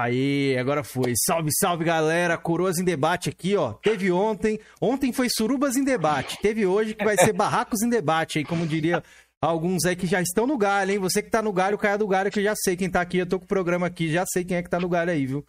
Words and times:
Aí, 0.00 0.56
agora 0.56 0.84
foi. 0.84 1.12
Salve, 1.26 1.50
salve, 1.58 1.84
galera. 1.84 2.38
Coroas 2.38 2.78
em 2.78 2.84
debate 2.84 3.28
aqui, 3.28 3.56
ó. 3.56 3.72
Teve 3.72 4.12
ontem. 4.12 4.60
Ontem 4.80 5.12
foi 5.12 5.28
Surubas 5.28 5.76
em 5.76 5.82
debate. 5.82 6.38
Teve 6.40 6.64
hoje 6.66 6.94
que 6.94 7.04
vai 7.04 7.16
ser 7.16 7.32
Barracos 7.32 7.82
em 7.82 7.88
debate 7.88 8.38
aí, 8.38 8.44
como 8.44 8.64
diria 8.64 9.02
alguns 9.40 9.84
aí 9.84 9.96
que 9.96 10.06
já 10.06 10.20
estão 10.20 10.46
no 10.46 10.56
galho, 10.56 10.92
hein? 10.92 10.98
Você 10.98 11.20
que 11.20 11.30
tá 11.30 11.42
no 11.42 11.52
galho, 11.52 11.76
caia 11.76 11.98
do 11.98 12.06
galho, 12.06 12.30
que 12.30 12.38
eu 12.38 12.44
já 12.44 12.54
sei 12.56 12.76
quem 12.76 12.88
tá 12.88 13.00
aqui. 13.00 13.18
Eu 13.18 13.26
tô 13.26 13.40
com 13.40 13.44
o 13.44 13.48
programa 13.48 13.88
aqui, 13.88 14.08
já 14.10 14.24
sei 14.26 14.44
quem 14.44 14.56
é 14.56 14.62
que 14.62 14.70
tá 14.70 14.78
no 14.78 14.88
galho 14.88 15.10
aí, 15.10 15.26
viu? 15.26 15.44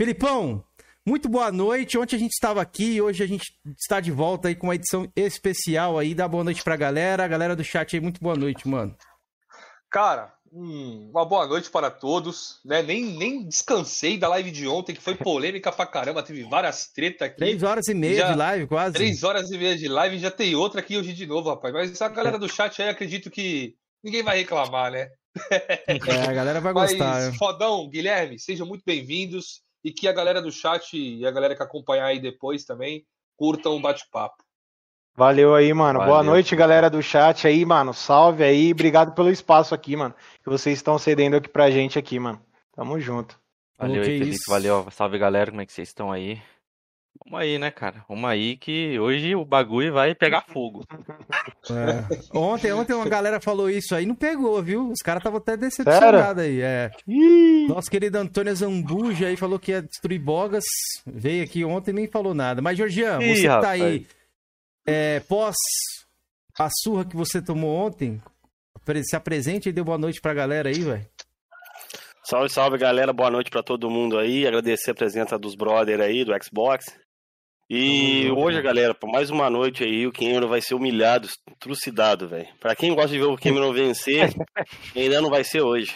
Felipão, 0.00 0.64
muito 1.04 1.28
boa 1.28 1.50
noite. 1.50 1.98
Ontem 1.98 2.14
a 2.14 2.18
gente 2.20 2.32
estava 2.32 2.62
aqui, 2.62 3.00
hoje 3.00 3.24
a 3.24 3.26
gente 3.26 3.52
está 3.76 3.98
de 3.98 4.12
volta 4.12 4.46
aí 4.46 4.54
com 4.54 4.68
uma 4.68 4.76
edição 4.76 5.10
especial 5.16 5.98
aí. 5.98 6.14
Dá 6.14 6.28
boa 6.28 6.44
noite 6.44 6.62
pra 6.62 6.76
galera. 6.76 7.24
A 7.24 7.28
galera 7.28 7.56
do 7.56 7.64
chat 7.64 7.96
aí, 7.96 8.00
muito 8.00 8.20
boa 8.20 8.36
noite, 8.36 8.68
mano. 8.68 8.94
Cara, 9.90 10.34
Uma 10.52 11.24
boa 11.24 11.46
noite 11.46 11.70
para 11.70 11.90
todos. 11.90 12.60
Né? 12.64 12.82
Nem, 12.82 13.04
nem 13.04 13.46
descansei 13.46 14.16
da 14.16 14.28
live 14.28 14.50
de 14.50 14.66
ontem, 14.66 14.94
que 14.94 15.02
foi 15.02 15.14
polêmica 15.16 15.70
pra 15.70 15.86
caramba. 15.86 16.22
Teve 16.22 16.44
várias 16.44 16.88
tretas 16.92 17.28
aqui. 17.28 17.36
Três 17.36 17.62
horas 17.62 17.88
e 17.88 17.94
meia 17.94 18.16
já, 18.16 18.32
de 18.32 18.38
live, 18.38 18.66
quase. 18.66 18.94
Três 18.94 19.22
horas 19.22 19.50
e 19.50 19.58
meia 19.58 19.76
de 19.76 19.88
live. 19.88 20.18
Já 20.18 20.30
tem 20.30 20.54
outra 20.54 20.80
aqui 20.80 20.96
hoje 20.96 21.12
de 21.12 21.26
novo, 21.26 21.50
rapaz. 21.50 21.72
Mas 21.72 22.02
a 22.02 22.08
galera 22.08 22.38
do 22.38 22.48
chat 22.48 22.80
aí, 22.80 22.88
acredito 22.88 23.30
que 23.30 23.74
ninguém 24.02 24.22
vai 24.22 24.38
reclamar, 24.38 24.90
né? 24.90 25.08
É, 25.50 26.22
a 26.28 26.32
galera 26.32 26.60
vai 26.60 26.72
gostar. 26.74 27.14
Mas, 27.14 27.32
né? 27.32 27.38
fodão, 27.38 27.88
Guilherme, 27.88 28.38
sejam 28.38 28.66
muito 28.66 28.82
bem-vindos. 28.84 29.62
E 29.84 29.92
que 29.92 30.08
a 30.08 30.12
galera 30.12 30.42
do 30.42 30.50
chat 30.50 30.96
e 30.96 31.24
a 31.24 31.30
galera 31.30 31.54
que 31.54 31.62
acompanhar 31.62 32.06
aí 32.06 32.20
depois 32.20 32.64
também 32.64 33.06
curtam 33.36 33.76
o 33.76 33.80
bate-papo. 33.80 34.42
Valeu 35.18 35.52
aí, 35.52 35.74
mano. 35.74 35.98
Valeu. 35.98 36.14
Boa 36.14 36.22
noite, 36.22 36.54
galera 36.54 36.88
do 36.88 37.02
chat 37.02 37.44
aí, 37.44 37.64
mano. 37.64 37.92
Salve 37.92 38.44
aí. 38.44 38.70
Obrigado 38.70 39.16
pelo 39.16 39.28
espaço 39.28 39.74
aqui, 39.74 39.96
mano. 39.96 40.14
Que 40.44 40.48
vocês 40.48 40.78
estão 40.78 40.96
cedendo 40.96 41.34
aqui 41.34 41.48
pra 41.48 41.72
gente 41.72 41.98
aqui, 41.98 42.20
mano. 42.20 42.40
Tamo 42.72 43.00
junto. 43.00 43.36
Valeu 43.76 44.00
aí, 44.00 44.20
Felipe. 44.20 44.38
Valeu. 44.46 44.86
Salve, 44.92 45.18
galera. 45.18 45.50
Como 45.50 45.60
é 45.60 45.66
que 45.66 45.72
vocês 45.72 45.88
estão 45.88 46.12
aí? 46.12 46.40
Vamos 47.24 47.40
aí, 47.40 47.58
né, 47.58 47.68
cara? 47.68 48.04
Vamos 48.08 48.30
aí 48.30 48.56
que 48.56 48.96
hoje 49.00 49.34
o 49.34 49.44
bagulho 49.44 49.92
vai 49.92 50.14
pegar 50.14 50.44
fogo. 50.46 50.84
É. 51.68 52.16
Ontem, 52.32 52.72
ontem 52.72 52.92
uma 52.92 53.08
galera 53.08 53.40
falou 53.40 53.68
isso 53.68 53.96
aí, 53.96 54.06
não 54.06 54.14
pegou, 54.14 54.62
viu? 54.62 54.88
Os 54.88 55.00
caras 55.02 55.20
estavam 55.20 55.38
até 55.38 55.56
decepcionados 55.56 56.44
aí. 56.44 56.60
É. 56.60 56.92
Nosso 57.68 57.90
querido 57.90 58.18
Antônio 58.18 58.54
Zambuja 58.54 59.26
aí 59.26 59.36
falou 59.36 59.58
que 59.58 59.72
ia 59.72 59.82
destruir 59.82 60.20
bogas. 60.20 60.64
Veio 61.04 61.42
aqui 61.42 61.64
ontem 61.64 61.90
e 61.90 61.94
nem 61.94 62.06
falou 62.06 62.34
nada. 62.34 62.62
Mas, 62.62 62.78
Georgian, 62.78 63.18
você 63.18 63.42
que 63.42 63.48
tá 63.48 63.70
aí 63.70 64.06
é, 64.90 65.20
pós 65.20 65.54
a 66.58 66.68
surra 66.82 67.04
que 67.04 67.14
você 67.14 67.42
tomou 67.42 67.76
ontem, 67.76 68.20
se 69.04 69.14
apresente 69.14 69.68
e 69.68 69.72
dê 69.72 69.82
boa 69.82 69.98
noite 69.98 70.18
pra 70.18 70.32
galera 70.32 70.70
aí, 70.70 70.80
velho. 70.80 71.06
Salve, 72.24 72.48
salve, 72.48 72.78
galera. 72.78 73.12
Boa 73.12 73.30
noite 73.30 73.50
para 73.50 73.62
todo 73.62 73.90
mundo 73.90 74.18
aí. 74.18 74.46
Agradecer 74.46 74.92
a 74.92 74.94
presença 74.94 75.38
dos 75.38 75.54
brother 75.54 76.00
aí, 76.00 76.24
do 76.24 76.32
Xbox. 76.42 76.86
E 77.68 78.30
uhum. 78.30 78.38
hoje, 78.38 78.62
galera, 78.62 78.94
por 78.94 79.10
mais 79.10 79.28
uma 79.28 79.50
noite 79.50 79.84
aí, 79.84 80.06
o 80.06 80.12
Cameron 80.12 80.48
vai 80.48 80.62
ser 80.62 80.74
humilhado, 80.74 81.28
trucidado, 81.58 82.26
velho. 82.26 82.48
Pra 82.58 82.74
quem 82.74 82.94
gosta 82.94 83.10
de 83.10 83.18
ver 83.18 83.26
o 83.26 83.36
Cameron 83.36 83.72
vencer, 83.74 84.32
ainda 84.96 85.20
não 85.20 85.28
vai 85.28 85.44
ser 85.44 85.60
hoje. 85.60 85.94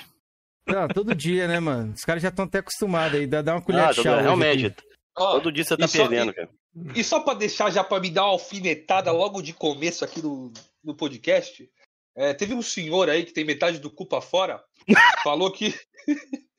Não, 0.67 0.87
todo 0.87 1.15
dia, 1.15 1.49
né, 1.49 1.59
mano? 1.59 1.95
Os 1.95 2.03
caras 2.03 2.23
já 2.23 2.29
estão 2.29 2.45
até 2.45 2.59
acostumados 2.59 3.19
aí, 3.19 3.27
dá 3.27 3.41
uma 3.55 3.63
colher 3.63 3.85
ah, 3.85 3.93
de 3.93 4.03
chá. 4.03 4.21
Realmente, 4.21 4.75
todo 5.15 5.53
dia 5.53 5.65
você 5.65 5.77
tá 5.77 5.89
perdendo, 5.89 6.29
só, 6.29 6.33
cara. 6.35 6.51
E 6.95 7.05
só 7.05 7.21
para 7.21 7.39
deixar 7.39 7.71
já 7.71 7.85
para 7.85 8.01
me 8.01 8.11
dar 8.11 8.25
uma 8.25 8.33
alfinetada 8.33 9.13
logo 9.13 9.43
de 9.43 9.53
começo 9.53 10.05
aqui 10.05 10.23
no, 10.23 10.53
no 10.83 10.95
podcast, 10.95 11.69
é, 12.17 12.35
teve 12.35 12.55
um 12.55 12.63
senhor 12.63 13.09
aí 13.09 13.25
que 13.25 13.33
tem 13.33 13.45
metade 13.45 13.79
do 13.79 13.91
culpa 13.91 14.21
fora, 14.21 14.63
falou 15.23 15.51
que 15.51 15.75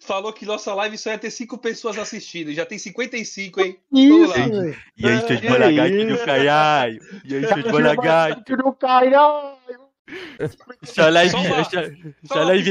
falou 0.00 0.32
que 0.32 0.46
nossa 0.46 0.72
live 0.74 0.96
só 0.96 1.10
ia 1.10 1.18
ter 1.18 1.30
cinco 1.30 1.58
pessoas 1.58 1.98
assistindo. 1.98 2.52
Já 2.52 2.64
tem 2.64 2.78
55, 2.78 3.60
hein? 3.60 3.78
Isso. 3.92 4.34
E 4.96 5.06
aí, 5.06 5.26
seus 5.26 5.40
bolagatos 5.40 6.06
do 6.06 6.24
caralho? 6.24 7.00
E 7.24 7.34
aí, 7.34 7.46
seus 7.46 7.62
bolagatos 7.70 8.56
do 8.56 8.72
caralho? 8.72 9.85
Essa 10.82 11.10
live, 11.10 11.34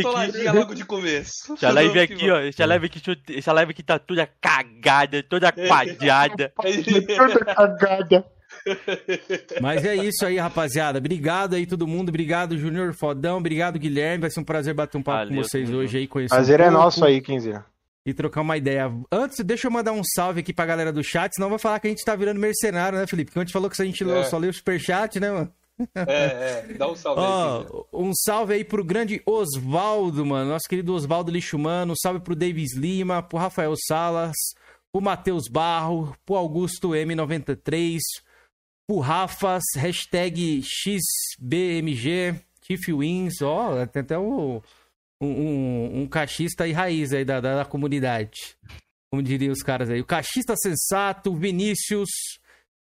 live 0.03 0.47
aqui. 0.47 0.57
logo 0.57 0.73
de 0.73 0.85
começo. 0.85 1.55
Live 1.61 1.99
aqui, 1.99 2.31
ó. 2.31 2.39
Essa 2.39 2.65
live 2.65 2.85
aqui, 2.85 3.01
essa 3.35 3.51
live 3.51 3.71
aqui 3.71 3.83
tá 3.83 3.99
toda 3.99 4.25
cagada, 4.39 5.21
toda 5.21 5.51
quadrada. 5.67 6.53
toda 6.55 7.45
cagada. 7.45 8.25
Mas 9.61 9.83
é 9.83 9.95
isso 9.95 10.25
aí, 10.25 10.37
rapaziada. 10.37 10.99
Obrigado 10.99 11.55
aí 11.55 11.65
todo 11.65 11.85
mundo. 11.85 12.09
Obrigado, 12.09 12.57
Júnior 12.57 12.93
Fodão. 12.93 13.37
Obrigado, 13.37 13.77
Guilherme. 13.77 14.21
Vai 14.21 14.29
ser 14.29 14.39
um 14.39 14.43
prazer 14.45 14.73
bater 14.73 14.97
um 14.97 15.03
papo 15.03 15.17
Valeu, 15.25 15.35
com 15.35 15.43
vocês 15.43 15.69
hoje 15.69 15.97
aí. 15.97 16.07
Conhecer 16.07 16.33
prazer 16.33 16.61
um 16.61 16.63
é 16.63 16.69
nosso 16.69 17.03
aí, 17.03 17.19
Quinzinho. 17.21 17.63
E 18.05 18.13
trocar 18.13 18.41
uma 18.41 18.55
ideia. 18.55 18.91
Antes, 19.11 19.43
deixa 19.43 19.67
eu 19.67 19.71
mandar 19.71 19.91
um 19.91 20.03
salve 20.03 20.39
aqui 20.39 20.53
pra 20.53 20.65
galera 20.65 20.93
do 20.93 21.03
chat, 21.03 21.33
senão 21.33 21.49
vai 21.49 21.59
falar 21.59 21.79
que 21.79 21.87
a 21.87 21.89
gente 21.89 22.05
tá 22.05 22.15
virando 22.15 22.39
mercenário, 22.39 22.99
né, 22.99 23.07
Felipe? 23.07 23.31
Porque 23.31 23.39
a 23.39 23.43
gente 23.43 23.51
falou 23.53 23.69
que 23.69 23.81
a 23.81 23.85
gente 23.85 24.09
é. 24.09 24.23
só 24.23 24.37
lê 24.37 24.47
o 24.47 24.53
superchat, 24.53 25.19
né, 25.19 25.31
mano? 25.31 25.51
É, 25.95 26.63
é, 26.69 26.73
dá 26.77 26.89
um 26.89 26.95
salve 26.95 27.21
aí. 27.21 27.85
Um 27.91 28.13
salve 28.13 28.53
aí 28.53 28.63
pro 28.63 28.83
grande 28.83 29.21
Osvaldo, 29.25 30.25
mano. 30.25 30.51
Nosso 30.51 30.67
querido 30.69 30.93
Osvaldo 30.93 31.31
Lixumano. 31.31 31.93
Um 31.93 31.95
salve 31.95 32.19
pro 32.19 32.35
Davis 32.35 32.75
Lima, 32.75 33.21
pro 33.21 33.37
Rafael 33.37 33.73
Salas, 33.87 34.35
pro 34.91 35.01
Matheus 35.01 35.47
Barro, 35.49 36.15
pro 36.25 36.35
Augusto 36.35 36.89
M93, 36.89 37.99
pro 38.87 38.99
Rafas, 38.99 39.63
hashtag 39.75 40.61
XBMG, 40.63 42.35
Tiff 42.61 42.93
Wins, 42.93 43.41
ó, 43.41 43.85
tem 43.85 44.01
até 44.01 44.17
um, 44.17 44.61
um, 45.21 46.01
um 46.01 46.07
cachista 46.07 46.63
aí 46.63 46.71
raiz 46.71 47.13
aí 47.13 47.25
da, 47.25 47.41
da, 47.41 47.57
da 47.57 47.65
comunidade. 47.65 48.55
Como 49.11 49.21
diriam 49.21 49.51
os 49.51 49.61
caras 49.61 49.89
aí. 49.89 50.01
O 50.01 50.05
cachista 50.05 50.55
sensato, 50.55 51.35
Vinícius 51.35 52.09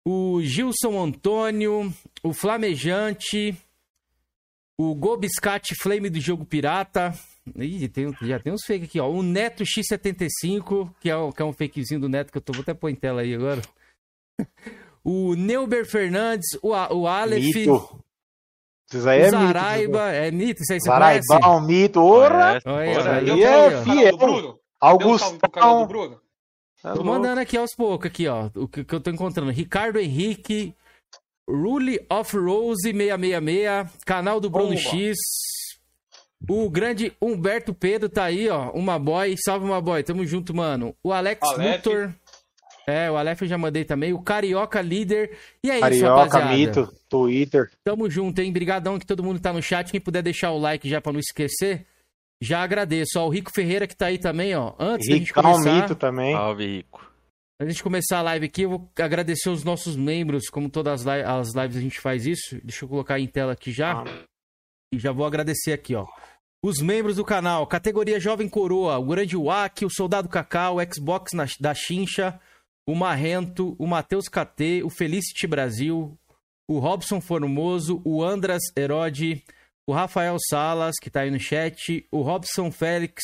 o 0.06 0.40
Gilson 0.42 1.04
Antônio, 1.04 1.92
o 2.22 2.34
Flamejante, 2.34 3.58
o 4.78 4.94
Gobiscate 4.94 5.74
Flame 5.76 6.10
do 6.10 6.20
Jogo 6.20 6.46
Pirata. 6.46 7.14
Ih, 7.58 7.88
tem, 7.88 8.12
já 8.22 8.40
tem 8.40 8.54
uns 8.54 8.64
fake 8.66 8.86
aqui, 8.86 9.00
ó. 9.00 9.10
O 9.10 9.24
Neto 9.24 9.64
X75, 9.64 10.92
que 11.00 11.10
é, 11.10 11.32
que 11.32 11.42
é 11.42 11.46
um 11.46 11.54
fakezinho 11.54 12.02
do 12.02 12.10
Neto 12.10 12.32
que 12.32 12.38
eu 12.38 12.42
tô, 12.42 12.54
vou 12.54 12.62
até 12.62 12.74
pôr 12.74 12.90
em 12.90 12.96
tela 12.96 13.22
aí 13.22 13.34
agora. 13.34 13.62
o 15.04 15.36
Neuber 15.36 15.86
Fernandes, 15.86 16.48
o, 16.62 16.70
o 16.70 17.08
Aleph. 17.08 17.44
Mito. 17.44 18.00
Isso 18.94 19.10
aí 19.10 19.22
é 19.22 19.30
Zaraiba, 19.30 20.06
mito, 20.06 20.16
é 20.16 20.32
Nito, 20.32 20.62
isso 20.62 20.74
aí 20.74 20.80
você 20.80 20.86
Zaraiba, 20.86 21.24
conhece? 21.28 21.48
um 21.48 21.62
mito, 21.62 22.02
ora! 22.04 22.62
Olha, 22.66 22.86
é 22.86 23.84
fiel. 23.84 24.60
Augustão. 24.80 25.40
Tá 26.86 26.94
tô 26.94 27.04
mandando 27.04 27.42
aqui 27.42 27.58
aos 27.58 27.74
poucos, 27.74 28.06
aqui, 28.06 28.27
ó. 28.27 28.51
O 28.54 28.68
que, 28.68 28.84
que 28.84 28.94
eu 28.94 29.00
tô 29.00 29.10
encontrando. 29.10 29.50
Ricardo 29.50 29.98
Henrique, 29.98 30.72
Rule 31.50 32.00
of 32.08 32.38
Rose 32.38 32.84
666, 32.84 34.04
canal 34.06 34.39
do 34.39 34.51
Bruno 34.51 34.74
Oba. 34.74 34.77
X. 34.77 35.18
O 36.48 36.70
grande 36.70 37.12
Humberto 37.20 37.74
Pedro 37.74 38.08
tá 38.08 38.25
aí, 38.25 38.48
ó. 38.50 38.70
Uma 38.70 39.00
boy. 39.00 39.34
Salve, 39.44 39.65
uma 39.65 39.82
boy. 39.82 40.04
Tamo 40.04 40.24
junto, 40.27 40.54
mano. 40.54 40.96
O 41.04 41.12
Alex 41.12 41.42
Aleph. 41.42 41.77
Luthor. 41.77 42.13
É, 42.86 43.10
o 43.10 43.18
Aleph 43.18 43.42
eu 43.42 43.48
já 43.48 43.58
mandei 43.58 43.84
também. 43.84 44.13
O 44.13 44.22
Carioca 44.22 44.80
Líder. 44.80 45.36
E 45.63 45.72
é 45.72 45.80
Carioca, 45.80 45.96
isso, 45.96 46.06
rapaziada. 46.06 46.56
Mito, 46.56 46.94
Twitter. 47.10 47.72
Tamo 47.84 48.08
junto, 48.12 48.39
hein? 48.42 48.54
Brigadão 48.54 49.00
que 49.00 49.08
todo 49.08 49.24
mundo 49.24 49.39
tá 49.39 49.51
no 49.51 49.60
chat. 49.60 49.89
Quem 49.89 50.00
puder 50.00 50.22
deixar 50.22 50.51
o 50.51 50.60
like 50.60 50.88
já 50.88 51.01
pra 51.01 51.12
não 51.12 51.20
esquecer. 51.20 51.88
Já 52.42 52.62
agradeço. 52.62 53.20
Ó, 53.20 53.27
o 53.27 53.30
Rico 53.30 53.51
Ferreira 53.54 53.88
que 53.88 53.96
tá 53.96 54.08
aí 54.08 54.18
também, 54.18 54.56
ó. 54.56 54.74
Antes 54.80 55.08
da 55.08 55.15
gente 55.15 55.34
começar... 55.34 55.82
Mito 55.82 55.96
também. 55.96 56.34
Salve, 56.34 56.65
Rico. 56.65 57.15
Antes 57.60 57.77
de 57.77 57.84
começar 57.84 58.20
a 58.20 58.22
live 58.22 58.46
aqui, 58.48 58.63
eu 58.63 58.70
vou 58.70 58.92
agradecer 59.00 59.50
os 59.50 59.63
nossos 59.63 59.96
membros, 59.96 60.50
como 60.50 60.70
todas 60.70 61.01
as, 61.01 61.06
li 61.06 61.24
as 61.24 61.56
lives 61.56 61.77
a 61.77 61.82
gente 61.82 62.01
faz 62.01 62.25
isso. 62.25 62.60
Deixa 62.62 62.84
eu 62.84 62.89
colocar 62.89 63.18
em 63.18 63.27
tela 63.27 63.54
aqui 63.54 63.72
já. 63.72 64.01
Ah. 64.01 64.25
E 64.94 65.00
já 65.00 65.13
vou 65.13 65.25
agradecer 65.25 65.72
aqui, 65.72 65.96
ó. 65.96 66.06
Os 66.62 66.82
membros 66.82 67.15
do 67.15 67.24
canal, 67.24 67.65
categoria 67.68 68.20
Jovem 68.20 68.50
Coroa, 68.50 68.98
o 68.98 69.06
Grande 69.06 69.38
Wack, 69.38 69.86
o 69.86 69.89
Soldado 69.89 70.27
Cacau, 70.27 70.77
o 70.77 70.94
Xbox 70.94 71.32
na, 71.32 71.46
da 71.60 71.74
Chincha, 71.74 72.39
o 72.88 72.96
Marrento, 72.96 73.75
o 73.80 73.88
Matheus 73.88 74.27
KT, 74.27 74.84
o 74.84 74.89
Felicity 74.89 75.48
Brasil, 75.48 76.18
o 76.68 76.80
Robson 76.80 77.22
Formoso, 77.22 78.01
o 78.04 78.24
Andras 78.24 78.63
Herode, 78.75 79.44
o 79.88 79.94
Rafael 79.94 80.38
Salas, 80.50 80.96
que 81.01 81.10
tá 81.10 81.22
aí 81.22 81.32
no 81.32 81.39
chat, 81.39 82.06
o 82.12 82.22
Robson 82.22 82.72
Félix, 82.72 83.24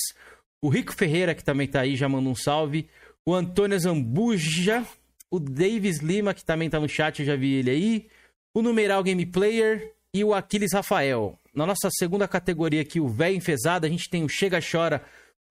o 0.61 0.69
Rico 0.69 0.93
Ferreira, 0.93 1.33
que 1.33 1.43
também 1.43 1.67
tá 1.67 1.81
aí, 1.81 1.95
já 1.95 2.07
manda 2.07 2.29
um 2.29 2.35
salve, 2.35 2.87
o 3.25 3.33
Antônio 3.33 3.79
Zambuja, 3.79 4.85
o 5.29 5.39
Davis 5.39 5.99
Lima, 5.99 6.33
que 6.33 6.45
também 6.45 6.69
tá 6.69 6.79
no 6.79 6.89
chat, 6.89 7.19
eu 7.19 7.25
já 7.25 7.35
vi 7.35 7.53
ele 7.55 7.69
aí, 7.71 8.07
o 8.53 8.61
Numeral 8.61 9.03
Game 9.03 9.25
Player 9.25 9.93
e 10.13 10.23
o 10.23 10.33
Aquiles 10.33 10.73
Rafael. 10.73 11.37
Na 11.53 11.65
nossa 11.65 11.89
segunda 11.91 12.27
categoria 12.27 12.81
aqui, 12.81 12.99
o 12.99 13.07
Véio 13.07 13.35
Enfesado, 13.35 13.85
a 13.85 13.89
gente 13.89 14.09
tem 14.09 14.23
o 14.23 14.29
Chega 14.29 14.59
Chora 14.61 15.01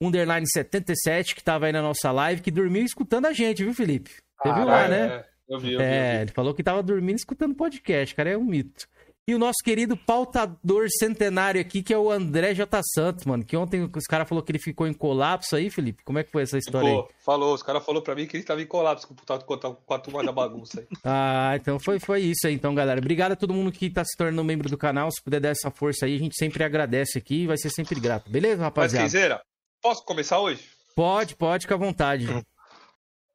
Underline 0.01 0.47
77, 0.49 1.35
que 1.35 1.43
tava 1.43 1.67
aí 1.67 1.73
na 1.73 1.83
nossa 1.83 2.11
live, 2.11 2.41
que 2.41 2.51
dormiu 2.51 2.85
escutando 2.85 3.27
a 3.27 3.33
gente, 3.33 3.63
viu, 3.63 3.75
Felipe? 3.75 4.11
Você 4.43 4.53
viu 4.55 4.65
lá, 4.65 4.89
né? 4.89 5.07
É, 5.07 5.25
eu 5.49 5.59
vi, 5.59 5.73
eu 5.73 5.79
vi, 5.79 5.85
eu 5.85 5.91
vi. 5.91 6.23
ele 6.23 6.33
falou 6.33 6.55
que 6.55 6.63
tava 6.63 6.83
dormindo 6.83 7.17
escutando 7.17 7.55
podcast, 7.55 8.15
cara, 8.15 8.31
é 8.31 8.39
um 8.39 8.45
mito. 8.45 8.89
E 9.31 9.35
o 9.35 9.39
nosso 9.39 9.59
querido 9.63 9.97
pautador 9.97 10.89
centenário 10.91 11.61
aqui, 11.61 11.85
que 11.85 11.95
é 11.95 11.97
o 11.97 12.11
André 12.11 12.53
J. 12.53 12.81
Santos, 12.83 13.25
mano. 13.25 13.45
Que 13.45 13.57
ontem 13.57 13.89
os 13.95 14.05
caras 14.05 14.29
falaram 14.29 14.45
que 14.45 14.51
ele 14.51 14.59
ficou 14.59 14.89
em 14.89 14.93
colapso 14.93 15.55
aí, 15.55 15.71
Felipe. 15.71 16.03
Como 16.03 16.19
é 16.19 16.25
que 16.25 16.33
foi 16.33 16.43
essa 16.43 16.59
história 16.59 16.91
Pô, 16.91 17.03
aí? 17.03 17.09
Falou, 17.25 17.55
os 17.55 17.63
caras 17.63 17.87
falaram 17.87 18.03
pra 18.03 18.17
mim 18.17 18.27
que 18.27 18.37
ele 18.37 18.43
tava 18.43 18.61
em 18.61 18.67
colapso 18.67 19.07
com, 19.07 19.15
com, 19.15 19.75
com 19.77 19.95
a 19.95 19.99
turma 20.01 20.25
da 20.25 20.33
bagunça 20.33 20.81
aí. 20.81 20.87
Ah, 21.05 21.53
então 21.55 21.79
foi, 21.79 22.01
foi 22.01 22.23
isso 22.23 22.45
aí, 22.49 22.55
então, 22.55 22.75
galera. 22.75 22.99
Obrigado 22.99 23.31
a 23.33 23.37
todo 23.37 23.55
mundo 23.55 23.71
que 23.71 23.89
tá 23.89 24.05
se 24.05 24.17
tornando 24.17 24.43
membro 24.43 24.69
do 24.69 24.77
canal. 24.77 25.09
Se 25.13 25.23
puder 25.23 25.39
dar 25.39 25.51
essa 25.51 25.71
força 25.71 26.07
aí, 26.07 26.17
a 26.17 26.19
gente 26.19 26.35
sempre 26.35 26.65
agradece 26.65 27.17
aqui 27.17 27.43
e 27.43 27.47
vai 27.47 27.57
ser 27.57 27.71
sempre 27.71 28.01
grato. 28.01 28.29
Beleza, 28.29 28.63
rapaziada? 28.63 29.05
Mas, 29.05 29.13
Kenzeira, 29.13 29.41
posso 29.81 30.05
começar 30.05 30.41
hoje? 30.41 30.69
Pode, 30.97 31.37
pode, 31.37 31.67
fica 31.67 31.77
à 31.77 31.79
vontade. 31.79 32.27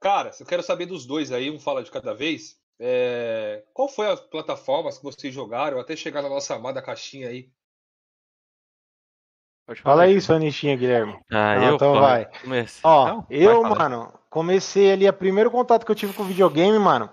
Cara, 0.01 0.31
eu 0.37 0.45
quero 0.45 0.61
saber 0.61 0.87
dos 0.87 1.05
dois 1.05 1.31
aí, 1.31 1.49
um 1.49 1.57
fala 1.57 1.81
de 1.81 1.89
cada 1.89 2.13
vez. 2.13 2.57
É... 2.79 3.63
Qual 3.73 3.87
foi 3.87 4.07
as 4.07 4.19
plataformas 4.19 4.97
que 4.97 5.03
vocês 5.03 5.33
jogaram 5.33 5.79
até 5.79 5.95
chegar 5.95 6.21
na 6.21 6.29
nossa 6.29 6.55
amada 6.55 6.81
caixinha 6.81 7.29
aí? 7.29 7.49
Fala 9.81 10.03
aí, 10.03 10.21
sua 10.21 10.37
nichinha, 10.37 10.75
Guilherme. 10.75 11.19
Ah, 11.31 11.55
eu? 11.55 11.75
Então 11.75 11.99
vai. 11.99 12.25
Comecei. 12.41 12.81
Ó, 12.83 13.07
Não, 13.07 13.27
eu, 13.31 13.61
vai, 13.63 13.71
mano, 13.71 14.13
comecei 14.29 14.91
ali, 14.91 15.09
o 15.09 15.13
primeiro 15.13 15.49
contato 15.49 15.83
que 15.83 15.91
eu 15.91 15.95
tive 15.95 16.13
com 16.13 16.23
videogame, 16.23 16.77
mano, 16.77 17.09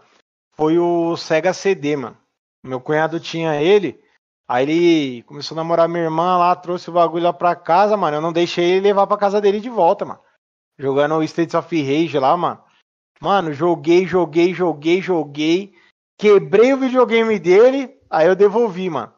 foi 0.54 0.78
o 0.78 1.16
Sega 1.16 1.54
CD, 1.54 1.96
mano. 1.96 2.16
Meu 2.62 2.78
cunhado 2.78 3.18
tinha 3.18 3.60
ele, 3.60 3.98
aí 4.46 4.64
ele 4.64 5.22
começou 5.22 5.54
a 5.54 5.60
namorar 5.62 5.88
minha 5.88 6.04
irmã 6.04 6.36
lá, 6.36 6.54
trouxe 6.54 6.90
o 6.90 6.92
bagulho 6.92 7.24
lá 7.24 7.32
pra 7.32 7.56
casa, 7.56 7.96
mano. 7.96 8.18
Eu 8.18 8.20
não 8.20 8.32
deixei 8.32 8.72
ele 8.72 8.80
levar 8.88 9.06
pra 9.06 9.16
casa 9.16 9.40
dele 9.40 9.58
de 9.58 9.70
volta, 9.70 10.04
mano. 10.04 10.20
Jogando 10.78 11.14
o 11.14 11.22
Streets 11.22 11.54
of 11.54 11.82
Rage 11.82 12.18
lá, 12.18 12.36
mano. 12.36 12.62
Mano, 13.22 13.52
joguei, 13.52 14.04
joguei, 14.04 14.52
joguei, 14.52 15.00
joguei. 15.00 15.72
Quebrei 16.18 16.72
o 16.72 16.76
videogame 16.76 17.38
dele, 17.38 17.96
aí 18.10 18.26
eu 18.26 18.34
devolvi, 18.34 18.90
mano. 18.90 19.12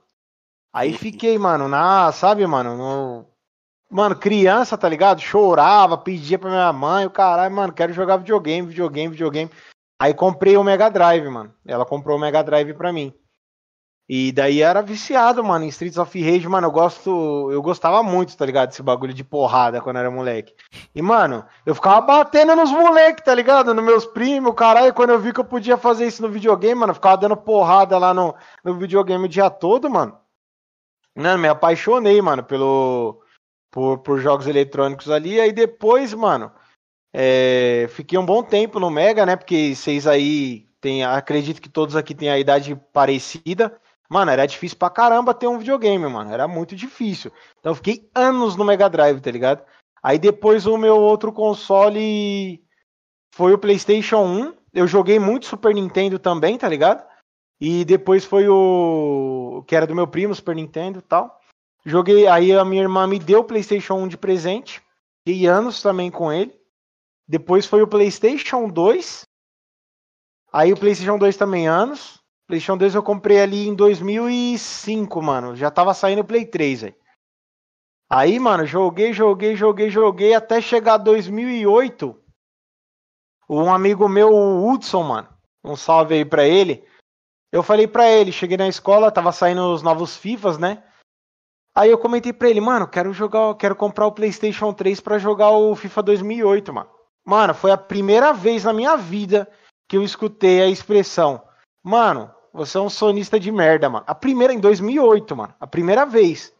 Aí 0.74 0.92
fiquei, 0.92 1.38
mano, 1.38 1.68
na, 1.68 2.12
sabe, 2.12 2.46
mano, 2.46 2.76
no... 2.76 3.26
Mano, 3.90 4.14
criança, 4.14 4.76
tá 4.76 4.86
ligado? 4.90 5.22
Chorava, 5.22 5.96
pedia 5.96 6.38
pra 6.38 6.50
minha 6.50 6.70
mãe, 6.70 7.06
o 7.06 7.10
caralho, 7.10 7.54
mano, 7.54 7.72
quero 7.72 7.94
jogar 7.94 8.18
videogame, 8.18 8.68
videogame, 8.68 9.12
videogame. 9.12 9.50
Aí 9.98 10.12
comprei 10.12 10.54
o 10.58 10.62
Mega 10.62 10.90
Drive, 10.90 11.26
mano. 11.30 11.54
Ela 11.66 11.86
comprou 11.86 12.18
o 12.18 12.20
Mega 12.20 12.42
Drive 12.42 12.74
pra 12.74 12.92
mim. 12.92 13.14
E 14.06 14.32
daí 14.32 14.60
era 14.60 14.82
viciado, 14.82 15.42
mano, 15.42 15.64
em 15.64 15.68
Streets 15.68 15.96
of 15.96 16.22
Rage, 16.22 16.46
mano, 16.46 16.66
eu 16.66 16.70
gosto, 16.70 17.50
eu 17.50 17.62
gostava 17.62 18.02
muito, 18.02 18.36
tá 18.36 18.44
ligado, 18.44 18.68
desse 18.68 18.82
bagulho 18.82 19.14
de 19.14 19.24
porrada 19.24 19.80
quando 19.80 19.98
era 19.98 20.10
moleque. 20.10 20.54
E, 20.94 21.00
mano, 21.00 21.42
eu 21.64 21.74
ficava 21.74 22.02
batendo 22.02 22.54
nos 22.54 22.70
moleques, 22.70 23.24
tá 23.24 23.34
ligado, 23.34 23.72
nos 23.72 23.84
meus 23.84 24.04
primos, 24.04 24.54
caralho, 24.54 24.92
quando 24.92 25.10
eu 25.10 25.18
vi 25.18 25.32
que 25.32 25.40
eu 25.40 25.44
podia 25.44 25.78
fazer 25.78 26.06
isso 26.06 26.20
no 26.20 26.28
videogame, 26.28 26.74
mano, 26.74 26.90
eu 26.90 26.94
ficava 26.94 27.16
dando 27.16 27.36
porrada 27.36 27.96
lá 27.96 28.12
no, 28.12 28.34
no 28.62 28.74
videogame 28.74 29.24
o 29.24 29.28
dia 29.28 29.48
todo, 29.48 29.88
mano. 29.88 30.18
Mano, 31.16 31.38
me 31.38 31.48
apaixonei, 31.48 32.20
mano, 32.20 32.44
pelo, 32.44 33.22
por, 33.70 33.98
por 33.98 34.20
jogos 34.20 34.46
eletrônicos 34.46 35.08
ali, 35.08 35.40
aí 35.40 35.52
depois, 35.52 36.12
mano, 36.12 36.52
é, 37.10 37.86
fiquei 37.90 38.18
um 38.18 38.26
bom 38.26 38.42
tempo 38.42 38.78
no 38.78 38.90
Mega, 38.90 39.24
né, 39.24 39.34
porque 39.34 39.74
vocês 39.74 40.06
aí, 40.06 40.66
tem, 40.78 41.04
acredito 41.04 41.62
que 41.62 41.70
todos 41.70 41.96
aqui 41.96 42.14
têm 42.14 42.28
a 42.28 42.38
idade 42.38 42.78
parecida, 42.92 43.80
Mano, 44.08 44.30
era 44.30 44.46
difícil 44.46 44.78
pra 44.78 44.90
caramba 44.90 45.34
ter 45.34 45.46
um 45.46 45.58
videogame, 45.58 46.06
mano. 46.06 46.32
Era 46.32 46.46
muito 46.46 46.76
difícil. 46.76 47.32
Então 47.58 47.72
eu 47.72 47.76
fiquei 47.76 48.08
anos 48.14 48.56
no 48.56 48.64
Mega 48.64 48.88
Drive, 48.88 49.20
tá 49.20 49.30
ligado? 49.30 49.64
Aí 50.02 50.18
depois 50.18 50.66
o 50.66 50.76
meu 50.76 50.96
outro 50.96 51.32
console 51.32 52.62
foi 53.34 53.54
o 53.54 53.58
PlayStation 53.58 54.22
1. 54.22 54.54
Eu 54.74 54.86
joguei 54.86 55.18
muito 55.18 55.46
Super 55.46 55.74
Nintendo 55.74 56.18
também, 56.18 56.58
tá 56.58 56.68
ligado? 56.68 57.04
E 57.60 57.84
depois 57.84 58.24
foi 58.24 58.48
o 58.48 59.64
que 59.66 59.74
era 59.74 59.86
do 59.86 59.94
meu 59.94 60.06
primo, 60.06 60.34
Super 60.34 60.54
Nintendo 60.54 60.98
e 60.98 61.02
tal. 61.02 61.40
Joguei, 61.86 62.26
aí 62.26 62.52
a 62.52 62.64
minha 62.64 62.82
irmã 62.82 63.06
me 63.06 63.18
deu 63.18 63.40
o 63.40 63.44
PlayStation 63.44 63.94
1 63.94 64.08
de 64.08 64.18
presente. 64.18 64.82
Fiquei 65.26 65.46
anos 65.46 65.80
também 65.80 66.10
com 66.10 66.32
ele. 66.32 66.54
Depois 67.26 67.66
foi 67.66 67.82
o 67.82 67.88
PlayStation 67.88 68.68
2. 68.68 69.22
Aí 70.52 70.72
o 70.72 70.76
PlayStation 70.76 71.18
2 71.18 71.36
também 71.36 71.66
anos. 71.66 72.22
PlayStation 72.46 72.76
2 72.76 72.94
eu 72.94 73.02
comprei 73.02 73.40
ali 73.40 73.66
em 73.66 73.74
2005, 73.74 75.22
mano. 75.22 75.56
Já 75.56 75.70
tava 75.70 75.94
saindo 75.94 76.20
o 76.20 76.24
Play 76.24 76.44
3, 76.44 76.84
aí. 76.84 76.94
Aí, 78.10 78.38
mano, 78.38 78.66
joguei, 78.66 79.12
joguei, 79.12 79.56
joguei, 79.56 79.90
joguei 79.90 80.34
até 80.34 80.60
chegar 80.60 80.98
2008. 80.98 82.20
Um 83.48 83.72
amigo 83.72 84.08
meu, 84.08 84.30
o 84.30 84.70
Hudson, 84.70 85.02
mano, 85.02 85.28
um 85.64 85.74
salve 85.74 86.14
aí 86.14 86.24
pra 86.24 86.44
ele. 86.44 86.86
Eu 87.50 87.62
falei 87.62 87.86
pra 87.86 88.10
ele, 88.10 88.30
cheguei 88.30 88.56
na 88.56 88.68
escola, 88.68 89.10
tava 89.10 89.32
saindo 89.32 89.72
os 89.72 89.82
novos 89.82 90.16
FIFAs, 90.16 90.58
né? 90.58 90.82
Aí 91.74 91.90
eu 91.90 91.98
comentei 91.98 92.32
pra 92.32 92.48
ele, 92.48 92.60
mano, 92.60 92.86
quero 92.86 93.12
jogar, 93.12 93.54
quero 93.54 93.74
comprar 93.74 94.06
o 94.06 94.12
PlayStation 94.12 94.72
3 94.72 95.00
pra 95.00 95.18
jogar 95.18 95.50
o 95.50 95.74
FIFA 95.74 96.02
2008, 96.02 96.72
mano. 96.72 96.90
Mano, 97.24 97.54
foi 97.54 97.70
a 97.70 97.76
primeira 97.76 98.32
vez 98.32 98.64
na 98.64 98.72
minha 98.72 98.96
vida 98.96 99.50
que 99.88 99.96
eu 99.96 100.02
escutei 100.02 100.60
a 100.60 100.68
expressão 100.68 101.42
Mano, 101.84 102.33
você 102.54 102.78
é 102.78 102.80
um 102.80 102.88
sonista 102.88 103.38
de 103.38 103.50
merda, 103.50 103.90
mano. 103.90 104.04
A 104.06 104.14
primeira, 104.14 104.52
em 104.52 104.60
2008, 104.60 105.34
mano. 105.36 105.52
A 105.58 105.66
primeira 105.66 106.06
vez. 106.06 106.54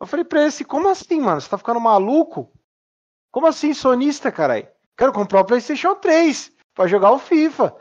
Eu 0.00 0.06
falei 0.06 0.24
pra 0.24 0.38
ele 0.38 0.48
assim, 0.48 0.64
como 0.64 0.88
assim, 0.88 1.20
mano? 1.20 1.40
Você 1.40 1.48
tá 1.50 1.58
ficando 1.58 1.80
maluco? 1.80 2.50
Como 3.32 3.46
assim, 3.48 3.74
sonista, 3.74 4.30
caralho? 4.30 4.68
Quero 4.96 5.12
comprar 5.12 5.40
o 5.40 5.44
PlayStation 5.44 5.96
3 5.96 6.52
pra 6.74 6.86
jogar 6.86 7.10
o 7.10 7.18
FIFA. 7.18 7.76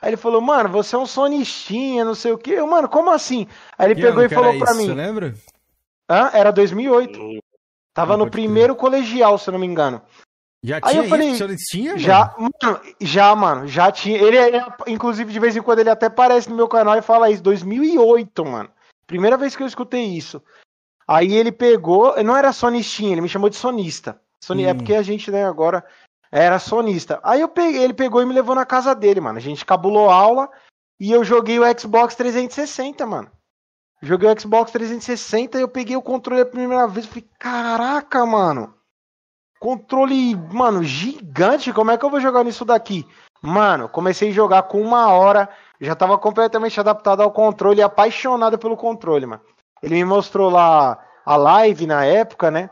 Aí 0.00 0.10
ele 0.10 0.16
falou, 0.16 0.40
mano, 0.40 0.68
você 0.68 0.94
é 0.94 0.98
um 0.98 1.06
sonistinha, 1.06 2.04
não 2.04 2.14
sei 2.14 2.32
o 2.32 2.38
quê. 2.38 2.52
Eu, 2.52 2.66
mano, 2.66 2.88
como 2.88 3.10
assim? 3.10 3.48
Aí 3.76 3.88
ele 3.88 3.94
Que 3.96 4.02
pegou 4.02 4.22
e 4.22 4.28
falou 4.28 4.56
pra 4.58 4.70
isso, 4.72 4.80
mim. 4.80 4.86
Você 4.86 4.94
lembra? 4.94 5.34
Hã? 6.08 6.30
Era 6.32 6.52
2008. 6.52 7.18
Tava 7.92 8.14
Ah, 8.14 8.16
no 8.16 8.30
primeiro 8.30 8.76
colegial, 8.76 9.38
se 9.38 9.48
eu 9.48 9.52
não 9.52 9.58
me 9.58 9.66
engano. 9.66 10.02
Já 10.66 10.76
Aí 10.76 10.80
tinha 10.92 11.02
eu 11.04 11.08
falei, 11.10 11.30
isso? 11.30 11.46
Tinha? 11.70 11.98
Já, 11.98 12.34
mano, 12.38 12.80
já, 12.98 13.34
mano, 13.36 13.68
já 13.68 13.92
tinha. 13.92 14.16
Ele, 14.16 14.38
é- 14.38 14.66
inclusive, 14.86 15.30
de 15.30 15.38
vez 15.38 15.54
em 15.54 15.60
quando 15.60 15.80
ele 15.80 15.90
até 15.90 16.06
aparece 16.06 16.48
no 16.48 16.56
meu 16.56 16.66
canal 16.66 16.96
e 16.96 17.02
fala 17.02 17.30
isso. 17.30 17.42
2008, 17.42 18.44
mano. 18.46 18.70
Primeira 19.06 19.36
vez 19.36 19.54
que 19.54 19.62
eu 19.62 19.66
escutei 19.66 20.02
isso. 20.04 20.42
Aí 21.06 21.34
ele 21.34 21.52
pegou, 21.52 22.14
não 22.24 22.34
era 22.34 22.50
sonistinha, 22.50 23.12
ele 23.12 23.20
me 23.20 23.28
chamou 23.28 23.50
de 23.50 23.56
sonista. 23.56 24.18
Soni, 24.42 24.64
É 24.64 24.72
Hum. 24.72 24.76
porque 24.78 24.94
a 24.94 25.02
gente, 25.02 25.30
né, 25.30 25.44
agora 25.44 25.84
era 26.32 26.58
sonista. 26.58 27.20
Aí 27.22 27.42
eu 27.42 27.48
peguei, 27.48 27.82
ele 27.82 27.92
pegou 27.92 28.22
e 28.22 28.26
me 28.26 28.32
levou 28.32 28.54
na 28.54 28.64
casa 28.64 28.94
dele, 28.94 29.20
mano. 29.20 29.36
A 29.36 29.42
gente 29.42 29.66
cabulou 29.66 30.08
aula 30.08 30.48
e 30.98 31.12
eu 31.12 31.22
joguei 31.22 31.58
o 31.58 31.78
Xbox 31.78 32.14
360, 32.14 33.04
mano. 33.04 33.30
Joguei 34.00 34.30
o 34.32 34.40
Xbox 34.40 34.70
360 34.72 35.58
e 35.58 35.60
eu 35.60 35.68
peguei 35.68 35.94
o 35.96 36.02
controle 36.02 36.40
a 36.40 36.46
primeira 36.46 36.86
vez 36.88 37.04
e 37.04 37.08
falei, 37.08 37.28
caraca, 37.38 38.24
mano. 38.24 38.74
Controle, 39.58 40.34
mano, 40.52 40.82
gigante. 40.82 41.72
Como 41.72 41.90
é 41.90 41.98
que 41.98 42.04
eu 42.04 42.10
vou 42.10 42.20
jogar 42.20 42.44
nisso 42.44 42.64
daqui? 42.64 43.06
Mano, 43.42 43.88
comecei 43.88 44.30
a 44.30 44.32
jogar 44.32 44.62
com 44.64 44.80
uma 44.80 45.08
hora. 45.08 45.48
Já 45.80 45.94
tava 45.94 46.18
completamente 46.18 46.78
adaptado 46.78 47.22
ao 47.22 47.30
controle 47.30 47.82
apaixonado 47.82 48.58
pelo 48.58 48.76
controle, 48.76 49.26
mano. 49.26 49.42
Ele 49.82 49.96
me 49.96 50.04
mostrou 50.04 50.50
lá 50.50 50.98
a 51.24 51.36
live 51.36 51.86
na 51.86 52.04
época, 52.04 52.50
né? 52.50 52.70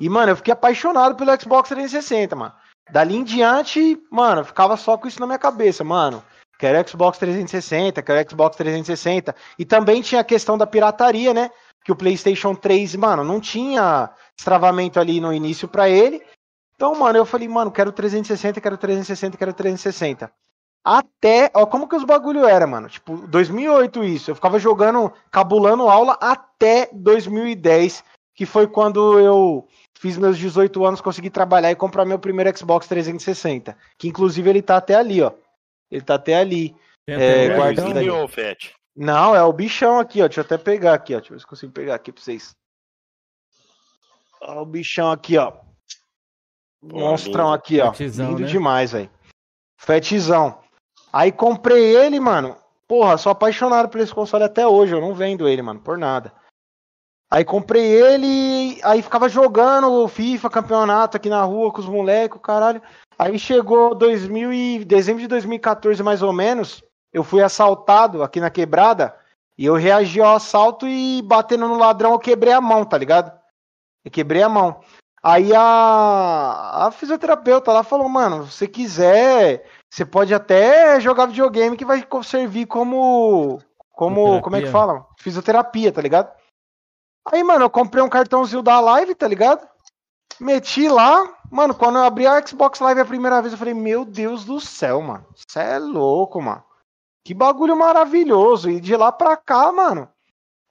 E, 0.00 0.08
mano, 0.08 0.32
eu 0.32 0.36
fiquei 0.36 0.52
apaixonado 0.52 1.14
pelo 1.14 1.40
Xbox 1.40 1.68
360, 1.68 2.34
mano. 2.34 2.52
Dali 2.90 3.16
em 3.16 3.22
diante, 3.22 3.96
mano, 4.10 4.44
ficava 4.44 4.76
só 4.76 4.96
com 4.96 5.06
isso 5.06 5.20
na 5.20 5.26
minha 5.26 5.38
cabeça, 5.38 5.84
mano. 5.84 6.22
Quero 6.58 6.88
Xbox 6.88 7.18
360, 7.18 8.02
quero 8.02 8.30
Xbox 8.30 8.56
360. 8.56 9.34
E 9.58 9.64
também 9.64 10.02
tinha 10.02 10.20
a 10.20 10.24
questão 10.24 10.58
da 10.58 10.66
pirataria, 10.66 11.32
né? 11.32 11.50
Que 11.84 11.92
o 11.92 11.96
PlayStation 11.96 12.54
3, 12.54 12.96
mano, 12.96 13.24
não 13.24 13.40
tinha 13.40 14.10
destravamento 14.42 14.98
ali 14.98 15.20
no 15.20 15.32
início 15.32 15.68
pra 15.68 15.88
ele. 15.88 16.20
Então, 16.74 16.94
mano, 16.96 17.16
eu 17.16 17.24
falei, 17.24 17.46
mano, 17.46 17.70
quero 17.70 17.92
360, 17.92 18.60
quero 18.60 18.76
360, 18.76 19.36
quero 19.36 19.52
360. 19.52 20.32
Até, 20.84 21.48
ó, 21.54 21.64
como 21.64 21.88
que 21.88 21.94
os 21.94 22.02
bagulho 22.02 22.44
era, 22.44 22.66
mano? 22.66 22.88
Tipo, 22.88 23.16
2008 23.28 24.02
isso. 24.02 24.32
Eu 24.32 24.34
ficava 24.34 24.58
jogando, 24.58 25.12
cabulando 25.30 25.88
aula 25.88 26.18
até 26.20 26.90
2010, 26.92 28.02
que 28.34 28.44
foi 28.44 28.66
quando 28.66 29.20
eu 29.20 29.68
fiz 29.96 30.18
meus 30.18 30.36
18 30.36 30.84
anos, 30.84 31.00
consegui 31.00 31.30
trabalhar 31.30 31.70
e 31.70 31.76
comprar 31.76 32.04
meu 32.04 32.18
primeiro 32.18 32.58
Xbox 32.58 32.88
360. 32.88 33.76
Que 33.96 34.08
inclusive 34.08 34.50
ele 34.50 34.60
tá 34.60 34.76
até 34.76 34.96
ali, 34.96 35.22
ó. 35.22 35.30
Ele 35.88 36.02
tá 36.02 36.14
até 36.14 36.34
ali. 36.34 36.74
É, 37.06 37.14
até 37.14 37.54
guarda 37.54 37.82
hoje, 37.82 37.84
isso 37.84 37.94
daí. 37.94 38.10
Ô, 38.10 38.26
Fete. 38.26 38.74
Não, 38.96 39.36
é 39.36 39.42
o 39.42 39.52
bichão 39.52 40.00
aqui, 40.00 40.20
ó. 40.20 40.26
Deixa 40.26 40.40
eu 40.40 40.44
até 40.44 40.58
pegar 40.58 40.94
aqui, 40.94 41.14
ó. 41.14 41.18
Deixa 41.18 41.32
eu 41.32 41.36
ver 41.36 41.40
se 41.40 41.46
consigo 41.46 41.72
pegar 41.72 41.94
aqui 41.94 42.10
pra 42.10 42.20
vocês. 42.20 42.56
Ó, 44.42 44.62
o 44.62 44.66
bichão 44.66 45.10
aqui, 45.10 45.38
ó. 45.38 45.52
Monstrão 46.82 47.52
aqui, 47.52 47.80
ó. 47.80 47.92
Fetizão, 47.92 48.30
lindo 48.30 48.42
né? 48.42 48.48
demais, 48.48 48.92
velho. 48.92 49.10
Fetizão. 49.78 50.58
Aí 51.12 51.30
comprei 51.30 51.96
ele, 51.96 52.18
mano. 52.18 52.56
Porra, 52.88 53.16
sou 53.16 53.30
apaixonado 53.30 53.88
por 53.88 54.00
esse 54.00 54.12
console 54.12 54.44
até 54.44 54.66
hoje. 54.66 54.94
Eu 54.94 55.00
não 55.00 55.14
vendo 55.14 55.48
ele, 55.48 55.62
mano, 55.62 55.80
por 55.80 55.96
nada. 55.96 56.32
Aí 57.32 57.46
comprei 57.46 57.82
ele, 57.82 58.78
aí 58.84 59.00
ficava 59.00 59.26
jogando 59.26 59.90
o 59.90 60.06
FIFA, 60.06 60.50
campeonato 60.50 61.16
aqui 61.16 61.30
na 61.30 61.42
rua 61.42 61.72
com 61.72 61.80
os 61.80 61.88
moleques, 61.88 62.36
o 62.36 62.40
caralho. 62.40 62.82
Aí 63.18 63.38
chegou 63.38 63.94
2000 63.94 64.52
e 64.52 64.84
dezembro 64.84 65.22
de 65.22 65.28
2014 65.28 66.02
mais 66.02 66.22
ou 66.22 66.30
menos, 66.30 66.84
eu 67.10 67.24
fui 67.24 67.42
assaltado 67.42 68.22
aqui 68.22 68.38
na 68.38 68.50
quebrada 68.50 69.14
E 69.56 69.64
eu 69.64 69.76
reagi 69.76 70.20
ao 70.20 70.36
assalto 70.36 70.86
e 70.86 71.22
batendo 71.22 71.68
no 71.68 71.78
ladrão 71.78 72.12
eu 72.12 72.18
quebrei 72.18 72.52
a 72.52 72.60
mão, 72.60 72.84
tá 72.84 72.98
ligado? 72.98 73.32
Eu 74.04 74.10
quebrei 74.10 74.42
a 74.42 74.48
mão. 74.48 74.80
Aí 75.22 75.54
a, 75.54 76.86
a 76.86 76.90
fisioterapeuta 76.90 77.72
lá 77.72 77.84
falou, 77.84 78.08
mano, 78.08 78.44
se 78.46 78.52
você 78.52 78.68
quiser, 78.68 79.64
você 79.88 80.04
pode 80.04 80.34
até 80.34 81.00
jogar 81.00 81.26
videogame 81.26 81.76
que 81.76 81.84
vai 81.84 82.04
servir 82.24 82.66
como. 82.66 83.60
Como. 83.92 84.40
Como 84.40 84.56
é 84.56 84.62
que 84.62 84.68
fala? 84.68 85.06
Fisioterapia, 85.18 85.92
tá 85.92 86.02
ligado? 86.02 86.32
Aí, 87.30 87.44
mano, 87.44 87.66
eu 87.66 87.70
comprei 87.70 88.02
um 88.02 88.08
cartãozinho 88.08 88.62
da 88.62 88.80
live, 88.80 89.14
tá 89.14 89.28
ligado? 89.28 89.66
Meti 90.40 90.88
lá. 90.88 91.38
Mano, 91.50 91.74
quando 91.74 91.98
eu 91.98 92.04
abri 92.04 92.26
a 92.26 92.44
Xbox 92.44 92.80
Live 92.80 93.00
a 93.00 93.04
primeira 93.04 93.40
vez, 93.40 93.52
eu 93.52 93.58
falei, 93.58 93.74
meu 93.74 94.04
Deus 94.04 94.44
do 94.44 94.58
céu, 94.60 95.00
mano. 95.00 95.24
Você 95.36 95.60
é 95.60 95.78
louco, 95.78 96.40
mano. 96.42 96.64
Que 97.24 97.32
bagulho 97.32 97.76
maravilhoso. 97.76 98.70
E 98.70 98.80
de 98.80 98.96
lá 98.96 99.12
pra 99.12 99.36
cá, 99.36 99.70
mano. 99.70 100.08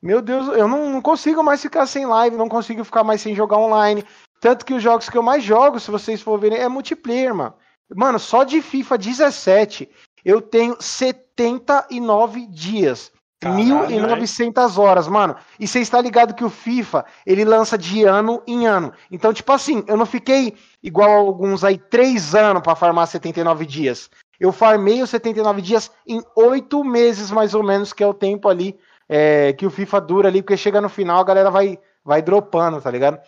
Meu 0.01 0.21
Deus, 0.21 0.47
eu 0.47 0.67
não, 0.67 0.89
não 0.89 1.01
consigo 1.01 1.43
mais 1.43 1.61
ficar 1.61 1.85
sem 1.85 2.05
live, 2.05 2.35
não 2.35 2.49
consigo 2.49 2.83
ficar 2.83 3.03
mais 3.03 3.21
sem 3.21 3.35
jogar 3.35 3.57
online. 3.57 4.03
Tanto 4.39 4.65
que 4.65 4.73
os 4.73 4.81
jogos 4.81 5.07
que 5.07 5.17
eu 5.17 5.21
mais 5.21 5.43
jogo, 5.43 5.79
se 5.79 5.91
vocês 5.91 6.21
for 6.21 6.39
verem, 6.39 6.57
é 6.57 6.67
multiplayer, 6.67 7.35
mano. 7.35 7.53
Mano, 7.93 8.17
só 8.17 8.43
de 8.43 8.61
FIFA 8.61 8.97
17 8.97 9.89
eu 10.23 10.41
tenho 10.41 10.75
79 10.79 12.47
dias. 12.47 13.11
1.900 13.43 14.77
horas, 14.77 15.07
mano. 15.07 15.35
E 15.59 15.67
você 15.67 15.79
está 15.79 15.99
ligado 15.99 16.35
que 16.35 16.43
o 16.43 16.49
FIFA, 16.49 17.03
ele 17.25 17.43
lança 17.43 17.75
de 17.75 18.03
ano 18.03 18.41
em 18.45 18.67
ano. 18.67 18.93
Então, 19.09 19.33
tipo 19.33 19.51
assim, 19.51 19.83
eu 19.87 19.97
não 19.97 20.05
fiquei 20.05 20.55
igual 20.81 21.09
a 21.09 21.15
alguns 21.15 21.63
aí, 21.63 21.77
três 21.77 22.35
anos 22.35 22.61
para 22.61 22.75
farmar 22.75 23.07
79 23.07 23.65
dias. 23.65 24.11
Eu 24.39 24.51
farmei 24.51 25.01
os 25.01 25.09
79 25.09 25.61
dias 25.61 25.91
em 26.07 26.21
oito 26.35 26.83
meses, 26.83 27.31
mais 27.31 27.55
ou 27.55 27.63
menos, 27.63 27.93
que 27.93 28.03
é 28.03 28.07
o 28.07 28.13
tempo 28.13 28.47
ali 28.47 28.77
é, 29.13 29.51
que 29.51 29.65
o 29.65 29.69
FIFA 29.69 29.99
dura 29.99 30.29
ali, 30.29 30.41
porque 30.41 30.55
chega 30.55 30.79
no 30.79 30.87
final 30.87 31.19
a 31.19 31.25
galera 31.25 31.51
vai, 31.51 31.77
vai 32.01 32.21
dropando, 32.21 32.81
tá 32.81 32.89
ligado? 32.89 33.19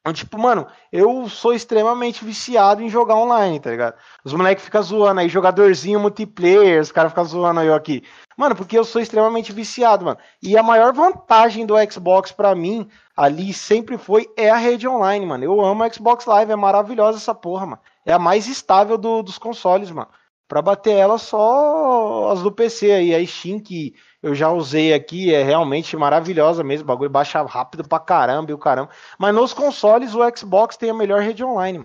Então, 0.00 0.12
tipo, 0.12 0.36
mano, 0.36 0.66
eu 0.90 1.28
sou 1.28 1.54
extremamente 1.54 2.24
viciado 2.24 2.82
em 2.82 2.88
jogar 2.88 3.14
online, 3.14 3.60
tá 3.60 3.70
ligado? 3.70 3.94
Os 4.24 4.32
moleques 4.32 4.64
ficam 4.64 4.82
zoando 4.82 5.20
aí, 5.20 5.28
jogadorzinho 5.28 6.00
multiplayer, 6.00 6.82
os 6.82 6.90
caras 6.90 7.12
ficam 7.12 7.24
zoando 7.24 7.60
eu 7.60 7.72
aqui. 7.72 8.02
Mano, 8.36 8.56
porque 8.56 8.76
eu 8.76 8.84
sou 8.84 9.00
extremamente 9.00 9.52
viciado, 9.52 10.04
mano. 10.04 10.18
E 10.42 10.58
a 10.58 10.62
maior 10.62 10.92
vantagem 10.92 11.64
do 11.64 11.74
Xbox 11.88 12.32
para 12.32 12.52
mim 12.52 12.88
ali 13.16 13.52
sempre 13.52 13.96
foi 13.96 14.28
é 14.36 14.50
a 14.50 14.56
rede 14.56 14.88
online, 14.88 15.24
mano. 15.24 15.44
Eu 15.44 15.60
amo 15.64 15.84
a 15.84 15.88
Xbox 15.88 16.26
Live, 16.26 16.50
é 16.50 16.56
maravilhosa 16.56 17.18
essa 17.18 17.32
porra, 17.34 17.66
mano. 17.66 17.82
É 18.04 18.12
a 18.12 18.18
mais 18.18 18.48
estável 18.48 18.98
do, 18.98 19.22
dos 19.22 19.38
consoles, 19.38 19.92
mano. 19.92 20.08
Pra 20.48 20.60
bater 20.60 20.96
ela 20.96 21.16
só 21.16 22.30
as 22.32 22.42
do 22.42 22.50
PC 22.50 22.90
aí, 22.90 23.14
a 23.14 23.24
Steam 23.24 23.60
que 23.60 23.94
eu 24.22 24.34
já 24.34 24.50
usei 24.50 24.94
aqui, 24.94 25.34
é 25.34 25.42
realmente 25.42 25.96
maravilhosa 25.96 26.62
mesmo. 26.62 26.84
O 26.84 26.86
bagulho 26.86 27.10
baixa 27.10 27.42
rápido 27.42 27.86
pra 27.86 27.98
caramba 27.98 28.52
e 28.52 28.54
o 28.54 28.58
caramba. 28.58 28.90
Mas 29.18 29.34
nos 29.34 29.52
consoles, 29.52 30.14
o 30.14 30.20
Xbox 30.36 30.76
tem 30.76 30.90
a 30.90 30.94
melhor 30.94 31.20
rede 31.20 31.44
online. 31.44 31.84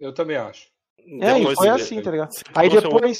Eu 0.00 0.12
também 0.12 0.36
acho. 0.36 0.68
É, 1.20 1.38
e 1.38 1.54
foi 1.54 1.68
assim, 1.68 2.02
tá 2.02 2.10
ligado? 2.10 2.30
Aí 2.52 2.68
depois. 2.68 3.18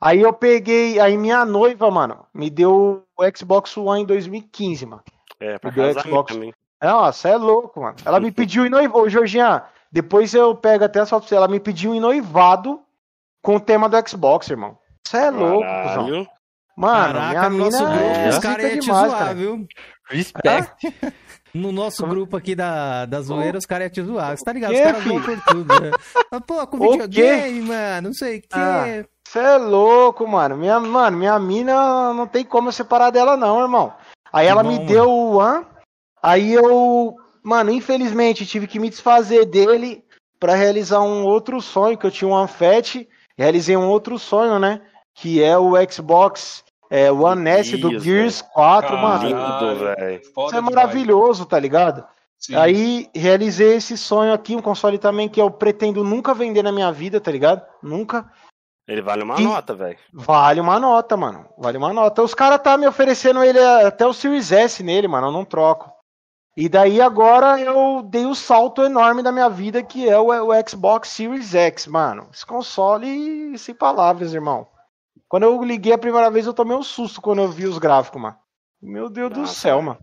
Aí 0.00 0.22
eu 0.22 0.32
peguei. 0.32 0.98
Aí 0.98 1.18
minha 1.18 1.44
noiva, 1.44 1.90
mano, 1.90 2.26
me 2.32 2.48
deu 2.48 3.04
o 3.16 3.36
Xbox 3.36 3.76
One 3.76 4.02
em 4.02 4.06
2015, 4.06 4.86
mano. 4.86 5.02
É, 5.38 5.58
pra 5.58 5.70
me 5.70 6.00
Xbox. 6.00 6.32
Também. 6.32 6.54
Nossa, 6.82 7.28
é 7.28 7.36
louco, 7.36 7.80
mano. 7.80 7.96
Ela 8.06 8.18
me 8.20 8.32
pediu 8.32 8.64
em 8.64 8.70
noivado. 8.70 9.00
Ô, 9.00 9.08
Georgian, 9.08 9.62
depois 9.92 10.32
eu 10.32 10.54
pego 10.56 10.84
até 10.84 11.04
só 11.04 11.18
pra 11.18 11.28
você. 11.28 11.34
Ela 11.34 11.48
me 11.48 11.60
pediu 11.60 11.94
em 11.94 12.00
noivado 12.00 12.80
com 13.42 13.56
o 13.56 13.60
tema 13.60 13.86
do 13.86 14.08
Xbox, 14.08 14.48
irmão. 14.48 14.78
Você 15.06 15.18
é 15.18 15.30
louco, 15.30 15.66
cuzão. 15.82 16.26
Mano, 16.76 17.14
Caraca, 17.14 17.50
minha 17.50 17.50
no 17.50 17.64
mina 17.64 17.78
grupo, 17.78 18.04
é 18.04 18.28
os 18.28 18.38
caras 18.38 18.64
iam 18.64 18.70
te 18.70 18.80
demais, 18.80 19.08
zoar, 19.08 19.18
cara. 19.18 19.34
viu? 19.34 19.66
Respect. 20.08 20.74
No 21.54 21.70
nosso 21.70 21.98
Como? 22.02 22.12
grupo 22.12 22.36
aqui 22.36 22.52
da, 22.56 23.06
da 23.06 23.20
zoeira, 23.20 23.56
os 23.56 23.64
caras 23.64 23.86
iam 23.86 23.92
te 23.92 24.02
zoar. 24.02 24.36
Você 24.36 24.44
tá 24.44 24.52
ligado? 24.52 24.72
Que, 24.72 24.76
os 24.76 24.82
caras 24.82 25.04
vão 25.04 25.22
por 25.22 25.40
tudo. 25.44 25.80
Né? 25.80 25.90
Pô, 26.44 26.66
com 26.66 26.78
videogame, 26.80 27.60
mano, 27.60 28.08
não 28.08 28.12
sei 28.12 28.38
o 28.38 28.42
que. 28.42 28.48
Você 29.24 29.38
ah, 29.38 29.52
é 29.52 29.58
louco, 29.58 30.26
mano. 30.26 30.56
Minha, 30.56 30.80
mano, 30.80 31.16
minha 31.16 31.38
mina 31.38 32.12
não 32.12 32.26
tem 32.26 32.44
como 32.44 32.70
eu 32.70 32.72
separar 32.72 33.10
dela, 33.10 33.36
não, 33.36 33.62
irmão. 33.62 33.94
Aí 34.32 34.48
ela 34.48 34.64
bom, 34.64 34.68
me 34.70 34.80
deu 34.80 35.08
o 35.08 35.36
One. 35.36 35.64
Aí 36.20 36.52
eu, 36.52 37.14
mano, 37.40 37.70
infelizmente 37.70 38.44
tive 38.44 38.66
que 38.66 38.80
me 38.80 38.90
desfazer 38.90 39.44
dele 39.44 40.04
para 40.40 40.56
realizar 40.56 41.02
um 41.02 41.22
outro 41.22 41.60
sonho, 41.60 41.96
que 41.96 42.04
eu 42.04 42.10
tinha 42.10 42.28
um 42.28 42.36
Anfet. 42.36 43.08
Realizei 43.38 43.76
um 43.76 43.88
outro 43.88 44.18
sonho, 44.18 44.58
né? 44.58 44.80
Que 45.14 45.42
é 45.42 45.56
o 45.56 45.72
Xbox 45.90 46.64
é, 46.90 47.10
o 47.10 47.22
One 47.22 47.48
S 47.48 47.76
do 47.76 47.98
Gears 47.98 48.42
4, 48.42 48.96
Caralho, 48.96 49.36
mano. 49.36 50.20
Isso 50.20 50.56
é 50.56 50.60
maravilhoso, 50.60 51.46
tá 51.46 51.58
ligado? 51.58 52.04
Sim. 52.38 52.54
Aí 52.56 53.10
realizei 53.14 53.74
esse 53.74 53.96
sonho 53.96 54.32
aqui, 54.32 54.54
um 54.54 54.60
console 54.60 54.98
também 54.98 55.28
que 55.28 55.40
eu 55.40 55.50
pretendo 55.50 56.04
nunca 56.04 56.34
vender 56.34 56.62
na 56.62 56.70
minha 56.70 56.92
vida, 56.92 57.20
tá 57.20 57.32
ligado? 57.32 57.64
Nunca. 57.82 58.30
Ele 58.86 59.00
vale 59.00 59.22
uma 59.22 59.40
e 59.40 59.44
nota, 59.44 59.74
velho. 59.74 59.98
Vale 60.12 60.60
uma 60.60 60.78
nota, 60.78 61.16
mano. 61.16 61.46
Vale 61.56 61.78
uma 61.78 61.92
nota. 61.92 62.22
Os 62.22 62.34
caras 62.34 62.60
tá 62.60 62.76
me 62.76 62.86
oferecendo 62.86 63.42
ele 63.42 63.58
até 63.58 64.06
o 64.06 64.12
Series 64.12 64.52
S 64.52 64.82
nele, 64.82 65.08
mano. 65.08 65.28
Eu 65.28 65.32
não 65.32 65.44
troco. 65.44 65.90
E 66.56 66.68
daí 66.68 67.00
agora 67.00 67.58
eu 67.58 68.02
dei 68.02 68.26
o 68.26 68.28
um 68.28 68.34
salto 68.34 68.82
enorme 68.82 69.22
da 69.22 69.32
minha 69.32 69.48
vida, 69.48 69.82
que 69.82 70.08
é 70.08 70.18
o, 70.18 70.26
o 70.28 70.68
Xbox 70.68 71.08
Series 71.08 71.54
X, 71.54 71.86
mano. 71.86 72.28
Esse 72.32 72.44
console, 72.44 73.56
sem 73.56 73.74
palavras, 73.74 74.34
irmão. 74.34 74.68
Quando 75.28 75.44
eu 75.44 75.62
liguei 75.62 75.92
a 75.92 75.98
primeira 75.98 76.30
vez, 76.30 76.46
eu 76.46 76.54
tomei 76.54 76.76
um 76.76 76.82
susto 76.82 77.20
quando 77.20 77.42
eu 77.42 77.48
vi 77.48 77.66
os 77.66 77.78
gráficos, 77.78 78.20
mano. 78.20 78.36
Meu 78.80 79.08
Deus 79.08 79.30
Nossa, 79.30 79.42
do 79.42 79.48
céu, 79.48 79.82
mano. 79.82 79.98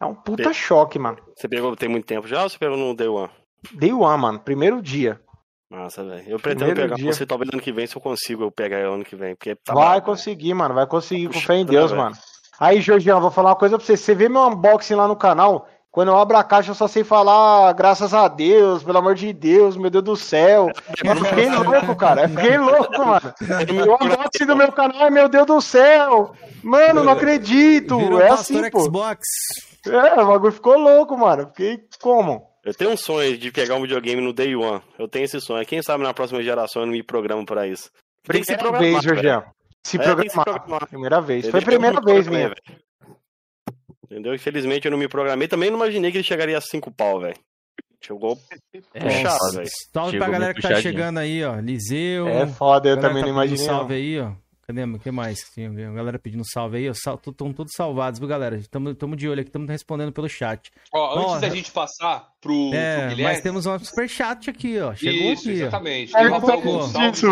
É 0.00 0.04
um 0.06 0.14
puta 0.14 0.48
Pe... 0.48 0.54
choque, 0.54 0.98
mano. 0.98 1.18
Você 1.36 1.48
pegou 1.48 1.76
tem 1.76 1.88
muito 1.88 2.06
tempo 2.06 2.26
já 2.26 2.42
ou 2.42 2.48
você 2.48 2.58
pegou 2.58 2.76
no 2.76 2.94
Day 2.94 3.08
One? 3.08 3.30
Day 3.74 3.92
One, 3.92 4.20
mano. 4.20 4.40
Primeiro 4.40 4.82
dia. 4.82 5.20
Nossa, 5.70 6.04
velho. 6.04 6.28
Eu 6.28 6.38
pretendo 6.38 6.66
Primeiro 6.66 6.80
pegar 6.82 6.96
dia. 6.96 7.12
você 7.12 7.24
talvez 7.24 7.50
ano 7.52 7.62
que 7.62 7.72
vem, 7.72 7.86
se 7.86 7.96
eu 7.96 8.00
consigo 8.00 8.42
eu 8.42 8.50
pegar 8.50 8.78
ano 8.78 9.04
que 9.04 9.16
vem. 9.16 9.34
Porque 9.34 9.54
tá 9.54 9.72
vai 9.72 10.00
conseguir, 10.00 10.52
mano. 10.54 10.74
Vai 10.74 10.86
conseguir, 10.86 11.28
com 11.28 11.40
fé 11.40 11.54
em 11.54 11.64
Deus, 11.64 11.92
mano. 11.92 12.14
Aí, 12.60 12.80
Jorginho, 12.80 13.20
vou 13.20 13.30
falar 13.30 13.50
uma 13.50 13.56
coisa 13.56 13.78
pra 13.78 13.86
você. 13.86 13.96
Você 13.96 14.14
vê 14.14 14.28
meu 14.28 14.42
unboxing 14.42 14.94
lá 14.94 15.08
no 15.08 15.16
canal, 15.16 15.66
quando 15.92 16.08
eu 16.08 16.16
abro 16.16 16.38
a 16.38 16.42
caixa, 16.42 16.70
eu 16.70 16.74
só 16.74 16.88
sei 16.88 17.04
falar 17.04 17.70
graças 17.74 18.14
a 18.14 18.26
Deus, 18.26 18.82
pelo 18.82 18.96
amor 18.96 19.14
de 19.14 19.30
Deus, 19.30 19.76
meu 19.76 19.90
Deus 19.90 20.02
do 20.02 20.16
céu. 20.16 20.70
Eu 21.04 21.16
fiquei 21.16 21.50
louco, 21.50 21.94
cara. 21.94 22.22
Eu 22.22 22.28
fiquei 22.30 22.56
louco, 22.56 22.98
mano. 22.98 23.34
O 23.90 24.04
unboxing 24.04 24.46
do 24.46 24.56
meu 24.56 24.72
canal 24.72 25.06
é 25.06 25.10
meu 25.10 25.28
Deus 25.28 25.46
do 25.46 25.60
céu. 25.60 26.32
Mano, 26.62 27.04
não 27.04 27.12
acredito. 27.12 27.98
Virou 27.98 28.22
é 28.22 28.30
assim, 28.30 28.70
pô. 28.70 28.84
Xbox. 28.84 29.20
É, 29.86 30.18
o 30.22 30.28
bagulho 30.28 30.52
ficou 30.52 30.78
louco, 30.78 31.14
mano. 31.18 31.48
Fiquei 31.48 31.80
como? 32.00 32.42
Eu 32.64 32.72
tenho 32.72 32.92
um 32.92 32.96
sonho 32.96 33.36
de 33.36 33.52
pegar 33.52 33.74
um 33.74 33.82
videogame 33.82 34.22
no 34.22 34.32
Day 34.32 34.56
One. 34.56 34.80
Eu 34.98 35.06
tenho 35.06 35.26
esse 35.26 35.40
sonho. 35.42 35.66
Quem 35.66 35.82
sabe 35.82 36.02
na 36.04 36.14
próxima 36.14 36.42
geração 36.42 36.82
eu 36.82 36.86
não 36.86 36.92
me 36.92 37.02
programo 37.02 37.44
pra 37.44 37.68
isso. 37.68 37.90
Primeira 38.22 38.78
vez, 38.78 39.02
Jorgião. 39.02 39.44
Se, 39.84 40.00
é, 40.00 40.02
se 40.02 40.30
programar. 40.30 40.88
Primeira 40.88 41.20
vez. 41.20 41.50
Foi 41.50 41.60
a 41.60 41.62
primeira 41.62 42.00
vez 42.00 42.26
minha. 42.26 42.54
Entendeu? 44.12 44.34
Infelizmente 44.34 44.84
eu 44.84 44.90
não 44.90 44.98
me 44.98 45.08
programei. 45.08 45.48
Também 45.48 45.70
não 45.70 45.78
imaginei 45.78 46.12
que 46.12 46.18
ele 46.18 46.24
chegaria 46.24 46.58
a 46.58 46.60
5 46.60 46.90
pau, 46.90 47.18
velho. 47.18 47.34
Chegou 47.98 48.38
é, 48.92 49.00
puxado, 49.00 49.52
velho. 49.54 49.68
Salve 49.90 50.18
pra 50.18 50.28
galera 50.28 50.52
que 50.52 50.60
tá 50.60 50.82
chegando 50.82 51.18
aí, 51.18 51.42
ó. 51.42 51.58
Liseu. 51.58 52.28
É 52.28 52.46
foda, 52.46 52.90
eu 52.90 53.00
também 53.00 53.22
tá 53.22 53.28
não 53.28 53.34
imaginei. 53.34 53.64
Salve 53.64 53.94
aí, 53.94 54.20
ó. 54.20 54.32
Cadê? 54.66 54.84
O 54.84 54.98
que 54.98 55.10
mais? 55.10 55.40
Tem 55.54 55.66
a 55.66 55.92
galera 55.92 56.18
pedindo 56.18 56.44
salve 56.44 56.76
aí, 56.76 56.90
ó. 56.90 56.92
Estão 56.92 57.52
todos 57.54 57.72
salvados, 57.74 58.20
viu, 58.20 58.28
galera? 58.28 58.56
Estamos 58.56 59.16
de 59.16 59.28
olho 59.28 59.40
aqui, 59.40 59.48
estamos 59.48 59.70
respondendo 59.70 60.12
pelo 60.12 60.28
chat. 60.28 60.70
Ó, 60.92 61.18
antes 61.18 61.32
ó, 61.32 61.38
da 61.38 61.48
gente 61.48 61.70
passar 61.72 62.28
pro, 62.38 62.74
é, 62.74 62.98
pro 62.98 63.08
Guilherme... 63.08 63.22
Mas 63.22 63.40
temos 63.40 63.64
um 63.64 63.78
superchat 63.78 64.50
aqui, 64.50 64.78
ó. 64.78 64.94
Chegou 64.94 65.32
Isso, 65.32 65.48
aqui, 65.48 65.58
exatamente. 65.58 66.12
Ó. 66.14 66.18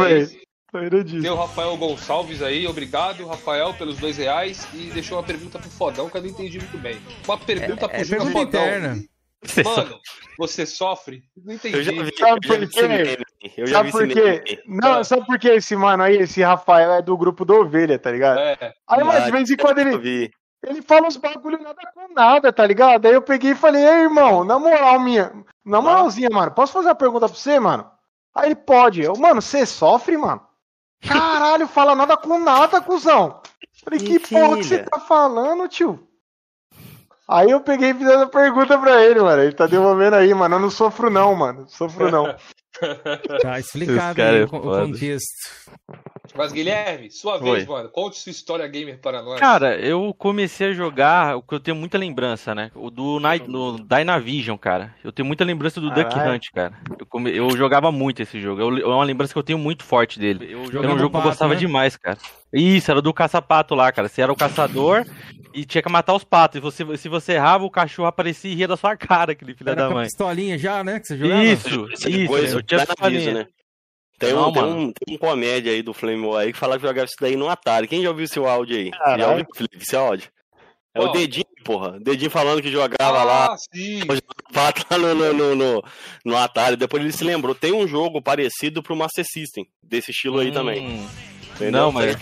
É, 0.06 0.28
Tem 0.72 1.30
o 1.30 1.34
Rafael 1.34 1.76
Gonçalves 1.76 2.42
aí, 2.42 2.66
obrigado, 2.66 3.26
Rafael, 3.26 3.74
pelos 3.74 3.98
dois 3.98 4.16
reais. 4.16 4.68
E 4.72 4.90
deixou 4.90 5.18
uma 5.18 5.24
pergunta 5.24 5.58
pro 5.58 5.70
Fodão 5.70 6.08
que 6.08 6.16
eu 6.16 6.22
não 6.22 6.28
entendi 6.28 6.58
muito 6.58 6.78
bem. 6.78 7.00
Uma 7.26 7.36
pergunta 7.38 7.86
é, 7.86 7.88
pro 7.88 7.96
é 7.96 8.04
Júnior 8.04 8.30
Fodão. 8.30 8.62
Interna. 8.62 8.96
Mano, 9.64 9.98
você 10.38 10.66
sofre? 10.66 11.24
Não 11.44 11.54
entendi. 11.54 11.76
Eu 11.76 11.82
já 11.82 11.92
vi, 11.92 12.16
sabe 12.16 12.46
por 12.46 12.68
quê? 12.68 13.18
Eu 13.56 13.66
já 13.66 13.76
sabe 13.76 13.90
por 13.90 14.08
quê? 14.08 14.62
Não, 14.66 15.04
sabe 15.04 15.26
por 15.26 15.38
quê 15.38 15.48
esse 15.48 15.74
mano 15.74 16.02
aí, 16.02 16.16
esse 16.18 16.42
Rafael 16.42 16.92
é 16.92 17.02
do 17.02 17.16
grupo 17.16 17.44
do 17.44 17.54
Ovelha, 17.54 17.98
tá 17.98 18.10
ligado? 18.10 18.38
É. 18.38 18.74
Aí, 18.86 19.02
mas 19.02 19.24
de 19.24 19.30
vez 19.32 19.50
em 19.50 19.56
quando 19.56 19.78
ele. 19.78 20.30
Ele 20.62 20.82
fala 20.82 21.06
uns 21.06 21.16
bagulho 21.16 21.58
nada 21.58 21.80
com 21.94 22.12
nada, 22.12 22.52
tá 22.52 22.66
ligado? 22.66 23.06
Aí 23.06 23.14
eu 23.14 23.22
peguei 23.22 23.52
e 23.52 23.56
falei, 23.56 23.82
ei, 23.82 24.02
irmão, 24.02 24.44
na 24.44 24.58
moral 24.58 25.00
minha, 25.00 25.32
na 25.64 25.80
moralzinha, 25.80 26.28
mano, 26.30 26.52
posso 26.52 26.74
fazer 26.74 26.88
uma 26.88 26.94
pergunta 26.94 27.26
pra 27.26 27.34
você, 27.34 27.58
mano? 27.58 27.90
Aí 28.34 28.48
ele 28.48 28.56
pode. 28.56 29.00
Eu, 29.00 29.16
mano, 29.16 29.40
você 29.40 29.64
sofre, 29.64 30.18
mano? 30.18 30.42
Caralho, 31.00 31.66
fala 31.66 31.94
nada 31.94 32.16
com 32.16 32.38
nada, 32.38 32.80
cuzão. 32.80 33.40
Falei, 33.84 33.98
que 33.98 34.18
porra 34.18 34.56
que 34.56 34.64
você 34.64 34.78
tá 34.84 35.00
falando, 35.00 35.68
tio? 35.68 36.09
Aí 37.30 37.48
eu 37.48 37.60
peguei 37.60 37.90
e 37.90 37.94
fiz 37.94 38.08
essa 38.08 38.26
pergunta 38.26 38.76
pra 38.76 39.04
ele, 39.06 39.20
mano. 39.20 39.40
Ele 39.40 39.52
tá 39.52 39.68
devolvendo 39.68 40.16
aí, 40.16 40.34
mano. 40.34 40.56
Eu 40.56 40.60
não 40.60 40.70
sofro 40.70 41.08
não, 41.08 41.32
mano. 41.36 41.64
Sofro 41.68 42.10
não. 42.10 42.34
Tá 43.42 43.58
explicado 43.58 44.22
aí, 44.22 44.40
é 44.40 44.44
o, 44.44 44.48
contexto. 44.48 45.26
Mas, 46.34 46.52
Guilherme, 46.52 47.10
sua 47.10 47.36
vez, 47.36 47.66
mano. 47.66 47.90
Conte 47.90 48.16
sua 48.16 48.30
história 48.30 48.66
gamer 48.66 48.98
para 49.00 49.20
nós. 49.22 49.38
Cara, 49.38 49.76
eu 49.76 50.14
comecei 50.16 50.68
a 50.68 50.72
jogar 50.72 51.36
o 51.36 51.42
que 51.42 51.54
eu 51.54 51.60
tenho 51.60 51.76
muita 51.76 51.98
lembrança, 51.98 52.54
né? 52.54 52.70
O 52.74 52.88
do 52.88 53.20
Night, 53.20 53.50
no 53.50 53.76
Dynavision, 53.76 54.56
cara. 54.56 54.94
Eu 55.04 55.12
tenho 55.12 55.26
muita 55.26 55.44
lembrança 55.44 55.80
do 55.80 55.90
Duck 55.90 56.16
Hunt, 56.16 56.46
cara. 56.54 56.72
Eu, 56.98 57.04
come... 57.04 57.36
eu 57.36 57.50
jogava 57.56 57.92
muito 57.92 58.22
esse 58.22 58.40
jogo. 58.40 58.62
Eu... 58.62 58.78
É 58.78 58.94
uma 58.94 59.04
lembrança 59.04 59.32
que 59.32 59.38
eu 59.38 59.42
tenho 59.44 59.58
muito 59.58 59.84
forte 59.84 60.18
dele. 60.18 60.50
Eu 60.50 60.82
era 60.82 60.94
um 60.94 60.98
jogo 60.98 61.10
pato, 61.10 61.22
que 61.22 61.28
eu 61.28 61.30
gostava 61.32 61.54
né? 61.54 61.60
demais, 61.60 61.96
cara. 61.96 62.16
Isso, 62.52 62.90
era 62.90 63.02
do 63.02 63.12
caça-pato 63.12 63.74
lá, 63.74 63.92
cara. 63.92 64.08
Você 64.08 64.22
era 64.22 64.32
o 64.32 64.36
caçador 64.36 65.04
e 65.52 65.64
tinha 65.64 65.82
que 65.82 65.90
matar 65.90 66.14
os 66.14 66.24
patos. 66.24 66.58
E 66.58 66.60
você, 66.60 66.84
se 66.96 67.08
você 67.08 67.32
errava, 67.32 67.64
o 67.64 67.70
cachorro 67.70 68.08
aparecia 68.08 68.50
e 68.50 68.54
ria 68.54 68.68
da 68.68 68.76
sua 68.76 68.96
cara, 68.96 69.32
aquele 69.32 69.54
filho 69.54 69.70
era 69.70 69.88
da 69.88 69.90
mãe. 69.90 70.06
pistolinha 70.06 70.58
já, 70.58 70.82
né? 70.84 71.00
Que 71.00 71.06
você 71.06 71.18
jogava? 71.18 71.44
Isso, 71.44 71.88
isso. 71.92 72.58
Eu 72.58 72.62
tinha 72.62 72.86
pistolinha. 72.86 73.34
Né? 73.34 73.46
Tem, 74.18 74.34
não, 74.34 74.50
um, 74.50 74.52
tem, 74.52 74.62
um, 74.62 74.92
tem 74.92 75.14
um 75.14 75.18
comédia 75.18 75.72
aí 75.72 75.82
do 75.82 75.94
Flame 75.94 76.26
War 76.26 76.42
aí 76.42 76.52
que 76.52 76.58
fala 76.58 76.76
que 76.76 76.86
jogava 76.86 77.06
isso 77.06 77.16
daí 77.20 77.36
no 77.36 77.48
Atari. 77.48 77.88
Quem 77.88 78.02
já 78.02 78.10
ouviu 78.10 78.28
seu 78.28 78.46
áudio 78.46 78.76
aí? 78.76 78.90
Caralho. 78.90 79.22
Já 79.22 79.30
ouviu, 79.30 79.46
Felipe, 79.54 79.78
esse 79.80 79.96
áudio? 79.96 80.28
É 80.94 81.00
oh. 81.00 81.04
o 81.04 81.12
Dedinho, 81.12 81.46
porra. 81.64 81.98
Dedinho 81.98 82.30
falando 82.30 82.60
que 82.60 82.70
jogava 82.70 83.20
ah, 83.20 83.24
lá. 83.24 83.56
Sim. 83.72 84.00
lá 84.54 84.98
no, 84.98 85.14
no, 85.14 85.54
no, 85.54 85.84
no, 86.24 86.36
Atari. 86.36 86.76
Depois 86.76 87.02
ele 87.02 87.12
se 87.12 87.24
lembrou. 87.24 87.54
Tem 87.54 87.72
um 87.72 87.88
jogo 87.88 88.20
parecido 88.20 88.82
pro 88.82 88.94
Master 88.94 89.24
System, 89.24 89.66
desse 89.82 90.10
estilo 90.10 90.40
aí 90.40 90.50
hum. 90.50 90.52
também. 90.52 91.08
Entendeu? 91.60 91.82
Não, 91.82 91.92
mas. 91.92 92.16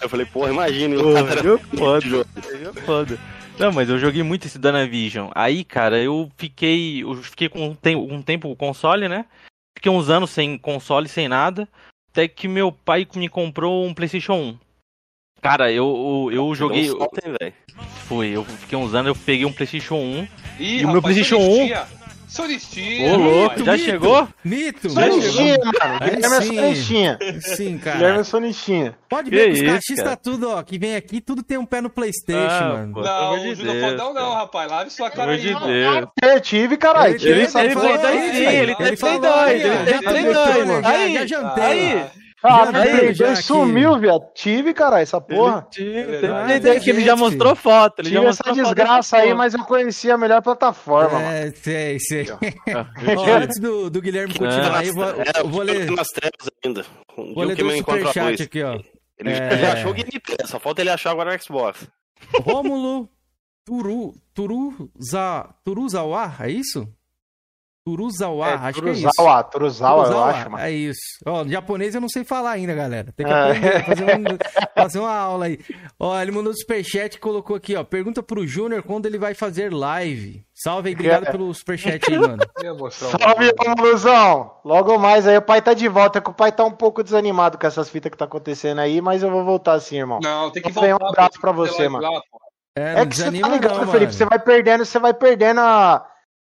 Eu 0.00 0.08
falei, 0.08 0.24
porra, 0.26 0.50
imagina. 0.50 0.96
Porra, 0.96 1.26
foda. 1.76 2.24
foda. 2.86 3.18
Não, 3.58 3.72
mas 3.72 3.88
eu 3.88 3.98
joguei 3.98 4.22
muito 4.22 4.46
esse 4.46 4.58
Danavision. 4.58 5.30
Aí, 5.34 5.64
cara, 5.64 5.98
eu 5.98 6.30
fiquei. 6.36 7.02
Eu 7.02 7.16
fiquei 7.16 7.48
com 7.48 7.68
um 7.68 7.74
tempo, 7.74 8.12
um 8.12 8.22
tempo 8.22 8.48
com 8.48 8.52
o 8.52 8.56
console, 8.56 9.08
né? 9.08 9.24
Fiquei 9.76 9.90
uns 9.90 10.08
anos 10.08 10.30
sem 10.30 10.56
console, 10.56 11.08
sem 11.08 11.28
nada. 11.28 11.68
Até 12.12 12.28
que 12.28 12.46
meu 12.46 12.70
pai 12.70 13.06
me 13.16 13.28
comprou 13.28 13.84
um 13.84 13.92
PlayStation 13.92 14.34
1. 14.34 14.58
Cara, 15.42 15.70
eu, 15.70 16.30
eu, 16.30 16.48
eu 16.48 16.54
joguei. 16.54 16.90
Um 16.90 16.98
Foi, 18.06 18.28
eu 18.28 18.44
fiquei 18.44 18.78
uns 18.78 18.94
anos, 18.94 19.08
eu 19.08 19.24
peguei 19.24 19.44
um 19.44 19.52
PlayStation 19.52 19.96
1. 19.96 20.28
Ih, 20.60 20.80
e 20.80 20.84
o 20.84 20.92
meu 20.92 21.02
PlayStation 21.02 21.38
1. 21.38 22.03
Sonistinha. 22.34 23.14
Ô, 23.14 23.16
louco, 23.16 23.64
já 23.64 23.72
mito, 23.72 23.84
chegou? 23.84 24.28
Mito. 24.44 24.90
Sonistinha, 24.90 25.56
mano. 25.58 26.00
Guilherme 26.00 26.36
é 26.36 26.40
Sonistinha. 26.40 27.18
Sim, 27.40 27.78
cara. 27.78 27.96
Guilherme 27.96 28.20
é 28.20 28.24
Sonistinha. 28.24 28.98
Pode 29.08 29.30
ver 29.30 29.52
que, 29.52 29.60
que 29.60 29.66
os 29.66 29.72
cachistas 29.72 30.18
tudo, 30.20 30.50
ó, 30.50 30.60
que 30.62 30.76
vem 30.76 30.96
aqui, 30.96 31.20
tudo 31.20 31.44
tem 31.44 31.56
um 31.58 31.64
pé 31.64 31.80
no 31.80 31.88
Playstation, 31.88 32.64
ah, 32.64 32.72
mano. 32.72 33.02
não, 33.02 33.50
o 33.50 33.54
Júlio 33.54 33.80
Fodão 33.80 34.12
não, 34.12 34.34
rapaz. 34.34 34.68
Lave 34.68 34.90
sua 34.90 35.10
cara 35.10 35.32
aí. 35.32 35.40
De 35.40 35.54
Deus. 35.54 36.08
Eu 36.22 36.40
tive, 36.40 36.76
caralho. 36.76 37.14
Ele, 37.14 37.28
ele, 37.28 37.42
ele, 37.42 37.52
ele, 37.54 38.58
ele, 38.62 38.74
tem 38.74 38.96
Play 38.96 39.18
2, 39.20 39.64
ele 39.64 39.84
tem 39.84 40.02
Play 40.02 40.24
2. 40.24 40.84
Aí, 40.84 41.14
já 41.14 41.26
jantei. 41.26 41.64
Aí. 41.64 42.23
Ah, 42.46 42.70
ele 42.86 43.14
já 43.14 43.34
sumiu, 43.36 43.98
viado. 43.98 44.26
Tive, 44.34 44.74
cara, 44.74 45.00
essa 45.00 45.18
porra. 45.18 45.66
Ele 45.74 45.94
tive, 45.94 46.60
tem 46.60 46.78
que 46.78 46.90
ele 46.90 47.02
já 47.02 47.16
mostrou 47.16 47.56
foto. 47.56 48.00
Ele 48.00 48.10
Tive 48.10 48.22
já 48.22 48.28
essa 48.28 48.52
desgraça 48.52 49.16
aí, 49.16 49.32
mas 49.32 49.54
eu 49.54 49.64
conheci 49.64 50.10
a 50.10 50.18
melhor 50.18 50.42
plataforma, 50.42 51.22
é, 51.22 51.40
mano. 51.40 51.56
sei, 51.56 51.98
sei. 51.98 52.26
Ó, 53.16 53.36
antes 53.36 53.58
do, 53.58 53.88
do 53.88 54.02
Guilherme 54.02 54.34
continuar 54.34 54.80
aí, 54.80 54.88
eu 54.88 54.94
vou, 54.94 55.04
é, 55.04 55.24
eu 55.38 55.48
vou 55.48 55.62
ler... 55.62 55.88
umas 55.88 56.08
trevas 56.08 56.50
ainda. 56.62 56.84
Vou 57.16 57.44
ler 57.44 57.56
do 57.56 57.70
superchat 57.78 58.42
aqui, 58.42 58.62
ó. 58.62 58.78
Ele 59.18 59.30
é... 59.30 59.58
já 59.58 59.72
achou 59.72 59.92
o 59.92 59.94
Game 59.94 60.10
Pass, 60.20 60.50
só 60.50 60.60
falta 60.60 60.82
ele 60.82 60.90
achar 60.90 61.12
agora 61.12 61.34
o 61.34 61.42
Xbox. 61.42 61.88
Rômulo 62.42 63.08
Turu, 63.64 64.12
Turuza, 64.34 65.48
Turuzawa, 65.64 66.34
é 66.40 66.50
isso? 66.50 66.86
Turuzawa, 67.86 68.48
é, 68.48 68.54
acho 68.54 68.80
Turuzawa, 68.80 69.12
que 69.12 69.20
é 69.20 69.40
isso. 69.40 69.50
Turuzawa, 69.50 70.06
eu 70.06 70.24
acho, 70.24 70.50
mano. 70.50 70.64
É 70.64 70.70
isso. 70.70 71.00
Ó, 71.26 71.44
japonês 71.46 71.94
eu 71.94 72.00
não 72.00 72.08
sei 72.08 72.24
falar 72.24 72.52
ainda, 72.52 72.74
galera. 72.74 73.12
Tem 73.14 73.26
que 73.26 73.32
é. 73.32 73.36
aprender, 73.36 73.84
fazer, 73.84 74.04
um, 74.04 74.24
fazer, 74.74 74.98
uma 75.00 75.14
aula 75.14 75.44
aí. 75.44 75.60
Ó, 76.00 76.18
ele 76.18 76.30
mandou 76.30 76.54
superchat 76.54 77.16
e 77.16 77.20
colocou 77.20 77.54
aqui, 77.54 77.76
ó. 77.76 77.84
Pergunta 77.84 78.22
pro 78.22 78.46
Júnior 78.46 78.82
quando 78.82 79.04
ele 79.04 79.18
vai 79.18 79.34
fazer 79.34 79.70
live. 79.70 80.42
Salve 80.54 80.88
aí, 80.88 80.94
obrigado 80.94 81.28
é. 81.28 81.30
pelo 81.30 81.52
superchat 81.52 82.10
aí, 82.10 82.18
mano. 82.18 82.38
Salve, 82.90 83.52
Luzão. 83.78 84.52
Logo 84.64 84.98
mais 84.98 85.28
aí, 85.28 85.36
o 85.36 85.42
pai 85.42 85.60
tá 85.60 85.74
de 85.74 85.86
volta, 85.86 86.22
que 86.22 86.30
o 86.30 86.34
pai 86.34 86.52
tá 86.52 86.64
um 86.64 86.72
pouco 86.72 87.04
desanimado 87.04 87.58
com 87.58 87.66
essas 87.66 87.90
fitas 87.90 88.10
que 88.10 88.16
tá 88.16 88.24
acontecendo 88.24 88.80
aí, 88.80 89.02
mas 89.02 89.22
eu 89.22 89.30
vou 89.30 89.44
voltar 89.44 89.78
sim, 89.80 89.98
irmão. 89.98 90.20
Não, 90.22 90.50
tem 90.50 90.62
que 90.62 90.72
voltar. 90.72 90.96
Um 91.04 91.08
abraço 91.08 91.38
pra 91.38 91.52
você, 91.52 91.86
mano. 91.86 92.10
Lá, 92.10 92.20
é, 92.78 93.02
é 93.02 93.06
que 93.06 93.14
você 93.14 93.24
tá 93.24 93.48
ligado, 93.48 93.78
não, 93.78 93.92
Felipe, 93.92 94.14
você 94.14 94.24
vai 94.24 94.38
perdendo, 94.38 94.86
você 94.86 94.98
vai 94.98 95.12
perdendo 95.12 95.60
a 95.60 96.04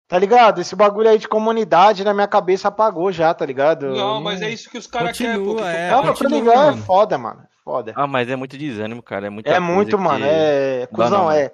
Tá 0.07 0.17
ligado? 0.17 0.61
Esse 0.61 0.75
bagulho 0.75 1.09
aí 1.09 1.19
de 1.19 1.27
comunidade 1.27 2.03
na 2.03 2.13
minha 2.13 2.27
cabeça 2.27 2.69
apagou 2.69 3.11
já, 3.11 3.33
tá 3.33 3.45
ligado? 3.45 3.87
Não, 3.89 4.21
mas 4.21 4.41
é 4.41 4.49
isso 4.49 4.69
que 4.69 4.77
os 4.77 4.87
caras 4.87 5.17
querem, 5.17 5.43
pô. 5.43 5.59
É, 5.59 5.91
não, 5.91 6.07
continua, 6.07 6.39
ligado, 6.39 6.77
é 6.77 6.81
foda, 6.81 7.17
mano. 7.17 7.43
Foda. 7.61 7.91
Ah, 7.93 8.07
mas 8.07 8.29
é 8.29 8.35
muito 8.37 8.57
desânimo, 8.57 9.03
cara. 9.03 9.27
É, 9.27 9.29
muito 9.29 9.49
é 9.49 9.59
muito, 9.59 9.99
mano. 9.99 10.23
É. 10.25 10.87
Cusão, 10.87 11.29
é. 11.29 11.51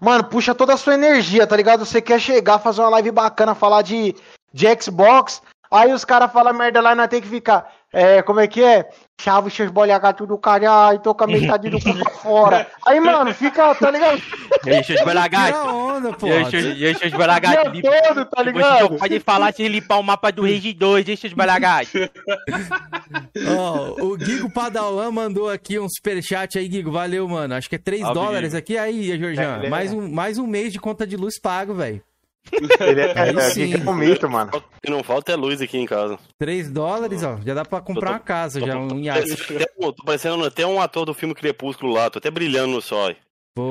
Mano, 0.00 0.24
puxa 0.24 0.52
toda 0.52 0.74
a 0.74 0.76
sua 0.76 0.94
energia, 0.94 1.46
tá 1.46 1.56
ligado? 1.56 1.84
Você 1.84 2.02
quer 2.02 2.20
chegar, 2.20 2.58
fazer 2.58 2.80
uma 2.80 2.90
live 2.90 3.12
bacana, 3.12 3.54
falar 3.54 3.82
de, 3.82 4.16
de 4.52 4.66
Xbox, 4.82 5.40
aí 5.70 5.92
os 5.92 6.04
caras 6.04 6.32
falam 6.32 6.52
merda 6.52 6.80
lá 6.80 6.92
e 6.92 6.96
nós 6.96 7.08
tem 7.08 7.22
que 7.22 7.28
ficar. 7.28 7.72
É, 7.92 8.20
como 8.22 8.40
é 8.40 8.46
que 8.46 8.62
é? 8.62 8.88
Chave, 9.18 9.50
seus 9.50 9.70
bolhagatos 9.70 10.26
do 10.26 10.36
caralho, 10.36 10.98
tô 10.98 11.14
com 11.14 11.24
a 11.24 11.26
metade 11.26 11.70
do 11.70 11.80
cu 11.80 11.94
pra 11.94 12.10
fora. 12.10 12.66
Aí, 12.86 13.00
mano, 13.00 13.32
fica, 13.32 13.74
tá 13.74 13.90
ligado? 13.90 14.20
E 14.66 14.70
aí, 14.70 14.84
seus 14.84 15.02
bolhagatos? 15.02 15.60
E 16.22 16.30
aí, 16.32 16.94
seus 16.94 17.12
bolhagatos? 17.12 17.80
todo, 17.80 18.24
tá 18.26 18.42
ligado? 18.42 18.88
Você 18.88 18.98
pode 18.98 19.20
falar 19.20 19.54
sem 19.54 19.68
limpar 19.68 19.98
o 19.98 20.02
mapa 20.02 20.30
do 20.30 20.42
Regi 20.42 20.72
2, 20.74 21.08
hein, 21.08 21.16
seus 21.16 21.32
bolhagatos? 21.32 21.92
Ó, 23.56 24.04
o 24.04 24.18
Gigo 24.18 24.50
Padawan 24.50 25.10
mandou 25.10 25.48
aqui 25.48 25.78
um 25.78 25.88
superchat 25.88 26.58
aí, 26.58 26.70
Gigo, 26.70 26.90
valeu, 26.90 27.26
mano. 27.28 27.54
Acho 27.54 27.68
que 27.68 27.76
é 27.76 27.78
3 27.78 28.12
dólares 28.12 28.54
aqui. 28.54 28.76
Aí, 28.76 29.18
Jorjão, 29.18 29.62
é, 29.62 29.70
mais, 29.70 29.92
um, 29.92 30.10
mais 30.10 30.38
um 30.38 30.46
mês 30.46 30.72
de 30.72 30.78
conta 30.78 31.06
de 31.06 31.16
luz 31.16 31.40
pago, 31.40 31.72
velho. 31.72 32.02
Ele 32.52 33.00
é, 33.00 33.18
Aí 33.18 33.36
é, 33.36 33.40
sim. 33.50 33.74
é 33.74 33.90
um 33.90 33.94
mito, 33.94 34.28
mano. 34.28 34.50
O 34.54 34.80
que 34.80 34.90
não 34.90 35.02
falta 35.02 35.32
é 35.32 35.36
luz 35.36 35.60
aqui 35.60 35.78
em 35.78 35.86
casa. 35.86 36.18
3 36.38 36.70
dólares, 36.70 37.22
ó. 37.22 37.38
Já 37.44 37.54
dá 37.54 37.64
pra 37.64 37.80
comprar 37.80 38.06
tô, 38.08 38.12
uma 38.14 38.20
casa, 38.20 38.60
tô, 38.60 38.66
já, 38.66 38.76
um 38.76 39.00
iate. 39.00 39.36
Tô, 39.80 39.92
tô 39.92 40.04
parecendo 40.04 40.44
até 40.44 40.66
um 40.66 40.80
ator 40.80 41.04
do 41.04 41.14
filme 41.14 41.34
Crepúsculo 41.34 41.92
lá, 41.92 42.08
tô 42.08 42.18
até 42.18 42.30
brilhando 42.30 42.72
no 42.72 42.80
sol. 42.82 43.14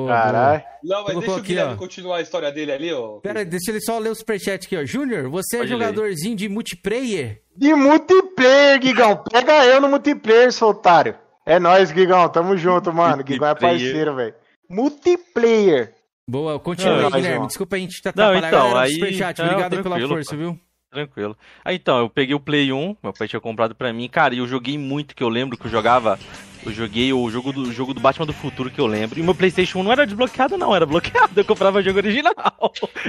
Caralho. 0.07 0.63
Não, 0.83 1.03
mas 1.03 1.19
deixa 1.19 1.35
o 1.35 1.41
Guilherme 1.41 1.73
ó. 1.73 1.77
continuar 1.77 2.17
a 2.17 2.21
história 2.21 2.51
dele 2.51 2.71
ali, 2.71 2.91
ó. 2.91 3.19
Pera, 3.19 3.45
deixa 3.45 3.69
ele 3.69 3.79
só 3.79 3.99
ler 3.99 4.09
o 4.09 4.15
superchat 4.15 4.65
aqui, 4.65 4.75
ó. 4.75 4.83
Júnior, 4.83 5.29
você 5.29 5.57
é 5.57 5.59
Pode 5.59 5.71
é 5.71 5.75
jogadorzinho 5.75 6.31
ler. 6.31 6.37
de 6.37 6.49
multiplayer? 6.49 7.41
De 7.55 7.73
multiplayer, 7.75 8.81
Gigão. 8.81 9.23
Pega 9.31 9.63
eu 9.65 9.79
no 9.79 9.87
multiplayer, 9.87 10.51
seu 10.51 10.69
otário. 10.69 11.15
É 11.45 11.59
nóis, 11.59 11.89
Gigão. 11.89 12.27
Tamo 12.29 12.57
junto, 12.57 12.91
mano. 12.91 13.23
Gigão 13.27 13.47
é 13.47 13.53
parceiro, 13.55 14.15
velho. 14.15 14.33
Multiplayer. 14.67 15.93
Boa, 16.27 16.59
continua 16.59 17.05
aí, 17.05 17.11
Guilherme. 17.11 17.47
Desculpa 17.47 17.75
a 17.75 17.79
gente 17.79 18.01
tá 18.01 18.11
Não, 18.15 18.35
então, 18.35 18.75
aí... 18.75 18.93
superchat. 18.93 19.41
Obrigado 19.41 19.75
não, 19.75 19.83
pela 19.83 20.07
força, 20.07 20.35
viu? 20.35 20.59
Tranquilo. 20.89 21.37
Aí 21.63 21.75
então, 21.75 21.99
eu 21.99 22.09
peguei 22.09 22.33
o 22.33 22.39
Play 22.39 22.71
1, 22.71 22.97
meu 23.03 23.13
pai 23.13 23.27
tinha 23.27 23.39
comprado 23.39 23.75
pra 23.75 23.91
mim, 23.91 24.07
cara, 24.07 24.33
e 24.33 24.37
eu 24.37 24.47
joguei 24.47 24.77
muito, 24.77 25.13
que 25.13 25.21
eu 25.21 25.29
lembro 25.29 25.57
que 25.57 25.65
eu 25.65 25.71
jogava. 25.71 26.17
Eu 26.65 26.71
joguei 26.71 27.13
o 27.13 27.29
jogo 27.29 27.51
do, 27.53 27.61
o 27.61 27.71
jogo 27.71 27.93
do 27.93 27.99
Batman 27.99 28.25
do 28.25 28.33
Futuro 28.33 28.71
que 28.71 28.79
eu 28.79 28.87
lembro. 28.87 29.19
E 29.19 29.21
o 29.21 29.25
meu 29.25 29.35
Playstation 29.35 29.79
1 29.79 29.83
não 29.83 29.91
era 29.91 30.07
desbloqueado, 30.07 30.57
não, 30.57 30.75
era 30.75 30.83
bloqueado. 30.83 31.33
Eu 31.39 31.45
comprava 31.45 31.83
jogo 31.83 31.99
original. 31.99 32.33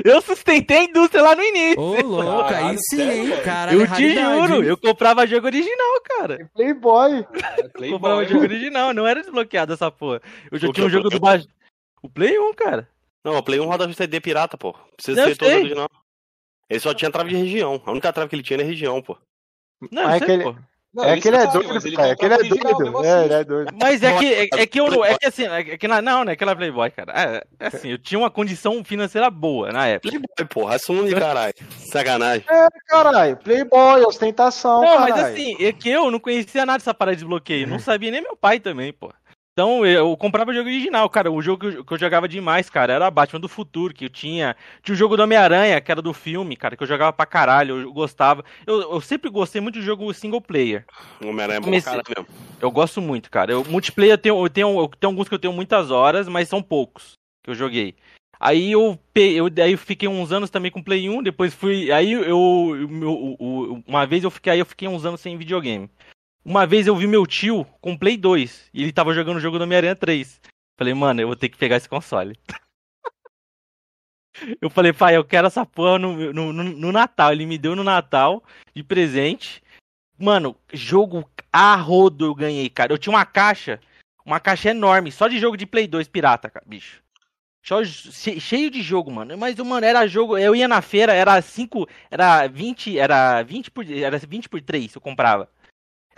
Eu 0.05 0.21
sustentei 0.21 0.77
a 0.77 0.85
indústria 0.85 1.23
lá 1.23 1.35
no 1.35 1.43
início. 1.43 1.81
Ô, 1.81 2.03
louco, 2.03 2.53
aí 2.53 2.77
sim, 2.91 3.01
hein, 3.01 3.33
cara. 3.43 3.73
Eu 3.73 3.85
é 3.85 3.87
te 3.87 4.15
juro, 4.15 4.63
eu 4.63 4.77
comprava 4.77 5.27
jogo 5.27 5.47
original, 5.47 6.03
cara. 6.05 6.51
Playboy. 6.55 7.25
Playboy. 7.73 7.91
comprava 7.93 8.25
jogo 8.27 8.43
original, 8.43 8.93
não 8.93 9.07
era 9.07 9.23
desbloqueado 9.23 9.73
essa 9.73 9.91
porra. 9.91 10.21
Eu 10.51 10.59
já 10.59 10.71
tinha 10.71 10.87
um 10.87 10.91
jogo 10.91 11.09
do 11.09 11.19
Batman. 11.19 11.51
O 12.03 12.11
Play 12.11 12.39
1, 12.39 12.53
cara. 12.53 12.87
Não, 13.27 13.39
o 13.39 13.43
Play 13.43 13.59
1 13.59 13.67
roda 13.67 13.93
CD 13.93 14.21
pirata, 14.21 14.57
pô. 14.57 14.73
Precisa 14.95 15.25
ser 15.25 15.37
todo 15.37 15.51
original. 15.51 15.91
Ele 16.71 16.79
só 16.79 16.95
tinha 16.95 17.11
trave 17.11 17.31
de 17.31 17.37
região. 17.37 17.83
A 17.85 17.91
única 17.91 18.13
trave 18.13 18.31
que 18.31 18.37
ele 18.37 18.43
tinha 18.45 18.59
era 18.59 18.65
região, 18.65 19.03
pô. 19.03 19.19
Não, 19.91 20.09
é 20.09 20.21
sei, 20.21 20.39
pô. 20.39 20.55
Não, 20.95 21.05
é 21.05 21.21
que 21.21 21.27
ele 21.27 21.37
é 21.37 21.47
doido, 21.49 21.97
cara. 21.97 22.09
É 22.11 22.15
que 22.15 22.25
ele 22.25 22.35
é 22.35 22.39
doido. 22.39 23.05
É, 23.05 23.25
ele 23.25 23.35
é 23.35 23.45
doido. 23.45 23.75
Mas 23.83 24.01
é 24.01 24.17
que, 24.17 24.33
é, 24.33 24.49
é 24.63 24.67
que 24.67 24.79
eu 24.79 25.05
é 25.05 25.19
que 25.19 25.27
assim, 25.27 25.45
é 25.45 25.77
que 25.77 25.89
na, 25.89 26.01
não, 26.01 26.25
não 26.25 26.31
é 26.31 26.35
aquela 26.35 26.55
Playboy, 26.55 26.89
cara. 26.93 27.13
É, 27.15 27.45
é, 27.59 27.67
assim, 27.67 27.91
eu 27.91 27.99
tinha 27.99 28.19
uma 28.19 28.31
condição 28.31 28.85
financeira 28.85 29.29
boa 29.29 29.73
na 29.73 29.89
época. 29.89 30.09
Playboy, 30.09 30.47
porra, 30.49 30.77
assume, 30.77 31.13
caralho. 31.13 31.53
Sacanagem. 31.91 32.47
É, 32.49 32.69
caralho. 32.87 33.37
Playboy, 33.39 34.05
ostentação. 34.05 34.83
Não, 34.83 35.01
mas 35.01 35.19
assim, 35.19 35.57
é 35.59 35.73
que 35.73 35.91
eu 35.91 36.13
não 36.13 36.21
conhecia 36.21 36.65
nada 36.65 36.79
dessa 36.79 36.95
parada 36.95 37.17
de 37.17 37.25
bloqueio. 37.25 37.67
Não 37.67 37.81
sabia 37.81 38.13
nem 38.13 38.23
meu 38.23 38.37
pai 38.37 38.61
também, 38.61 38.93
pô. 38.93 39.13
Então 39.57 39.87
eu 39.87 40.15
comprava 40.19 40.51
o 40.51 40.55
jogo 40.55 40.69
original, 40.69 41.09
cara. 41.09 41.33
O 41.33 41.41
jogo 41.41 41.61
que 41.61 41.79
eu, 41.79 41.83
que 41.83 41.95
eu, 41.95 41.99
jogava 41.99 42.29
demais, 42.29 42.69
cara, 42.69 42.93
era 42.93 43.11
Batman 43.11 43.41
do 43.41 43.49
Futuro, 43.49 43.95
que 43.95 44.05
eu 44.05 44.11
tinha. 44.11 44.55
Tinha 44.83 44.93
o 44.93 44.99
jogo 44.99 45.17
do 45.17 45.23
Homem-Aranha, 45.23 45.81
que 45.81 45.91
era 45.91 46.03
do 46.03 46.13
filme, 46.13 46.55
cara, 46.55 46.77
que 46.77 46.83
eu 46.83 46.87
jogava 46.87 47.11
pra 47.11 47.25
caralho, 47.25 47.81
eu 47.81 47.91
gostava. 47.91 48.45
Eu, 48.67 48.83
eu 48.83 49.01
sempre 49.01 49.31
gostei 49.31 49.63
muito 49.63 49.81
de 49.81 49.87
jogo 49.87 50.13
single 50.13 50.43
player. 50.43 50.85
Homem-Aranha 51.25 51.57
é 51.57 51.61
bom 51.61 51.81
cara 51.81 52.03
mesmo. 52.07 52.27
Eu 52.61 52.71
gosto 52.71 53.01
muito, 53.01 53.31
cara. 53.31 53.51
Eu, 53.51 53.65
multiplayer 53.65 54.13
eu 54.13 54.19
tenho, 54.19 54.45
eu 54.45 54.51
tenho, 54.51 54.79
eu 54.79 54.89
tenho 54.89 55.11
alguns 55.11 55.27
que 55.27 55.35
eu 55.35 55.39
tenho 55.39 55.55
muitas 55.55 55.91
horas, 55.91 56.29
mas 56.29 56.51
são 56.51 56.63
poucos 56.63 57.13
que 57.43 57.51
eu 57.51 57.55
joguei. 57.55 57.95
Aí 58.39 58.73
eu, 58.73 58.99
eu, 59.15 59.47
aí 59.65 59.75
fiquei 59.79 60.07
uns 60.07 60.33
anos 60.33 60.51
também 60.51 60.71
com 60.71 60.83
Play 60.83 61.09
1, 61.09 61.23
depois 61.23 61.55
fui. 61.55 61.91
Aí 61.91 62.13
eu. 62.13 62.25
eu, 62.25 62.77
eu 63.41 63.83
uma 63.87 64.05
vez 64.05 64.23
eu 64.23 64.31
fiquei 64.31 64.53
aí, 64.53 64.59
eu 64.59 64.67
fiquei 64.67 64.87
uns 64.87 65.07
anos 65.07 65.23
sem 65.23 65.39
videogame. 65.39 65.89
Uma 66.47 66.65
vez 66.65 66.87
eu 66.87 66.95
vi 66.95 67.09
meu 67.09 67.27
tio 67.27 67.65
com 67.81 67.99
Play 67.99 68.17
2 68.17 68.71
e 68.73 68.85
ele 68.85 68.93
tava 68.93 69.13
jogando 69.13 69.39
o 69.39 69.41
jogo 69.41 69.59
do 69.59 69.65
Homem-Aranha 69.65 69.97
3. 69.97 70.41
Falei, 70.79 70.95
mano, 70.95 71.21
eu 71.21 71.27
vou 71.27 71.35
ter 71.35 71.49
que 71.49 71.59
pegar 71.59 71.75
esse 71.75 71.89
console. 71.89 72.39
eu 74.63 74.71
falei, 74.71 74.93
pai, 74.93 75.17
eu 75.17 75.25
quero 75.25 75.49
essa 75.49 75.67
porra 75.67 75.99
no, 75.99 76.33
no, 76.33 76.53
no, 76.53 76.63
no 76.63 76.93
Natal. 76.93 77.33
Ele 77.33 77.47
me 77.47 77.59
deu 77.59 77.75
no 77.75 77.83
Natal 77.83 78.45
de 78.73 78.85
presente. 78.85 79.61
Mano, 80.17 80.55
jogo 80.73 81.29
a 81.53 81.75
rodo 81.75 82.27
eu 82.27 82.35
ganhei, 82.35 82.71
cara. 82.71 82.93
Eu 82.93 82.99
tinha 82.99 83.13
uma 83.13 83.27
caixa, 83.27 83.81
uma 84.25 84.39
caixa 84.39 84.71
enorme, 84.71 85.11
só 85.11 85.27
de 85.27 85.41
jogo 85.41 85.57
de 85.57 85.67
Play 85.67 85.89
2 85.89 86.07
pirata, 86.07 86.49
cara, 86.49 86.65
bicho. 86.65 87.03
Cheio 88.39 88.71
de 88.71 88.83
jogo, 88.83 89.11
mano. 89.11 89.37
Mas, 89.37 89.57
mano, 89.57 89.85
era 89.85 90.07
jogo. 90.07 90.39
Eu 90.39 90.55
ia 90.55 90.69
na 90.69 90.81
feira, 90.81 91.13
era 91.13 91.43
5. 91.43 91.89
Era 92.09 92.47
20. 92.47 92.97
Era 92.97 93.43
20 93.43 93.73
por. 93.73 93.91
Era 93.91 94.17
20 94.17 94.49
por 94.49 94.63
3, 94.63 94.95
eu 94.95 95.01
comprava. 95.01 95.51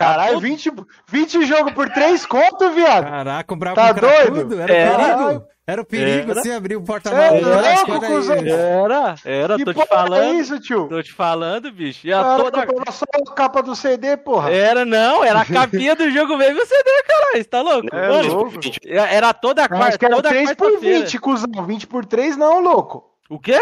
Era 0.01 0.09
Caralho, 0.11 0.33
todo- 0.35 0.41
20, 0.43 0.71
20 1.07 1.45
jogos 1.45 1.73
por 1.73 1.89
3 1.89 2.25
conto, 2.25 2.69
viado. 2.71 3.03
Caraca, 3.05 3.43
comprava 3.43 3.75
Tá 3.75 3.91
doido? 3.91 4.61
Era 4.61 4.73
É. 4.73 4.89
o 4.89 4.97
perigo. 4.97 5.47
Era 5.67 5.81
o 5.81 5.85
perigo, 5.85 6.31
Era. 6.31 6.41
você 6.41 6.51
abriu 6.51 6.79
o 6.79 6.83
porta-malas. 6.83 7.43
é. 7.43 8.49
Era, 8.49 9.15
era, 9.23 9.55
que 9.57 9.65
tô 9.65 9.71
te 9.73 9.75
porra 9.75 9.87
falando. 9.87 10.23
é 10.23 10.31
isso, 10.33 10.59
tio? 10.59 10.87
Tô 10.87 11.03
te 11.03 11.13
falando, 11.13 11.71
bicho. 11.71 12.07
E 12.07 12.13
a 12.13 12.23
Cara, 12.23 12.43
toda... 12.43 12.91
só 12.91 13.05
a 13.13 13.33
capa 13.35 13.61
do 13.61 13.75
CD, 13.75 14.17
porra. 14.17 14.51
Era, 14.51 14.83
não, 14.85 15.23
era 15.23 15.41
a 15.41 15.45
capinha 15.45 15.95
do 15.95 16.09
jogo 16.09 16.37
mesmo 16.37 16.61
o 16.61 16.65
CD, 16.65 17.03
caralho. 17.07 17.35
Você 17.37 17.43
tá 17.43 17.61
louco? 17.61 17.87
É 17.95 18.07
Mano, 18.09 18.33
louco. 18.33 18.59
era 18.87 19.33
toda 19.33 19.61
a 19.61 19.65
Acho 19.65 19.75
quarta. 19.75 19.97
que 19.97 20.05
era 20.05 20.15
Toda 20.15 20.29
3 20.29 20.53
por 20.55 20.67
quarta-feira. 20.71 20.99
20, 21.01 21.19
cuzão. 21.19 21.65
20 21.67 21.87
por 21.87 22.05
3 22.05 22.35
não, 22.37 22.61
louco. 22.61 23.03
O 23.29 23.37
quê? 23.39 23.59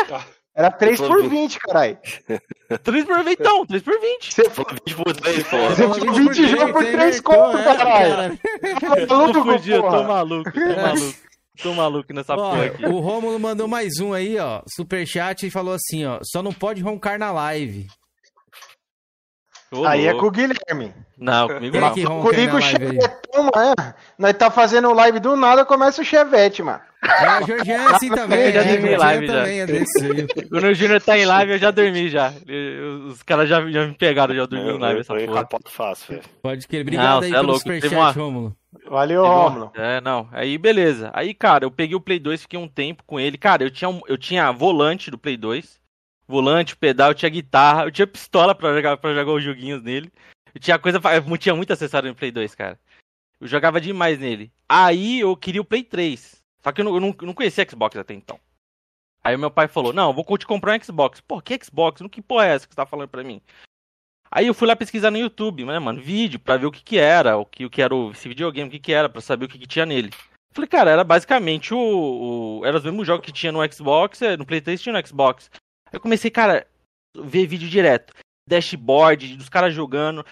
Era 0.58 0.72
3 0.72 1.00
Por 1.00 1.08
por 1.08 1.22
20. 1.22 1.30
20, 1.30 1.60
caralho. 1.60 1.98
3 2.84 3.06
por 3.06 3.24
20, 3.24 3.40
então, 3.40 3.66
3 3.68 3.84
por 3.84 4.00
20. 4.02 4.34
Você 4.34 4.50
Falou 4.50 4.72
20 4.88 4.96
por 4.96 5.16
3, 5.16 5.44
pô. 5.44 5.58
Você 5.58 5.76
Falou 5.84 5.96
falou 6.00 6.14
20 6.16 6.28
20 6.42 6.48
jogos 6.50 6.72
por 6.72 6.84
hein, 6.84 6.92
3 6.92 7.22
Marcão? 7.22 7.46
conto, 7.46 7.58
É, 7.58 7.64
caralho. 7.78 8.16
cara. 8.16 8.40
Tá 8.98 9.08
Tô 9.08 9.18
maluco, 9.18 9.44
fudido, 9.44 9.82
tô 9.82 10.04
maluco, 10.04 10.52
tô 10.52 10.82
maluco. 10.82 11.14
Tô 11.64 11.74
maluco 11.74 12.14
nessa 12.14 12.34
Ó, 12.34 12.38
porra 12.52 12.66
aqui. 12.66 12.86
o 12.86 13.00
Rômulo 13.00 13.40
mandou 13.40 13.68
mais 13.68 14.00
um 14.00 14.14
aí, 14.14 14.38
ó. 14.40 14.62
Superchat 14.68 15.46
e 15.46 15.52
falou 15.52 15.74
assim, 15.76 16.06
ó. 16.06 16.20
Só 16.24 16.42
não 16.44 16.52
pode 16.54 16.82
roncar 16.82 17.18
na 17.20 17.32
live. 17.32 17.88
Ô, 19.72 19.86
Aí 19.86 20.06
é 20.06 20.12
louco. 20.14 20.22
com 20.22 20.28
o 20.28 20.32
Guilherme. 20.32 20.94
Não, 21.18 21.48
comigo 21.48 21.78
não. 21.80 21.88
é 21.88 21.92
Comigo 21.92 22.54
na 22.54 22.54
o 22.54 22.58
aí? 22.58 22.62
Chevetão, 22.64 23.44
mano. 23.54 23.94
Nós 24.18 24.34
tá 24.34 24.50
fazendo 24.50 24.94
live 24.94 25.20
do 25.20 25.36
nada, 25.36 25.66
começa 25.66 26.02
o 26.02 26.06
Chevette, 26.06 26.64
mano. 26.64 26.80
É, 27.04 27.44
o 27.44 27.48
Jorginho 27.48 27.76
é 27.76 27.86
assim 27.96 28.10
também. 28.10 28.40
Eu 28.40 28.52
já 28.54 28.60
é, 28.62 28.64
dormi 28.64 28.78
Jorginho 28.78 29.00
live 29.00 29.28
já. 29.28 29.34
também 29.34 29.60
é 29.60 29.64
aí. 29.64 30.48
Quando 30.50 30.64
o 30.64 30.74
Júnior 30.74 31.02
tá 31.02 31.18
em 31.18 31.26
live, 31.26 31.52
eu 31.54 31.58
já 31.58 31.72
dormi 31.72 32.10
já. 32.10 32.34
Os 33.10 33.24
caras 33.24 33.50
já, 33.50 33.70
já 33.70 33.86
me 33.88 33.94
pegaram, 33.94 34.34
já 34.36 34.46
dormi 34.46 34.70
em 34.72 34.78
live 34.80 35.00
essa 35.02 35.14
eu 35.14 35.28
porra. 35.28 35.48
fácil, 35.66 36.16
velho. 36.16 36.24
Pode 36.42 36.68
querer. 36.68 36.82
Obrigado 36.84 37.06
Não, 37.16 37.22
aí 37.24 37.30
é 37.30 37.34
pelo 37.34 37.46
louco. 37.48 37.60
Superchat, 37.62 37.94
uma- 37.96 38.12
Rômulo. 38.12 38.56
Valeu, 38.90 39.24
uma- 39.24 39.34
Rômulo. 39.34 39.72
É, 39.76 40.00
não. 40.02 40.30
Aí, 40.32 40.58
beleza. 40.58 41.10
Aí, 41.14 41.34
cara, 41.34 41.66
eu 41.66 41.72
peguei 41.72 41.96
o 41.96 42.02
Play 42.02 42.20
2, 42.20 42.42
fiquei 42.44 42.60
um 42.60 42.68
tempo 42.68 43.04
com 43.06 43.20
ele. 43.20 43.38
Cara, 43.38 43.64
eu 43.64 43.72
tinha, 43.72 43.90
um- 43.90 44.02
eu 44.08 44.18
tinha 44.18 44.52
volante 44.52 45.12
do 45.12 45.18
Play 45.18 45.36
2. 45.36 45.78
Volante, 46.28 46.76
pedal, 46.76 47.12
eu 47.12 47.16
tinha 47.16 47.30
guitarra, 47.30 47.86
eu 47.86 47.92
tinha 47.92 48.06
pistola 48.06 48.54
pra 48.54 48.74
jogar, 48.74 48.98
pra 48.98 49.14
jogar 49.14 49.32
os 49.32 49.44
joguinhos 49.44 49.82
nele. 49.82 50.12
Eu 50.54 50.60
tinha 50.60 50.78
coisa, 50.78 51.00
eu 51.00 51.38
tinha 51.38 51.56
muito 51.56 51.72
acessório 51.72 52.10
no 52.10 52.16
Play 52.16 52.32
2, 52.32 52.54
cara. 52.54 52.80
Eu 53.40 53.48
jogava 53.48 53.80
demais 53.80 54.20
nele. 54.20 54.52
Aí 54.68 55.20
eu 55.20 55.38
queria 55.38 55.62
o 55.62 55.66
Play 55.66 55.84
3. 55.84 56.44
Só 56.62 56.72
que 56.72 56.82
eu 56.82 56.86
não, 56.86 56.96
eu 56.96 57.00
não, 57.22 57.34
conhecia 57.34 57.68
Xbox 57.70 57.96
até 57.96 58.14
então. 58.14 58.40
Aí 59.24 59.36
o 59.36 59.40
meu 59.40 59.52
pai 59.52 59.68
falou: 59.68 59.94
Não, 59.94 60.14
vou 60.14 60.38
te 60.38 60.46
comprar 60.46 60.78
um 60.78 60.84
Xbox. 60.84 61.22
Pô, 61.22 61.42
que 61.42 61.58
Xbox? 61.64 62.02
Não 62.02 62.10
que 62.10 62.22
porra 62.22 62.48
é 62.48 62.56
essa 62.56 62.68
que 62.68 62.74
você 62.74 62.78
tá 62.78 62.86
falando 62.86 63.10
pra 63.10 63.24
mim? 63.24 63.42
Aí 64.30 64.48
eu 64.48 64.54
fui 64.54 64.68
lá 64.68 64.76
pesquisar 64.76 65.10
no 65.10 65.18
YouTube, 65.18 65.64
né, 65.64 65.80
mano, 65.80 66.02
vídeo, 66.02 66.38
pra 66.40 66.58
ver 66.58 66.66
o 66.66 66.72
que 66.72 66.84
que 66.84 66.98
era, 66.98 67.38
o 67.38 67.46
que, 67.46 67.66
o 67.66 67.70
que 67.70 67.82
era 67.82 67.96
o, 67.96 68.12
esse 68.12 68.28
videogame, 68.28 68.68
o 68.68 68.72
que 68.72 68.80
que 68.80 68.92
era, 68.92 69.08
pra 69.08 69.22
saber 69.22 69.46
o 69.46 69.48
que 69.48 69.58
que 69.58 69.66
tinha 69.66 69.86
nele. 69.86 70.12
Falei, 70.54 70.68
cara, 70.68 70.92
era 70.92 71.04
basicamente 71.04 71.74
o, 71.74 72.60
o. 72.60 72.66
Era 72.66 72.78
os 72.78 72.84
mesmos 72.84 73.08
jogos 73.08 73.26
que 73.26 73.32
tinha 73.32 73.52
no 73.52 73.60
Xbox, 73.72 74.22
eh, 74.22 74.36
no 74.36 74.46
Playstation 74.46 74.84
tinha 74.84 75.02
no 75.02 75.08
Xbox. 75.08 75.50
Aí 75.88 75.94
eu 75.94 76.02
comecei, 76.02 76.30
cara, 76.30 76.68
ver 77.16 77.48
vídeo 77.48 77.68
direto. 77.70 78.14
Dashboard, 78.48 79.36
dos 79.36 79.50
caras 79.50 79.74
jogando, 79.74 80.26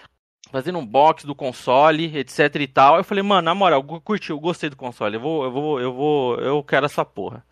fazendo 0.50 0.78
um 0.78 0.86
box 0.86 1.26
do 1.26 1.34
console, 1.34 2.16
etc 2.16 2.54
e 2.56 2.66
tal. 2.66 2.94
Aí 2.94 3.00
eu 3.00 3.04
falei, 3.04 3.22
mano, 3.22 3.42
na 3.42 3.54
moral, 3.54 3.84
eu 3.88 4.00
curti, 4.00 4.30
eu 4.30 4.40
gostei 4.40 4.70
do 4.70 4.76
console. 4.76 5.16
Eu 5.16 5.20
vou, 5.20 5.44
eu 5.44 5.52
vou, 5.52 5.80
eu 5.80 5.92
vou, 5.92 6.34
eu 6.36 6.64
quero 6.64 6.86
essa 6.86 7.04
porra. 7.04 7.44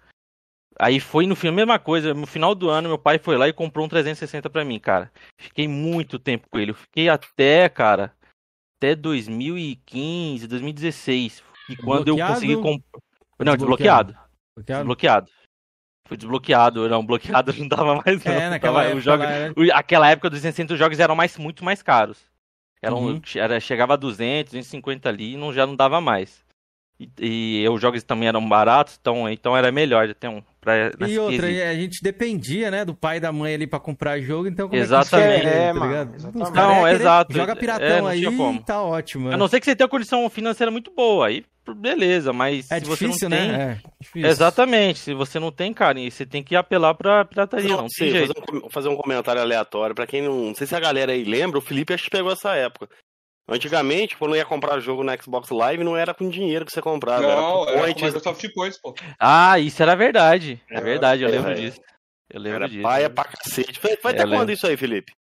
Aí 0.79 0.99
foi 0.99 1.27
no 1.27 1.37
fim, 1.37 1.49
a 1.49 1.53
mesma 1.53 1.79
coisa, 1.79 2.13
no 2.15 2.27
final 2.27 2.55
do 2.55 2.69
ano, 2.69 2.89
meu 2.89 2.99
pai 2.99 3.19
foi 3.19 3.37
lá 3.37 3.47
e 3.47 3.53
comprou 3.53 3.87
um 3.87 3.89
360 3.89 4.51
pra 4.51 4.65
mim, 4.65 4.81
cara. 4.81 5.11
Fiquei 5.41 5.69
muito 5.69 6.19
tempo 6.19 6.49
com 6.51 6.59
ele. 6.59 6.73
Eu 6.73 6.75
fiquei 6.75 7.09
até, 7.09 7.69
cara, 7.69 8.13
até 8.77 8.97
2015, 8.97 10.49
2016. 10.49 11.45
E 11.69 11.77
quando 11.77 12.09
eu 12.09 12.17
Bloqueado? 12.17 12.35
consegui 12.35 12.57
comprar. 12.57 13.01
Não, 13.39 13.57
Desbloqueado? 13.57 14.13
desbloqueado. 14.13 14.13
Bloqueado? 14.57 14.79
Desbloqueado. 14.79 15.31
Foi 16.07 16.17
desbloqueado. 16.17 16.89
Não, 16.89 17.05
bloqueado 17.05 17.53
não 17.59 17.67
dava 17.69 17.95
mais. 18.05 18.23
Não. 18.25 18.33
É, 18.33 18.51
naquela 18.51 18.83
Tava- 18.83 18.91
época. 18.91 19.17
lá 19.17 19.25
era- 19.25 19.55
Aquela 19.79 20.11
época 20.11 20.31
dos 20.31 20.41
360 20.41 20.75
os 20.75 20.79
jogos 20.79 20.99
eram 21.01 21.15
mais, 21.17 21.37
muito 21.39 21.65
mais 21.65 21.83
caros. 21.83 22.19
Eram, 22.83 22.99
Uhum. 22.99 23.21
era, 23.37 23.59
chegava 23.61 23.95
a 23.95 23.97
200, 23.97 24.53
250 24.53 25.09
ali 25.09 25.33
e 25.33 25.37
não, 25.39 25.53
já 25.53 25.67
não 25.67 25.75
dava 25.75 26.01
mais. 26.03 26.44
E, 27.01 27.63
e 27.65 27.69
os 27.69 27.81
jogos 27.81 28.03
também 28.05 28.29
eram 28.29 28.47
baratos, 28.49 28.97
então, 29.01 29.29
então 29.29 29.57
era 29.57 29.73
melhor 29.73 30.07
de 30.07 30.15
ter 30.15 30.29
um. 30.29 30.41
Pra, 30.61 30.93
E 31.07 31.19
outra, 31.19 31.47
quesito. 31.49 31.69
a 31.69 31.75
gente 31.75 32.03
dependia, 32.03 32.71
né, 32.71 32.85
do 32.87 32.95
pai 32.95 33.19
e 33.19 33.21
da 33.21 33.31
mãe 33.33 33.53
ali 33.55 33.67
pra 33.67 33.79
comprar 33.79 34.19
jogo, 34.21 34.49
então 34.49 34.67
como 34.69 34.81
Exatamente. 34.81 35.35
é 35.35 35.41
que 35.41 35.47
É, 35.47 35.67
tá 35.69 35.75
mano, 35.75 35.87
ligado? 35.91 36.15
exatamente. 36.15 36.53
Não, 36.53 36.83
querer- 36.85 36.95
exato. 36.95 37.37
Joga 37.37 37.53
É, 37.53 37.55
piratão 37.57 37.99
não 37.99 38.07
aí 38.07 38.25
e 38.25 38.59
tá 38.65 38.83
ótimo. 38.83 39.29
A 39.29 39.31
né? 39.33 39.37
não 39.37 39.49
ser 39.49 39.61
que 39.61 39.67
você 39.67 39.77
tenha 39.77 39.85
uma 39.85 39.91
condição 39.91 40.31
financeira 40.31 40.71
muito 40.71 40.91
boa, 40.93 41.27
aí 41.27 41.45
beleza, 41.77 42.33
mas 42.33 42.71
É 42.71 42.79
se 42.79 42.87
você 42.87 43.07
difícil, 43.07 43.29
não 43.29 43.37
tem. 43.39 43.49
né? 43.49 43.79
É 43.85 43.91
difícil. 44.01 44.29
Exatamente, 44.29 44.99
se 45.01 45.15
você 45.15 45.39
não 45.41 45.51
tem, 45.51 45.73
cara, 45.73 45.99
e 45.99 46.11
você 46.11 46.25
tem 46.25 46.43
que 46.43 46.55
apelar 46.55 46.95
pra 46.95 47.25
pirataria, 47.25 47.69
não, 47.71 47.83
Não, 47.83 47.89
jeito. 47.99 48.35
fazer, 48.35 48.57
um, 48.65 48.71
fazer 48.71 48.89
um 48.89 48.97
comentário 48.97 49.41
aleatório. 49.43 49.95
Pra 49.95 50.07
quem 50.07 50.23
não. 50.23 50.35
Não 50.47 50.55
sei 50.55 50.67
se 50.67 50.75
a 50.77 50.81
galera 50.81 51.13
aí 51.13 51.25
lembra, 51.25 51.59
o 51.59 51.63
Felipe 51.63 51.93
acho 51.93 52.05
que 52.05 52.11
pegou 52.11 52.33
essa 52.33 52.55
época. 52.55 52.89
Antigamente, 53.47 54.17
quando 54.17 54.37
ia 54.37 54.45
comprar 54.45 54.81
jogo 54.81 55.05
no 55.05 55.23
Xbox 55.23 55.51
Live, 55.51 55.85
não 55.85 55.97
era 55.97 56.15
com 56.15 56.31
dinheiro 56.31 56.65
que 56.65 56.73
você 56.73 56.81
comprava. 56.81 57.23
Não, 57.23 57.69
era 57.69 57.81
era 57.81 57.95
com 57.95 58.05
Microsoft 58.05 58.53
Points, 58.55 58.81
pô. 58.81 58.95
Ah, 59.19 59.59
isso 59.59 59.83
era 59.83 59.95
verdade. 59.95 60.63
É 60.71 60.81
verdade, 60.81 61.23
eu 61.23 61.31
lembro 61.31 61.51
é. 61.51 61.55
disso. 61.55 61.81
Eu 62.31 62.41
lembro 62.41 62.57
era 62.57 62.69
disso. 62.69 62.83
paia 62.83 63.11
pra 63.11 63.25
cacete. 63.25 63.79
Foi, 63.79 63.97
foi 63.97 64.13
É, 64.13 64.15
até 64.15 64.27
quando 64.27 64.51
isso 64.51 64.67
aí, 64.67 64.77
Felipe? 64.77 65.13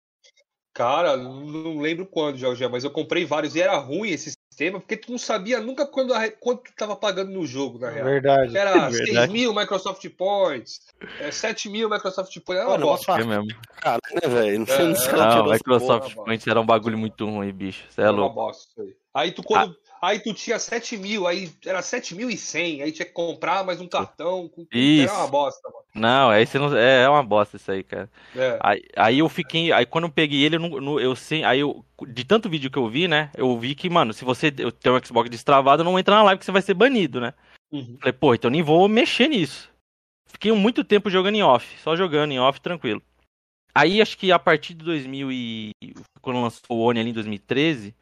Cara, 0.72 1.16
não 1.16 1.78
lembro 1.78 2.06
quando, 2.06 2.38
já, 2.38 2.54
já, 2.54 2.68
mas 2.68 2.84
eu 2.84 2.90
comprei 2.90 3.24
vários 3.24 3.56
e 3.56 3.60
era 3.60 3.76
ruim 3.76 4.10
esse 4.10 4.32
sistema, 4.52 4.78
porque 4.78 4.96
tu 4.96 5.10
não 5.10 5.18
sabia 5.18 5.60
nunca 5.60 5.86
quando, 5.86 6.12
a- 6.12 6.30
quanto 6.30 6.64
tu 6.64 6.72
tava 6.76 6.94
pagando 6.94 7.32
no 7.32 7.46
jogo, 7.46 7.78
na 7.78 7.88
real. 7.90 8.04
Verdade. 8.04 8.56
Era 8.56 8.88
Verdade. 8.90 9.06
6 9.06 9.28
mil 9.30 9.54
Microsoft 9.54 10.06
Points, 10.10 10.80
é, 11.20 11.30
7 11.30 11.68
mil 11.70 11.88
Microsoft 11.88 12.32
Points, 12.40 12.60
era 12.60 12.68
uma 12.68 12.74
Olha, 12.74 12.84
bosta. 12.84 13.12
É 13.12 13.24
mesmo. 13.24 13.46
Cara, 13.80 14.00
né, 14.12 14.28
velho? 14.28 14.58
Não 14.60 14.66
sei 14.66 14.74
É, 14.76 14.78
não 14.88 14.94
é. 14.94 15.16
Não, 15.36 15.50
Microsoft 15.50 16.14
porra, 16.14 16.24
Points 16.26 16.46
era 16.46 16.60
um 16.60 16.66
bagulho 16.66 16.98
muito 16.98 17.24
ruim, 17.24 17.50
bicho. 17.52 17.84
Você 17.88 18.00
é 18.02 18.04
Era 18.04 18.12
uma 18.12 18.20
louco. 18.20 18.34
bosta 18.34 18.68
isso 18.70 18.80
aí. 18.82 18.96
Aí 19.14 19.32
tu, 19.32 19.42
quando, 19.42 19.76
aí 20.02 20.18
tu 20.18 20.34
tinha 20.34 20.58
7 20.58 20.96
mil, 20.96 21.26
aí 21.26 21.50
era 21.64 21.80
7.100, 21.80 22.82
aí 22.82 22.90
tinha 22.92 23.06
que 23.06 23.12
comprar 23.12 23.64
mais 23.64 23.80
um 23.80 23.86
cartão. 23.86 24.48
com- 24.48 24.66
Isso. 24.72 25.08
Era 25.12 25.20
uma 25.20 25.28
bosta, 25.28 25.68
mano. 25.70 25.84
Não, 25.94 26.30
aí 26.30 26.44
você 26.46 26.58
não. 26.58 26.76
É, 26.76 27.04
é 27.04 27.08
uma 27.08 27.22
bosta 27.22 27.56
isso 27.56 27.70
aí, 27.70 27.82
cara. 27.82 28.10
É. 28.34 28.58
Aí, 28.60 28.82
aí 28.96 29.18
eu 29.20 29.28
fiquei. 29.28 29.72
Aí 29.72 29.86
quando 29.86 30.04
eu 30.04 30.10
peguei 30.10 30.42
ele, 30.42 30.56
eu, 30.56 30.60
não, 30.80 30.98
eu 30.98 31.14
sei. 31.14 31.44
Aí 31.44 31.60
eu. 31.60 31.84
De 32.08 32.24
tanto 32.24 32.48
vídeo 32.50 32.70
que 32.70 32.78
eu 32.78 32.88
vi, 32.88 33.06
né? 33.06 33.30
Eu 33.36 33.56
vi 33.58 33.74
que, 33.76 33.88
mano, 33.88 34.12
se 34.12 34.24
você 34.24 34.50
tem 34.50 34.92
um 34.92 35.04
Xbox 35.04 35.30
destravado, 35.30 35.84
não 35.84 35.98
entra 35.98 36.16
na 36.16 36.22
live 36.24 36.40
que 36.40 36.44
você 36.44 36.50
vai 36.52 36.62
ser 36.62 36.74
banido, 36.74 37.20
né? 37.20 37.32
Uhum. 37.70 37.96
Falei, 38.00 38.12
pô, 38.12 38.34
então 38.34 38.50
nem 38.50 38.62
vou 38.62 38.88
mexer 38.88 39.28
nisso. 39.28 39.70
Fiquei 40.28 40.50
muito 40.52 40.82
tempo 40.82 41.08
jogando 41.10 41.36
em 41.36 41.42
off, 41.42 41.78
só 41.78 41.94
jogando 41.94 42.32
em 42.32 42.40
off, 42.40 42.60
tranquilo. 42.60 43.00
Aí 43.74 44.02
acho 44.02 44.18
que 44.18 44.32
a 44.32 44.38
partir 44.38 44.74
de 44.74 44.84
2000 44.84 45.30
e... 45.30 45.70
Quando 46.20 46.40
lançou 46.42 46.62
o 46.70 46.80
Oni 46.80 47.00
ali 47.00 47.10
em 47.10 47.14
2013, 47.14 47.88
eu 47.88 47.94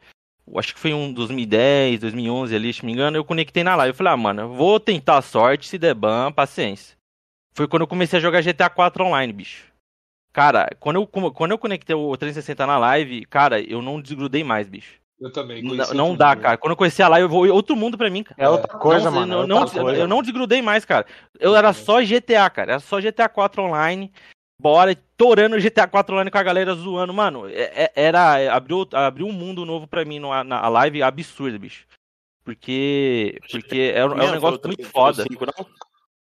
acho 0.57 0.75
que 0.75 0.81
foi 0.81 0.93
um 0.93 1.13
2010, 1.13 2.01
2011 2.01 2.55
ali, 2.55 2.73
se 2.73 2.83
não 2.83 2.87
me 2.87 2.93
engano, 2.93 3.17
eu 3.17 3.25
conectei 3.25 3.63
na 3.63 3.77
live. 3.77 3.91
Eu 3.91 3.97
falei, 3.97 4.13
ah, 4.13 4.17
mano, 4.17 4.49
vou 4.49 4.81
tentar 4.81 5.19
a 5.19 5.23
sorte, 5.23 5.69
se 5.69 5.79
der 5.79 5.95
ban, 5.95 6.33
paciência. 6.33 6.97
Foi 7.53 7.67
quando 7.69 7.83
eu 7.83 7.89
comecei 7.89 8.19
a 8.19 8.23
jogar 8.23 8.43
GTA 8.43 8.71
4 8.71 9.05
online, 9.05 9.33
bicho. 9.33 9.71
Cara, 10.33 10.69
quando 10.79 10.97
eu, 10.97 11.07
quando 11.07 11.51
eu 11.51 11.59
conectei 11.59 11.95
o 11.95 12.17
360 12.17 12.67
na 12.67 12.79
live, 12.79 13.25
cara, 13.27 13.61
eu 13.61 13.83
não 13.83 14.01
desgrudei 14.01 14.45
mais, 14.45 14.69
bicho. 14.69 15.01
Eu 15.21 15.31
também. 15.31 15.63
Não, 15.63 15.71
conheci 15.71 15.95
não 15.95 16.17
dá, 16.17 16.35
cara. 16.35 16.57
Quando 16.57 16.73
eu 16.73 16.77
conheci 16.77 17.03
a 17.03 17.09
live, 17.09 17.25
eu 17.25 17.29
vou 17.29 17.47
outro 17.51 17.77
mundo 17.77 17.99
pra 17.99 18.09
mim, 18.09 18.23
cara. 18.23 18.41
É 18.41 18.49
outra 18.49 18.79
coisa, 18.79 19.11
não, 19.11 19.21
mano. 19.21 19.35
Eu 19.35 19.43
é 19.43 19.47
não, 19.47 19.59
outra 19.59 19.83
coisa. 19.83 20.01
eu 20.01 20.09
não 20.09 20.23
desgrudei 20.23 20.63
mais, 20.63 20.85
cara. 20.85 21.05
Eu 21.39 21.55
era 21.55 21.73
só 21.73 22.01
GTA, 22.01 22.49
cara. 22.49 22.73
Era 22.73 22.81
só 22.81 23.01
GTA 23.01 23.29
4 23.29 23.63
online. 23.63 24.11
Bora, 24.61 24.94
torando 25.16 25.59
GTA 25.59 25.87
4 25.88 26.14
online 26.14 26.31
com 26.31 26.37
a 26.38 26.42
galera 26.42 26.75
zoando. 26.75 27.14
Mano, 27.14 27.49
é- 27.49 27.85
é- 27.85 27.92
era. 27.94 28.38
é, 28.38 28.49
Abriu, 28.49 28.87
abriu 28.92 29.27
um 29.27 29.33
mundo 29.33 29.64
novo 29.64 29.87
pra 29.87 30.05
mim 30.05 30.18
no- 30.18 30.44
na 30.44 30.68
live 30.68 31.03
absurdo, 31.03 31.59
bicho. 31.59 31.87
Porque. 32.44 33.38
Porque 33.51 33.92
é, 33.94 34.05
um- 34.05 34.11
é 34.11 34.14
um 34.14 34.16
Mesmo, 34.18 34.35
negócio 34.35 34.61
o 34.62 34.66
muito 34.66 34.85
foda. 34.88 35.14
foi 35.16 35.25
o 35.25 35.29
cinco, 35.33 35.46
não? 35.46 35.66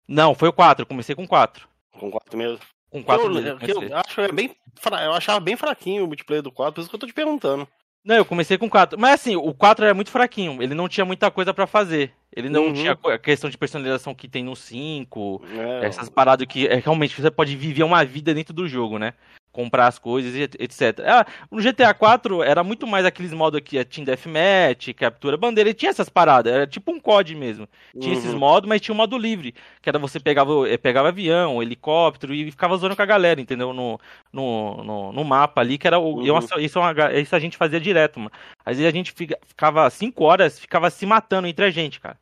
Não, 0.08 0.34
foi 0.34 0.48
o 0.48 0.52
4. 0.52 0.82
Eu 0.82 0.86
comecei 0.86 1.14
com 1.14 1.26
4. 1.26 1.68
Com 1.92 2.10
4 2.10 2.36
mesmo. 2.36 2.58
Com 2.90 3.02
4 3.02 3.26
eu, 3.38 3.58
eu, 3.60 3.82
eu 3.90 3.96
acho 3.98 4.20
é 4.20 4.32
bem 4.32 4.54
fra- 4.74 5.02
eu 5.04 5.12
achava 5.12 5.40
bem 5.40 5.56
fraquinho 5.56 6.04
o 6.04 6.06
multiplayer 6.06 6.42
do 6.42 6.50
4, 6.52 6.74
por 6.74 6.80
isso 6.80 6.90
que 6.90 6.96
eu 6.96 7.00
tô 7.00 7.06
te 7.06 7.12
perguntando. 7.12 7.66
Não, 8.06 8.14
eu 8.14 8.24
comecei 8.24 8.56
com 8.56 8.70
4. 8.70 8.96
Mas 8.98 9.14
assim, 9.14 9.34
o 9.34 9.52
4 9.52 9.84
era 9.84 9.92
muito 9.92 10.12
fraquinho. 10.12 10.62
Ele 10.62 10.74
não 10.74 10.88
tinha 10.88 11.04
muita 11.04 11.28
coisa 11.28 11.52
para 11.52 11.66
fazer. 11.66 12.12
Ele 12.34 12.48
não 12.48 12.66
uhum. 12.66 12.72
tinha 12.72 12.92
a 12.92 13.18
questão 13.18 13.50
de 13.50 13.58
personalização 13.58 14.14
que 14.14 14.28
tem 14.28 14.44
no 14.44 14.54
5. 14.54 15.42
É. 15.82 15.86
Essas 15.86 16.08
paradas 16.08 16.46
que 16.46 16.68
é, 16.68 16.76
realmente 16.76 17.20
você 17.20 17.30
pode 17.32 17.56
viver 17.56 17.82
uma 17.82 18.04
vida 18.04 18.32
dentro 18.32 18.54
do 18.54 18.68
jogo, 18.68 18.96
né? 18.96 19.12
Comprar 19.56 19.86
as 19.86 19.98
coisas, 19.98 20.34
etc. 20.34 21.00
Ah, 21.06 21.26
no 21.50 21.62
GTA 21.62 21.94
4 21.94 22.42
era 22.42 22.62
muito 22.62 22.86
mais 22.86 23.06
aqueles 23.06 23.32
modos 23.32 23.56
aqui, 23.56 23.82
Team 23.86 24.04
Deathmatch, 24.04 24.92
captura 24.94 25.38
bandeira, 25.38 25.70
e 25.70 25.74
tinha 25.74 25.88
essas 25.88 26.10
paradas, 26.10 26.52
era 26.52 26.66
tipo 26.66 26.92
um 26.92 27.00
COD 27.00 27.34
mesmo. 27.34 27.66
Tinha 27.98 28.12
uhum. 28.12 28.18
esses 28.18 28.34
modos, 28.34 28.68
mas 28.68 28.82
tinha 28.82 28.92
um 28.92 28.98
modo 28.98 29.16
livre, 29.16 29.54
que 29.80 29.88
era 29.88 29.98
você 29.98 30.20
pegava, 30.20 30.68
eh, 30.68 30.76
pegava 30.76 31.08
avião, 31.08 31.62
helicóptero 31.62 32.34
e 32.34 32.50
ficava 32.50 32.76
zoando 32.76 32.94
com 32.94 33.00
a 33.00 33.06
galera, 33.06 33.40
entendeu? 33.40 33.72
No, 33.72 33.98
no, 34.30 34.84
no, 34.84 35.12
no 35.12 35.24
mapa 35.24 35.62
ali, 35.62 35.78
que 35.78 35.86
era 35.86 35.98
o. 35.98 36.16
Uhum. 36.16 36.38
isso, 36.60 36.78
é 36.78 37.20
isso 37.20 37.34
a 37.34 37.38
gente 37.38 37.56
fazia 37.56 37.80
direto, 37.80 38.20
mano. 38.20 38.32
Às 38.62 38.76
vezes 38.76 38.92
a 38.92 38.94
gente 38.94 39.12
fica, 39.12 39.38
ficava 39.46 39.88
5 39.88 40.22
horas, 40.22 40.60
ficava 40.60 40.90
se 40.90 41.06
matando 41.06 41.48
entre 41.48 41.64
a 41.64 41.70
gente, 41.70 41.98
cara. 41.98 42.18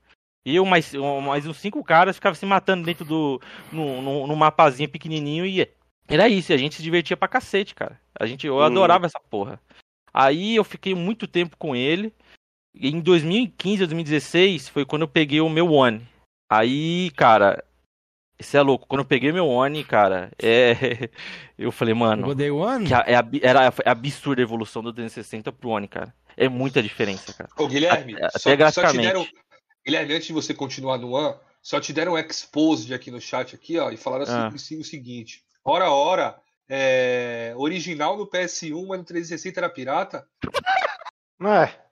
E 0.47 0.57
eu, 0.57 0.65
mais, 0.67 0.93
mais 1.23 1.47
uns 1.47 1.57
cinco 1.57 1.83
caras, 1.83 2.17
ficava 2.17 2.35
se 2.35 2.45
matando 2.45 2.85
dentro 2.85 3.05
do. 3.05 3.41
no, 3.73 4.03
no, 4.03 4.27
no 4.27 4.37
mapazinho 4.37 4.91
pequenininho 4.91 5.47
e 5.47 5.67
era 6.09 6.29
isso, 6.29 6.53
a 6.53 6.57
gente 6.57 6.77
se 6.77 6.83
divertia 6.83 7.17
pra 7.17 7.29
cacete, 7.29 7.75
cara. 7.75 8.01
A 8.19 8.27
gente, 8.27 8.47
eu 8.47 8.57
hum. 8.57 8.63
adorava 8.63 9.07
essa 9.07 9.21
porra. 9.31 9.61
Aí 10.13 10.55
eu 10.57 10.65
fiquei 10.65 10.95
muito 10.95 11.27
tempo 11.27 11.57
com 11.57 11.75
ele. 11.75 12.13
E 12.75 12.89
em 12.89 13.01
2015, 13.01 13.79
2016 13.79 14.69
foi 14.69 14.85
quando 14.85 15.03
eu 15.03 15.09
peguei 15.09 15.41
o 15.41 15.49
meu 15.49 15.71
One. 15.73 16.07
Aí, 16.51 17.11
cara, 17.17 17.65
isso 18.39 18.57
é 18.57 18.63
louco. 18.63 18.87
Quando 18.87 19.01
eu 19.01 19.05
peguei 19.05 19.33
meu 19.33 19.47
One, 19.47 19.83
cara, 19.85 20.31
é. 20.41 21.09
Eu 21.57 21.71
falei, 21.71 21.95
mano. 21.95 22.27
Rodei 22.27 22.51
o 22.51 22.57
One? 22.57 22.89
É, 22.93 23.15
era 23.43 23.73
é 23.85 23.91
absurda 23.91 24.43
a 24.43 24.45
evolução 24.45 24.83
do 24.83 24.93
360 24.93 25.53
pro 25.53 25.71
One, 25.71 25.87
cara. 25.87 26.13
É 26.37 26.49
muita 26.49 26.83
diferença, 26.83 27.33
cara. 27.33 27.49
Ô, 27.57 27.69
Guilherme, 27.69 28.17
até 28.17 28.39
só, 28.39 28.57
graficamente. 28.57 29.05
Só 29.05 29.13
deram... 29.13 29.29
Guilherme, 29.87 30.15
antes 30.15 30.27
de 30.27 30.33
você 30.33 30.53
continuar 30.53 30.99
no 30.99 31.13
One, 31.13 31.37
só 31.63 31.81
te 31.81 31.93
deram 31.93 32.15
um 32.15 32.19
exposed 32.19 32.93
aqui 32.93 33.11
no 33.11 33.21
chat 33.21 33.55
aqui, 33.55 33.79
ó, 33.79 33.91
e 33.91 33.97
falaram 33.97 34.25
assim, 34.25 34.77
ah. 34.77 34.81
o 34.81 34.85
seguinte. 34.85 35.45
Hora 35.65 35.91
hora, 35.91 36.37
é, 36.69 37.55
original 37.57 38.19
no 38.19 38.27
PS1, 38.27 38.87
mas 38.87 38.99
no 38.99 39.05
360 39.05 39.61
era 39.61 39.69
pirata? 39.71 40.27
É. 41.43 41.85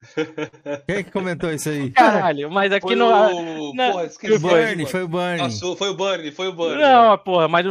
Quem 0.86 1.04
que 1.04 1.10
comentou 1.10 1.50
isso 1.52 1.68
aí? 1.68 1.90
Caralho, 1.90 2.50
mas 2.50 2.72
aqui 2.72 2.86
foi 2.86 2.96
no. 2.96 3.06
O... 3.06 3.74
Não, 3.74 3.92
porra, 3.92 4.08
foi 4.08 4.32
o 4.32 4.40
Burn, 4.40 4.86
foi 4.86 5.02
o 5.02 5.08
Burn. 5.08 5.38
Passou, 5.38 5.76
foi 5.76 5.88
o 5.90 5.94
Burn, 5.94 6.30
foi 6.30 6.48
o 6.48 6.52
Burn. 6.52 6.80
Não, 6.80 7.18
porra, 7.18 7.48
mas 7.48 7.66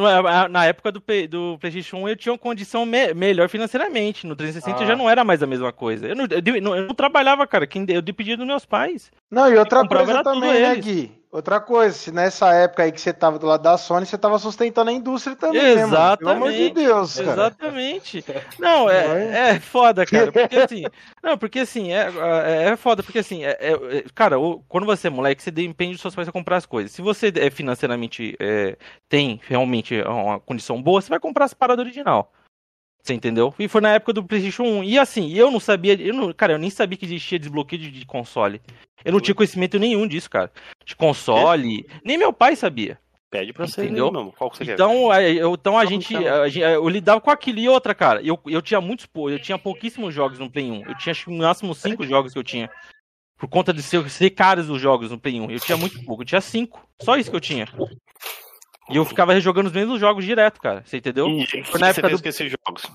na 0.51 0.65
época 0.65 0.91
do, 0.91 1.01
do 1.29 1.57
PlayStation 1.57 1.97
1 1.97 2.09
eu 2.09 2.15
tinha 2.15 2.33
uma 2.33 2.37
condição 2.37 2.85
me 2.85 3.13
melhor 3.15 3.49
financeiramente. 3.49 4.27
No 4.27 4.35
360 4.35 4.83
ah. 4.83 4.87
já 4.87 4.95
não 4.95 5.09
era 5.09 5.23
mais 5.23 5.41
a 5.41 5.47
mesma 5.47 5.73
coisa. 5.73 6.07
Eu 6.07 6.15
não, 6.15 6.25
eu, 6.25 6.55
eu 6.55 6.87
não 6.87 6.93
trabalhava, 6.93 7.47
cara. 7.47 7.67
Eu 7.87 8.01
dependia 8.01 8.37
dos 8.37 8.45
meus 8.45 8.65
pais. 8.65 9.11
Não, 9.31 9.51
e 9.51 9.57
outra 9.57 9.87
coisa 9.87 10.23
também, 10.23 10.61
né, 10.61 10.75
Gui? 10.75 11.18
Outra 11.31 11.59
coisa, 11.59 11.95
se 11.95 12.11
nessa 12.11 12.51
época 12.55 12.81
aí 12.81 12.91
que 12.91 12.99
você 12.99 13.13
tava 13.13 13.37
do 13.37 13.45
lado 13.45 13.61
da 13.61 13.77
Sony, 13.77 14.03
você 14.03 14.17
tava 14.17 14.39
sustentando 14.39 14.89
a 14.89 14.93
indústria 14.93 15.35
também, 15.35 15.61
Exatamente. 15.61 16.09
Né, 16.09 16.17
Pelo 16.17 16.31
amor 16.31 16.51
de 16.51 16.69
Deus, 16.71 17.15
cara. 17.17 17.31
Exatamente. 17.31 18.25
Não, 18.57 18.89
é, 18.89 19.51
é 19.51 19.59
foda, 19.59 20.07
cara. 20.07 20.31
Porque 20.31 20.57
assim, 20.57 20.83
não, 21.21 21.37
porque 21.37 21.59
assim, 21.59 21.93
é, 21.93 22.09
é, 22.45 22.63
é 22.69 22.75
foda, 22.75 23.03
porque 23.03 23.19
assim, 23.19 23.45
é, 23.45 23.55
é, 23.59 24.03
cara, 24.15 24.37
quando 24.67 24.87
você 24.87 25.05
é 25.05 25.11
moleque, 25.11 25.43
você 25.43 25.51
depende 25.51 25.93
dos 25.93 26.01
seus 26.01 26.15
pais 26.15 26.25
pra 26.25 26.33
comprar 26.33 26.57
as 26.57 26.65
coisas. 26.65 26.91
Se 26.91 27.01
você 27.01 27.31
é 27.35 27.51
financeiramente 27.51 28.35
é, 28.39 28.75
tem 29.07 29.39
realmente 29.43 30.01
uma 30.01 30.39
condição 30.39 30.81
boa, 30.81 30.99
você 30.99 31.09
vai 31.09 31.19
comprar 31.19 31.45
as 31.45 31.53
paradas 31.53 31.85
original. 31.85 32.33
Você 33.01 33.13
entendeu? 33.13 33.53
E 33.57 33.67
foi 33.67 33.81
na 33.81 33.93
época 33.93 34.13
do 34.13 34.23
PlayStation 34.23 34.63
1. 34.63 34.83
E 34.83 34.99
assim, 34.99 35.33
eu 35.33 35.49
não 35.49 35.59
sabia. 35.59 35.99
Eu 35.99 36.13
não, 36.13 36.33
cara, 36.33 36.53
eu 36.53 36.59
nem 36.59 36.69
sabia 36.69 36.97
que 36.97 37.05
existia 37.05 37.39
desbloqueio 37.39 37.81
de, 37.81 37.91
de 37.91 38.05
console. 38.05 38.61
Eu 39.03 39.13
não 39.13 39.19
tinha 39.19 39.33
conhecimento 39.33 39.79
nenhum 39.79 40.07
disso, 40.07 40.29
cara. 40.29 40.51
De 40.85 40.95
console. 40.95 41.85
É. 41.89 42.01
Nem 42.03 42.17
meu 42.17 42.33
pai 42.33 42.55
sabia. 42.55 42.99
Pede 43.31 43.53
pra 43.53 43.67
você, 43.67 43.85
entendeu? 43.85 44.11
Qual 44.35 44.49
que 44.49 44.57
você 44.57 44.73
então, 44.73 45.09
quer? 45.09 45.35
Eu, 45.35 45.53
então 45.53 45.77
a 45.77 45.85
gente, 45.85 46.15
a 46.15 46.47
gente, 46.47 46.61
Eu 46.61 46.89
lidava 46.89 47.21
com 47.21 47.29
aquilo 47.29 47.59
e 47.59 47.69
outra, 47.69 47.93
cara. 47.93 48.21
Eu, 48.23 48.39
eu 48.47 48.61
tinha 48.61 48.81
muitos. 48.81 49.07
Eu 49.15 49.39
tinha 49.39 49.57
pouquíssimos 49.57 50.13
jogos 50.13 50.39
no 50.39 50.49
Play 50.49 50.69
1. 50.69 50.87
Eu 50.87 50.97
tinha 50.97 51.11
acho 51.11 51.25
que 51.25 51.31
no 51.31 51.37
máximo 51.37 51.75
cinco 51.75 52.05
jogos 52.05 52.33
que 52.33 52.39
eu 52.39 52.43
tinha. 52.43 52.69
Por 53.37 53.47
conta 53.47 53.71
de 53.71 53.83
ser, 53.83 54.09
ser 54.09 54.31
caros 54.31 54.69
os 54.69 54.81
jogos 54.81 55.11
no 55.11 55.19
Play 55.19 55.39
1. 55.39 55.51
Eu 55.51 55.59
tinha 55.59 55.77
muito 55.77 56.03
pouco. 56.03 56.23
Eu 56.23 56.25
tinha 56.25 56.41
cinco. 56.41 56.85
Só 57.01 57.17
isso 57.17 57.29
que 57.29 57.35
eu 57.35 57.41
tinha. 57.41 57.67
E 58.89 58.97
eu 58.97 59.05
ficava 59.05 59.33
rejogando 59.33 59.67
os 59.67 59.73
mesmos 59.73 59.99
jogos 59.99 60.25
direto, 60.25 60.59
cara. 60.59 60.83
Você 60.85 60.97
entendeu? 60.97 61.27
E 61.27 61.63
foi 61.63 61.79
na 61.79 61.89
época 61.89 62.09
do... 62.09 62.27
esses 62.27 62.51
jogos. 62.51 62.91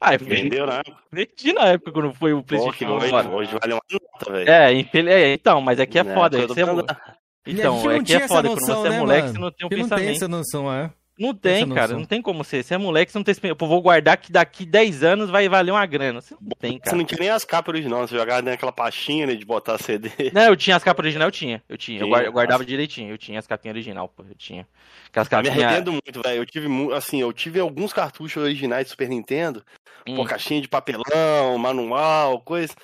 Ah, 0.00 0.16
vendeu 0.16 0.68
época. 0.68 0.96
Vendi 1.12 1.52
na 1.52 1.66
época 1.66 1.92
quando 1.92 2.12
foi 2.12 2.32
o 2.32 2.42
PlayStation 2.42 2.86
1. 2.86 2.96
Hoje, 2.96 3.28
hoje 3.28 3.58
vale 3.60 3.72
uma 3.72 3.82
nota, 3.90 4.32
velho. 4.32 4.50
É, 4.50 4.72
é, 5.12 5.34
então, 5.34 5.60
mas 5.60 5.78
aqui 5.78 5.96
é, 5.96 6.00
é 6.00 6.14
foda. 6.14 6.46
Você 6.46 6.62
é... 6.62 6.64
Então, 7.44 7.90
é 7.90 8.02
que 8.02 8.14
é 8.14 8.28
foda. 8.28 8.48
Noção, 8.48 8.66
quando 8.66 8.82
você 8.82 8.86
é 8.86 8.90
né, 8.90 8.98
moleque, 9.00 9.22
mano? 9.22 9.32
você 9.32 9.40
não 9.40 9.50
tem 9.50 9.66
um 9.66 9.68
Porque 9.68 9.82
pensamento. 9.82 9.90
Não 9.90 10.06
tem 10.06 10.16
essa 10.16 10.28
noção, 10.28 10.72
é. 10.72 10.92
Não 11.18 11.34
tem, 11.34 11.68
cara. 11.68 11.92
Não 11.92 12.04
tem 12.04 12.22
como 12.22 12.42
ser. 12.42 12.64
Você 12.64 12.74
é 12.74 12.78
moleque, 12.78 13.12
você 13.12 13.18
não 13.18 13.24
tem 13.24 13.34
Eu 13.42 13.56
vou 13.56 13.82
guardar 13.82 14.16
que 14.16 14.32
daqui 14.32 14.64
10 14.64 15.02
anos 15.02 15.30
vai 15.30 15.48
valer 15.48 15.70
uma 15.70 15.84
grana. 15.84 16.20
Você 16.20 16.34
não 16.40 16.50
tem, 16.58 16.78
cara. 16.78 16.90
Você 16.90 16.96
não 16.96 17.04
tinha 17.04 17.20
nem 17.20 17.28
as 17.30 17.44
capas 17.44 17.74
originais, 17.74 18.08
você 18.10 18.16
jogava 18.16 18.42
naquela 18.42 18.72
pastinha 18.72 19.26
né, 19.26 19.34
de 19.34 19.44
botar 19.44 19.78
CD. 19.78 20.10
Não, 20.32 20.42
eu 20.42 20.56
tinha 20.56 20.76
as 20.76 20.82
capas 20.82 21.04
originais, 21.04 21.26
eu 21.26 21.32
tinha. 21.32 21.62
Eu 21.68 21.76
tinha. 21.76 22.00
Eu, 22.00 22.32
guardava 22.32 22.64
direitinho. 22.64 23.10
Eu 23.10 23.18
tinha 23.18 23.38
as 23.38 23.46
capinhas 23.46 23.74
original, 23.74 24.08
pô. 24.08 24.24
Eu 24.28 24.34
tinha. 24.34 24.66
Aquelas 25.08 25.28
capinhas... 25.28 25.56
Me 25.56 25.62
arrependo 25.62 25.92
muito, 25.92 26.22
velho. 26.22 26.38
Eu 26.38 26.46
tive, 26.46 26.94
assim, 26.94 27.20
eu 27.20 27.32
tive 27.32 27.60
alguns 27.60 27.92
cartuchos 27.92 28.42
originais 28.42 28.86
do 28.86 28.90
Super 28.90 29.08
Nintendo. 29.08 29.62
Hum. 30.08 30.16
Pô, 30.16 30.24
caixinha 30.24 30.60
de 30.60 30.68
papelão, 30.68 31.58
manual, 31.58 32.40
coisa. 32.40 32.74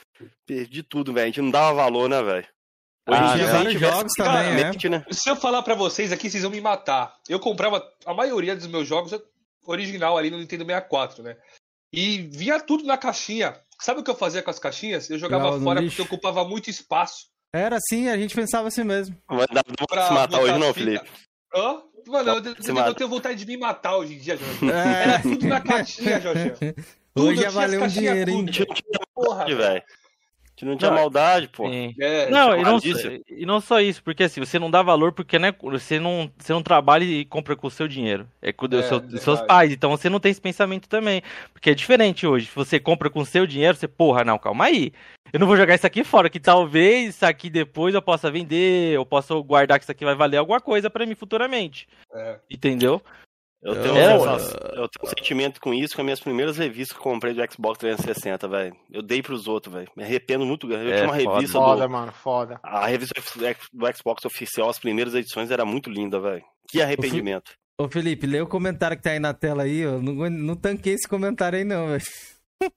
Perdi 0.47 0.83
tudo, 0.83 1.13
velho. 1.13 1.25
A 1.25 1.27
gente 1.27 1.41
não 1.41 1.51
dava 1.51 1.75
valor, 1.75 2.09
né, 2.09 2.23
velho? 2.23 2.47
Hoje 3.09 3.21
ah, 3.23 3.33
em 3.33 3.37
dia, 3.39 3.47
vários 3.47 3.81
jogos 3.81 4.13
também, 4.15 4.51
é. 4.51 4.89
né? 4.91 5.05
Se 5.11 5.31
eu 5.31 5.35
falar 5.35 5.63
para 5.63 5.75
vocês 5.75 6.13
aqui, 6.13 6.29
vocês 6.29 6.43
vão 6.43 6.53
me 6.53 6.61
matar. 6.61 7.17
Eu 7.27 7.41
comprava 7.41 7.83
a 8.05 8.13
maioria 8.13 8.55
dos 8.55 8.67
meus 8.67 8.87
jogos 8.87 9.19
original 9.65 10.19
ali 10.19 10.31
no 10.31 10.39
Nintendo 10.39 10.67
64, 10.67 11.23
né? 11.23 11.37
E 11.91 12.19
vinha 12.31 12.61
tudo 12.61 12.85
na 12.85 12.99
caixinha. 12.99 13.57
Sabe 13.81 14.01
o 14.01 14.05
que 14.05 14.11
eu 14.11 14.15
fazia 14.15 14.43
com 14.43 14.51
as 14.51 14.59
caixinhas? 14.59 15.09
Eu 15.09 15.19
jogava 15.19 15.59
fora 15.59 15.83
porque 15.83 16.03
ocupava 16.03 16.45
muito 16.45 16.69
espaço. 16.69 17.29
Era 17.51 17.77
assim, 17.77 18.11
a 18.11 18.19
gente 18.19 18.35
pensava 18.35 18.69
assim 18.69 18.85
mesmo. 18.85 19.17
Mas 19.27 19.47
dá 19.51 19.63
pra 19.89 20.07
se 20.07 20.13
matar 20.13 20.41
hoje 20.41 20.59
não, 20.59 20.75
Felipe? 20.75 21.09
Hã? 21.55 21.81
Mano, 22.07 22.31
eu, 22.31 22.45
eu, 22.45 22.87
eu, 22.87 22.95
tenho 22.95 23.09
vontade 23.09 23.39
de 23.39 23.47
me 23.47 23.57
matar 23.57 23.97
hoje 23.97 24.15
em 24.15 24.19
dia, 24.19 24.37
Jorge. 24.37 24.71
É. 24.71 25.03
Era 25.03 25.23
tudo 25.23 25.47
na 25.47 25.61
caixinha, 25.61 26.21
Jorge. 26.21 26.55
Hoje 27.17 27.43
já 27.43 27.51
valeu 27.51 27.83
um 27.83 27.89
dinheiro, 27.89 28.31
hein? 28.31 28.47
Porra, 29.13 29.45
velho 29.45 29.83
que 30.59 30.65
não 30.65 30.77
tinha 30.77 30.91
não, 30.91 30.99
maldade, 30.99 31.47
pô. 31.47 31.69
É, 31.69 32.29
não, 32.29 32.59
e 32.59 32.63
não, 32.65 32.81
e 33.29 33.47
não, 33.47 33.61
só 33.61 33.81
isso, 33.81 34.03
porque 34.03 34.25
assim, 34.25 34.41
você 34.41 34.59
não 34.59 34.69
dá 34.69 34.83
valor 34.83 35.13
porque 35.13 35.39
né, 35.39 35.55
você, 35.63 36.01
não, 36.01 36.29
você 36.37 36.53
não 36.53 36.65
trabalha 36.65 37.05
e 37.05 37.25
compra 37.25 37.55
com 37.55 37.69
o 37.69 37.71
seu 37.71 37.87
dinheiro. 37.87 38.29
É 38.43 38.53
com 38.53 38.67
é, 38.67 38.83
seu, 38.83 39.09
seus 39.21 39.41
pais. 39.43 39.71
Então 39.71 39.89
você 39.89 40.11
não 40.11 40.19
tem 40.19 40.33
esse 40.33 40.41
pensamento 40.41 40.89
também. 40.89 41.23
Porque 41.53 41.71
é 41.71 41.75
diferente 41.75 42.27
hoje. 42.27 42.47
Se 42.47 42.55
você 42.57 42.81
compra 42.81 43.09
com 43.09 43.21
o 43.21 43.27
seu 43.27 43.47
dinheiro, 43.47 43.77
você, 43.77 43.87
porra, 43.87 44.25
não, 44.25 44.37
calma 44.37 44.65
aí. 44.65 44.93
Eu 45.33 45.39
não 45.39 45.47
vou 45.47 45.57
jogar 45.57 45.77
isso 45.77 45.87
aqui 45.87 46.03
fora, 46.03 46.29
que 46.29 46.41
talvez 46.41 47.15
isso 47.15 47.25
aqui 47.25 47.49
depois 47.49 47.95
eu 47.95 48.03
possa 48.03 48.29
vender, 48.29 48.95
eu 48.95 49.07
possa 49.07 49.35
guardar 49.37 49.79
que 49.79 49.85
isso 49.85 49.93
aqui 49.93 50.05
vai 50.05 50.17
valer 50.17 50.39
alguma 50.39 50.61
coisa 50.61 50.91
para 50.91 51.07
mim 51.07 51.15
futuramente. 51.15 51.87
É. 52.13 52.41
Entendeu? 52.51 53.01
Eu 53.61 53.75
tenho, 53.75 53.97
é, 53.97 54.17
um, 54.17 54.25
eu 54.25 54.89
tenho 54.89 55.03
um 55.03 55.07
sentimento 55.07 55.61
com 55.61 55.75
isso, 55.75 55.95
com 55.95 56.03
as 56.03 56.05
minhas 56.05 56.21
primeiras 56.21 56.57
revistas 56.57 56.97
que 56.97 57.01
eu 57.01 57.13
comprei 57.13 57.35
do 57.35 57.53
Xbox 57.53 57.79
360, 57.79 58.47
velho. 58.47 58.77
Eu 58.91 59.03
dei 59.03 59.21
pros 59.21 59.49
outros, 59.49 59.75
velho. 59.75 59.91
Me 59.97 60.05
arrependo 60.05 60.47
muito. 60.47 60.71
Eu 60.73 60.79
é, 60.79 60.95
tinha 60.95 61.05
uma 61.05 61.15
revista 61.15 61.59
foda, 61.59 61.87
do... 61.87 61.91
mano, 61.91 62.13
foda. 62.13 62.61
A 62.63 62.87
revista 62.87 63.15
do 63.73 63.97
Xbox 63.97 64.25
oficial, 64.25 64.71
as 64.71 64.79
primeiras 64.79 65.15
edições, 65.15 65.51
era 65.51 65.65
muito 65.65 65.91
linda, 65.91 66.21
velho. 66.21 66.45
Que 66.69 66.81
arrependimento. 66.81 67.53
Ô, 67.81 67.89
Felipe, 67.89 68.27
lê 68.27 68.41
o 68.41 68.47
comentário 68.47 68.97
que 68.97 69.03
tá 69.03 69.11
aí 69.11 69.19
na 69.19 69.35
tela 69.35 69.65
aí, 69.65 69.85
ó. 69.87 69.99
Não, 70.01 70.31
não 70.31 70.57
tanquei 70.57 70.95
esse 70.95 71.09
comentário 71.09 71.59
aí, 71.59 71.65
não, 71.65 71.89
velho. 71.89 72.03
Eu 72.61 72.73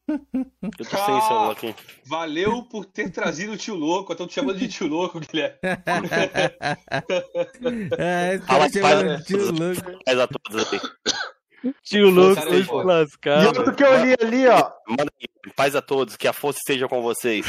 tô 0.77 0.83
sem 0.83 1.21
celular 1.21 1.51
aqui. 1.51 1.73
Valeu 2.05 2.61
por 2.63 2.85
ter 2.85 3.09
trazido 3.09 3.53
o 3.53 3.57
tio 3.57 3.73
louco. 3.75 4.11
Eu 4.11 4.17
tô 4.17 4.27
te 4.27 4.35
chamando 4.35 4.59
de 4.59 4.67
tio 4.67 4.85
louco, 4.87 5.19
Guilherme. 5.19 5.57
é, 7.97 8.37
tá 8.39 8.69
chamando 8.69 9.17
de 9.17 9.23
tio 9.23 9.51
louco. 9.51 9.81
Faz 10.05 10.19
a 10.19 10.27
todos 10.27 10.73
aí. 10.73 10.81
Tio 11.83 12.09
louco, 12.09 12.41
hoje 12.49 12.71
lascado. 12.71 13.43
E 13.43 13.47
outro 13.47 13.73
que 13.73 13.83
eu 13.83 14.03
li 14.03 14.15
ali, 14.21 14.47
ó. 14.47 14.71
Manda 14.87 15.11
aí, 15.19 15.27
paz 15.55 15.75
a 15.75 15.81
todos, 15.81 16.15
que 16.15 16.27
a 16.27 16.33
força 16.33 16.59
esteja 16.59 16.87
com 16.87 17.01
vocês. 17.01 17.45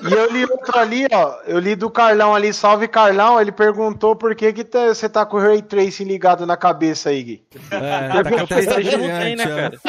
E 0.00 0.12
eu 0.12 0.30
li 0.30 0.44
outro 0.44 0.78
ali, 0.78 1.06
ó. 1.10 1.40
Eu 1.46 1.58
li 1.58 1.74
do 1.74 1.90
Carlão 1.90 2.32
ali, 2.34 2.52
salve 2.52 2.86
Carlão. 2.86 3.40
Ele 3.40 3.50
perguntou 3.50 4.14
por 4.14 4.34
que, 4.34 4.52
que 4.52 4.64
tá, 4.64 4.88
você 4.88 5.08
tá 5.08 5.24
com 5.26 5.38
o 5.38 5.40
Ray 5.40 5.62
Tracing 5.62 6.04
ligado 6.04 6.46
na 6.46 6.56
cabeça 6.56 7.10
aí, 7.10 7.22
Gui. 7.22 7.44
É, 7.70 8.08
tá 8.08 8.20
o 8.20 8.24
né, 9.36 9.36
cara? 9.36 9.80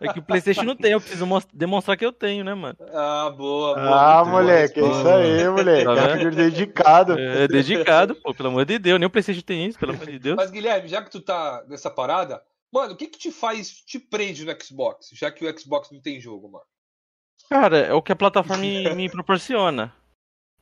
É 0.00 0.12
que 0.12 0.18
o 0.18 0.22
PlayStation 0.22 0.62
não 0.62 0.76
tem, 0.76 0.92
eu 0.92 1.00
preciso 1.00 1.26
demonstrar 1.52 1.96
que 1.96 2.06
eu 2.06 2.12
tenho, 2.12 2.44
né, 2.44 2.54
mano? 2.54 2.76
Ah, 2.92 3.30
boa, 3.30 3.74
boa. 3.74 4.20
Ah, 4.20 4.24
moleque, 4.24 4.80
é 4.80 4.82
isso 4.82 5.08
aí, 5.08 5.48
moleque. 5.48 5.84
Tá 5.84 6.10
é 6.20 6.30
dedicado. 6.30 7.18
É, 7.18 7.46
dedicado, 7.46 8.14
pô, 8.14 8.34
pelo 8.34 8.48
amor 8.48 8.64
de 8.64 8.78
Deus. 8.78 8.98
Nem 8.98 9.06
o 9.06 9.10
PlayStation 9.10 9.42
tem 9.42 9.66
isso, 9.66 9.78
pelo 9.78 9.92
amor 9.92 10.06
de 10.06 10.18
Deus. 10.18 10.36
Mas, 10.36 10.50
Guilherme, 10.50 10.88
já 10.88 11.02
que 11.02 11.10
tu 11.10 11.20
tá 11.20 11.64
nessa 11.68 11.90
parada, 11.90 12.42
mano, 12.72 12.94
o 12.94 12.96
que 12.96 13.06
que 13.06 13.18
te 13.18 13.30
faz, 13.30 13.70
te 13.70 13.98
prende 13.98 14.44
no 14.44 14.56
Xbox, 14.62 15.10
já 15.12 15.30
que 15.30 15.44
o 15.44 15.58
Xbox 15.58 15.90
não 15.90 16.00
tem 16.00 16.20
jogo, 16.20 16.50
mano? 16.50 16.64
Cara, 17.50 17.78
é 17.78 17.92
o 17.92 18.02
que 18.02 18.12
a 18.12 18.16
plataforma 18.16 18.62
me, 18.62 18.94
me 18.94 19.10
proporciona. 19.10 19.92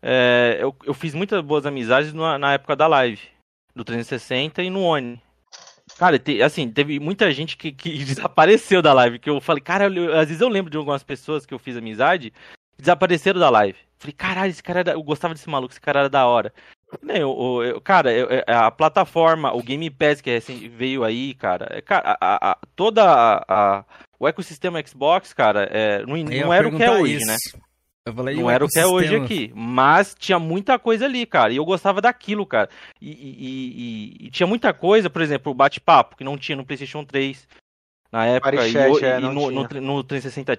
É, 0.02 0.58
eu, 0.60 0.76
eu 0.84 0.92
fiz 0.92 1.14
muitas 1.14 1.40
boas 1.40 1.64
amizades 1.64 2.12
na, 2.12 2.38
na 2.38 2.52
época 2.52 2.76
da 2.76 2.86
live, 2.86 3.22
do 3.74 3.84
360 3.84 4.62
e 4.62 4.68
no 4.68 4.82
Oni. 4.82 5.20
Cara, 5.98 6.18
te, 6.18 6.42
assim, 6.42 6.68
teve 6.70 6.98
muita 6.98 7.30
gente 7.32 7.56
que, 7.56 7.72
que, 7.72 7.98
desapareceu 8.04 8.82
da 8.82 8.92
live. 8.92 9.18
Que 9.18 9.30
eu 9.30 9.40
falei, 9.40 9.62
cara, 9.62 9.86
eu, 9.86 10.18
às 10.18 10.28
vezes 10.28 10.40
eu 10.40 10.48
lembro 10.48 10.70
de 10.70 10.76
algumas 10.76 11.02
pessoas 11.02 11.46
que 11.46 11.54
eu 11.54 11.58
fiz 11.58 11.76
amizade 11.76 12.32
desapareceram 12.78 13.40
da 13.40 13.50
live. 13.50 13.78
Falei, 13.98 14.12
caralho, 14.12 14.50
esse 14.50 14.62
cara 14.62 14.80
era, 14.80 14.92
eu 14.92 15.02
gostava 15.02 15.34
desse 15.34 15.48
maluco, 15.48 15.72
esse 15.72 15.80
cara 15.80 16.00
era 16.00 16.08
da 16.08 16.26
hora. 16.26 16.52
Nem, 17.02 17.18
eu, 17.18 17.62
eu, 17.64 17.80
cara, 17.80 18.12
eu, 18.12 18.28
a 18.46 18.70
plataforma, 18.70 19.52
o 19.52 19.62
Game 19.62 19.88
Pass 19.90 20.20
que 20.20 20.38
veio 20.68 21.02
aí, 21.02 21.34
cara, 21.34 21.68
é, 21.70 21.80
cara 21.80 22.16
a, 22.20 22.50
a, 22.50 22.58
toda 22.76 23.02
a, 23.48 23.84
o 24.18 24.28
ecossistema 24.28 24.84
Xbox, 24.86 25.32
cara, 25.32 25.68
é, 25.72 26.04
não, 26.04 26.16
não 26.16 26.52
era 26.52 26.68
o 26.68 26.76
que 26.76 26.82
é 26.82 26.90
hoje, 26.90 27.16
isso. 27.16 27.26
né? 27.26 27.36
Não 28.12 28.50
era 28.50 28.62
o 28.62 28.68
que 28.68 28.78
é 28.78 28.86
hoje 28.86 29.16
aqui, 29.16 29.50
mas 29.54 30.14
tinha 30.18 30.38
muita 30.38 30.78
coisa 30.78 31.06
ali, 31.06 31.24
cara, 31.24 31.54
e 31.54 31.56
eu 31.56 31.64
gostava 31.64 32.02
daquilo, 32.02 32.44
cara. 32.44 32.68
E, 33.00 33.10
e, 33.10 34.24
e, 34.24 34.26
e 34.26 34.30
tinha 34.30 34.46
muita 34.46 34.74
coisa, 34.74 35.08
por 35.08 35.22
exemplo, 35.22 35.50
o 35.50 35.54
bate-papo, 35.54 36.14
que 36.14 36.22
não 36.22 36.36
tinha 36.36 36.54
no 36.54 36.66
PlayStation 36.66 37.02
3 37.02 37.48
na 38.12 38.26
época, 38.26 38.66
e, 38.66 38.76
é, 38.76 39.18
no, 39.18 39.50
no, 39.50 39.62
no, 39.80 40.04
360, 40.04 40.52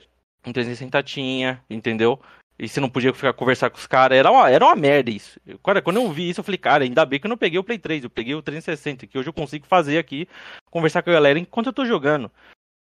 no 0.43 0.53
360 0.53 1.03
tinha, 1.03 1.61
entendeu? 1.69 2.19
E 2.57 2.67
você 2.67 2.79
não 2.79 2.89
podia 2.89 3.13
ficar 3.13 3.33
conversar 3.33 3.69
com 3.69 3.77
os 3.77 3.85
caras. 3.85 4.17
Era 4.17 4.31
uma, 4.31 4.49
era 4.49 4.65
uma 4.65 4.75
merda 4.75 5.11
isso. 5.11 5.39
Cara, 5.63 5.81
quando 5.81 5.97
eu 5.97 6.11
vi 6.11 6.29
isso, 6.29 6.39
eu 6.39 6.43
falei, 6.43 6.57
cara, 6.57 6.83
ainda 6.83 7.05
bem 7.05 7.19
que 7.19 7.27
eu 7.27 7.29
não 7.29 7.37
peguei 7.37 7.59
o 7.59 7.63
Play 7.63 7.77
3, 7.77 8.05
eu 8.05 8.09
peguei 8.09 8.33
o 8.33 8.41
360, 8.41 9.05
que 9.05 9.19
hoje 9.19 9.29
eu 9.29 9.33
consigo 9.33 9.67
fazer 9.67 9.99
aqui, 9.99 10.27
conversar 10.71 11.03
com 11.03 11.11
a 11.11 11.13
galera 11.13 11.37
enquanto 11.37 11.67
eu 11.67 11.73
tô 11.73 11.85
jogando. 11.85 12.31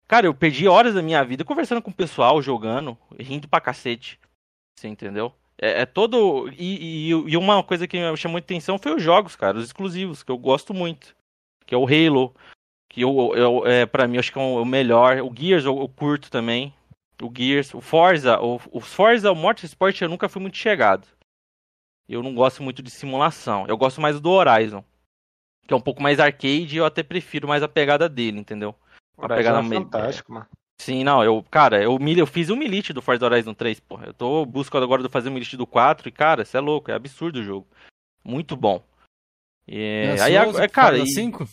Cara, 0.08 0.28
eu 0.28 0.34
perdi 0.34 0.68
horas 0.68 0.94
da 0.94 1.02
minha 1.02 1.24
vida 1.24 1.44
conversando 1.44 1.82
com 1.82 1.92
o 1.92 1.94
pessoal, 1.94 2.42
jogando, 2.42 2.98
rindo 3.20 3.48
pra 3.48 3.60
cacete. 3.60 4.20
Você 4.76 4.88
entendeu? 4.88 5.34
É, 5.58 5.82
é 5.82 5.86
todo. 5.86 6.50
E, 6.58 7.08
e, 7.08 7.10
e, 7.10 7.38
uma 7.38 7.64
coisa 7.64 7.88
que 7.88 7.98
me 7.98 8.18
chamou 8.18 8.38
atenção 8.38 8.78
foi 8.78 8.96
os 8.96 9.04
jogos, 9.04 9.36
cara, 9.36 9.58
os 9.58 9.66
exclusivos, 9.66 10.24
que 10.24 10.32
eu 10.32 10.38
gosto 10.38 10.74
muito. 10.74 11.16
Que 11.66 11.76
é 11.76 11.78
o 11.78 11.86
Halo. 11.86 12.36
Que 12.90 13.02
eu, 13.02 13.34
eu, 13.36 13.66
é, 13.66 13.86
pra 13.86 14.08
mim, 14.08 14.18
acho 14.18 14.32
que 14.32 14.38
é 14.38 14.42
o 14.42 14.66
melhor. 14.66 15.20
O 15.22 15.34
Gears 15.36 15.66
eu, 15.66 15.80
eu 15.80 15.90
curto 15.90 16.30
também 16.30 16.74
o 17.24 17.32
Gears, 17.36 17.74
o 17.74 17.82
Forza, 17.82 18.40
o, 18.40 18.60
o 18.72 18.80
Forza, 18.80 19.32
o 19.32 19.36
Motorsport 19.36 20.00
eu 20.02 20.10
nunca 20.10 20.28
fui 20.28 20.42
muito 20.42 20.58
chegado. 20.58 21.08
Eu 22.08 22.22
não 22.22 22.36
gosto 22.36 22.62
muito 22.62 22.84
de 22.84 22.90
simulação. 22.90 23.66
Eu 23.68 23.78
gosto 23.78 24.02
mais 24.02 24.20
do 24.20 24.30
Horizon, 24.30 24.84
que 25.66 25.74
é 25.74 25.78
um 25.78 25.82
pouco 25.82 26.02
mais 26.02 26.20
arcade 26.20 26.76
e 26.76 26.78
eu 26.78 26.86
até 26.86 27.02
prefiro 27.02 27.48
mais 27.48 27.64
a 27.64 27.68
pegada 27.68 28.10
dele, 28.10 28.40
entendeu? 28.40 28.76
A 29.18 29.28
pegada 29.28 29.60
é 29.60 29.64
fantástico, 29.64 30.34
mano. 30.34 30.48
Sim, 30.80 31.04
não, 31.04 31.24
eu, 31.24 31.44
cara, 31.50 31.82
eu, 31.82 31.98
eu 32.00 32.28
fiz 32.28 32.50
um 32.50 32.56
milite 32.56 32.92
do 32.92 33.02
Forza 33.02 33.26
Horizon 33.26 33.54
3, 33.54 33.80
porra. 33.80 34.08
Eu 34.08 34.14
tô 34.14 34.46
buscando 34.46 34.84
agora 34.84 35.02
de 35.02 35.10
fazer 35.10 35.30
um 35.30 35.34
milite 35.34 35.56
do 35.56 35.68
4 35.68 36.10
e, 36.10 36.12
cara, 36.12 36.44
isso 36.44 36.58
é 36.58 36.60
louco, 36.60 36.92
é 36.92 36.94
absurdo 36.94 37.40
o 37.40 37.44
jogo. 37.44 37.68
Muito 38.24 38.56
bom. 38.56 38.84
E, 39.68 40.16
aí, 40.22 40.36
é, 40.36 40.68
cara, 40.68 40.98
e... 40.98 41.08
5? 41.08 41.48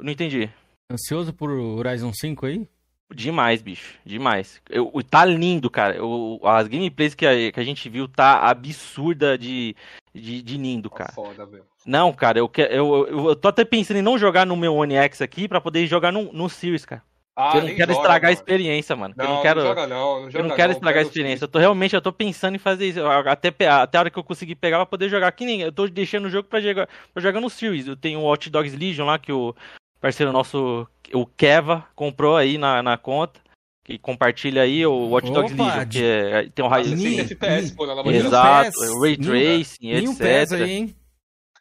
Não 0.00 0.10
entendi. 0.10 0.50
Ansioso 0.90 1.32
por 1.32 1.50
Horizon 1.50 2.12
5 2.12 2.46
aí? 2.46 2.68
Demais, 3.14 3.62
bicho. 3.62 3.98
Demais. 4.04 4.60
Eu, 4.68 4.90
tá 5.08 5.24
lindo, 5.24 5.70
cara. 5.70 5.94
Eu, 5.94 6.40
as 6.42 6.66
gameplays 6.66 7.14
que 7.14 7.26
a, 7.26 7.52
que 7.52 7.60
a 7.60 7.64
gente 7.64 7.88
viu 7.88 8.08
tá 8.08 8.40
absurda 8.48 9.38
de, 9.38 9.76
de, 10.12 10.42
de 10.42 10.56
lindo, 10.56 10.90
tá 10.90 10.96
cara. 10.96 11.12
Foda, 11.12 11.46
meu. 11.46 11.64
Não, 11.86 12.12
cara, 12.12 12.38
eu, 12.38 12.50
eu, 12.70 13.06
eu, 13.06 13.28
eu 13.28 13.36
tô 13.36 13.48
até 13.48 13.64
pensando 13.64 13.98
em 13.98 14.02
não 14.02 14.18
jogar 14.18 14.46
no 14.46 14.56
meu 14.56 14.74
One 14.74 14.94
X 14.94 15.20
aqui 15.20 15.46
pra 15.46 15.60
poder 15.60 15.86
jogar 15.86 16.10
no, 16.10 16.32
no 16.32 16.48
Series, 16.48 16.84
cara. 16.84 17.02
Ah, 17.36 17.56
eu 17.56 17.62
não 17.62 17.74
quero 17.74 17.92
joga, 17.92 17.92
estragar 17.92 18.22
mano. 18.22 18.28
a 18.28 18.32
experiência, 18.32 18.96
mano. 18.96 19.14
Não, 19.16 19.24
eu 19.24 19.30
não 19.30 19.42
quero, 19.42 19.60
não 19.60 19.66
joga 19.66 19.86
não. 19.88 20.20
não 20.20 20.30
joga 20.30 20.38
eu 20.38 20.48
não 20.48 20.56
quero 20.56 20.68
não, 20.68 20.76
estragar 20.78 21.02
a 21.02 21.06
experiência. 21.06 21.44
Eu 21.44 21.48
tô 21.48 21.58
realmente, 21.58 21.94
eu 21.94 22.02
tô 22.02 22.12
pensando 22.12 22.54
em 22.54 22.60
fazer 22.60 22.86
isso. 22.86 23.00
Até, 23.04 23.48
até 23.66 23.98
a 23.98 24.00
hora 24.00 24.10
que 24.10 24.18
eu 24.18 24.22
conseguir 24.22 24.54
pegar 24.54 24.76
pra 24.76 24.86
poder 24.86 25.08
jogar. 25.08 25.32
Que 25.32 25.44
nem, 25.44 25.62
eu 25.62 25.72
tô 25.72 25.88
deixando 25.88 26.26
o 26.26 26.30
jogo 26.30 26.48
pra 26.48 26.60
jogar, 26.60 26.88
pra 27.12 27.22
jogar 27.22 27.40
no 27.40 27.50
Series. 27.50 27.88
Eu 27.88 27.96
tenho 27.96 28.20
o 28.20 28.30
Hot 28.30 28.48
Dogs 28.48 28.76
Legion 28.76 29.06
lá, 29.06 29.18
que 29.18 29.32
o 29.32 29.54
parceiro 30.00 30.30
nosso 30.30 30.86
o 31.12 31.26
Keva 31.26 31.84
comprou 31.96 32.36
aí 32.36 32.56
na, 32.56 32.82
na 32.82 32.96
conta. 32.96 33.40
Que 33.82 33.98
compartilha 33.98 34.62
aí 34.62 34.86
o 34.86 35.08
Watch 35.08 35.30
Dogs 35.30 35.52
Opa, 35.52 35.64
Legion, 35.64 35.88
que 35.88 36.02
é, 36.02 36.48
tem 36.54 36.64
um 36.64 36.68
raio. 36.68 36.96
de 36.96 37.20
FPS, 37.20 37.72
pô, 37.74 37.84
na 37.84 38.12
Exato, 38.12 39.00
Ray 39.00 39.16
Tracing, 39.16 39.90
etc. 39.90 40.52
Aí, 40.52 40.70
hein? 40.70 40.96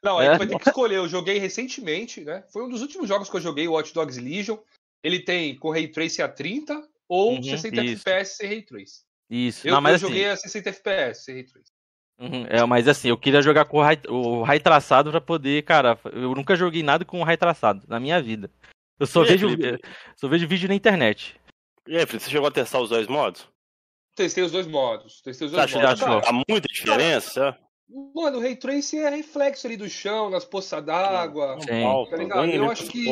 Não, 0.04 0.20
aí 0.20 0.28
é. 0.28 0.38
vai 0.38 0.48
ter 0.48 0.58
que 0.58 0.70
escolher. 0.70 0.98
Eu 0.98 1.10
joguei 1.10 1.40
recentemente, 1.40 2.22
né? 2.22 2.44
Foi 2.52 2.64
um 2.64 2.70
dos 2.70 2.82
últimos 2.82 3.10
jogos 3.10 3.30
que 3.30 3.36
eu 3.36 3.42
joguei, 3.42 3.68
o 3.68 3.74
Watch 3.74 3.94
Dogs 3.94 4.20
Legion. 4.22 4.58
Ele 5.04 5.20
tem 5.20 5.56
com 5.56 5.72
Ray 5.72 5.88
Tracing 5.88 6.22
a 6.22 6.30
30 6.30 6.82
ou 7.08 7.36
uhum, 7.36 7.44
60 7.44 7.84
isso. 7.84 8.08
FPS 8.08 8.38
sem 8.38 8.48
Ray 8.48 8.62
Tracing. 8.62 9.02
Isso. 9.30 9.68
Eu, 9.68 9.74
Não, 9.74 9.82
mas 9.82 10.02
eu 10.02 10.08
assim... 10.08 10.16
joguei 10.16 10.30
a 10.30 10.38
60 10.38 10.70
FPS 10.70 11.26
sem 11.26 11.36
Ray 11.36 11.44
Tracing. 11.44 11.74
Uhum, 12.20 12.46
é, 12.48 12.66
mas 12.66 12.88
assim, 12.88 13.10
eu 13.10 13.18
queria 13.18 13.42
jogar 13.42 13.66
com 13.66 13.80
o 13.80 13.82
high, 13.82 14.00
o 14.08 14.44
high 14.44 14.60
traçado 14.60 15.12
pra 15.12 15.20
poder, 15.20 15.64
cara. 15.64 16.00
Eu 16.14 16.34
nunca 16.34 16.56
joguei 16.56 16.82
nada 16.82 17.04
com 17.04 17.20
o 17.20 17.24
high 17.24 17.38
traçado 17.38 17.84
na 17.88 18.00
minha 18.00 18.22
vida. 18.22 18.50
Eu 19.00 19.08
só, 19.08 19.24
vejo, 19.24 19.48
só 20.16 20.28
vejo 20.28 20.48
vídeo 20.48 20.70
na 20.70 20.76
internet. 20.76 21.36
E 21.88 21.98
aí, 21.98 22.06
Felipe, 22.06 22.24
você 22.24 22.30
chegou 22.30 22.48
a 22.48 22.52
testar 22.52 22.80
os 22.80 22.90
dois 22.90 23.08
modos? 23.08 23.48
Testei 24.16 24.44
os 24.44 24.52
dois 24.52 24.68
modos. 24.68 25.22
Testei 25.22 25.48
os 25.48 25.52
dois 25.52 25.72
tá, 25.72 25.80
modos. 25.80 26.00
Cara, 26.00 26.30
há 26.30 26.32
muita 26.32 26.68
diferença? 26.72 27.58
Mano, 28.16 28.38
o 28.38 28.42
Ray 28.42 28.56
Tracing 28.56 29.00
é 29.00 29.10
reflexo 29.10 29.68
ali 29.68 29.76
do 29.76 29.90
chão, 29.90 30.30
nas 30.30 30.46
poças 30.46 30.84
d'água. 30.84 31.58
Tá 32.10 32.18
ligado? 32.18 32.46
Eu 32.46 32.72
acho 32.72 32.88
que, 32.88 33.06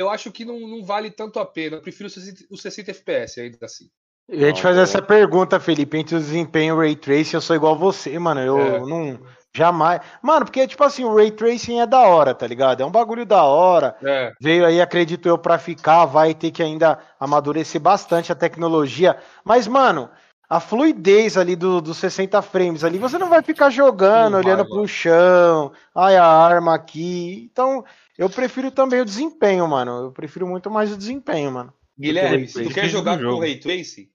eu 0.00 0.08
acho 0.08 0.32
que 0.32 0.44
não, 0.44 0.58
não 0.60 0.82
vale 0.82 1.10
tanto 1.10 1.38
a 1.38 1.46
pena. 1.46 1.76
Eu 1.76 1.82
prefiro 1.82 2.08
os 2.50 2.62
60 2.62 2.90
FPS 2.90 3.40
ainda 3.40 3.66
assim. 3.66 3.88
Eu 4.28 4.46
ia 4.46 4.52
te 4.52 4.62
fazer 4.62 4.80
essa 4.80 5.02
pergunta, 5.02 5.58
Felipe, 5.58 5.98
entre 5.98 6.14
o 6.14 6.20
desempenho 6.20 6.74
e 6.74 6.76
o 6.76 6.80
Ray 6.80 6.94
Tracing, 6.94 7.36
eu 7.36 7.40
sou 7.40 7.56
igual 7.56 7.74
a 7.74 7.78
você, 7.78 8.16
mano. 8.18 8.40
Eu 8.40 8.58
é. 8.58 8.80
não. 8.80 9.18
Jamais. 9.52 10.00
Mano, 10.22 10.44
porque, 10.44 10.66
tipo 10.68 10.84
assim, 10.84 11.04
o 11.04 11.14
Ray 11.14 11.32
Tracing 11.32 11.80
é 11.80 11.86
da 11.86 12.00
hora, 12.02 12.32
tá 12.32 12.46
ligado? 12.46 12.80
É 12.80 12.86
um 12.86 12.90
bagulho 12.90 13.26
da 13.26 13.42
hora. 13.42 13.96
É. 14.00 14.32
Veio 14.40 14.64
aí, 14.64 14.80
acredito 14.80 15.28
eu, 15.28 15.36
pra 15.36 15.58
ficar. 15.58 16.04
Vai 16.06 16.32
ter 16.34 16.52
que 16.52 16.62
ainda 16.62 17.00
amadurecer 17.18 17.80
bastante 17.80 18.30
a 18.30 18.36
tecnologia. 18.36 19.18
Mas, 19.44 19.66
mano, 19.66 20.08
a 20.48 20.60
fluidez 20.60 21.36
ali 21.36 21.56
dos 21.56 21.82
do 21.82 21.94
60 21.94 22.40
frames 22.42 22.84
ali, 22.84 22.98
você 22.98 23.18
não 23.18 23.28
vai 23.28 23.42
ficar 23.42 23.70
jogando, 23.70 24.32
não 24.32 24.38
olhando 24.38 24.64
vai, 24.64 24.68
pro 24.68 24.86
chão. 24.86 25.72
Ai, 25.92 26.16
a 26.16 26.26
arma 26.26 26.72
aqui. 26.72 27.48
Então, 27.52 27.84
eu 28.20 28.28
prefiro 28.28 28.70
também 28.70 29.00
o 29.00 29.04
desempenho, 29.04 29.66
mano. 29.66 30.04
Eu 30.04 30.12
prefiro 30.12 30.46
muito 30.46 30.70
mais 30.70 30.92
o 30.92 30.96
desempenho, 30.96 31.50
mano. 31.50 31.72
Guilherme, 31.98 32.46
se 32.46 32.62
tu 32.62 32.70
quer 32.72 32.88
jogar 32.88 33.18
com 33.18 33.24
o 33.24 33.40
Ray 33.40 33.58
Tracing, 33.58 34.08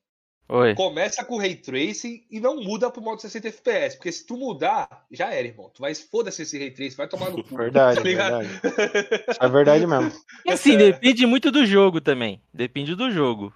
Oi. 0.48 0.76
Começa 0.76 1.24
com 1.24 1.34
o 1.34 1.38
Ray 1.38 1.56
Tracing 1.56 2.22
e 2.30 2.38
não 2.38 2.62
muda 2.62 2.88
pro 2.88 3.02
modo 3.02 3.20
60 3.20 3.48
FPS. 3.48 3.96
Porque 3.96 4.12
se 4.12 4.24
tu 4.24 4.36
mudar, 4.36 5.04
já 5.10 5.32
era, 5.32 5.48
irmão. 5.48 5.72
Tu 5.74 5.80
vai 5.80 5.92
foda-se 5.92 6.42
esse 6.42 6.56
Ray 6.56 6.70
Tracing, 6.70 6.96
vai 6.96 7.08
tomar 7.08 7.30
no 7.30 7.42
cu. 7.42 7.56
Verdade, 7.56 7.96
tá 7.98 8.02
verdade. 8.02 8.48
é 9.40 9.48
verdade 9.48 9.86
mesmo. 9.88 10.12
E 10.44 10.52
assim, 10.52 10.76
depende 10.76 11.26
muito 11.26 11.50
do 11.50 11.66
jogo 11.66 12.00
também. 12.00 12.40
Depende 12.54 12.94
do 12.94 13.10
jogo. 13.10 13.52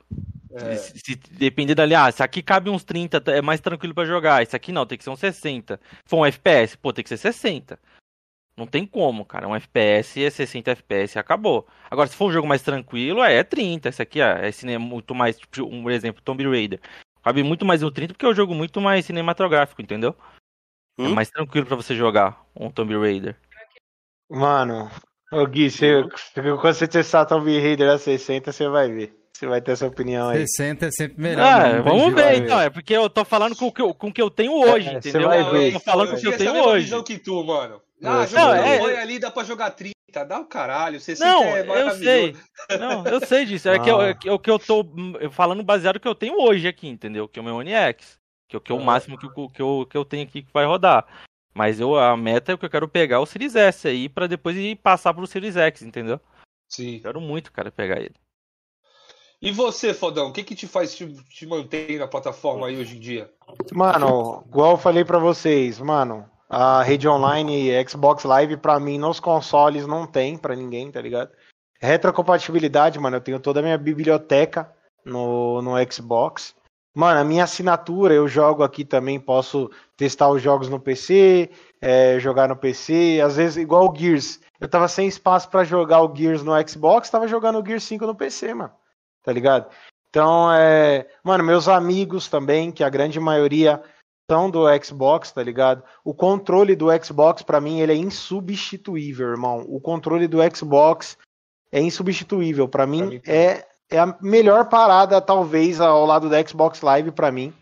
É. 0.52 0.74
Se, 0.74 0.98
se, 0.98 1.14
depender 1.30 1.76
dali, 1.76 1.94
ah, 1.94 2.08
isso 2.08 2.24
aqui 2.24 2.42
cabe 2.42 2.68
uns 2.70 2.82
30, 2.82 3.22
é 3.28 3.40
mais 3.40 3.60
tranquilo 3.60 3.94
para 3.94 4.04
jogar. 4.04 4.42
Isso 4.42 4.56
aqui 4.56 4.72
não, 4.72 4.84
tem 4.84 4.98
que 4.98 5.04
ser 5.04 5.10
uns 5.10 5.20
60. 5.20 5.76
Se 5.76 6.10
for 6.10 6.16
um 6.16 6.26
FPS, 6.26 6.76
pô, 6.76 6.92
tem 6.92 7.04
que 7.04 7.08
ser 7.08 7.18
60. 7.18 7.78
Não 8.60 8.66
tem 8.66 8.84
como, 8.84 9.24
cara. 9.24 9.48
Um 9.48 9.56
FPS 9.56 10.22
é 10.22 10.28
60 10.28 10.72
FPS 10.72 11.16
e 11.16 11.18
acabou. 11.18 11.66
Agora, 11.90 12.06
se 12.06 12.14
for 12.14 12.26
um 12.26 12.32
jogo 12.32 12.46
mais 12.46 12.60
tranquilo, 12.60 13.24
é 13.24 13.42
30. 13.42 13.88
Esse 13.88 14.02
aqui 14.02 14.20
é, 14.20 14.48
é 14.48 14.52
cinema 14.52 14.84
muito 14.84 15.14
mais, 15.14 15.38
tipo, 15.38 15.64
um 15.64 15.88
exemplo, 15.88 16.20
Tomb 16.20 16.46
Raider. 16.46 16.78
Cabe 17.24 17.42
muito 17.42 17.64
mais 17.64 17.80
no 17.80 17.90
30 17.90 18.12
porque 18.12 18.26
é 18.26 18.28
um 18.28 18.34
jogo 18.34 18.54
muito 18.54 18.78
mais 18.78 19.06
cinematográfico, 19.06 19.80
entendeu? 19.80 20.14
É 20.98 21.02
hum? 21.02 21.06
É 21.06 21.08
mais 21.08 21.30
tranquilo 21.30 21.66
para 21.66 21.76
você 21.76 21.94
jogar 21.94 22.44
um 22.54 22.70
Tomb 22.70 22.94
Raider. 22.98 23.34
Mano, 24.28 24.90
ô 25.32 25.46
Gui, 25.46 25.70
você, 25.70 26.04
quando 26.34 26.74
você 26.74 26.86
testar 26.86 27.24
Tomb 27.24 27.58
Raider 27.58 27.88
a 27.88 27.96
60, 27.96 28.52
você 28.52 28.68
vai 28.68 28.92
ver. 28.92 29.18
Você 29.32 29.46
vai 29.46 29.62
ter 29.62 29.72
essa 29.72 29.86
opinião 29.86 30.28
aí. 30.28 30.46
60 30.46 30.84
é 30.84 30.90
sempre 30.90 31.22
melhor. 31.22 31.46
Ah, 31.46 31.72
né? 31.72 31.80
vamos 31.80 32.12
ver 32.12 32.34
então. 32.34 32.60
É 32.60 32.68
porque 32.68 32.92
eu 32.92 33.08
tô 33.08 33.24
falando 33.24 33.56
com 33.56 33.68
o 33.68 33.72
que 33.72 33.80
eu, 33.80 33.94
com 33.94 34.08
o 34.08 34.12
que 34.12 34.20
eu 34.20 34.30
tenho 34.30 34.52
hoje, 34.52 34.90
é, 34.90 34.98
entendeu? 34.98 35.22
Você 35.22 35.26
vai 35.26 35.50
ver. 35.50 35.68
Eu 35.68 35.72
tô 35.72 35.80
falando 35.80 36.10
com 36.10 36.16
o 36.16 36.20
que 36.20 36.28
eu 36.28 36.36
tenho 36.36 36.62
hoje. 36.62 37.02
que 37.04 37.18
tu, 37.18 37.42
mano. 37.42 37.80
Ah, 38.02 38.26
não, 38.32 38.54
é... 38.54 39.02
ali 39.02 39.18
dá 39.18 39.30
pra 39.30 39.44
jogar 39.44 39.70
30, 39.70 39.94
dá 40.26 40.40
o 40.40 40.46
caralho. 40.46 41.00
Você 41.00 41.14
não, 41.18 41.42
é 41.44 41.60
eu 41.60 41.90
sei. 41.92 42.36
Não, 42.78 43.04
eu 43.06 43.26
sei 43.26 43.44
disso. 43.44 43.68
É, 43.68 43.76
ah. 43.76 43.78
que 43.78 43.90
eu, 43.90 44.02
é, 44.02 44.18
é 44.24 44.32
o 44.32 44.38
que 44.38 44.50
eu 44.50 44.58
tô 44.58 44.84
falando 45.30 45.62
baseado 45.62 45.96
no 45.96 46.00
que 46.00 46.08
eu 46.08 46.14
tenho 46.14 46.40
hoje 46.40 46.66
aqui, 46.66 46.88
entendeu? 46.88 47.28
Que 47.28 47.38
é 47.38 47.42
o 47.42 47.44
meu 47.44 47.56
One 47.56 47.72
X. 47.72 48.18
Que 48.48 48.56
é 48.56 48.58
o, 48.58 48.60
que 48.60 48.72
é 48.72 48.74
o 48.74 48.80
ah. 48.80 48.84
máximo 48.84 49.18
que, 49.18 49.26
eu, 49.26 49.48
que, 49.48 49.62
eu, 49.62 49.86
que 49.88 49.96
eu 49.96 50.04
tenho 50.04 50.24
aqui 50.24 50.42
que 50.42 50.52
vai 50.52 50.64
rodar. 50.64 51.06
Mas 51.54 51.78
eu, 51.80 51.98
a 51.98 52.16
meta 52.16 52.52
é 52.52 52.56
que 52.56 52.64
eu 52.64 52.70
quero 52.70 52.88
pegar 52.88 53.20
o 53.20 53.26
Series 53.26 53.54
S 53.54 53.86
aí 53.86 54.08
pra 54.08 54.26
depois 54.26 54.56
ir 54.56 54.76
passar 54.76 55.12
pro 55.12 55.26
Series 55.26 55.56
X, 55.56 55.82
entendeu? 55.82 56.20
Sim. 56.68 57.00
Quero 57.00 57.20
muito, 57.20 57.52
cara, 57.52 57.70
pegar 57.70 58.00
ele. 58.00 58.14
E 59.42 59.50
você, 59.50 59.94
Fodão, 59.94 60.28
o 60.28 60.32
que 60.32 60.44
que 60.44 60.54
te 60.54 60.66
faz 60.66 60.94
te, 60.94 61.12
te 61.24 61.46
manter 61.46 61.98
na 61.98 62.06
plataforma 62.06 62.66
aí 62.66 62.76
hoje 62.76 62.96
em 62.96 63.00
dia? 63.00 63.32
Mano, 63.72 64.44
igual 64.46 64.72
eu 64.72 64.76
falei 64.76 65.02
para 65.02 65.18
vocês, 65.18 65.80
mano, 65.80 66.28
a 66.50 66.82
rede 66.82 67.08
online 67.08 67.70
Xbox 67.88 68.24
Live, 68.24 68.56
para 68.56 68.80
mim, 68.80 68.98
nos 68.98 69.20
consoles 69.20 69.86
não 69.86 70.04
tem 70.04 70.36
para 70.36 70.56
ninguém, 70.56 70.90
tá 70.90 71.00
ligado? 71.00 71.30
Retrocompatibilidade, 71.80 72.98
mano, 72.98 73.16
eu 73.16 73.20
tenho 73.20 73.38
toda 73.38 73.60
a 73.60 73.62
minha 73.62 73.78
biblioteca 73.78 74.70
no, 75.04 75.62
no 75.62 75.74
Xbox. 75.90 76.56
Mano, 76.92 77.20
a 77.20 77.24
minha 77.24 77.44
assinatura, 77.44 78.12
eu 78.12 78.26
jogo 78.26 78.64
aqui 78.64 78.84
também, 78.84 79.20
posso 79.20 79.70
testar 79.96 80.28
os 80.28 80.42
jogos 80.42 80.68
no 80.68 80.80
PC, 80.80 81.48
é, 81.80 82.18
jogar 82.18 82.48
no 82.48 82.56
PC, 82.56 83.20
às 83.24 83.36
vezes 83.36 83.56
igual 83.56 83.88
o 83.88 83.96
Gears. 83.96 84.40
Eu 84.60 84.68
tava 84.68 84.88
sem 84.88 85.06
espaço 85.06 85.48
para 85.48 85.62
jogar 85.62 86.02
o 86.02 86.14
Gears 86.14 86.42
no 86.42 86.52
Xbox, 86.68 87.08
tava 87.08 87.28
jogando 87.28 87.60
o 87.60 87.64
Gears 87.64 87.84
5 87.84 88.04
no 88.04 88.14
PC, 88.14 88.52
mano. 88.54 88.72
Tá 89.22 89.32
ligado? 89.32 89.70
Então, 90.08 90.52
é. 90.52 91.06
Mano, 91.22 91.44
meus 91.44 91.68
amigos 91.68 92.28
também, 92.28 92.72
que 92.72 92.82
a 92.82 92.90
grande 92.90 93.20
maioria 93.20 93.80
do 94.50 94.64
Xbox, 94.82 95.32
tá 95.32 95.42
ligado? 95.42 95.82
O 96.04 96.14
controle 96.14 96.76
do 96.76 96.86
Xbox, 97.02 97.42
para 97.42 97.60
mim, 97.60 97.80
ele 97.80 97.92
é 97.92 97.96
insubstituível, 97.96 99.28
irmão. 99.28 99.64
O 99.68 99.80
controle 99.80 100.28
do 100.28 100.38
Xbox 100.54 101.16
é 101.72 101.80
insubstituível. 101.80 102.68
Para 102.68 102.86
mim, 102.86 103.02
mim 103.04 103.20
é 103.26 103.64
é 103.90 103.98
a 103.98 104.16
melhor 104.20 104.68
parada, 104.68 105.20
talvez, 105.20 105.80
ao 105.80 106.06
lado 106.06 106.28
da 106.30 106.46
Xbox 106.46 106.80
Live 106.80 107.10
para 107.10 107.32
mim. 107.32 107.52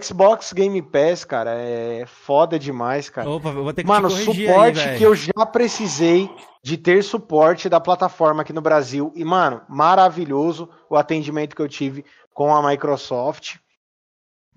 Xbox 0.00 0.52
Game 0.52 0.80
Pass, 0.82 1.24
cara, 1.24 1.52
é 1.54 2.04
foda 2.06 2.58
demais, 2.58 3.08
cara. 3.08 3.28
Opa, 3.28 3.50
vou 3.50 3.72
ter 3.72 3.82
que 3.82 3.88
Mano, 3.88 4.10
suporte 4.10 4.80
aí, 4.80 4.98
que 4.98 5.04
eu 5.04 5.14
já 5.14 5.46
precisei 5.46 6.30
de 6.62 6.76
ter 6.76 7.02
suporte 7.02 7.68
da 7.68 7.80
plataforma 7.80 8.42
aqui 8.42 8.52
no 8.52 8.60
Brasil. 8.60 9.12
E, 9.14 9.24
mano, 9.24 9.62
maravilhoso 9.68 10.68
o 10.90 10.96
atendimento 10.96 11.54
que 11.54 11.62
eu 11.62 11.68
tive 11.68 12.04
com 12.34 12.54
a 12.54 12.68
Microsoft. 12.68 13.56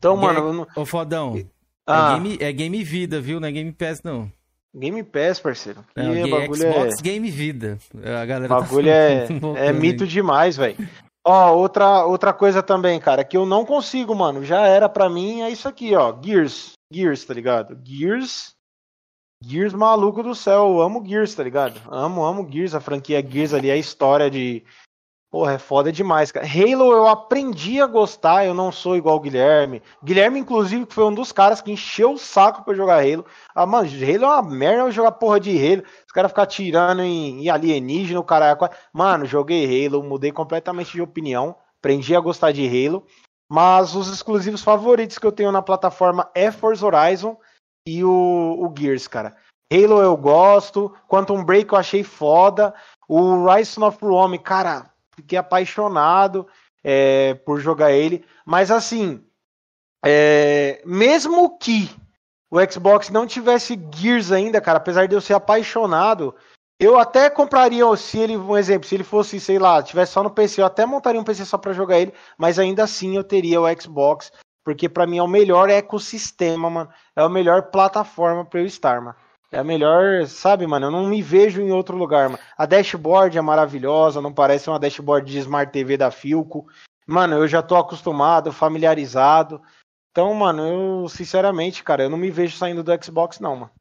Então, 0.02 0.20
game, 0.20 0.34
mano. 0.34 0.54
Não... 0.54 0.68
Ô, 0.76 0.84
fodão. 0.84 1.38
É 1.38 1.46
ah. 1.86 2.10
É, 2.10 2.20
game, 2.20 2.38
é 2.42 2.52
Game 2.52 2.84
Vida, 2.84 3.22
viu? 3.22 3.40
Não 3.40 3.48
é 3.48 3.52
Game 3.52 3.72
Pass, 3.72 4.02
não. 4.02 4.32
Game 4.74 5.04
Pass, 5.04 5.40
parceiro. 5.40 5.86
Não, 5.96 6.16
e 6.16 6.28
bagulho 6.28 6.56
Xbox 6.56 7.00
é... 7.00 7.02
Game 7.04 7.30
Vida. 7.30 7.78
A 8.04 8.26
galera 8.26 8.48
tá 8.48 8.60
bagulho 8.62 8.88
tá 8.88 8.92
é, 8.92 9.28
é 9.68 9.72
mito 9.72 10.08
demais, 10.08 10.58
velho. 10.58 10.76
Ó, 11.24 11.56
outra, 11.56 12.04
outra 12.04 12.34
coisa 12.34 12.64
também, 12.64 13.00
cara, 13.00 13.24
que 13.24 13.38
eu 13.38 13.46
não 13.46 13.64
consigo, 13.64 14.16
mano. 14.16 14.44
Já 14.44 14.66
era 14.66 14.90
para 14.90 15.08
mim, 15.08 15.42
é 15.42 15.52
isso 15.52 15.68
aqui, 15.68 15.96
ó. 15.96 16.16
Gears. 16.20 16.72
Gears, 16.92 17.24
tá 17.24 17.34
ligado? 17.36 17.78
Gears. 17.84 18.56
Gears 19.44 19.74
maluco 19.74 20.24
do 20.24 20.34
céu. 20.34 20.68
Eu 20.68 20.82
amo 20.82 21.06
Gears, 21.06 21.36
tá 21.36 21.44
ligado? 21.44 21.80
Amo, 21.92 22.26
amo 22.26 22.50
Gears. 22.52 22.74
A 22.74 22.80
franquia 22.80 23.22
Gears 23.22 23.54
ali, 23.54 23.70
a 23.70 23.78
história 23.78 24.32
de 24.32 24.64
Porra, 25.32 25.54
é 25.54 25.58
foda 25.58 25.94
demais, 25.94 26.30
cara. 26.30 26.46
Halo 26.46 26.92
eu 26.92 27.08
aprendi 27.08 27.80
a 27.80 27.88
gostar, 27.88 28.46
eu 28.46 28.54
não 28.54 28.70
sou 28.70 28.98
igual 28.98 29.16
o 29.16 29.20
Guilherme. 29.22 29.82
Guilherme, 30.04 30.42
inclusive, 30.42 30.86
foi 30.90 31.06
um 31.06 31.14
dos 31.14 31.32
caras 31.32 31.62
que 31.62 31.72
encheu 31.72 32.12
o 32.12 32.18
saco 32.18 32.66
pra 32.66 32.74
jogar 32.74 33.00
Halo. 33.02 33.26
Ah, 33.56 33.66
mano, 33.66 33.88
Halo 33.88 34.26
é 34.26 34.28
uma 34.28 34.42
merda 34.42 34.84
eu 34.84 34.92
jogar 34.92 35.14
porra 35.14 35.40
de 35.40 35.52
Halo. 35.52 35.84
Os 36.06 36.12
caras 36.12 36.32
ficam 36.32 36.46
tirando 36.46 37.02
em, 37.02 37.46
em 37.46 37.50
alienígena, 37.50 38.20
o 38.20 38.26
cara. 38.26 38.60
Mano, 38.92 39.26
joguei 39.26 39.88
Halo, 39.88 40.04
mudei 40.04 40.34
completamente 40.34 40.92
de 40.92 41.02
opinião. 41.02 41.56
Aprendi 41.80 42.14
a 42.14 42.20
gostar 42.20 42.52
de 42.52 42.68
Halo. 42.68 43.08
Mas 43.50 43.96
os 43.96 44.10
exclusivos 44.10 44.62
favoritos 44.62 45.18
que 45.18 45.26
eu 45.26 45.32
tenho 45.32 45.52
na 45.52 45.62
plataforma 45.62 46.30
é 46.36 46.52
Forza 46.52 46.86
Horizon 46.86 47.38
e 47.88 48.04
o, 48.04 48.10
o 48.10 48.74
Gears, 48.78 49.08
cara. 49.08 49.38
Halo 49.72 50.02
eu 50.02 50.18
gosto, 50.18 50.94
Quantum 51.08 51.42
Break 51.42 51.72
eu 51.72 51.80
achei 51.80 52.04
foda. 52.04 52.74
O 53.08 53.46
Rise 53.46 53.82
of 53.82 53.98
Rome, 54.02 54.38
cara, 54.38 54.91
fiquei 55.22 55.38
apaixonado 55.38 56.48
é, 56.84 57.36
por 57.46 57.60
jogar 57.60 57.92
ele. 57.92 58.26
Mas 58.46 58.72
assim, 58.72 59.24
é, 60.04 60.82
mesmo 60.86 61.58
que 61.58 61.90
o 62.50 62.60
Xbox 62.70 63.10
não 63.10 63.26
tivesse 63.26 63.80
Gears 63.96 64.32
ainda, 64.32 64.60
cara, 64.60 64.78
apesar 64.78 65.08
de 65.08 65.16
eu 65.16 65.22
ser 65.22 65.34
apaixonado, 65.34 66.36
eu 66.80 66.98
até 66.98 67.30
compraria, 67.30 67.86
se 67.96 68.18
ele, 68.18 68.36
um 68.36 68.58
exemplo, 68.58 68.88
se 68.88 68.96
ele 68.96 69.04
fosse, 69.04 69.40
sei 69.40 69.60
lá, 69.60 69.82
tivesse 69.84 70.14
só 70.14 70.24
no 70.24 70.32
PC, 70.32 70.62
eu 70.62 70.66
até 70.66 70.86
montaria 70.86 71.22
um 71.22 71.24
PC 71.24 71.46
só 71.46 71.58
para 71.58 71.74
jogar 71.74 72.00
ele, 72.00 72.14
mas 72.38 72.58
ainda 72.58 72.84
assim 72.84 73.16
eu 73.16 73.24
teria 73.24 73.62
o 73.62 73.82
Xbox, 73.82 74.32
porque 74.66 74.90
para 74.90 75.06
mim 75.06 75.20
é 75.20 75.24
o 75.24 75.28
melhor 75.28 75.70
ecossistema, 75.70 76.70
mano, 76.70 76.90
é 77.16 77.22
a 77.22 77.30
melhor 77.30 77.70
plataforma 77.70 78.44
para 78.44 78.60
eu 78.60 78.66
estar, 78.66 79.00
mano. 79.00 79.16
É 79.52 79.60
a 79.60 79.64
melhor, 79.64 80.26
sabe, 80.28 80.66
mano? 80.66 80.86
Eu 80.86 80.92
não 80.92 81.08
me 81.08 81.22
vejo 81.22 81.62
em 81.62 81.72
outro 81.72 81.98
lugar, 81.98 82.30
mano. 82.30 82.42
A 82.58 82.66
dashboard 82.66 83.38
é 83.38 83.42
maravilhosa, 83.42 84.22
não 84.22 84.34
parece 84.34 84.70
uma 84.70 84.80
dashboard 84.80 85.30
de 85.30 85.40
Smart 85.40 85.72
TV 85.74 85.98
da 85.98 86.10
Filco. 86.10 86.66
Mano, 87.06 87.36
eu 87.36 87.48
já 87.48 87.62
tô 87.62 87.76
acostumado, 87.76 88.54
familiarizado. 88.54 89.62
Então, 90.12 90.34
mano, 90.34 91.04
eu, 91.04 91.10
sinceramente, 91.10 91.84
cara, 91.84 92.04
eu 92.04 92.10
não 92.10 92.18
me 92.18 92.32
vejo 92.32 92.56
saindo 92.56 92.82
do 92.82 93.04
Xbox, 93.04 93.40
não, 93.40 93.56
mano. 93.56 93.72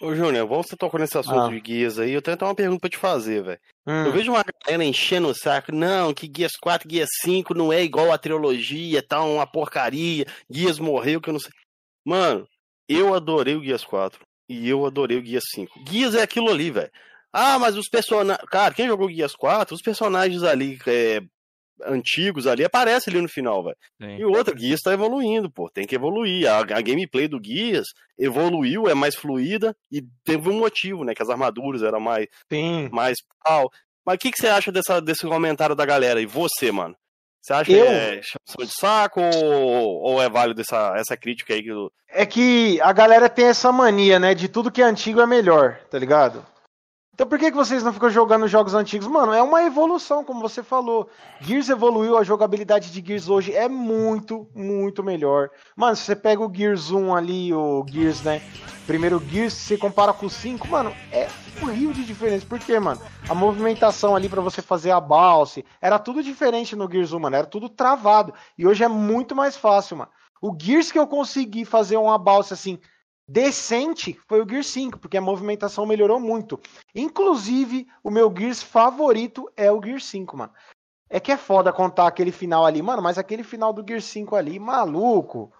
Ô, 0.00 0.14
Júnior, 0.14 0.46
vamos 0.46 0.68
você 0.68 0.76
tocou 0.76 1.00
nesse 1.00 1.18
assunto 1.18 1.40
ah. 1.40 1.48
de 1.48 1.60
guias 1.60 1.98
aí. 1.98 2.12
Eu 2.12 2.22
tenho 2.22 2.34
até 2.34 2.44
uma 2.44 2.54
pergunta 2.54 2.80
pra 2.80 2.90
te 2.90 2.96
fazer, 2.96 3.42
velho. 3.42 3.60
Hum. 3.86 4.04
Eu 4.04 4.12
vejo 4.12 4.30
uma 4.30 4.44
galera 4.44 4.84
enchendo 4.84 5.28
o 5.28 5.34
saco. 5.34 5.72
Não, 5.72 6.14
que 6.14 6.28
Guias 6.28 6.52
4, 6.60 6.86
Guias 6.86 7.08
5 7.22 7.52
não 7.54 7.72
é 7.72 7.82
igual 7.82 8.12
a 8.12 8.18
trilogia, 8.18 9.02
tá 9.02 9.22
uma 9.22 9.46
porcaria. 9.46 10.26
Guias 10.50 10.78
morreu, 10.78 11.20
que 11.20 11.30
eu 11.30 11.32
não 11.32 11.40
sei. 11.40 11.50
Mano, 12.04 12.46
eu 12.88 13.12
adorei 13.12 13.56
o 13.56 13.60
Guias 13.60 13.84
4. 13.84 14.20
E 14.48 14.68
eu 14.68 14.86
adorei 14.86 15.18
o 15.18 15.22
Guias 15.22 15.44
5. 15.52 15.84
Guias 15.84 16.14
é 16.14 16.22
aquilo 16.22 16.50
ali, 16.50 16.70
velho. 16.70 16.90
Ah, 17.32 17.58
mas 17.58 17.76
os 17.76 17.88
personagens. 17.88 18.48
Cara, 18.50 18.72
quem 18.72 18.86
jogou 18.86 19.08
Guias 19.08 19.34
4, 19.34 19.74
os 19.74 19.82
personagens 19.82 20.42
ali 20.42 20.78
é, 20.86 21.20
antigos 21.84 22.46
ali 22.46 22.64
aparecem 22.64 23.12
ali 23.12 23.20
no 23.20 23.28
final, 23.28 23.62
velho. 23.62 23.76
E 24.18 24.24
o 24.24 24.32
outro, 24.32 24.54
Guias 24.54 24.80
tá 24.80 24.92
evoluindo, 24.92 25.50
pô. 25.50 25.68
Tem 25.68 25.86
que 25.86 25.94
evoluir. 25.94 26.48
A, 26.48 26.58
a, 26.60 26.80
gameplay 26.80 27.28
do 27.28 27.38
Guias 27.38 27.86
evoluiu, 28.18 28.88
é 28.88 28.94
mais 28.94 29.14
fluida 29.14 29.76
e 29.90 30.02
teve 30.24 30.48
um 30.48 30.58
motivo, 30.58 31.04
né? 31.04 31.14
Que 31.14 31.22
as 31.22 31.30
armaduras 31.30 31.82
eram 31.82 32.00
mais. 32.00 32.26
Sim. 32.50 32.88
Mais 32.90 33.18
pau. 33.44 33.70
Mas 34.04 34.16
o 34.16 34.18
que, 34.18 34.32
que 34.32 34.38
você 34.38 34.48
acha 34.48 34.72
dessa, 34.72 35.00
desse 35.00 35.26
comentário 35.26 35.76
da 35.76 35.84
galera? 35.84 36.20
E 36.20 36.26
você, 36.26 36.72
mano? 36.72 36.96
Você 37.48 37.52
acha 37.54 37.72
eu... 37.72 37.86
que 37.86 37.90
é 37.90 38.20
chamação 38.22 38.66
de 38.66 38.72
saco 38.78 39.20
ou, 39.22 40.02
ou 40.02 40.22
é 40.22 40.28
válido 40.28 40.60
essa, 40.60 40.92
essa 40.96 41.16
crítica 41.16 41.54
aí? 41.54 41.62
Que... 41.62 41.70
É 42.10 42.26
que 42.26 42.78
a 42.82 42.92
galera 42.92 43.28
tem 43.28 43.46
essa 43.46 43.72
mania, 43.72 44.18
né? 44.18 44.34
De 44.34 44.48
tudo 44.48 44.70
que 44.70 44.82
é 44.82 44.84
antigo 44.84 45.20
é 45.20 45.26
melhor, 45.26 45.78
tá 45.90 45.98
ligado? 45.98 46.44
Então 47.18 47.26
por 47.26 47.36
que, 47.36 47.50
que 47.50 47.56
vocês 47.56 47.82
não 47.82 47.92
ficam 47.92 48.08
jogando 48.08 48.46
jogos 48.46 48.74
antigos? 48.74 49.08
Mano, 49.08 49.32
é 49.32 49.42
uma 49.42 49.64
evolução, 49.64 50.22
como 50.22 50.40
você 50.40 50.62
falou. 50.62 51.08
Gears 51.40 51.68
evoluiu, 51.68 52.16
a 52.16 52.22
jogabilidade 52.22 52.92
de 52.92 53.04
Gears 53.04 53.28
hoje 53.28 53.52
é 53.52 53.68
muito, 53.68 54.46
muito 54.54 55.02
melhor. 55.02 55.50
Mano, 55.74 55.96
se 55.96 56.04
você 56.04 56.14
pega 56.14 56.40
o 56.40 56.54
Gears 56.54 56.92
1 56.92 57.16
ali, 57.16 57.52
o 57.52 57.84
Gears, 57.88 58.22
né? 58.22 58.40
Primeiro 58.86 59.20
Gears, 59.28 59.52
se 59.52 59.64
você 59.64 59.76
compara 59.76 60.12
com 60.12 60.26
o 60.26 60.30
5, 60.30 60.68
mano, 60.68 60.94
é 61.10 61.26
um 61.60 61.66
rio 61.66 61.92
de 61.92 62.04
diferença. 62.04 62.46
Por 62.46 62.60
quê, 62.60 62.78
mano? 62.78 63.00
A 63.28 63.34
movimentação 63.34 64.14
ali 64.14 64.28
para 64.28 64.40
você 64.40 64.62
fazer 64.62 64.92
a 64.92 65.00
balse, 65.00 65.64
era 65.82 65.98
tudo 65.98 66.22
diferente 66.22 66.76
no 66.76 66.88
Gears 66.88 67.12
1, 67.12 67.18
mano. 67.18 67.34
Era 67.34 67.46
tudo 67.48 67.68
travado. 67.68 68.32
E 68.56 68.64
hoje 68.64 68.84
é 68.84 68.88
muito 68.88 69.34
mais 69.34 69.56
fácil, 69.56 69.96
mano. 69.96 70.10
O 70.40 70.56
Gears 70.56 70.92
que 70.92 70.98
eu 71.00 71.06
consegui 71.08 71.64
fazer 71.64 71.96
uma 71.96 72.16
balsa 72.16 72.54
assim 72.54 72.78
decente 73.28 74.18
foi 74.26 74.40
o 74.40 74.48
Gear 74.48 74.64
5, 74.64 74.98
porque 74.98 75.18
a 75.18 75.20
movimentação 75.20 75.84
melhorou 75.84 76.18
muito. 76.18 76.58
Inclusive, 76.94 77.86
o 78.02 78.10
meu 78.10 78.32
Gears 78.34 78.62
favorito 78.62 79.50
é 79.54 79.70
o 79.70 79.82
Gear 79.82 80.00
5, 80.00 80.36
mano. 80.36 80.52
É 81.10 81.20
que 81.20 81.32
é 81.32 81.36
foda 81.36 81.72
contar 81.72 82.06
aquele 82.06 82.32
final 82.32 82.64
ali, 82.64 82.80
mano, 82.80 83.02
mas 83.02 83.18
aquele 83.18 83.42
final 83.42 83.72
do 83.72 83.84
Gear 83.86 84.00
5 84.00 84.34
ali, 84.34 84.58
maluco. 84.58 85.52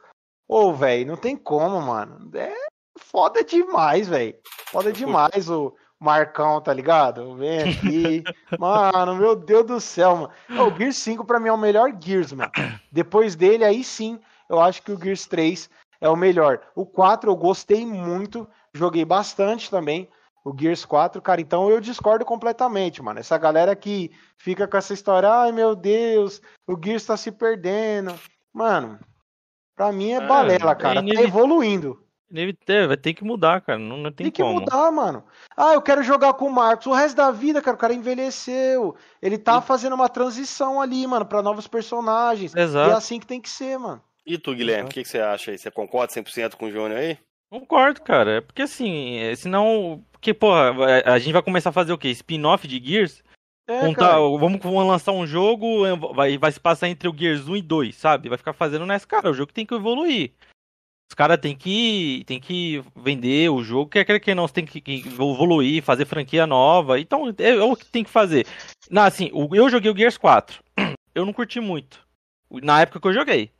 Ô, 0.48 0.72
velho, 0.72 1.06
não 1.06 1.16
tem 1.16 1.36
como, 1.36 1.80
mano. 1.80 2.30
É 2.34 2.54
foda 2.98 3.44
demais, 3.44 4.08
velho. 4.08 4.34
Foda 4.70 4.90
demais 4.90 5.50
o 5.50 5.74
Marcão, 6.00 6.60
tá 6.60 6.72
ligado? 6.72 7.34
Vem 7.36 7.60
aqui. 7.60 8.24
mano, 8.58 9.16
meu 9.16 9.36
Deus 9.36 9.66
do 9.66 9.80
céu, 9.80 10.16
mano. 10.16 10.66
O 10.66 10.76
Gear 10.76 10.92
5 10.92 11.24
pra 11.24 11.38
mim 11.38 11.48
é 11.48 11.52
o 11.52 11.58
melhor 11.58 11.92
Gears, 12.00 12.32
mano. 12.32 12.50
Depois 12.90 13.36
dele, 13.36 13.64
aí 13.64 13.84
sim, 13.84 14.18
eu 14.48 14.58
acho 14.60 14.82
que 14.82 14.92
o 14.92 14.98
Gears 14.98 15.26
3 15.26 15.68
é 16.00 16.08
o 16.08 16.16
melhor. 16.16 16.60
O 16.74 16.86
4 16.86 17.30
eu 17.30 17.36
gostei 17.36 17.84
muito, 17.84 18.48
joguei 18.72 19.04
bastante 19.04 19.70
também. 19.70 20.08
O 20.44 20.54
Gears 20.58 20.84
4, 20.84 21.20
cara, 21.20 21.40
então 21.40 21.68
eu 21.68 21.80
discordo 21.80 22.24
completamente, 22.24 23.02
mano. 23.02 23.20
Essa 23.20 23.36
galera 23.36 23.76
que 23.76 24.10
fica 24.36 24.66
com 24.66 24.76
essa 24.76 24.94
história, 24.94 25.28
ai 25.28 25.52
meu 25.52 25.74
Deus, 25.74 26.40
o 26.66 26.78
Gears 26.82 27.04
tá 27.04 27.16
se 27.16 27.30
perdendo. 27.30 28.14
Mano, 28.52 28.98
pra 29.76 29.92
mim 29.92 30.12
é, 30.12 30.16
é 30.16 30.26
balela, 30.26 30.74
cara. 30.74 31.00
É 31.00 31.14
tá 31.14 31.22
evoluindo. 31.22 32.02
Vai 32.86 32.96
ter 32.96 33.14
que 33.14 33.24
mudar, 33.24 33.60
cara. 33.62 33.78
Não, 33.78 33.96
não 33.96 34.12
tem, 34.12 34.26
tem 34.26 34.30
que 34.30 34.42
como. 34.42 34.60
mudar, 34.60 34.90
mano. 34.92 35.24
Ah, 35.56 35.72
eu 35.72 35.80
quero 35.80 36.02
jogar 36.02 36.34
com 36.34 36.46
o 36.46 36.52
Marcos. 36.52 36.86
O 36.86 36.92
resto 36.92 37.16
da 37.16 37.30
vida, 37.30 37.62
cara, 37.62 37.74
o 37.74 37.80
cara 37.80 37.94
envelheceu. 37.94 38.94
Ele 39.20 39.38
tá 39.38 39.58
e... 39.58 39.62
fazendo 39.62 39.94
uma 39.94 40.10
transição 40.10 40.80
ali, 40.80 41.06
mano, 41.06 41.24
para 41.24 41.42
novos 41.42 41.66
personagens. 41.66 42.54
Exato. 42.54 42.90
E 42.90 42.92
é 42.92 42.96
assim 42.96 43.18
que 43.18 43.26
tem 43.26 43.40
que 43.40 43.48
ser, 43.48 43.78
mano. 43.78 44.02
E 44.28 44.36
tu, 44.36 44.54
Guilherme, 44.54 44.90
o 44.90 44.92
que, 44.92 45.02
que, 45.02 45.08
você 45.08 45.18
acha 45.20 45.50
aí? 45.50 45.56
Você 45.56 45.70
concorda 45.70 46.12
100% 46.12 46.54
com 46.56 46.66
o 46.66 46.70
Júnior 46.70 47.00
aí? 47.00 47.16
Concordo, 47.50 48.02
cara. 48.02 48.32
É 48.32 48.40
porque 48.42 48.60
assim, 48.60 49.16
é, 49.16 49.34
senão. 49.34 50.04
Porque, 50.12 50.34
porra, 50.34 50.74
a 51.06 51.18
gente 51.18 51.32
vai 51.32 51.42
começar 51.42 51.70
a 51.70 51.72
fazer 51.72 51.94
o 51.94 51.98
quê? 51.98 52.10
Spin-off 52.10 52.68
de 52.68 52.78
Gears? 52.78 53.22
É, 53.66 53.80
Contar, 53.80 54.18
vamos, 54.18 54.60
vamos 54.60 54.86
lançar 54.86 55.12
um 55.12 55.26
jogo, 55.26 55.86
é, 55.86 55.96
vai, 55.96 56.36
vai 56.36 56.52
se 56.52 56.60
passar 56.60 56.88
entre 56.88 57.08
o 57.08 57.16
Gears 57.16 57.48
1 57.48 57.56
e 57.56 57.62
2, 57.62 57.96
sabe? 57.96 58.28
Vai 58.28 58.36
ficar 58.36 58.52
fazendo 58.52 58.84
nessa. 58.84 59.06
Cara, 59.06 59.30
o 59.30 59.34
jogo 59.34 59.50
tem 59.50 59.64
que 59.64 59.74
evoluir. 59.74 60.32
Os 61.10 61.14
caras 61.14 61.40
tem 61.40 61.56
que, 61.56 62.22
tem 62.26 62.38
que 62.38 62.84
vender 62.94 63.50
o 63.50 63.62
jogo, 63.62 63.90
quer 63.90 64.04
quer 64.04 64.20
que 64.20 64.34
não, 64.34 64.46
você 64.46 64.54
tem 64.54 64.66
que 64.66 64.82
evoluir, 65.06 65.82
fazer 65.82 66.04
franquia 66.04 66.46
nova. 66.46 67.00
Então, 67.00 67.34
é, 67.38 67.48
é 67.48 67.62
o 67.62 67.74
que 67.74 67.86
tem 67.86 68.04
que 68.04 68.10
fazer. 68.10 68.46
Não, 68.90 69.02
assim, 69.02 69.30
eu 69.32 69.70
joguei 69.70 69.90
o 69.90 69.96
Gears 69.96 70.18
4. 70.18 70.62
Eu 71.14 71.24
não 71.24 71.32
curti 71.32 71.60
muito. 71.60 72.06
Na 72.62 72.80
época 72.80 73.00
que 73.00 73.08
eu 73.08 73.12
joguei. 73.12 73.50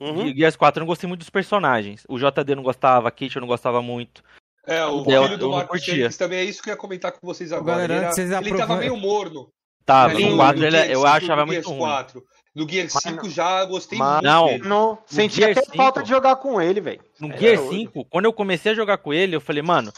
Uhum. 0.00 0.26
E 0.26 0.34
Gears 0.34 0.56
4 0.56 0.78
eu 0.78 0.80
não 0.80 0.86
gostei 0.86 1.06
muito 1.06 1.20
dos 1.20 1.30
personagens. 1.30 2.04
O 2.08 2.18
JD 2.18 2.54
não 2.54 2.62
gostava, 2.62 3.08
a 3.08 3.10
Kate 3.10 3.36
eu 3.36 3.40
não 3.40 3.48
gostava 3.48 3.82
muito. 3.82 4.22
É, 4.66 4.84
o 4.84 5.04
filho 5.04 5.38
do 5.38 5.50
Marcos 5.50 5.84
Fênix 5.84 6.16
também 6.16 6.38
é 6.38 6.44
isso 6.44 6.62
que 6.62 6.70
eu 6.70 6.72
ia 6.72 6.76
comentar 6.76 7.12
com 7.12 7.26
vocês 7.26 7.52
agora. 7.52 7.72
Galera, 7.72 7.94
ele, 7.94 8.04
era, 8.04 8.12
vocês 8.12 8.30
ele 8.30 8.56
tava 8.56 8.76
meio 8.76 8.96
morno. 8.96 9.48
Tava, 9.84 10.18
no 10.18 10.36
4 10.36 10.64
ele, 10.64 10.76
é- 10.76 10.94
eu 10.94 11.06
achava 11.06 11.44
muito 11.44 11.68
ruim. 11.68 11.78
4. 11.78 12.22
No 12.54 12.68
Gear 12.68 12.88
5 12.88 13.28
já 13.30 13.64
gostei 13.64 13.98
muito. 13.98 14.22
Não, 14.22 14.58
não 14.58 14.98
senti 15.06 15.42
até 15.42 15.64
falta 15.74 16.02
de 16.02 16.08
jogar 16.08 16.36
com 16.36 16.60
ele, 16.60 16.80
velho. 16.80 17.00
No 17.18 17.32
é, 17.32 17.38
Gear 17.38 17.58
5, 17.58 18.04
quando 18.06 18.24
eu 18.24 18.32
comecei 18.32 18.72
a 18.72 18.74
jogar 18.74 18.98
com 18.98 19.12
ele, 19.12 19.36
eu 19.36 19.40
falei, 19.40 19.62
mano, 19.62 19.92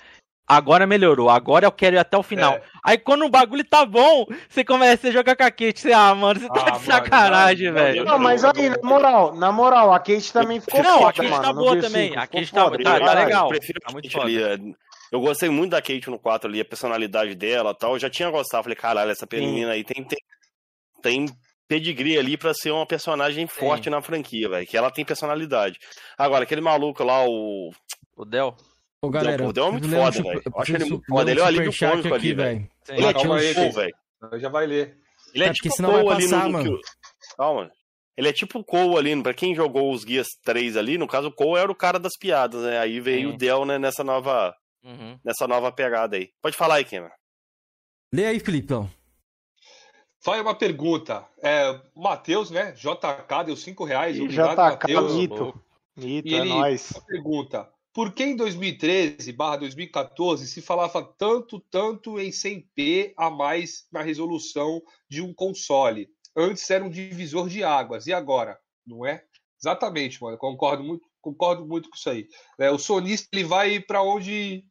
agora 0.47 0.87
melhorou, 0.87 1.31
agora 1.31 1.67
eu 1.67 1.73
quero 1.73 1.97
ir 1.97 1.99
até 1.99 2.17
o 2.17 2.23
final. 2.23 2.55
É. 2.55 2.63
Aí 2.85 2.99
quando 2.99 3.25
o 3.25 3.31
bagulho 3.31 3.65
tá 3.65 3.85
bom, 3.85 4.27
você 4.49 4.65
começa 4.65 5.09
a 5.09 5.11
jogar 5.11 5.37
com 5.37 5.45
a 5.45 5.51
Kate, 5.51 5.81
você, 5.81 5.93
ah, 5.93 6.15
mano, 6.15 6.41
você 6.41 6.49
tá 6.49 6.65
ah, 6.67 6.71
de 6.71 6.85
sacanagem, 6.85 7.73
velho. 7.73 8.05
Não, 8.05 8.19
mas 8.19 8.45
aí, 8.45 8.71
na 8.71 8.79
moral, 8.83 9.35
na 9.35 9.53
moral, 9.53 9.93
a 9.93 9.99
Kate 9.99 10.33
também 10.33 10.61
ficou 10.61 10.83
Não, 10.83 10.99
foda, 10.99 11.11
a 11.11 11.13
Kate 11.13 11.31
mano, 11.31 11.43
tá 11.43 11.53
boa 11.53 11.81
também, 11.81 12.17
a 12.17 12.27
Kate 12.27 12.53
tá, 12.53 12.71
tá, 12.71 13.01
tá, 13.01 13.15
legal. 13.15 13.45
Eu 13.45 13.49
prefiro 13.49 13.81
tá 13.81 13.93
muito 13.93 14.21
ali, 14.21 14.43
é, 14.43 14.59
eu 15.13 15.21
gostei 15.21 15.51
muito 15.51 15.73
da 15.73 15.83
Kate 15.83 16.09
no 16.09 16.19
4 16.19 16.49
ali, 16.49 16.61
a 16.61 16.65
personalidade 16.65 17.35
dela 17.35 17.73
e 17.73 17.79
tal. 17.79 17.93
Eu 17.93 17.99
já 17.99 18.09
tinha 18.09 18.31
gostado, 18.31 18.63
falei, 18.63 18.77
caralho, 18.77 19.11
essa 19.11 19.27
menina 19.31 19.73
aí 19.73 19.85
tem, 19.85 20.03
tem, 20.03 20.19
tem 21.03 21.27
pedigree 21.69 22.19
ali 22.19 22.39
para 22.39 22.55
ser 22.55 22.71
uma 22.71 22.87
personagem 22.87 23.47
forte 23.47 23.85
Sim. 23.85 23.91
na 23.91 24.01
franquia, 24.01 24.49
velho. 24.49 24.67
Que 24.67 24.77
ela 24.77 24.91
tem 24.91 25.05
personalidade. 25.05 25.79
Agora, 26.17 26.45
aquele 26.45 26.63
maluco 26.63 27.05
lá, 27.05 27.25
o. 27.27 27.71
O 28.17 28.25
Del. 28.25 28.57
Ô, 29.03 29.11
galera, 29.11 29.49
o 29.49 29.53
Del 29.53 29.67
é 29.67 29.71
muito 29.73 29.89
foda, 29.89 30.23
velho. 30.23 30.43
Eu 30.47 30.61
acho 30.61 30.77
ele 30.77 30.85
muito 30.85 31.07
foda. 31.07 31.31
Ele 31.31 31.41
é 31.41 31.43
o 31.43 31.47
alívio 31.47 31.73
cômico 31.77 32.15
ali, 32.15 32.35
velho. 32.35 32.71
Ele 32.89 33.05
é 33.05 33.13
tipo 33.13 33.33
o 33.33 33.73
velho. 33.73 33.97
Já 34.39 34.49
vai 34.49 34.67
ler. 34.67 34.97
Ele 35.35 35.45
é, 35.45 35.49
é 35.49 35.53
tipo 35.53 35.69
o 35.69 35.77
Cole 35.77 36.09
ali 36.11 36.29
no. 36.29 36.51
Mano. 36.51 36.81
Calma. 37.37 37.71
Ele 38.17 38.29
é 38.29 38.33
tipo 38.33 38.61
o 38.61 38.65
Cole 38.65 38.97
ali, 38.97 39.23
pra 39.23 39.35
quem 39.35 39.55
jogou 39.57 39.93
os 39.93 40.05
guias 40.05 40.29
3 40.45 40.77
ali, 40.77 40.99
no 40.99 41.09
caso 41.09 41.29
o 41.29 41.33
Cole 41.33 41.61
era 41.61 41.73
o 41.73 41.75
cara 41.75 41.99
das 41.99 42.17
piadas, 42.17 42.63
né? 42.63 42.79
Aí 42.79 43.01
veio 43.01 43.31
Sim. 43.31 43.35
o 43.35 43.39
Del, 43.39 43.65
né, 43.65 43.79
nessa 43.79 44.05
nova. 44.05 44.55
Uhum. 44.85 45.19
Nessa 45.25 45.49
nova 45.49 45.73
pegada 45.73 46.17
aí. 46.17 46.31
Pode 46.41 46.57
falar 46.57 46.77
aí, 46.77 46.85
Kema. 46.85 47.11
Lê 48.13 48.27
aí, 48.27 48.39
Filipão. 48.39 48.91
Faz 50.21 50.41
uma 50.41 50.55
pergunta. 50.55 51.27
É, 51.43 51.81
Matheus, 51.97 52.51
né? 52.51 52.73
JK 52.73 53.45
deu 53.47 53.57
5 53.57 53.85
reais. 53.85 54.21
Obrigado, 54.21 54.57
Matheus. 54.57 55.15
Mito. 55.15 55.61
Mito, 55.97 56.29
e 56.29 56.35
é 56.35 56.39
ele 56.39 56.49
nóis. 56.49 56.93
pergunta: 57.07 57.69
por 57.93 58.13
que 58.13 58.25
em 58.25 58.37
2013 58.37 59.33
2014 59.33 60.47
se 60.47 60.63
falava 60.63 61.03
tanto, 61.03 61.61
tanto 61.71 62.19
em 62.19 62.31
100p 62.31 63.13
a 63.17 63.31
mais 63.31 63.87
na 63.93 64.03
resolução 64.03 64.83
de 65.09 65.21
um 65.21 65.35
console? 65.35 66.09
Antes 66.35 66.69
era 66.71 66.83
um 66.83 66.89
divisor 66.89 67.49
de 67.49 67.63
águas, 67.63 68.07
e 68.07 68.13
agora? 68.13 68.59
Não 68.87 69.07
é? 69.07 69.23
Exatamente, 69.61 70.23
mano. 70.23 70.39
Concordo 70.39 70.83
muito, 70.83 71.07
concordo 71.21 71.67
muito 71.67 71.91
com 71.91 71.97
isso 71.97 72.09
aí. 72.09 72.27
É, 72.59 72.71
o 72.71 72.79
sonista 72.79 73.29
ele 73.33 73.45
vai 73.45 73.79
para 73.79 74.03
onde. 74.03 74.65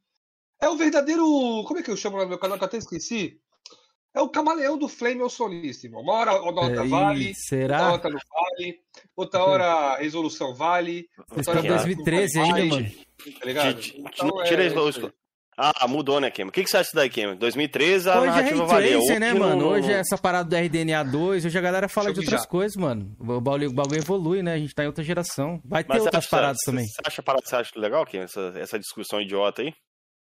É 0.60 0.68
o 0.68 0.76
verdadeiro. 0.76 1.24
Como 1.66 1.78
é 1.78 1.82
que 1.82 1.90
eu 1.90 1.96
chamo 1.96 2.16
lá 2.16 2.24
no 2.24 2.28
meu 2.28 2.38
canal 2.38 2.58
que 2.58 2.64
eu 2.64 2.68
até 2.68 2.78
esqueci? 2.78 3.40
É 4.14 4.20
o 4.20 4.28
camaleão 4.28 4.76
do 4.76 4.88
Flame 4.88 5.22
é 5.22 5.24
o 5.24 5.30
solista, 5.30 5.86
irmão. 5.86 6.02
Uma 6.02 6.12
hora 6.12 6.30
a 6.32 6.52
nota 6.52 6.84
é, 6.84 6.86
vale, 6.86 7.34
será? 7.34 7.92
outra 7.92 8.10
não 8.10 8.18
vale, 8.30 8.80
outra 9.16 9.44
hora 9.44 9.64
a 9.64 9.96
resolução 9.96 10.54
vale. 10.54 11.08
Outra 11.34 11.58
hora 11.58 11.62
2013 11.62 12.38
ainda, 12.38 12.64
mano. 12.66 12.90
Tá 13.38 13.46
ligado? 13.46 13.80
Então, 13.94 14.44
tira 14.44 14.64
é, 14.64 14.66
isso. 14.66 15.12
Ah, 15.56 15.86
mudou, 15.86 16.18
né, 16.18 16.30
Kim? 16.30 16.44
O 16.44 16.50
que, 16.50 16.64
que 16.64 16.70
você 16.70 16.78
acha 16.78 16.90
daí, 16.94 17.10
Kim? 17.10 17.36
2013 17.36 18.08
a 18.08 18.18
hoje 18.18 18.24
é 18.24 18.30
narrativa 18.30 18.62
é 18.62 18.66
valia. 18.66 18.98
Hoje 18.98 19.18
né, 19.18 19.34
mano? 19.34 19.68
Hoje 19.68 19.92
é 19.92 19.98
essa 19.98 20.16
parada 20.16 20.48
do 20.48 20.56
RDNA 20.56 21.04
2, 21.04 21.44
hoje 21.44 21.58
a 21.58 21.60
galera 21.60 21.88
fala 21.88 22.06
Deixa 22.06 22.20
de 22.20 22.26
outras 22.26 22.42
já. 22.42 22.48
coisas, 22.48 22.76
mano. 22.76 23.14
O 23.20 23.40
bagulho, 23.40 23.68
o 23.68 23.72
bagulho 23.72 24.00
evolui, 24.00 24.42
né? 24.42 24.54
A 24.54 24.58
gente 24.58 24.74
tá 24.74 24.82
em 24.82 24.86
outra 24.86 25.04
geração. 25.04 25.60
Vai 25.64 25.84
ter 25.84 26.00
outras 26.00 26.24
acha, 26.24 26.30
paradas 26.30 26.58
você, 26.58 26.70
também. 26.70 26.86
Você 26.86 27.02
acha, 27.04 27.22
você 27.22 27.56
acha 27.56 27.70
legal, 27.76 28.06
Kim, 28.06 28.18
essa, 28.18 28.52
essa 28.56 28.78
discussão 28.78 29.20
idiota 29.20 29.60
aí? 29.60 29.74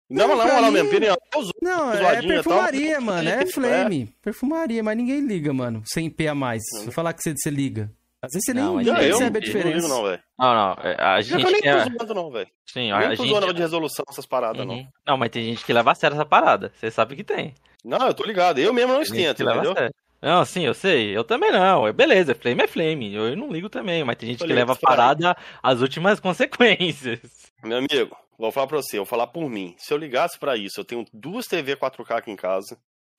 Não, 0.09 0.27
não, 0.27 0.36
não, 0.36 0.61
não, 0.61 0.71
minha 0.71 0.84
opinião. 0.84 1.15
Não, 1.61 1.93
é 1.93 2.21
perfumaria, 2.21 2.99
mano. 2.99 3.29
É 3.29 3.45
flame. 3.47 4.09
É. 4.09 4.21
Perfumaria, 4.21 4.84
mas 4.84 4.97
ninguém 4.97 5.21
liga, 5.21 5.53
mano. 5.53 5.84
Sem 5.86 6.09
P 6.09 6.27
a 6.27 6.36
mais. 6.36 6.61
Se 6.69 6.88
eu 6.88 6.91
falar 6.91 7.13
que 7.13 7.21
você, 7.21 7.34
você 7.36 7.49
liga. 7.49 7.91
Às 8.24 8.32
vezes 8.32 8.45
você 8.45 8.53
não, 8.53 8.78
nem, 8.78 8.86
nem 8.86 8.95
percebe 8.95 9.38
a 9.38 9.41
diferença. 9.41 9.88
Não, 9.88 10.01
não, 10.01 10.19
não, 10.39 10.55
não. 10.55 10.76
É, 10.82 10.95
a 10.97 11.21
gente. 11.21 11.43
Eu 11.43 11.51
nem 11.51 11.61
é... 11.63 11.84
tô 11.84 11.89
zoando, 11.89 12.13
não, 12.13 12.32
velho. 12.32 12.49
Sim, 12.65 12.91
a, 12.91 12.99
nem 12.99 13.17
tô 13.17 13.24
gente... 13.24 13.34
zoando 13.34 13.53
de 13.53 13.61
resolução 13.61 14.05
essas 14.09 14.26
paradas, 14.26 14.65
uhum. 14.65 14.78
não. 14.78 14.88
Não, 15.05 15.17
mas 15.17 15.30
tem 15.30 15.43
gente 15.43 15.65
que 15.65 15.74
leva 15.74 15.91
a 15.91 15.95
sério 15.95 16.15
essa 16.15 16.26
parada. 16.26 16.71
Você 16.76 16.89
sabe 16.89 17.17
que 17.17 17.24
tem. 17.24 17.53
Não, 17.84 18.07
eu 18.07 18.13
tô 18.13 18.24
ligado. 18.24 18.59
Eu 18.59 18.74
mesmo 18.74 18.93
não 18.93 19.01
esquento, 19.01 19.43
entendeu? 19.43 19.76
Não, 20.21 20.45
sim, 20.45 20.65
eu 20.65 20.74
sei. 20.74 21.15
Eu 21.15 21.26
também 21.26 21.51
não. 21.51 21.91
Beleza, 21.91 22.34
flame 22.34 22.63
é 22.63 22.67
flame. 22.67 23.13
Eu 23.13 23.36
não 23.36 23.51
ligo 23.51 23.67
também, 23.67 24.05
mas 24.05 24.15
tem 24.15 24.30
gente 24.30 24.45
que 24.45 24.53
leva 24.53 24.71
a 24.71 24.78
parada 24.78 25.36
às 25.61 25.82
últimas 25.82 26.17
consequências. 26.21 27.19
Meu 27.61 27.78
amigo, 27.78 28.15
Vou 28.38 28.51
falar 28.51 28.67
pra 28.67 28.78
você, 28.78 28.97
eu 28.97 29.05
vou 29.05 29.09
falar 29.09 29.28
por 29.28 29.49
mim. 29.49 29.76
Se 29.78 29.93
eu 29.93 29.97
ligasse 29.97 30.38
para 30.39 30.57
isso, 30.57 30.80
eu 30.80 30.86
tenho 30.86 31.05
duas 31.13 31.45
TV 31.45 31.76
4K 31.76 32.17
aqui 32.17 32.32
em 32.32 32.36
casa 32.36 32.78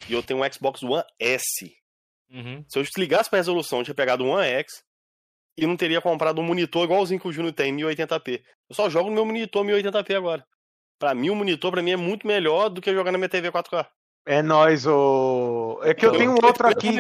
e 0.09 0.13
eu 0.13 0.23
tenho 0.23 0.43
um 0.43 0.53
Xbox 0.53 0.83
One 0.83 1.05
S. 1.19 1.45
Uhum. 2.31 2.65
Se 2.69 2.79
eu 2.79 2.85
ligasse 2.99 3.31
pra 3.31 3.39
resolução, 3.39 3.79
eu 3.79 3.85
tinha 3.85 3.95
pegado 3.95 4.25
um 4.25 4.31
One 4.31 4.47
X 4.47 4.85
e 5.57 5.67
não 5.67 5.77
teria 5.77 6.01
comprado 6.01 6.41
um 6.41 6.45
monitor 6.45 6.85
igualzinho 6.85 7.21
que 7.21 7.29
o 7.29 7.33
Júnior 7.33 7.53
tem, 7.53 7.75
1080p. 7.75 8.43
Eu 8.69 8.75
só 8.75 8.89
jogo 8.89 9.09
no 9.09 9.15
meu 9.15 9.25
monitor 9.25 9.65
1080p 9.65 10.17
agora. 10.17 10.45
Pra 10.99 11.15
mim, 11.15 11.31
o 11.31 11.35
monitor 11.35 11.71
pra 11.71 11.83
mim 11.83 11.93
é 11.93 11.97
muito 11.97 12.27
melhor 12.27 12.69
do 12.69 12.81
que 12.81 12.93
jogar 12.93 13.13
na 13.13 13.19
minha 13.19 13.29
TV 13.29 13.51
4K. 13.51 13.87
É 14.27 14.43
nóis, 14.43 14.87
ô. 14.87 15.81
É 15.83 15.93
que 15.93 16.07
eu, 16.07 16.13
eu 16.13 16.19
tenho 16.19 16.31
um 16.33 16.45
outro 16.45 16.67
aqui. 16.67 16.97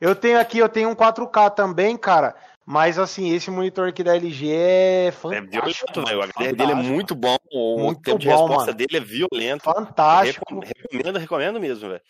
Eu 0.00 0.14
tenho 0.16 0.38
aqui, 0.38 0.58
eu 0.58 0.68
tenho 0.68 0.88
um 0.88 0.94
4K 0.94 1.54
também, 1.54 1.96
cara. 1.96 2.34
Mas 2.66 2.98
assim, 2.98 3.34
esse 3.34 3.50
monitor 3.50 3.88
aqui 3.88 4.02
da 4.02 4.16
LG 4.16 4.50
é 4.50 5.12
fantástico. 5.12 6.00
É 6.00 6.04
violento, 6.04 6.38
O 6.40 6.42
HDR 6.42 6.56
dele 6.56 6.72
é 6.72 6.74
muito 6.74 7.14
bom. 7.14 7.36
O 7.52 7.78
muito 7.78 8.00
tempo 8.00 8.16
bom, 8.16 8.18
de 8.18 8.28
resposta 8.28 8.66
mano. 8.66 8.74
dele 8.74 8.96
é 8.96 9.00
violento. 9.00 9.62
Fantástico. 9.64 10.60
Recomendo, 10.60 11.18
recomendo 11.18 11.60
mesmo, 11.60 11.90
velho. 11.90 12.02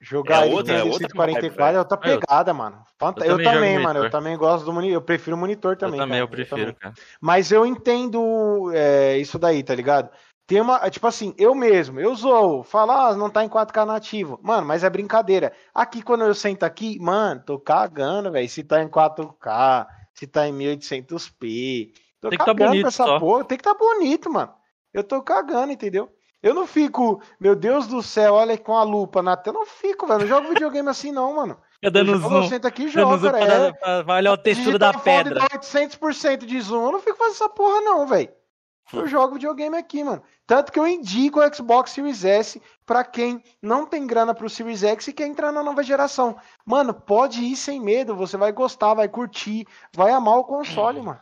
Jogar 0.00 0.46
é 0.46 0.50
outra, 0.50 0.74
é 0.74 0.82
outra 0.82 1.08
44 1.08 1.76
é 1.76 1.78
outra 1.78 1.96
pegada, 1.96 2.54
mano. 2.54 2.82
Fanta... 2.98 3.24
Eu, 3.24 3.38
eu, 3.38 3.44
também, 3.44 3.78
mano. 3.78 4.04
Eu 4.04 4.10
também 4.10 4.36
gosto 4.36 4.64
do 4.64 4.72
monitor. 4.72 4.94
Eu 4.94 5.02
prefiro 5.02 5.36
o 5.36 5.38
monitor 5.38 5.76
também. 5.76 5.98
Eu 5.98 6.04
também, 6.04 6.18
cara. 6.18 6.24
eu 6.24 6.28
prefiro, 6.28 6.70
eu 6.70 6.74
cara. 6.74 6.94
Mas 7.20 7.52
eu 7.52 7.66
entendo 7.66 8.70
é, 8.72 9.18
isso 9.18 9.38
daí, 9.38 9.62
tá 9.62 9.74
ligado? 9.74 10.10
Tem 10.46 10.62
uma, 10.62 10.88
tipo 10.88 11.06
assim, 11.06 11.34
eu 11.36 11.54
mesmo, 11.54 12.00
eu 12.00 12.16
sou, 12.16 12.62
falar, 12.62 13.08
ah, 13.08 13.14
não 13.14 13.28
tá 13.28 13.44
em 13.44 13.50
4K 13.50 13.84
nativo. 13.84 14.40
Mano, 14.42 14.66
mas 14.66 14.82
é 14.82 14.88
brincadeira. 14.88 15.52
Aqui, 15.74 16.00
quando 16.00 16.24
eu 16.24 16.34
sento 16.34 16.62
aqui, 16.62 16.98
mano, 16.98 17.42
tô 17.44 17.58
cagando, 17.58 18.32
velho. 18.32 18.48
Se 18.48 18.64
tá 18.64 18.82
em 18.82 18.88
4K, 18.88 19.86
se 20.14 20.26
tá 20.26 20.48
em 20.48 20.54
1800p. 20.54 21.92
Tô 22.18 22.30
tem 22.30 22.38
que 22.38 22.44
tá 22.44 22.54
bonito 22.54 22.88
essa 22.88 23.04
só. 23.04 23.20
porra. 23.20 23.44
Tem 23.44 23.58
que 23.58 23.64
tá 23.64 23.74
bonito, 23.74 24.32
mano. 24.32 24.54
Eu 24.94 25.04
tô 25.04 25.22
cagando, 25.22 25.70
entendeu? 25.70 26.10
Eu 26.42 26.54
não 26.54 26.66
fico, 26.66 27.20
meu 27.40 27.56
Deus 27.56 27.86
do 27.86 28.02
céu, 28.02 28.34
olha 28.34 28.56
com 28.56 28.76
a 28.76 28.82
lupa 28.82 29.22
na 29.22 29.36
tela. 29.36 29.56
Eu 29.56 29.60
não 29.60 29.66
fico, 29.66 30.06
velho. 30.06 30.20
Não 30.20 30.26
jogo 30.26 30.48
videogame 30.54 30.88
assim, 30.88 31.10
não, 31.10 31.34
mano. 31.34 31.58
Eu 31.82 31.90
dando 31.90 32.12
eu 32.12 32.18
zoom. 32.18 32.36
Eu 32.36 32.42
sento 32.44 32.66
aqui 32.66 32.84
e 32.84 32.88
jogo, 32.88 33.20
cara. 33.20 33.76
É, 33.82 34.02
vai 34.02 34.18
olhar 34.18 34.32
o 34.32 34.38
textura 34.38 34.78
da 34.78 34.92
pedra. 34.92 35.40
800% 35.52 36.44
de 36.44 36.60
zoom. 36.60 36.86
Eu 36.86 36.92
não 36.92 37.00
fico 37.00 37.16
fazendo 37.16 37.34
essa 37.34 37.48
porra, 37.48 37.80
não, 37.80 38.06
velho. 38.06 38.30
Eu 38.92 39.06
jogo 39.06 39.34
videogame 39.34 39.76
aqui, 39.76 40.02
mano. 40.02 40.22
Tanto 40.46 40.72
que 40.72 40.78
eu 40.78 40.86
indico 40.86 41.40
o 41.40 41.54
Xbox 41.54 41.90
Series 41.90 42.24
S 42.24 42.60
para 42.86 43.04
quem 43.04 43.42
não 43.60 43.84
tem 43.84 44.06
grana 44.06 44.34
pro 44.34 44.48
Series 44.48 44.82
X 44.82 45.08
e 45.08 45.12
quer 45.12 45.26
entrar 45.26 45.52
na 45.52 45.62
nova 45.62 45.82
geração. 45.82 46.36
Mano, 46.64 46.94
pode 46.94 47.42
ir 47.44 47.54
sem 47.54 47.80
medo, 47.80 48.16
você 48.16 48.36
vai 48.36 48.50
gostar, 48.50 48.94
vai 48.94 49.08
curtir, 49.08 49.66
vai 49.94 50.10
amar 50.10 50.38
o 50.38 50.44
console, 50.44 51.02
mano. 51.02 51.20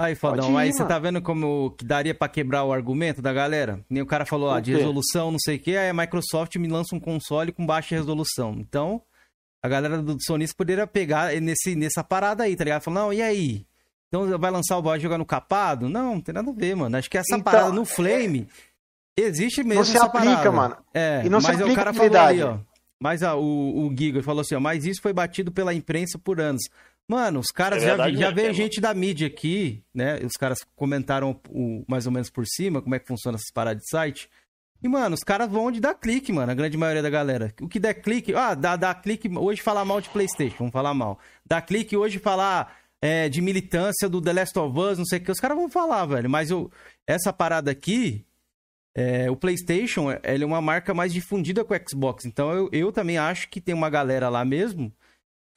Aí, 0.00 0.14
fodão, 0.14 0.56
aí 0.56 0.72
você 0.72 0.82
tá 0.82 0.98
vendo 0.98 1.20
como 1.20 1.72
que 1.72 1.84
daria 1.84 2.14
para 2.14 2.26
quebrar 2.26 2.64
o 2.64 2.72
argumento 2.72 3.20
da 3.20 3.34
galera? 3.34 3.84
Nem 3.88 4.02
o 4.02 4.06
cara 4.06 4.24
falou, 4.24 4.50
ah, 4.50 4.58
de 4.58 4.72
resolução, 4.72 5.30
não 5.30 5.38
sei 5.38 5.56
o 5.56 5.58
que, 5.58 5.76
aí 5.76 5.90
a 5.90 5.92
Microsoft 5.92 6.56
me 6.56 6.68
lança 6.68 6.96
um 6.96 6.98
console 6.98 7.52
com 7.52 7.66
baixa 7.66 7.94
resolução. 7.94 8.56
Então, 8.58 9.02
a 9.62 9.68
galera 9.68 10.00
do 10.00 10.16
Sony 10.22 10.46
poderia 10.56 10.86
pegar 10.86 11.38
nesse, 11.38 11.74
nessa 11.74 12.02
parada 12.02 12.44
aí, 12.44 12.56
tá 12.56 12.64
ligado? 12.64 12.80
Falar, 12.80 13.00
não, 13.00 13.12
e 13.12 13.20
aí? 13.20 13.66
Então 14.08 14.38
vai 14.38 14.50
lançar 14.50 14.78
o 14.78 14.82
vai 14.82 14.98
jogar 14.98 15.18
no 15.18 15.26
capado? 15.26 15.86
Não, 15.86 16.14
não 16.14 16.20
tem 16.22 16.34
nada 16.34 16.50
a 16.50 16.54
ver, 16.54 16.74
mano. 16.74 16.96
Acho 16.96 17.10
que 17.10 17.18
essa 17.18 17.34
então, 17.34 17.42
parada 17.42 17.70
no 17.70 17.84
Flame 17.84 18.48
existe 19.14 19.62
mesmo. 19.62 19.80
Não 19.80 19.84
se 19.84 19.98
aplica, 19.98 20.36
parada. 20.36 20.50
mano. 20.50 20.76
É, 20.94 21.20
e 21.26 21.28
não 21.28 21.42
mas 21.42 21.44
se 21.44 21.62
aplica 21.62 21.72
o 21.72 21.74
cara 21.74 21.92
falou 21.92 22.16
ali, 22.18 22.42
ó. 22.42 22.56
Mas 22.98 23.22
ah, 23.22 23.34
o, 23.36 23.86
o 23.86 23.94
Giga 23.96 24.22
falou 24.22 24.40
assim, 24.40 24.54
ó, 24.54 24.60
mas 24.60 24.86
isso 24.86 25.00
foi 25.02 25.12
batido 25.12 25.52
pela 25.52 25.74
imprensa 25.74 26.18
por 26.18 26.40
anos. 26.40 26.62
Mano, 27.10 27.40
os 27.40 27.48
caras 27.48 27.82
é 27.82 27.86
já, 27.86 28.08
já 28.08 28.30
veio 28.30 28.54
gente 28.54 28.80
da 28.80 28.94
mídia 28.94 29.26
aqui, 29.26 29.82
né? 29.92 30.20
Os 30.24 30.34
caras 30.38 30.60
comentaram 30.76 31.40
o, 31.48 31.84
mais 31.88 32.06
ou 32.06 32.12
menos 32.12 32.30
por 32.30 32.46
cima 32.46 32.80
como 32.80 32.94
é 32.94 33.00
que 33.00 33.08
funciona 33.08 33.34
essas 33.34 33.50
paradas 33.52 33.82
de 33.82 33.88
site. 33.90 34.30
E, 34.80 34.88
mano, 34.88 35.16
os 35.16 35.24
caras 35.24 35.50
vão 35.50 35.64
onde 35.64 35.80
dá 35.80 35.92
clique, 35.92 36.32
mano, 36.32 36.52
a 36.52 36.54
grande 36.54 36.76
maioria 36.76 37.02
da 37.02 37.10
galera. 37.10 37.52
O 37.60 37.66
que 37.66 37.80
der 37.80 37.94
clique, 37.94 38.32
ah, 38.32 38.54
dá, 38.54 38.76
dá 38.76 38.94
clique 38.94 39.28
hoje 39.28 39.60
falar 39.60 39.84
mal 39.84 40.00
de 40.00 40.08
Playstation, 40.08 40.58
vamos 40.58 40.72
falar 40.72 40.94
mal. 40.94 41.18
Dá 41.44 41.60
clique 41.60 41.96
hoje 41.96 42.20
falar 42.20 42.76
é, 43.02 43.28
de 43.28 43.42
militância 43.42 44.08
do 44.08 44.22
The 44.22 44.32
Last 44.32 44.56
of 44.56 44.78
Us, 44.78 44.98
não 44.98 45.04
sei 45.04 45.18
o 45.18 45.22
que, 45.22 45.32
os 45.32 45.40
caras 45.40 45.56
vão 45.56 45.68
falar, 45.68 46.06
velho. 46.06 46.30
Mas 46.30 46.48
eu, 46.48 46.70
essa 47.08 47.32
parada 47.32 47.72
aqui, 47.72 48.24
é, 48.94 49.28
o 49.28 49.34
PlayStation, 49.34 50.12
ele 50.22 50.44
é 50.44 50.46
uma 50.46 50.60
marca 50.60 50.94
mais 50.94 51.12
difundida 51.12 51.64
com 51.64 51.74
o 51.74 51.80
Xbox. 51.88 52.24
Então 52.24 52.52
eu, 52.52 52.68
eu 52.70 52.92
também 52.92 53.18
acho 53.18 53.48
que 53.48 53.60
tem 53.60 53.74
uma 53.74 53.90
galera 53.90 54.28
lá 54.28 54.44
mesmo 54.44 54.92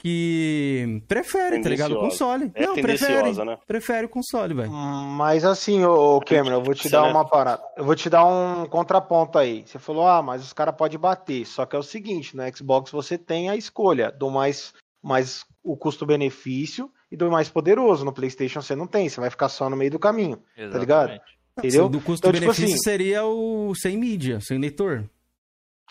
que 0.03 1.01
prefere, 1.07 1.61
tá 1.61 1.69
ligado? 1.69 1.95
O 1.95 1.99
console. 2.01 2.51
É 2.53 2.65
não, 2.65 2.75
prefere, 2.75 3.31
né? 3.45 3.57
prefere 3.65 4.05
o 4.05 4.09
console, 4.09 4.53
velho. 4.53 4.69
Mas 4.69 5.45
assim, 5.45 5.85
ô 5.85 6.19
Cameron, 6.19 6.57
eu 6.57 6.63
vou 6.63 6.75
te 6.75 6.89
dar 6.89 7.03
uma 7.03 7.25
parada. 7.25 7.63
Eu 7.77 7.85
vou 7.85 7.95
te 7.95 8.09
dar 8.09 8.25
um 8.25 8.65
contraponto 8.65 9.39
aí. 9.39 9.63
Você 9.65 9.79
falou, 9.79 10.05
ah, 10.05 10.21
mas 10.21 10.43
os 10.43 10.51
caras 10.51 10.75
podem 10.75 10.99
bater. 10.99 11.45
Só 11.45 11.65
que 11.65 11.73
é 11.73 11.79
o 11.79 11.83
seguinte, 11.83 12.35
no 12.35 12.43
Xbox 12.53 12.91
você 12.91 13.17
tem 13.17 13.49
a 13.49 13.55
escolha 13.55 14.11
do 14.11 14.29
mais, 14.29 14.73
mais 15.01 15.45
o 15.63 15.77
custo-benefício 15.77 16.91
e 17.09 17.15
do 17.15 17.31
mais 17.31 17.47
poderoso. 17.47 18.03
No 18.03 18.11
PlayStation 18.11 18.61
você 18.61 18.75
não 18.75 18.87
tem, 18.87 19.07
você 19.07 19.21
vai 19.21 19.29
ficar 19.29 19.47
só 19.47 19.69
no 19.69 19.77
meio 19.77 19.91
do 19.91 19.99
caminho, 19.99 20.37
Exatamente. 20.57 20.73
tá 20.73 20.79
ligado? 20.79 21.21
Entendeu? 21.59 21.87
Do 21.87 22.01
custo-benefício 22.01 22.51
então, 22.51 22.53
tipo 22.53 22.73
assim, 22.73 22.83
seria 22.83 23.23
o 23.23 23.73
sem 23.75 23.95
mídia, 23.95 24.41
sem 24.41 24.57
leitor. 24.57 25.09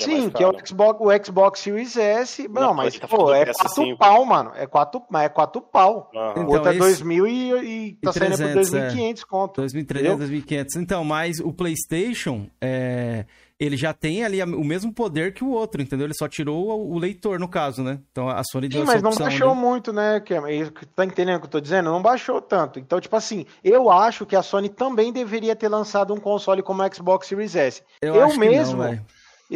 É 0.01 0.05
Sim, 0.05 0.31
que 0.31 0.43
é 0.43 0.49
o 0.49 0.67
Xbox, 0.67 1.01
o 1.01 1.25
Xbox 1.25 1.61
Series 1.61 1.97
S. 1.97 2.49
Não, 2.49 2.63
não 2.63 2.75
mas, 2.75 2.99
tá 2.99 3.07
pô, 3.07 3.33
é 3.33 3.45
quatro 3.53 3.97
pau, 3.99 4.25
mano. 4.25 4.53
É 4.55 4.67
quatro, 4.67 5.03
é 5.15 5.29
quatro 5.29 5.61
pau. 5.61 6.11
Uhum. 6.15 6.31
Então, 6.31 6.47
Outra 6.47 6.75
é 6.75 6.79
2.000 6.79 7.63
e, 7.63 7.89
e 7.91 7.93
tá 7.97 8.13
300, 8.13 8.39
saindo 8.39 8.53
por 8.55 8.97
2.500 8.97 9.19
é. 9.19 9.27
conto. 9.29 9.63
2.300, 9.63 10.17
2.500. 10.17 10.67
Então, 10.77 11.05
mas 11.05 11.41
o 11.41 11.53
PlayStation, 11.53 12.47
é, 12.61 13.27
ele 13.61 13.77
já 13.77 13.93
tem 13.93 14.25
ali 14.25 14.43
o 14.43 14.65
mesmo 14.65 14.93
poder 14.93 15.35
que 15.35 15.45
o 15.45 15.51
outro, 15.51 15.83
entendeu? 15.83 16.07
Ele 16.07 16.15
só 16.15 16.27
tirou 16.27 16.69
o, 16.69 16.95
o 16.95 16.99
leitor, 16.99 17.39
no 17.39 17.47
caso, 17.47 17.83
né? 17.83 18.01
Então 18.11 18.29
a 18.29 18.43
Sony 18.45 18.69
deu 18.69 18.81
Sim, 18.81 18.87
mas 18.87 19.03
não 19.03 19.15
baixou 19.15 19.55
muito, 19.55 19.93
né, 19.93 20.21
Cameron? 20.21 20.71
Tá 20.97 21.05
entendendo 21.05 21.37
o 21.37 21.41
que 21.41 21.47
eu 21.47 21.51
tô 21.51 21.61
dizendo? 21.61 21.91
Não 21.91 22.01
baixou 22.01 22.41
tanto. 22.41 22.79
Então, 22.79 22.99
tipo 22.99 23.15
assim, 23.15 23.45
eu 23.63 23.91
acho 23.91 24.25
que 24.25 24.35
a 24.35 24.43
Sony 24.43 24.71
também 24.71 25.13
deveria 25.13 25.55
ter 25.55 25.69
lançado 25.69 26.15
um 26.15 26.19
console 26.19 26.63
como 26.63 26.83
o 26.83 26.95
Xbox 26.95 27.29
Series 27.29 27.55
S. 27.55 27.83
Eu, 28.01 28.15
eu 28.15 28.37
mesmo... 28.37 28.83
Não, 28.83 28.99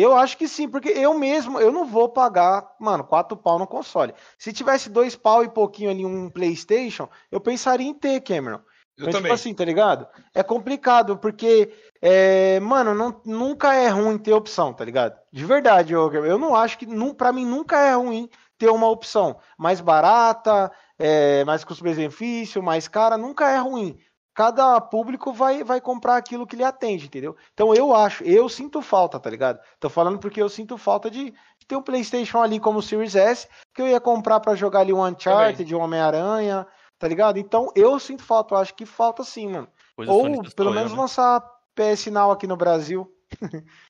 eu 0.03 0.15
acho 0.15 0.37
que 0.37 0.47
sim, 0.47 0.69
porque 0.69 0.89
eu 0.91 1.15
mesmo, 1.15 1.59
eu 1.59 1.73
não 1.73 1.87
vou 1.87 2.09
pagar, 2.09 2.75
mano, 2.79 3.05
quatro 3.05 3.37
pau 3.37 3.59
no 3.59 3.67
console. 3.67 4.15
Se 4.39 4.53
tivesse 4.53 4.91
dois 4.91 5.17
pau 5.17 5.45
e 5.45 5.49
pouquinho 5.49 5.91
ali 5.91 6.05
um 6.05 6.29
PlayStation, 6.29 7.09
eu 7.31 7.41
pensaria 7.41 7.87
em 7.87 7.95
ter, 7.95 8.21
Cameron. 8.21 8.61
Eu 8.97 9.05
então, 9.05 9.07
tipo 9.07 9.13
também. 9.13 9.23
Tipo 9.23 9.35
assim, 9.35 9.55
tá 9.55 9.65
ligado? 9.65 10.07
É 10.35 10.43
complicado, 10.43 11.17
porque, 11.19 11.73
é, 12.01 12.59
mano, 12.61 12.95
não, 12.95 13.21
nunca 13.25 13.75
é 13.75 13.89
ruim 13.89 14.19
ter 14.19 14.33
opção, 14.33 14.73
tá 14.73 14.85
ligado? 14.85 15.19
De 15.33 15.45
verdade, 15.45 15.93
eu, 15.93 16.13
eu 16.25 16.39
não 16.39 16.55
acho 16.55 16.79
que, 16.79 16.87
não, 16.87 17.15
pra 17.15 17.33
mim, 17.33 17.45
nunca 17.45 17.79
é 17.79 17.95
ruim 17.95 18.29
ter 18.59 18.71
uma 18.71 18.89
opção 18.89 19.39
mais 19.59 19.81
barata, 19.81 20.73
é, 20.99 21.45
mais 21.45 21.63
custo-benefício, 21.63 22.63
mais 22.63 22.89
cara, 22.89 23.19
nunca 23.19 23.51
é 23.51 23.59
ruim 23.59 23.99
cada 24.37 24.79
público 24.83 25.33
vai, 25.33 25.65
vai 25.65 25.81
comprar 25.81 26.19
aquilo 26.19 26.47
que 26.47 26.57
lhe 26.57 26.63
atende, 26.63 27.07
entendeu? 27.07 27.35
Então 27.55 27.75
eu 27.75 27.97
acho, 27.97 28.23
eu 28.23 28.51
sinto 28.51 28.83
falta, 28.83 29.19
tá 29.19 29.31
ligado? 29.31 29.59
Tô 29.81 29.89
falando 29.89 30.19
porque 30.19 30.43
eu 30.43 30.49
sinto 30.51 30.77
falta 30.77 31.11
de, 31.11 31.31
de 31.31 31.67
ter 31.67 31.75
um 31.75 31.81
PlayStation 31.81 32.43
ali 32.43 32.61
como 32.61 32.81
o 32.81 32.83
Series 32.83 33.17
S, 33.17 33.49
que 33.75 33.81
eu 33.81 33.89
ia 33.89 33.99
comprar 33.99 34.39
para 34.41 34.55
jogar 34.55 34.81
ali 34.81 34.93
um 34.93 35.03
Uncharted, 35.03 35.65
de 35.65 35.75
um 35.75 35.81
Homem-Aranha, 35.81 36.67
tá 36.99 37.09
ligado? 37.09 37.39
Então 37.39 37.73
eu 37.75 37.99
sinto 37.99 38.23
falta, 38.23 38.55
eu 38.55 38.59
acho 38.59 38.75
que 38.75 38.85
falta 38.85 39.25
sim, 39.25 39.49
mano. 39.49 39.69
Pois 39.97 40.07
Ou 40.07 40.43
pelo 40.55 40.71
menos 40.71 40.93
né? 40.93 40.99
lançar 40.99 41.41
PS 41.75 42.09
Now 42.09 42.31
aqui 42.31 42.47
no 42.47 42.59
Brasil. 42.59 43.11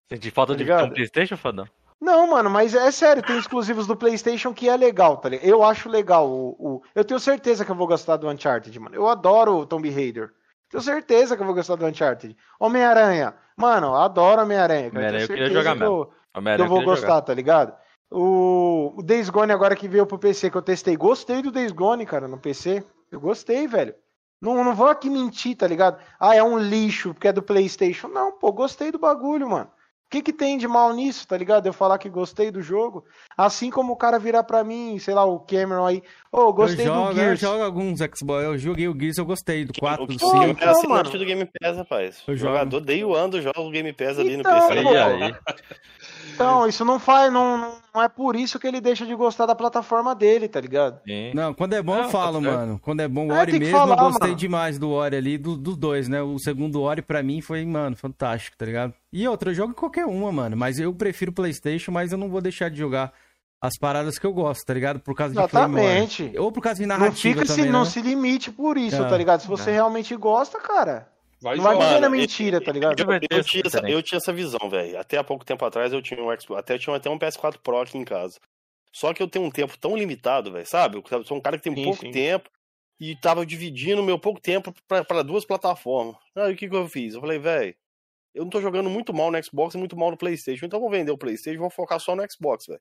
Senti 0.08 0.30
falta 0.30 0.56
tá 0.56 0.62
de 0.62 0.72
um 0.72 0.90
PlayStation, 0.90 1.36
Fadão? 1.36 1.66
Não, 2.00 2.26
mano, 2.28 2.50
mas 2.50 2.74
é 2.74 2.90
sério, 2.90 3.22
tem 3.22 3.38
exclusivos 3.38 3.86
do 3.86 3.96
PlayStation 3.96 4.52
que 4.52 4.68
é 4.68 4.76
legal, 4.76 5.16
tá 5.16 5.30
ligado? 5.30 5.48
Eu 5.48 5.62
acho 5.62 5.88
legal 5.88 6.28
o, 6.28 6.50
o, 6.58 6.82
Eu 6.94 7.04
tenho 7.04 7.18
certeza 7.18 7.64
que 7.64 7.70
eu 7.70 7.74
vou 7.74 7.86
gostar 7.86 8.16
do 8.16 8.28
Uncharted, 8.28 8.78
mano. 8.78 8.94
Eu 8.94 9.08
adoro 9.08 9.56
o 9.56 9.66
Tomb 9.66 9.88
Raider. 9.88 10.30
Tenho 10.68 10.82
certeza 10.82 11.36
que 11.36 11.42
eu 11.42 11.46
vou 11.46 11.54
gostar 11.54 11.76
do 11.76 11.86
Uncharted. 11.86 12.36
Homem-Aranha. 12.60 13.34
Mano, 13.56 13.88
eu 13.88 13.94
adoro 13.96 14.42
Homem-Aranha. 14.42 14.90
Homem-Aranha 14.90 15.24
eu, 15.24 15.28
queria 15.28 15.50
jogar 15.50 15.74
mesmo. 15.74 16.10
Eu, 16.34 16.56
que 16.56 16.62
eu 16.62 16.68
vou 16.68 16.84
gostar, 16.84 17.06
jogar. 17.06 17.22
tá 17.22 17.34
ligado? 17.34 17.74
O, 18.10 18.94
o 18.96 19.02
Days 19.02 19.30
Gone 19.30 19.52
agora 19.52 19.74
que 19.74 19.88
veio 19.88 20.06
pro 20.06 20.18
PC 20.18 20.50
que 20.50 20.56
eu 20.56 20.62
testei. 20.62 20.96
Gostei 20.96 21.40
do 21.40 21.50
Days 21.50 21.72
Gone, 21.72 22.04
cara, 22.04 22.28
no 22.28 22.38
PC. 22.38 22.84
Eu 23.10 23.20
gostei, 23.20 23.66
velho. 23.66 23.94
Não, 24.40 24.62
não 24.62 24.74
vou 24.74 24.88
aqui 24.88 25.08
mentir, 25.08 25.56
tá 25.56 25.66
ligado? 25.66 25.98
Ah, 26.20 26.34
é 26.36 26.42
um 26.42 26.58
lixo 26.58 27.14
porque 27.14 27.28
é 27.28 27.32
do 27.32 27.42
PlayStation. 27.42 28.08
Não, 28.08 28.32
pô, 28.32 28.52
gostei 28.52 28.92
do 28.92 28.98
bagulho, 28.98 29.48
mano. 29.48 29.70
O 30.06 30.08
que, 30.08 30.22
que 30.22 30.32
tem 30.32 30.56
de 30.56 30.68
mal 30.68 30.94
nisso, 30.94 31.26
tá 31.26 31.36
ligado? 31.36 31.66
Eu 31.66 31.72
falar 31.72 31.98
que 31.98 32.08
gostei 32.08 32.52
do 32.52 32.62
jogo. 32.62 33.04
Assim 33.36 33.70
como 33.70 33.92
o 33.92 33.96
cara 33.96 34.20
virar 34.20 34.44
pra 34.44 34.62
mim, 34.62 34.96
sei 35.00 35.12
lá, 35.12 35.24
o 35.24 35.40
Cameron 35.40 35.84
aí. 35.84 36.00
Ô, 36.30 36.42
oh, 36.42 36.52
gostei 36.52 36.86
eu 36.86 36.94
jogo, 36.94 37.08
do 37.08 37.14
Gears. 37.16 37.42
Eu 37.42 37.48
jogo 37.48 37.64
alguns 37.64 37.98
Xbox. 37.98 38.44
Eu 38.44 38.56
joguei 38.56 38.86
o 38.86 38.96
Gears, 38.96 39.18
eu 39.18 39.26
gostei. 39.26 39.64
Do 39.64 39.72
4, 39.76 40.06
do 40.06 40.12
5. 40.12 40.36
Eu 40.36 40.50
então, 40.50 40.70
assinante 40.70 41.18
do 41.18 41.24
Game 41.24 41.44
Pass, 41.60 41.76
rapaz. 41.76 42.22
Eu 42.28 42.36
jogador, 42.36 42.80
dei 42.80 43.04
o 43.04 43.16
ano, 43.16 43.42
jogo 43.42 43.62
o 43.62 43.70
Game 43.70 43.92
Pass 43.92 44.16
ali 44.20 44.34
então, 44.34 44.54
no 44.54 44.68
PC. 44.68 44.82
Pô, 44.82 44.88
aí. 44.90 45.34
Então, 46.34 46.68
isso 46.68 46.84
não 46.84 47.00
faz, 47.00 47.32
não, 47.32 47.78
não 47.94 48.02
é 48.02 48.08
por 48.10 48.36
isso 48.36 48.58
que 48.58 48.66
ele 48.66 48.78
deixa 48.80 49.06
de 49.06 49.14
gostar 49.14 49.46
da 49.46 49.54
plataforma 49.54 50.14
dele, 50.14 50.46
tá 50.46 50.60
ligado? 50.60 51.00
Sim. 51.06 51.32
Não, 51.34 51.54
quando 51.54 51.72
é 51.72 51.82
bom 51.82 51.96
eu 51.96 52.08
falo, 52.10 52.42
mano. 52.42 52.78
Quando 52.82 53.00
é 53.00 53.08
bom 53.08 53.28
o 53.28 53.32
é, 53.32 53.40
Ori 53.40 53.58
mesmo, 53.58 53.74
falar, 53.74 53.96
eu 53.96 54.04
gostei 54.04 54.28
mano. 54.28 54.38
demais 54.38 54.78
do 54.78 54.90
Ori 54.90 55.16
ali, 55.16 55.38
dos 55.38 55.56
do 55.56 55.74
dois, 55.74 56.06
né? 56.06 56.20
O 56.20 56.38
segundo 56.38 56.82
Ori 56.82 57.00
pra 57.00 57.22
mim 57.22 57.40
foi, 57.40 57.64
mano, 57.64 57.96
fantástico, 57.96 58.54
tá 58.56 58.66
ligado? 58.66 58.92
E 59.16 59.26
outra, 59.26 59.50
eu 59.50 59.54
jogo 59.54 59.72
qualquer 59.72 60.04
uma, 60.04 60.30
mano. 60.30 60.54
Mas 60.58 60.78
eu 60.78 60.92
prefiro 60.92 61.32
Playstation, 61.32 61.90
mas 61.90 62.12
eu 62.12 62.18
não 62.18 62.28
vou 62.28 62.42
deixar 62.42 62.68
de 62.68 62.76
jogar 62.76 63.14
as 63.58 63.72
paradas 63.78 64.18
que 64.18 64.26
eu 64.26 64.32
gosto, 64.32 64.66
tá 64.66 64.74
ligado? 64.74 65.00
Por 65.00 65.14
causa 65.14 65.32
de 65.32 65.40
Exatamente. 65.40 66.34
Ou 66.36 66.52
por 66.52 66.60
causa 66.60 66.82
de 66.82 66.86
narrativa 66.86 67.40
Não 67.40 67.46
fica 67.46 67.46
também, 67.46 67.64
se, 67.64 67.72
né? 67.72 67.72
não 67.72 67.84
se 67.86 68.02
limite 68.02 68.52
por 68.52 68.76
isso, 68.76 69.02
é, 69.02 69.08
tá 69.08 69.16
ligado? 69.16 69.40
Se 69.40 69.48
você 69.48 69.70
é. 69.70 69.72
realmente 69.72 70.14
gosta, 70.16 70.60
cara... 70.60 71.10
Vai 71.40 71.56
não 71.56 71.64
vai 71.64 71.78
viver 71.78 72.00
na 72.00 72.10
mentira, 72.10 72.60
tá 72.62 72.70
ligado? 72.70 73.00
Eu, 73.00 73.06
eu, 73.38 73.44
tinha, 73.44 73.62
essa, 73.64 73.78
eu 73.88 74.02
tinha 74.02 74.18
essa 74.18 74.34
visão, 74.34 74.68
velho. 74.68 74.98
Até 74.98 75.16
há 75.16 75.24
pouco 75.24 75.46
tempo 75.46 75.64
atrás 75.64 75.94
eu 75.94 76.02
tinha 76.02 76.22
um 76.22 76.28
Xbox, 76.38 76.60
até 76.60 76.76
tinha 76.78 76.94
até 76.94 77.08
um 77.08 77.18
PS4 77.18 77.56
Pro 77.62 77.80
aqui 77.80 77.96
em 77.96 78.04
casa. 78.04 78.38
Só 78.92 79.14
que 79.14 79.22
eu 79.22 79.28
tenho 79.28 79.46
um 79.46 79.50
tempo 79.50 79.78
tão 79.78 79.96
limitado, 79.96 80.52
velho, 80.52 80.66
sabe? 80.66 81.02
Eu 81.10 81.24
sou 81.24 81.38
um 81.38 81.40
cara 81.40 81.56
que 81.56 81.64
tem 81.64 81.74
sim, 81.74 81.84
pouco 81.84 82.00
sim. 82.00 82.10
tempo 82.10 82.50
e 83.00 83.16
tava 83.16 83.46
dividindo 83.46 84.02
meu 84.02 84.18
pouco 84.18 84.40
tempo 84.40 84.74
para 84.86 85.22
duas 85.22 85.46
plataformas. 85.46 86.16
Aí 86.34 86.52
o 86.52 86.56
que, 86.56 86.68
que 86.68 86.76
eu 86.76 86.86
fiz? 86.88 87.14
Eu 87.14 87.20
falei, 87.20 87.38
velho, 87.38 87.74
eu 88.36 88.44
não 88.44 88.50
tô 88.50 88.60
jogando 88.60 88.90
muito 88.90 89.14
mal 89.14 89.30
no 89.30 89.42
Xbox 89.42 89.74
e 89.74 89.78
muito 89.78 89.96
mal 89.96 90.10
no 90.10 90.16
PlayStation, 90.16 90.66
então 90.66 90.76
eu 90.76 90.82
vou 90.82 90.90
vender 90.90 91.10
o 91.10 91.18
PlayStation 91.18 91.56
e 91.56 91.60
vou 91.60 91.70
focar 91.70 91.98
só 91.98 92.14
no 92.14 92.22
Xbox, 92.30 92.66
velho. 92.66 92.80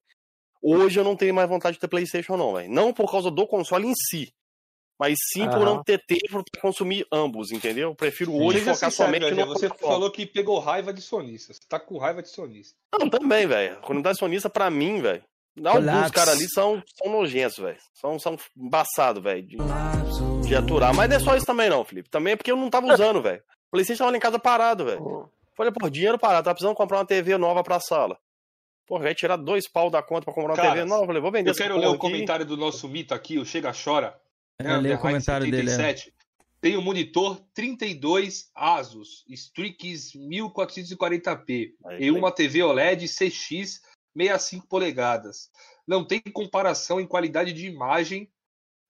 Hoje 0.61 0.99
eu 0.99 1.03
não 1.03 1.15
tenho 1.15 1.33
mais 1.33 1.47
vontade 1.47 1.75
de 1.75 1.79
ter 1.79 1.87
PlayStation, 1.87 2.35
não, 2.35 2.53
velho. 2.55 2.69
Não 2.69 2.91
por 2.91 3.09
causa 3.09 3.31
do 3.31 3.47
console 3.47 3.87
em 3.87 3.93
si, 3.93 4.33
mas 4.99 5.17
sim 5.31 5.47
por 5.49 5.59
não 5.59 5.83
ter 5.83 6.03
tempo 6.05 6.43
para 6.51 6.61
consumir 6.61 7.05
ambos, 7.11 7.51
entendeu? 7.51 7.89
Eu 7.89 7.95
prefiro 7.95 8.33
hoje 8.33 8.59
Seja 8.59 8.73
focar 8.73 8.91
sincero, 8.91 9.11
somente 9.11 9.31
no 9.33 9.45
Você 9.47 9.69
falou 9.69 10.11
que 10.11 10.25
pegou 10.25 10.59
raiva 10.59 10.93
de 10.93 11.01
sonista. 11.01 11.53
Você 11.53 11.59
tá 11.67 11.79
com 11.79 11.97
raiva 11.97 12.21
de 12.21 12.29
sonista. 12.29 12.75
Não, 12.97 13.09
também, 13.09 13.45
velho. 13.45 13.79
Quando 13.81 14.01
dá 14.01 14.13
sonista, 14.13 14.49
pra 14.49 14.69
mim, 14.69 15.01
velho. 15.01 15.23
Alguns 15.63 16.11
caras 16.11 16.35
ali 16.35 16.49
são, 16.49 16.83
são 16.95 17.11
nojentos, 17.11 17.57
velho. 17.57 17.77
São, 17.93 18.19
são 18.19 18.37
embaçados, 18.57 19.21
velho, 19.21 19.43
de, 19.43 19.57
de 20.47 20.55
aturar. 20.55 20.93
Mas 20.93 21.09
não 21.09 21.15
é 21.15 21.19
só 21.19 21.35
isso 21.35 21.45
também, 21.45 21.69
não, 21.69 21.83
Felipe. 21.85 22.09
Também 22.09 22.33
é 22.33 22.35
porque 22.35 22.51
eu 22.51 22.57
não 22.57 22.69
tava 22.69 22.87
usando, 22.91 23.21
velho. 23.21 23.41
O 23.67 23.71
PlayStation 23.71 23.99
tava 23.99 24.11
lá 24.11 24.17
em 24.17 24.21
casa 24.21 24.39
parado, 24.39 24.85
velho. 24.85 25.29
Falei, 25.55 25.71
pô, 25.71 25.89
dinheiro 25.89 26.19
parado, 26.19 26.43
tava 26.43 26.55
precisando 26.55 26.75
comprar 26.75 26.97
uma 26.97 27.05
TV 27.05 27.37
nova 27.37 27.63
pra 27.63 27.79
sala. 27.79 28.19
Pô, 28.85 28.99
vai 28.99 29.15
tirar 29.15 29.37
dois 29.37 29.67
pau 29.67 29.89
da 29.89 30.03
conta 30.03 30.25
pra 30.25 30.33
comprar 30.33 30.53
uma 30.53 30.57
Cara, 30.57 30.73
TV 30.73 30.85
nova. 30.85 31.05
Falei, 31.05 31.21
vou 31.21 31.31
vender 31.31 31.49
Eu 31.49 31.55
quero 31.55 31.77
ler 31.77 31.87
o 31.87 31.97
comentário 31.97 32.45
do 32.45 32.55
nosso 32.55 32.87
mito 32.87 33.13
aqui, 33.13 33.39
o 33.39 33.45
Chega 33.45 33.71
Chora. 33.71 34.19
É, 34.59 34.77
leio 34.77 34.95
o 34.95 34.99
comentário 34.99 35.45
77. 35.45 36.05
dele. 36.05 36.11
É. 36.11 36.25
Tem 36.61 36.75
o 36.75 36.79
um 36.79 36.83
monitor 36.83 37.39
32 37.53 38.49
Asus 38.55 39.23
Strix 39.29 40.13
1440p 40.15 41.73
e 41.99 42.11
uma 42.11 42.31
TV 42.31 42.63
OLED 42.63 43.07
CX 43.07 43.81
65 44.15 44.67
polegadas. 44.67 45.51
Não 45.87 46.03
tem 46.03 46.21
comparação 46.33 46.99
em 46.99 47.05
qualidade 47.05 47.53
de 47.53 47.67
imagem. 47.67 48.31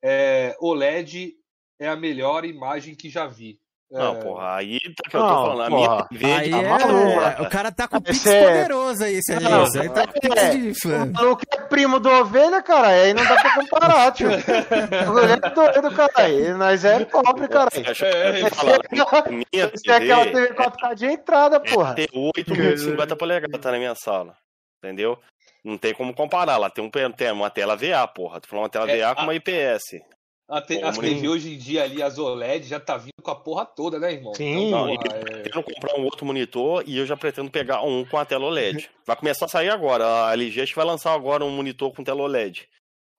É, 0.01 0.55
OLED 0.59 1.36
é 1.80 1.88
a 1.88 1.95
melhor 1.95 2.45
imagem 2.45 2.95
que 2.95 3.09
já 3.09 3.28
vi. 3.28 3.59
Não, 3.91 4.15
é. 4.15 4.23
porra, 4.23 4.55
aí 4.55 4.79
tá 4.79 5.09
que 5.09 5.15
eu 5.15 5.21
tô 5.21 5.27
não, 5.27 5.45
falando. 5.45 5.73
A 5.73 5.77
minha 5.77 6.05
TV 6.05 6.33
aí 6.33 6.51
tá 6.51 7.38
é... 7.38 7.41
O 7.41 7.49
cara 7.49 7.71
tá 7.71 7.88
com 7.88 8.01
pix 8.01 8.25
é... 8.25 8.43
poderoso 8.43 9.03
aí, 9.03 9.21
você 9.21 9.39
não, 9.39 9.63
isso 9.63 9.79
aí 9.79 9.89
tá 9.89 10.07
com 10.07 10.19
pix 10.19 10.36
é... 10.36 10.55
de 10.55 10.73
fã. 10.73 11.11
O 11.31 11.38
que 11.38 11.45
é 11.55 11.61
primo 11.61 11.99
do 11.99 12.09
ovelha, 12.09 12.63
cara, 12.63 12.88
aí 12.88 13.13
não 13.13 13.23
dá 13.23 13.36
pra 13.36 13.55
comparar, 13.55 14.11
tio. 14.11 14.29
O 14.36 15.19
é 15.19 15.49
doido, 15.51 15.95
cara. 15.95 16.57
Nós 16.57 16.83
é 16.83 17.05
pobre, 17.05 17.47
cara. 17.47 17.69
É, 17.75 18.39
é, 18.39 19.31
minha 19.31 19.67
TV... 19.69 19.91
é 19.91 19.95
aquela 19.95 20.25
TV 20.25 20.53
4K 20.53 20.95
de 20.95 21.05
entrada, 21.05 21.59
porra. 21.59 21.93
Tem 21.93 22.07
8,50 22.07 23.15
polegadas 23.15 23.61
tá 23.61 23.71
na 23.71 23.77
minha 23.77 23.95
sala. 23.95 24.36
Entendeu? 24.83 25.19
Não 25.63 25.77
tem 25.77 25.93
como 25.93 26.13
comparar. 26.13 26.57
Lá 26.57 26.69
tem, 26.69 26.83
um, 26.83 26.89
tem 26.89 27.31
uma 27.31 27.49
tela 27.49 27.75
VA, 27.75 28.07
porra. 28.07 28.39
Tu 28.39 28.47
falou 28.47 28.63
uma 28.63 28.69
tela 28.69 28.89
é, 28.89 28.97
VA 28.97 29.15
com 29.15 29.23
uma 29.23 29.36
IPS. 29.36 30.01
A 30.48 30.62
te, 30.62 30.82
as 30.84 30.98
TV 30.98 31.28
hoje 31.28 31.54
em 31.54 31.58
dia 31.58 31.84
ali, 31.84 32.04
as 32.04 32.20
OLED, 32.20 32.68
já 32.68 32.80
tá 32.80 32.98
vindo 32.98 33.22
com 33.22 33.32
a 33.32 33.36
porra 33.36 33.66
toda, 33.66 33.98
né, 33.98 34.14
irmão? 34.14 34.34
Sim. 34.36 34.68
Então, 34.68 34.89
eu 34.89 34.93
é... 34.93 34.98
pretendo 35.00 35.64
comprar 35.64 36.00
um 36.00 36.04
outro 36.04 36.26
monitor 36.26 36.84
e 36.86 36.98
eu 36.98 37.06
já 37.06 37.18
pretendo 37.18 37.50
pegar 37.50 37.82
um 37.82 38.06
com 38.06 38.18
a 38.18 38.26
tela 38.26 38.46
OLED. 38.46 38.89
Vai 39.06 39.16
começar 39.16 39.46
a 39.46 39.50
sair 39.50 39.70
agora. 39.70 40.28
A 40.28 40.34
LG 40.34 40.62
acho 40.62 40.72
que 40.72 40.78
vai 40.78 40.86
lançar 40.86 41.14
agora 41.14 41.43
um 41.43 41.50
monitor 41.50 41.91
com 41.91 42.04
tela 42.04 42.22
OLED. 42.22 42.68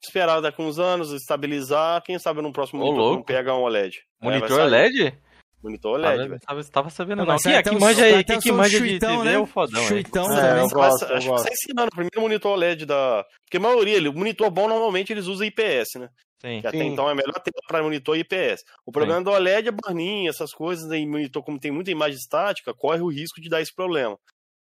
Esperar 0.05 0.41
daqui 0.41 0.63
uns 0.63 0.79
anos, 0.79 1.11
estabilizar, 1.11 2.01
quem 2.03 2.17
sabe 2.17 2.41
no 2.41 2.53
próximo 2.53 2.83
Ô, 2.83 2.87
monitor 2.87 3.15
não 3.15 3.23
pega 3.23 3.55
um 3.55 3.63
OLED. 3.63 4.03
Monitor 4.23 4.61
é, 4.61 4.63
OLED? 4.63 5.19
Monitor 5.63 5.95
OLED, 5.95 6.17
Tava, 6.17 6.29
velho. 6.29 6.41
tava, 6.41 6.65
tava 6.65 6.91
sabendo 6.91 7.19
Não, 7.19 7.25
não. 7.27 7.35
aqui 7.35 7.71
o- 7.71 7.81
manja, 7.81 8.05
aí, 8.05 8.23
que 8.25 8.53
manja 8.53 8.79
de 8.79 8.89
chuitão, 8.89 9.19
TV 9.19 9.25
né? 9.25 9.35
é 9.35 9.39
o 9.39 9.47
fodão, 9.47 9.83
é. 9.83 9.87
Chuitão 9.89 10.25
É, 10.25 10.41
também. 10.41 10.63
eu 10.63 10.69
gosto, 10.69 11.05
Acho, 11.05 11.13
eu 11.13 11.17
acho 11.17 11.25
que 11.27 11.31
gosto. 11.33 11.45
tá 11.47 11.51
ensinando. 11.53 11.89
O 11.89 11.95
primeiro 11.97 12.21
monitor 12.21 12.53
OLED 12.53 12.87
da. 12.87 13.25
Porque 13.45 13.57
a 13.57 13.61
maioria, 13.61 13.97
ele- 13.97 14.09
o 14.09 14.13
monitor 14.13 14.51
bom 14.51 14.69
normalmente 14.69 15.13
eles 15.13 15.27
usam 15.27 15.47
IPS, 15.47 15.99
né? 15.99 16.09
Sim. 16.41 16.61
Que 16.61 16.67
até 16.67 16.79
Sim. 16.79 16.89
então 16.89 17.09
é 17.09 17.15
melhor 17.15 17.33
ter 17.43 17.51
para 17.67 17.83
monitor 17.83 18.17
IPS. 18.17 18.63
O 18.85 18.93
problema 18.93 19.23
do 19.25 19.31
OLED 19.31 19.69
é 19.69 19.73
burn-in, 19.73 20.29
essas 20.29 20.53
coisas, 20.53 20.87
né? 20.89 20.99
E 20.99 21.07
monitor, 21.07 21.43
como 21.43 21.59
tem 21.59 21.73
muita 21.73 21.91
imagem 21.91 22.17
estática, 22.19 22.75
corre 22.75 23.01
o 23.01 23.09
risco 23.09 23.41
de 23.41 23.49
dar 23.49 23.61
esse 23.63 23.75
problema. 23.75 24.17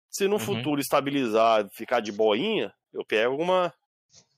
Se 0.09 0.27
no 0.29 0.35
Uhum. 0.35 0.39
futuro 0.39 0.81
estabilizar, 0.81 1.67
ficar 1.77 1.99
de 2.01 2.13
boinha, 2.13 2.73
eu 2.95 3.05
pego 3.05 3.35
uma. 3.35 3.75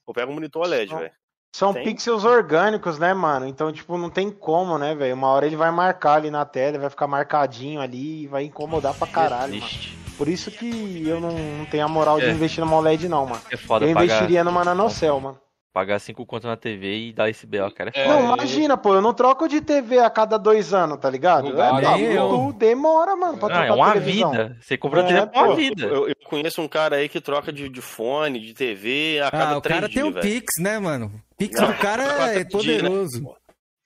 Eu 0.09 0.15
pego 0.15 0.33
um 0.33 0.35
monitor 0.35 0.63
OLED, 0.63 0.95
velho. 0.95 1.11
São 1.57 1.73
Tem? 1.73 1.85
pixels 1.85 2.23
orgânicos, 2.23 2.99
né, 2.99 3.15
mano? 3.15 3.47
Então, 3.47 3.73
tipo, 3.73 3.97
não 3.97 4.11
tem 4.11 4.31
como, 4.31 4.77
né, 4.77 4.95
velho? 4.95 5.15
Uma 5.15 5.29
hora 5.29 5.47
ele 5.47 5.57
vai 5.57 5.71
marcar 5.71 6.17
ali 6.17 6.31
na 6.31 6.45
tela, 6.45 6.79
vai 6.79 6.91
ficar 6.91 7.07
marcadinho 7.07 7.81
ali 7.81 8.25
e 8.25 8.27
vai 8.27 8.45
incomodar 8.45 8.93
pra 8.93 9.07
caralho, 9.07 9.55
mano. 9.55 9.73
Por 10.19 10.29
isso 10.29 10.51
que 10.51 11.03
eu 11.09 11.19
não, 11.19 11.31
não 11.33 11.65
tenho 11.65 11.83
a 11.87 11.89
moral 11.89 12.21
de 12.21 12.27
É. 12.27 12.31
investir 12.31 12.63
numa 12.63 12.77
OLED, 12.77 13.09
não, 13.09 13.25
mano. 13.25 13.41
É 13.51 13.57
foda 13.57 13.87
Eu 13.87 13.95
pagar, 13.95 14.05
investiria 14.05 14.45
numa 14.45 14.63
nanocell, 14.67 15.19
mano. 15.19 15.39
pagar 15.73 15.99
cinco 15.99 16.27
conto 16.27 16.47
na 16.47 16.59
TV 16.59 17.09
e 17.09 17.13
dar 17.15 17.31
esse 17.31 17.47
BO, 17.47 17.71
cara. 17.75 17.91
É 17.95 18.01
É, 18.03 18.05
foda. 18.05 18.17
não, 18.23 18.35
imagina, 18.35 18.77
pô, 18.77 18.95
eu 18.95 19.01
não 19.01 19.15
troco 19.15 19.49
de 19.49 19.63
TV 19.63 19.99
a 19.99 20.11
cada 20.11 20.39
dois 20.39 20.75
anos, 20.75 20.99
tá 20.99 21.09
ligado? 21.09 21.55
Não 21.55 21.81
é, 21.83 22.17
eu. 22.19 22.53
demora, 22.53 23.17
mano, 23.17 23.39
pra 23.39 23.47
Ah, 23.49 23.51
trocar 23.51 23.67
é 23.67 23.73
uma 23.73 23.93
televisão. 23.95 24.31
vida. 24.31 24.57
Você 24.61 24.77
comprou 24.77 25.03
É, 25.03 25.07
TV 25.07 25.19
é 25.33 25.41
uma 25.41 25.55
vida. 25.57 25.85
Eu, 25.87 26.07
eu 26.09 26.15
conheço 26.27 26.61
um 26.61 26.69
cara 26.69 26.97
aí 26.97 27.09
que 27.09 27.19
troca 27.19 27.51
de, 27.51 27.67
de 27.71 27.81
fone, 27.81 28.41
de 28.41 28.53
TV 28.53 29.21
a 29.25 29.31
cada 29.31 29.53
Ah, 29.53 29.57
o 29.57 29.61
três 29.63 29.75
cara 29.81 29.89
dias, 29.89 30.03
tem 30.03 30.11
o 30.11 30.13
velho. 30.13 30.23
Pix, 30.23 30.47
né, 30.61 30.79
mano? 30.79 31.11
Pix 31.37 31.61
do 31.61 31.75
cara 31.79 32.33
é 32.33 32.39
né? 32.39 32.45
poderoso. 32.45 33.23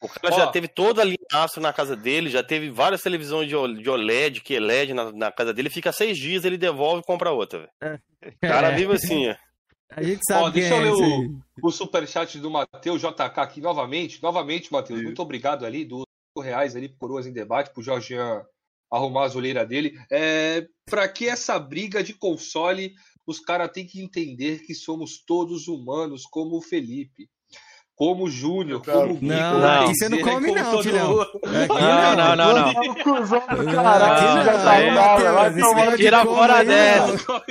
O 0.03 0.09
cara 0.09 0.35
Ó. 0.35 0.39
já 0.39 0.47
teve 0.47 0.67
toda 0.67 1.03
a 1.03 1.05
linha 1.05 1.19
aço 1.33 1.61
na 1.61 1.73
casa 1.73 1.95
dele, 1.95 2.31
já 2.31 2.43
teve 2.43 2.71
várias 2.71 3.03
televisões 3.03 3.49
de 3.49 3.91
OLED, 3.91 4.41
que 4.41 4.59
LED 4.59 4.95
na, 4.95 5.13
na 5.13 5.31
casa 5.31 5.53
dele, 5.53 5.69
fica 5.69 5.93
seis 5.93 6.17
dias, 6.17 6.45
ele 6.45 6.57
devolve 6.57 7.03
e 7.03 7.07
compra 7.07 7.31
outra, 7.33 7.71
velho. 7.83 8.01
O 8.25 8.41
cara 8.41 8.69
É, 8.69 8.77
vive 8.77 8.95
assim, 8.95 9.29
ó. 9.29 9.37
A 9.91 10.03
gente 10.03 10.25
sabe 10.25 10.45
Ó, 10.45 10.51
quem 10.51 10.63
deixa 10.63 10.75
é 10.75 10.79
eu 10.79 10.83
ler 10.83 10.93
o, 10.93 11.41
o 11.65 11.71
superchat 11.71 12.39
do 12.39 12.51
Matheus 12.51 13.01
JK 13.03 13.41
aqui 13.41 13.61
novamente. 13.61 14.23
Novamente, 14.23 14.73
Matheus, 14.73 15.03
muito 15.03 15.21
obrigado 15.21 15.67
ali, 15.67 15.85
dos 15.85 16.05
5 16.39 16.45
reais 16.45 16.77
ali 16.77 16.89
Coroas 16.89 17.27
em 17.27 17.33
Debate, 17.33 17.73
pro 17.73 17.83
Jorgian 17.83 18.43
arrumar 18.91 19.27
as 19.27 19.37
olheiras 19.37 19.69
dele. 19.69 19.99
É, 20.11 20.67
pra 20.87 21.09
que 21.09 21.29
essa 21.29 21.59
briga 21.59 22.03
de 22.03 22.15
console? 22.15 22.95
Os 23.27 23.39
caras 23.39 23.71
têm 23.71 23.87
que 23.87 24.03
entender 24.03 24.61
que 24.61 24.75
somos 24.75 25.23
todos 25.25 25.69
humanos, 25.69 26.25
como 26.25 26.57
o 26.57 26.63
Felipe. 26.63 27.29
Como 28.01 28.25
o 28.25 28.31
Júnior, 28.31 28.81
como 28.83 29.13
o 29.13 29.15
Bico, 29.15 29.27
Não, 29.27 29.83
aqui 29.83 29.95
você 29.95 30.09
não 30.09 30.21
come 30.23 30.53
não, 30.53 30.71
todo 30.71 30.83
filhão. 30.83 31.17
Não, 31.69 32.17
não, 32.17 32.35
não, 32.35 32.55
não. 32.55 32.69
É 32.71 32.81
um 32.81 33.75
caralho, 33.75 34.95
tá 34.95 35.97
Tira 35.99 36.25
fora 36.25 36.65
dessa. 36.65 37.43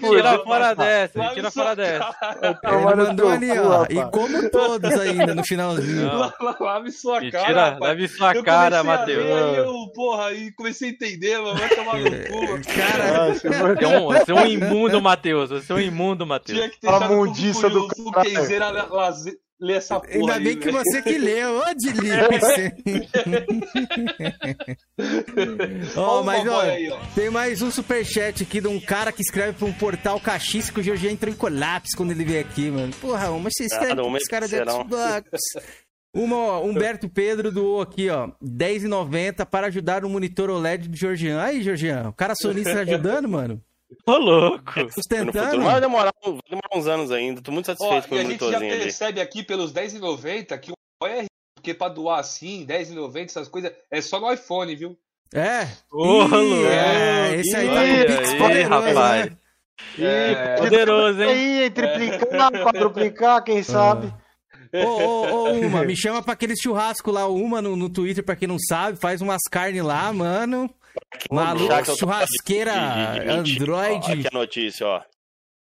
Tira 0.00 0.38
fora 0.40 0.74
dessa, 0.74 1.28
tira 1.28 1.50
fora 1.52 1.76
dessa. 1.76 2.16
Ele 2.64 2.96
mandou 2.96 3.28
ali, 3.28 3.50
ó. 3.56 3.86
E 3.88 4.10
como 4.10 4.50
todos 4.50 4.90
ainda 4.98 5.32
no 5.32 5.44
finalzinho. 5.44 6.10
Lave 6.58 6.90
sua 6.90 7.24
E 7.24 7.30
cara. 7.30 7.78
leve 7.80 8.08
sua 8.08 8.42
cara, 8.42 8.82
Matheus. 8.82 9.24
eu, 9.58 9.72
porra, 9.94 10.26
aí 10.26 10.50
comecei 10.56 10.88
a 10.88 10.92
entender, 10.92 11.38
mano. 11.38 11.54
Vai 11.56 11.68
tomar 11.68 11.98
no 11.98 12.10
cu. 12.10 12.60
Cara, 12.74 13.26
Ah, 13.26 13.32
você 13.32 13.46
é 13.46 13.86
um, 13.86 14.12
é 14.12 14.42
um 14.42 14.46
imundo, 14.46 15.00
Matheus. 15.00 15.50
Você 15.50 15.72
é 15.72 15.76
um 15.76 15.80
imundo, 15.80 16.26
Matheus. 16.26 16.58
Tinha 16.58 16.68
que 16.68 16.80
ter 16.80 16.88
A 16.88 16.98
mundiça 16.98 17.70
do 17.70 17.86
cara. 18.10 18.24
Ler 19.64 19.76
essa 19.78 19.98
porra 19.98 20.12
ainda 20.14 20.34
aí, 20.34 20.44
bem 20.44 20.58
que 20.58 20.70
velho. 20.70 20.78
você 20.84 21.00
que 21.00 21.16
leu. 21.16 21.58
Ô, 21.58 21.64
você. 22.38 22.74
Ó, 25.96 26.20
o 26.20 26.24
mas 26.24 26.46
ó, 26.46 26.60
aí, 26.60 26.90
ó. 26.90 26.98
tem 27.14 27.30
mais 27.30 27.62
um 27.62 27.70
superchat 27.70 28.42
aqui 28.42 28.60
de 28.60 28.68
um 28.68 28.78
cara 28.78 29.10
que 29.10 29.22
escreve 29.22 29.54
pra 29.54 29.66
um 29.66 29.72
portal 29.72 30.20
caxice 30.20 30.70
que 30.70 30.80
o 30.80 30.82
Jorge 30.82 31.08
entrou 31.08 31.32
em 31.32 31.36
colapso 31.36 31.96
quando 31.96 32.10
ele 32.10 32.24
veio 32.24 32.40
aqui, 32.42 32.70
mano. 32.70 32.92
Porra, 33.00 33.30
mas 33.38 33.54
você 33.56 33.64
escreve 33.64 33.88
Nada, 33.88 34.02
pra 34.02 34.06
uma 34.06 34.18
esse 34.18 34.28
cara 34.30 34.46
de 34.46 34.50
serão. 34.50 34.82
Xbox. 34.82 35.28
Uma, 36.16 36.36
ó, 36.36 36.64
Humberto 36.64 37.08
Pedro 37.08 37.50
doou 37.50 37.80
aqui, 37.80 38.08
ó, 38.08 38.26
R$10,90 38.26 39.44
para 39.46 39.66
ajudar 39.66 40.02
no 40.02 40.08
monitor 40.08 40.48
OLED 40.48 40.88
do 40.88 40.96
Georgian. 40.96 41.40
Aí, 41.42 41.60
Georgian, 41.60 42.10
o 42.10 42.12
cara 42.12 42.34
sonista 42.36 42.78
ajudando, 42.82 43.28
mano. 43.28 43.60
Ô, 44.06 44.12
louco. 44.16 44.80
No 44.80 44.92
Sustentando. 44.92 45.58
mas 45.62 45.72
vai 45.72 45.80
demorar, 45.80 46.12
vai 46.22 46.38
demorar 46.48 46.68
uns 46.76 46.86
anos 46.86 47.10
ainda. 47.12 47.40
Tô 47.40 47.52
muito 47.52 47.70
Ó, 47.70 47.74
satisfeito 47.74 48.08
com 48.08 48.14
e 48.14 48.18
o 48.18 48.20
a 48.20 48.24
gente 48.24 48.38
já 48.40 48.44
monitorzinho 48.46 48.72
ali. 48.72 48.82
percebe 48.82 49.20
aqui 49.20 49.42
pelos 49.42 49.72
R$10,90 49.72 50.58
que 50.58 50.72
o 50.72 51.06
é 51.06 51.20
rico, 51.20 51.30
porque 51.54 51.74
pra 51.74 51.88
doar 51.88 52.18
assim, 52.20 52.64
R$10,90, 52.66 53.24
essas 53.26 53.48
coisas, 53.48 53.72
é 53.90 54.00
só 54.00 54.18
no 54.20 54.32
iPhone, 54.32 54.74
viu? 54.74 54.98
É. 55.32 55.66
Ô, 55.92 56.04
louco. 56.24 56.34
é, 56.66 57.34
esse 57.36 57.56
aí 57.56 57.66
tá 57.68 57.74
com 57.82 58.16
Pix 58.18 58.34
poderoso, 58.34 58.68
rapaz. 58.94 59.26
né? 59.30 59.36
É, 59.98 60.56
Poderoso, 60.56 61.22
hein? 61.22 61.28
Aí, 61.62 61.70
triplicar, 61.70 62.52
quadruplicar, 62.62 63.42
quem 63.44 63.62
sabe? 63.62 64.12
Ô, 64.72 64.78
ô, 64.78 65.22
ô, 65.48 65.52
Uma, 65.52 65.84
me 65.84 65.96
chama 65.96 66.22
pra 66.22 66.32
aquele 66.34 66.54
churrasco 66.56 67.10
lá, 67.10 67.26
o 67.26 67.34
Uma, 67.36 67.60
no, 67.60 67.74
no 67.76 67.88
Twitter, 67.90 68.24
pra 68.24 68.36
quem 68.36 68.46
não 68.48 68.56
sabe, 68.58 68.98
faz 68.98 69.20
umas 69.20 69.40
carnes 69.50 69.82
lá, 69.82 70.12
mano. 70.12 70.72
Maluco, 71.30 71.82
que 71.82 71.96
churrasqueira, 71.96 72.72
de- 72.72 73.18
de- 73.18 73.20
de 73.20 73.36
mentira, 73.36 73.72
ó. 73.72 73.76
Android. 73.78 74.12
Aqui 74.12 74.26
a 74.32 74.38
notícia, 74.38 74.86
ó. 74.86 75.00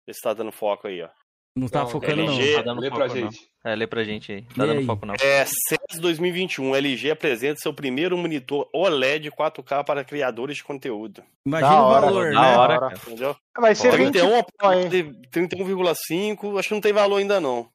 Vê 0.07 0.15
se 0.15 0.21
tá 0.23 0.33
dando 0.35 0.53
foco 0.53 0.87
aí, 0.89 1.03
ó. 1.03 1.09
Não 1.57 1.69
tá 1.69 1.81
Não, 1.81 1.89
focando, 1.89 2.23
não. 2.23 2.33
LG. 2.33 2.55
Tá 2.55 2.63
dando 2.63 2.81
lê 2.81 2.89
foco, 2.89 2.99
pra 3.05 3.09
não. 3.09 3.15
gente. 3.15 3.49
É, 3.65 3.75
lê 3.75 3.87
pra 3.87 4.05
gente 4.05 4.31
aí. 4.33 4.39
E 4.39 4.55
Tá 4.55 4.65
dando 4.65 4.79
aí? 4.79 4.87
foco, 4.87 5.05
não. 5.05 5.15
É, 5.21 5.45
CES 5.45 5.99
2021, 6.01 6.77
LG 6.77 7.11
apresenta 7.11 7.59
seu 7.61 7.75
primeiro 7.75 8.17
monitor 8.17 8.69
OLED 8.73 9.29
4K 9.33 9.83
para 9.85 10.05
criadores 10.05 10.59
de 10.59 10.65
conteúdo. 10.65 11.23
Imagina 11.45 11.69
Da 11.73 11.83
o 11.83 11.87
hora, 11.87 12.01
valor, 12.07 12.33
da 12.33 12.41
né? 12.41 12.57
hora. 12.57 12.79
cara. 12.81 12.95
Entendeu? 13.07 13.37
Vai 13.59 13.75
ser 13.75 13.91
20 13.97 14.13
31, 14.13 14.43
pau, 14.57 14.73
hein? 14.73 14.89
31,5, 15.33 16.59
acho 16.59 16.69
que 16.69 16.75
não 16.75 16.81
tem 16.81 16.93
valor 16.93 17.17
ainda 17.17 17.41
não. 17.41 17.69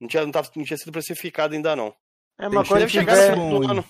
Não 0.00 0.08
tinha, 0.08 0.24
não, 0.24 0.30
tava- 0.32 0.50
não 0.56 0.64
tinha 0.64 0.76
sido 0.78 0.92
precificado 0.92 1.54
ainda 1.54 1.76
não. 1.76 1.88
É, 2.40 2.48
Tem 2.48 2.58
mas 2.58 2.68
quando 2.68 2.80
Deve 2.80 2.92
que 2.92 2.98
chegar 2.98 3.36
no 3.36 3.60
bom, 3.60 3.70
ano. 3.70 3.84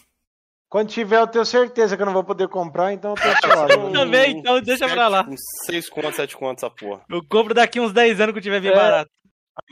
Quando 0.69 0.89
tiver, 0.91 1.19
eu 1.21 1.27
tenho 1.27 1.45
certeza 1.45 1.97
que 1.97 2.03
eu 2.03 2.07
não 2.07 2.13
vou 2.13 2.25
poder 2.25 2.49
comprar, 2.49 2.93
então 2.93 3.13
eu 3.13 3.17
tô 3.17 3.47
suave. 3.49 3.77
Um- 3.77 3.93
Também, 3.93 4.39
então 4.39 4.61
deixa 4.61 4.89
pra 4.89 5.09
lá. 5.09 5.27
Uns 5.29 5.41
6 5.67 5.89
contos, 5.89 6.17
7 6.17 6.37
contos 6.37 6.63
essa 6.63 6.75
porra. 6.75 7.03
Eu 7.11 7.23
compro 7.29 7.55
daqui 7.55 7.81
uns 7.81 7.93
10 7.93 8.21
anos 8.21 8.33
que 8.33 8.39
eu 8.39 8.43
tiver 8.43 8.61
bem 8.61 8.71
É. 8.73 8.75
barato. 8.75 9.11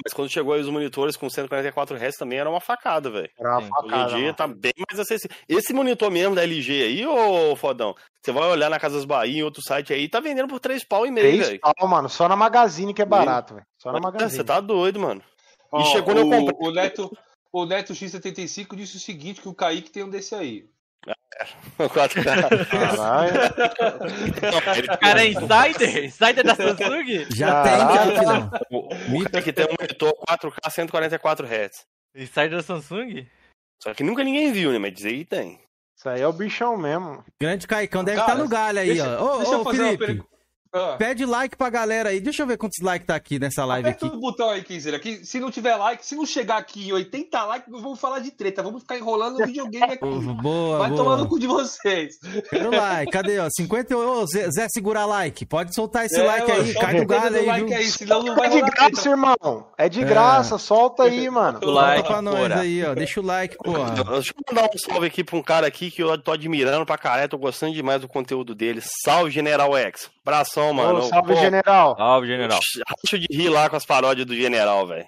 Mas 0.04 0.12
quando 0.12 0.28
chegou 0.28 0.52
aí 0.52 0.60
os 0.60 0.68
monitores 0.68 1.16
com 1.16 1.30
144 1.30 1.96
Hz 1.96 2.16
também 2.16 2.40
era 2.40 2.50
uma 2.50 2.60
facada, 2.60 3.08
velho. 3.08 3.30
Era 3.38 3.50
uma 3.50 3.60
Sim. 3.62 3.66
Hoje 3.66 3.86
em 3.86 3.90
facada, 3.90 4.08
dia 4.14 4.20
mano. 4.22 4.34
tá 4.34 4.46
bem 4.48 4.72
mais 4.90 4.98
acessível. 5.00 5.36
Esse 5.48 5.72
monitor 5.72 6.10
mesmo 6.10 6.34
da 6.34 6.42
LG 6.42 6.82
aí, 6.82 7.06
ô 7.06 7.54
fodão, 7.54 7.94
você 8.20 8.32
vai 8.32 8.48
olhar 8.50 8.68
na 8.68 8.80
Casas 8.80 9.04
Bahia, 9.04 9.38
em 9.38 9.42
outro 9.44 9.62
site 9.62 9.92
aí, 9.92 10.08
tá 10.08 10.18
vendendo 10.18 10.48
por 10.48 10.58
3 10.58 10.82
pau 10.84 11.06
e 11.06 11.10
meio, 11.12 11.28
Três 11.28 11.46
velho. 11.48 11.60
pau, 11.60 11.88
mano. 11.88 12.08
Só 12.08 12.28
na 12.28 12.34
Magazine 12.34 12.92
que 12.92 13.00
é 13.00 13.04
barato, 13.06 13.54
velho. 13.54 13.66
Só 13.78 13.92
na 13.92 13.98
Você 13.98 14.02
Magazine. 14.04 14.44
tá 14.44 14.60
doido, 14.60 14.98
mano. 14.98 15.22
Ó, 15.70 15.84
chegou 15.84 16.14
no 16.16 16.26
o, 16.26 16.30
compre- 16.30 16.56
o 16.58 16.70
Neto, 16.72 17.16
o 17.52 17.64
Neto 17.64 17.92
X75 17.92 18.74
disse 18.74 18.96
o 18.96 19.00
seguinte, 19.00 19.40
que 19.40 19.48
o 19.48 19.54
Kaique 19.54 19.90
tem 19.90 20.02
um 20.02 20.10
desse 20.10 20.34
aí. 20.34 20.64
4K. 21.78 22.66
Caralho. 22.70 23.30
Ele 24.78 24.88
Cara, 24.98 25.22
é 25.24 25.28
insider? 25.28 26.04
Insider 26.04 26.44
da 26.44 26.54
Samsung? 26.54 27.26
Já 27.34 27.62
tem, 27.62 27.72
já, 27.72 27.86
Caralho. 27.86 28.18
filhão. 28.18 28.50
O- 28.70 28.88
Tem 29.30 29.42
que 29.42 29.52
ter 29.52 29.64
um 29.68 29.74
monitor 29.78 30.12
4K 30.28 30.70
144 30.70 31.46
Hz. 31.46 31.84
Insider 32.14 32.50
da 32.50 32.62
Samsung? 32.62 33.26
Só 33.82 33.92
que 33.92 34.02
nunca 34.02 34.24
ninguém 34.24 34.52
viu, 34.52 34.72
né? 34.72 34.78
Mas 34.78 34.94
dizer 34.94 35.08
aí 35.10 35.24
tem. 35.24 35.60
Isso 35.98 36.08
aí 36.08 36.20
é 36.20 36.26
o 36.26 36.32
bichão 36.32 36.76
mesmo. 36.76 37.24
Grande 37.40 37.66
Caicão 37.66 38.02
deve 38.04 38.18
Cara, 38.18 38.32
estar 38.32 38.42
no 38.42 38.48
galho 38.48 38.78
aí, 38.80 38.88
deixa- 38.88 39.20
ó. 39.20 39.34
Ô, 39.34 39.36
deixa 39.38 39.52
eu 39.52 39.60
ô, 39.60 39.64
fazer 39.64 39.78
uma 39.82 39.86
Felipe, 39.88 40.06
pergunta. 40.06 40.28
Ah, 40.76 40.96
pede 40.96 41.24
like 41.24 41.56
pra 41.56 41.70
galera 41.70 42.10
aí. 42.10 42.20
Deixa 42.20 42.42
eu 42.42 42.46
ver 42.46 42.56
quantos 42.56 42.82
likes 42.82 43.06
tá 43.06 43.14
aqui 43.14 43.38
nessa 43.38 43.64
live 43.64 43.88
aperta 43.88 44.06
aqui. 44.06 44.16
o 44.16 44.20
botão 44.20 44.50
aí, 44.50 44.62
Kenzeira. 44.62 44.98
Que 44.98 45.24
se 45.24 45.38
não 45.40 45.50
tiver 45.50 45.76
like, 45.76 46.04
se 46.04 46.14
não 46.14 46.26
chegar 46.26 46.58
aqui 46.58 46.88
em 46.88 46.92
80 46.92 47.44
likes, 47.44 47.72
nós 47.72 47.82
vamos 47.82 47.98
falar 48.00 48.18
de 48.20 48.30
treta. 48.30 48.62
Vamos 48.62 48.82
ficar 48.82 48.96
enrolando 48.96 49.38
no 49.38 49.46
videogame 49.46 49.84
aqui. 49.92 50.04
Boa, 50.42 50.78
Vai 50.78 50.90
tomar 50.94 51.12
no 51.12 51.24
boa. 51.24 51.28
cu 51.28 51.38
de 51.38 51.46
vocês. 51.46 52.16
Quero 52.50 52.70
like. 52.70 53.10
Cadê, 53.12 53.38
ó? 53.38 53.48
50. 53.50 53.96
Ô, 53.96 54.26
Zé, 54.26 54.50
Zé 54.50 54.66
segurar 54.68 55.06
like. 55.06 55.44
Pode 55.46 55.74
soltar 55.74 56.06
esse 56.06 56.20
É, 56.20 56.24
like 56.24 56.48
mano, 56.50 56.62
aí. 56.62 56.74
Cai 56.74 56.94
o 56.94 56.98
no 57.00 57.06
galho 57.06 57.36
aí, 57.36 57.46
like 57.46 57.64
viu? 57.66 57.76
aí, 57.76 57.84
senão 57.86 58.22
não 58.22 58.34
vai 58.36 58.46
É 58.46 58.50
de 58.50 58.60
graça, 58.60 58.90
treta. 58.90 59.08
irmão. 59.08 59.66
É 59.78 59.88
de 59.88 60.04
graça. 60.04 60.58
Solta 60.58 61.04
aí, 61.04 61.28
mano. 61.30 61.58
O 61.58 61.64
Solta 61.64 61.80
like, 61.80 62.08
pra 62.08 62.22
nós 62.22 62.34
porra. 62.48 62.60
aí, 62.60 62.84
ó. 62.84 62.94
Deixa 62.94 63.20
o 63.20 63.24
like, 63.24 63.56
porra. 63.58 63.90
Deixa 63.90 64.32
eu 64.32 64.54
mandar 64.54 64.70
um 64.74 64.78
salve 64.78 65.06
aqui 65.06 65.22
pra 65.24 65.36
um 65.36 65.42
cara 65.42 65.66
aqui 65.66 65.90
que 65.90 66.02
eu 66.02 66.16
tô 66.18 66.32
admirando 66.32 66.84
pra 66.86 66.98
caralho, 66.98 67.28
tô 67.28 67.38
gostando 67.38 67.72
demais 67.74 68.00
do 68.00 68.08
conteúdo 68.08 68.54
dele. 68.54 68.82
Salve, 69.04 69.30
General 69.30 69.76
X. 69.76 70.10
Abração, 70.70 70.92
mano. 70.92 70.98
Ô, 70.98 71.08
salve, 71.08 71.34
Pô, 71.34 71.40
general. 71.40 71.96
Salve, 71.96 72.26
general. 72.26 72.58
Acho 73.04 73.18
de 73.18 73.26
rir 73.30 73.48
lá 73.48 73.68
com 73.70 73.76
as 73.76 73.86
paródias 73.86 74.26
do 74.26 74.34
General, 74.34 74.86
velho. 74.86 75.06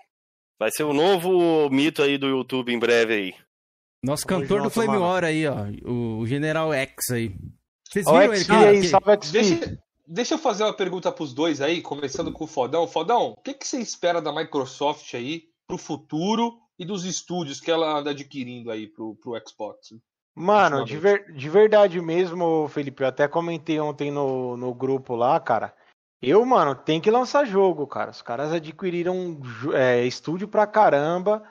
Vai 0.58 0.70
ser 0.70 0.82
o 0.82 0.92
novo 0.92 1.70
mito 1.70 2.02
aí 2.02 2.18
do 2.18 2.26
YouTube 2.26 2.72
em 2.72 2.78
breve 2.78 3.14
aí. 3.14 3.34
Nosso 4.02 4.26
cantor 4.26 4.62
do 4.62 4.70
Flame 4.70 4.90
mano. 4.90 5.02
War 5.02 5.24
aí, 5.24 5.46
ó. 5.46 5.56
O, 5.84 6.26
General 6.26 6.72
X 6.72 7.10
aí. 7.12 7.34
Vocês 7.88 8.06
viram 8.06 8.34
ele? 8.34 8.44
Que- 8.44 8.52
aí, 8.52 8.80
que- 8.80 8.88
salve. 8.88 9.16
Deixa, 9.32 9.78
deixa 10.06 10.34
eu 10.34 10.38
fazer 10.38 10.64
uma 10.64 10.72
pergunta 10.72 11.10
pros 11.12 11.32
dois 11.32 11.60
aí, 11.60 11.80
começando 11.80 12.32
com 12.32 12.44
o 12.44 12.48
Fodão. 12.48 12.86
Fodão, 12.86 13.34
o 13.36 13.40
que, 13.40 13.54
que 13.54 13.66
você 13.66 13.78
espera 13.78 14.20
da 14.20 14.32
Microsoft 14.32 15.14
aí 15.14 15.44
pro 15.66 15.78
futuro 15.78 16.58
e 16.78 16.84
dos 16.84 17.04
estúdios 17.04 17.60
que 17.60 17.70
ela 17.70 17.98
anda 17.98 18.10
adquirindo 18.10 18.70
aí 18.70 18.86
pro, 18.86 19.16
pro 19.16 19.40
Xbox? 19.46 19.88
Mano, 20.38 20.84
de, 20.84 20.96
ver, 20.96 21.32
de 21.32 21.48
verdade 21.48 22.00
mesmo, 22.00 22.68
Felipe, 22.68 23.02
eu 23.02 23.08
até 23.08 23.26
comentei 23.26 23.80
ontem 23.80 24.10
no, 24.10 24.56
no 24.56 24.72
grupo 24.72 25.16
lá, 25.16 25.38
cara. 25.40 25.74
Eu, 26.22 26.44
mano, 26.44 26.74
tem 26.74 27.00
que 27.00 27.10
lançar 27.10 27.44
jogo, 27.44 27.86
cara. 27.86 28.10
Os 28.10 28.22
caras 28.22 28.52
adquiriram 28.52 29.40
é, 29.72 30.04
estúdio 30.04 30.48
pra 30.48 30.66
caramba. 30.66 31.42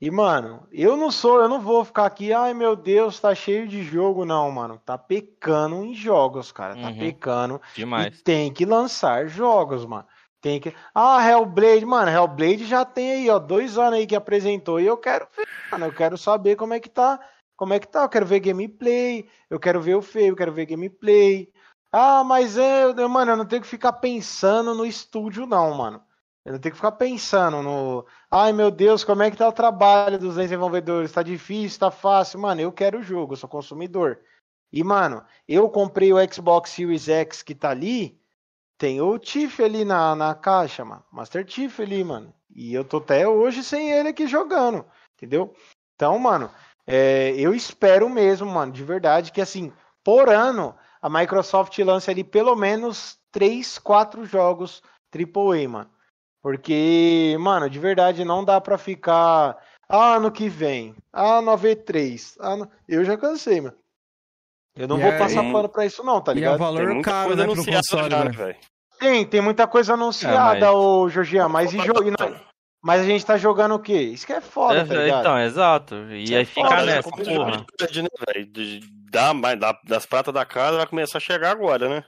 E, 0.00 0.10
mano, 0.10 0.66
eu 0.70 0.96
não 0.96 1.10
sou, 1.10 1.40
eu 1.40 1.48
não 1.48 1.60
vou 1.60 1.84
ficar 1.84 2.06
aqui, 2.06 2.32
ai 2.32 2.52
meu 2.52 2.76
Deus, 2.76 3.18
tá 3.18 3.34
cheio 3.34 3.66
de 3.66 3.82
jogo, 3.82 4.24
não, 4.24 4.50
mano. 4.50 4.80
Tá 4.84 4.98
pecando 4.98 5.84
em 5.84 5.94
jogos, 5.94 6.52
cara. 6.52 6.74
Tá 6.76 6.88
Uhum. 6.88 6.98
pecando. 6.98 7.60
Demais. 7.74 8.18
E 8.18 8.22
tem 8.22 8.52
que 8.52 8.64
lançar 8.64 9.26
jogos, 9.26 9.86
mano. 9.86 10.06
Tem 10.40 10.60
que. 10.60 10.74
Ah, 10.94 11.28
Hellblade, 11.28 11.86
mano, 11.86 12.10
Hellblade 12.10 12.66
já 12.66 12.84
tem 12.84 13.12
aí, 13.12 13.30
ó, 13.30 13.38
dois 13.38 13.78
anos 13.78 13.94
aí 13.94 14.06
que 14.06 14.14
apresentou. 14.14 14.78
E 14.78 14.86
eu 14.86 14.96
quero 14.96 15.26
ver, 15.36 15.48
mano, 15.72 15.86
eu 15.86 15.92
quero 15.92 16.18
saber 16.18 16.56
como 16.56 16.74
é 16.74 16.80
que 16.80 16.90
tá. 16.90 17.18
Como 17.56 17.72
é 17.72 17.80
que 17.80 17.88
tá? 17.88 18.02
Eu 18.02 18.08
quero 18.08 18.26
ver 18.26 18.40
gameplay, 18.40 19.28
eu 19.48 19.58
quero 19.58 19.80
ver 19.80 19.94
o 19.96 20.02
feio, 20.02 20.28
eu 20.28 20.36
quero 20.36 20.52
ver 20.52 20.66
gameplay. 20.66 21.52
Ah, 21.90 22.22
mas 22.24 22.58
é, 22.58 22.92
mano, 23.08 23.32
eu 23.32 23.36
não 23.36 23.46
tenho 23.46 23.62
que 23.62 23.68
ficar 23.68 23.94
pensando 23.94 24.74
no 24.74 24.84
estúdio, 24.84 25.46
não, 25.46 25.74
mano. 25.74 26.02
Eu 26.44 26.52
não 26.52 26.60
tenho 26.60 26.72
que 26.72 26.78
ficar 26.78 26.92
pensando 26.92 27.62
no. 27.62 28.06
Ai, 28.30 28.52
meu 28.52 28.70
Deus, 28.70 29.02
como 29.02 29.22
é 29.22 29.30
que 29.30 29.36
tá 29.36 29.48
o 29.48 29.52
trabalho 29.52 30.18
dos 30.18 30.36
desenvolvedores? 30.36 31.10
Tá 31.10 31.22
difícil, 31.22 31.80
tá 31.80 31.90
fácil? 31.90 32.38
Mano, 32.38 32.60
eu 32.60 32.70
quero 32.70 33.00
o 33.00 33.02
jogo, 33.02 33.32
eu 33.32 33.36
sou 33.36 33.48
consumidor. 33.48 34.20
E, 34.72 34.84
mano, 34.84 35.24
eu 35.48 35.68
comprei 35.70 36.12
o 36.12 36.32
Xbox 36.32 36.70
Series 36.70 37.08
X 37.08 37.42
que 37.42 37.54
tá 37.54 37.70
ali. 37.70 38.20
Tem 38.78 39.00
o 39.00 39.18
Tiff 39.18 39.62
ali 39.62 39.84
na, 39.84 40.14
na 40.14 40.34
caixa, 40.34 40.84
mano. 40.84 41.02
Master 41.10 41.48
Chief 41.48 41.80
ali, 41.80 42.04
mano. 42.04 42.34
E 42.54 42.74
eu 42.74 42.84
tô 42.84 42.98
até 42.98 43.26
hoje 43.26 43.64
sem 43.64 43.90
ele 43.90 44.10
aqui 44.10 44.26
jogando. 44.26 44.84
Entendeu? 45.16 45.54
Então, 45.94 46.18
mano, 46.18 46.50
é, 46.86 47.34
eu 47.36 47.54
espero 47.54 48.08
mesmo, 48.08 48.46
mano, 48.50 48.72
de 48.72 48.82
verdade, 48.84 49.32
que 49.32 49.40
assim, 49.40 49.72
por 50.04 50.28
ano, 50.28 50.74
a 51.02 51.08
Microsoft 51.08 51.76
lance 51.78 52.10
ali 52.10 52.22
pelo 52.24 52.54
menos 52.54 53.18
3, 53.32 53.78
4 53.78 54.24
jogos 54.24 54.82
AAA, 55.12 55.68
mano. 55.68 55.90
Porque, 56.42 57.36
mano, 57.40 57.68
de 57.68 57.78
verdade 57.78 58.24
não 58.24 58.44
dá 58.44 58.60
pra 58.60 58.78
ficar. 58.78 59.56
Ah, 59.88 60.14
ano 60.14 60.30
que 60.30 60.48
vem. 60.48 60.94
Ah, 61.12 61.40
no 61.42 61.52
V3. 61.58 62.36
Ah, 62.40 62.56
no... 62.56 62.70
Eu 62.88 63.04
já 63.04 63.16
cansei, 63.16 63.60
mano. 63.60 63.74
Eu 64.76 64.86
não 64.86 64.98
E 64.98 65.02
vou 65.02 65.10
é- 65.10 65.18
passar 65.18 65.44
e- 65.44 65.52
pano 65.52 65.68
pra 65.68 65.86
isso, 65.86 66.04
não, 66.04 66.20
tá 66.20 66.32
E 66.32 66.34
é 66.34 66.36
ligado? 66.36 66.58
valor 66.58 67.00
caro, 67.02 67.28
coisa 67.28 67.42
né, 67.42 67.44
pro 67.44 67.52
anunciada 67.54 67.78
console, 67.78 68.10
já, 68.10 68.24
né? 68.24 68.30
velho. 68.30 68.56
Tem, 68.98 69.26
tem 69.26 69.40
muita 69.40 69.66
coisa 69.66 69.94
anunciada, 69.94 70.58
É, 70.58 70.60
mas- 70.60 70.74
ô 70.74 71.08
Georgian, 71.08 71.48
mas, 71.48 71.72
e 71.74 71.78
jo- 71.78 72.02
e 72.04 72.10
não- 72.10 72.40
mas 72.86 73.00
a 73.02 73.04
gente 73.04 73.26
tá 73.26 73.36
jogando 73.36 73.74
o 73.74 73.80
quê? 73.80 74.00
Isso 74.00 74.24
que 74.24 74.32
é 74.32 74.40
foda, 74.40 74.78
É, 74.80 74.84
tá 74.84 74.94
ligado? 74.94 75.20
então, 75.20 75.38
exato. 75.40 75.94
E 76.12 76.36
aí 76.36 76.44
fica 76.44 76.68
Cara, 76.68 76.84
nessa, 76.84 77.10
porra. 77.10 77.24
de- 77.90 78.02
né? 78.02 78.08
De- 78.48 78.80
da- 79.10 79.34
mas 79.34 79.58
da- 79.58 79.78
das 79.84 80.06
pratas 80.06 80.32
da 80.32 80.44
casa 80.44 80.76
vai 80.76 80.86
começar 80.86 81.18
a 81.18 81.20
chegar 81.20 81.50
agora, 81.50 81.88
né? 81.88 82.04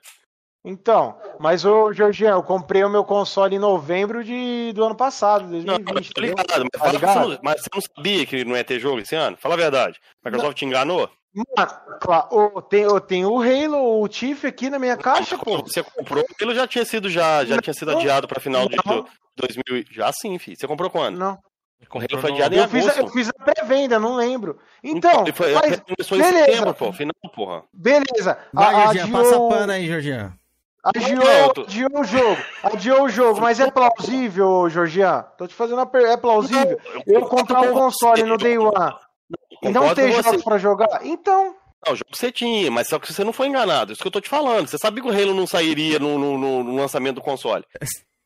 Então, 0.65 1.19
mas 1.41 1.65
ô 1.65 1.93
Georgian, 1.93 2.31
eu 2.33 2.43
comprei 2.43 2.85
o 2.85 2.91
meu 2.91 3.03
console 3.05 3.57
em 3.57 3.61
novembro 3.61 4.23
de, 4.23 4.73
do 4.75 4.85
ano 4.85 4.95
passado, 4.95 5.45
Não, 5.45 5.51
2020, 5.79 5.89
eu 5.89 5.95
tô 6.15 6.21
entendeu? 6.21 6.37
ligado, 6.37 6.49
mas, 6.49 6.71
Tá 6.71 6.79
que 6.79 6.87
você 6.87 6.93
ligado? 6.97 7.29
não, 7.29 7.39
mas 7.43 7.61
você 7.63 7.71
não 7.75 7.81
sabia 7.81 8.27
que 8.27 8.45
não 8.45 8.57
ia 8.57 8.65
ter 8.65 8.79
jogo 8.79 8.99
esse 9.01 9.15
ano? 9.17 9.37
Fala 9.37 9.55
a 9.55 9.59
verdade. 9.59 9.99
Microsoft 10.25 10.57
te 10.59 10.65
enganou? 10.65 11.09
Mano, 11.35 11.71
claro, 12.01 12.29
ô, 12.31 12.61
tem, 12.63 12.87
ô, 12.87 13.01
tem 13.01 13.25
o 13.25 13.41
Halo, 13.41 14.03
o 14.03 14.09
Tiff 14.09 14.47
aqui 14.47 14.69
na 14.71 14.79
minha 14.79 14.97
caixa, 14.97 15.39
pô. 15.39 15.59
Você 15.59 15.83
comprou, 15.83 16.25
ele 16.41 16.55
já 16.55 16.67
tinha 16.67 16.85
sido 16.85 17.09
já, 17.09 17.45
já 17.45 17.61
tinha 17.61 17.75
sido 17.75 17.93
Não. 17.93 17.99
adiado 17.99 18.27
pra 18.27 18.41
final 18.41 18.69
de 18.69 18.77
Não. 18.85 19.03
do- 19.03 19.09
2000. 19.39 19.77
e- 19.79 19.87
Já 19.91 20.13
sim, 20.13 20.39
filho. 20.39 20.57
Você 20.59 20.67
comprou 20.67 20.91
quando? 20.91 21.17
Não, 21.19 21.39
O 21.93 21.99
Halo 21.99 22.21
foi 22.21 22.33
adiado 22.33 22.55
em 22.55 22.59
eu 22.59 22.69
fiz, 22.69 22.87
a- 22.87 22.91
agosto. 22.93 23.07
eu 23.07 23.13
fiz 23.13 23.29
a 23.29 23.45
pré-venda, 23.45 23.99
não 23.99 24.17
lembro. 24.17 24.59
Então, 24.83 25.23
ele 25.23 25.33
foi, 25.33 25.53
mas, 25.55 25.81
começou 25.81 26.19
em 26.19 26.21
beleza. 26.23 26.45
setembro, 26.47 26.75
pô. 26.75 26.93
Final, 26.93 27.13
porra. 27.35 27.63
beleza. 27.73 28.39
Vai, 28.53 28.75
a- 28.75 28.85
Jorginho, 28.87 29.13
passa 29.13 29.31
adiou- 29.31 29.49
pano 29.49 29.73
aí, 29.73 29.87
Jorginho. 29.87 30.33
Adiou, 30.85 31.17
Não, 31.17 31.27
eu 31.33 31.51
adiou 31.65 32.01
o 32.01 32.05
jogo. 32.05 32.37
Adiou 32.63 33.03
o 33.03 33.09
jogo, 33.09 33.41
mas 33.41 33.61
é 33.61 33.71
plausível, 33.71 34.71
Georgian? 34.71 35.25
Tô 35.37 35.47
te 35.47 35.55
fazendo 35.55 35.81
a 35.81 35.87
pergunta. 35.87 36.15
É 36.15 36.17
plausível? 36.17 36.81
Eu 37.07 37.23
comprar 37.27 37.61
um 37.63 37.73
console 37.75 38.23
no 38.23 38.39
Day 38.39 38.57
One 38.57 38.95
e 39.63 39.69
não 39.71 39.95
ter 39.95 40.11
jogos 40.13 40.43
pra 40.43 40.57
jogar? 40.57 41.05
Então, 41.05 41.55
Não, 41.85 41.93
o 41.93 41.97
jogo 41.97 42.11
você 42.17 42.33
tinha, 42.33 42.71
mas 42.71 42.89
só 42.89 42.99
que 42.99 43.13
você 43.13 43.23
não 43.23 43.33
foi 43.33 43.49
enganado. 43.49 43.93
Isso 43.93 44.01
que 44.01 44.07
eu 44.09 44.13
tô 44.13 44.21
te 44.21 44.29
falando. 44.29 44.67
Você 44.69 44.79
sabia 44.79 45.03
que 45.03 45.09
o 45.09 45.13
Halo 45.13 45.35
não 45.35 45.47
sairia 45.47 45.99
no, 45.99 46.17
no- 46.19 46.39
no- 46.39 46.65
no 46.65 46.77
lançamento 46.77 47.17
do 47.17 47.23
console. 47.23 47.65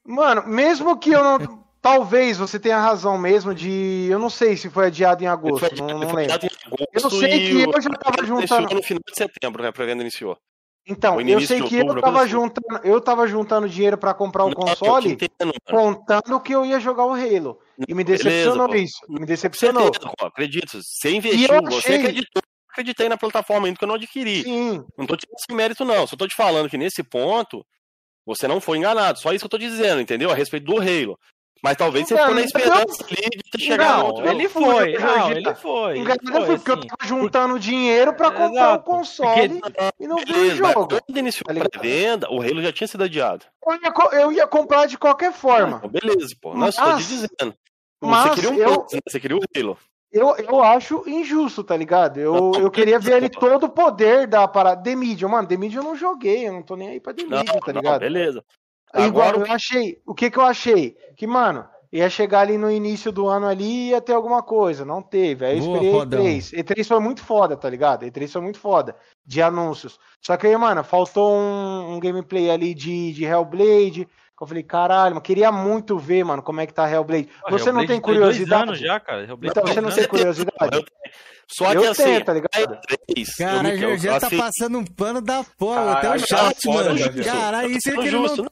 Mano, 0.07 0.47
mesmo 0.47 0.99
que 0.99 1.11
eu 1.11 1.23
não. 1.23 1.63
Talvez 1.81 2.39
você 2.39 2.61
tenha 2.61 2.79
razão 2.79 3.19
mesmo 3.19 3.53
de. 3.53 4.07
Eu 4.09 4.19
não 4.19 4.31
sei 4.31 4.57
se 4.57 4.71
foi 4.71 4.87
adiado 4.87 5.25
em 5.25 5.27
agosto, 5.27 5.67
foi 5.69 5.77
não, 5.79 5.89
não 5.89 5.99
lembro. 6.15 6.33
agosto 6.33 6.49
Eu 6.93 7.11
sei 7.11 7.49
que 7.51 7.63
eu 7.63 7.83
já 7.83 7.91
tava 7.91 8.25
juntando- 8.25 8.75
no 8.77 8.83
final 8.83 9.03
de 9.05 9.17
setembro, 9.17 9.63
né? 9.63 9.69
A 9.69 9.73
pré-venda 9.73 10.01
iniciou. 10.03 10.39
Então, 10.87 11.21
eu 11.21 11.41
sei 11.41 11.61
que 11.63 11.77
outubro, 11.77 11.99
eu 11.99 12.03
tava 12.03 12.21
assim. 12.21 12.31
juntando, 12.31 12.81
eu 12.85 13.01
tava 13.01 13.27
juntando 13.29 13.69
dinheiro 13.69 13.97
pra 13.99 14.13
comprar 14.15 14.45
o 14.45 14.49
Não, 14.49 14.55
console, 14.55 15.11
eu 15.13 15.17
te 15.17 15.25
entendo, 15.27 15.53
contando 15.69 16.41
que 16.41 16.53
eu 16.53 16.65
ia 16.67 16.79
jogar 16.81 17.05
o 17.05 17.13
Halo. 17.15 17.59
E 17.89 17.95
me 17.95 18.03
decepcionou 18.03 18.67
Beleza, 18.69 18.85
isso. 18.85 18.99
Me 19.09 19.25
decepcionou. 19.27 19.91
acredito. 20.23 20.81
Você 20.83 21.11
investiu, 21.17 21.55
eu 21.55 21.63
você 21.65 21.77
achei- 21.79 21.97
acreditou. 21.97 22.43
Acreditei 22.71 23.09
na 23.09 23.17
plataforma 23.19 23.67
ainda 23.67 23.79
que 23.79 23.85
eu 23.85 23.89
não 23.89 23.97
adquiri. 23.97 24.43
Sim. 24.45 24.83
Não 24.97 25.07
tô 25.07 25.17
te 25.17 25.27
dando 25.27 25.37
esse 25.39 25.53
mérito, 25.55 25.85
não. 25.85 26.07
Só 26.07 26.17
tô 26.17 26.27
te 26.27 26.35
falando 26.35 26.69
que 26.71 26.79
nesse 26.79 27.03
ponto 27.03 27.65
você 28.27 28.47
não 28.49 28.61
foi 28.61 28.79
enganado. 28.79 29.19
Só 29.19 29.33
isso 29.33 29.41
que 29.41 29.47
eu 29.47 29.51
tô 29.51 29.59
dizendo, 29.59 30.01
entendeu? 30.01 30.31
A 30.31 30.35
respeito 30.35 30.65
do 30.67 30.79
Halo. 30.79 31.19
Mas 31.65 31.77
talvez 31.77 32.09
você 32.09 32.15
Não, 32.15 32.21
ficou 32.23 32.35
na 32.35 32.43
esperança 32.43 33.05
ali 33.05 33.23
de 33.37 33.51
ter 33.53 33.61
chegado 33.61 33.93
no 33.93 33.99
Não, 33.99 34.07
outro 34.07 34.29
ele 34.29 34.49
foi, 34.49 34.97
Eu- 34.97 35.01
não, 35.01 35.31
eu- 35.31 35.37
ele 35.37 35.55
foi. 35.55 35.91
ele 35.93 36.01
Enganado 36.01 36.33
foi, 36.33 36.47
foi 36.47 36.57
porque 36.57 36.71
eu 36.73 36.75
assim. 36.79 36.87
tava 36.89 37.09
juntando 37.09 37.59
dinheiro 37.61 38.15
pra 38.15 38.33
comprar 38.33 38.51
Exato. 38.73 38.81
o 38.81 38.83
console 38.83 39.61
e 40.01 40.09
não 40.09 40.17
vi 40.17 40.33
o 40.33 40.37
mas 40.37 40.57
jogo. 40.75 40.89
quando 40.89 41.17
iniciou 41.19 41.45
Tá 41.47 41.53
a 41.65 41.69
pré-venda, 41.69 42.29
o 42.33 42.43
Halo 42.43 42.61
já 42.63 42.73
tinha 42.73 42.89
sido 42.89 43.05
adiado. 43.05 43.45
Eu 43.65 43.75
ia, 43.81 43.93
co- 43.93 44.11
eu 44.13 44.33
ia 44.33 44.47
comprar 44.49 44.87
de 44.87 44.99
qualquer 44.99 45.33
forma. 45.33 45.77
Então, 45.77 45.89
beleza, 45.89 46.35
pô. 46.41 46.53
Não, 46.53 46.67
eu 46.67 46.73
só 46.73 46.83
tô 46.83 46.89
te 46.91 46.95
Mas- 46.95 47.07
dizendo. 47.09 47.55
mas 48.03 48.23
você 48.25 48.35
queria 48.35 48.51
um 48.51 48.55
eu- 48.59 48.81
plus, 48.81 48.93
né? 48.95 48.99
Você 49.09 49.21
queria 49.21 49.37
o 49.37 49.41
Halo. 49.57 49.79
Eu, 50.13 50.37
eu 50.37 50.63
acho 50.63 51.03
injusto, 51.09 51.65
tá 51.65 51.77
ligado? 51.77 52.19
Eu, 52.19 52.35
Não, 52.35 52.61
eu 52.61 52.71
queria 52.71 52.99
ver 52.99 53.17
ele 53.17 53.31
todo 53.31 53.65
o 53.65 53.71
poder 53.71 54.27
da 54.27 54.47
parada. 54.47 54.83
The 54.83 54.95
Medium, 54.95 55.31
mano, 55.31 55.49
The 55.49 55.57
Medium 55.57 55.81
eu 55.83 55.89
não 55.89 55.97
joguei, 55.97 56.47
eu 56.47 56.53
não 56.53 56.63
tô 56.63 56.77
nem 56.77 56.89
aí 56.89 57.01
pra 57.01 57.15
The 57.15 57.23
Não, 57.23 57.39
Medium, 57.39 57.61
tá 57.61 57.73
não, 57.73 57.81
ligado? 57.81 58.01
beleza. 58.01 58.45
Igual 58.95 59.29
Agora, 59.29 59.39
eu 59.39 59.55
achei. 59.55 60.03
O 60.07 60.15
que 60.15 60.31
que 60.31 60.39
eu 60.39 60.43
achei? 60.43 60.95
Que, 61.17 61.27
mano, 61.27 61.67
ia 61.91 62.11
chegar 62.11 62.41
ali 62.41 62.59
no 62.59 62.71
início 62.71 63.11
do 63.11 63.27
ano 63.27 63.47
ali 63.47 63.65
e 63.65 63.89
ia 63.91 64.01
ter 64.03 64.13
alguma 64.13 64.43
coisa. 64.43 64.85
Não 64.85 65.01
teve. 65.01 65.47
Aí 65.47 65.59
eu 65.59 65.65
Boa, 65.65 65.77
esperei 65.77 65.93
fodão. 65.93 66.25
E3. 66.25 66.63
E3 66.63 66.87
foi 66.87 67.01
muito 67.01 67.23
foda, 67.23 67.57
tá 67.57 67.71
ligado? 67.71 68.05
E3 68.05 68.29
foi 68.31 68.43
muito 68.43 68.59
foda. 68.59 68.95
De 69.25 69.41
anúncios. 69.41 69.99
Só 70.21 70.37
que 70.37 70.47
aí, 70.47 70.57
mano, 70.57 70.85
faltou 70.85 71.33
um, 71.35 71.95
um 71.95 72.01
gameplay 72.01 72.51
ali 72.51 72.75
de, 72.75 73.13
de 73.13 73.25
Hellblade. 73.25 74.07
Eu 74.43 74.47
falei, 74.49 74.63
caralho, 74.65 75.15
mas 75.15 75.23
queria 75.23 75.53
muito 75.53 75.97
ver, 75.97 76.25
mano, 76.25 76.43
como 76.43 76.61
é 76.61 76.67
que 76.67 76.75
tá 76.75 76.91
Hellblade. 76.91 77.29
Pô, 77.43 77.51
Você 77.51 77.71
não 77.71 77.81
Hellblade 77.83 77.87
tem 77.87 78.01
dois 78.01 78.03
curiosidade? 78.19 78.63
anos 78.65 78.79
já, 78.81 78.99
cara. 78.99 79.23
Hellblade 79.23 79.47
Então, 79.51 79.63
dois 79.63 79.75
você 79.75 79.81
não 79.81 79.91
tem 79.93 80.09
curiosidade? 80.09 80.77
eu- 80.77 80.85
Só 81.47 81.73
Eu 81.73 81.83
que 81.83 81.87
assim, 81.89 82.03
tenho, 82.05 82.25
tá 82.25 82.33
ligado? 82.33 82.51
eu 82.57 83.25
Cara, 83.39 83.69
a 83.69 83.73
eu- 83.73 83.79
Georgia 83.79 84.19
tá 84.21 84.27
assim, 84.27 84.39
passando 84.39 84.79
um 84.79 84.85
pano 84.85 85.21
da 85.21 85.45
porra, 85.59 85.93
até 85.93 86.09
o 86.09 86.13
tá 86.13 86.19
chat, 86.19 86.57
foda, 86.65 86.95
mano. 86.95 87.25
Caralho, 87.25 87.71
isso 87.71 87.89
é 87.89 87.93
que 87.93 87.99
ele 88.01 88.11
justo, 88.11 88.43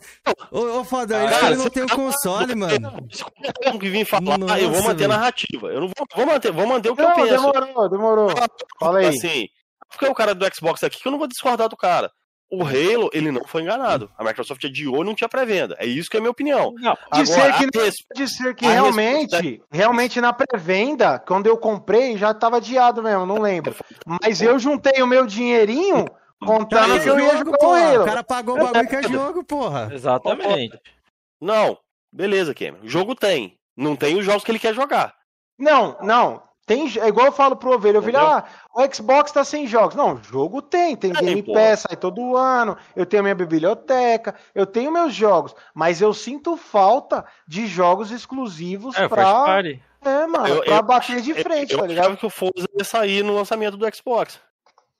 não... 0.52 0.60
Ô, 0.60 0.80
ô 0.80 0.84
foda, 0.84 1.16
isso 1.24 1.30
Cara, 1.30 1.40
que 1.40 1.46
ele 1.46 1.56
não 1.56 1.70
tem 1.70 1.82
o 1.82 1.86
tá- 1.86 1.96
console, 1.96 2.54
mano. 2.54 3.08
Se 3.10 3.78
que 3.78 3.88
vir 3.90 4.04
falar, 4.04 4.38
Nossa, 4.38 4.60
eu 4.60 4.70
vou 4.70 4.82
manter 4.82 5.04
a 5.06 5.08
narrativa. 5.08 5.68
Eu 5.68 5.80
não 5.80 5.88
vou, 5.88 6.06
vou 6.14 6.26
manter, 6.26 6.52
vou 6.52 6.66
manter 6.66 6.90
o 6.90 6.94
que 6.96 7.02
eu 7.02 7.08
Não, 7.08 7.14
penso. 7.16 7.30
demorou, 7.30 7.88
demorou. 7.90 8.30
Fala 8.78 8.98
aí. 9.00 9.06
Assim, 9.06 9.46
porque 9.88 10.06
o 10.06 10.14
cara 10.14 10.34
do 10.34 10.46
Xbox 10.54 10.84
aqui 10.84 11.00
que 11.00 11.08
eu 11.08 11.12
não 11.12 11.18
vou 11.18 11.26
discordar 11.28 11.68
do 11.68 11.76
cara. 11.76 12.10
O 12.50 12.64
Halo, 12.64 13.08
ele 13.12 13.30
não 13.30 13.44
foi 13.46 13.62
enganado. 13.62 14.10
A 14.18 14.24
Microsoft 14.24 14.64
adiou 14.64 15.02
e 15.02 15.04
não 15.04 15.14
tinha 15.14 15.28
pré-venda. 15.28 15.76
É 15.78 15.86
isso 15.86 16.10
que 16.10 16.16
é 16.16 16.18
a 16.18 16.20
minha 16.20 16.32
opinião. 16.32 16.72
Não, 16.78 16.96
De 17.14 17.24
ser 17.26 17.52
que 17.54 17.78
a 17.78 17.82
res- 17.82 18.02
Pode 18.08 18.28
ser 18.28 18.54
que 18.56 18.66
a 18.66 18.70
realmente, 18.70 19.62
realmente 19.70 20.20
na 20.20 20.32
pré-venda, 20.32 21.18
quando 21.20 21.46
eu 21.46 21.56
comprei, 21.56 22.18
já 22.18 22.34
tava 22.34 22.56
adiado 22.56 23.02
mesmo, 23.02 23.24
não 23.24 23.38
lembro. 23.40 23.74
Mas 24.20 24.42
eu 24.42 24.58
juntei 24.58 25.00
o 25.00 25.06
meu 25.06 25.26
dinheirinho 25.26 26.04
contando 26.44 27.00
que 27.00 27.08
eu 27.08 27.20
ia 27.20 27.36
jogo, 27.36 27.38
jogar 27.38 27.50
o 27.50 27.58
porra. 27.58 27.80
O 27.80 27.94
Halo. 27.94 28.04
cara 28.04 28.24
pagou 28.24 28.56
o 28.56 28.64
bagulho 28.64 28.88
que 28.88 28.96
é 28.96 29.02
jogo, 29.08 29.44
porra. 29.44 29.88
exatamente. 29.92 30.76
Não, 31.40 31.78
beleza, 32.12 32.54
Cameron. 32.54 32.84
O 32.84 32.88
jogo 32.88 33.14
tem. 33.14 33.56
Não 33.76 33.94
tem 33.94 34.18
os 34.18 34.24
jogos 34.24 34.42
que 34.42 34.50
ele 34.50 34.58
quer 34.58 34.74
jogar. 34.74 35.14
Não, 35.58 35.96
não. 36.02 36.42
Tem, 36.70 36.86
é 37.00 37.08
igual 37.08 37.26
eu 37.26 37.32
falo 37.32 37.56
pro 37.56 37.72
Ovelha, 37.74 37.96
eu 37.96 38.02
Entendeu? 38.02 38.20
ah, 38.20 38.44
o 38.72 38.94
Xbox 38.94 39.32
tá 39.32 39.42
sem 39.42 39.66
jogos. 39.66 39.96
Não, 39.96 40.22
jogo 40.22 40.62
tem, 40.62 40.94
tem 40.94 41.12
Tem, 41.12 41.42
Game. 41.42 41.42
Pass, 41.42 41.80
sai 41.80 41.96
todo 41.96 42.36
ano, 42.36 42.76
eu 42.94 43.04
tenho 43.04 43.24
minha 43.24 43.34
biblioteca, 43.34 44.36
eu 44.54 44.64
tenho 44.64 44.92
meus 44.92 45.12
jogos, 45.12 45.52
mas 45.74 46.00
eu 46.00 46.14
sinto 46.14 46.56
falta 46.56 47.24
de 47.44 47.66
jogos 47.66 48.12
exclusivos 48.12 48.96
É, 48.96 49.08
pra, 49.08 49.60
é, 50.04 50.26
mano, 50.28 50.46
Eu- 50.46 50.62
pra 50.62 50.76
eu- 50.76 50.82
bater 50.84 51.20
de 51.20 51.34
frente, 51.34 51.72
eu 51.72 51.80
tá 51.80 51.86
ligado? 51.88 52.04
achava 52.04 52.16
que 52.16 52.26
o 52.26 52.30
Forza 52.30 52.68
ia 52.78 52.84
sair 52.84 53.24
no 53.24 53.34
lançamento 53.34 53.76
do 53.76 53.94
Xbox. 53.96 54.38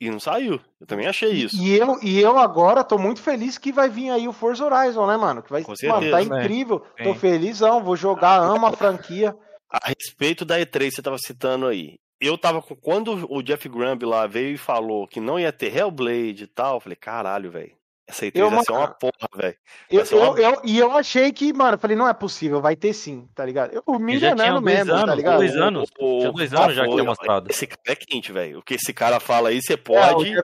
E 0.00 0.10
não 0.10 0.18
saiu. 0.18 0.58
Eu 0.80 0.86
também 0.88 1.06
achei 1.06 1.30
isso. 1.30 1.54
E 1.62 1.76
eu, 1.78 1.98
e 2.02 2.18
eu 2.18 2.38
agora 2.38 2.82
tô 2.82 2.96
muito 2.98 3.20
feliz 3.20 3.58
que 3.58 3.70
vai 3.70 3.88
vir 3.88 4.10
aí 4.10 4.26
o 4.26 4.32
Forza 4.32 4.64
Horizon, 4.64 5.06
né, 5.06 5.16
mano? 5.16 5.42
Que 5.42 5.50
vai, 5.52 5.62
Com 5.62 5.74
mano, 5.84 6.10
tá 6.10 6.16
certeza, 6.18 6.34
né? 6.34 6.42
incrível. 6.42 6.82
Tô 7.04 7.12
Sim. 7.12 7.18
felizão, 7.18 7.84
vou 7.84 7.94
jogar, 7.94 8.38
amo 8.40 8.66
a 8.66 8.72
franquia. 8.72 9.36
A 9.70 9.88
respeito 9.88 10.44
da 10.44 10.58
E3 10.58 10.86
que 10.88 10.90
você 10.92 11.00
estava 11.00 11.18
citando 11.18 11.66
aí. 11.66 11.96
eu 12.20 12.36
tava 12.36 12.60
com. 12.60 12.74
Quando 12.74 13.26
o 13.32 13.42
Jeff 13.42 13.68
Grumby 13.68 14.04
lá 14.04 14.26
veio 14.26 14.54
e 14.54 14.58
falou 14.58 15.06
que 15.06 15.20
não 15.20 15.38
ia 15.38 15.52
ter 15.52 15.74
Hellblade 15.76 16.44
e 16.44 16.46
tal, 16.46 16.74
eu 16.76 16.80
falei, 16.80 16.96
caralho, 16.96 17.50
velho. 17.50 17.72
Essa 18.08 18.26
E3 18.26 18.32
Eu, 18.40 18.50
vai 18.50 18.64
ser 18.64 18.72
uma 18.72 18.88
porra, 18.88 19.28
velho. 19.36 19.56
Eu, 19.88 20.02
uma- 20.18 20.40
eu, 20.40 20.60
e 20.64 20.76
eu 20.76 20.90
achei 20.90 21.30
que, 21.32 21.52
mano, 21.52 21.74
eu 21.74 21.78
falei, 21.78 21.96
não 21.96 22.08
é 22.08 22.12
possível, 22.12 22.60
vai 22.60 22.74
ter 22.74 22.92
sim, 22.92 23.28
tá 23.36 23.44
ligado? 23.46 23.72
Eu, 23.86 23.98
me 24.00 24.16
enganando 24.16 24.60
mesmo, 24.60 24.90
tá 24.92 25.02
anos, 25.02 25.14
ligado? 25.14 25.36
dois 25.36 25.54
anos. 25.56 25.88
Tinha 25.96 26.32
dois 26.32 26.52
anos 26.52 26.74
já 26.74 26.84
que 26.84 26.90
tinha 26.90 27.04
mostrado. 27.04 27.48
Esse 27.48 27.68
cara 27.68 27.80
é 27.86 27.94
quente, 27.94 28.32
velho. 28.32 28.58
O 28.58 28.62
que 28.64 28.74
esse 28.74 28.92
cara 28.92 29.20
fala 29.20 29.50
aí, 29.50 29.62
você 29.62 29.74
É, 29.74 29.76
o 29.76 29.78
pode. 29.78 30.28
É 30.32 30.40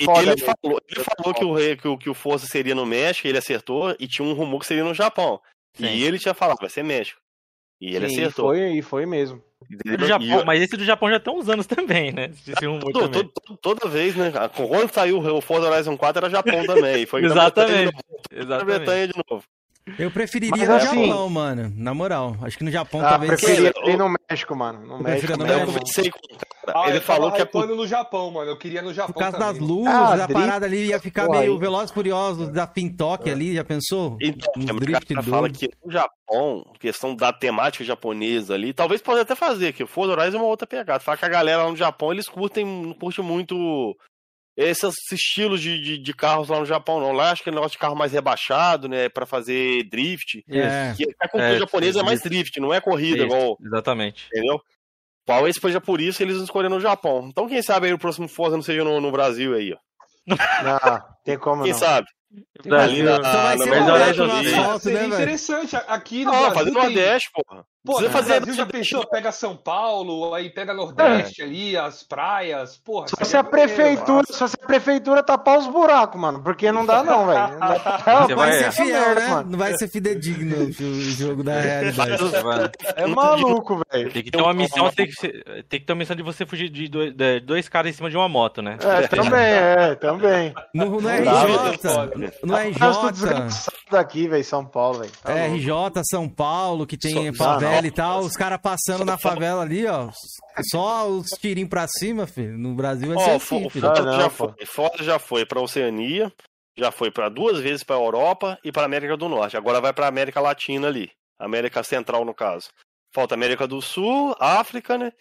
E 0.00 0.04
foda. 0.04 0.20
ele, 0.22 0.30
mesmo. 0.30 0.46
falou, 0.60 0.80
ele 0.88 1.04
falou 1.04 1.34
que 1.34 1.44
o, 1.44 1.54
rei- 1.54 1.76
que, 1.76 1.86
o, 1.86 1.96
que 1.96 2.10
o 2.10 2.14
Força 2.14 2.46
seria 2.48 2.74
no 2.74 2.84
México, 2.84 3.28
ele 3.28 3.38
acertou, 3.38 3.94
e 4.00 4.08
tinha 4.08 4.26
um 4.26 4.32
rumor 4.34 4.58
que 4.58 4.66
seria 4.66 4.82
no 4.82 4.92
Japão. 4.92 5.40
Sim. 5.76 5.86
E 5.86 6.02
ele 6.02 6.18
tinha 6.18 6.34
falado, 6.34 6.58
vai 6.60 6.68
ser 6.68 6.82
México. 6.82 7.20
E 7.80 7.94
ele 7.94 8.08
Sim, 8.08 8.20
acertou. 8.22 8.46
Foi, 8.46 8.72
e 8.72 8.82
foi 8.82 9.06
mesmo. 9.06 9.42
Do 9.98 10.06
Japão, 10.06 10.26
eu- 10.40 10.44
mas 10.44 10.60
esse 10.62 10.76
do 10.76 10.84
Japão 10.84 11.10
já 11.10 11.18
tem 11.18 11.34
uns 11.34 11.48
anos 11.48 11.66
também, 11.66 12.12
né? 12.12 12.30
Esse 12.46 12.66
rumor 12.66 12.92
todo- 12.92 13.08
também. 13.08 13.12
todo- 13.22 13.32
todo- 13.46 13.56
toda 13.58 13.88
vez, 13.88 14.14
né? 14.14 14.30
Quando 14.54 14.92
saiu 14.92 15.18
o 15.18 15.40
Forza 15.40 15.70
Horizon 15.70 15.96
4 15.96 16.20
era 16.24 16.30
Japão 16.30 16.64
também. 16.66 17.06
Foi 17.06 17.22
Exatamente. 17.24 17.92
Na 18.30 18.38
Exatamente. 18.42 18.64
Bretanha 18.64 19.08
de 19.08 19.14
novo. 19.28 19.44
Eu 19.98 20.10
preferiria 20.10 20.56
Mas 20.56 20.66
no 20.68 20.74
assim- 20.76 21.06
Japão, 21.08 21.28
mano. 21.28 21.70
Na 21.76 21.92
moral. 21.92 22.36
Acho 22.42 22.56
que 22.56 22.64
no 22.64 22.70
Japão 22.70 23.02
Ah, 23.04 23.10
talvez. 23.10 23.38
preferia 23.38 23.70
Cara, 23.72 23.90
ir 23.90 23.98
no 23.98 24.14
México, 24.30 24.56
mano. 24.56 24.80
No 24.86 24.94
Eu 24.94 25.02
México 25.02 25.36
no 25.36 25.46
Eu 25.46 25.66
conversei 25.66 26.10
com 26.10 26.18
o 26.18 26.38
cara. 26.38 26.44
Ah, 26.74 26.88
ele 26.88 26.96
eu 26.96 27.02
falou 27.02 27.30
que 27.30 27.42
é 27.42 27.44
hypando 27.44 27.76
no 27.76 27.86
Japão, 27.86 28.30
mano. 28.30 28.50
Eu 28.50 28.56
queria 28.56 28.80
no 28.80 28.94
Japão 28.94 29.12
Por 29.12 29.20
causa 29.20 29.36
também. 29.36 29.52
das 29.52 29.62
luzes, 29.68 29.86
Ah, 29.92 30.12
a 30.12 30.16
drift. 30.16 30.32
parada 30.32 30.64
ali 30.64 30.86
ia 30.86 30.98
ficar 30.98 31.26
Porra, 31.26 31.40
meio 31.40 31.52
aí. 31.52 31.58
Velozes 31.58 31.90
e 31.90 31.94
Furiosos 31.94 32.48
da 32.48 32.66
Fintok 32.66 33.28
ali, 33.28 33.54
já 33.54 33.62
pensou? 33.62 34.16
Então, 34.22 34.50
Um 34.56 34.62
o 34.74 34.80
drift 34.80 35.14
cara 35.14 35.26
fala 35.26 35.50
que 35.50 35.68
no 35.84 35.92
Japão, 35.92 36.64
questão 36.80 37.14
da 37.14 37.30
temática 37.34 37.84
japonesa 37.84 38.54
ali, 38.54 38.72
talvez 38.72 39.02
pode 39.02 39.20
até 39.20 39.34
fazer, 39.34 39.74
que 39.74 39.84
o 39.84 39.86
Forza 39.86 40.12
Horizon 40.12 40.38
é 40.38 40.40
uma 40.40 40.48
outra 40.48 40.66
pegada. 40.66 40.98
Fala 41.00 41.18
que 41.18 41.26
a 41.26 41.28
galera 41.28 41.64
lá 41.64 41.70
no 41.70 41.76
Japão, 41.76 42.10
eles 42.10 42.26
curtem, 42.26 42.64
não 42.64 42.94
curtem 42.94 43.22
muito 43.22 43.94
esses 44.56 44.94
estilos 45.12 45.60
de, 45.60 45.80
de, 45.80 45.98
de 45.98 46.14
carros 46.14 46.48
lá 46.48 46.58
no 46.60 46.66
Japão, 46.66 47.00
não. 47.00 47.12
Lá 47.12 47.30
acho 47.32 47.42
que 47.42 47.48
é 47.48 47.52
negócio 47.52 47.72
de 47.72 47.78
carro 47.78 47.96
mais 47.96 48.12
rebaixado, 48.12 48.88
né, 48.88 49.08
pra 49.08 49.26
fazer 49.26 49.82
drift. 49.90 50.44
É. 50.48 50.94
Que 50.96 51.04
a 51.20 51.28
cultura 51.28 51.54
É, 51.56 51.58
japonesa 51.58 52.00
é 52.00 52.02
mais 52.02 52.20
isso. 52.20 52.28
drift, 52.28 52.60
não 52.60 52.72
é 52.72 52.80
corrida, 52.80 53.24
igual, 53.24 53.56
Exatamente. 53.60 54.26
entendeu? 54.32 54.60
Talvez 55.26 55.56
seja 55.56 55.80
por 55.80 56.00
isso 56.00 56.22
eles 56.22 56.36
escolheram 56.36 56.76
no 56.76 56.80
Japão. 56.80 57.26
Então 57.28 57.48
quem 57.48 57.62
sabe 57.62 57.86
aí 57.86 57.92
o 57.94 57.98
próximo 57.98 58.28
Forza 58.28 58.56
não 58.56 58.62
seja 58.62 58.84
no, 58.84 59.00
no 59.00 59.10
Brasil 59.10 59.54
aí, 59.54 59.72
ó. 59.72 59.78
Não, 60.26 61.02
tem 61.24 61.38
como 61.38 61.62
Quem 61.64 61.72
não. 61.72 61.78
sabe? 61.78 62.06
Ali 62.70 63.02
na- 63.02 63.18
no 63.18 64.78
Seria 64.80 65.00
né, 65.00 65.06
interessante. 65.06 65.76
Aqui 65.88 66.24
no 66.24 66.32
Ah, 66.32 66.50
Brasil 66.50 66.54
fazer 66.54 66.70
no 66.70 66.74
tem- 66.80 66.82
Nordeste, 66.84 67.30
porra. 67.32 67.64
Pô, 67.86 67.96
Precisa 67.96 68.12
fazer 68.12 68.34
Brasil 68.40 68.54
já 68.54 68.64
pensou? 68.64 69.06
Pega 69.06 69.30
São 69.30 69.54
Paulo, 69.54 70.32
aí 70.32 70.48
pega 70.48 70.72
É. 70.72 70.74
Nordeste 70.74 71.42
ali, 71.42 71.76
as 71.76 72.02
praias, 72.02 72.78
porra. 72.78 73.08
Só 73.08 73.22
se 73.22 73.36
a 73.36 73.44
prefeitura, 73.44 74.24
só 74.30 74.46
se 74.48 74.56
a 74.58 74.66
prefeitura 74.66 75.22
tapar 75.22 75.58
os 75.58 75.66
buracos, 75.66 76.18
mano. 76.18 76.42
Porque 76.42 76.72
não 76.72 76.86
dá, 76.86 77.02
não, 77.04 77.26
velho. 77.26 77.58
Não 78.30 78.36
Vai 78.36 78.52
ser 78.52 78.64
essa 78.64 78.82
fiel, 78.84 79.14
né? 79.14 79.28
mano. 79.28 79.50
Não 79.50 79.58
vai 79.58 79.76
ser 79.76 79.88
fidedigno 79.88 80.64
o 80.64 81.00
jogo 81.02 81.44
da 81.44 81.60
realidade. 81.60 82.22
Vai. 82.42 82.70
É 82.96 83.06
maluco, 83.06 83.82
velho. 83.92 84.10
Tem 84.10 84.22
que 84.22 84.30
ter 84.30 84.40
uma 84.40 84.54
missão, 84.54 84.90
tem 84.90 85.06
que, 85.06 85.12
ser- 85.12 85.64
tem 85.68 85.78
que 85.80 85.84
ter 85.84 85.92
uma 85.92 85.98
missão 85.98 86.16
de 86.16 86.22
você 86.22 86.46
fugir 86.46 86.70
de 86.70 86.88
dois, 86.88 87.12
de 87.14 87.40
dois 87.40 87.68
caras 87.68 87.90
em 87.90 87.94
cima 87.94 88.08
de 88.08 88.16
uma 88.16 88.28
moto, 88.30 88.62
né? 88.62 88.78
É, 88.80 89.06
também, 89.08 89.42
é, 89.42 89.94
também. 89.94 90.54
No, 90.72 91.00
no 91.02 91.08
RJ, 91.08 92.23
no 92.42 92.54
Trânsito 92.54 92.84
RJ, 92.84 93.12
desgraçado 93.12 93.76
daqui, 93.90 94.28
velho, 94.28 94.44
São 94.44 94.64
Paulo, 94.66 95.00
velho. 95.00 95.12
Tá 95.22 95.32
louco. 95.34 95.54
RJ, 95.54 96.02
São 96.10 96.28
Paulo, 96.28 96.86
que 96.86 96.96
tem 96.96 97.32
Só- 97.34 97.44
favela 97.44 97.80
não. 97.82 97.88
e 97.88 97.90
tal, 97.90 98.20
os 98.20 98.32
caras 98.36 98.58
passando 98.62 99.04
na 99.04 99.16
favela 99.18 99.62
ali, 99.62 99.86
ó. 99.86 100.10
Só 100.70 101.08
os 101.08 101.26
tirinhos 101.40 101.70
pra 101.70 101.86
cima, 101.88 102.26
filho. 102.26 102.56
No 102.58 102.74
Brasil 102.74 103.08
ser 103.12 103.16
Ó, 103.30 103.36
assim, 103.36 103.66
o 103.66 103.70
filho. 103.70 103.86
Forza 103.86 104.02
Ah, 104.02 104.04
não, 104.04 104.20
já 104.20 104.30
foi. 104.30 104.54
Já 105.00 105.18
foi 105.18 105.46
pra 105.46 105.60
Oceania, 105.60 106.32
já 106.76 106.90
foi 106.90 107.10
pra 107.10 107.28
duas 107.28 107.60
vezes 107.60 107.82
pra 107.84 107.96
Europa 107.96 108.58
e 108.64 108.70
pra 108.72 108.84
América 108.84 109.16
do 109.16 109.28
Norte. 109.28 109.56
Agora 109.56 109.80
vai 109.80 109.92
pra 109.92 110.06
América 110.08 110.40
Latina 110.40 110.86
ali. 110.88 111.10
América 111.38 111.82
Central, 111.82 112.24
no 112.24 112.32
caso. 112.34 112.68
Falta 113.12 113.34
América 113.34 113.66
do 113.66 113.80
Sul, 113.82 114.34
África, 114.40 114.96
né? 114.98 115.12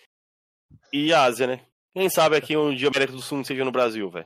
E 0.91 1.13
Ásia, 1.13 1.47
né? 1.47 1.59
Quem 1.93 2.09
sabe 2.09 2.35
aqui 2.35 2.57
um 2.57 2.73
dia 2.73 2.87
a 2.87 2.91
América 2.91 3.13
do 3.13 3.21
Sul 3.21 3.37
não 3.39 3.45
seja 3.45 3.63
no 3.65 3.71
Brasil, 3.71 4.09
velho. 4.09 4.25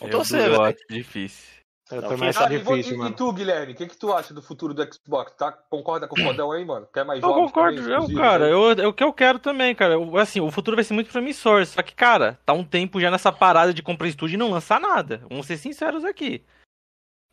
Eu, 0.00 0.10
torcer, 0.10 0.48
velho. 0.50 0.76
difícil. 0.90 1.57
Eu 1.90 2.02
Não, 2.02 2.08
também 2.10 2.18
quem 2.18 2.28
acho 2.28 2.42
Ah, 2.44 2.52
e, 2.52 2.58
difícil, 2.58 2.92
e- 2.92 2.94
e 2.94 2.98
mano. 2.98 3.16
tu, 3.16 3.32
Guilherme, 3.32 3.72
o 3.72 3.74
que, 3.76 3.86
que 3.86 3.96
tu 3.96 4.12
acha 4.12 4.34
do 4.34 4.42
futuro 4.42 4.74
do 4.74 4.82
Xbox? 4.94 5.32
Tá? 5.36 5.50
Concorda 5.50 6.06
com 6.06 6.20
o 6.20 6.22
fodão 6.22 6.52
aí, 6.52 6.62
mano? 6.64 6.86
Quer 6.92 7.02
mais 7.04 7.22
Eu 7.22 7.28
jogos 7.30 7.46
concordo, 7.46 7.80
também, 7.82 7.94
eu, 7.94 8.14
cara, 8.14 8.44
aí? 8.44 8.50
eu, 8.52 8.70
é 8.72 8.86
o 8.86 8.92
que 8.92 9.02
eu 9.02 9.12
quero 9.12 9.38
também, 9.38 9.74
cara. 9.74 9.94
Eu, 9.94 10.16
assim, 10.18 10.38
o 10.40 10.50
futuro 10.50 10.76
vai 10.76 10.84
ser 10.84 10.92
muito 10.92 11.10
promissor. 11.10 11.64
Só 11.64 11.82
que, 11.82 11.94
cara, 11.94 12.38
tá 12.44 12.52
um 12.52 12.62
tempo 12.62 13.00
já 13.00 13.10
nessa 13.10 13.32
parada 13.32 13.72
de 13.72 13.82
comprar 13.82 14.06
estúdio 14.06 14.34
e 14.34 14.38
não 14.38 14.50
lançar 14.50 14.78
nada. 14.78 15.22
Vamos 15.30 15.46
ser 15.46 15.56
sinceros 15.56 16.04
aqui. 16.04 16.44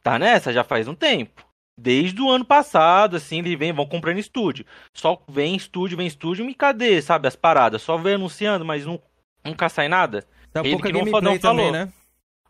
Tá 0.02 0.18
nessa 0.18 0.54
já 0.54 0.64
faz 0.64 0.88
um 0.88 0.96
tempo. 0.96 1.46
Desde 1.78 2.22
o 2.22 2.30
ano 2.30 2.46
passado, 2.46 3.18
assim, 3.18 3.40
eles 3.40 3.60
vem, 3.60 3.74
vão 3.74 3.86
comprando 3.86 4.20
estúdio. 4.20 4.66
Só 4.94 5.22
vem 5.28 5.56
estúdio, 5.58 5.98
vem 5.98 6.08
estúdio, 6.08 6.50
e 6.50 6.54
cadê, 6.56 7.02
sabe, 7.02 7.28
as 7.28 7.36
paradas? 7.36 7.82
Só 7.82 7.98
vem 7.98 8.14
anunciando, 8.16 8.64
mas 8.64 8.86
não, 8.86 9.02
nunca 9.44 9.68
sai 9.68 9.90
nada. 9.90 10.26
Ele 10.56 10.70
pouca 10.72 10.90
nem 10.90 11.02
o 11.02 11.06
gameplay 11.06 11.12
Fodão 11.12 11.38
também, 11.40 11.66
falou. 11.66 11.72
né? 11.74 11.92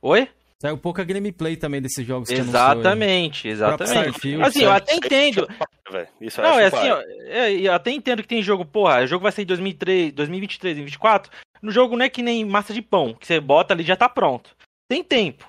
Oi? 0.03 0.29
Saiu 0.65 0.77
pouca 0.77 1.03
gameplay 1.03 1.55
também 1.55 1.81
desses 1.81 2.05
jogos 2.05 2.27
que 2.27 2.33
aí. 2.35 2.39
Exatamente, 2.41 3.47
exatamente. 3.47 3.91
Starfield, 4.09 4.43
Assim, 4.43 4.63
eu 4.63 4.71
até 4.71 4.95
entendo. 4.95 5.47
velho. 5.91 6.07
Isso 6.19 6.41
Não, 6.41 6.59
é 6.59 6.69
que 6.69 6.75
assim, 6.75 6.89
ó, 6.89 7.01
é, 7.27 7.51
eu 7.53 7.71
até 7.73 7.91
entendo 7.91 8.21
que 8.23 8.27
tem 8.27 8.41
jogo, 8.41 8.65
porra, 8.65 9.03
o 9.03 9.07
jogo 9.07 9.23
vai 9.23 9.31
sair 9.31 9.43
em 9.43 9.47
2003, 9.47 10.11
2023, 10.13 10.75
2024. 10.75 11.31
No 11.61 11.71
jogo 11.71 11.95
não 11.95 12.05
é 12.05 12.09
que 12.09 12.21
nem 12.23 12.43
massa 12.43 12.73
de 12.73 12.81
pão, 12.81 13.13
que 13.13 13.27
você 13.27 13.39
bota 13.39 13.73
ali 13.73 13.83
e 13.83 13.87
já 13.87 13.95
tá 13.95 14.09
pronto. 14.09 14.55
Tem 14.89 15.03
tempo. 15.03 15.47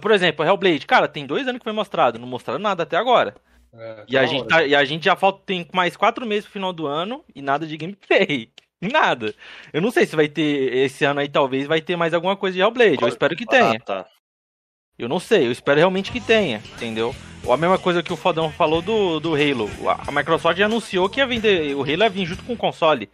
Por 0.00 0.10
exemplo, 0.10 0.44
Hellblade, 0.44 0.86
cara, 0.86 1.08
tem 1.08 1.26
dois 1.26 1.46
anos 1.48 1.58
que 1.58 1.64
foi 1.64 1.72
mostrado, 1.72 2.18
não 2.18 2.28
mostraram 2.28 2.60
nada 2.60 2.82
até 2.82 2.96
agora. 2.96 3.34
É, 3.74 4.04
E 4.08 4.16
a, 4.18 4.24
gente 4.26 4.46
tá- 4.46 4.64
e 4.64 4.74
a 4.74 4.84
gente 4.84 5.04
já 5.04 5.16
falta, 5.16 5.42
tem 5.44 5.66
mais 5.72 5.96
quatro 5.96 6.26
meses 6.26 6.44
pro 6.44 6.52
final 6.52 6.72
do 6.72 6.86
ano 6.86 7.24
e 7.34 7.42
nada 7.42 7.66
de 7.66 7.76
gameplay. 7.76 8.50
Nada. 8.80 9.34
Eu 9.72 9.82
não 9.82 9.90
sei 9.90 10.06
se 10.06 10.14
vai 10.14 10.28
ter, 10.28 10.72
esse 10.72 11.04
ano 11.04 11.18
aí 11.18 11.28
talvez 11.28 11.66
vai 11.66 11.80
ter 11.80 11.96
mais 11.96 12.14
alguma 12.14 12.36
coisa 12.36 12.54
de 12.54 12.60
Hellblade, 12.60 13.02
eu 13.02 13.08
espero 13.08 13.34
que 13.34 13.44
tenha. 13.44 13.72
Ah, 13.72 13.80
tá. 13.84 14.06
Eu 14.98 15.08
não 15.08 15.20
sei, 15.20 15.46
eu 15.46 15.52
espero 15.52 15.78
realmente 15.78 16.10
que 16.10 16.20
tenha, 16.20 16.58
entendeu? 16.74 17.14
Ou 17.44 17.52
a 17.52 17.56
mesma 17.56 17.78
coisa 17.78 18.02
que 18.02 18.12
o 18.12 18.16
Fodão 18.16 18.50
falou 18.50 18.82
do, 18.82 19.20
do 19.20 19.34
Halo. 19.34 19.70
A 20.06 20.10
Microsoft 20.10 20.58
já 20.58 20.66
anunciou 20.66 21.08
que 21.08 21.20
ia 21.20 21.26
vender, 21.26 21.74
o 21.76 21.82
Halo 21.82 22.02
ia 22.02 22.10
vir 22.10 22.26
junto 22.26 22.42
com 22.44 22.54
o 22.54 22.56
console. 22.56 23.08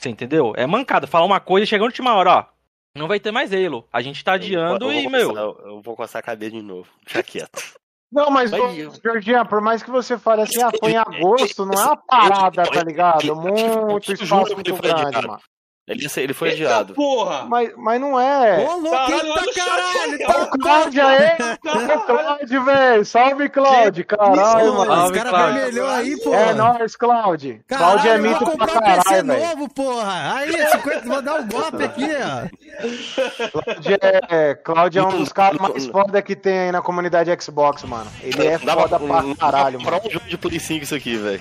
Você 0.00 0.08
entendeu? 0.08 0.52
É 0.56 0.64
mancada. 0.64 1.08
Falar 1.08 1.24
uma 1.26 1.40
coisa 1.40 1.64
e 1.64 1.66
chegar 1.66 1.80
na 1.80 1.86
última 1.86 2.14
hora, 2.14 2.30
ó. 2.32 2.44
Não 2.96 3.08
vai 3.08 3.18
ter 3.18 3.32
mais 3.32 3.52
Halo. 3.52 3.84
A 3.92 4.00
gente 4.00 4.22
tá 4.22 4.34
adiando 4.34 4.84
Eu 4.86 4.92
vou 4.92 5.00
e, 5.00 5.08
meu. 5.08 5.28
coçar- 5.30 5.44
Eu 5.66 5.82
vou 5.82 5.96
coçar 5.96 6.20
a 6.20 6.22
cabeça 6.22 6.52
de 6.52 6.62
novo. 6.62 6.88
Deixa 7.04 7.22
quieto. 7.22 7.50
Não, 8.10 8.30
mas, 8.30 8.50
eu- 8.52 8.90
Georgian, 9.04 9.44
por 9.44 9.60
mais 9.60 9.82
que 9.82 9.90
você 9.90 10.16
fale 10.16 10.40
assim, 10.42 10.62
ah, 10.62 10.70
foi 10.80 10.92
em 10.92 10.96
agosto, 10.96 11.66
não 11.66 11.74
é 11.74 11.84
uma 11.84 11.96
parada, 11.96 12.62
tá 12.62 12.82
ligado? 12.82 13.20
Muito 13.36 14.10
Eu 14.10 14.14
espaço 14.14 14.54
muito 14.54 14.74
grande, 14.76 15.26
mano. 15.26 15.40
Ele, 15.88 16.06
ele 16.18 16.34
foi 16.34 16.50
Eita 16.50 16.64
adiado. 16.64 16.94
porra! 16.94 17.46
Mas, 17.46 17.70
mas 17.76 17.98
não 18.00 18.20
é. 18.20 18.58
Ô, 18.58 18.76
louco, 18.76 18.90
Caralho, 18.90 19.30
olha 19.30 19.40
eita 19.40 19.50
o 19.50 19.54
caralho! 19.54 20.12
aí, 20.12 20.18
tá 20.18 20.42
Ô, 20.42 20.46
Cláudio 20.58 21.06
aí! 21.06 21.28
Ô, 21.96 22.00
Cláudio, 22.00 22.64
velho! 22.64 23.04
Salve, 23.06 23.48
Cláudio! 23.48 24.04
Caralho, 24.04 24.36
Isso, 24.66 24.74
mano! 24.74 24.80
Os 24.92 24.98
Salve, 24.98 25.14
caras 25.18 25.30
Cláudio. 25.30 25.54
vermelhou 25.54 25.88
aí, 25.88 26.20
pô. 26.22 26.34
É 26.34 26.54
nóis, 26.54 26.96
Cláudio! 26.96 27.60
Caralho, 27.66 27.88
Cláudio 28.02 28.10
é 28.10 28.14
eu 28.16 28.20
vou 28.22 28.30
mito 28.30 28.38
pra 28.44 28.50
comprar 28.52 28.66
um 28.66 28.80
PC 28.80 29.02
caralho, 29.04 29.26
velho. 29.26 29.46
novo, 29.46 29.68
porra. 29.70 30.34
Aí, 30.34 30.52
50, 30.68 31.00
vou 31.08 31.22
dar 31.22 31.34
um 31.40 31.48
golpe 31.48 31.82
aqui, 31.84 32.08
ó. 32.20 32.48
Cláudio 33.50 33.98
é, 34.28 34.54
Cláudio 34.54 35.00
é 35.00 35.04
um 35.06 35.18
dos 35.20 35.32
caras 35.32 35.58
mais 35.58 35.86
foda 35.86 36.20
que 36.20 36.36
tem 36.36 36.58
aí 36.58 36.72
na 36.72 36.82
comunidade 36.82 37.30
Xbox, 37.42 37.82
mano. 37.84 38.10
Ele 38.22 38.46
é 38.46 38.58
foda 38.58 38.98
pra, 39.00 39.22
pra 39.22 39.34
caralho, 39.36 39.78
pra 39.78 39.90
mano. 39.90 40.00
comprar 40.02 40.06
um 40.06 40.10
jogo 40.12 40.26
de 40.28 40.36
Play 40.36 40.60
5 40.60 40.84
isso 40.84 40.94
aqui, 40.94 41.16
velho. 41.16 41.40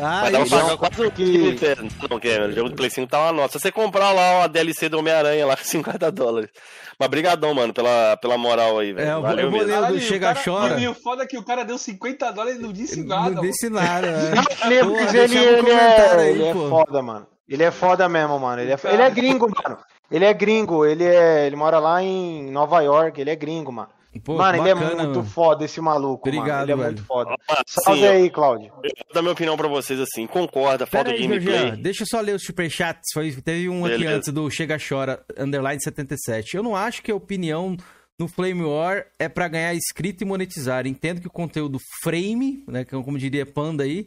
Ah, 0.00 0.30
dar 0.30 0.40
isso. 0.42 0.48
pra 0.50 0.58
é 0.58 0.62
pagar 0.62 0.76
quase 0.78 1.02
o 1.06 1.10
que- 1.10 1.54
que... 1.54 1.76
Não, 2.08 2.18
Cameron, 2.20 2.46
o 2.48 2.52
jogo 2.52 2.68
do 2.70 2.76
Play 2.76 2.90
5 2.90 3.06
tá 3.08 3.18
uma 3.20 3.32
nota. 3.32 3.52
Se 3.52 3.60
você 3.60 3.70
comprar 3.72 4.12
lá 4.12 4.38
uma 4.38 4.48
DLC 4.48 4.88
do 4.88 4.98
Homem-Aranha 4.98 5.46
lá, 5.46 5.56
50 5.62 6.10
dólares. 6.10 6.50
Mas 6.98 7.08
brigadão, 7.08 7.54
mano, 7.54 7.72
pela, 7.72 8.16
pela 8.18 8.36
moral 8.38 8.78
aí, 8.78 8.92
velho. 8.92 9.06
É, 9.08 9.10
eu 9.12 9.14
vou- 9.14 9.22
Valeu 9.22 9.44
eu 9.46 9.50
vou 9.50 9.60
ler 9.62 9.78
o 9.78 9.86
do 9.94 10.00
Chega 10.00 10.30
o 10.30 10.34
cara- 10.34 10.44
Chora. 10.44 10.80
E 10.80 10.88
o 10.88 10.94
foda 10.94 11.22
é 11.22 11.26
que 11.26 11.38
o 11.38 11.42
cara 11.44 11.64
deu 11.64 11.78
50 11.78 12.30
dólares 12.30 12.58
e 12.58 12.62
não 12.62 12.72
disse 12.72 13.02
nada. 13.02 13.22
Não 13.30 13.34
mano. 13.36 13.42
disse 13.42 13.68
nada, 13.70 14.10
né? 14.10 14.32
Ele, 14.66 14.80
Porra, 14.84 15.00
mas 15.02 15.12
deixa 15.12 15.38
ele, 15.38 15.62
no 15.62 15.68
ele 15.68 15.70
é, 15.70 16.10
aí, 16.20 16.30
ele 16.30 16.44
é 16.44 16.52
pô. 16.52 16.68
foda, 16.68 17.02
mano. 17.02 17.26
Ele 17.48 17.62
é 17.64 17.70
foda 17.70 18.08
mesmo, 18.08 18.38
mano. 18.38 18.62
Ele 18.62 18.72
é, 18.72 18.78
ele 18.92 19.02
é 19.02 19.10
gringo, 19.10 19.48
mano. 19.50 19.78
Ele 20.10 20.24
é 20.24 20.32
gringo. 20.34 20.84
Ele, 20.84 21.04
é, 21.04 21.46
ele 21.46 21.56
mora 21.56 21.78
lá 21.78 22.02
em 22.02 22.50
Nova 22.50 22.80
York. 22.80 23.20
Ele 23.20 23.30
é 23.30 23.36
gringo, 23.36 23.72
mano. 23.72 23.88
Pô, 24.24 24.36
mano, 24.36 24.58
ele 24.58 24.68
é 24.68 24.74
bacana, 24.74 24.94
muito 25.04 25.18
mano. 25.18 25.24
foda, 25.24 25.64
esse 25.64 25.80
maluco, 25.80 26.26
mano. 26.28 26.40
Obrigado, 26.40 26.62
Ele 26.64 26.72
é 26.72 26.76
velho. 26.76 26.88
muito 26.88 27.04
foda. 27.04 27.34
Ah, 27.48 27.62
Salve 27.66 28.00
sim, 28.00 28.06
aí, 28.06 28.28
Cláudio. 28.30 28.66
Eu 28.82 28.90
vou 29.06 29.14
dar 29.14 29.22
minha 29.22 29.32
opinião 29.32 29.56
pra 29.56 29.68
vocês 29.68 30.00
assim. 30.00 30.26
Concorda, 30.26 30.86
Pera 30.86 31.04
falta 31.04 31.10
aí, 31.12 31.22
gameplay. 31.26 31.56
Georgian, 31.58 31.80
deixa 31.82 32.02
eu 32.02 32.06
só 32.08 32.20
ler 32.20 32.34
os 32.34 32.42
superchats. 32.42 33.10
Foi, 33.14 33.30
teve 33.32 33.68
um 33.68 33.84
aqui 33.84 33.98
Beleza. 33.98 34.16
antes 34.16 34.32
do 34.32 34.50
Chega 34.50 34.76
Chora, 34.78 35.24
underline 35.38 35.80
77. 35.80 36.56
Eu 36.56 36.62
não 36.62 36.74
acho 36.74 37.02
que 37.02 37.10
a 37.12 37.14
opinião 37.14 37.76
no 38.18 38.26
Flame 38.26 38.62
War 38.64 39.06
é 39.18 39.28
pra 39.28 39.46
ganhar 39.48 39.74
inscrito 39.74 40.24
e 40.24 40.26
monetizar. 40.26 40.86
Entendo 40.86 41.20
que 41.20 41.28
o 41.28 41.32
conteúdo 41.32 41.78
frame, 42.02 42.64
né, 42.66 42.84
que 42.84 42.94
é 42.94 43.02
como 43.02 43.16
diria 43.16 43.46
Panda 43.46 43.84
aí, 43.84 44.06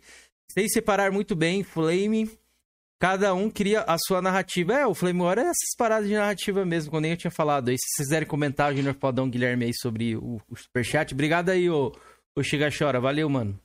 sem 0.51 0.67
separar 0.67 1.11
muito 1.11 1.33
bem 1.35 1.63
Flame, 1.63 2.29
cada 3.03 3.33
um 3.33 3.49
cria 3.49 3.81
a 3.81 3.97
sua 3.97 4.21
narrativa. 4.21 4.75
É, 4.75 4.87
o 4.87 4.93
Flame 4.93 5.19
War 5.19 5.37
é 5.37 5.41
essas 5.41 5.75
paradas 5.77 6.07
de 6.07 6.13
narrativa 6.13 6.63
mesmo, 6.63 6.97
nem 7.01 7.11
eu 7.11 7.17
tinha 7.17 7.29
falado. 7.29 7.67
Aí, 7.67 7.75
se 7.77 7.85
vocês 7.85 8.07
quiserem 8.07 8.25
comentar, 8.25 8.71
o 8.71 8.75
Junior 8.77 8.95
Fodão 8.97 9.29
Guilherme 9.29 9.65
aí 9.65 9.73
sobre 9.75 10.15
o, 10.15 10.39
o 10.49 10.55
Superchat. 10.55 11.13
Obrigado 11.13 11.49
aí, 11.49 11.69
ô, 11.69 11.91
ô 12.33 12.41
Chora. 12.79 13.01
Valeu, 13.01 13.27
mano. 13.27 13.59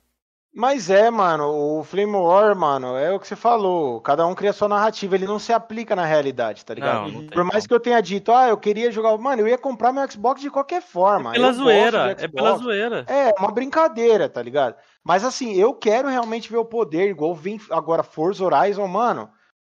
Mas 0.53 0.89
é, 0.89 1.11
mano, 1.11 1.47
o 1.79 1.83
Flame 1.83 2.15
War, 2.15 2.55
mano, 2.55 2.97
é 2.97 3.13
o 3.13 3.19
que 3.19 3.27
você 3.27 3.35
falou. 3.35 4.01
Cada 4.01 4.25
um 4.25 4.33
cria 4.33 4.51
sua 4.51 4.67
narrativa, 4.67 5.15
ele 5.15 5.27
não 5.27 5.37
se 5.37 5.53
aplica 5.53 5.95
na 5.95 6.05
realidade, 6.05 6.65
tá 6.65 6.73
ligado? 6.73 7.11
Não, 7.11 7.21
não 7.21 7.27
Por 7.27 7.43
mais 7.43 7.67
que 7.67 7.73
eu 7.73 7.79
tenha 7.79 8.01
dito, 8.01 8.31
ah, 8.31 8.49
eu 8.49 8.57
queria 8.57 8.91
jogar. 8.91 9.15
Mano, 9.17 9.43
eu 9.43 9.47
ia 9.47 9.57
comprar 9.57 9.93
meu 9.93 10.09
Xbox 10.09 10.41
de 10.41 10.49
qualquer 10.49 10.81
forma. 10.81 11.31
É 11.31 11.33
pela 11.33 11.53
zoeira, 11.53 12.15
é 12.17 12.27
pela 12.27 12.57
zoeira. 12.57 13.05
É, 13.07 13.33
uma 13.37 13.51
brincadeira, 13.51 14.27
tá 14.27 14.41
ligado? 14.41 14.75
Mas 15.03 15.23
assim, 15.23 15.53
eu 15.53 15.73
quero 15.73 16.09
realmente 16.09 16.51
ver 16.51 16.57
o 16.57 16.65
poder, 16.65 17.09
igual 17.09 17.35
vem 17.35 17.61
agora 17.69 18.01
Forza 18.01 18.43
Horizon, 18.43 18.87
mano. 18.87 19.29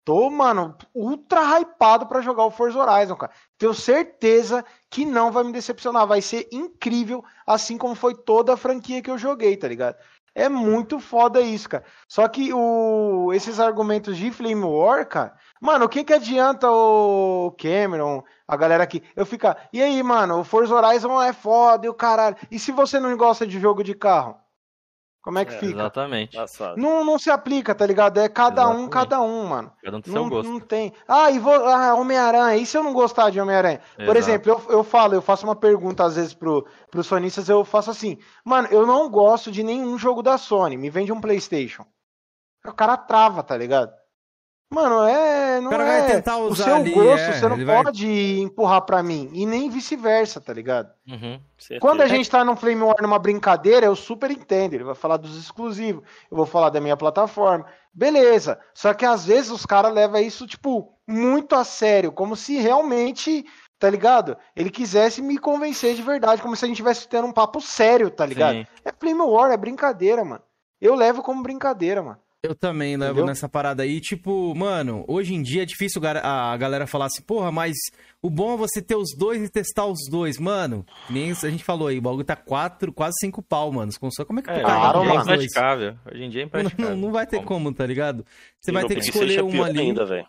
Tô, 0.06 0.30
mano, 0.30 0.78
ultra 0.94 1.60
hypado 1.60 2.06
para 2.06 2.22
jogar 2.22 2.46
o 2.46 2.52
Forza 2.52 2.78
Horizon, 2.78 3.16
cara. 3.16 3.34
Tenho 3.58 3.74
certeza 3.74 4.64
que 4.88 5.04
não 5.04 5.32
vai 5.32 5.44
me 5.44 5.52
decepcionar. 5.52 6.06
Vai 6.06 6.22
ser 6.22 6.48
incrível, 6.52 7.26
assim 7.46 7.76
como 7.76 7.96
foi 7.96 8.14
toda 8.14 8.54
a 8.54 8.58
franquia 8.58 9.02
que 9.02 9.10
eu 9.10 9.18
joguei, 9.18 9.58
tá 9.58 9.68
ligado? 9.68 9.98
É 10.36 10.50
muito 10.50 11.00
foda 11.00 11.40
isso, 11.40 11.70
cara. 11.70 11.86
Só 12.08 12.28
que 12.28 12.54
o, 12.54 13.32
esses 13.34 13.60
argumentos 13.60 14.18
de 14.18 14.32
Flame 14.32 14.64
War, 14.66 15.08
cara, 15.08 15.34
mano, 15.62 15.86
o 15.86 15.90
que 15.90 16.04
que 16.04 16.14
adianta 16.14 16.70
o 16.70 17.52
Cameron, 17.58 18.22
a 18.48 18.58
galera 18.58 18.84
aqui, 18.84 19.02
eu 19.16 19.26
ficar, 19.26 19.70
e 19.72 19.82
aí, 19.82 20.04
mano, 20.04 20.42
o 20.42 20.44
Forza 20.44 20.76
Horizon 20.76 21.22
é 21.22 21.32
foda 21.34 21.86
e 21.86 21.90
o 21.90 21.94
caralho. 21.94 22.36
E 22.52 22.60
se 22.60 22.72
você 22.72 23.00
não 23.00 23.16
gosta 23.16 23.48
de 23.48 23.60
jogo 23.60 23.82
de 23.84 23.96
carro? 23.96 24.45
Como 25.26 25.40
é 25.40 25.44
que 25.44 25.56
é, 25.56 25.58
fica? 25.58 25.80
Exatamente. 25.80 26.38
Não, 26.78 27.04
não 27.04 27.18
se 27.18 27.32
aplica, 27.32 27.74
tá 27.74 27.84
ligado? 27.84 28.20
É 28.20 28.30
cada 28.30 28.62
exatamente. 28.62 28.86
um, 28.86 28.90
cada 28.90 29.22
um, 29.24 29.46
mano. 29.48 29.72
Cada 29.84 29.98
um 29.98 30.02
tem 30.02 30.14
não, 30.14 30.22
seu 30.22 30.30
gosto. 30.30 30.52
Não 30.52 30.60
tem. 30.60 30.94
Ah, 31.08 31.32
e 31.32 31.40
vou. 31.40 31.52
Ah, 31.52 31.96
Homem-Aranha. 31.96 32.58
E 32.58 32.64
se 32.64 32.78
eu 32.78 32.84
não 32.84 32.94
gostar 32.94 33.32
de 33.32 33.42
Homem-Aranha? 33.42 33.82
Por 34.06 34.16
exemplo, 34.16 34.52
eu, 34.52 34.72
eu 34.72 34.84
falo, 34.84 35.16
eu 35.16 35.24
faço 35.24 35.44
uma 35.44 35.56
pergunta 35.56 36.04
às 36.04 36.16
vezes 36.16 36.36
pro, 36.36 36.64
pros 36.92 37.08
sonistas, 37.08 37.50
eu 37.50 37.66
faço 37.66 37.90
assim, 37.90 38.20
mano, 38.44 38.68
eu 38.70 38.86
não 38.86 39.10
gosto 39.10 39.52
de 39.52 39.64
nenhum 39.64 39.98
jogo 39.98 40.22
da 40.22 40.38
Sony. 40.38 40.78
Me 40.78 40.92
vende 40.92 41.12
um 41.12 41.20
PlayStation. 41.20 41.88
O 42.64 42.72
cara 42.72 42.96
trava, 42.96 43.42
tá 43.42 43.58
ligado? 43.58 43.92
Mano, 44.74 45.04
é. 45.04 45.60
Não 45.62 45.68
o 45.68 45.70
cara 45.70 45.84
é. 45.84 46.00
vai 46.02 46.12
tentar 46.12 46.38
usar 46.38 46.64
o 46.64 46.66
seu 46.66 46.76
ali, 46.76 46.92
gosto, 46.92 47.22
é, 47.22 47.34
você 47.34 47.48
não 47.48 47.66
pode 47.66 48.06
vai... 48.06 48.44
empurrar 48.44 48.82
pra 48.82 49.04
mim. 49.04 49.30
E 49.34 49.46
nem 49.46 49.70
vice-versa, 49.70 50.42
tá 50.42 50.52
ligado? 50.54 50.92
Uhum, 51.08 51.40
Quando 51.80 52.02
a 52.02 52.08
gente 52.08 52.30
tá 52.30 52.44
num 52.44 52.56
Flame 52.56 52.82
War 52.82 52.98
numa 53.02 53.20
brincadeira, 53.20 53.86
eu 53.86 53.96
super 53.96 54.32
entendo. 54.32 54.74
Ele 54.74 54.84
vai 54.84 54.96
falar 54.96 55.18
dos 55.18 55.38
exclusivos, 55.38 56.04
eu 56.30 56.36
vou 56.36 56.46
falar 56.46 56.70
da 56.70 56.82
minha 56.82 56.98
plataforma. 56.98 57.66
Beleza. 57.94 58.60
Só 58.74 58.94
que 58.94 59.06
às 59.06 59.26
vezes 59.26 59.52
os 59.52 59.66
caras 59.66 59.94
levam 59.94 60.20
isso, 60.20 60.48
tipo, 60.48 60.94
muito 61.08 61.56
a 61.56 61.64
sério, 61.64 62.12
como 62.12 62.36
se 62.36 62.58
realmente. 62.58 63.46
Tá 63.78 63.90
ligado? 63.90 64.38
Ele 64.56 64.70
quisesse 64.70 65.22
me 65.22 65.38
convencer 65.38 65.96
de 65.96 66.02
verdade, 66.02 66.42
como 66.42 66.56
se 66.56 66.64
a 66.64 66.68
gente 66.68 66.78
estivesse 66.78 67.10
tendo 67.10 67.28
um 67.28 67.34
papo 67.34 67.60
sério, 67.60 68.10
tá 68.10 68.26
ligado? 68.26 68.56
Sim. 68.56 68.68
É 68.86 68.92
Flame 68.98 69.22
War, 69.22 69.52
é 69.52 69.58
brincadeira, 69.58 70.24
mano. 70.24 70.42
Eu 70.80 70.96
levo 70.96 71.22
como 71.22 71.44
brincadeira, 71.44 72.02
mano. 72.02 72.18
Eu 72.46 72.56
também 72.56 72.96
levo 72.98 73.12
Entendeu? 73.12 73.26
nessa 73.28 73.50
parada 73.50 73.84
aí. 73.84 74.00
Tipo, 74.00 74.54
mano, 74.56 75.04
hoje 75.08 75.34
em 75.34 75.42
dia 75.42 75.64
é 75.64 75.66
difícil 75.66 76.02
a 76.06 76.58
galera 76.58 76.88
falar 76.88 77.06
assim, 77.06 77.22
porra, 77.22 77.52
mas 77.52 77.76
o 78.22 78.30
bom 78.30 78.54
é 78.54 78.58
você 78.58 78.82
ter 78.82 78.96
os 78.96 79.16
dois 79.18 79.42
e 79.44 79.50
testar 79.50 79.86
os 79.86 80.10
dois. 80.10 80.38
Mano, 80.40 80.86
nem 81.10 81.32
a 81.32 81.50
gente 81.50 81.64
falou 81.64 81.88
aí, 81.88 81.98
o 81.98 82.02
bagulho 82.02 82.24
tá 82.24 82.36
quatro, 82.36 82.92
quase 82.94 83.16
cinco 83.20 83.42
pau, 83.42 83.72
mano. 83.72 83.90
Os 83.90 83.98
consoles, 83.98 84.28
como 84.28 84.40
é 84.40 84.44
que 84.44 84.50
é, 84.50 84.62
claro, 84.62 85.04
é 85.04 85.16
impraticável. 85.16 85.96
Hoje 86.12 86.24
em 86.24 86.30
dia 86.30 86.42
é 86.42 86.46
impraticável. 86.46 86.96
Não, 86.96 86.98
não 86.98 87.12
vai 87.12 87.28
ter 87.28 87.44
como, 87.44 87.74
tá 87.74 87.86
ligado? 87.86 88.26
Você 88.60 88.72
e 88.72 88.74
vai 88.74 88.86
ter 88.86 88.96
que 88.96 89.02
escolher 89.02 89.44
um 89.44 89.64
ali. 89.64 89.80
Ainda, 89.80 90.06
velho. 90.06 90.28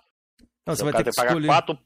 Não, 0.66 0.74
você 0.74 0.84
vai 0.84 0.92
ter 0.92 1.04
que 1.04 1.10
escolher. 1.10 1.46
Quatro, 1.46 1.78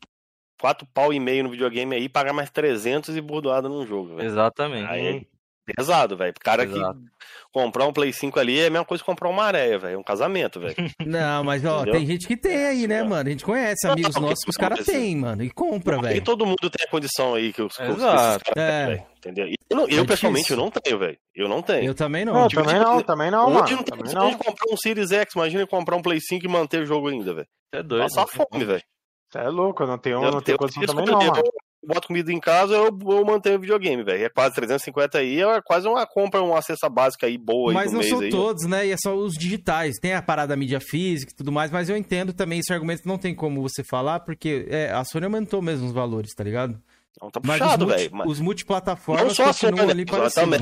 quatro 0.60 0.86
pau 0.92 1.12
e 1.12 1.20
meio 1.20 1.44
no 1.44 1.50
videogame 1.50 1.94
aí, 1.94 2.08
pagar 2.08 2.32
mais 2.32 2.50
300 2.50 3.16
e 3.16 3.20
bordoada 3.20 3.68
num 3.68 3.86
jogo, 3.86 4.16
velho. 4.16 4.26
Exatamente. 4.26 4.88
Aí, 4.88 5.26
pesado, 5.74 6.16
velho. 6.16 6.32
Cara 6.40 6.64
Exato. 6.64 6.98
que 6.98 7.10
comprar 7.52 7.86
um 7.86 7.92
Play 7.92 8.12
5 8.12 8.38
ali 8.38 8.58
é 8.58 8.66
a 8.66 8.70
mesma 8.70 8.84
coisa 8.84 9.02
que 9.02 9.06
comprar 9.06 9.28
uma 9.28 9.44
areia, 9.44 9.78
velho. 9.78 9.94
É 9.94 9.98
um 9.98 10.02
casamento, 10.02 10.60
velho. 10.60 10.74
Não, 11.04 11.44
mas 11.44 11.64
ó, 11.64 11.82
Entendeu? 11.82 11.94
tem 11.94 12.06
gente 12.06 12.26
que 12.26 12.36
tem 12.36 12.66
aí, 12.66 12.86
né, 12.86 13.02
mano? 13.02 13.28
A 13.28 13.30
gente 13.30 13.44
conhece 13.44 13.86
amigos 13.86 14.14
não, 14.14 14.22
nossos 14.22 14.44
que 14.44 14.50
os 14.50 14.56
caras 14.56 14.84
têm, 14.84 15.16
mano. 15.16 15.42
E 15.42 15.50
compra, 15.50 16.00
velho. 16.00 16.16
E 16.16 16.20
todo 16.20 16.46
mundo 16.46 16.70
tem 16.70 16.86
a 16.86 16.90
condição 16.90 17.34
aí 17.34 17.52
que 17.52 17.62
os, 17.62 17.78
Exato. 17.78 18.44
Caras 18.54 18.56
é. 18.56 19.06
Entendeu? 19.18 19.46
Eu, 19.68 19.76
não, 19.76 19.88
eu 19.88 20.02
é 20.02 20.06
pessoalmente, 20.06 20.50
eu 20.50 20.56
não 20.56 20.70
tenho, 20.70 20.98
velho. 20.98 21.18
Eu 21.34 21.48
não 21.48 21.62
tenho. 21.62 21.84
Eu 21.84 21.94
também 21.94 22.24
não. 22.24 22.32
não 22.32 22.48
tipo, 22.48 22.62
também 22.62 22.80
não, 22.80 23.02
também 23.02 23.30
não, 23.30 23.50
mano. 23.50 23.70
não 23.70 23.82
também 23.82 24.14
não. 24.14 24.32
comprar 24.34 24.72
um 24.72 24.76
Series 24.76 25.10
X, 25.12 25.34
imagina 25.34 25.66
comprar 25.66 25.96
um 25.96 26.02
Play 26.02 26.20
5 26.20 26.44
e 26.44 26.48
manter 26.48 26.82
o 26.82 26.86
jogo 26.86 27.08
ainda, 27.08 27.34
velho. 27.34 27.48
É 27.72 27.82
doido. 27.82 28.02
Passar 28.02 28.26
fome, 28.26 28.64
velho. 28.64 28.82
Você 29.30 29.38
é 29.38 29.48
louco, 29.48 29.82
eu 29.82 29.86
não 29.86 29.98
tenho, 29.98 30.24
eu 30.24 30.30
não 30.32 30.40
tenho 30.40 30.58
condição 30.58 30.84
também 30.84 31.06
não, 31.06 31.18
mano 31.18 31.42
boto 31.82 32.08
comida 32.08 32.32
em 32.32 32.38
casa, 32.38 32.74
eu, 32.74 32.86
eu 32.86 33.24
mantenho 33.24 33.56
o 33.56 33.60
videogame, 33.60 34.02
velho. 34.02 34.24
É 34.24 34.28
quase 34.28 34.54
350 34.54 35.18
aí, 35.18 35.42
é 35.42 35.60
quase 35.62 35.88
uma 35.88 36.06
compra, 36.06 36.42
uma 36.42 36.60
cesta 36.60 36.88
básica 36.88 37.26
aí 37.26 37.38
boa 37.38 37.72
Mas 37.72 37.88
aí 37.88 37.94
não 37.94 38.02
são 38.02 38.20
aí, 38.20 38.30
todos, 38.30 38.66
né? 38.66 38.86
E 38.86 38.92
é 38.92 38.96
só 38.96 39.14
os 39.14 39.34
digitais. 39.34 39.98
Tem 39.98 40.14
a 40.14 40.22
parada 40.22 40.48
da 40.48 40.56
mídia 40.56 40.80
física 40.80 41.32
e 41.32 41.36
tudo 41.36 41.50
mais, 41.50 41.70
mas 41.70 41.88
eu 41.88 41.96
entendo 41.96 42.32
também 42.32 42.58
esse 42.58 42.72
argumento 42.72 43.06
não 43.06 43.18
tem 43.18 43.34
como 43.34 43.62
você 43.62 43.82
falar, 43.82 44.20
porque 44.20 44.66
é, 44.68 44.90
a 44.90 45.04
Sony 45.04 45.24
aumentou 45.24 45.62
mesmo 45.62 45.86
os 45.86 45.92
valores, 45.92 46.34
tá 46.34 46.44
ligado? 46.44 46.80
Não, 47.20 47.30
tá 47.30 47.40
puxado, 47.40 47.86
velho. 47.86 48.10
Mas... 48.12 48.28
Os 48.28 48.40
multiplataformas 48.40 49.24
não 49.24 49.34
só 49.34 49.46
continuam 49.46 49.90
ali 49.90 50.04
para 50.06 50.30
também, 50.30 50.60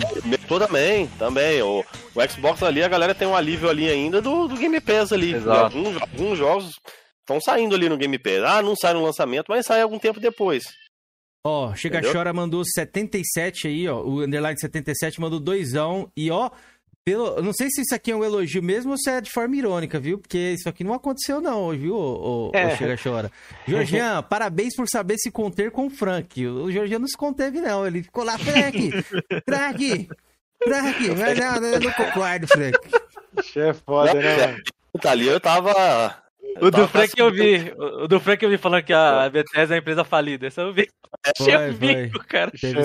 também, 0.49 1.07
também. 1.19 1.63
O, 1.63 1.85
o 2.15 2.29
Xbox 2.29 2.63
ali, 2.63 2.83
a 2.83 2.89
galera 2.89 3.15
tem 3.15 3.29
um 3.29 3.37
alívio 3.37 3.69
ali 3.69 3.89
ainda 3.89 4.21
do, 4.21 4.49
do 4.49 4.57
Game 4.57 4.81
Pass 4.81 5.13
ali. 5.13 5.35
Exato. 5.35 5.77
Alguns, 5.77 6.03
alguns 6.03 6.39
jogos 6.39 6.81
estão 7.21 7.41
saindo 7.41 7.75
ali 7.75 7.89
no 7.89 7.97
Game 7.97 8.19
Pass. 8.19 8.43
Ah, 8.45 8.63
não 8.63 8.75
sai 8.75 8.93
no 8.95 9.03
lançamento, 9.05 9.47
mas 9.49 9.67
sai 9.67 9.83
algum 9.83 9.99
tempo 9.99 10.19
depois. 10.19 10.65
Ó, 11.45 11.75
Chega 11.75 11.99
Entendeu? 11.99 12.13
Chora 12.13 12.33
mandou 12.33 12.65
77 12.65 13.69
aí, 13.69 13.89
ó. 13.89 14.03
O 14.03 14.21
Underline 14.21 14.59
77 14.59 15.21
mandou 15.21 15.41
doisão. 15.41 16.11
E 16.17 16.31
ó, 16.31 16.51
pelo, 17.05 17.41
não 17.41 17.55
sei 17.55 17.71
se 17.71 17.81
isso 17.81 17.95
aqui 17.95 18.11
é 18.11 18.17
um 18.17 18.23
elogio 18.23 18.63
mesmo 18.63 18.91
ou 18.91 18.99
se 18.99 19.09
é 19.09 19.21
de 19.21 19.31
forma 19.31 19.57
irônica, 19.57 19.99
viu? 19.99 20.19
Porque 20.19 20.37
isso 20.53 20.69
aqui 20.69 20.85
não 20.85 20.93
aconteceu, 20.93 21.41
não, 21.41 21.71
viu, 21.71 21.95
o, 21.95 22.51
é. 22.53 22.77
Chega 22.77 22.99
Chora. 23.03 23.33
Jorgian, 23.67 24.23
parabéns 24.29 24.77
por 24.77 24.87
saber 24.87 25.17
se 25.17 25.31
conter 25.31 25.71
com 25.71 25.87
o 25.87 25.91
Frank. 25.91 26.47
O 26.47 26.71
Jorgian 26.71 26.99
não 26.99 27.09
se 27.09 27.17
conteve, 27.17 27.63
não. 27.63 27.87
Ele 27.87 28.03
ficou 28.03 28.25
lá, 28.25 28.37
Frank, 28.37 28.91
Frank, 29.49 30.09
Frank. 30.63 31.09
Mas 31.17 31.39
não, 31.39 31.67
eu 31.67 31.81
não 31.81 31.93
concordo, 31.93 32.47
Frank. 32.47 32.79
Chefe 33.43 33.61
é 33.71 33.73
foda, 33.73 34.15
né, 34.15 34.47
mano? 34.47 34.63
Tá 35.01 35.13
ali, 35.13 35.29
eu 35.29 35.41
tava 35.41 36.28
o 36.61 36.71
do 36.71 36.89
Frank 36.89 37.13
eu 37.17 37.31
vi. 37.31 37.73
O 37.77 38.09
do 38.09 38.21
Frank 38.21 38.45
eu 38.45 38.51
vi 38.51 38.59
falando 38.59 38.83
que 38.83 38.93
a 38.93 39.29
Bethesda 39.29 39.75
é 39.75 39.77
uma 39.77 39.81
empresa 39.81 40.05
falida. 40.05 40.47
Essa 40.47 40.63
eu 40.63 40.73
vi. 40.73 40.89
Achei 41.25 41.57
o 41.57 41.73
bico, 41.73 42.25
cara. 42.27 42.51
Isso 42.55 42.67
eu 42.67 42.81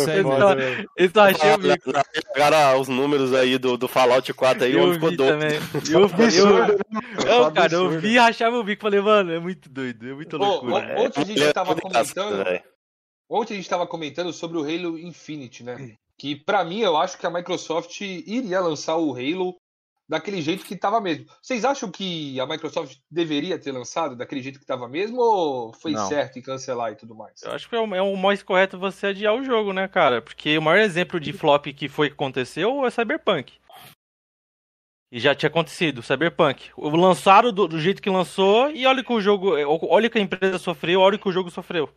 achei 1.21 1.53
o 1.53 1.57
bico. 1.57 1.91
Cara, 2.35 2.77
os 2.77 2.87
números 2.87 3.33
aí 3.33 3.57
do, 3.57 3.77
do 3.77 3.87
Fallout 3.87 4.33
4 4.33 4.63
aí, 4.63 4.73
eu 4.73 4.93
ficou 4.93 5.15
doido. 5.15 5.43
Eu, 5.93 6.01
eu, 6.01 7.27
eu, 7.27 7.51
cara, 7.51 7.73
eu 7.73 7.89
vi 7.99 8.13
e 8.13 8.17
achava 8.17 8.57
o 8.57 8.63
bico. 8.63 8.81
Falei, 8.81 9.01
mano, 9.01 9.31
é 9.31 9.39
muito 9.39 9.69
doido, 9.69 10.09
é 10.09 10.13
muito 10.13 10.37
loucura. 10.37 10.95
Ontem 10.99 11.21
a 11.21 11.25
gente 11.25 11.53
tava 11.53 11.75
comentando. 11.75 12.61
Ontem 13.29 13.53
a 13.53 13.57
gente 13.57 13.69
tava 13.69 13.87
comentando 13.87 14.33
sobre 14.33 14.57
o 14.57 14.61
Halo 14.61 14.97
Infinite, 14.97 15.63
né? 15.63 15.95
Que 16.17 16.35
pra 16.35 16.63
mim 16.63 16.81
eu 16.81 16.95
acho 16.97 17.17
que 17.17 17.25
a 17.25 17.29
Microsoft 17.29 17.99
iria 18.01 18.59
lançar 18.59 18.97
o 18.97 19.13
Halo 19.13 19.55
daquele 20.07 20.41
jeito 20.41 20.65
que 20.65 20.73
estava 20.73 20.99
mesmo. 20.99 21.25
Vocês 21.41 21.63
acham 21.65 21.89
que 21.89 22.39
a 22.39 22.45
Microsoft 22.45 22.97
deveria 23.09 23.57
ter 23.57 23.71
lançado 23.71 24.15
daquele 24.15 24.41
jeito 24.41 24.59
que 24.59 24.63
estava 24.63 24.87
mesmo 24.87 25.19
ou 25.21 25.73
foi 25.73 25.91
Não. 25.91 26.07
certo 26.07 26.37
em 26.37 26.41
cancelar 26.41 26.91
e 26.91 26.95
tudo 26.95 27.15
mais? 27.15 27.41
Eu 27.41 27.51
acho 27.51 27.67
que 27.69 27.75
é 27.75 27.79
o, 27.79 27.95
é 27.95 28.01
o, 28.01 28.15
mais 28.15 28.43
correto 28.43 28.77
você 28.77 29.07
adiar 29.07 29.33
o 29.33 29.43
jogo, 29.43 29.73
né, 29.73 29.87
cara? 29.87 30.21
Porque 30.21 30.57
o 30.57 30.61
maior 30.61 30.79
exemplo 30.79 31.19
de 31.19 31.33
flop 31.33 31.67
que 31.67 31.87
foi 31.87 32.09
que 32.09 32.15
aconteceu 32.15 32.85
é 32.85 32.91
Cyberpunk. 32.91 33.53
E 35.11 35.19
já 35.19 35.35
tinha 35.35 35.47
acontecido, 35.47 36.01
Cyberpunk. 36.01 36.71
Lançaram 36.75 37.53
do, 37.53 37.67
do 37.67 37.79
jeito 37.79 38.01
que 38.01 38.09
lançou 38.09 38.71
e 38.71 38.85
olha 38.87 39.03
que 39.03 39.13
o 39.13 39.21
jogo, 39.21 39.51
olha 39.87 40.09
que 40.09 40.17
a 40.17 40.21
empresa 40.21 40.57
sofreu, 40.57 41.01
olha 41.01 41.19
que 41.19 41.29
o 41.29 41.31
jogo 41.31 41.51
sofreu. 41.51 41.87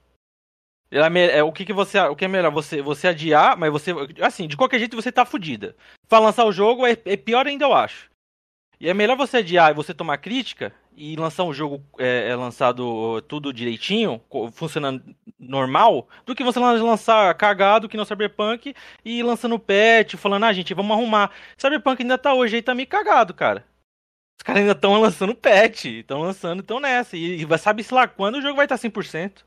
É, 0.91 1.43
o 1.43 1.53
que, 1.53 1.65
que 1.65 1.73
você. 1.73 1.99
O 2.01 2.15
que 2.15 2.25
é 2.25 2.29
melhor? 2.29 2.53
Você, 2.53 2.81
você 2.81 3.09
adiar, 3.09 3.57
mas 3.57 3.73
você. 3.73 3.93
Assim, 4.21 4.47
de 4.47 4.57
qualquer 4.57 4.79
jeito 4.79 4.97
você 4.97 5.11
tá 5.11 5.25
fudida. 5.25 5.75
Pra 6.09 6.19
lançar 6.19 6.45
o 6.45 6.53
jogo 6.53 6.87
é, 6.87 6.97
é 7.05 7.17
pior 7.17 7.47
ainda, 7.47 7.65
eu 7.65 7.75
acho. 7.75 8.09
E 8.79 8.89
é 8.89 8.95
melhor 8.95 9.17
você 9.17 9.39
adiar 9.39 9.71
e 9.71 9.75
você 9.75 9.95
tomar 9.95 10.19
crítica 10.19 10.73
e 10.97 11.17
lançar 11.17 11.45
um 11.45 11.53
jogo 11.53 11.83
é, 11.99 12.29
é 12.31 12.37
lançado 12.37 13.21
tudo 13.23 13.53
direitinho, 13.53 14.21
funcionando 14.53 15.03
normal, 15.39 16.09
do 16.25 16.35
que 16.35 16.45
você 16.45 16.59
lançar 16.59 17.35
cagado 17.35 17.89
que 17.89 17.97
não 17.97 18.05
Cyberpunk 18.05 18.75
e 19.05 19.23
lançando 19.23 19.59
patch, 19.59 20.15
falando, 20.17 20.45
ah, 20.45 20.53
gente, 20.53 20.75
vamos 20.75 20.97
arrumar. 20.97 21.31
Cyberpunk 21.57 22.03
ainda 22.03 22.19
tá 22.19 22.33
hoje 22.35 22.57
aí, 22.57 22.63
tá 22.63 22.75
meio 22.75 22.89
cagado, 22.89 23.35
cara. 23.35 23.65
Os 24.39 24.43
caras 24.43 24.61
ainda 24.61 24.73
estão 24.73 25.01
lançando 25.01 25.35
patch, 25.35 25.87
estão 25.87 26.21
lançando, 26.21 26.61
estão 26.61 26.79
nessa. 26.79 27.17
E, 27.17 27.43
e 27.43 27.59
sabe-se 27.59 27.93
lá 27.93 28.07
quando 28.07 28.37
o 28.37 28.43
jogo 28.43 28.57
vai 28.57 28.67
estar 28.67 28.77
100%. 28.77 29.45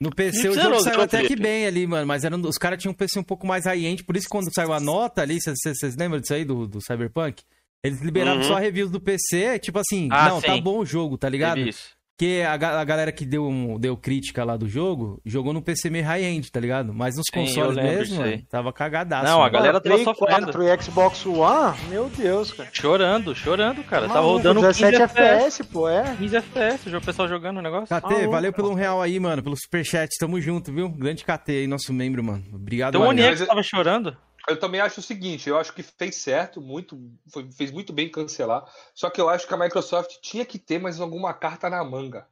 No 0.00 0.10
PC 0.14 0.48
o 0.48 0.54
jogo 0.54 0.80
saiu 0.80 1.00
até 1.00 1.24
que 1.24 1.34
bem 1.34 1.66
ali, 1.66 1.84
mano, 1.86 2.06
mas 2.06 2.22
eram, 2.24 2.40
os 2.42 2.56
caras 2.56 2.80
tinham 2.80 2.92
um 2.92 2.94
PC 2.96 3.18
um 3.18 3.22
pouco 3.24 3.44
mais 3.46 3.64
high-end, 3.64 4.04
por 4.04 4.16
isso 4.16 4.28
quando 4.28 4.52
saiu 4.54 4.72
a 4.72 4.78
nota 4.78 5.22
ali, 5.22 5.38
vocês 5.40 5.96
lembram 5.96 6.20
disso 6.20 6.34
aí 6.34 6.44
do, 6.44 6.68
do 6.68 6.80
Cyberpunk? 6.80 7.42
Eles 7.82 8.00
liberaram 8.00 8.38
Uhum. 8.38 8.44
só 8.46 8.54
reviews 8.56 8.90
do 8.92 9.00
PC, 9.00 9.58
tipo 9.58 9.78
assim, 9.80 10.08
Ah, 10.12 10.28
não, 10.30 10.40
tá 10.40 10.54
sim. 10.54 10.62
bom 10.62 10.78
o 10.78 10.86
jogo, 10.86 11.18
tá 11.18 11.28
ligado? 11.28 11.58
Isso. 11.60 11.96
Porque 12.18 12.42
a, 12.44 12.56
ga- 12.56 12.80
a 12.80 12.84
galera 12.84 13.12
que 13.12 13.24
deu, 13.24 13.46
um- 13.46 13.78
deu 13.78 13.96
crítica 13.96 14.42
lá 14.44 14.56
do 14.56 14.68
jogo, 14.68 15.20
jogou 15.24 15.52
no 15.52 15.62
PC 15.62 15.88
meio 15.88 16.04
high-end, 16.04 16.50
tá 16.50 16.58
ligado? 16.58 16.92
Mas 16.92 17.14
nos 17.16 17.22
Sim, 17.32 17.42
consoles 17.44 17.76
mesmo, 17.76 18.16
mano, 18.18 18.42
tava 18.50 18.72
cagadaço. 18.72 19.22
Não, 19.24 19.36
a 19.36 19.38
mano. 19.42 19.52
galera 19.52 19.72
Mano, 19.74 19.84
tava 19.84 20.02
sofrendo. 20.16 20.46
4 20.52 20.62
e 20.64 20.82
Xbox 20.82 21.24
One, 21.26 21.78
meu 21.88 22.08
Deus, 22.08 22.52
cara. 22.52 22.68
Chorando, 22.72 23.36
chorando, 23.36 23.84
cara. 23.84 24.08
Tava 24.08 24.14
Maluco, 24.20 24.36
rodando 24.38 24.60
17 24.62 24.90
15 24.98 25.02
FPS. 25.04 25.64
Pô, 25.64 25.88
é. 25.88 26.16
15 26.16 26.36
FPS, 26.38 26.96
o 26.96 27.00
pessoal 27.00 27.28
jogando 27.28 27.58
o 27.58 27.62
negócio. 27.62 27.86
KT, 27.96 28.08
Maluco. 28.10 28.30
valeu 28.32 28.52
pelo 28.52 28.70
um 28.72 28.74
real 28.74 29.00
aí, 29.00 29.20
mano, 29.20 29.40
pelo 29.40 29.54
superchat, 29.56 30.08
tamo 30.18 30.40
junto, 30.40 30.72
viu? 30.72 30.88
Grande 30.88 31.24
KT 31.24 31.52
aí, 31.52 31.66
nosso 31.68 31.92
membro, 31.92 32.24
mano. 32.24 32.42
Obrigado, 32.52 32.96
Então 32.96 33.08
o 33.08 33.14
Mas- 33.14 33.46
tava 33.46 33.62
chorando. 33.62 34.16
Eu 34.48 34.58
também 34.58 34.80
acho 34.80 35.00
o 35.00 35.02
seguinte, 35.02 35.48
eu 35.48 35.58
acho 35.58 35.72
que 35.74 35.82
fez 35.82 36.16
certo, 36.16 36.60
muito, 36.60 36.98
foi- 37.30 37.50
fez 37.52 37.70
muito 37.70 37.92
bem 37.92 38.08
cancelar. 38.10 38.64
Só 38.94 39.10
que 39.10 39.20
eu 39.20 39.28
acho 39.28 39.46
que 39.46 39.52
a 39.54 39.58
Microsoft 39.58 40.16
tinha 40.22 40.44
que 40.44 40.58
ter 40.58 40.78
mais 40.78 41.00
alguma 41.00 41.34
carta 41.34 41.68
na 41.68 41.82
manga. 41.84 42.26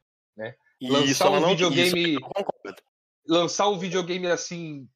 Lançar 0.81 1.05
Isso, 1.05 1.27
um 1.27 1.47
videogame- 1.49 2.13
isso. 2.13 2.19
Lançar 3.27 3.67
um 3.69 3.77
videogame 3.79 4.27
assim, 4.27 4.87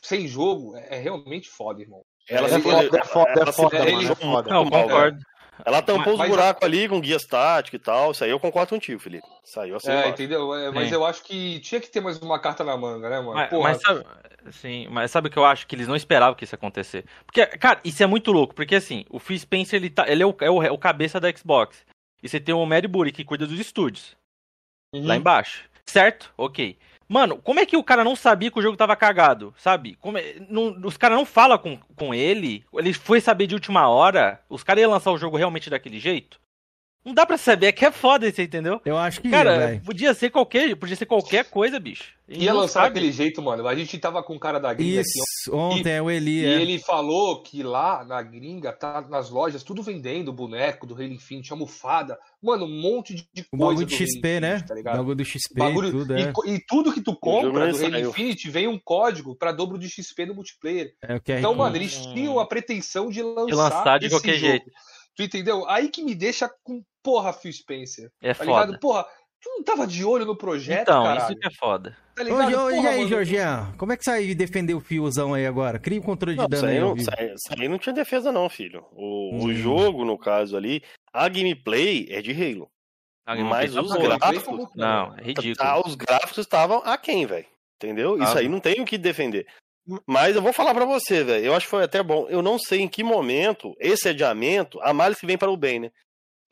sem 0.00 0.26
jogo, 0.28 0.76
é, 0.76 0.96
é 0.96 1.00
realmente 1.00 1.48
foda, 1.48 1.80
irmão. 1.82 2.02
Ela 2.28 2.48
É 2.48 2.58
foda, 2.60 2.98
é 2.98 3.04
foda, 3.04 3.30
é 3.30 3.38
ela 3.40 3.52
se 3.52 3.56
foda, 3.62 3.76
planejou 3.76 4.00
mano, 4.00 4.10
é 4.10 4.16
foda. 4.16 4.32
muito 4.32 4.48
Não, 4.50 4.64
mal, 4.64 4.82
concordo. 4.82 5.18
Ela 5.64 5.82
tampou 5.82 6.04
Mas- 6.04 6.12
os 6.14 6.18
mas- 6.18 6.30
buracos 6.30 6.62
ali 6.66 6.88
com 6.88 7.00
guias 7.00 7.22
táticos 7.24 7.78
e 7.80 7.82
tal. 7.82 8.10
Isso 8.12 8.24
aí 8.24 8.30
eu 8.30 8.40
concordo 8.40 8.70
contigo, 8.70 8.98
Felipe. 9.00 9.26
Saiu 9.44 9.76
assim. 9.76 9.90
É, 9.90 10.08
entendeu? 10.08 10.54
É, 10.54 10.70
mas 10.70 10.88
Sim. 10.88 10.94
eu 10.94 11.04
acho 11.04 11.22
que 11.22 11.60
tinha 11.60 11.80
que 11.80 11.88
ter 11.88 12.00
mais 12.00 12.18
uma 12.18 12.38
carta 12.38 12.64
na 12.64 12.76
manga, 12.76 13.08
né, 13.08 13.18
mano? 13.20 13.34
Mas, 13.34 13.50
Porra, 13.50 13.68
mas 13.70 13.80
sabe, 13.82 14.04
sim, 14.52 14.88
mas 14.90 15.10
sabe 15.10 15.28
o 15.28 15.30
que 15.30 15.36
eu 15.38 15.44
acho? 15.44 15.66
Que 15.66 15.74
eles 15.76 15.86
não 15.86 15.94
esperavam 15.96 16.34
que 16.34 16.44
isso 16.44 16.54
ia 16.54 16.56
acontecer. 16.56 17.04
Porque, 17.26 17.46
cara, 17.46 17.80
isso 17.84 18.02
é 18.02 18.06
muito 18.06 18.32
louco. 18.32 18.54
Porque 18.54 18.74
assim, 18.74 19.04
o 19.10 19.18
Phil 19.18 19.38
Spencer, 19.38 19.76
ele, 19.78 19.90
tá, 19.90 20.08
ele 20.08 20.22
é, 20.22 20.26
o, 20.26 20.34
é 20.40 20.50
o- 20.50 20.62
é 20.62 20.70
o 20.70 20.78
cabeça 20.78 21.20
da 21.20 21.30
Xbox. 21.34 21.84
E 22.22 22.28
você 22.28 22.40
tem 22.40 22.54
o 22.54 22.64
Mary 22.66 22.88
Burry, 22.88 23.12
que 23.12 23.24
cuida 23.24 23.46
dos 23.46 23.58
estúdios. 23.60 24.16
uhum. 24.94 25.06
Lá 25.06 25.16
embaixo. 25.16 25.64
Certo? 25.86 26.32
Ok. 26.38 26.76
Mano, 27.08 27.36
como 27.36 27.60
é 27.60 27.66
que 27.66 27.76
o 27.76 27.84
cara 27.84 28.02
não 28.02 28.16
sabia 28.16 28.50
que 28.50 28.58
o 28.58 28.62
jogo 28.62 28.76
tava 28.76 28.96
cagado? 28.96 29.54
Sabe? 29.58 29.96
É- 30.16 30.36
não- 30.48 30.76
os 30.84 30.96
caras 30.96 31.16
não 31.18 31.26
falam 31.26 31.58
com, 31.58 31.78
com 31.96 32.14
ele. 32.14 32.64
Ele 32.74 32.92
foi 32.92 33.20
saber 33.20 33.46
de 33.46 33.54
última 33.54 33.88
hora. 33.88 34.40
Os 34.48 34.62
caras 34.64 34.82
iam 34.82 34.90
lançar 34.90 35.10
o 35.12 35.18
jogo 35.18 35.36
realmente 35.36 35.68
daquele 35.70 35.98
jeito? 35.98 36.40
Não 37.04 37.12
dá 37.12 37.26
pra 37.26 37.36
saber, 37.36 37.66
é 37.66 37.72
que 37.72 37.84
é 37.84 37.90
foda 37.92 38.26
isso, 38.26 38.40
entendeu? 38.40 38.80
Eu 38.84 38.96
acho 38.96 39.20
que 39.20 39.28
Cara, 39.30 39.74
ia, 39.74 39.80
podia 39.84 40.14
ser 40.14 40.30
qualquer, 40.30 40.74
podia 40.74 40.96
ser 40.96 41.04
qualquer 41.04 41.44
coisa, 41.44 41.78
bicho. 41.78 42.14
E 42.26 42.44
Ia 42.44 42.54
lançar 42.54 42.84
sabe. 42.84 42.94
daquele 42.94 43.12
jeito, 43.12 43.42
mano. 43.42 43.68
A 43.68 43.74
gente 43.74 43.98
tava 43.98 44.22
com 44.22 44.34
o 44.34 44.38
cara 44.40 44.58
da 44.58 44.72
gringa 44.72 45.00
aqui 45.02 45.10
Isso, 45.10 45.54
ontem 45.54 45.92
é 45.92 46.00
o 46.00 46.10
Eli, 46.10 46.40
E 46.40 46.46
é. 46.46 46.62
ele 46.62 46.78
falou 46.78 47.42
que 47.42 47.62
lá 47.62 48.02
na 48.02 48.22
gringa, 48.22 48.72
tá 48.72 49.02
nas 49.02 49.28
lojas, 49.28 49.62
tudo 49.62 49.82
vendendo 49.82 50.32
boneco 50.32 50.86
do 50.86 50.94
Halo 50.94 51.04
Infinite, 51.12 51.52
almofada. 51.52 52.18
Mano, 52.42 52.64
um 52.64 52.80
monte 52.80 53.14
de 53.14 53.28
de 53.34 53.42
O 53.52 53.58
coisa. 53.58 53.66
bagulho 53.66 53.86
do 53.86 53.90
de 53.90 53.96
XP, 53.96 54.16
Infinite, 54.16 54.40
né? 54.40 54.60
Tá 54.66 54.74
ligado? 54.74 54.96
bagulho 54.96 55.16
do 55.16 55.24
XP 55.26 55.54
Bagulho- 55.58 55.88
e 55.88 55.92
tudo, 55.92 56.16
e, 56.18 56.22
é. 56.22 56.32
e 56.54 56.58
tudo 56.66 56.92
que 56.94 57.02
tu 57.02 57.14
compra 57.14 57.50
do 57.50 57.60
Halo 57.60 57.74
saiu. 57.74 58.08
Infinite 58.08 58.48
vem 58.48 58.66
um 58.66 58.78
código 58.82 59.36
pra 59.36 59.52
dobro 59.52 59.78
de 59.78 59.90
XP 59.90 60.24
no 60.24 60.34
multiplayer. 60.34 60.94
É 61.02 61.16
o 61.16 61.20
Então, 61.38 61.54
mano, 61.54 61.76
eles 61.76 61.94
tinham 62.14 62.40
a 62.40 62.46
pretensão 62.46 63.10
de 63.10 63.22
lançar, 63.22 63.44
De 63.46 63.54
lançar 63.54 63.98
de 63.98 64.06
esse 64.06 64.14
qualquer 64.14 64.34
jogo. 64.36 64.46
jeito. 64.46 64.70
Tu 65.16 65.22
entendeu? 65.22 65.68
Aí 65.68 65.88
que 65.88 66.02
me 66.02 66.14
deixa 66.14 66.48
com 66.62 66.82
porra, 67.02 67.32
Phil 67.32 67.52
Spencer. 67.52 68.10
É 68.22 68.34
Tá 68.34 68.44
foda. 68.44 68.64
ligado? 68.66 68.80
Porra, 68.80 69.04
tu 69.40 69.48
não 69.50 69.62
tava 69.62 69.86
de 69.86 70.04
olho 70.04 70.24
no 70.24 70.36
projeto, 70.36 70.82
então, 70.82 71.04
caralho? 71.04 71.30
isso 71.32 71.38
que 71.40 71.46
é 71.46 71.50
foda. 71.52 71.96
Tá 72.14 72.22
Ô, 72.22 72.24
ligado? 72.24 72.42
Ô, 72.64 72.70
e 72.70 72.74
Porra, 72.76 72.88
aí, 72.90 72.96
mano, 72.98 73.08
Georgian? 73.08 73.72
Como 73.76 73.92
é 73.92 73.96
que 73.96 74.04
você 74.04 74.10
vai 74.10 74.34
defender 74.34 74.74
o 74.74 74.80
fiozão 74.80 75.34
aí 75.34 75.46
agora? 75.46 75.78
Cria 75.78 75.98
um 76.00 76.02
controle 76.02 76.36
de 76.36 76.42
Não, 76.42 76.48
dano 76.48 76.64
isso 76.64 76.72
aí, 76.74 76.80
não, 76.80 76.96
isso 76.96 77.10
aí- 77.16 77.34
isso 77.34 77.70
não 77.70 77.78
tinha 77.78 77.92
defesa, 77.92 78.32
não, 78.32 78.48
filho. 78.48 78.84
O, 78.92 79.36
o 79.36 79.44
Hum. 79.46 79.54
jogo, 79.54 80.04
no 80.04 80.16
caso 80.18 80.56
ali, 80.56 80.82
a 81.12 81.28
gameplay 81.28 82.06
é 82.10 82.20
de 82.22 82.32
Halo. 82.32 82.68
A 83.26 83.34
Mas 83.36 83.72
gameplay 83.72 83.84
os 84.04 84.18
tá 84.18 84.18
gráficos- 84.18 84.68
Não, 84.76 85.14
é 85.16 85.22
ridículo. 85.22 85.56
Tá, 85.56 85.80
os 85.80 85.94
gráficos 85.94 86.38
estavam 86.38 86.82
aquém, 86.84 87.24
velho. 87.26 87.46
Entendeu? 87.76 88.16
Isso 88.16 88.26
Tava. 88.26 88.38
aí 88.40 88.48
não 88.48 88.60
tem 88.60 88.80
o 88.80 88.84
que 88.84 88.96
defender. 88.96 89.46
Mas 90.06 90.34
eu 90.34 90.42
vou 90.42 90.52
falar 90.52 90.74
pra 90.74 90.84
você, 90.84 91.22
velho. 91.24 91.44
Eu 91.46 91.54
acho 91.54 91.66
que 91.66 91.70
foi 91.70 91.84
até 91.84 92.02
bom. 92.02 92.26
Eu 92.28 92.40
não 92.42 92.58
sei 92.58 92.80
em 92.80 92.88
que 92.88 93.02
momento 93.04 93.74
esse 93.78 94.08
adiamento, 94.08 94.80
a 94.82 94.92
males 94.94 95.18
que 95.20 95.26
vem 95.26 95.36
para 95.36 95.50
o 95.50 95.56
bem, 95.56 95.80
né? 95.80 95.90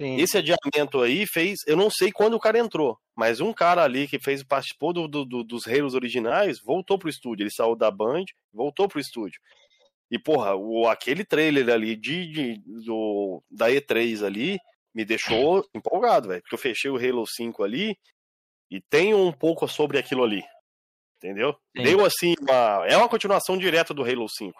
Sim. 0.00 0.16
Esse 0.16 0.38
adiamento 0.38 1.00
aí 1.00 1.26
fez. 1.26 1.58
Eu 1.66 1.76
não 1.76 1.88
sei 1.90 2.10
quando 2.12 2.34
o 2.34 2.40
cara 2.40 2.58
entrou, 2.58 2.98
mas 3.16 3.40
um 3.40 3.52
cara 3.52 3.82
ali 3.84 4.06
que 4.08 4.18
fez 4.18 4.42
participou 4.44 4.92
do, 4.92 5.06
do- 5.08 5.24
do- 5.24 5.44
dos 5.44 5.66
Halos 5.66 5.94
originais 5.94 6.58
voltou 6.62 6.98
pro 6.98 7.08
estúdio. 7.08 7.44
Ele 7.44 7.50
saiu 7.50 7.74
da 7.76 7.90
Band, 7.90 8.24
voltou 8.52 8.88
pro 8.88 9.00
estúdio. 9.00 9.40
E, 10.10 10.18
porra, 10.18 10.54
o, 10.54 10.86
aquele 10.88 11.24
trailer 11.24 11.70
ali 11.70 11.96
de, 11.96 12.26
de- 12.30 12.62
do, 12.84 13.42
da 13.50 13.70
E3 13.70 14.22
ali 14.26 14.58
me 14.94 15.04
deixou 15.06 15.64
empolgado, 15.74 16.28
velho. 16.28 16.42
Porque 16.42 16.54
eu 16.54 16.58
fechei 16.58 16.90
o 16.90 16.96
Halo 16.96 17.26
5 17.26 17.62
ali 17.62 17.96
e 18.70 18.78
tenho 18.90 19.16
um 19.18 19.32
pouco 19.32 19.66
sobre 19.68 19.98
aquilo 19.98 20.22
ali. 20.24 20.42
Entendeu? 21.22 21.54
Sim. 21.76 21.84
Deu 21.84 22.04
assim 22.04 22.34
uma. 22.40 22.84
É 22.86 22.96
uma 22.96 23.08
continuação 23.08 23.56
direta 23.56 23.94
do 23.94 24.02
Halo 24.02 24.28
5. 24.28 24.52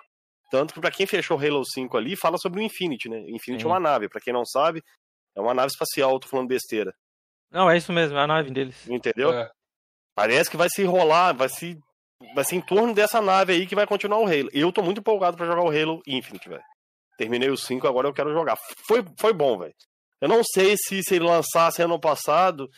Tanto 0.51 0.75
que 0.75 0.81
pra 0.81 0.91
quem 0.91 1.07
fechou 1.07 1.37
o 1.37 1.41
Halo 1.45 1.65
5 1.65 1.97
ali, 1.97 2.15
fala 2.15 2.39
sobre 2.39 2.61
o 2.61 2.63
Infinity, 2.63 3.09
né? 3.09 3.19
Infinity 3.29 3.63
Sim. 3.63 3.69
é 3.69 3.73
uma 3.73 3.81
nave, 3.81 4.09
pra 4.09 4.21
quem 4.21 4.33
não 4.33 4.45
sabe, 4.45 4.83
é 5.35 5.41
uma 5.41 5.55
nave 5.55 5.69
espacial, 5.69 6.21
tô 6.21 6.29
falando 6.29 6.49
besteira. 6.49 6.95
Não, 7.51 7.71
é 7.71 7.77
isso 7.77 7.93
mesmo, 7.93 8.17
é 8.17 8.23
a 8.23 8.27
nave 8.27 8.51
deles. 8.51 8.87
Entendeu? 8.89 9.33
É. 9.33 9.51
Parece 10.15 10.51
que 10.51 10.57
vai 10.57 10.69
se 10.71 10.85
rolar, 10.85 11.33
vai 11.33 11.49
se. 11.49 11.79
Vai 12.35 12.45
ser 12.45 12.57
em 12.57 12.61
torno 12.61 12.95
dessa 12.95 13.21
nave 13.21 13.53
aí 13.53 13.67
que 13.67 13.75
vai 13.75 13.87
continuar 13.87 14.19
o 14.19 14.27
Halo. 14.27 14.49
Eu 14.53 14.71
tô 14.71 14.83
muito 14.83 14.99
empolgado 14.99 15.37
pra 15.37 15.47
jogar 15.47 15.63
o 15.63 15.71
Halo 15.71 16.01
Infinite, 16.07 16.49
velho. 16.49 16.63
Terminei 17.19 17.51
o 17.51 17.57
5, 17.57 17.87
agora 17.89 18.07
eu 18.07 18.13
quero 18.13 18.33
jogar. 18.33 18.57
Foi, 18.87 19.05
foi 19.19 19.33
bom, 19.33 19.59
velho. 19.59 19.75
Eu 20.21 20.29
não 20.29 20.43
sei 20.45 20.77
se 20.77 21.03
se 21.03 21.17
ele 21.17 21.25
lançasse 21.25 21.83
ano 21.83 21.99
passado, 21.99 22.71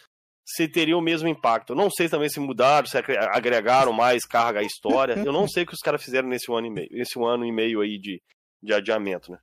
se 0.45 0.69
teria 0.69 0.97
o 0.97 1.01
mesmo 1.01 1.27
impacto. 1.29 1.71
Eu 1.73 1.77
não 1.77 1.89
sei 1.91 2.09
também 2.09 2.29
se 2.29 2.39
mudaram, 2.39 2.87
se 2.87 2.99
agre- 2.99 3.17
agregaram 3.17 3.93
mais 3.93 4.25
carga 4.25 4.61
à 4.61 4.63
história. 4.63 5.15
Eu 5.25 5.33
não 5.33 5.49
sei 5.49 5.63
o 5.63 5.67
que 5.67 5.75
os 5.75 5.81
caras 5.81 6.05
fizeram 6.05 6.29
nesse 6.29 6.53
ano 6.53 6.67
e 6.67 6.71
meio, 6.71 6.89
nesse 6.91 7.19
um 7.19 7.25
ano 7.27 7.45
e 7.45 7.53
meio 7.53 7.81
aí 7.81 7.99
de, 7.99 8.21
de 8.63 8.75
adiamento, 8.75 9.33
né? 9.33 9.39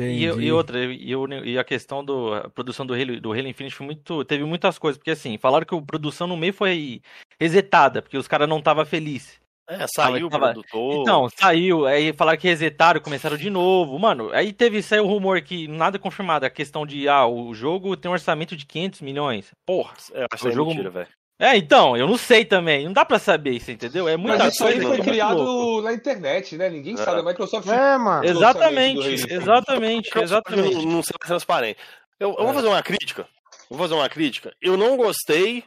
E, 0.00 0.24
e, 0.24 0.26
e 0.46 0.52
outra, 0.52 0.84
e, 0.84 1.12
e 1.44 1.58
a 1.58 1.62
questão 1.64 2.04
da 2.04 2.50
produção 2.50 2.84
do 2.84 2.92
Halo, 2.92 3.20
do 3.20 3.32
Halo 3.32 3.46
Infinite 3.46 3.74
foi 3.76 3.86
muito. 3.86 4.24
Teve 4.24 4.42
muitas 4.44 4.78
coisas, 4.78 4.98
porque 4.98 5.12
assim, 5.12 5.38
falaram 5.38 5.64
que 5.64 5.74
a 5.74 5.80
produção 5.80 6.26
no 6.26 6.36
meio 6.36 6.52
foi 6.52 7.00
resetada, 7.38 8.02
porque 8.02 8.18
os 8.18 8.26
caras 8.28 8.48
não 8.48 8.58
estavam 8.58 8.84
felizes. 8.84 9.40
É, 9.70 9.86
saiu 9.86 10.26
o 10.26 10.30
tava- 10.30 10.46
produtor. 10.52 11.02
Então, 11.02 11.28
saiu, 11.38 11.86
aí 11.86 12.12
falaram 12.12 12.38
que 12.38 12.48
resetaram, 12.48 13.00
começaram 13.00 13.36
de 13.36 13.48
novo. 13.48 13.96
Mano, 13.98 14.30
aí 14.32 14.52
teve, 14.52 14.82
saiu 14.82 15.04
o 15.04 15.08
rumor 15.08 15.40
que 15.42 15.68
nada 15.68 15.98
confirmado, 15.98 16.44
a 16.44 16.50
questão 16.50 16.84
de, 16.84 17.08
ah, 17.08 17.24
o 17.26 17.54
jogo 17.54 17.96
tem 17.96 18.10
um 18.10 18.14
orçamento 18.14 18.56
de 18.56 18.66
500 18.66 19.00
milhões. 19.00 19.52
Porra. 19.64 19.92
É, 20.12 20.26
acho 20.32 20.46
o 20.46 20.50
é 20.50 20.52
jogo- 20.52 20.70
mentira, 20.70 20.90
velho. 20.90 21.08
É, 21.42 21.56
então, 21.56 21.96
eu 21.96 22.06
não 22.06 22.18
sei 22.18 22.44
também, 22.44 22.84
não 22.84 22.92
dá 22.92 23.02
pra 23.04 23.18
saber 23.18 23.52
isso, 23.52 23.70
entendeu? 23.70 24.06
É 24.06 24.14
muita 24.16 24.36
Mas 24.44 24.54
isso 24.54 24.64
aí 24.66 24.72
coisa, 24.74 24.88
foi 24.88 24.96
muito 24.98 25.08
criado 25.10 25.42
louco. 25.42 25.82
na 25.82 25.92
internet, 25.94 26.54
né? 26.56 26.68
Ninguém 26.68 26.94
É. 26.94 26.96
sabe. 26.98 27.20
A 27.20 27.22
Microsoft. 27.22 27.66
É, 27.68 27.96
mano. 27.96 28.24
Ex- 28.24 28.36
Exatamente, 28.36 29.08
exatamente, 29.32 30.18
exatamente. 30.18 30.74
Não, 30.74 30.82
não 30.82 31.02
ser 31.02 31.14
mais 31.18 31.28
transparente. 31.28 31.78
Eu, 32.18 32.30
eu 32.30 32.42
vou 32.42 32.50
É. 32.50 32.54
fazer 32.54 32.68
uma 32.68 32.82
crítica. 32.82 33.26
Vou 33.70 33.78
fazer 33.78 33.94
uma 33.94 34.08
crítica. 34.08 34.52
Eu 34.60 34.76
não 34.76 34.96
gostei 34.98 35.64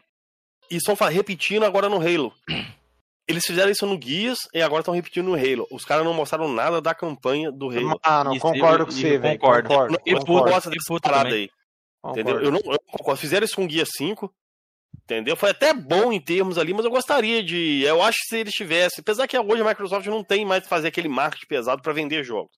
e 0.70 0.78
fa- 0.96 1.10
repetindo 1.10 1.64
agora 1.66 1.90
no 1.90 1.98
Halo. 1.98 2.32
Eles 3.28 3.46
fizeram 3.46 3.72
isso 3.72 3.86
no 3.86 3.98
Guias 3.98 4.38
e 4.54 4.62
agora 4.62 4.82
estão 4.82 4.94
repetindo 4.94 5.28
no 5.28 5.36
Halo. 5.36 5.66
Os 5.72 5.86
caras 5.86 6.04
não 6.06 6.14
mostraram 6.14 6.48
nada 6.52 6.82
da 6.82 6.94
campanha 6.94 7.52
do 7.52 7.70
Halo. 7.70 8.00
Mano, 8.06 8.34
Isso, 8.34 8.42
concordo 8.42 8.84
eu- 8.84 8.86
com 8.88 8.92
eu 8.92 8.98
você, 8.98 9.18
velho. 9.18 9.40
concordo. 9.40 9.70
Concordo. 9.70 9.98
Eu 10.06 10.14
não 10.16 10.20
concordo, 10.26 10.50
gosto 10.52 10.70
dessa 10.70 11.00
parada 11.02 11.24
também. 11.30 11.42
aí. 11.44 12.12
Entendeu? 12.12 12.42
Eu 12.42 12.52
não, 12.52 12.60
eu 12.60 12.72
não 12.72 12.78
concordo. 12.92 13.20
Fizeram 13.22 13.46
isso 13.46 13.56
com 13.56 13.64
o 13.64 13.68
Guia 13.68 13.86
5. 13.86 14.34
Entendeu? 15.04 15.36
Foi 15.36 15.50
até 15.50 15.74
bom 15.74 16.12
em 16.14 16.20
termos 16.20 16.58
ali, 16.58 16.74
mas 16.74 16.86
eu 16.86 16.92
gostaria 16.92 17.42
de. 17.44 17.82
Eu 17.84 18.02
acho 18.04 18.18
que 18.20 18.26
se 18.28 18.38
eles 18.38 18.54
tivessem. 18.54 19.02
Apesar 19.02 19.28
que 19.28 19.38
hoje 19.38 19.62
a 19.62 19.66
Microsoft 19.66 20.06
não 20.08 20.24
tem 20.24 20.46
mais 20.46 20.64
que 20.64 20.70
fazer 20.70 20.90
aquele 20.90 21.08
marketing 21.10 21.48
pesado 21.48 21.82
para 21.82 21.94
vender 21.94 22.24
jogos. 22.24 22.52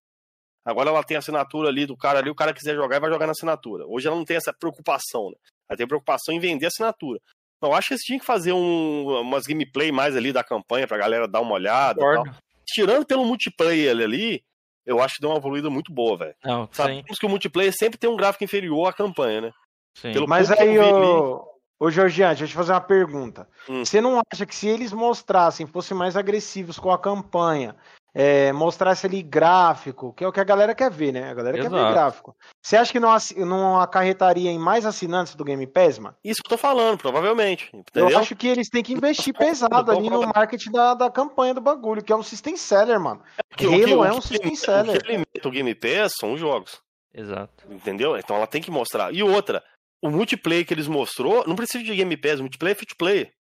Agora 0.66 0.90
ela 0.90 1.04
tem 1.04 1.16
a 1.16 1.20
assinatura 1.20 1.70
ali 1.70 1.86
do 1.86 1.96
cara 1.96 2.20
ali, 2.20 2.30
o 2.30 2.36
cara 2.36 2.52
quiser 2.54 2.76
jogar, 2.76 3.00
vai 3.00 3.10
jogar 3.12 3.28
na 3.28 3.32
assinatura. 3.34 3.86
Hoje 3.88 4.08
ela 4.08 4.16
não 4.16 4.26
tem 4.26 4.36
essa 4.36 4.52
preocupação, 4.52 5.30
né? 5.30 5.36
Ela 5.70 5.78
tem 5.78 5.88
preocupação 5.88 6.34
em 6.34 6.40
vender 6.40 6.66
a 6.66 6.70
assinatura. 6.70 7.20
Então, 7.66 7.74
eu 7.74 7.78
acho 7.78 7.88
que 7.88 7.94
eles 7.96 8.04
tinham 8.04 8.20
que 8.20 8.26
fazer 8.26 8.54
um, 8.54 9.22
umas 9.22 9.48
gameplay 9.48 9.92
mais 9.92 10.16
ali 10.16 10.32
da 10.32 10.44
campanha 10.44 10.88
pra 10.88 11.00
galera 11.00 11.28
dar 11.28 11.42
uma 11.42 11.54
olhada. 11.56 12.00
e. 12.00 12.32
Tirando 12.68 13.06
pelo 13.08 13.26
multiplayer 13.26 13.92
ali, 13.92 14.44
eu 14.86 15.02
acho 15.02 15.16
que 15.16 15.22
deu 15.22 15.32
uma 15.32 15.38
evoluída 15.38 15.68
muito 15.68 15.92
boa, 15.92 16.16
velho. 16.16 16.36
Não, 16.44 16.66
sim, 16.66 16.70
Sabemos 16.74 17.18
que 17.20 17.26
o 17.26 17.30
multiplayer 17.30 17.74
sempre 17.76 17.98
tem 17.98 18.08
um 18.08 18.16
gráfico 18.16 18.44
inferior 18.44 18.88
à 18.88 18.94
campanha, 18.94 19.42
né? 19.42 19.52
sim. 19.96 20.14
Pelo 20.14 20.28
Mas 20.28 20.52
aí, 20.52 20.78
ô, 20.78 21.44
ô 21.80 21.90
Georgiano, 21.90 22.36
deixa 22.36 22.44
eu 22.44 22.48
te 22.50 22.54
fazer 22.54 22.74
uma 22.74 22.82
pergunta. 22.82 23.50
Hum. 23.68 23.84
Você 23.84 24.00
não 24.00 24.22
acha 24.32 24.46
que 24.46 24.54
se 24.54 24.68
eles 24.68 24.94
mostrassem, 24.94 25.66
fossem 25.66 25.98
mais 25.98 26.16
agressivos 26.16 26.78
com 26.78 26.92
a 26.92 27.00
campanha, 27.00 27.76
é, 28.18 28.54
mostrasse 28.54 29.06
ali 29.06 29.22
gráfico, 29.22 30.14
que 30.14 30.24
é 30.24 30.28
o 30.28 30.32
que 30.32 30.40
a 30.40 30.44
galera 30.46 30.74
quer 30.74 30.90
ver, 30.90 31.12
né? 31.12 31.30
A 31.30 31.34
galera 31.34 31.58
quer 31.58 31.70
ver 31.70 31.76
Exato. 31.76 31.94
gráfico. 31.94 32.36
Você 32.64 32.78
acha 32.78 32.92
que 32.94 33.00
não, 33.00 33.14
não 33.46 33.82
acarretaria 33.82 34.50
em 34.50 34.58
mais 34.58 34.86
assinantes 34.86 35.36
do 35.36 35.44
Game 35.44 35.68
Pass, 35.68 36.00
mano? 36.00 36.16
Isso 36.24 36.42
que 36.42 36.48
eu 36.48 36.58
tô 36.58 36.58
falando, 36.58 36.98
provavelmente. 36.98 37.70
Eu 37.74 37.80
Entendeu? 37.82 38.18
acho 38.18 38.34
que 38.34 38.48
eles 38.48 38.70
têm 38.70 38.82
que 38.82 38.94
investir 38.94 39.34
pesado 39.38 39.92
ali 39.92 40.10
no 40.10 40.22
marketing 40.22 40.72
da, 40.72 40.94
da 40.94 41.12
campanha 41.12 41.54
do 41.54 41.60
bagulho, 41.60 42.02
que 42.02 42.14
é 42.14 42.16
um 42.16 42.24
system 42.24 42.56
seller, 42.56 43.00
mano. 43.02 43.22
Que 43.58 43.68
o 43.68 43.70
que- 43.70 43.84
Halo 43.84 44.00
o 44.02 44.06
é 44.06 44.10
que 44.12 44.18
um 44.18 44.22
system 44.22 44.56
seller. 44.56 44.96
O 44.96 45.00
que 45.02 45.08
alimenta 45.08 45.48
o 45.48 45.52
Game 45.52 45.76
Pass 45.76 46.14
são 46.18 46.34
os 46.34 46.40
jogos. 46.40 46.80
Exato. 47.14 47.66
Entendeu? 47.70 48.18
Então 48.18 48.38
ela 48.38 48.48
tem 48.48 48.62
que 48.62 48.72
mostrar. 48.72 49.14
E 49.14 49.22
outra, 49.22 49.62
o 50.02 50.10
multiplayer 50.10 50.66
que 50.66 50.74
eles 50.74 50.88
mostrou, 50.88 51.44
não 51.46 51.56
precisa 51.56 51.84
de 51.84 51.94
Game 51.96 52.16
Pass, 52.16 52.40
o 52.40 52.44
multiplayer 52.44 52.76
é 52.76 52.78
free 52.78 52.88
to 52.88 52.96
play. 52.96 53.32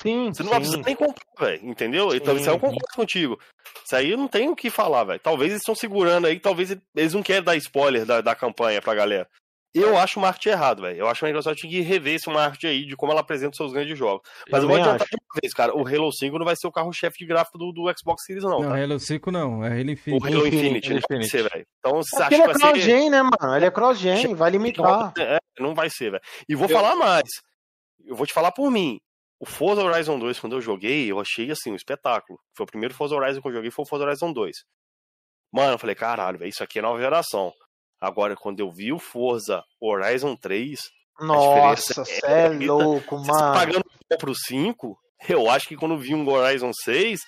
Sim, 0.00 0.32
Você 0.32 0.42
não 0.42 0.50
vai 0.50 0.60
precisar 0.60 0.82
nem 0.84 0.96
comprar, 0.96 1.24
velho. 1.38 1.66
Entendeu? 1.68 2.14
Então, 2.14 2.36
isso 2.36 2.48
aí 2.50 2.54
eu 2.56 2.60
concordo 2.60 2.84
contigo. 2.94 3.38
Isso 3.84 3.96
aí 3.96 4.10
eu 4.10 4.18
não 4.18 4.28
tenho 4.28 4.52
o 4.52 4.56
que 4.56 4.70
falar, 4.70 5.04
velho. 5.04 5.20
Talvez 5.20 5.50
eles 5.50 5.62
estão 5.62 5.74
segurando 5.74 6.26
aí, 6.26 6.38
talvez 6.40 6.76
eles 6.96 7.14
não 7.14 7.22
querem 7.22 7.42
dar 7.42 7.56
spoiler 7.56 8.04
da, 8.04 8.20
da 8.20 8.34
campanha 8.34 8.82
pra 8.82 8.94
galera. 8.94 9.28
Eu 9.74 9.98
acho 9.98 10.20
o 10.20 10.22
marketing 10.22 10.50
errado, 10.50 10.82
velho. 10.82 10.98
Eu 11.00 11.08
acho 11.08 11.18
que 11.18 11.24
a 11.26 11.28
Microsoft 11.28 11.58
tinha 11.58 11.70
que 11.72 11.80
rever 11.80 12.14
esse 12.14 12.30
marketing 12.30 12.66
aí 12.68 12.84
de 12.86 12.94
como 12.94 13.10
ela 13.10 13.22
apresenta 13.22 13.50
os 13.50 13.56
seus 13.56 13.72
grandes 13.72 13.98
jogos. 13.98 14.22
Mas 14.48 14.62
eu, 14.62 14.68
vou 14.68 14.76
adiantar 14.76 15.02
acho. 15.02 15.10
de 15.10 15.16
uma 15.16 15.40
vez, 15.42 15.52
cara. 15.52 15.76
O 15.76 15.84
Halo 15.84 16.12
5 16.12 16.38
não 16.38 16.44
vai 16.44 16.54
ser 16.54 16.68
o 16.68 16.72
carro-chefe 16.72 17.18
de 17.18 17.26
gráfico 17.26 17.58
do, 17.58 17.72
do, 17.72 17.92
Xbox 17.98 18.24
Series, 18.24 18.44
não. 18.44 18.60
Não, 18.60 18.68
tá? 18.68 18.80
Halo 18.80 19.00
5 19.00 19.30
não. 19.32 19.64
É 19.64 19.68
Halo 19.80 19.90
Infinite. 19.90 20.22
O 20.22 20.26
Halo 20.26 20.46
Infinite, 20.46 20.92
ele 20.92 21.00
vai 21.08 21.22
ser, 21.24 21.42
velho. 21.50 21.66
Então, 21.80 22.00
você 22.00 22.14
É 22.14 22.18
acha 22.20 22.28
porque 22.28 22.28
que 22.28 22.34
ele 22.34 22.42
é 22.42 22.46
vai 22.46 22.54
ser. 22.54 22.60
cross-gen, 22.60 23.10
né, 23.10 23.22
mano? 23.22 23.56
Ele 23.56 23.64
é 23.66 23.70
cross-gen, 23.72 24.34
vai 24.36 24.50
limitar. 24.52 25.12
É, 25.18 25.38
não 25.58 25.74
vai 25.74 25.90
ser, 25.90 26.12
velho. 26.12 26.22
E 26.48 26.54
vou 26.54 26.68
Eu- 26.68 26.76
falar 26.76 26.94
mais. 26.94 27.28
Eu 28.06 28.14
vou 28.14 28.26
te 28.28 28.32
falar 28.32 28.52
por 28.52 28.70
mim. 28.70 29.00
O 29.44 29.46
Forza 29.46 29.82
Horizon 29.84 30.18
2, 30.18 30.40
quando 30.40 30.56
eu 30.56 30.60
joguei, 30.62 31.10
eu 31.12 31.20
achei 31.20 31.50
assim, 31.50 31.70
um 31.70 31.76
espetáculo. 31.76 32.38
Foi 32.56 32.64
o 32.64 32.66
primeiro 32.66 32.94
Forza 32.94 33.14
Horizon 33.14 33.42
que 33.42 33.48
eu 33.48 33.52
joguei, 33.52 33.70
foi 33.70 33.82
o 33.84 33.86
Forza 33.88 34.06
Horizon 34.06 34.32
2. 34.32 34.56
Mano, 35.52 35.72
eu 35.74 35.78
falei, 35.78 35.94
caralho, 35.94 36.38
velho, 36.38 36.48
isso 36.48 36.64
aqui 36.64 36.78
é 36.78 36.82
nova 36.82 36.98
geração. 36.98 37.52
Agora, 38.00 38.34
quando 38.36 38.60
eu 38.60 38.70
vi 38.70 38.90
o 38.90 38.98
Forza 38.98 39.62
Horizon 39.78 40.34
3, 40.34 40.80
Nossa, 41.20 42.02
diferença 42.02 42.04
cê 42.06 42.26
é 42.26 42.48
muita. 42.48 42.72
louco, 42.72 43.18
você 43.18 43.30
tá 43.30 43.38
mano. 43.38 43.54
pagando 43.54 43.84
pro 44.18 44.34
5, 44.34 44.98
eu 45.28 45.50
acho 45.50 45.68
que 45.68 45.76
quando 45.76 45.98
vi 45.98 46.14
um 46.14 46.26
Horizon 46.26 46.70
6, 46.82 47.20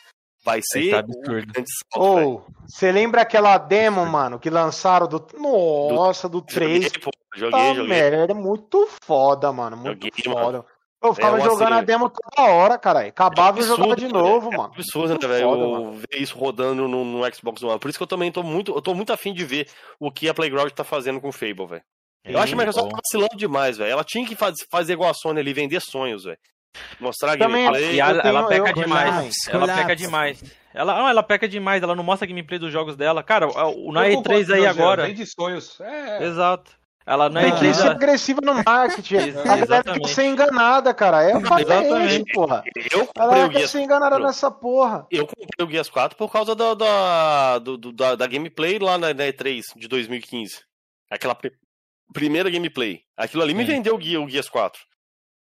vai 0.42 0.60
ser 0.62 0.90
tá 0.92 0.98
absurdo. 1.00 1.52
Ou, 1.96 2.46
você 2.66 2.90
lembra 2.92 3.20
aquela 3.22 3.58
demo, 3.58 4.04
mano, 4.06 4.38
que 4.40 4.48
lançaram 4.48 5.06
do. 5.06 5.24
Nossa, 5.38 6.28
do 6.30 6.40
3. 6.40 6.84
Joguei, 6.84 7.00
pô, 7.00 7.10
joguei, 7.34 7.50
Tá 7.60 7.74
joguei. 7.74 7.88
merda, 7.88 8.32
é 8.32 8.34
muito 8.34 8.88
foda, 9.04 9.52
mano. 9.52 9.76
Muito 9.76 10.02
Joguei, 10.04 10.24
foda. 10.34 10.64
Eu 11.08 11.14
ficava 11.14 11.38
É, 11.38 11.40
jogando 11.44 11.72
a 11.72 11.76
assim, 11.76 11.84
demo 11.86 12.10
toda 12.10 12.48
hora, 12.50 12.78
caralho. 12.78 13.08
Acabava 13.08 13.58
e 13.58 13.62
absurdo, 13.62 13.82
jogava 13.82 13.96
de 14.00 14.08
novo, 14.08 14.52
é 14.52 14.56
mano. 14.56 14.72
absurdo, 14.74 15.08
Muito 15.10 15.28
né, 15.28 15.34
velho? 15.34 15.50
eu 15.50 15.92
ver 15.92 16.20
isso 16.22 16.36
rodando 16.38 16.86
no, 16.88 17.04
no 17.04 17.34
Xbox 17.34 17.62
One. 17.62 17.78
Por 17.78 17.88
isso 17.88 17.98
que 17.98 18.02
eu 18.02 18.06
também 18.06 18.30
tô 18.32 18.42
muito, 18.42 18.72
eu 18.74 18.82
tô 18.82 18.94
muito 18.94 19.12
afim 19.12 19.32
de 19.32 19.44
ver 19.44 19.68
o 20.00 20.10
que 20.10 20.28
a 20.28 20.34
Playground 20.34 20.70
tá 20.72 20.84
fazendo 20.84 21.20
com 21.20 21.28
o 21.28 21.32
Fable, 21.32 21.66
velho. 21.66 21.82
Eu 22.24 22.38
acho 22.40 22.48
que 22.48 22.54
a 22.54 22.58
Microsoft 22.58 22.90
tá 22.90 22.96
vacilando 23.04 23.36
demais, 23.36 23.78
velho. 23.78 23.90
Ela 23.92 24.02
tinha 24.02 24.26
que 24.26 24.34
faz, 24.34 24.54
fazer 24.70 24.94
igual 24.94 25.10
a 25.10 25.14
Sony 25.14 25.38
ali, 25.40 25.52
vender 25.52 25.80
sonhos, 25.80 26.24
velho. 26.24 26.38
Mostrar 27.00 27.38
Também 27.38 27.64
gameplay. 27.64 27.94
E 27.94 28.00
ela, 28.00 28.12
eu 28.12 28.22
tenho- 28.22 28.36
ela 28.36 28.48
peca 28.48 28.68
eu- 28.70 28.74
demais. 28.74 29.14
Colapso, 29.14 29.50
Ela 29.50 29.66
peca 29.66 29.96
demais. 29.96 30.44
Ela, 30.74 30.94
não, 30.94 31.08
ela 31.08 31.22
peca 31.22 31.48
demais. 31.48 31.82
Ela 31.82 31.94
não 31.94 32.04
mostra 32.04 32.26
a 32.26 32.28
gameplay 32.28 32.58
dos 32.58 32.70
jogos 32.72 32.96
dela. 32.96 33.22
Cara, 33.22 33.46
o, 33.48 33.92
na 33.92 34.06
Eu 34.08 34.18
E3 34.20 34.22
concordo, 34.46 34.54
aí 34.54 34.66
agora. 34.66 35.06
Vem 35.06 35.14
de 35.14 35.24
sonhos. 35.24 35.80
É. 35.80 36.24
Exato. 36.24 36.70
Ela 37.06 37.28
na 37.28 37.40
Tem 37.40 37.52
que 37.54 37.58
E3. 37.66 37.74
ser 37.74 37.82
ela- 37.82 37.90
agressiva 37.92 38.40
no 38.42 38.54
marketing. 38.64 39.14
Ex- 39.14 39.36
A 39.36 39.42
galera 39.44 39.56
quer 39.56 39.62
exatamente. 39.62 40.08
ser 40.08 40.24
enganada, 40.24 40.92
cara. 40.92 41.22
É 41.22 41.36
o 41.36 41.38
Exatamente. 41.38 42.32
porra. 42.32 42.64
Eu 42.90 43.02
A 43.02 43.06
comprei 43.06 43.28
galera 43.28 43.48
o 43.48 43.52
Gears 43.52 43.70
ser 43.70 43.80
enganada 43.80 44.10
4. 44.16 44.26
nessa 44.26 44.50
porra. 44.50 45.06
Eu 45.10 45.24
comprei 45.26 45.66
o 45.66 45.70
Gears 45.70 45.88
4 45.88 46.18
por 46.18 46.32
causa 46.32 46.56
da, 46.56 46.74
da, 46.74 47.58
do- 47.60 47.92
da, 47.92 48.16
da 48.16 48.26
gameplay 48.26 48.78
lá 48.80 48.98
na, 48.98 49.14
na 49.14 49.24
E3 49.24 49.62
de 49.76 49.86
2015. 49.86 50.58
Aquela 51.08 51.36
pri- 51.36 51.52
primeira 52.12 52.50
gameplay. 52.50 53.02
Aquilo 53.16 53.42
ali 53.44 53.54
me 53.54 53.64
Sim. 53.64 53.72
vendeu 53.74 53.94
o, 53.96 54.00
Gear, 54.00 54.22
o 54.22 54.28
Gears 54.28 54.48
4. 54.48 54.80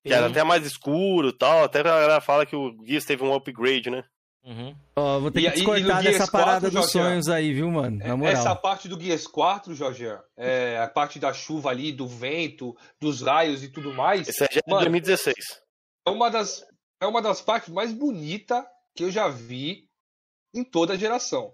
Que 0.06 0.12
era 0.12 0.26
Sim. 0.26 0.32
até 0.32 0.44
mais 0.44 0.66
escuro 0.66 1.28
e 1.28 1.32
tal. 1.38 1.64
Até 1.64 1.80
a 1.80 1.84
galera 1.84 2.20
fala 2.20 2.44
que 2.44 2.54
o 2.54 2.76
Gears 2.86 3.06
teve 3.06 3.24
um 3.24 3.32
upgrade, 3.34 3.88
né? 3.88 4.04
Uhum. 4.44 4.76
Ó, 4.94 5.20
vou 5.20 5.30
ter 5.30 5.40
E- 5.40 5.42
que 5.42 5.48
e- 5.48 5.52
e 5.52 5.54
discordar 5.54 6.02
Gears 6.02 6.18
dessa 6.18 6.30
4, 6.30 6.46
parada 6.46 6.66
dos 6.70 6.72
Jorge, 6.74 6.90
sonhos 6.90 7.28
aí, 7.28 7.52
viu, 7.54 7.70
mano? 7.70 7.96
Na 7.96 8.14
moral. 8.16 8.32
Essa 8.32 8.54
parte 8.54 8.88
do 8.88 9.00
Gears 9.00 9.26
4, 9.26 9.74
Jorge, 9.74 10.06
é, 10.36 10.78
a 10.78 10.86
parte 10.88 11.18
da 11.18 11.32
chuva 11.32 11.70
ali, 11.70 11.90
do 11.92 12.06
vento, 12.06 12.76
dos 13.00 13.22
raios 13.22 13.62
e 13.62 13.68
tudo 13.68 13.92
mais, 13.94 14.28
Esse 14.28 14.42
é 14.44 14.46
é 14.46 14.48
de 14.48 14.60
Mano, 14.66 14.80
2016. 14.82 15.34
é 16.06 16.10
uma 16.10 16.30
das, 16.30 16.62
é 17.00 17.06
uma 17.06 17.22
das 17.22 17.40
partes 17.40 17.70
mais 17.70 17.92
bonitas 17.92 18.62
que 18.94 19.04
eu 19.04 19.10
já 19.10 19.28
vi 19.28 19.88
em 20.54 20.62
toda 20.62 20.92
a 20.92 20.96
geração. 20.96 21.52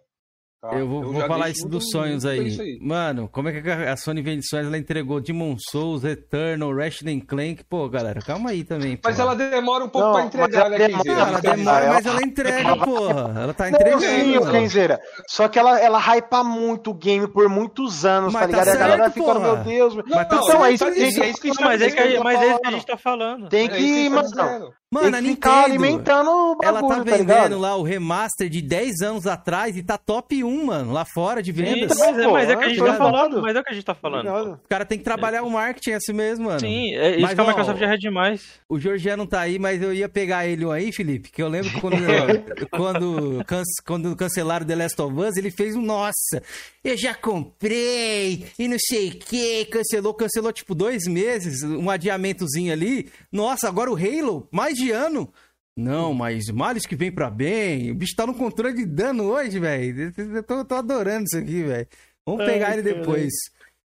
Tá? 0.60 0.72
Eu 0.78 0.86
vou, 0.88 1.02
vou 1.02 1.20
já 1.20 1.26
falar 1.26 1.48
isso 1.50 1.68
dos 1.68 1.90
sonhos 1.90 2.24
aí. 2.26 2.48
isso 2.48 2.62
Mano, 2.80 3.28
como 3.28 3.48
é 3.48 3.60
que 3.60 3.68
a 3.70 3.96
Sony 3.96 4.22
vende 4.22 4.46
sonhos? 4.46 4.66
Ela 4.66 4.78
entregou 4.78 5.20
Demon 5.20 5.56
Souls, 5.58 6.04
Eternal, 6.04 6.74
Ratchet 6.74 7.08
and 7.08 7.20
Clank. 7.26 7.64
Pô, 7.64 7.88
galera, 7.88 8.20
calma 8.20 8.50
aí 8.50 8.62
também. 8.64 8.98
Mas 9.02 9.16
porra. 9.16 9.28
ela 9.28 9.36
demora 9.36 9.84
um 9.84 9.88
pouco 9.88 10.06
Não, 10.06 10.12
pra 10.14 10.22
mas 10.22 10.28
entregar, 10.34 10.66
ela 10.66 10.70
né, 10.70 10.78
demora- 10.78 11.02
Kenzeira? 11.04 11.20
Ela 11.30 11.40
demora, 11.56 11.88
mas 11.88 12.06
ela 12.06 12.22
entrega, 12.22 12.76
porra. 12.76 13.40
Ela 13.40 13.54
tá 13.54 13.64
Não, 13.64 13.70
entregando. 13.78 14.02
sim. 14.02 14.50
Kenzeira. 14.52 15.00
Só 15.28 15.48
que 15.48 15.58
ela, 15.58 15.78
ela 15.80 15.98
hypa 15.98 16.44
muito 16.44 16.90
o 16.90 16.94
game 16.94 17.26
por 17.28 17.48
muitos 17.48 18.04
anos, 18.04 18.32
Mas 18.32 18.42
tá 18.42 18.46
ligado? 18.48 18.64
tá 18.66 18.70
E 18.70 18.74
a 18.74 18.78
galera 18.78 19.02
certo, 19.04 19.14
fica, 19.14 19.26
porra. 19.26 19.40
meu 19.40 19.56
Deus. 19.64 19.94
Mas 19.94 20.28
tá 20.28 20.36
não, 20.36 20.44
então, 20.44 20.64
é 20.64 20.68
aí 20.68 20.74
isso 20.74 20.84
que 20.84 20.90
a 20.90 20.94
gente- 20.94 21.20
é 21.20 21.64
Mas 21.64 21.80
é, 21.82 22.16
tá 22.16 22.24
mas 22.24 22.40
é 22.42 22.46
isso 22.50 22.58
que 22.60 22.60
a 22.60 22.60
falando. 22.60 22.72
gente 22.74 22.86
tá 22.86 22.96
falando. 22.96 23.48
Tem 23.48 23.66
É 23.66 23.68
que, 23.68 24.10
tá 24.10 24.10
mano. 24.42 24.72
Mano, 24.92 25.08
tem 25.10 25.18
a 25.18 25.22
Nintendo. 25.22 25.54
alimentando 25.66 26.30
o 26.30 26.56
bagulho, 26.56 26.68
Ela 26.68 26.80
tá 26.82 26.88
tá 26.88 27.02
vendendo 27.04 27.18
ligado? 27.20 27.58
lá 27.60 27.76
o 27.76 27.82
remaster 27.84 28.48
de 28.48 28.60
10 28.60 29.00
anos 29.02 29.24
atrás 29.26 29.76
e 29.76 29.84
tá 29.84 29.96
top 29.96 30.42
1, 30.42 30.66
mano, 30.66 30.92
lá 30.92 31.04
fora 31.04 31.40
de 31.40 31.52
vendas. 31.52 31.96
Sim, 31.96 32.02
mas, 32.04 32.18
é, 32.18 32.26
mas 32.26 32.50
é 32.50 32.56
que 32.56 32.64
a 32.64 32.68
gente 32.68 32.78
tá 32.78 32.84
ligado. 32.86 32.98
falando. 32.98 33.40
Mas 33.42 33.54
é 33.56 33.60
o 33.60 33.62
que 33.62 33.70
a 33.70 33.72
gente 33.74 33.84
tá 33.84 33.94
falando. 33.94 34.22
Ligado? 34.24 34.52
O 34.64 34.68
cara 34.68 34.84
tem 34.84 34.98
que 34.98 35.04
trabalhar 35.04 35.44
o 35.44 35.50
marketing, 35.50 35.90
é 35.90 35.94
assim 35.94 36.12
mesmo, 36.12 36.46
mano. 36.46 36.58
Sim, 36.58 36.92
é 36.96 37.10
isso 37.12 37.20
Mas, 37.22 37.34
que 37.34 37.40
a 37.40 37.44
ó, 37.44 37.46
Microsoft 37.46 37.78
já 37.78 37.94
é 37.94 37.96
demais. 37.96 38.42
O 38.68 38.80
Jorge 38.80 39.14
não 39.16 39.26
tá 39.26 39.40
aí, 39.42 39.60
mas 39.60 39.80
eu 39.80 39.94
ia 39.94 40.08
pegar 40.08 40.44
ele 40.46 40.66
um 40.66 40.72
aí, 40.72 40.90
Felipe, 40.92 41.30
que 41.30 41.40
eu 41.40 41.48
lembro 41.48 41.70
que 41.70 41.80
quando, 41.80 41.96
quando, 42.70 43.44
can- 43.46 43.62
quando 43.86 44.16
cancelaram 44.16 44.66
The 44.66 44.74
Last 44.74 45.00
of 45.00 45.14
Us, 45.20 45.36
ele 45.36 45.52
fez 45.52 45.76
um, 45.76 45.82
nossa, 45.82 46.42
eu 46.82 46.96
já 46.98 47.14
comprei 47.14 48.46
e 48.58 48.66
não 48.66 48.76
sei 48.78 49.08
o 49.10 49.18
que, 49.18 49.66
cancelou, 49.66 50.14
cancelou 50.14 50.52
tipo 50.52 50.74
dois 50.74 51.04
meses, 51.06 51.62
um 51.62 51.88
adiamentozinho 51.88 52.72
ali. 52.72 53.08
Nossa, 53.30 53.68
agora 53.68 53.90
o 53.90 53.94
Halo, 53.96 54.48
mais 54.50 54.74
de 54.74 54.79
ano. 54.88 55.32
Não, 55.76 56.12
mas 56.12 56.48
males 56.50 56.86
que 56.86 56.94
vem 56.94 57.10
pra 57.10 57.30
bem, 57.30 57.90
o 57.90 57.94
bicho 57.94 58.14
tá 58.14 58.26
no 58.26 58.34
controle 58.34 58.74
de 58.74 58.84
dano 58.84 59.24
hoje, 59.24 59.58
velho. 59.58 60.12
Eu 60.16 60.42
tô, 60.42 60.64
tô 60.64 60.74
adorando 60.74 61.24
isso 61.24 61.38
aqui, 61.38 61.62
velho. 61.62 61.88
Vamos 62.26 62.44
pegar 62.44 62.72
ele 62.72 62.82
depois. 62.82 63.32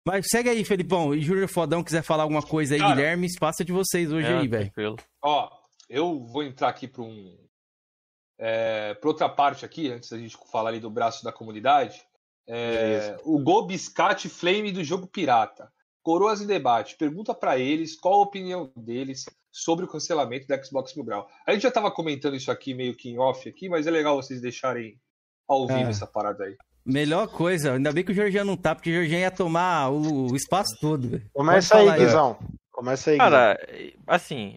Mas 0.07 0.27
segue 0.31 0.49
aí, 0.49 0.65
Felipão. 0.65 1.15
E 1.15 1.21
Júnior 1.21 1.49
Fodão 1.49 1.83
quiser 1.83 2.03
falar 2.03 2.23
alguma 2.23 2.43
coisa 2.43 2.75
aí, 2.75 2.81
Cara, 2.81 2.95
Guilherme, 2.95 3.27
espaço 3.27 3.63
é 3.63 3.65
de 3.65 3.73
vocês 3.73 4.13
hoje 4.13 4.27
É, 4.27 4.39
aí, 4.39 4.49
velho. 4.49 4.73
Ó, 5.23 5.51
eu 5.89 6.25
vou 6.27 6.43
entrar 6.43 6.69
aqui 6.69 6.87
para 6.87 7.03
um. 7.03 7.37
É, 8.39 8.95
para 8.95 9.09
outra 9.09 9.29
parte 9.29 9.65
aqui, 9.65 9.91
antes 9.91 10.11
da 10.11 10.19
gente 10.19 10.37
falar 10.51 10.71
ali 10.71 10.81
do 10.81 10.91
braço 10.91 11.25
da 11.25 11.33
comunidade. 11.33 12.01
É, 12.47 13.19
o 13.25 13.39
Gol 13.39 13.67
Biscate 13.67 14.29
Flame 14.29 14.73
do 14.73 14.83
jogo 14.83 15.07
Pirata. 15.07 15.71
Coroas 16.03 16.41
em 16.41 16.47
debate. 16.47 16.97
Pergunta 16.97 17.35
para 17.35 17.59
eles 17.59 17.99
qual 17.99 18.15
a 18.15 18.23
opinião 18.23 18.73
deles 18.77 19.27
sobre 19.59 19.85
o 19.85 19.89
cancelamento 19.89 20.47
da 20.47 20.63
Xbox 20.63 20.95
Mil 20.95 21.05
Grau. 21.05 21.29
A 21.47 21.53
gente 21.53 21.63
já 21.63 21.69
estava 21.69 21.91
comentando 21.91 22.37
isso 22.37 22.51
aqui 22.51 22.75
meio 22.75 22.95
que 22.95 23.09
em 23.11 23.19
off 23.19 23.49
aqui, 23.49 23.69
mas 23.69 23.87
é 23.87 23.91
legal 23.91 24.17
vocês 24.17 24.41
deixarem 24.41 24.99
ao 25.49 25.67
vivo 25.67 25.81
É. 25.81 25.91
essa 25.91 26.07
parada 26.07 26.45
aí. 26.45 26.57
Melhor 26.85 27.29
coisa, 27.29 27.75
ainda 27.75 27.93
bem 27.93 28.03
que 28.05 28.13
o 28.13 28.15
Jorginho 28.15 28.45
não 28.45 28.57
tá, 28.57 28.75
porque 28.75 28.91
o 28.91 28.95
Jorginho 28.95 29.21
ia 29.21 29.31
tomar 29.31 29.91
o, 29.91 30.31
o 30.31 30.37
espaço 30.37 30.75
todo, 30.81 31.09
velho. 31.09 31.31
Começa 31.35 31.77
aí, 31.77 31.89
aí. 31.89 31.99
Guizão. 32.01 32.39
Começa 32.71 33.11
aí, 33.11 33.17
Guizão. 33.19 33.31
Cara, 33.31 33.69
assim, 34.07 34.57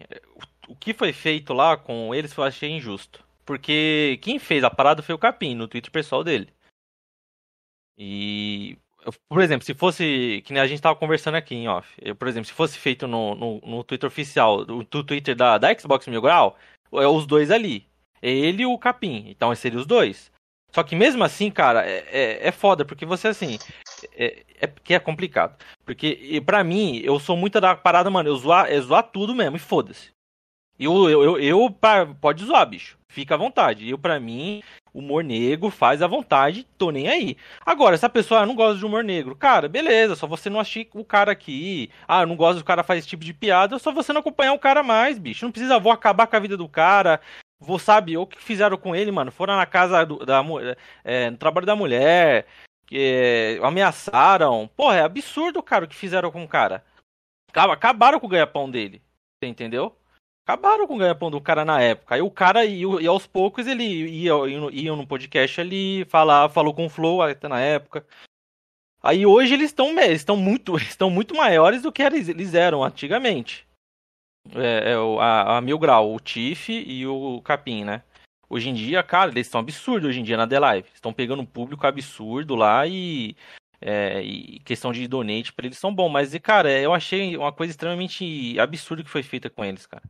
o- 0.68 0.74
que 0.76 0.94
foi 0.94 1.12
feito 1.12 1.52
lá 1.52 1.76
com 1.76 2.14
eles 2.14 2.34
eu 2.34 2.42
achei 2.44 2.70
injusto. 2.70 3.22
Porque 3.44 4.18
quem 4.22 4.38
fez 4.38 4.62
a 4.64 4.70
parada 4.70 5.02
foi 5.02 5.14
o 5.14 5.18
Capim, 5.18 5.54
no 5.54 5.66
Twitter 5.68 5.90
pessoal 5.90 6.22
dele. 6.24 6.48
E, 7.98 8.78
por 9.28 9.40
exemplo, 9.40 9.64
se 9.64 9.74
fosse, 9.74 10.42
que 10.44 10.52
nem 10.52 10.62
a 10.62 10.66
gente 10.66 10.82
tava 10.82 10.96
conversando 10.96 11.34
aqui 11.36 11.54
em 11.54 11.68
off, 11.68 11.92
eu, 12.00 12.14
por 12.14 12.28
exemplo, 12.28 12.46
se 12.46 12.52
fosse 12.52 12.78
feito 12.78 13.06
no, 13.06 13.34
no, 13.34 13.60
no 13.60 13.84
Twitter 13.84 14.06
oficial, 14.06 14.64
do, 14.64 14.84
Twitter 14.84 15.34
da, 15.34 15.58
da 15.58 15.78
Xbox 15.78 16.06
Mil 16.06 16.22
Grau, 16.22 16.56
é 16.92 17.06
os 17.06 17.26
dois 17.26 17.50
ali. 17.50 17.86
Ele 18.20 18.62
e 18.62 18.66
o 18.66 18.78
Capim, 18.78 19.24
então 19.28 19.54
seria 19.54 19.78
os 19.78 19.86
dois. 19.86 20.30
Só 20.70 20.82
que 20.82 20.96
mesmo 20.96 21.22
assim, 21.22 21.50
cara, 21.50 21.84
é, 21.84 22.06
é, 22.10 22.48
é 22.48 22.52
foda, 22.52 22.84
porque 22.84 23.04
você 23.04 23.28
assim, 23.28 23.58
é, 24.14 24.42
é 24.60 24.66
que 24.66 24.94
é 24.94 24.98
complicado. 24.98 25.62
Porque, 25.84 26.42
pra 26.46 26.64
mim, 26.64 27.00
eu 27.04 27.18
sou 27.18 27.36
muito 27.36 27.60
da 27.60 27.76
parada, 27.76 28.08
mano, 28.08 28.28
eu 28.28 28.36
zoar, 28.36 28.70
é 28.70 28.80
zoar 28.80 29.02
tudo 29.02 29.34
mesmo, 29.34 29.56
e 29.56 29.60
foda-se. 29.60 30.10
Eu, 30.78 31.10
eu, 31.10 31.22
eu, 31.22 31.38
eu 31.40 31.70
pra- 31.70 32.06
pode 32.06 32.44
zoar, 32.44 32.66
bicho. 32.66 32.98
Fica 33.08 33.34
à 33.34 33.38
vontade. 33.38 33.88
Eu, 33.88 33.98
pra 33.98 34.18
mim, 34.18 34.62
humor 34.94 35.24
negro 35.24 35.70
faz 35.70 36.02
à 36.02 36.06
vontade, 36.06 36.66
tô 36.76 36.90
nem 36.90 37.08
aí. 37.08 37.36
Agora, 37.64 37.96
se 37.96 38.04
a 38.04 38.08
pessoa 38.08 38.40
ah, 38.40 38.46
não 38.46 38.54
gosta 38.54 38.78
de 38.78 38.84
humor 38.84 39.02
negro, 39.02 39.34
cara, 39.34 39.68
beleza, 39.68 40.14
só 40.16 40.26
você 40.26 40.50
não 40.50 40.60
achar 40.60 40.84
o 40.94 41.04
cara 41.04 41.32
aqui. 41.32 41.90
Ah, 42.06 42.26
não 42.26 42.36
gosto 42.36 42.58
do 42.58 42.64
cara 42.64 42.82
faz 42.82 43.00
esse 43.00 43.08
tipo 43.08 43.24
de 43.24 43.32
piada, 43.32 43.78
só 43.78 43.90
você 43.92 44.12
não 44.12 44.20
acompanhar 44.20 44.52
o 44.52 44.58
cara 44.58 44.82
mais, 44.82 45.18
bicho. 45.18 45.44
Não 45.44 45.52
precisa, 45.52 45.78
vou 45.78 45.92
acabar 45.92 46.26
com 46.26 46.36
a 46.36 46.40
vida 46.40 46.56
do 46.56 46.68
cara. 46.68 47.20
Vou, 47.60 47.78
sabe, 47.78 48.16
o 48.16 48.26
que 48.26 48.38
fizeram 48.42 48.76
com 48.76 48.94
ele, 48.94 49.12
mano? 49.12 49.30
Foram 49.30 49.56
na 49.56 49.66
casa 49.66 50.04
do- 50.04 50.26
da 50.26 50.42
é, 51.04 51.30
no 51.30 51.36
trabalho 51.36 51.64
da 51.66 51.76
mulher, 51.76 52.46
é, 52.92 53.58
ameaçaram. 53.62 54.68
Porra, 54.76 54.96
é 54.96 55.02
absurdo, 55.02 55.62
cara, 55.62 55.84
o 55.84 55.88
que 55.88 55.94
fizeram 55.94 56.30
com 56.32 56.42
o 56.42 56.48
cara. 56.48 56.84
Acaba- 57.50 57.74
Acabaram 57.74 58.18
com 58.18 58.26
o 58.26 58.28
ganha-pão 58.28 58.68
dele. 58.70 59.00
Você 59.38 59.48
entendeu? 59.48 59.96
Acabaram 60.44 60.86
com 60.88 60.96
o 60.96 60.98
ganha-pão 60.98 61.30
do 61.30 61.40
cara 61.40 61.64
na 61.64 61.80
época. 61.80 62.14
Aí 62.14 62.20
o 62.20 62.30
cara, 62.30 62.64
ia, 62.64 62.86
e 63.00 63.06
aos 63.06 63.26
poucos, 63.26 63.66
ele 63.66 63.84
ia, 63.84 64.32
ia, 64.48 64.70
ia 64.72 64.96
no 64.96 65.06
podcast 65.06 65.60
ali, 65.60 66.04
falar, 66.06 66.48
falou 66.48 66.74
com 66.74 66.86
o 66.86 66.90
Flow 66.90 67.22
até 67.22 67.46
na 67.46 67.60
época. 67.60 68.04
Aí 69.00 69.24
hoje 69.24 69.54
eles 69.54 69.66
estão 69.66 69.98
estão 70.00 70.36
muito, 70.36 70.76
estão 70.78 71.08
muito 71.10 71.34
maiores 71.34 71.82
do 71.82 71.92
que 71.92 72.02
eles 72.02 72.54
eram 72.54 72.82
antigamente. 72.82 73.66
É, 74.54 74.92
é 74.92 74.94
a, 75.20 75.58
a 75.58 75.60
Mil 75.60 75.78
Grau, 75.78 76.12
o 76.12 76.18
Tiff 76.18 76.72
e 76.72 77.06
o 77.06 77.40
Capim, 77.42 77.84
né? 77.84 78.02
Hoje 78.50 78.68
em 78.68 78.74
dia, 78.74 79.02
cara, 79.02 79.30
eles 79.30 79.46
estão 79.46 79.60
absurdos 79.60 80.08
hoje 80.10 80.20
em 80.20 80.24
dia 80.24 80.36
na 80.36 80.46
The 80.46 80.58
Live. 80.58 80.88
Estão 80.92 81.12
pegando 81.12 81.40
um 81.40 81.46
público 81.46 81.86
absurdo 81.86 82.54
lá 82.54 82.86
e, 82.86 83.34
é, 83.80 84.20
e 84.22 84.58
questão 84.60 84.92
de 84.92 85.06
donate 85.08 85.52
para 85.52 85.66
eles 85.66 85.78
são 85.78 85.94
bom. 85.94 86.08
Mas, 86.08 86.36
cara, 86.38 86.70
eu 86.70 86.92
achei 86.92 87.36
uma 87.36 87.52
coisa 87.52 87.70
extremamente 87.70 88.58
absurda 88.58 89.02
que 89.02 89.08
foi 89.08 89.22
feita 89.22 89.48
com 89.48 89.64
eles, 89.64 89.86
cara. 89.86 90.02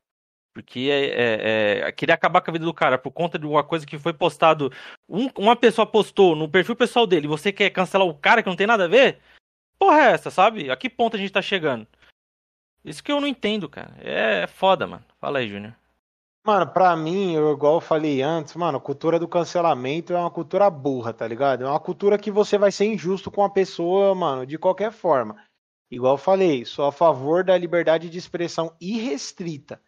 Porque 0.54 0.90
é, 0.90 1.06
é, 1.06 1.88
é, 1.88 1.92
queria 1.92 2.14
acabar 2.14 2.40
com 2.40 2.50
a 2.50 2.52
vida 2.52 2.64
do 2.64 2.74
cara 2.74 2.98
por 2.98 3.10
conta 3.10 3.38
de 3.38 3.46
uma 3.46 3.64
coisa 3.64 3.86
que 3.86 3.98
foi 3.98 4.12
postado. 4.12 4.70
Um, 5.08 5.28
uma 5.38 5.56
pessoa 5.56 5.86
postou 5.86 6.36
no 6.36 6.48
perfil 6.48 6.76
pessoal 6.76 7.06
dele. 7.06 7.26
Você 7.26 7.50
quer 7.50 7.70
cancelar 7.70 8.06
o 8.06 8.14
cara 8.14 8.42
que 8.42 8.48
não 8.48 8.56
tem 8.56 8.66
nada 8.66 8.84
a 8.84 8.88
ver? 8.88 9.18
Porra, 9.78 9.98
é 9.98 10.12
essa, 10.12 10.30
sabe? 10.30 10.70
A 10.70 10.76
que 10.76 10.90
ponto 10.90 11.16
a 11.16 11.18
gente 11.18 11.32
tá 11.32 11.40
chegando? 11.40 11.86
Isso 12.84 13.02
que 13.02 13.10
eu 13.10 13.20
não 13.20 13.28
entendo, 13.28 13.68
cara. 13.68 13.94
É 13.98 14.46
foda, 14.46 14.86
mano. 14.86 15.04
Fala 15.18 15.38
aí, 15.38 15.48
Júnior. 15.48 15.74
Mano, 16.44 16.66
pra 16.66 16.96
mim, 16.96 17.34
eu, 17.34 17.52
igual 17.52 17.74
eu 17.74 17.80
falei 17.80 18.20
antes, 18.20 18.56
mano, 18.56 18.78
a 18.78 18.80
cultura 18.80 19.16
do 19.16 19.28
cancelamento 19.28 20.12
é 20.12 20.18
uma 20.18 20.30
cultura 20.30 20.68
burra, 20.68 21.12
tá 21.12 21.26
ligado? 21.26 21.62
É 21.62 21.68
uma 21.68 21.78
cultura 21.78 22.18
que 22.18 22.32
você 22.32 22.58
vai 22.58 22.72
ser 22.72 22.86
injusto 22.86 23.30
com 23.30 23.44
a 23.44 23.50
pessoa, 23.50 24.12
mano, 24.12 24.44
de 24.44 24.58
qualquer 24.58 24.90
forma. 24.90 25.36
Igual 25.88 26.14
eu 26.14 26.18
falei, 26.18 26.64
sou 26.64 26.86
a 26.86 26.92
favor 26.92 27.44
da 27.44 27.56
liberdade 27.56 28.10
de 28.10 28.18
expressão 28.18 28.74
irrestrita. 28.80 29.80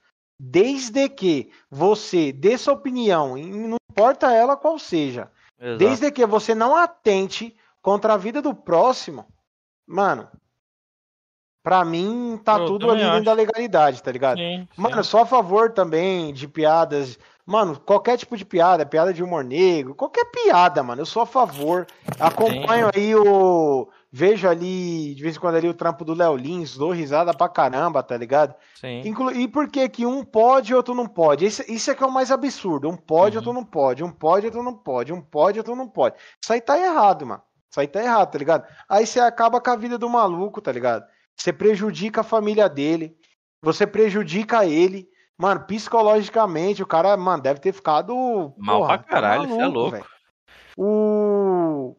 Desde 0.46 1.08
que 1.08 1.50
você 1.70 2.30
dê 2.30 2.58
sua 2.58 2.74
opinião, 2.74 3.34
não 3.34 3.78
importa 3.90 4.30
ela 4.30 4.58
qual 4.58 4.78
seja, 4.78 5.30
Exato. 5.58 5.78
desde 5.78 6.12
que 6.12 6.26
você 6.26 6.54
não 6.54 6.76
atente 6.76 7.56
contra 7.80 8.12
a 8.12 8.18
vida 8.18 8.42
do 8.42 8.54
próximo, 8.54 9.24
mano, 9.86 10.28
pra 11.62 11.82
mim 11.82 12.38
tá 12.44 12.58
eu 12.58 12.66
tudo 12.66 12.90
ali 12.90 13.02
dentro 13.02 13.24
da 13.24 13.32
legalidade, 13.32 14.02
tá 14.02 14.12
ligado? 14.12 14.36
Sim, 14.36 14.68
mano, 14.76 15.02
sim. 15.02 15.10
sou 15.10 15.20
a 15.20 15.26
favor 15.26 15.72
também 15.72 16.30
de 16.34 16.46
piadas. 16.46 17.18
Mano, 17.46 17.80
qualquer 17.80 18.18
tipo 18.18 18.36
de 18.36 18.44
piada, 18.44 18.84
piada 18.84 19.14
de 19.14 19.22
humor 19.22 19.42
negro, 19.44 19.94
qualquer 19.94 20.26
piada, 20.26 20.82
mano, 20.82 21.00
eu 21.00 21.06
sou 21.06 21.22
a 21.22 21.26
favor. 21.26 21.86
Acompanho 22.20 22.90
sim. 22.92 23.00
aí 23.00 23.14
o 23.14 23.88
Vejo 24.16 24.48
ali, 24.48 25.12
de 25.12 25.20
vez 25.24 25.34
em 25.34 25.40
quando 25.40 25.56
ali, 25.56 25.68
o 25.68 25.74
trampo 25.74 26.04
do 26.04 26.14
Léo 26.14 26.36
Lins, 26.36 26.76
dou 26.76 26.92
risada 26.92 27.34
pra 27.34 27.48
caramba, 27.48 28.00
tá 28.00 28.16
ligado? 28.16 28.54
Sim. 28.76 29.00
Inclu 29.04 29.32
e 29.32 29.48
por 29.48 29.68
que 29.68 29.88
que 29.88 30.06
um 30.06 30.24
pode 30.24 30.70
e 30.70 30.74
outro 30.76 30.94
não 30.94 31.08
pode? 31.08 31.44
Isso, 31.44 31.64
isso 31.66 31.90
é 31.90 31.96
que 31.96 32.04
é 32.04 32.06
o 32.06 32.12
mais 32.12 32.30
absurdo. 32.30 32.88
Um 32.88 32.96
pode, 32.96 33.36
uhum. 33.36 33.40
outro 33.40 33.52
não 33.52 33.64
pode. 33.64 34.04
Um 34.04 34.12
pode, 34.12 34.46
outro 34.46 34.62
não 34.62 34.72
pode. 34.72 35.12
Um 35.12 35.20
pode, 35.20 35.58
outro 35.58 35.74
não 35.74 35.88
pode. 35.88 36.14
Isso 36.40 36.52
aí 36.52 36.60
tá 36.60 36.78
errado, 36.78 37.26
mano. 37.26 37.42
Isso 37.68 37.80
aí 37.80 37.88
tá 37.88 38.00
errado, 38.00 38.30
tá 38.30 38.38
ligado? 38.38 38.68
Aí 38.88 39.04
você 39.04 39.18
acaba 39.18 39.60
com 39.60 39.70
a 39.70 39.74
vida 39.74 39.98
do 39.98 40.08
maluco, 40.08 40.60
tá 40.60 40.70
ligado? 40.70 41.04
Você 41.36 41.52
prejudica 41.52 42.20
a 42.20 42.24
família 42.24 42.68
dele. 42.68 43.16
Você 43.62 43.84
prejudica 43.84 44.64
ele. 44.64 45.08
Mano, 45.36 45.62
psicologicamente, 45.66 46.84
o 46.84 46.86
cara, 46.86 47.16
mano, 47.16 47.42
deve 47.42 47.58
ter 47.58 47.72
ficado. 47.72 48.14
Mal 48.56 48.78
porra, 48.78 48.98
pra 48.98 49.08
caralho, 49.08 49.42
tá 49.42 49.48
maluco, 49.48 49.60
é 49.60 49.66
louco. 49.66 49.90
Véio. 49.90 50.06
O 50.76 51.96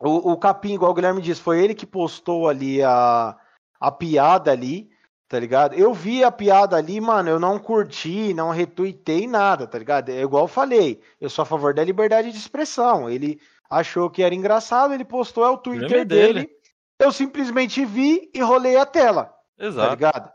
o, 0.00 0.32
o 0.32 0.36
Capim, 0.36 0.74
igual 0.74 0.90
o 0.90 0.94
Guilherme 0.94 1.22
disse, 1.22 1.40
foi 1.40 1.62
ele 1.62 1.74
que 1.74 1.86
postou 1.86 2.48
ali 2.48 2.82
a, 2.82 3.36
a 3.80 3.90
piada 3.90 4.50
ali, 4.50 4.90
tá 5.28 5.38
ligado? 5.38 5.74
Eu 5.74 5.92
vi 5.94 6.22
a 6.22 6.30
piada 6.30 6.76
ali, 6.76 7.00
mano, 7.00 7.30
eu 7.30 7.40
não 7.40 7.58
curti, 7.58 8.34
não 8.34 8.50
retuitei 8.50 9.26
nada, 9.26 9.66
tá 9.66 9.78
ligado? 9.78 10.10
É 10.10 10.20
igual 10.20 10.44
eu 10.44 10.48
falei, 10.48 11.00
eu 11.20 11.30
sou 11.30 11.42
a 11.42 11.46
favor 11.46 11.72
da 11.72 11.84
liberdade 11.84 12.30
de 12.30 12.38
expressão. 12.38 13.08
Ele 13.08 13.40
achou 13.70 14.10
que 14.10 14.22
era 14.22 14.34
engraçado, 14.34 14.92
ele 14.92 15.04
postou, 15.04 15.44
é 15.44 15.50
o 15.50 15.58
Twitter 15.58 16.04
dele. 16.04 16.32
dele. 16.40 16.50
Eu 16.98 17.12
simplesmente 17.12 17.84
vi 17.84 18.30
e 18.32 18.40
rolei 18.40 18.76
a 18.76 18.86
tela. 18.86 19.24
Tá 19.58 19.64
Exato. 19.64 19.88
Tá 19.88 19.94
ligado? 19.94 20.32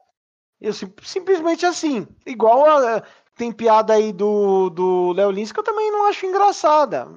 Eu 0.59 0.73
sim, 0.73 0.93
simplesmente 1.01 1.65
assim. 1.65 2.07
Igual 2.25 2.65
a, 2.65 3.03
tem 3.35 3.51
piada 3.51 3.93
aí 3.93 4.13
do, 4.13 4.69
do 4.69 5.11
Léo 5.13 5.31
Lins 5.31 5.51
que 5.51 5.59
eu 5.59 5.63
também 5.63 5.91
não 5.91 6.07
acho 6.07 6.25
engraçada. 6.25 7.07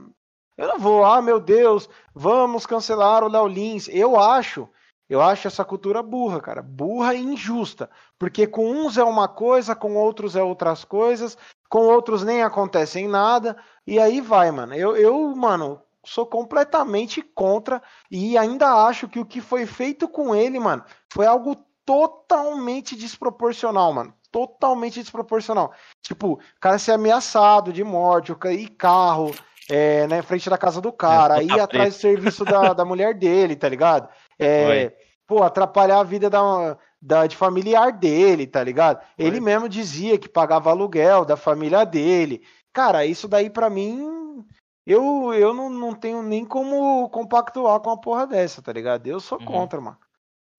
Eu 0.57 0.69
não 0.69 0.79
vou, 0.79 1.05
ah, 1.05 1.21
meu 1.21 1.41
Deus, 1.41 1.89
vamos 2.15 2.65
cancelar 2.65 3.25
o 3.25 3.29
Léo 3.29 3.47
Lins. 3.49 3.89
Eu 3.89 4.19
acho, 4.19 4.69
eu 5.09 5.21
acho 5.21 5.49
essa 5.49 5.65
cultura 5.65 6.03
burra, 6.03 6.41
cara. 6.41 6.63
Burra 6.63 7.15
e 7.15 7.21
injusta. 7.21 7.91
Porque 8.19 8.47
com 8.47 8.71
uns 8.71 8.97
é 8.97 9.03
uma 9.03 9.27
coisa, 9.27 9.75
com 9.75 9.97
outros 9.97 10.37
é 10.37 10.43
outras 10.43 10.85
coisas, 10.85 11.37
com 11.69 11.87
outros 11.87 12.23
nem 12.23 12.43
acontecem 12.43 13.09
nada. 13.09 13.57
E 13.87 13.99
aí 13.99 14.21
vai, 14.21 14.51
mano. 14.53 14.75
Eu, 14.75 14.97
eu 14.97 15.35
mano, 15.35 15.81
sou 16.05 16.25
completamente 16.25 17.21
contra 17.21 17.83
e 18.11 18.39
ainda 18.39 18.87
acho 18.87 19.09
que 19.09 19.19
o 19.19 19.27
que 19.27 19.41
foi 19.41 19.67
feito 19.67 20.09
com 20.09 20.35
ele, 20.35 20.61
mano, 20.61 20.85
foi 21.13 21.27
algo 21.27 21.57
totalmente 21.85 22.97
desproporcional, 22.97 23.93
mano. 23.93 24.15
Totalmente 24.31 25.01
desproporcional. 25.01 25.73
Tipo, 26.03 26.35
o 26.35 26.41
cara 26.61 26.79
ser 26.79 26.93
ameaçado 26.93 27.73
de 27.73 27.85
morte, 27.85 28.33
e 28.53 28.69
carro, 28.69 29.33
é, 29.69 30.07
na 30.07 30.23
frente 30.23 30.49
da 30.51 30.59
casa 30.59 30.81
do 30.81 30.93
cara, 30.93 31.37
é, 31.37 31.39
aí 31.41 31.61
atrás 31.61 31.95
do 31.95 32.01
serviço 32.01 32.45
da, 32.45 32.73
da 32.73 32.85
mulher 32.85 33.15
dele, 33.15 33.57
tá 33.57 33.69
ligado? 33.69 34.09
É, 34.39 34.93
pô, 35.27 35.43
atrapalhar 35.43 36.01
a 36.01 36.05
vida 36.05 36.29
da, 36.29 36.77
da, 37.01 37.27
de 37.27 37.37
familiar 37.37 37.93
dele, 37.93 38.47
tá 38.47 38.63
ligado? 38.63 39.01
Foi. 39.17 39.25
Ele 39.25 39.41
mesmo 39.41 39.69
dizia 39.69 40.19
que 40.19 40.29
pagava 40.29 40.71
aluguel 40.71 41.25
da 41.25 41.37
família 41.37 41.85
dele. 41.85 42.43
Cara, 42.73 43.07
isso 43.07 43.27
daí 43.29 43.49
para 43.49 43.71
mim, 43.71 44.45
eu, 44.87 45.33
eu 45.33 45.55
não, 45.55 45.71
não 45.71 45.95
tenho 45.95 46.23
nem 46.23 46.45
como 46.45 47.09
compactuar 47.11 47.81
com 47.81 47.91
uma 47.91 48.01
porra 48.01 48.27
dessa, 48.27 48.61
tá 48.61 48.73
ligado? 48.73 49.07
Eu 49.07 49.21
sou 49.21 49.39
uhum. 49.39 49.47
contra, 49.47 49.81
mano. 49.81 49.99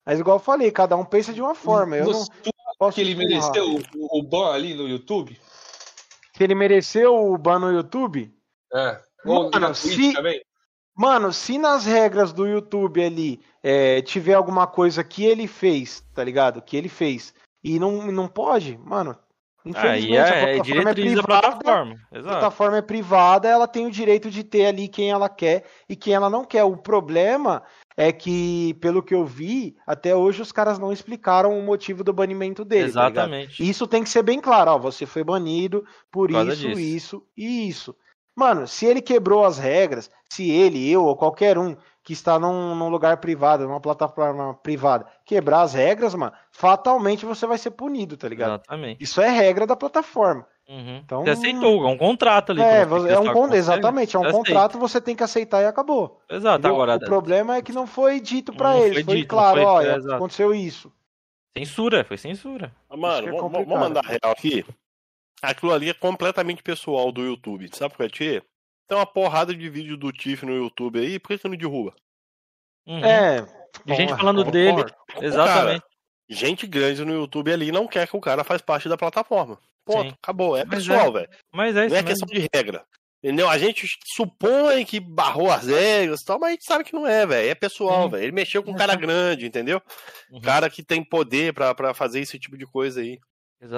Mas 0.04 0.20
igual 0.20 0.36
eu 0.36 0.42
falei, 0.42 0.70
cada 0.70 0.96
um 0.96 1.04
pensa 1.04 1.32
de 1.32 1.42
uma 1.42 1.54
forma. 1.54 1.96
Eu 1.96 2.06
não 2.06 2.24
posso 2.78 2.94
que 2.94 3.00
ele 3.00 3.14
mereceu 3.14 3.76
o, 3.94 4.18
o 4.18 4.22
ban 4.22 4.52
ali 4.52 4.74
no 4.74 4.88
YouTube? 4.88 5.36
Que 6.32 6.44
ele 6.44 6.54
mereceu 6.54 7.32
o 7.32 7.36
ban 7.36 7.58
no 7.58 7.72
YouTube? 7.72 8.35
É. 8.76 9.00
Mano, 9.24 9.74
se, 9.74 10.14
mano, 10.94 11.32
se 11.32 11.58
nas 11.58 11.84
regras 11.84 12.32
do 12.32 12.46
YouTube 12.46 13.02
ali 13.02 13.40
é, 13.62 14.02
tiver 14.02 14.34
alguma 14.34 14.66
coisa 14.66 15.02
que 15.02 15.24
ele 15.24 15.48
fez, 15.48 16.04
tá 16.14 16.22
ligado? 16.22 16.62
Que 16.62 16.76
ele 16.76 16.88
fez 16.88 17.34
e 17.64 17.78
não, 17.80 18.12
não 18.12 18.28
pode, 18.28 18.78
mano. 18.78 19.16
Infelizmente, 19.64 20.16
ah, 20.16 20.36
é, 20.36 20.52
a 20.52 20.54
plataforma 20.54 20.88
é, 20.88 20.92
é 20.92 20.94
privada. 20.94 21.26
Plataforma. 21.26 21.96
a 22.12 22.22
plataforma 22.22 22.76
é 22.76 22.82
privada, 22.82 23.48
ela 23.48 23.66
tem 23.66 23.84
o 23.84 23.90
direito 23.90 24.30
de 24.30 24.44
ter 24.44 24.66
ali 24.66 24.86
quem 24.86 25.10
ela 25.10 25.28
quer 25.28 25.64
e 25.88 25.96
quem 25.96 26.14
ela 26.14 26.30
não 26.30 26.44
quer. 26.44 26.62
O 26.62 26.76
problema 26.76 27.64
é 27.96 28.12
que, 28.12 28.74
pelo 28.74 29.02
que 29.02 29.12
eu 29.12 29.24
vi, 29.24 29.76
até 29.84 30.14
hoje 30.14 30.40
os 30.40 30.52
caras 30.52 30.78
não 30.78 30.92
explicaram 30.92 31.58
o 31.58 31.62
motivo 31.62 32.04
do 32.04 32.12
banimento 32.12 32.64
dele. 32.64 32.84
Tá 32.84 33.08
Exatamente. 33.08 33.58
Tá 33.58 33.64
isso 33.64 33.88
tem 33.88 34.04
que 34.04 34.08
ser 34.08 34.22
bem 34.22 34.40
claro. 34.40 34.70
Ó, 34.70 34.78
você 34.78 35.04
foi 35.04 35.24
banido 35.24 35.84
por, 36.12 36.30
por 36.30 36.46
isso, 36.46 36.68
disso. 36.68 36.80
isso 36.80 37.26
e 37.36 37.68
isso. 37.68 37.96
Mano, 38.36 38.68
se 38.68 38.84
ele 38.84 39.00
quebrou 39.00 39.46
as 39.46 39.56
regras, 39.56 40.10
se 40.28 40.50
ele, 40.50 40.90
eu 40.90 41.04
ou 41.04 41.16
qualquer 41.16 41.56
um 41.56 41.74
que 42.04 42.12
está 42.12 42.38
num, 42.38 42.74
num, 42.74 42.88
lugar 42.88 43.16
privado, 43.16 43.64
numa 43.64 43.80
plataforma 43.80 44.54
privada, 44.62 45.06
quebrar 45.24 45.62
as 45.62 45.72
regras, 45.72 46.14
mano, 46.14 46.32
fatalmente 46.52 47.24
você 47.24 47.46
vai 47.46 47.56
ser 47.58 47.70
punido, 47.70 48.16
tá 48.16 48.28
ligado? 48.28 48.60
Exatamente. 48.60 49.02
Isso 49.02 49.20
é 49.20 49.28
regra 49.28 49.66
da 49.66 49.74
plataforma. 49.74 50.46
Uhum. 50.68 51.00
Então, 51.04 51.24
você 51.24 51.30
aceitou, 51.30 51.84
é 51.84 51.88
um 51.88 51.96
contrato 51.96 52.52
ali. 52.52 52.60
É, 52.60 52.82
é 52.82 53.18
um 53.18 53.32
con... 53.32 53.52
exatamente, 53.52 54.14
é 54.14 54.18
um 54.18 54.30
contrato, 54.30 54.78
você 54.78 55.00
tem 55.00 55.16
que 55.16 55.24
aceitar 55.24 55.62
e 55.62 55.66
acabou. 55.66 56.20
Exato, 56.28 56.66
agora. 56.66 56.96
O 56.96 57.00
problema 57.00 57.56
é 57.56 57.62
que 57.62 57.72
não 57.72 57.86
foi 57.86 58.20
dito 58.20 58.52
para 58.52 58.76
eles, 58.76 58.94
foi, 58.94 59.04
foi 59.04 59.16
dito, 59.16 59.28
claro, 59.28 59.56
foi... 59.56 59.64
olha, 59.64 59.88
é, 59.88 60.14
aconteceu 60.14 60.54
isso. 60.54 60.92
Censura, 61.56 62.04
foi 62.04 62.18
censura. 62.18 62.70
Mano, 62.90 63.28
é 63.28 63.30
vamos 63.32 63.66
mandar 63.66 64.04
real 64.04 64.32
aqui 64.32 64.64
aquilo 65.42 65.72
ali 65.72 65.90
é 65.90 65.94
completamente 65.94 66.62
pessoal 66.62 67.12
do 67.12 67.24
YouTube. 67.24 67.68
Sabe 67.72 67.96
por 67.96 68.10
quê? 68.10 68.42
Tem 68.88 68.96
uma 68.96 69.06
porrada 69.06 69.54
de 69.54 69.68
vídeo 69.68 69.96
do 69.96 70.12
Tiff 70.12 70.46
no 70.46 70.54
YouTube 70.54 70.98
aí, 70.98 71.18
por 71.18 71.28
que 71.28 71.38
você 71.38 71.48
não 71.48 71.56
derruba? 71.56 71.94
Uhum. 72.86 73.04
É. 73.04 73.44
De 73.84 73.94
gente 73.94 74.14
falando 74.16 74.44
dele. 74.44 74.84
Exatamente. 75.20 75.80
Cara, 75.80 75.90
gente 76.28 76.66
grande 76.66 77.04
no 77.04 77.12
YouTube 77.12 77.52
ali 77.52 77.72
não 77.72 77.86
quer 77.86 78.06
que 78.06 78.16
o 78.16 78.20
cara 78.20 78.44
faz 78.44 78.62
parte 78.62 78.88
da 78.88 78.96
plataforma. 78.96 79.58
Ponto. 79.84 80.08
Sim. 80.08 80.16
Acabou. 80.22 80.56
É 80.56 80.64
pessoal, 80.64 81.08
é. 81.08 81.12
velho. 81.12 81.28
Mas 81.52 81.76
é 81.76 81.88
Não 81.88 81.96
é 81.96 82.02
questão 82.02 82.26
de 82.26 82.48
regra. 82.52 82.84
Entendeu? 83.22 83.48
A 83.48 83.58
gente 83.58 83.88
supõe 84.04 84.84
que 84.84 85.00
barrou 85.00 85.50
as 85.50 85.66
regras 85.66 86.20
e 86.20 86.24
tal, 86.24 86.38
mas 86.38 86.50
a 86.50 86.52
gente 86.52 86.64
sabe 86.64 86.84
que 86.84 86.92
não 86.92 87.06
é, 87.06 87.26
velho. 87.26 87.48
É 87.48 87.54
pessoal, 87.54 88.08
velho. 88.08 88.22
Ele 88.22 88.32
mexeu 88.32 88.62
com 88.62 88.70
um 88.70 88.76
cara 88.76 88.94
grande, 88.94 89.46
entendeu? 89.46 89.82
Uhum. 90.30 90.40
Cara 90.40 90.70
que 90.70 90.82
tem 90.82 91.02
poder 91.02 91.52
para 91.52 91.94
fazer 91.94 92.20
esse 92.20 92.38
tipo 92.38 92.56
de 92.56 92.66
coisa 92.66 93.00
aí. 93.00 93.18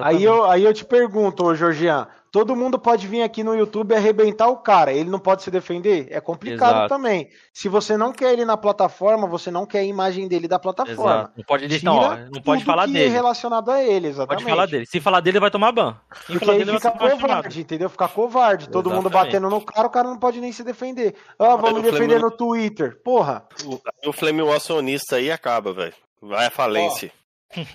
Aí 0.02 0.24
eu, 0.24 0.44
aí 0.44 0.64
eu 0.64 0.74
te 0.74 0.84
pergunto, 0.84 1.44
ô 1.44 1.54
Georgian, 1.54 2.08
todo 2.32 2.56
mundo 2.56 2.80
pode 2.80 3.06
vir 3.06 3.22
aqui 3.22 3.44
no 3.44 3.54
YouTube 3.54 3.92
e 3.92 3.96
arrebentar 3.96 4.48
o 4.48 4.56
cara, 4.56 4.92
ele 4.92 5.08
não 5.08 5.20
pode 5.20 5.44
se 5.44 5.52
defender? 5.52 6.08
É 6.10 6.20
complicado 6.20 6.70
Exato. 6.70 6.88
também. 6.88 7.28
Se 7.52 7.68
você 7.68 7.96
não 7.96 8.12
quer 8.12 8.32
ele 8.32 8.44
na 8.44 8.56
plataforma, 8.56 9.28
você 9.28 9.52
não 9.52 9.64
quer 9.64 9.80
a 9.80 9.84
imagem 9.84 10.26
dele 10.26 10.48
da 10.48 10.58
plataforma. 10.58 11.12
Exato. 11.12 11.32
Não 11.36 11.44
pode 11.44 11.68
deixar, 11.68 11.84
não, 11.84 12.30
não 12.32 12.42
pode 12.42 12.64
falar 12.64 12.86
dele. 12.86 13.08
relacionado 13.08 13.70
a 13.70 13.82
ele, 13.82 14.08
exatamente. 14.08 14.42
Pode 14.42 14.50
falar 14.50 14.66
dele. 14.66 14.86
Se 14.86 15.00
falar 15.00 15.20
dele, 15.20 15.38
vai 15.38 15.50
tomar 15.50 15.70
ban. 15.70 15.96
Porque 16.26 16.50
aí 16.50 16.64
fica 16.66 16.90
covarde, 16.90 17.60
entendeu? 17.60 17.88
Fica 17.88 18.08
covarde. 18.08 18.68
Todo 18.68 18.90
exatamente. 18.90 19.04
mundo 19.04 19.12
batendo 19.12 19.48
no 19.48 19.60
cara, 19.60 19.86
o 19.86 19.90
cara 19.90 20.08
não 20.08 20.18
pode 20.18 20.40
nem 20.40 20.50
se 20.50 20.64
defender. 20.64 21.14
Ah, 21.38 21.54
vamos 21.54 21.82
defender 21.82 22.20
no 22.20 22.32
Twitter. 22.32 23.00
Porra. 23.04 23.46
O, 23.64 24.08
o 24.10 24.12
Flamengo 24.12 24.52
acionista 24.52 25.16
aí 25.16 25.30
acaba, 25.30 25.72
velho. 25.72 25.94
Vai 26.20 26.46
à 26.46 26.50
falência. 26.50 27.12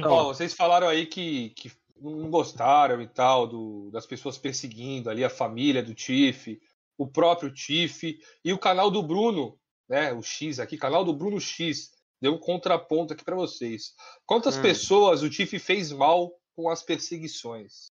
Ó, 0.03 0.25
vocês 0.25 0.53
falaram 0.53 0.87
aí 0.87 1.05
que, 1.05 1.49
que 1.55 1.71
não 2.11 2.29
gostaram 2.29 3.01
e 3.01 3.07
tal 3.07 3.47
do, 3.47 3.89
das 3.91 4.05
pessoas 4.05 4.37
perseguindo 4.37 5.09
ali 5.09 5.23
a 5.23 5.29
família 5.29 5.81
do 5.81 5.93
Tiff, 5.93 6.59
o 6.97 7.07
próprio 7.07 7.53
Tiff 7.53 8.19
e 8.43 8.53
o 8.53 8.59
canal 8.59 8.91
do 8.91 9.01
Bruno, 9.01 9.57
né? 9.87 10.13
O 10.13 10.21
X 10.21 10.59
aqui, 10.59 10.77
canal 10.77 11.03
do 11.03 11.13
Bruno 11.13 11.39
X, 11.39 11.91
deu 12.21 12.33
um 12.33 12.39
contraponto 12.39 13.13
aqui 13.13 13.23
para 13.23 13.35
vocês. 13.35 13.93
Quantas 14.25 14.57
hum. 14.57 14.61
pessoas 14.61 15.23
o 15.23 15.29
Tiff 15.29 15.57
fez 15.59 15.91
mal 15.91 16.31
com 16.55 16.69
as 16.69 16.83
perseguições? 16.83 17.91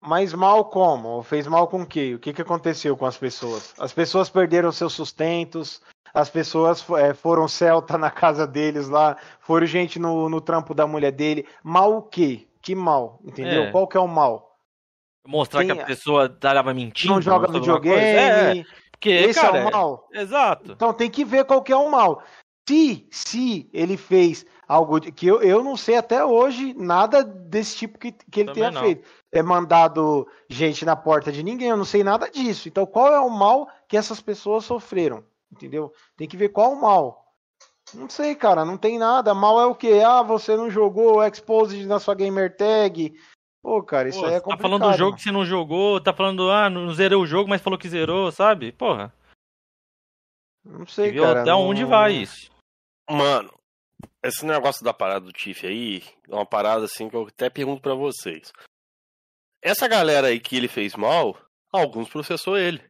Mas 0.00 0.32
mal 0.32 0.64
como? 0.64 1.22
Fez 1.22 1.46
mal 1.46 1.68
com 1.68 1.82
o 1.82 1.86
quê? 1.86 2.14
O 2.14 2.18
que, 2.18 2.32
que 2.32 2.40
aconteceu 2.40 2.96
com 2.96 3.04
as 3.04 3.18
pessoas? 3.18 3.74
As 3.78 3.92
pessoas 3.92 4.30
perderam 4.30 4.72
seus 4.72 4.94
sustentos, 4.94 5.82
as 6.14 6.30
pessoas 6.30 6.84
é, 6.98 7.12
foram 7.12 7.46
celta 7.46 7.98
na 7.98 8.10
casa 8.10 8.46
deles 8.46 8.88
lá, 8.88 9.18
foram 9.40 9.66
gente 9.66 9.98
no, 9.98 10.28
no 10.30 10.40
trampo 10.40 10.72
da 10.72 10.86
mulher 10.86 11.12
dele. 11.12 11.46
Mal 11.62 11.98
o 11.98 12.02
quê? 12.02 12.48
Que 12.62 12.74
mal, 12.74 13.20
entendeu? 13.24 13.64
É. 13.64 13.70
Qual 13.70 13.86
que 13.88 13.96
é 13.96 14.00
o 14.00 14.08
mal? 14.08 14.58
Mostrar 15.26 15.64
Quem... 15.64 15.74
que 15.74 15.80
a 15.80 15.84
pessoa 15.84 16.28
tava 16.28 16.72
mentindo. 16.74 17.14
Não 17.14 17.22
joga 17.22 17.50
videogame. 17.50 18.60
É, 18.60 18.64
porque, 18.90 19.10
esse 19.10 19.40
cara, 19.40 19.58
é 19.58 19.66
o 19.66 19.72
mal. 19.72 20.08
Exato. 20.12 20.72
Então 20.72 20.92
tem 20.92 21.10
que 21.10 21.24
ver 21.24 21.44
qual 21.44 21.62
que 21.62 21.72
é 21.72 21.76
o 21.76 21.90
mal. 21.90 22.22
Se, 22.68 23.08
se 23.10 23.68
ele 23.72 23.96
fez 23.96 24.46
algo 24.68 25.00
que 25.00 25.26
eu, 25.26 25.42
eu 25.42 25.64
não 25.64 25.76
sei 25.76 25.96
até 25.96 26.24
hoje 26.24 26.72
nada 26.74 27.24
desse 27.24 27.76
tipo 27.76 27.98
que, 27.98 28.12
que 28.12 28.40
ele 28.40 28.48
Também 28.50 28.54
tenha 28.54 28.70
não. 28.70 28.80
feito. 28.82 29.08
É 29.32 29.42
mandado 29.42 30.28
gente 30.48 30.84
na 30.84 30.94
porta 30.94 31.32
de 31.32 31.42
ninguém, 31.42 31.70
eu 31.70 31.76
não 31.76 31.84
sei 31.84 32.04
nada 32.04 32.30
disso. 32.30 32.68
Então 32.68 32.86
qual 32.86 33.12
é 33.12 33.18
o 33.18 33.28
mal 33.28 33.68
que 33.88 33.96
essas 33.96 34.20
pessoas 34.20 34.64
sofreram? 34.64 35.24
Entendeu? 35.50 35.92
Tem 36.16 36.28
que 36.28 36.36
ver 36.36 36.50
qual 36.50 36.72
o 36.72 36.80
mal. 36.80 37.29
Não 37.94 38.08
sei, 38.08 38.34
cara, 38.34 38.64
não 38.64 38.76
tem 38.76 38.98
nada. 38.98 39.34
Mal 39.34 39.60
é 39.60 39.66
o 39.66 39.74
quê? 39.74 40.02
Ah, 40.04 40.22
você 40.22 40.56
não 40.56 40.70
jogou 40.70 41.24
Exposed 41.24 41.86
na 41.86 41.98
sua 41.98 42.14
gamer 42.14 42.56
tag. 42.56 43.14
Pô, 43.62 43.82
cara, 43.82 44.08
isso 44.08 44.20
Pô, 44.20 44.26
aí 44.26 44.34
é 44.34 44.40
complicado. 44.40 44.62
Tá 44.62 44.62
falando 44.62 44.92
do 44.92 44.98
jogo 44.98 45.16
que 45.16 45.22
você 45.22 45.30
não 45.30 45.44
jogou, 45.44 46.00
tá 46.00 46.12
falando, 46.12 46.50
ah, 46.50 46.70
não 46.70 46.92
zerou 46.94 47.22
o 47.22 47.26
jogo, 47.26 47.48
mas 47.48 47.60
falou 47.60 47.78
que 47.78 47.88
zerou, 47.88 48.32
sabe? 48.32 48.72
Porra. 48.72 49.12
Não 50.64 50.86
sei, 50.86 51.12
cara. 51.14 51.42
Até 51.42 51.50
não... 51.50 51.62
onde 51.62 51.84
vai 51.84 52.12
isso? 52.14 52.50
Mano, 53.08 53.52
esse 54.22 54.46
negócio 54.46 54.84
da 54.84 54.94
parada 54.94 55.26
do 55.26 55.32
Tiff 55.32 55.66
aí, 55.66 56.02
é 56.28 56.34
uma 56.34 56.46
parada 56.46 56.84
assim 56.84 57.08
que 57.08 57.16
eu 57.16 57.26
até 57.26 57.50
pergunto 57.50 57.82
para 57.82 57.94
vocês. 57.94 58.52
Essa 59.62 59.86
galera 59.86 60.28
aí 60.28 60.40
que 60.40 60.56
ele 60.56 60.68
fez 60.68 60.94
mal, 60.94 61.36
alguns 61.72 62.08
processou 62.08 62.56
ele. 62.56 62.82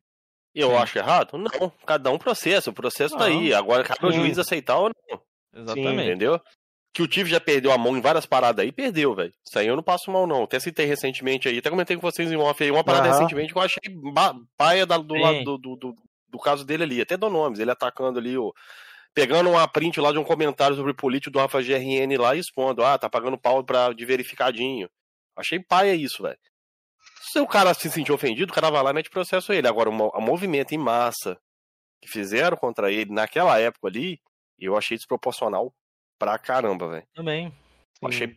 Eu 0.55 0.71
Sim. 0.71 0.77
acho 0.77 0.99
errado? 0.99 1.39
Não, 1.39 1.71
cada 1.87 2.11
um 2.11 2.19
processa, 2.19 2.71
o 2.71 2.75
processo 2.75 3.15
não. 3.15 3.21
tá 3.21 3.27
aí. 3.27 3.55
Agora 3.55 3.85
cabe 3.85 4.07
o 4.07 4.13
juiz 4.13 4.39
aceitar 4.39 4.79
ou 4.79 4.91
não. 5.09 5.21
Exatamente. 5.55 6.09
Entendeu? 6.09 6.41
Que 6.93 7.03
o 7.03 7.09
Tive 7.09 7.31
já 7.31 7.41
perdeu 7.41 7.71
a 7.71 7.79
mão 7.79 7.97
em 7.97 8.01
várias 8.01 8.27
paradas 8.27 8.65
aí, 8.65 8.73
perdeu, 8.73 9.15
velho. 9.15 9.33
Isso 9.47 9.59
aí 9.59 9.69
eu 9.69 9.77
não 9.77 9.83
passo 9.83 10.11
mal, 10.11 10.27
não. 10.27 10.43
Até 10.43 10.59
citei 10.59 10.87
recentemente 10.87 11.49
aí, 11.49 11.59
até 11.59 11.71
comentei 11.71 11.97
com 11.97 12.03
vocês 12.03 12.31
em 12.33 12.37
off 12.37 12.63
aí, 12.63 12.71
uma 12.71 12.83
parada 12.83 13.07
uhum. 13.07 13.13
recentemente 13.13 13.53
que 13.53 13.59
eu 13.59 13.63
achei 13.63 13.83
paia 14.57 14.85
do 14.85 15.15
lado 15.15 15.45
do, 15.45 15.59
do, 15.59 15.77
do, 15.77 15.95
do, 16.29 16.39
caso 16.39 16.65
dele 16.65 16.83
ali. 16.83 17.01
Até 17.01 17.17
dou 17.17 17.31
nomes, 17.31 17.61
ele 17.61 17.71
atacando 17.71 18.19
ali 18.19 18.37
o. 18.37 18.53
Pegando 19.13 19.51
uma 19.51 19.67
print 19.67 20.01
lá 20.01 20.13
de 20.13 20.19
um 20.19 20.25
comentário 20.25 20.77
sobre 20.77 20.95
político 20.95 21.33
do 21.33 21.41
Rafa 21.41 21.61
GRN 21.61 22.17
lá 22.17 22.35
e 22.35 22.39
expondo, 22.39 22.85
ah, 22.85 22.97
tá 22.97 23.11
pagando 23.11 23.39
pau 23.39 23.65
pra, 23.65 23.93
de 23.93 24.05
verificadinho. 24.05 24.89
Achei 25.37 25.59
paia 25.59 25.95
isso, 25.95 26.23
velho. 26.23 26.39
Se 27.33 27.39
o 27.39 27.47
cara 27.47 27.73
se 27.75 27.91
sentir 27.91 28.13
ofendido, 28.13 28.51
o 28.51 28.55
cara 28.55 28.71
vai 28.71 28.83
lá 28.83 28.91
e 28.91 28.95
mete 28.95 29.11
processo 29.11 29.53
a 29.53 29.57
ele. 29.57 29.69
Agora, 29.69 29.89
o 29.89 30.21
movimento 30.21 30.73
em 30.73 30.79
massa 30.79 31.39
que 32.03 32.09
fizeram 32.09 32.57
contra 32.57 32.91
ele 32.91 33.13
naquela 33.13 33.59
época 33.59 33.89
ali, 33.89 34.21
eu 34.59 34.77
achei 34.77 34.97
desproporcional 34.97 35.73
pra 36.19 36.39
caramba, 36.39 36.89
velho. 36.89 37.07
Também. 37.15 37.53
Achei. 38.03 38.37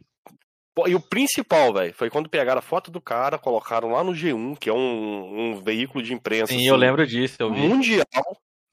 E 0.87 0.95
o 0.95 0.99
principal, 0.99 1.73
velho, 1.73 1.93
foi 1.93 2.09
quando 2.09 2.29
pegaram 2.29 2.59
a 2.59 2.63
foto 2.63 2.91
do 2.91 2.99
cara, 2.99 3.37
colocaram 3.37 3.91
lá 3.91 4.03
no 4.03 4.11
G1, 4.11 4.57
que 4.57 4.69
é 4.69 4.73
um, 4.73 5.51
um 5.53 5.61
veículo 5.61 6.03
de 6.03 6.13
imprensa. 6.13 6.47
Sim, 6.51 6.57
assim, 6.57 6.67
eu 6.67 6.75
lembro 6.75 7.05
disso, 7.05 7.37
eu 7.39 7.53
vi. 7.53 7.61
Mundial, 7.61 8.05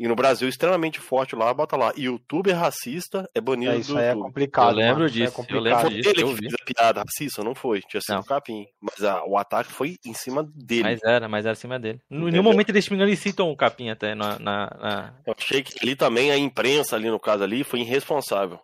e 0.00 0.08
no 0.08 0.16
Brasil, 0.16 0.48
extremamente 0.48 0.98
forte 0.98 1.36
lá, 1.36 1.52
bota 1.52 1.76
lá. 1.76 1.92
YouTuber 1.94 2.56
racista 2.56 3.28
é 3.34 3.40
banido 3.40 3.72
é, 3.72 3.76
isso 3.76 3.92
do 3.92 3.98
é 3.98 4.08
YouTube. 4.08 4.20
É 4.20 4.24
complicado. 4.28 4.70
Eu 4.70 4.76
lembro 4.76 5.00
mano, 5.00 5.10
disso. 5.10 5.42
É 5.46 5.54
eu 5.54 5.60
lembro 5.60 5.80
foi 5.82 5.90
disso. 5.90 6.08
ele 6.08 6.24
que 6.24 6.36
fez 6.36 6.54
a 6.54 6.64
piada 6.64 7.00
racista, 7.02 7.44
não 7.44 7.54
foi. 7.54 7.82
Tinha 7.82 8.00
sido 8.00 8.18
o 8.18 8.24
capim. 8.24 8.66
Mas 8.80 9.04
a, 9.04 9.22
o 9.26 9.36
ataque 9.36 9.70
foi 9.70 9.96
em 10.02 10.14
cima 10.14 10.42
dele. 10.42 10.84
Mas 10.84 11.00
era, 11.04 11.28
mas 11.28 11.44
era 11.44 11.52
em 11.52 11.60
cima 11.60 11.78
dele. 11.78 12.00
Em 12.10 12.30
nenhum 12.30 12.42
momento 12.42 12.70
eles, 12.70 12.90
eles 12.90 13.18
citam 13.18 13.50
o 13.50 13.56
capim 13.56 13.90
até 13.90 14.14
na, 14.14 14.38
na, 14.38 14.70
na, 14.80 15.14
Eu 15.26 15.34
achei 15.36 15.62
que 15.62 15.74
ali 15.82 15.94
também 15.94 16.30
a 16.30 16.38
imprensa, 16.38 16.96
ali 16.96 17.10
no 17.10 17.20
caso 17.20 17.44
ali, 17.44 17.62
foi 17.62 17.80
irresponsável. 17.80 18.58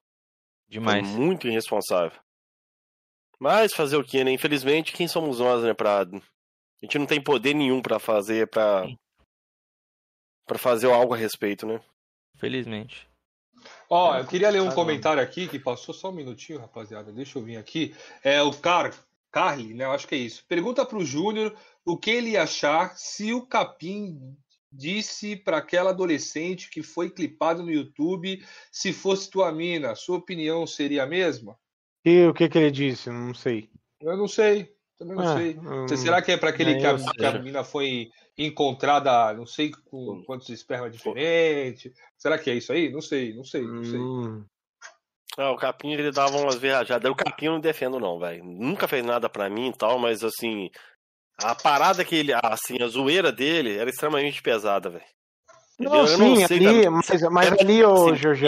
Demais. 0.66 1.06
Foi 1.06 1.20
muito 1.20 1.46
irresponsável. 1.46 2.18
Mas 3.38 3.74
fazer 3.74 3.98
o 3.98 4.04
que, 4.04 4.24
né? 4.24 4.30
Infelizmente, 4.30 4.94
quem 4.94 5.06
somos 5.06 5.38
nós, 5.38 5.62
né, 5.62 5.74
pra... 5.74 6.00
A 6.00 6.06
gente 6.82 6.98
não 6.98 7.04
tem 7.04 7.20
poder 7.20 7.52
nenhum 7.52 7.82
para 7.82 7.98
fazer, 7.98 8.48
para 8.48 8.86
para 10.46 10.58
fazer 10.58 10.90
algo 10.90 11.12
a 11.12 11.16
respeito, 11.16 11.66
né? 11.66 11.80
Felizmente. 12.36 13.08
Ó, 13.90 14.12
oh, 14.12 14.18
eu 14.18 14.26
queria 14.26 14.50
ler 14.50 14.62
um 14.62 14.70
comentário 14.70 15.22
aqui 15.22 15.48
que 15.48 15.58
passou 15.58 15.94
só 15.94 16.10
um 16.10 16.14
minutinho, 16.14 16.60
rapaziada. 16.60 17.12
Deixa 17.12 17.38
eu 17.38 17.42
vir 17.42 17.56
aqui. 17.56 17.94
É 18.22 18.40
o 18.42 18.52
Car 18.52 18.94
Carly, 19.30 19.74
né? 19.74 19.84
Eu 19.84 19.92
acho 19.92 20.06
que 20.06 20.14
é 20.14 20.18
isso. 20.18 20.44
Pergunta 20.48 20.84
pro 20.84 21.04
Júnior 21.04 21.54
o 21.84 21.96
que 21.96 22.10
ele 22.10 22.30
ia 22.30 22.42
achar 22.42 22.96
se 22.96 23.32
o 23.32 23.46
Capim 23.46 24.36
disse 24.72 25.36
para 25.36 25.58
aquela 25.58 25.90
adolescente 25.90 26.68
que 26.68 26.82
foi 26.82 27.10
clipado 27.10 27.62
no 27.62 27.70
YouTube 27.70 28.44
se 28.70 28.92
fosse 28.92 29.30
tua 29.30 29.52
mina, 29.52 29.94
sua 29.94 30.18
opinião 30.18 30.66
seria 30.66 31.04
a 31.04 31.06
mesma? 31.06 31.58
E 32.04 32.26
o 32.26 32.34
que 32.34 32.48
que 32.48 32.58
ele 32.58 32.70
disse? 32.70 33.10
Não 33.10 33.34
sei. 33.34 33.70
Eu 34.00 34.16
não 34.16 34.28
sei. 34.28 34.75
Também 34.98 35.16
não 35.16 35.24
ah, 35.24 35.36
sei. 35.36 35.58
Hum, 35.58 35.88
Será 35.88 36.22
que 36.22 36.32
é 36.32 36.36
para 36.36 36.50
aquele 36.50 36.76
que 36.76 36.86
a, 36.86 36.96
que 36.96 37.24
a 37.24 37.38
mina 37.38 37.62
foi 37.62 38.10
encontrada, 38.38 39.32
não 39.34 39.46
sei 39.46 39.70
com 39.90 40.22
quantos 40.24 40.48
espermas 40.50 40.92
diferentes. 40.92 41.92
Será 42.16 42.38
que 42.38 42.50
é 42.50 42.54
isso 42.54 42.72
aí? 42.72 42.90
Não 42.90 43.00
sei, 43.00 43.34
não 43.34 43.44
sei, 43.44 43.62
não 43.62 43.84
sei. 43.84 43.98
Hum. 43.98 44.44
Ah, 45.38 45.50
o 45.52 45.56
Capim 45.56 45.92
ele 45.92 46.10
dava 46.10 46.36
umas 46.36 46.56
viajadas. 46.56 47.10
O 47.10 47.14
Capim 47.14 47.46
eu 47.46 47.52
não 47.52 47.60
defendo, 47.60 48.00
não, 48.00 48.18
velho. 48.18 48.44
Nunca 48.44 48.88
fez 48.88 49.04
nada 49.04 49.28
para 49.28 49.50
mim 49.50 49.68
e 49.68 49.76
tal, 49.76 49.98
mas 49.98 50.24
assim. 50.24 50.70
A 51.38 51.54
parada 51.54 52.04
que 52.04 52.16
ele. 52.16 52.32
Assim, 52.42 52.82
a 52.82 52.86
zoeira 52.86 53.30
dele 53.30 53.76
era 53.76 53.90
extremamente 53.90 54.40
pesada, 54.40 54.88
velho. 54.88 55.04
Não, 55.78 56.06
sim, 56.06 56.38
não 56.38 56.44
ali, 56.44 56.88
mas, 56.88 57.22
mas 57.30 57.52
ali, 57.52 57.84
ô, 57.84 58.10
assim. 58.10 58.46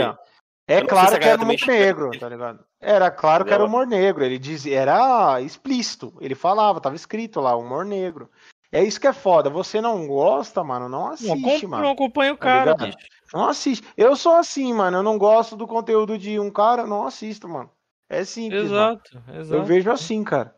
É 0.67 0.83
claro 0.83 1.19
que 1.19 1.29
era 1.29 1.43
humor 1.43 1.57
negro, 1.67 2.11
tá 2.19 2.29
ligado? 2.29 2.65
Era 2.81 3.11
claro 3.11 3.45
que 3.45 3.53
era 3.53 3.65
humor 3.65 3.87
negro. 3.87 4.25
Ele 4.25 4.39
dizia, 4.39 4.81
era 4.81 5.41
explícito. 5.41 6.15
Ele 6.21 6.35
falava, 6.35 6.81
tava 6.81 6.95
escrito 6.95 7.41
lá, 7.41 7.57
humor 7.57 7.85
negro. 7.85 8.31
É 8.71 8.85
isso 8.85 9.01
que 9.01 9.07
é 9.07 9.13
foda. 9.13 9.51
Você 9.51 9.81
não 9.81 10.07
gosta, 10.07 10.63
mano, 10.63 10.89
não 10.89 11.09
assiste, 11.09 11.63
não, 11.63 11.71
mano. 11.71 11.85
Não 11.85 11.91
acompanha 11.93 12.33
o 12.33 12.37
tá 12.37 12.45
cara, 12.45 12.75
tá 12.75 12.87
bicho. 12.87 12.99
Não 13.33 13.49
assiste. 13.49 13.87
Eu 13.97 14.15
sou 14.15 14.35
assim, 14.35 14.73
mano. 14.73 14.99
Eu 14.99 15.03
não 15.03 15.19
gosto 15.19 15.57
do 15.57 15.67
conteúdo 15.67 16.19
de 16.19 16.39
um 16.39 16.51
cara, 16.51 16.87
não 16.87 17.07
assisto, 17.07 17.49
mano. 17.49 17.71
É 18.09 18.25
simples. 18.25 18.65
Exato, 18.65 19.15
mano. 19.15 19.41
exato. 19.41 19.57
Eu 19.57 19.65
vejo 19.65 19.91
assim, 19.91 20.23
cara. 20.23 20.55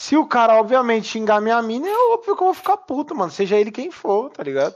Se 0.00 0.16
o 0.16 0.26
cara, 0.26 0.58
obviamente, 0.58 1.06
xingar 1.06 1.40
minha 1.40 1.62
mina, 1.62 1.88
é 1.88 2.12
óbvio 2.12 2.36
que 2.36 2.42
eu 2.42 2.46
vou 2.46 2.54
ficar 2.54 2.76
puto, 2.76 3.14
mano. 3.14 3.30
Seja 3.30 3.56
ele 3.56 3.70
quem 3.70 3.90
for, 3.90 4.30
tá 4.30 4.42
ligado? 4.42 4.74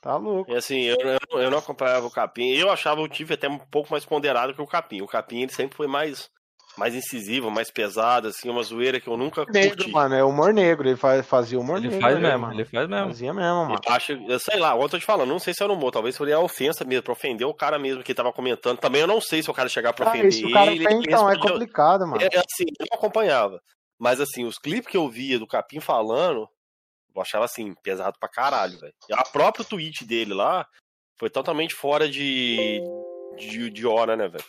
Tá 0.00 0.16
louco. 0.16 0.50
E 0.50 0.56
assim, 0.56 0.80
eu, 0.82 0.96
eu, 0.98 1.40
eu 1.40 1.50
não 1.50 1.58
acompanhava 1.58 2.06
o 2.06 2.10
Capim. 2.10 2.48
Eu 2.48 2.70
achava 2.70 3.00
o 3.00 3.08
Tiff 3.08 3.32
até 3.32 3.48
um 3.48 3.58
pouco 3.58 3.90
mais 3.90 4.04
ponderado 4.04 4.54
que 4.54 4.62
o 4.62 4.66
Capim. 4.66 5.02
O 5.02 5.06
Capim, 5.06 5.42
ele 5.42 5.52
sempre 5.52 5.76
foi 5.76 5.86
mais 5.86 6.30
mais 6.76 6.94
incisivo, 6.94 7.50
mais 7.50 7.70
pesado, 7.70 8.28
assim, 8.28 8.48
uma 8.48 8.62
zoeira 8.62 9.00
que 9.00 9.08
eu 9.08 9.16
nunca 9.16 9.44
negro, 9.44 9.76
curti. 9.76 9.90
mano, 9.90 10.14
é 10.14 10.24
humor 10.24 10.52
negro, 10.52 10.88
ele 10.88 10.96
faz, 10.96 11.26
fazia 11.26 11.58
humor 11.58 11.78
ele 11.78 11.88
negro. 11.88 12.00
Faz 12.00 12.18
né, 12.18 12.30
mesmo, 12.30 12.52
ele 12.52 12.64
faz 12.64 12.88
mesmo, 12.88 13.06
Fazia 13.08 13.34
mesmo, 13.34 13.64
mano. 13.66 13.80
Eu 13.84 13.92
acho, 13.92 14.12
eu 14.12 14.38
sei 14.38 14.58
lá, 14.58 14.76
eu 14.76 14.88
tô 14.88 14.98
te 14.98 15.04
falando, 15.04 15.28
não 15.28 15.38
sei 15.38 15.52
se 15.52 15.62
era 15.62 15.72
humor, 15.72 15.90
talvez 15.90 16.14
seria 16.14 16.36
a 16.36 16.40
ofensa 16.40 16.84
mesmo, 16.84 17.02
pra 17.02 17.12
ofender 17.12 17.46
o 17.46 17.52
cara 17.52 17.78
mesmo 17.78 18.02
que 18.02 18.14
tava 18.14 18.32
comentando. 18.32 18.78
Também 18.78 19.00
eu 19.00 19.06
não 19.06 19.20
sei 19.20 19.42
se 19.42 19.50
o 19.50 19.54
cara 19.54 19.68
chegar 19.68 19.92
pra 19.92 20.06
ah, 20.06 20.08
ofender 20.10 20.28
isso, 20.28 20.46
o 20.46 20.52
cara 20.52 20.72
ele. 20.72 20.86
Tem, 20.86 21.00
então, 21.00 21.28
é 21.28 21.38
complicado, 21.38 22.06
mano. 22.06 22.22
É, 22.22 22.28
assim, 22.28 22.64
eu 22.78 22.86
não 22.90 22.98
acompanhava. 22.98 23.60
Mas 23.98 24.20
assim, 24.20 24.44
os 24.44 24.58
clipes 24.58 24.90
que 24.90 24.96
eu 24.96 25.08
via 25.08 25.38
do 25.38 25.46
Capim 25.46 25.80
falando, 25.80 26.48
eu 27.20 27.22
achava 27.22 27.44
assim, 27.44 27.74
pesado 27.82 28.18
pra 28.18 28.28
caralho, 28.28 28.78
velho. 28.78 28.94
A 29.12 29.22
própria 29.24 29.64
tweet 29.64 30.04
dele 30.04 30.34
lá 30.34 30.66
foi 31.18 31.30
totalmente 31.30 31.74
fora 31.74 32.08
de, 32.08 32.80
de, 33.36 33.70
de 33.70 33.86
hora, 33.86 34.16
né, 34.16 34.28
velho? 34.28 34.44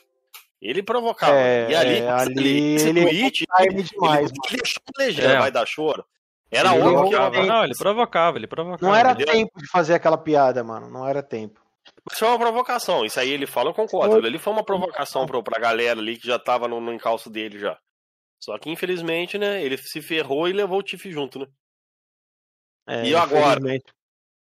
Ele 0.61 0.83
provocava. 0.83 1.35
É, 1.35 1.71
e 1.71 1.75
ali, 1.75 1.97
é, 1.99 2.09
ali 2.09 2.39
ali 2.39 2.75
esse 2.75 2.89
ele 2.89 3.01
tweet, 3.01 3.45
ele, 3.59 3.83
demais, 3.83 4.31
ele 4.31 4.57
deixou 4.57 4.83
a 4.95 5.03
legenda, 5.03 5.33
É. 5.33 5.39
vai 5.39 5.51
dar 5.51 5.65
choro. 5.65 6.05
Era 6.51 6.75
Ele 6.75 6.83
óbvio 6.83 7.09
que 7.09 7.15
era. 7.15 7.45
Não, 7.45 7.63
ele 7.63 7.75
provocava, 7.75 8.37
ele 8.37 8.47
provocava. 8.47 8.85
Não 8.85 8.95
era 8.95 9.11
entendeu? 9.13 9.33
tempo 9.33 9.57
de 9.57 9.67
fazer 9.69 9.93
aquela 9.93 10.17
piada, 10.17 10.63
mano. 10.63 10.89
Não 10.89 11.07
era 11.07 11.23
tempo. 11.23 11.61
Mas 12.07 12.19
foi 12.19 12.27
uma 12.27 12.37
provocação. 12.37 13.05
Isso 13.05 13.19
aí 13.19 13.31
ele 13.31 13.47
fala, 13.47 13.69
eu 13.69 13.73
concordo. 13.73 14.15
Ali 14.17 14.37
foi 14.37 14.53
uma 14.53 14.63
provocação 14.63 15.25
pro, 15.25 15.41
pra 15.41 15.59
galera 15.59 15.99
ali 15.99 16.17
que 16.17 16.27
já 16.27 16.37
tava 16.37 16.67
no, 16.67 16.79
no 16.81 16.93
encalço 16.93 17.29
dele 17.29 17.57
já. 17.57 17.77
Só 18.43 18.57
que, 18.57 18.69
infelizmente, 18.69 19.37
né, 19.37 19.63
ele 19.63 19.77
se 19.77 20.01
ferrou 20.01 20.47
e 20.47 20.53
levou 20.53 20.79
o 20.79 20.83
Tiff 20.83 21.09
junto, 21.11 21.39
né? 21.39 21.47
É, 22.91 23.05
E 23.05 23.15
agora? 23.15 23.59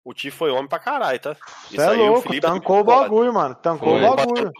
O 0.03 0.15
Tiff 0.15 0.35
foi 0.35 0.49
homem 0.49 0.67
pra 0.67 0.79
caralho, 0.79 1.19
tá? 1.19 1.35
Você 1.69 1.79
é 1.79 1.91
louco, 1.91 2.39
tancou 2.41 2.79
o 2.79 2.83
bagulho, 2.83 3.31
mano. 3.31 3.53
Tancou 3.53 3.99
Foi. 3.99 4.03
o 4.03 4.15
bagulho. 4.15 4.51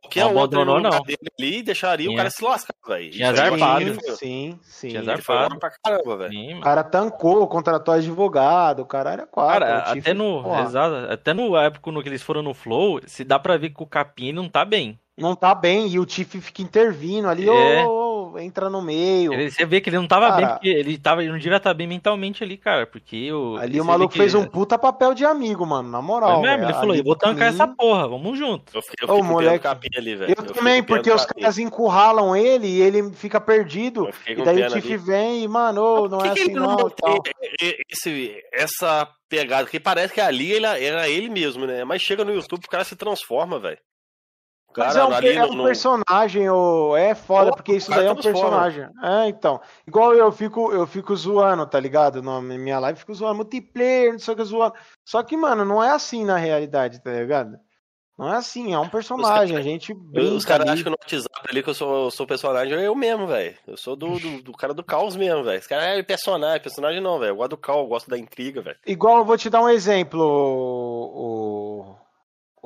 Qualquer 0.00 0.20
Não 0.20 0.34
outro 0.36 0.60
abandonou, 0.60 0.76
no 0.80 0.84
lugar 0.84 0.98
não. 0.98 1.04
dele 1.04 1.18
ali 1.36 1.62
deixaria 1.64 2.06
o 2.06 2.10
Tinha- 2.10 2.16
cara 2.18 2.30
se 2.30 2.44
lascar, 2.44 2.74
velho. 2.86 3.10
tinha 3.10 3.32
Isso 3.32 3.42
aí 3.42 3.48
eu 3.48 3.58
zarpado. 3.58 3.84
Sim, 3.84 3.94
foi- 3.94 4.14
sim, 4.16 4.58
sim. 4.62 4.88
Tinha 4.90 5.00
O 5.02 5.46
homem 5.46 5.58
pra 5.58 5.70
caramba, 5.82 6.16
velho. 6.16 6.48
Mano. 6.50 6.60
cara 6.60 6.84
tancou, 6.84 7.48
contratou 7.48 7.92
advogado, 7.92 8.82
o 8.82 8.86
cara 8.86 9.10
era 9.14 9.26
quatro. 9.26 9.66
Cara, 9.66 9.84
o 9.88 9.98
até 9.98 10.14
no. 10.14 10.60
Exato, 10.60 11.12
até 11.12 11.34
no 11.34 11.56
época 11.56 11.90
no 11.90 12.00
que 12.00 12.08
eles 12.08 12.22
foram 12.22 12.42
no 12.42 12.54
Flow, 12.54 13.00
se 13.04 13.24
dá 13.24 13.36
pra 13.36 13.56
ver 13.56 13.70
que 13.70 13.82
o 13.82 13.86
Capim 13.86 14.30
não 14.30 14.48
tá 14.48 14.64
bem. 14.64 14.96
Não 15.18 15.34
tá 15.34 15.56
bem, 15.56 15.88
e 15.88 15.98
o 15.98 16.06
Tiff 16.06 16.40
fica 16.40 16.62
intervindo 16.62 17.28
ali, 17.28 17.48
É. 17.48 17.84
ô, 17.84 17.88
ô, 17.88 18.13
ô, 18.13 18.13
entra 18.38 18.68
no 18.70 18.80
meio. 18.82 19.32
Ele, 19.32 19.50
você 19.50 19.64
vê 19.64 19.80
que 19.80 19.88
ele 19.90 19.96
não 19.98 20.06
tava 20.06 20.30
bem, 20.32 20.40
Cara. 20.44 20.54
porque 20.54 20.68
ele 20.68 20.98
tava, 20.98 21.22
ele 21.22 21.32
não 21.32 21.38
devia 21.38 21.56
estar 21.56 21.74
bem 21.74 21.86
mentalmente 21.86 22.42
ali, 22.44 22.56
cara. 22.56 22.86
Porque 22.86 23.32
o. 23.32 23.56
Ali 23.56 23.80
o 23.80 23.84
maluco 23.84 24.12
que- 24.12 24.18
fez 24.18 24.34
um 24.34 24.44
puta 24.44 24.78
papel 24.78 25.14
de 25.14 25.24
amigo, 25.24 25.64
mano, 25.66 25.88
na 25.90 26.00
moral. 26.02 26.40
Mesmo, 26.40 26.64
ele 26.64 26.72
falou, 26.72 26.94
eu 26.94 27.04
vou 27.04 27.16
tancar 27.16 27.34
caminho- 27.50 27.54
essa 27.62 27.68
porra, 27.68 28.08
vamos 28.08 28.38
junto. 28.38 28.76
Eu 28.76 28.82
fiquei, 28.82 29.08
eu 29.08 29.14
Ô, 29.14 29.22
moleque, 29.22 29.66
ali, 29.66 30.14
velho. 30.16 30.30
Eu 30.32 30.36
fiquei 30.42 30.54
também, 30.54 30.82
porque 30.82 31.10
os 31.10 31.24
capim. 31.24 31.40
caras 31.40 31.58
encurralam 31.58 32.34
ele 32.36 32.66
e 32.66 32.80
ele 32.82 33.12
fica 33.12 33.40
perdido. 33.40 34.08
Eu 34.26 34.38
E 34.40 34.44
daí 34.44 34.62
o 34.64 34.70
Tiff 34.70 34.96
vem 34.98 35.42
e, 35.44 35.48
mano, 35.48 35.80
ô, 35.82 36.08
não 36.08 36.20
é 36.20 36.28
que 36.30 36.34
que 36.34 36.40
assim 36.40 36.50
ele 36.50 36.60
não 36.60 36.76
não. 36.76 36.90
esse, 37.90 38.36
essa 38.52 39.08
pegada? 39.28 39.64
Porque 39.64 39.80
parece 39.80 40.12
que 40.14 40.20
ali 40.20 40.52
ele, 40.52 40.66
era 40.66 41.08
ele 41.08 41.28
mesmo, 41.28 41.66
né? 41.66 41.84
Mas 41.84 42.02
chega 42.02 42.24
no 42.24 42.34
YouTube, 42.34 42.64
o 42.64 42.70
cara 42.70 42.84
se 42.84 42.96
transforma, 42.96 43.58
velho. 43.58 43.78
Cara 44.74 44.98
é 44.98 45.04
um, 45.04 45.12
ali 45.12 45.32
é 45.32 45.44
um 45.44 45.62
personagem, 45.62 46.50
ô, 46.50 46.96
é 46.96 47.14
foda, 47.14 47.50
Pô, 47.50 47.56
porque 47.56 47.76
isso 47.76 47.88
cara 47.88 48.00
daí 48.00 48.08
é 48.08 48.12
um 48.12 48.16
transforma. 48.16 48.62
personagem. 48.62 48.88
É, 49.02 49.28
então. 49.28 49.60
Igual 49.86 50.14
eu 50.14 50.32
fico, 50.32 50.72
eu 50.72 50.84
fico 50.84 51.14
zoando, 51.14 51.64
tá 51.64 51.78
ligado? 51.78 52.20
Na 52.20 52.42
minha 52.42 52.80
live 52.80 52.98
fico 52.98 53.14
zoando, 53.14 53.36
multiplayer, 53.36 54.12
não 54.12 54.18
sei 54.18 54.34
o 54.34 54.36
que, 54.36 54.44
zoando. 54.44 54.74
Só 55.04 55.22
que, 55.22 55.36
mano, 55.36 55.64
não 55.64 55.82
é 55.82 55.90
assim 55.90 56.24
na 56.24 56.36
realidade, 56.36 57.00
tá 57.00 57.12
ligado? 57.12 57.56
Não 58.18 58.32
é 58.32 58.36
assim, 58.36 58.72
é 58.72 58.78
um 58.78 58.88
personagem, 58.88 59.56
a 59.56 59.62
gente 59.62 59.92
brinca 59.92 60.34
Os 60.34 60.44
caras 60.44 60.68
acham 60.68 60.84
que 60.84 60.90
no 60.90 60.96
WhatsApp 61.00 61.46
ali 61.48 61.62
que 61.62 61.70
eu 61.70 61.74
sou, 61.74 62.10
sou 62.12 62.26
personagem, 62.26 62.72
eu 62.80 62.94
mesmo, 62.94 63.26
velho. 63.26 63.56
Eu 63.66 63.76
sou 63.76 63.96
do, 63.96 64.18
do, 64.18 64.42
do 64.42 64.52
cara 64.52 64.72
do 64.72 64.84
caos 64.84 65.16
mesmo, 65.16 65.42
velho. 65.42 65.58
Esse 65.58 65.68
cara 65.68 65.82
é 65.82 66.02
personagem, 66.02 66.62
personagem 66.62 67.00
não, 67.00 67.18
velho. 67.18 67.30
Eu 67.30 67.36
gosto 67.36 67.50
do 67.50 67.56
caos, 67.56 67.80
eu 67.80 67.86
gosto 67.86 68.10
da 68.10 68.18
intriga, 68.18 68.60
velho. 68.60 68.76
Igual, 68.86 69.18
eu 69.18 69.24
vou 69.24 69.36
te 69.36 69.50
dar 69.50 69.62
um 69.62 69.68
exemplo, 69.68 70.22
o, 70.22 71.96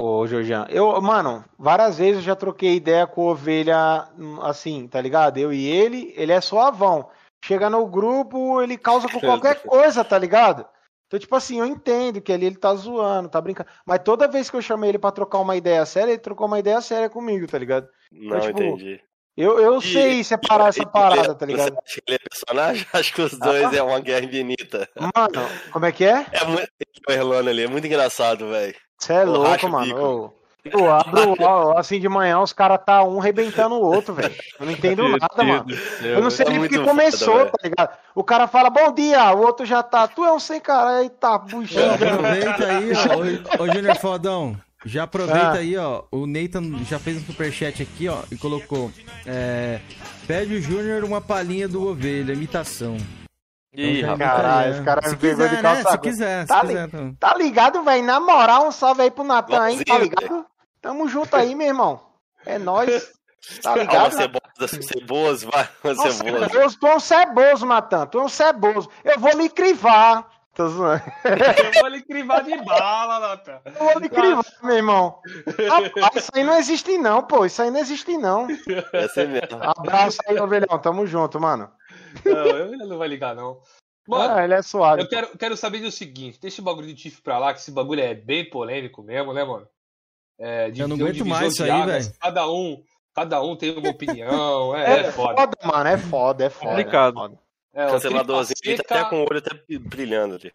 o 0.00 0.26
Jorjan. 0.26 0.66
Eu, 0.70 1.00
mano, 1.02 1.44
várias 1.58 1.98
vezes 1.98 2.16
eu 2.16 2.22
já 2.22 2.36
troquei 2.36 2.74
ideia 2.76 3.06
com 3.06 3.26
Ovelha, 3.26 4.06
assim, 4.42 4.86
tá 4.86 5.00
ligado? 5.00 5.38
Eu 5.38 5.52
e 5.52 5.66
ele, 5.66 6.12
ele 6.16 6.32
é 6.32 6.40
suavão. 6.40 7.08
Chega 7.44 7.68
no 7.68 7.86
grupo, 7.86 8.60
ele 8.62 8.76
causa 8.78 9.08
com 9.08 9.20
qualquer 9.20 9.62
coisa, 9.62 10.04
tá 10.04 10.16
ligado? 10.18 10.64
Então, 11.06 11.18
tipo 11.18 11.34
assim, 11.34 11.58
eu 11.58 11.64
entendo 11.66 12.20
que 12.20 12.32
ali 12.32 12.46
ele 12.46 12.56
tá 12.56 12.74
zoando, 12.74 13.28
tá 13.28 13.40
brincando. 13.40 13.68
Mas 13.86 14.00
toda 14.04 14.28
vez 14.28 14.50
que 14.50 14.56
eu 14.56 14.62
chamei 14.62 14.90
ele 14.90 14.98
pra 14.98 15.10
trocar 15.10 15.38
uma 15.38 15.56
ideia 15.56 15.84
séria, 15.86 16.12
ele 16.12 16.18
trocou 16.20 16.46
uma 16.46 16.58
ideia 16.58 16.80
séria 16.80 17.08
comigo, 17.08 17.46
tá 17.46 17.58
ligado? 17.58 17.88
Não, 18.12 18.38
tipo, 18.40 18.60
entendi. 18.62 19.00
Eu, 19.36 19.58
eu 19.60 19.78
E- 19.78 19.82
sei 19.82 20.24
separar 20.24 20.68
essa 20.68 20.82
E- 20.82 20.86
parada, 20.86 21.32
tá 21.34 21.46
Você 21.46 21.52
ligado? 21.52 21.76
acha 21.82 21.94
que 21.94 22.02
ele 22.08 22.16
é 22.16 22.28
personagem? 22.28 22.86
Acho 22.92 23.14
que 23.14 23.22
os 23.22 23.38
dois 23.38 23.72
é 23.72 23.82
uma 23.82 24.00
guerra 24.00 24.26
infinita. 24.26 24.88
Mano, 24.96 25.48
como 25.72 25.86
é 25.86 25.92
que 25.92 26.04
é? 26.04 26.26
É 26.32 26.44
muito. 26.44 26.68
O 27.08 27.12
Erlano 27.12 27.48
ali, 27.48 27.62
é 27.62 27.68
muito 27.68 27.86
engraçado, 27.86 28.48
velho. 28.50 28.74
Você 28.98 29.12
é 29.12 29.24
louco, 29.24 29.66
o 29.66 29.70
mano. 29.70 30.32
Eu 30.64 30.92
abro 30.92 31.34
ó, 31.40 31.78
assim 31.78 31.98
de 31.98 32.08
manhã, 32.10 32.40
os 32.40 32.52
caras 32.52 32.80
tá 32.84 33.02
um 33.02 33.18
rebentando 33.20 33.76
o 33.76 33.80
outro, 33.80 34.12
velho. 34.12 34.34
Eu 34.60 34.66
não 34.66 34.72
entendo 34.72 35.08
nada, 35.08 35.42
mano. 35.44 35.64
Eu 36.02 36.20
não 36.20 36.30
sei 36.30 36.44
nem 36.46 36.58
porque 36.58 36.74
foda, 36.76 36.88
começou, 36.88 37.36
velho. 37.38 37.50
tá 37.50 37.58
ligado? 37.62 37.96
O 38.14 38.22
cara 38.24 38.46
fala 38.46 38.68
bom 38.68 38.92
dia, 38.92 39.32
o 39.32 39.40
outro 39.40 39.64
já 39.64 39.82
tá. 39.82 40.06
Tu 40.08 40.22
é 40.24 40.32
um 40.32 40.38
sem 40.40 40.60
cara, 40.60 40.98
aí 40.98 41.08
tá 41.08 41.36
Ó, 41.36 41.38
buchando. 41.38 42.04
aproveita 42.04 42.66
aí, 42.66 42.92
ó. 42.92 43.62
Ô, 43.62 43.64
ô 43.64 43.72
Júnior 43.72 43.96
Fodão. 43.96 44.56
Já 44.84 45.04
aproveita 45.04 45.40
Ah. 45.40 45.54
aí, 45.54 45.76
ó. 45.76 46.02
O 46.10 46.26
Nathan 46.26 46.62
já 46.84 46.98
fez 46.98 47.16
um 47.16 47.24
superchat 47.24 47.82
aqui, 47.82 48.08
ó, 48.08 48.18
e 48.30 48.36
colocou. 48.36 48.90
É, 49.24 49.80
pede 50.26 50.54
o 50.54 50.60
Júnior 50.60 51.02
uma 51.04 51.20
palhinha 51.20 51.66
do 51.66 51.86
ovelha, 51.88 52.32
imitação. 52.32 52.96
Ih, 53.74 54.00
Então 54.00 54.16
rapaz. 54.16 54.42
né? 54.66 54.70
esse 54.70 54.82
cara 54.82 55.02
Se 55.02 55.10
me 55.10 55.16
pegou 55.16 55.44
de 55.48 55.56
quiser, 55.56 55.62
né? 55.62 55.74
calça 55.82 55.90
Se 55.92 55.98
quiser, 55.98 56.40
se 56.42 56.46
Tá 56.48 56.60
quiser. 56.60 56.86
então. 56.88 57.14
Tá 57.16 57.34
ligado, 57.36 57.82
velho? 57.82 58.04
Na 58.04 58.18
moral, 58.20 58.66
um 58.66 58.72
salve 58.72 59.02
aí 59.02 59.10
pro 59.10 59.24
Natan, 59.24 59.70
hein? 59.70 59.84
Tá 59.84 59.98
ligado? 59.98 60.46
Tamo 60.80 61.08
junto 61.08 61.34
aí, 61.36 61.54
meu 61.54 61.66
irmão. 61.66 62.00
É 62.46 62.58
nóis. 62.58 63.10
Tá 63.62 63.76
ligado? 63.76 64.10
Você 64.12 64.28
boas, 64.28 64.42
você 64.58 65.00
boas, 65.04 65.42
vai, 65.44 65.68
você 65.82 65.94
Nossa, 66.08 66.24
boas. 66.24 66.54
eu 66.54 66.78
tu 66.78 66.86
é 66.86 66.96
um 66.96 67.00
ceboso, 67.00 67.64
Natan. 67.64 68.06
Tu 68.06 68.18
é 68.18 68.22
um 68.24 68.28
ceboso. 68.28 68.90
Eu 69.04 69.18
vou 69.18 69.30
lhe 69.30 69.48
crivar. 69.48 70.26
Tô 70.54 70.68
zoando. 70.68 71.00
Eu 71.24 71.80
vou 71.80 71.88
lhe 71.88 72.02
crivar 72.02 72.42
de 72.42 72.56
bala, 72.64 73.20
Natan. 73.20 73.60
Eu 73.64 73.72
vou 73.92 73.98
lhe 74.00 74.08
crivar, 74.08 74.44
meu 74.62 74.76
irmão. 74.76 75.20
Rapaz, 75.70 76.16
isso 76.24 76.30
aí 76.34 76.42
não 76.42 76.58
existe 76.58 76.98
não, 76.98 77.22
pô. 77.22 77.46
Isso 77.46 77.62
aí 77.62 77.70
não 77.70 77.78
existe 77.78 78.18
não. 78.18 78.48
É 78.92 79.04
assim 79.04 79.26
mesmo. 79.28 79.60
Abraço 79.62 80.18
aí, 80.26 80.38
ovelhão. 80.40 80.76
Tamo 80.80 81.06
junto, 81.06 81.40
mano. 81.40 81.70
Não, 82.24 82.58
ele 82.72 82.76
não 82.84 82.98
vai 82.98 83.08
ligar, 83.08 83.34
não. 83.34 83.60
Mano, 84.06 84.34
Ah, 84.34 84.44
ele 84.44 84.54
é 84.54 84.62
suave. 84.62 85.02
eu 85.02 85.08
quero, 85.08 85.36
quero 85.36 85.56
saber 85.56 85.80
do 85.80 85.90
seguinte: 85.90 86.38
deixa 86.40 86.62
o 86.62 86.64
bagulho 86.64 86.86
do 86.86 86.94
Tiff 86.94 87.20
pra 87.20 87.38
lá, 87.38 87.52
que 87.52 87.60
esse 87.60 87.70
bagulho 87.70 88.00
é 88.00 88.14
bem 88.14 88.48
polêmico 88.48 89.02
mesmo, 89.02 89.32
né, 89.34 89.44
mano? 89.44 89.68
É, 90.38 90.70
de- 90.70 90.80
Eu 90.80 90.88
não 90.88 90.96
aguento 90.96 91.26
mais 91.26 91.48
de 91.48 91.62
isso 91.62 91.64
aí, 91.64 91.84
velho. 91.86 92.12
Cada 92.20 92.50
um, 92.50 92.82
cada 93.14 93.42
um 93.42 93.54
tem 93.56 93.76
uma 93.76 93.90
opinião, 93.90 94.74
é, 94.76 94.84
É, 94.84 95.00
é 95.00 95.12
foda. 95.12 95.34
foda, 95.42 95.56
mano. 95.64 95.88
É 95.88 95.98
foda, 95.98 96.44
é 96.44 96.50
foda. 96.50 96.70
Complicado. 96.70 97.10
é 97.16 97.20
foda. 97.20 97.38
É, 97.74 97.86
o 97.86 97.90
Canceladorzinho, 97.90 98.56
Tripa 98.62 98.82
tá 98.82 98.94
até 98.94 98.98
Seca- 99.04 99.10
com 99.10 99.16
o 99.22 99.26
olho 99.30 99.38
até 99.38 99.78
brilhando 99.78 100.34
ali. 100.36 100.52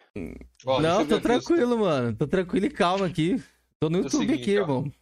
Ó, 0.66 0.80
Não, 0.80 1.06
tô 1.06 1.20
tranquilo, 1.20 1.78
mano. 1.78 2.14
Tô 2.16 2.26
tranquilo 2.26 2.66
e 2.66 2.70
calmo 2.70 3.04
aqui. 3.04 3.42
Tô 3.80 3.88
no 3.88 3.98
É 3.98 4.00
o 4.00 4.04
YouTube 4.04 4.20
seguinte, 4.26 4.42
aqui, 4.42 4.50
irmão. 4.50 4.92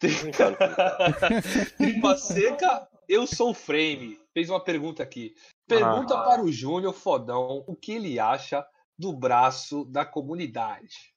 Tripa 1.76 2.16
Seca, 2.16 2.88
eu 3.08 3.26
sou 3.26 3.52
frame. 3.54 4.18
Fez 4.32 4.48
uma 4.50 4.60
pergunta 4.60 5.02
aqui. 5.02 5.34
Pergunta 5.78 6.14
Ah. 6.14 6.22
para 6.22 6.42
o 6.42 6.50
Júnior 6.52 6.92
Fodão 6.92 7.64
o 7.66 7.74
que 7.74 7.92
ele 7.92 8.18
acha 8.20 8.64
do 8.98 9.12
braço 9.12 9.84
da 9.86 10.04
comunidade. 10.04 11.12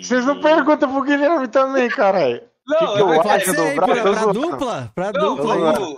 Vocês 0.00 0.24
não 0.26 0.40
perguntam 0.40 0.92
pro 0.92 1.02
Guilherme 1.02 1.48
também, 1.48 1.88
caralho. 1.88 2.42
Não, 2.66 2.78
Que 2.78 2.86
que 2.94 3.00
eu 3.00 3.12
é- 3.12 3.18
acho? 3.18 3.46
Do 3.52 3.54
braço, 3.54 3.74
pra, 3.76 3.96
eu 3.96 4.02
pra 4.14 4.32
dupla? 4.32 4.92
Pra 4.94 5.12
Não, 5.12 5.36
dupla 5.36 5.96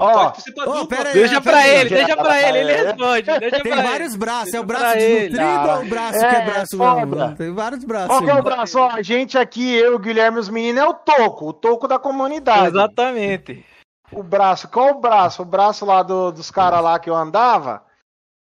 Ó, 0.00 0.30
dupla. 0.30 0.86
pera 0.88 1.08
aí, 1.08 1.14
Deixa 1.14 1.40
pra 1.40 1.56
aí. 1.58 1.70
ele, 1.80 1.88
deixa 1.90 2.16
pra 2.16 2.42
ele, 2.48 2.58
ele 2.58 2.70
É. 2.72 2.82
responde. 2.84 3.22
Deixa 3.40 3.62
Tem 3.62 3.72
pra 3.72 3.82
vários 3.82 4.14
braços, 4.16 4.54
é 4.54 4.60
o 4.60 4.64
braço 4.64 4.96
ele, 4.98 5.28
desnutrido 5.30 5.50
ou 5.60 5.66
cara. 5.66 5.80
o 5.80 5.88
braço 5.88 6.18
que 6.18 6.24
é 6.24 6.28
É, 6.28 6.44
braço 6.44 6.76
foda. 6.76 7.34
Tem 7.36 7.54
vários 7.54 7.84
braços. 7.84 8.08
qual 8.08 8.22
que 8.22 8.30
é 8.30 8.34
o 8.34 8.42
braço? 8.42 8.78
Ó, 8.78 8.90
a 8.90 9.02
gente 9.02 9.36
aqui, 9.38 9.74
eu, 9.74 9.98
Guilherme 9.98 10.36
e 10.36 10.40
os 10.40 10.48
meninos, 10.48 10.80
é 10.82 10.86
o 10.86 10.94
toco. 10.94 11.48
O 11.48 11.52
toco 11.52 11.88
da 11.88 11.98
comunidade. 11.98 12.68
Exatamente. 12.68 13.64
O 14.12 14.22
braço, 14.22 14.68
qual 14.68 14.90
o 14.96 15.00
braço? 15.00 15.42
O 15.42 15.44
braço 15.44 15.84
lá 15.84 16.02
do- 16.02 16.32
dos 16.32 16.50
caras 16.50 16.82
lá 16.82 16.98
que 16.98 17.10
eu 17.10 17.14
andava? 17.14 17.84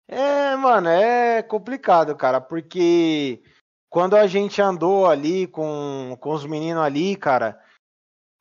É, 0.09 0.57
mano, 0.57 0.89
é 0.89 1.43
complicado, 1.43 2.15
cara, 2.17 2.41
porque 2.41 3.43
quando 3.91 4.15
a 4.15 4.27
gente 4.27 4.61
andou 4.61 5.07
ali 5.07 5.47
com, 5.47 6.17
com 6.21 6.33
os 6.33 6.45
meninos 6.45 6.83
ali, 6.83 7.17
cara, 7.17 7.61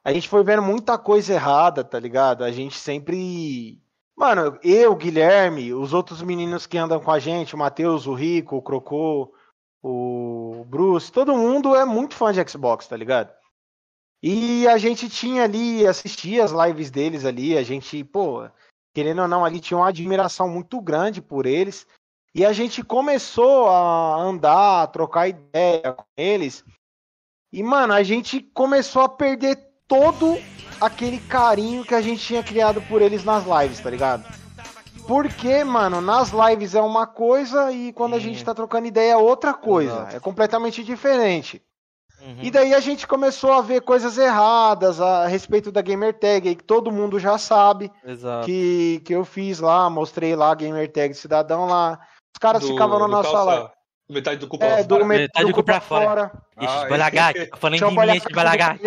a 0.03 0.11
gente 0.11 0.27
foi 0.27 0.43
vendo 0.43 0.61
muita 0.61 0.97
coisa 0.97 1.33
errada, 1.33 1.83
tá 1.83 1.99
ligado? 1.99 2.43
A 2.43 2.51
gente 2.51 2.77
sempre. 2.77 3.79
Mano, 4.17 4.57
eu, 4.63 4.95
Guilherme, 4.95 5.73
os 5.73 5.93
outros 5.93 6.21
meninos 6.21 6.65
que 6.65 6.77
andam 6.77 6.99
com 6.99 7.11
a 7.11 7.19
gente, 7.19 7.55
o 7.55 7.57
Matheus, 7.57 8.05
o 8.07 8.13
Rico, 8.13 8.57
o 8.57 8.61
Crocô, 8.61 9.33
o 9.83 10.63
Bruce, 10.67 11.11
todo 11.11 11.35
mundo 11.37 11.75
é 11.75 11.85
muito 11.85 12.15
fã 12.15 12.31
de 12.31 12.47
Xbox, 12.49 12.87
tá 12.87 12.95
ligado? 12.97 13.31
E 14.23 14.67
a 14.67 14.77
gente 14.77 15.09
tinha 15.09 15.43
ali, 15.43 15.85
assistia 15.85 16.43
as 16.43 16.51
lives 16.51 16.91
deles 16.91 17.25
ali, 17.25 17.57
a 17.57 17.63
gente, 17.63 18.03
pô, 18.03 18.47
querendo 18.93 19.23
ou 19.23 19.27
não, 19.27 19.43
ali 19.43 19.59
tinha 19.59 19.77
uma 19.77 19.89
admiração 19.89 20.47
muito 20.47 20.79
grande 20.79 21.21
por 21.21 21.45
eles. 21.45 21.87
E 22.33 22.45
a 22.45 22.53
gente 22.53 22.83
começou 22.83 23.67
a 23.67 24.15
andar, 24.15 24.83
a 24.83 24.87
trocar 24.87 25.27
ideia 25.27 25.93
com 25.93 26.05
eles. 26.15 26.63
E, 27.51 27.61
mano, 27.61 27.93
a 27.93 28.03
gente 28.03 28.41
começou 28.41 29.01
a 29.01 29.09
perder 29.09 29.57
todo 29.87 30.37
aquele 30.79 31.19
carinho 31.19 31.83
que 31.83 31.93
a 31.93 32.01
gente 32.01 32.23
tinha 32.23 32.41
criado 32.41 32.81
por 32.83 33.01
eles 33.01 33.25
nas 33.25 33.43
lives, 33.45 33.79
tá 33.81 33.89
ligado? 33.89 34.23
Porque, 35.05 35.63
mano, 35.63 35.99
nas 35.99 36.31
lives 36.31 36.75
é 36.75 36.81
uma 36.81 37.05
coisa 37.05 37.71
e 37.71 37.91
quando 37.91 38.13
a 38.13 38.19
gente 38.19 38.45
tá 38.45 38.53
trocando 38.53 38.87
ideia 38.87 39.13
é 39.13 39.17
outra 39.17 39.53
coisa. 39.53 40.07
É 40.13 40.19
completamente 40.19 40.83
diferente. 40.83 41.61
Uhum. 42.21 42.37
E 42.41 42.51
daí 42.51 42.73
a 42.73 42.79
gente 42.79 43.07
começou 43.07 43.51
a 43.51 43.61
ver 43.61 43.81
coisas 43.81 44.17
erradas 44.17 45.01
a 45.01 45.25
respeito 45.25 45.71
da 45.71 45.81
Gamer 45.81 46.13
Tag, 46.13 46.55
que 46.55 46.63
todo 46.63 46.91
mundo 46.91 47.19
já 47.19 47.37
sabe 47.37 47.91
Exato. 48.05 48.45
que, 48.45 49.01
que 49.03 49.13
eu 49.13 49.25
fiz 49.25 49.59
lá, 49.59 49.89
mostrei 49.89 50.35
lá 50.35 50.51
a 50.51 50.55
Gamer 50.55 50.91
Tag 50.91 51.13
cidadão 51.13 51.65
lá. 51.65 51.99
Os 52.33 52.39
caras 52.39 52.61
do, 52.61 52.67
ficavam 52.67 52.99
na 52.99 53.07
nossa 53.07 53.43
live. 53.43 53.69
Metade 54.09 54.39
do 54.39 54.47
culpa 54.47 54.65
é, 54.65 54.83
do 54.83 55.05
metade 55.05 55.47
do 55.47 55.53
culpa 55.53 55.79
fora. 55.79 56.05
fora. 56.05 56.31
Esses 56.59 56.89
balagatos, 56.89 57.49
falando 57.57 57.79
de 57.89 57.97
mim, 57.97 58.17
esses 58.17 58.35
balagatos. 58.35 58.85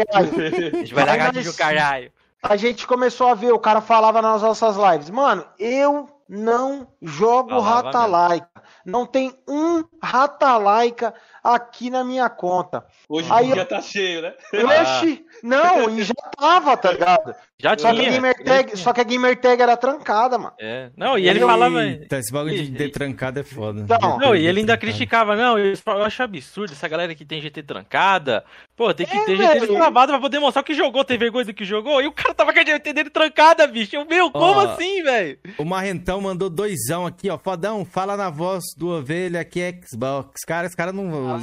Esses 0.75 0.93
balagatos 0.93 1.45
do 1.45 1.55
caralho. 1.55 2.13
A 2.43 2.57
gente 2.57 2.87
começou 2.87 3.29
a 3.29 3.35
ver, 3.35 3.53
o 3.53 3.59
cara 3.59 3.81
falava 3.81 4.21
nas 4.21 4.43
nossas 4.43 4.77
lives, 4.77 5.09
mano, 5.09 5.47
eu 5.59 6.09
não 6.29 6.87
jogo 7.01 7.59
Rata 7.59 8.05
Laika. 8.05 8.49
Não 8.85 9.07
tem 9.07 9.35
um 9.49 9.83
Rata 10.03 10.57
Laika 10.59 11.15
aqui 11.45 11.91
na 11.91 12.03
minha 12.03 12.31
conta. 12.31 12.87
Hoje 13.07 13.31
em 13.31 13.53
dia 13.53 13.67
tá 13.67 13.83
cheio, 13.83 14.23
né? 14.23 14.33
Oxi, 14.81 15.25
não, 15.43 15.91
e 15.91 16.03
já 16.03 16.15
tava, 16.37 16.75
tá 16.77 16.93
ligado? 16.93 17.35
Já 17.61 17.79
só 17.79 17.93
tinha. 17.93 18.05
Que 18.05 18.11
gamer 18.11 18.45
tag, 18.45 18.79
só 18.79 18.93
que 18.93 19.01
a 19.01 19.05
gamer 19.05 19.41
tag 19.41 19.63
era 19.63 19.77
trancada, 19.77 20.39
mano. 20.39 20.55
É. 20.59 20.91
Não, 20.97 21.19
e 21.19 21.29
ele 21.29 21.39
Eita, 21.39 21.47
falava. 21.47 21.85
Esse 21.85 22.33
bagulho 22.33 22.63
de 22.63 22.73
ter 22.73 22.91
trancado 22.91 23.41
é 23.41 23.43
foda. 23.43 23.81
Então, 23.81 24.19
não, 24.19 24.35
e 24.35 24.47
ele 24.47 24.61
ainda 24.61 24.77
criticava, 24.77 25.37
não, 25.37 25.59
eu 25.59 25.75
acho 26.05 26.23
absurdo 26.23 26.73
essa 26.73 26.89
galera 26.89 27.15
que 27.15 27.25
tem 27.25 27.41
GT 27.41 27.63
trancada. 27.63 28.45
Pô, 28.77 28.93
tem 28.93 29.07
que 29.07 29.17
é, 29.17 29.25
ter 29.25 29.37
GT 29.37 29.67
travado 29.69 30.13
pra 30.13 30.21
poder 30.21 30.39
mostrar 30.39 30.63
o 30.63 30.65
que 30.65 30.75
jogou, 30.75 31.05
tem 31.05 31.19
vergonha 31.19 31.45
do 31.45 31.55
que 31.55 31.65
jogou. 31.65 32.03
E 32.03 32.07
o 32.07 32.13
cara 32.13 32.35
tava 32.35 32.53
com 32.53 32.59
a 32.59 32.65
GT 32.65 32.93
dele 32.93 33.11
trancada, 33.11 33.67
bicho. 33.67 33.95
Eu, 33.95 34.05
meu, 34.05 34.31
como 34.31 34.61
ó, 34.61 34.73
assim, 34.73 35.03
velho? 35.03 35.39
O 35.59 35.65
Marrentão 35.65 36.21
mandou 36.21 36.51
doisão 36.51 37.07
aqui, 37.07 37.31
ó. 37.31 37.39
Fodão, 37.39 37.85
fala 37.85 38.17
na 38.17 38.31
voz 38.31 38.63
do 38.77 38.89
Ovelha 38.89 39.45
que 39.45 39.61
é 39.61 39.79
Xbox. 39.87 40.41
Cara, 40.47 40.67
esse 40.67 40.77
cara 40.77 40.93
não. 40.93 41.34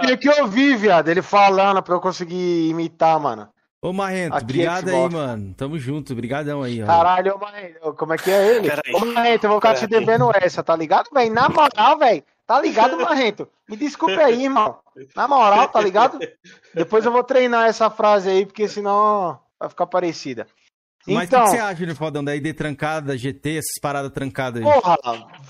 Tem 0.00 0.16
que 0.18 0.28
ouvir, 0.40 0.76
viado, 0.76 1.08
ele 1.08 1.22
falando 1.22 1.82
pra 1.82 1.94
eu 1.94 2.00
conseguir 2.00 2.68
imitar, 2.68 3.18
mano. 3.18 3.48
Ô 3.84 3.92
Marrento, 3.92 4.36
Aqui 4.36 4.44
obrigado 4.44 4.88
aí, 4.88 5.08
mano. 5.10 5.54
Tamo 5.54 5.76
junto, 5.76 6.14
brigadão 6.14 6.62
aí, 6.62 6.80
ó. 6.82 6.86
Caralho, 6.86 7.34
ô 7.34 7.38
Marrento, 7.38 7.94
como 7.94 8.14
é 8.14 8.16
que 8.16 8.30
é 8.30 8.56
ele? 8.56 8.68
Ô 8.94 9.04
Marrento, 9.06 9.44
eu 9.44 9.50
vou 9.50 9.60
ficar 9.60 9.74
te 9.74 9.88
devendo 9.88 10.30
essa, 10.34 10.62
tá 10.62 10.76
ligado, 10.76 11.08
velho? 11.12 11.34
Na 11.34 11.48
moral, 11.48 11.98
velho. 11.98 12.22
Tá 12.46 12.60
ligado, 12.60 12.96
Marrento? 13.02 13.48
Me 13.68 13.76
desculpe 13.76 14.20
aí, 14.20 14.44
irmão. 14.44 14.78
Na 15.16 15.26
moral, 15.26 15.66
tá 15.68 15.80
ligado? 15.80 16.18
Depois 16.72 17.04
eu 17.04 17.10
vou 17.10 17.24
treinar 17.24 17.66
essa 17.66 17.90
frase 17.90 18.28
aí, 18.28 18.46
porque 18.46 18.68
senão 18.68 19.40
vai 19.58 19.68
ficar 19.68 19.86
parecida. 19.86 20.46
Mas 21.06 21.24
então, 21.24 21.40
o 21.40 21.44
que, 21.44 21.50
você 21.50 21.58
acha, 21.58 21.86
né, 21.86 21.94
Fodão, 21.94 22.22
da 22.22 22.34
ID 22.34 22.54
trancada, 22.54 23.16
GT, 23.16 23.58
essas 23.58 23.80
paradas 23.80 24.12
trancadas 24.12 24.62
aí? 24.62 24.72
Porra, 24.72 24.96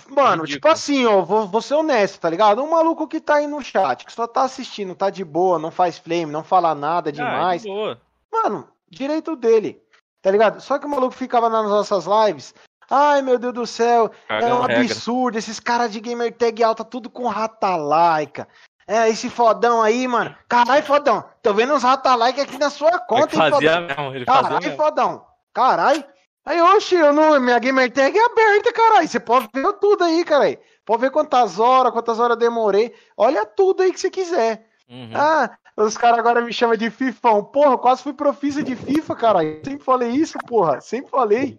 mano, 0.09 0.47
tipo 0.47 0.67
assim, 0.67 1.05
ó, 1.05 1.21
vou, 1.23 1.47
vou 1.47 1.61
ser 1.61 1.75
honesto, 1.75 2.19
tá 2.21 2.31
ligado? 2.31 2.63
Um 2.63 2.71
maluco 2.71 3.07
que 3.07 3.21
tá 3.21 3.37
aí 3.37 3.47
no 3.47 3.63
chat, 3.63 4.07
que 4.07 4.13
só 4.13 4.27
tá 4.27 4.43
assistindo, 4.43 4.95
tá 4.95 5.11
de 5.11 5.25
boa, 5.25 5.59
não 5.59 5.71
faz 5.71 5.99
flame, 5.99 6.33
não 6.33 6.43
fala 6.43 6.75
nada 6.75 7.13
demais. 7.13 7.63
Ah, 7.63 7.67
de 7.67 7.69
boa. 7.69 8.01
Mano, 8.33 8.69
direito 8.89 9.37
dele, 9.37 9.79
tá 10.23 10.31
ligado? 10.31 10.61
Só 10.61 10.79
que 10.79 10.87
o 10.87 10.89
maluco 10.89 11.15
ficava 11.15 11.51
nas 11.51 11.69
nossas 11.69 12.07
lives. 12.07 12.55
Ai, 12.91 13.23
meu 13.23 13.39
Deus 13.39 13.55
do 13.55 13.67
céu, 13.67 14.11
é 14.29 14.53
um 14.53 14.65
absurdo. 14.65 15.39
Esses 15.39 15.61
caras 15.61 15.93
de 15.93 16.01
gamer 16.01 16.33
tag 16.33 16.63
alta, 16.63 16.85
tudo 16.85 17.09
com 17.09 17.27
rata 17.27 17.77
laica. 17.77 18.49
É, 18.87 19.09
esse 19.09 19.31
fodão 19.31 19.81
aí, 19.83 20.09
mano. 20.09 20.35
Caralho, 20.49 20.83
fodão. 20.85 21.25
Tô 21.43 21.55
vendo 21.55 21.73
uns 21.73 21.83
rata 21.83 22.15
like 22.15 22.41
aqui 22.41 22.59
na 22.59 22.69
sua 22.69 22.99
conta, 22.99 23.35
ele 23.35 23.51
fazia 23.51 23.81
Mesmo, 23.81 24.15
ele 24.15 24.25
Caralho, 24.25 24.77
fodão. 24.77 25.32
Caralho. 25.53 26.05
Aí, 26.45 26.61
oxe, 26.61 26.97
eu 26.97 27.13
não, 27.13 27.39
minha 27.39 27.59
gamer 27.59 27.93
tag 27.93 28.19
é 28.19 28.25
aberta, 28.25 28.73
caralho. 28.73 29.07
Você 29.07 29.21
pode 29.21 29.49
ver 29.55 29.73
tudo 29.75 30.03
aí, 30.03 30.25
caralho. 30.25 30.59
Pode 30.85 31.01
ver 31.01 31.11
quantas 31.11 31.61
horas, 31.61 31.93
quantas 31.93 32.19
horas 32.19 32.37
demorei. 32.37 32.93
Olha 33.17 33.47
tudo 33.47 33.83
aí 33.83 33.93
que 33.93 34.01
você 34.01 34.11
quiser. 34.11 34.67
Uhum. 34.89 35.11
Ah, 35.15 35.51
os 35.77 35.97
caras 35.97 36.19
agora 36.19 36.43
me 36.43 36.53
chamam 36.53 36.77
de 36.77 36.91
Fifão. 36.91 37.45
Porra, 37.45 37.79
quase 37.79 38.03
fui 38.03 38.13
profissa 38.13 38.63
de 38.63 38.75
FIFA, 38.75 39.15
cara. 39.15 39.39
Sempre 39.65 39.79
falei 39.79 40.11
isso, 40.11 40.37
porra. 40.47 40.81
Sempre 40.81 41.11
falei. 41.11 41.59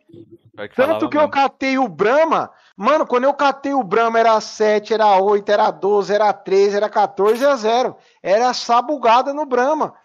Que 0.55 0.75
Tanto 0.75 1.09
que 1.09 1.15
mesmo. 1.17 1.27
eu 1.27 1.31
catei 1.31 1.77
o 1.79 1.87
Brahma. 1.87 2.51
Mano, 2.75 3.07
quando 3.07 3.23
eu 3.23 3.33
catei 3.33 3.73
o 3.73 3.83
Brahma 3.83 4.19
era 4.19 4.39
7, 4.39 4.93
era 4.93 5.17
8, 5.17 5.49
era 5.49 5.71
12, 5.71 6.13
era 6.13 6.31
13, 6.31 6.75
era 6.75 6.89
14 6.89 7.43
a 7.43 7.55
0. 7.55 7.95
Era 8.21 8.53
sabugada 8.53 9.33
no 9.33 9.45
Brahma. 9.45 9.95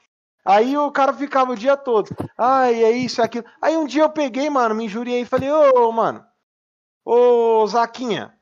Aí 0.44 0.76
o 0.76 0.90
cara 0.90 1.12
ficava 1.12 1.52
o 1.52 1.56
dia 1.56 1.76
todo. 1.76 2.08
Ai, 2.36 2.82
é 2.82 2.90
isso, 2.90 3.20
é 3.20 3.24
aquilo. 3.24 3.44
Aí 3.60 3.76
um 3.76 3.86
dia 3.86 4.02
eu 4.02 4.10
peguei, 4.10 4.48
mano, 4.48 4.74
me 4.74 4.84
injuriei 4.84 5.22
e 5.22 5.26
falei, 5.26 5.50
ô, 5.50 5.92
mano. 5.92 6.24
Ô, 7.04 7.66
Zaquinha. 7.66 8.34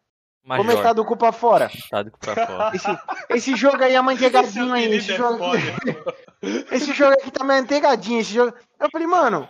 Major. 0.44 0.64
Como 0.64 0.70
é 0.70 0.77
que 0.77 0.82
tá 0.82 0.93
do 0.93 1.05
cu 1.05 1.16
pra 1.16 1.32
fora? 1.32 1.70
Tá 1.90 2.02
do 2.02 2.10
cu 2.12 2.18
pra 2.18 2.47
fora. 2.47 2.70
Esse, 2.77 2.98
esse 3.31 3.56
jogo 3.56 3.82
aí 3.82 3.94
é 3.94 4.01
manteigadinho 4.01 4.73
aí. 4.73 4.94
Esse, 4.94 5.12
é 5.12 5.16
jogo... 5.16 5.44
esse 6.70 6.93
jogo 6.93 7.12
aqui 7.14 7.31
tá 7.31 7.44
manteigadinho. 7.44 8.20
Esse 8.20 8.32
jogo... 8.32 8.55
Eu 8.78 8.90
falei, 8.90 9.06
mano, 9.06 9.48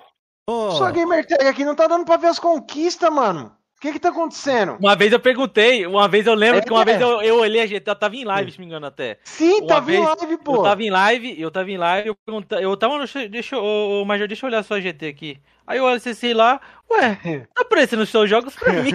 oh. 0.49 0.71
sua 0.73 0.91
gamer 0.91 1.27
tag 1.27 1.47
aqui 1.47 1.65
não 1.65 1.75
tá 1.75 1.87
dando 1.87 2.05
pra 2.05 2.17
ver 2.17 2.29
as 2.29 2.39
conquistas, 2.39 3.13
mano. 3.13 3.56
O 3.77 3.81
que 3.81 3.93
que 3.93 3.99
tá 3.99 4.09
acontecendo? 4.09 4.79
Uma 4.81 4.97
vez 4.97 5.13
eu 5.13 5.21
perguntei, 5.21 5.87
uma 5.87 6.09
vez 6.09 6.27
eu 6.27 6.35
lembro 6.35 6.61
é, 6.61 6.63
que 6.63 6.73
uma 6.73 6.81
é. 6.81 6.85
vez 6.87 7.01
eu, 7.01 7.21
eu 7.21 7.39
olhei 7.41 7.61
a 7.61 7.67
GT, 7.67 7.91
eu 7.91 7.95
tava 7.95 8.17
em 8.17 8.25
live, 8.25 8.51
se 8.51 8.59
me 8.59 8.65
engano 8.65 8.87
até. 8.87 9.19
Sim, 9.23 9.59
uma 9.61 9.67
tava 9.67 9.87
vez, 9.87 9.99
em 9.99 10.03
live, 10.03 10.39
pô. 10.39 10.57
Eu 10.57 10.63
tava 10.63 10.83
em 10.83 10.91
live, 10.91 11.41
eu 11.41 11.51
tava 11.51 11.71
em 11.71 11.77
live, 11.77 12.09
eu 12.09 12.15
perguntei, 12.15 12.65
eu 12.65 12.77
tava 12.77 12.97
no, 12.97 13.29
deixa 13.29 13.57
eu, 13.57 14.03
Major, 14.07 14.27
deixa 14.27 14.47
eu 14.47 14.49
olhar 14.49 14.63
sua 14.63 14.81
GT 14.81 15.07
aqui. 15.07 15.39
Aí 15.67 15.77
eu 15.77 15.87
acessei 15.87 16.33
lá, 16.33 16.59
ué, 16.91 17.17
tá 17.55 17.63
aparecendo 17.63 18.01
os 18.01 18.09
seus 18.09 18.31
jogos 18.31 18.57
pra 18.57 18.73
mim. 18.81 18.93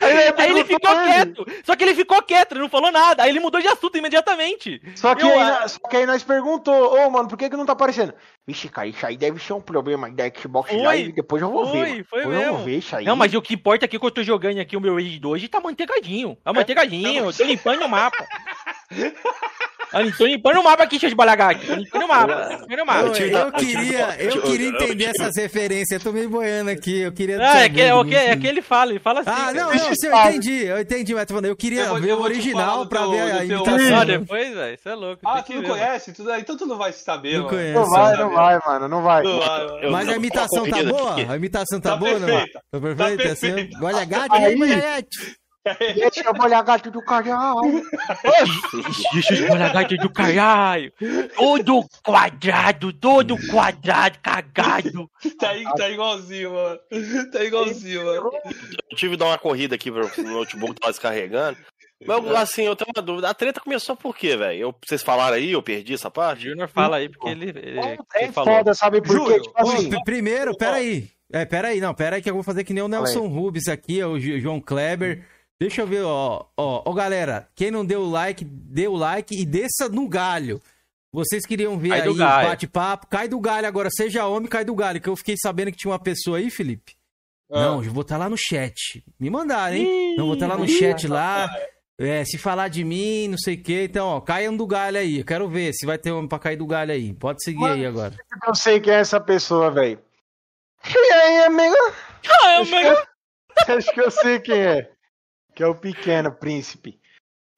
Aí, 0.00 0.32
aí 0.36 0.50
ele 0.50 0.64
ficou 0.64 0.90
quieto. 0.90 1.46
Só 1.64 1.76
que 1.76 1.84
ele 1.84 1.94
ficou 1.94 2.22
quieto, 2.22 2.52
ele 2.52 2.60
não 2.60 2.68
falou 2.68 2.90
nada. 2.90 3.22
Aí 3.22 3.30
ele 3.30 3.40
mudou 3.40 3.60
de 3.60 3.66
assunto 3.66 3.98
imediatamente. 3.98 4.80
Só 4.94 5.14
que, 5.14 5.24
eu, 5.24 5.38
aí, 5.38 5.68
só 5.68 5.78
que 5.88 5.96
aí 5.96 6.06
nós 6.06 6.22
perguntou, 6.22 6.94
ô 6.94 7.06
oh, 7.06 7.10
mano, 7.10 7.28
por 7.28 7.36
que, 7.36 7.50
que 7.50 7.56
não 7.56 7.66
tá 7.66 7.72
aparecendo? 7.72 8.14
Vixe, 8.46 8.68
cara, 8.68 8.86
isso 8.86 9.04
aí 9.04 9.16
deve 9.16 9.42
ser 9.42 9.52
um 9.52 9.60
problema 9.60 10.10
da 10.10 10.24
Xbox 10.28 10.70
foi, 10.70 10.80
Live, 10.80 11.12
depois 11.12 11.42
eu 11.42 11.50
vou 11.50 11.68
foi, 11.68 11.80
ver. 11.80 12.04
Foi, 12.04 12.22
foi 12.22 12.32
mesmo. 12.32 12.44
Eu 12.44 12.54
vou 12.54 12.64
ver 12.64 12.78
isso 12.78 12.96
aí. 12.96 13.04
Não, 13.04 13.16
mas 13.16 13.34
o 13.34 13.42
que 13.42 13.54
importa 13.54 13.86
aqui 13.86 13.96
é 13.96 13.98
que 13.98 14.06
eu 14.06 14.10
tô 14.10 14.22
jogando 14.22 14.60
aqui 14.60 14.76
o 14.76 14.80
meu 14.80 14.94
Rage 14.94 15.18
2 15.18 15.42
e 15.42 15.48
tá 15.48 15.60
manteigadinho. 15.60 16.36
Tá 16.44 16.52
manteigadinho, 16.52 17.24
eu 17.26 17.32
tô 17.32 17.44
limpando 17.44 17.84
o 17.84 17.88
mapa. 17.88 18.26
Tô 20.16 20.26
limpando 20.26 20.60
o 20.60 20.64
mapa 20.64 20.84
aqui, 20.84 20.98
seus 20.98 21.12
balagatos. 21.12 21.66
Tô 21.66 21.74
limpando 21.74 22.04
o 22.04 22.08
mapa. 22.08 22.48
Limpando 22.50 22.82
o 22.82 22.86
mapa. 22.86 23.00
Eu, 23.00 23.38
eu, 23.38 23.52
queria, 23.52 24.16
eu 24.18 24.42
queria 24.42 24.68
entender 24.68 25.04
essas 25.04 25.36
referências. 25.36 26.00
Eu 26.00 26.00
tô 26.00 26.12
meio 26.12 26.30
boiando 26.30 26.70
aqui. 26.70 27.00
Eu 27.00 27.12
queria. 27.12 27.38
Ah, 27.40 27.64
é 27.64 27.68
que, 27.68 27.80
é, 27.80 28.04
que, 28.04 28.14
é 28.14 28.36
que 28.36 28.46
ele 28.46 28.62
fala, 28.62 28.90
ele 28.92 29.00
fala 29.00 29.20
assim. 29.20 29.30
Ah, 29.30 29.52
não, 29.52 29.74
não, 29.74 29.86
eu 29.86 29.92
entendi. 29.92 30.64
Eu 30.64 30.80
entendi, 30.80 31.14
mas 31.14 31.26
eu 31.30 31.56
queria 31.56 31.84
eu 31.84 32.00
ver 32.00 32.14
o 32.14 32.22
original 32.22 32.86
pra 32.86 33.06
ver 33.06 33.20
a 33.20 33.44
imitação. 33.44 34.00
Ah, 34.00 34.04
depois, 34.04 34.54
velho. 34.54 34.74
Isso 34.74 34.88
é 34.88 34.94
louco. 34.94 35.20
Ah, 35.24 35.42
tu 35.42 35.52
não 35.54 35.62
conhece? 35.62 36.12
Tu, 36.12 36.30
então 36.30 36.56
tu 36.56 36.66
não 36.66 36.76
vai 36.76 36.92
saber, 36.92 37.38
não 37.38 37.48
Conhece, 37.48 37.74
não 37.74 37.88
vai, 37.88 38.16
não 38.16 38.30
vai, 38.30 38.58
mano. 38.66 38.88
Não 38.88 39.02
vai. 39.02 39.22
Não 39.22 39.40
vai 39.40 39.90
mas 39.90 40.08
a 40.08 40.16
imitação 40.16 40.68
tá 40.68 40.82
boa? 40.82 41.14
A 41.14 41.36
imitação 41.36 41.80
tá, 41.80 41.90
tá 41.90 41.96
boa, 41.96 42.18
não? 42.18 42.28
Tá 42.28 42.80
perfeita? 42.80 43.24
Tá 43.24 43.32
assim? 43.32 43.70
Olha, 43.80 44.04
gato, 44.04 44.34
aí, 44.34 44.56
Deixa 45.94 46.22
eu 46.24 46.34
molhar 46.34 46.64
gato 46.64 46.90
do 46.90 47.02
caralho. 47.02 47.82
Deixa 49.12 49.34
eu 49.34 49.48
molhar 49.48 49.72
gato 49.72 49.96
do 49.96 50.10
caralho. 50.10 50.92
Todo 51.36 51.84
quadrado, 52.04 52.92
todo 52.92 53.36
quadrado, 53.48 54.18
cagado. 54.20 55.10
Tá, 55.38 55.50
aí, 55.50 55.64
tá 55.76 55.88
igualzinho, 55.88 56.52
mano. 56.52 56.80
Tá 57.30 57.44
igualzinho, 57.44 58.04
mano. 58.04 58.30
Eu 58.90 58.96
tive 58.96 59.12
que 59.12 59.18
dar 59.18 59.26
uma 59.26 59.38
corrida 59.38 59.74
aqui 59.74 59.90
pro 59.90 60.10
notebook 60.24 60.80
tava 60.80 60.92
descarregando. 60.92 61.58
Mas 62.06 62.26
assim, 62.34 62.62
eu 62.62 62.74
tenho 62.74 62.90
uma 62.94 63.02
dúvida. 63.02 63.30
A 63.30 63.34
treta 63.34 63.60
começou 63.60 63.96
por 63.96 64.16
quê, 64.16 64.36
velho? 64.36 64.74
Vocês 64.84 65.02
falaram 65.02 65.36
aí, 65.36 65.52
eu 65.52 65.62
perdi 65.62 65.94
essa 65.94 66.10
parte? 66.10 66.48
Júnior 66.48 66.68
fala 66.68 66.96
aí, 66.96 67.08
porque 67.08 67.28
ele. 67.28 67.50
ele 67.50 67.78
é 67.78 67.98
ele 68.16 68.32
foda, 68.32 68.74
sabe 68.74 69.00
por 69.00 69.26
quê? 69.26 69.40
Tipo 69.40 69.58
assim, 69.60 69.90
primeiro, 70.04 70.56
peraí. 70.56 71.08
É, 71.32 71.46
peraí, 71.46 71.80
não, 71.80 71.94
peraí 71.94 72.20
que 72.20 72.28
eu 72.28 72.34
vou 72.34 72.42
fazer 72.42 72.62
que 72.62 72.74
nem 72.74 72.82
o 72.82 72.88
Nelson 72.88 73.26
Rubens 73.26 73.66
aqui, 73.66 74.00
é 74.00 74.06
o 74.06 74.18
João 74.18 74.60
Kleber. 74.60 75.24
Deixa 75.62 75.82
eu 75.82 75.86
ver, 75.86 76.02
ó, 76.02 76.44
ó, 76.56 76.82
ó, 76.84 76.92
galera, 76.92 77.48
quem 77.54 77.70
não 77.70 77.86
deu 77.86 78.04
like, 78.04 78.44
dê 78.44 78.88
o 78.88 78.96
like 78.96 79.32
e 79.32 79.46
desça 79.46 79.88
no 79.88 80.08
galho. 80.08 80.60
Vocês 81.12 81.46
queriam 81.46 81.78
ver 81.78 81.90
cai 81.90 82.00
aí 82.00 82.08
o 82.08 82.16
bate-papo, 82.16 83.06
cai 83.06 83.28
do 83.28 83.38
galho 83.38 83.68
agora, 83.68 83.88
seja 83.88 84.26
homem, 84.26 84.48
cai 84.48 84.64
do 84.64 84.74
galho, 84.74 85.00
que 85.00 85.08
eu 85.08 85.14
fiquei 85.14 85.36
sabendo 85.40 85.70
que 85.70 85.76
tinha 85.76 85.92
uma 85.92 86.00
pessoa 86.00 86.38
aí, 86.38 86.50
Felipe. 86.50 86.96
Ah. 87.48 87.60
Não, 87.60 87.84
eu 87.84 87.92
vou 87.92 88.02
estar 88.02 88.16
tá 88.16 88.24
lá 88.24 88.28
no 88.28 88.36
chat. 88.36 89.04
Me 89.20 89.30
mandaram, 89.30 89.76
hein? 89.76 90.14
Ih, 90.14 90.16
não, 90.16 90.24
vou 90.24 90.34
estar 90.34 90.48
tá 90.48 90.54
lá 90.54 90.58
no 90.58 90.66
chat 90.66 91.06
lá. 91.06 91.48
É, 91.96 92.24
se 92.24 92.38
falar 92.38 92.66
de 92.66 92.82
mim, 92.82 93.28
não 93.28 93.38
sei 93.38 93.54
o 93.54 93.62
que, 93.62 93.84
então, 93.84 94.08
ó, 94.08 94.20
caiam 94.20 94.56
do 94.56 94.66
galho 94.66 94.98
aí. 94.98 95.20
Eu 95.20 95.24
quero 95.24 95.48
ver 95.48 95.72
se 95.74 95.86
vai 95.86 95.96
ter 95.96 96.10
homem 96.10 96.28
pra 96.28 96.40
cair 96.40 96.56
do 96.56 96.66
galho 96.66 96.90
aí. 96.90 97.14
Pode 97.14 97.40
seguir 97.40 97.60
Mas, 97.60 97.74
aí 97.74 97.86
agora. 97.86 98.14
Eu 98.32 98.48
não 98.48 98.54
sei 98.56 98.80
quem 98.80 98.94
é 98.94 98.96
essa 98.96 99.20
pessoa, 99.20 99.70
velho. 99.70 100.00
E 100.84 101.12
aí, 101.12 101.44
amigo? 101.44 101.76
Ah, 102.42 102.58
amigo. 102.58 103.00
Acho 103.78 103.92
que 103.92 104.00
eu 104.00 104.10
sei 104.10 104.40
quem 104.40 104.58
é 104.58 104.90
que 105.54 105.62
é 105.62 105.66
o 105.66 105.74
pequeno 105.74 106.32
príncipe. 106.32 107.00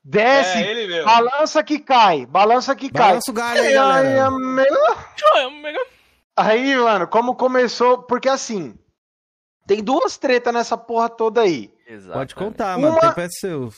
Desce, 0.02 0.58
é 0.58 1.02
balança 1.02 1.64
que 1.64 1.78
cai, 1.78 2.26
balança 2.26 2.76
que 2.76 2.90
cai. 2.90 3.08
Balança 3.08 3.30
o 3.30 3.34
galho 3.34 3.60
aí, 3.60 3.76
aí, 3.78 4.18
amigo. 4.18 4.74
aí, 6.36 6.76
mano, 6.76 7.08
como 7.08 7.34
começou, 7.34 8.02
porque 8.02 8.28
assim, 8.28 8.78
tem 9.66 9.82
duas 9.82 10.18
tretas 10.18 10.52
nessa 10.52 10.76
porra 10.76 11.08
toda 11.08 11.40
aí. 11.40 11.74
Exato. 11.86 12.18
Pode 12.18 12.34
contar, 12.34 12.78
mano, 12.78 12.92
uma, 12.92 13.00
tempo 13.00 13.20
é 13.20 13.28
seu. 13.30 13.72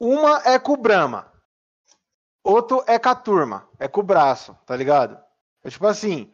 Uma 0.00 0.42
é 0.44 0.58
com 0.58 0.72
o 0.72 0.76
Brahma. 0.76 1.32
outro 2.42 2.82
é 2.86 2.98
com 2.98 3.08
a 3.08 3.14
turma, 3.14 3.68
é 3.78 3.86
com 3.86 4.00
o 4.00 4.04
braço, 4.04 4.58
tá 4.66 4.74
ligado? 4.74 5.18
É 5.62 5.70
tipo 5.70 5.86
assim, 5.86 6.32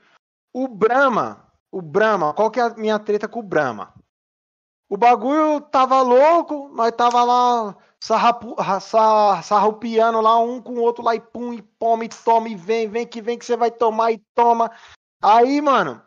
o 0.53 0.67
Brahma, 0.69 1.47
o 1.71 1.83
Brahma, 1.83 2.33
qual 2.33 2.51
que 2.51 2.61
é 2.61 2.63
a 2.63 2.75
minha 2.75 2.99
treta 2.99 3.29
com 3.29 3.41
o 3.41 3.43
Brahma? 3.43 3.93
O 4.89 4.97
bagulho 4.97 5.61
tava 5.61 6.01
louco, 6.03 6.69
nós 6.69 6.93
tava 6.93 7.25
lá 7.25 7.77
sarrapu, 8.01 8.55
sarra, 8.81 9.43
sarrupiando 9.43 10.21
lá 10.21 10.39
um 10.39 10.61
com 10.61 10.75
o 10.75 10.81
outro 10.81 11.03
lá 11.03 11.15
e 11.15 11.21
pum, 11.21 11.55
e 11.55 11.63
poma, 11.63 12.05
e 12.05 12.09
toma, 12.09 12.49
e 12.49 12.55
vem, 12.55 12.87
vem 12.89 13.07
que 13.07 13.23
vem 13.23 13.39
que 13.39 13.45
você 13.45 13.57
vai 13.57 13.71
tomar 13.71 14.13
e 14.13 14.19
toma. 14.35 14.71
Aí, 15.23 15.61
mano, 15.61 16.03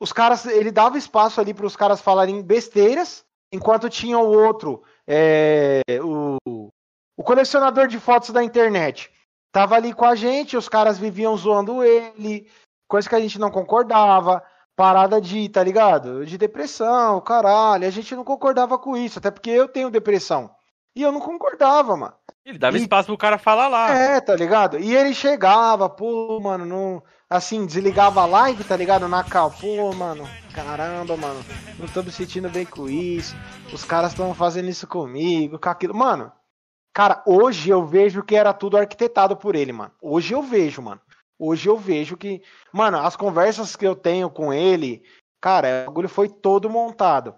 os 0.00 0.12
caras, 0.12 0.46
ele 0.46 0.70
dava 0.70 0.96
espaço 0.96 1.40
ali 1.40 1.52
para 1.52 1.66
os 1.66 1.74
caras 1.74 2.00
falarem 2.00 2.40
besteiras, 2.40 3.24
enquanto 3.52 3.90
tinha 3.90 4.18
o 4.18 4.30
outro, 4.30 4.84
é, 5.06 5.82
o, 6.00 6.38
o 7.16 7.24
colecionador 7.24 7.88
de 7.88 7.98
fotos 7.98 8.30
da 8.30 8.44
internet. 8.44 9.10
Tava 9.50 9.74
ali 9.74 9.92
com 9.92 10.04
a 10.04 10.14
gente, 10.14 10.56
os 10.56 10.68
caras 10.68 10.98
viviam 10.98 11.36
zoando 11.36 11.82
ele, 11.82 12.48
coisa 12.88 13.08
que 13.08 13.14
a 13.14 13.20
gente 13.20 13.38
não 13.38 13.50
concordava, 13.50 14.42
parada 14.76 15.20
de, 15.20 15.48
tá 15.48 15.62
ligado? 15.62 16.24
De 16.26 16.36
depressão, 16.38 17.20
caralho. 17.20 17.86
A 17.86 17.90
gente 17.90 18.14
não 18.14 18.24
concordava 18.24 18.78
com 18.78 18.96
isso, 18.96 19.18
até 19.18 19.30
porque 19.30 19.50
eu 19.50 19.68
tenho 19.68 19.90
depressão. 19.90 20.50
E 20.96 21.02
eu 21.02 21.10
não 21.10 21.20
concordava, 21.20 21.96
mano. 21.96 22.14
Ele 22.44 22.58
dava 22.58 22.76
E- 22.78 22.82
espaço 22.82 23.06
pro 23.06 23.16
cara 23.18 23.38
falar 23.38 23.68
lá. 23.68 23.90
É, 23.90 24.20
tá 24.20 24.34
ligado? 24.36 24.78
E 24.78 24.94
ele 24.94 25.12
chegava, 25.14 25.88
pô, 25.88 26.38
mano, 26.40 26.64
não. 26.64 27.02
Assim, 27.28 27.66
desligava 27.66 28.20
a 28.20 28.26
live, 28.26 28.62
tá 28.62 28.76
ligado? 28.76 29.08
Na 29.08 29.24
cal, 29.24 29.50
pô, 29.50 29.92
mano, 29.92 30.28
caramba, 30.52 31.16
mano, 31.16 31.42
não 31.78 31.88
tô 31.88 32.02
me 32.02 32.12
sentindo 32.12 32.48
bem 32.48 32.64
com 32.64 32.88
isso. 32.88 33.34
Os 33.72 33.82
caras 33.82 34.12
estão 34.12 34.32
fazendo 34.34 34.68
isso 34.68 34.86
comigo, 34.86 35.58
com 35.58 35.68
aquilo. 35.68 35.94
Mano, 35.94 36.30
cara, 36.92 37.22
hoje 37.26 37.70
eu 37.70 37.84
vejo 37.84 38.22
que 38.22 38.36
era 38.36 38.52
tudo 38.52 38.76
arquitetado 38.76 39.36
por 39.36 39.56
ele, 39.56 39.72
mano. 39.72 39.90
Hoje 40.00 40.32
eu 40.34 40.42
vejo, 40.42 40.80
mano. 40.82 41.00
Hoje 41.38 41.68
eu 41.68 41.76
vejo 41.76 42.16
que. 42.16 42.42
Mano, 42.72 42.98
as 42.98 43.16
conversas 43.16 43.76
que 43.76 43.86
eu 43.86 43.94
tenho 43.94 44.30
com 44.30 44.52
ele, 44.52 45.02
cara, 45.40 45.82
o 45.82 45.86
bagulho 45.90 46.08
foi 46.08 46.28
todo 46.28 46.70
montado. 46.70 47.34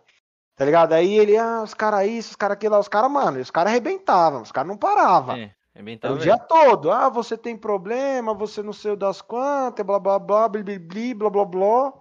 Tá 0.54 0.64
ligado? 0.64 0.94
Aí 0.94 1.18
ele, 1.18 1.36
ah, 1.36 1.62
os 1.62 1.74
caras 1.74 2.08
isso, 2.08 2.30
os 2.30 2.36
caras 2.36 2.54
aquilo 2.54 2.74
lá, 2.74 2.80
os 2.80 2.88
caras, 2.88 3.10
mano, 3.10 3.38
os 3.38 3.50
caras 3.50 3.72
arrebentavam, 3.72 4.40
os 4.40 4.50
caras 4.50 4.68
não 4.68 4.76
paravam. 4.78 5.36
É, 5.36 5.54
é 5.74 6.10
o 6.10 6.16
dia 6.16 6.38
todo. 6.38 6.90
Ah, 6.90 7.10
você 7.10 7.36
tem 7.36 7.56
problema, 7.56 8.32
você 8.32 8.62
não 8.62 8.72
sei 8.72 8.92
o 8.92 8.96
das 8.96 9.20
quantas, 9.20 9.84
blá 9.84 9.98
blá 9.98 10.18
blá, 10.18 10.48
blá 10.48 10.62
blá 10.62 11.14
blá 11.14 11.30
blá 11.30 11.44
blá. 11.44 11.92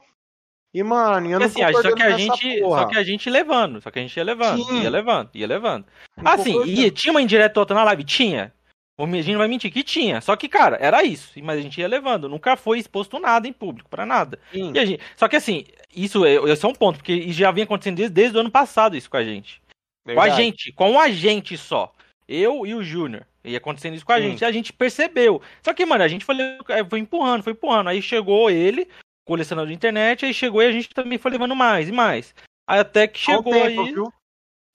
E, 0.73 0.83
mano, 0.83 1.29
eu 1.29 1.39
não 1.39 1.45
assim, 1.45 1.61
só 1.71 1.95
que 1.95 2.03
a 2.03 2.17
gente, 2.17 2.59
porra. 2.59 2.81
só 2.81 2.87
que 2.87 2.97
a 2.97 3.03
gente 3.03 3.29
levando, 3.29 3.81
só 3.81 3.89
que 3.89 3.99
a 3.99 4.01
gente 4.01 4.17
ia 4.17 4.23
levando, 4.25 4.61
Sim. 4.61 4.81
ia 4.81 4.89
levando, 4.89 5.29
ia 5.33 5.47
levando. 5.47 5.85
Não 6.17 6.31
Assim, 6.31 6.51
concordando. 6.51 6.79
ia, 6.79 6.91
tinha 6.91 7.11
uma 7.11 7.21
indireta 7.21 7.59
outra 7.61 7.73
na 7.73 7.83
live? 7.85 8.03
Tinha. 8.03 8.53
O 8.97 9.05
gente 9.07 9.31
não 9.31 9.39
vai 9.39 9.47
mentir 9.47 9.71
que 9.71 9.83
tinha. 9.83 10.21
Só 10.21 10.35
que, 10.37 10.47
cara, 10.47 10.77
era 10.79 11.03
isso. 11.03 11.31
Mas 11.43 11.59
a 11.59 11.61
gente 11.61 11.79
ia 11.79 11.87
levando. 11.87 12.29
Nunca 12.29 12.55
foi 12.55 12.79
exposto 12.79 13.19
nada 13.19 13.47
em 13.47 13.51
público, 13.51 13.89
pra 13.89 14.05
nada. 14.05 14.39
Gente- 14.53 14.99
só 15.17 15.27
que 15.27 15.35
assim, 15.35 15.65
isso 15.93 16.25
é, 16.25 16.35
esse 16.35 16.65
é 16.65 16.67
um 16.67 16.73
ponto, 16.73 16.97
porque 16.97 17.31
já 17.33 17.51
vinha 17.51 17.65
acontecendo 17.65 17.97
desde, 17.97 18.13
desde 18.13 18.37
o 18.37 18.39
ano 18.39 18.51
passado 18.51 18.95
isso 18.95 19.09
com 19.09 19.17
a 19.17 19.23
gente. 19.23 19.61
Com 20.05 20.11
a 20.11 20.23
Verdade. 20.23 20.35
gente, 20.41 20.71
com 20.71 20.99
a 20.99 21.09
gente 21.09 21.57
só. 21.57 21.93
Eu 22.27 22.65
e 22.65 22.73
o 22.73 22.83
Júnior. 22.83 23.25
E 23.43 23.55
acontecendo 23.55 23.95
isso 23.95 24.05
com 24.05 24.13
a 24.13 24.19
gente. 24.19 24.41
E 24.41 24.45
a 24.45 24.51
gente 24.51 24.73
percebeu. 24.73 25.41
Só 25.61 25.73
que, 25.73 25.85
mano, 25.85 26.03
a 26.03 26.07
gente 26.07 26.25
foi, 26.25 26.35
foi 26.89 26.99
empurrando, 26.99 27.43
foi 27.43 27.53
empurrando. 27.53 27.89
Aí 27.89 28.01
chegou 28.01 28.49
ele, 28.49 28.87
colecionador 29.27 29.67
de 29.67 29.75
internet, 29.75 30.25
aí 30.25 30.33
chegou 30.33 30.63
e 30.63 30.67
a 30.67 30.71
gente 30.71 30.89
também 30.89 31.17
foi 31.17 31.31
levando 31.31 31.55
mais 31.55 31.89
e 31.89 31.91
mais. 31.91 32.33
Aí 32.67 32.79
até 32.79 33.07
que 33.07 33.19
chegou 33.19 33.53
tempo, 33.53 33.81
aí. 33.81 33.93
viu? 33.93 34.11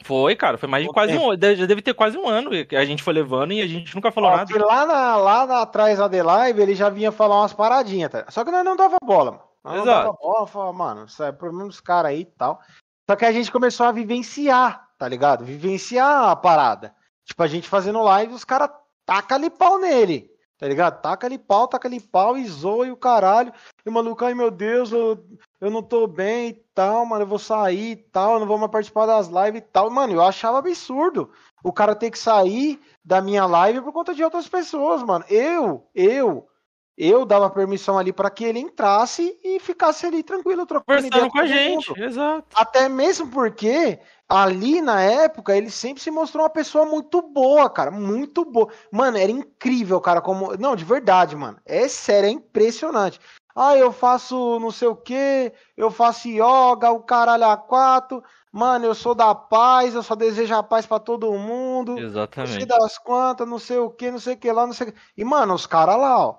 Foi, 0.03 0.35
cara, 0.35 0.57
foi 0.57 0.69
mais 0.69 0.85
de 0.85 0.91
quase 0.93 1.17
um 1.17 1.31
ano. 1.31 1.57
Já 1.57 1.67
deve 1.67 1.83
ter 1.83 1.93
quase 1.95 2.17
um 2.17 2.27
ano 2.29 2.51
que 2.65 2.75
a 2.75 2.85
gente 2.85 3.03
foi 3.03 3.13
levando 3.13 3.53
e 3.53 3.61
a 3.61 3.67
gente 3.67 3.95
nunca 3.95 4.11
falou 4.11 4.31
Ó, 4.31 4.37
nada. 4.37 4.67
lá, 4.67 4.87
na, 4.87 5.17
lá 5.17 5.47
na- 5.47 5.63
atrás 5.63 5.99
da 5.99 6.09
The 6.09 6.23
Live 6.23 6.61
ele 6.63 6.75
já 6.75 6.89
vinha 6.89 7.13
falar 7.13 7.41
umas 7.41 7.53
paradinhas, 7.53 8.11
tá? 8.11 8.25
Só 8.31 8.45
que 8.45 8.51
nós 8.51 8.65
não 8.65 8.77
dava 8.77 8.97
bola, 9.03 9.33
mano. 9.33 9.43
Nós 9.63 9.75
não 9.77 9.83
Exato. 9.83 10.05
dava 10.07 10.17
bola, 10.21 10.47
falava, 10.47 10.73
mano, 10.73 11.05
isso 11.05 11.23
é 11.23 11.31
problema 11.33 11.67
dos 11.69 11.81
caras 11.81 12.13
aí 12.13 12.21
e 12.21 12.25
tal. 12.25 12.61
Só 13.09 13.15
que 13.15 13.27
a 13.27 13.33
gente 13.33 13.53
começou 13.53 13.85
a 13.87 13.93
vivenciar, 13.93 14.89
tá 14.99 15.07
ligado? 15.07 15.45
Vivenciar 15.45 16.31
a 16.31 16.37
parada. 16.37 16.95
Tipo, 17.27 17.43
a 17.43 17.47
gente 17.47 17.69
fazendo 17.69 18.03
live, 18.03 18.33
os 18.33 18.45
caras 18.45 18.71
tacam 19.05 19.37
ali 19.37 19.51
pau 19.51 19.79
nele, 19.79 20.30
tá 20.61 20.69
ligado? 20.69 21.01
Taca 21.01 21.27
ali 21.27 21.39
pau, 21.39 21.67
taca 21.67 21.89
ali 21.89 21.99
pau 21.99 22.37
e 22.37 22.47
zoa 22.47 22.87
e 22.87 22.91
o 22.91 22.97
caralho. 22.97 23.51
E 23.85 23.89
o 23.89 23.93
maluco, 23.93 24.23
ai 24.23 24.35
meu 24.35 24.51
Deus, 24.51 24.93
eu, 24.93 25.19
eu 25.59 25.71
não 25.71 25.83
tô 25.83 26.07
bem 26.07 26.51
e 26.51 26.53
tal, 26.75 27.07
mano, 27.07 27.23
eu 27.23 27.27
vou 27.27 27.39
sair 27.39 27.93
e 27.93 27.97
tal, 27.97 28.35
eu 28.35 28.41
não 28.41 28.47
vou 28.47 28.59
mais 28.59 28.71
participar 28.71 29.07
das 29.07 29.29
lives 29.29 29.63
e 29.63 29.65
tal. 29.73 29.89
Mano, 29.89 30.13
eu 30.13 30.23
achava 30.23 30.59
absurdo 30.59 31.31
o 31.65 31.73
cara 31.73 31.95
ter 31.95 32.11
que 32.11 32.19
sair 32.19 32.79
da 33.03 33.23
minha 33.23 33.47
live 33.47 33.81
por 33.81 33.93
conta 33.93 34.15
de 34.15 34.23
outras 34.23 34.47
pessoas, 34.47 35.03
mano. 35.03 35.25
Eu, 35.31 35.89
eu, 35.95 36.47
eu 36.95 37.25
dava 37.25 37.49
permissão 37.49 37.99
ali 37.99 38.13
pra 38.13 38.29
que 38.29 38.45
ele 38.45 38.59
entrasse 38.59 39.39
e 39.43 39.59
ficasse 39.61 40.05
ali 40.05 40.23
tranquilo, 40.23 40.67
trocando 40.67 41.07
ideia 41.07 41.27
Conversando 41.27 41.31
com 41.33 41.39
a 41.39 41.47
gente, 41.47 41.89
mundo. 41.89 42.05
exato. 42.05 42.49
Até 42.55 42.87
mesmo 42.87 43.29
porque 43.29 43.99
ali 44.31 44.81
na 44.81 45.03
época 45.03 45.57
ele 45.57 45.71
sempre 45.71 46.01
se 46.01 46.11
mostrou 46.11 46.45
uma 46.45 46.51
pessoa 46.51 46.87
muito 46.87 47.21
boa, 47.21 47.69
cara, 47.69 47.91
muito 47.91 48.45
boa. 48.45 48.69
Mano, 48.93 49.19
era 49.19 49.33
incrível, 49.33 50.01
cara, 50.01 50.21
como, 50.21 50.57
não, 50.57 50.77
de 50.77 50.85
verdade, 50.85 51.35
mano. 51.35 51.59
É 51.67 51.89
sério, 51.89 52.29
é 52.29 52.31
impressionante. 52.31 53.21
Ah, 53.55 53.77
eu 53.77 53.91
faço 53.91 54.61
não 54.61 54.71
sei 54.71 54.87
o 54.87 54.95
que, 54.95 55.53
eu 55.77 55.91
faço 55.91 56.29
yoga, 56.29 56.93
o 56.93 57.01
caralho 57.01 57.45
a 57.45 57.57
quatro. 57.57 58.23
Mano, 58.53 58.85
eu 58.85 58.95
sou 58.95 59.15
da 59.15 59.35
paz, 59.35 59.95
eu 59.95 60.03
só 60.03 60.15
desejo 60.15 60.55
a 60.55 60.63
paz 60.63 60.87
pra 60.87 61.01
todo 61.01 61.33
mundo. 61.33 61.93
Não 61.93 61.99
sei 61.99 62.07
Exatamente. 62.07 62.67
das 62.67 62.99
quantas, 62.99 63.49
não 63.49 63.59
sei 63.59 63.79
o 63.79 63.91
que, 63.91 64.11
não 64.13 64.21
sei 64.21 64.35
o 64.35 64.37
que 64.37 64.53
lá, 64.53 64.65
não 64.65 64.73
sei 64.73 64.89
o 64.89 64.93
que. 64.93 64.99
E, 65.17 65.25
mano, 65.25 65.55
os 65.55 65.67
caras 65.67 65.97
lá, 65.97 66.27
ó. 66.29 66.37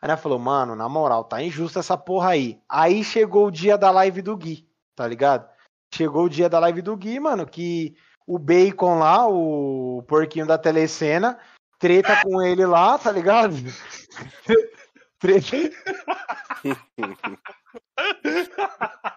Aí 0.00 0.08
ela 0.08 0.16
falou, 0.16 0.38
mano, 0.38 0.74
na 0.74 0.88
moral, 0.88 1.24
tá 1.24 1.42
injusta 1.42 1.80
essa 1.80 1.96
porra 1.96 2.30
aí. 2.30 2.58
Aí 2.66 3.04
chegou 3.04 3.46
o 3.46 3.50
dia 3.50 3.76
da 3.76 3.90
live 3.90 4.22
do 4.22 4.34
Gui, 4.34 4.66
tá 4.94 5.06
ligado? 5.06 5.46
Chegou 5.92 6.24
o 6.24 6.30
dia 6.30 6.48
da 6.48 6.58
live 6.60 6.82
do 6.82 6.96
Gui, 6.96 7.18
mano, 7.18 7.46
que 7.46 7.96
o 8.26 8.38
Bacon 8.38 8.98
lá, 8.98 9.26
o 9.26 10.04
porquinho 10.06 10.46
da 10.46 10.56
telecena, 10.56 11.38
treta 11.78 12.22
com 12.22 12.40
ele 12.40 12.64
lá, 12.64 12.96
tá 12.96 13.10
ligado? 13.10 13.54
treta. 15.18 15.56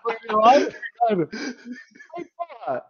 Foi 0.02 0.18
lá, 0.32 0.54
tá 0.54 1.10
ligado? 1.10 1.30
Aí, 2.16 2.26
porra. 2.36 2.86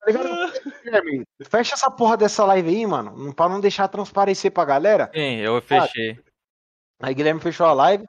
Tá 0.00 0.06
ligado? 0.06 0.52
Guilherme, 0.84 1.26
fecha 1.48 1.74
essa 1.74 1.90
porra 1.90 2.16
dessa 2.16 2.44
live 2.44 2.68
aí, 2.68 2.86
mano, 2.86 3.34
pra 3.34 3.48
não 3.48 3.60
deixar 3.60 3.88
transparecer 3.88 4.52
pra 4.52 4.64
galera. 4.64 5.10
Sim, 5.12 5.38
eu 5.38 5.60
fechei. 5.60 6.20
Aí 7.02 7.12
Guilherme 7.12 7.40
fechou 7.40 7.66
a 7.66 7.72
live. 7.72 8.06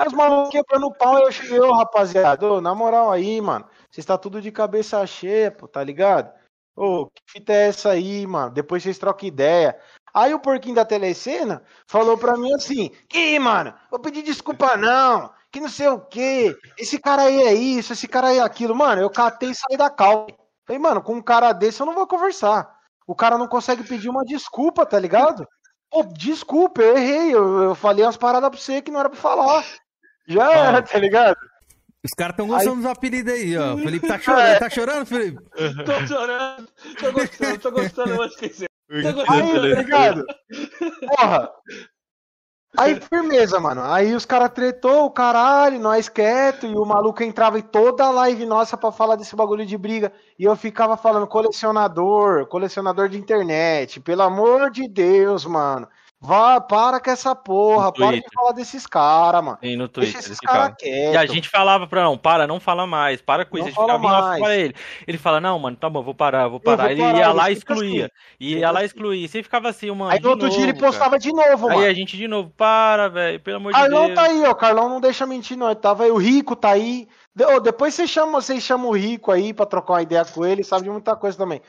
Aí 0.00 0.06
os 0.06 0.14
malucos 0.14 0.48
quebrando 0.48 0.86
o 0.86 0.94
pau, 0.94 1.16
aí 1.16 1.24
eu 1.24 1.30
cheguei, 1.30 1.60
ô 1.60 1.74
rapaziada, 1.74 2.50
ô, 2.50 2.58
na 2.58 2.74
moral 2.74 3.12
aí, 3.12 3.38
mano, 3.38 3.66
vocês 3.90 4.06
tá 4.06 4.16
tudo 4.16 4.40
de 4.40 4.50
cabeça 4.50 5.06
cheia, 5.06 5.50
pô, 5.50 5.68
tá 5.68 5.84
ligado? 5.84 6.32
Ô, 6.74 7.04
que 7.08 7.20
fita 7.26 7.52
é 7.52 7.68
essa 7.68 7.90
aí, 7.90 8.26
mano? 8.26 8.50
Depois 8.50 8.82
vocês 8.82 8.96
trocam 8.96 9.28
ideia. 9.28 9.78
Aí 10.14 10.32
o 10.32 10.40
porquinho 10.40 10.74
da 10.74 10.86
telecena 10.86 11.62
falou 11.86 12.16
pra 12.16 12.38
mim 12.38 12.50
assim: 12.54 12.90
Ih, 13.12 13.38
mano, 13.38 13.74
vou 13.90 14.00
pedir 14.00 14.22
desculpa 14.22 14.74
não, 14.74 15.30
que 15.52 15.60
não 15.60 15.68
sei 15.68 15.88
o 15.88 16.00
quê. 16.00 16.56
Esse 16.78 16.98
cara 16.98 17.24
aí 17.24 17.42
é 17.42 17.52
isso, 17.52 17.92
esse 17.92 18.08
cara 18.08 18.28
aí 18.28 18.38
é 18.38 18.42
aquilo. 18.42 18.74
Mano, 18.74 19.02
eu 19.02 19.10
catei 19.10 19.50
e 19.50 19.54
saí 19.54 19.76
da 19.76 19.90
cal. 19.90 20.26
Falei, 20.66 20.80
mano, 20.80 21.02
com 21.02 21.12
um 21.16 21.22
cara 21.22 21.52
desse 21.52 21.82
eu 21.82 21.84
não 21.84 21.92
vou 21.92 22.06
conversar. 22.06 22.74
O 23.06 23.14
cara 23.14 23.36
não 23.36 23.46
consegue 23.46 23.84
pedir 23.84 24.08
uma 24.08 24.24
desculpa, 24.24 24.86
tá 24.86 24.98
ligado? 24.98 25.46
Pô, 25.90 26.04
desculpa, 26.04 26.80
eu 26.80 26.96
errei. 26.96 27.34
Eu, 27.34 27.62
eu 27.64 27.74
falei 27.74 28.02
umas 28.02 28.16
paradas 28.16 28.48
pra 28.48 28.58
você 28.58 28.80
que 28.80 28.90
não 28.90 29.00
era 29.00 29.10
pra 29.10 29.18
falar. 29.20 29.62
Já 30.26 30.52
era, 30.52 30.82
tá 30.82 30.98
ligado? 30.98 31.36
Os 32.02 32.12
caras 32.16 32.32
estão 32.32 32.46
gostando 32.46 32.76
dos 32.76 32.86
apelidos 32.86 33.32
aí, 33.32 33.56
ó. 33.58 33.74
O 33.74 33.78
Felipe 33.84 34.08
tá 34.08 34.18
chorando, 34.18 34.58
tá 34.58 34.70
chorando, 34.70 35.06
Felipe? 35.06 35.38
Tô 35.84 36.06
chorando, 36.06 36.68
tô 36.98 37.12
gostando, 37.12 37.58
tô 37.58 37.70
gostando, 37.70 38.10
eu 38.10 38.16
vou 38.16 38.26
esquecer. 38.26 38.68
Tô 38.88 38.96
Aí, 38.96 39.12
gostando. 39.12 39.74
tá 39.74 39.82
ligado? 39.82 40.24
Porra. 41.06 41.50
Aí, 42.78 43.00
firmeza, 43.00 43.58
mano. 43.58 43.82
Aí 43.82 44.14
os 44.14 44.24
caras 44.24 44.50
tretou, 44.50 45.04
o 45.06 45.10
caralho, 45.10 45.78
nós 45.80 46.08
quieto, 46.08 46.66
e 46.66 46.74
o 46.74 46.84
maluco 46.84 47.22
entrava 47.22 47.58
em 47.58 47.62
toda 47.62 48.04
a 48.04 48.10
live 48.10 48.46
nossa 48.46 48.76
pra 48.76 48.92
falar 48.92 49.16
desse 49.16 49.34
bagulho 49.34 49.66
de 49.66 49.76
briga. 49.76 50.12
E 50.38 50.44
eu 50.44 50.54
ficava 50.56 50.96
falando, 50.96 51.26
colecionador, 51.26 52.46
colecionador 52.46 53.08
de 53.08 53.18
internet, 53.18 54.00
pelo 54.00 54.22
amor 54.22 54.70
de 54.70 54.88
Deus, 54.88 55.44
mano. 55.44 55.88
Vá, 56.22 56.60
para 56.60 57.00
com 57.00 57.10
essa 57.10 57.34
porra, 57.34 57.86
No 57.86 57.92
para 57.94 58.06
de 58.08 58.12
Twitter. 58.20 58.30
falar 58.34 58.52
desses 58.52 58.86
caras, 58.86 59.42
mano. 59.42 59.58
Sim, 59.62 59.76
no 59.76 59.88
Deixa 59.88 59.92
Twitter. 59.94 60.14
esses 60.18 60.26
eles 60.26 60.38
ficavam. 60.38 60.60
caras 60.60 60.76
quietos. 60.78 61.14
E 61.14 61.16
a 61.16 61.24
gente 61.26 61.48
falava 61.48 61.86
pra 61.86 62.02
não, 62.04 62.18
para, 62.18 62.46
não 62.46 62.60
fala 62.60 62.86
mais, 62.86 63.22
para 63.22 63.46
com 63.46 63.56
isso. 63.56 63.68
Não 63.80 63.84
a 63.88 63.92
gente 63.92 64.02
fala 64.02 64.20
mais. 64.28 64.42
pra 64.42 64.54
ele. 64.54 64.74
Ele 65.06 65.16
fala, 65.16 65.40
não, 65.40 65.58
mano, 65.58 65.78
tá 65.78 65.88
bom, 65.88 66.02
vou 66.02 66.14
parar, 66.14 66.46
vou 66.46 66.60
parar. 66.60 66.82
vou 66.82 66.90
ele 66.92 67.00
parar, 67.00 67.18
ia 67.18 67.32
lá 67.32 67.50
e 67.50 67.54
excluía. 67.54 68.04
assim. 68.04 68.12
Ia 68.38 68.70
lá 68.70 68.82
e 68.82 68.86
excluía. 68.86 69.26
Você 69.26 69.42
ficava 69.42 69.70
assim, 69.70 69.90
mano. 69.92 70.10
Aí 70.10 70.18
de 70.18 70.24
no 70.24 70.30
outro 70.30 70.50
dia 70.50 70.58
ele 70.58 70.66
novo, 70.72 70.80
cara. 70.80 70.92
postava 70.92 71.18
de 71.18 71.32
novo, 71.32 71.68
mano. 71.68 71.80
Aí 71.80 71.86
a 71.86 71.94
gente 71.94 72.16
de 72.18 72.28
novo, 72.28 72.50
para, 72.54 73.08
velho, 73.08 73.40
pelo 73.40 73.56
amor 73.56 73.72
de 73.72 73.78
Carlão 73.78 74.04
Deus. 74.06 74.14
tá 74.14 74.22
aí, 74.26 74.44
ó. 74.46 74.52
Carlão 74.54 74.88
não 74.90 75.00
deixa 75.00 75.24
mentir, 75.24 75.56
não. 75.56 75.68
Ele 75.70 75.76
tava 75.80 76.04
aí. 76.04 76.10
O 76.10 76.18
Rico 76.18 76.54
tá 76.54 76.68
aí. 76.72 77.08
De- 77.34 77.60
depois 77.60 77.94
você 77.94 78.06
chama, 78.06 78.42
vocês 78.42 78.62
chamam 78.62 78.90
o 78.90 78.94
Rico 78.94 79.32
aí 79.32 79.54
pra 79.54 79.64
trocar 79.64 79.94
uma 79.94 80.02
ideia 80.02 80.26
com 80.26 80.44
ele. 80.44 80.62
Sabe 80.62 80.82
de 80.84 80.90
muita 80.90 81.16
coisa 81.16 81.38
também. 81.38 81.62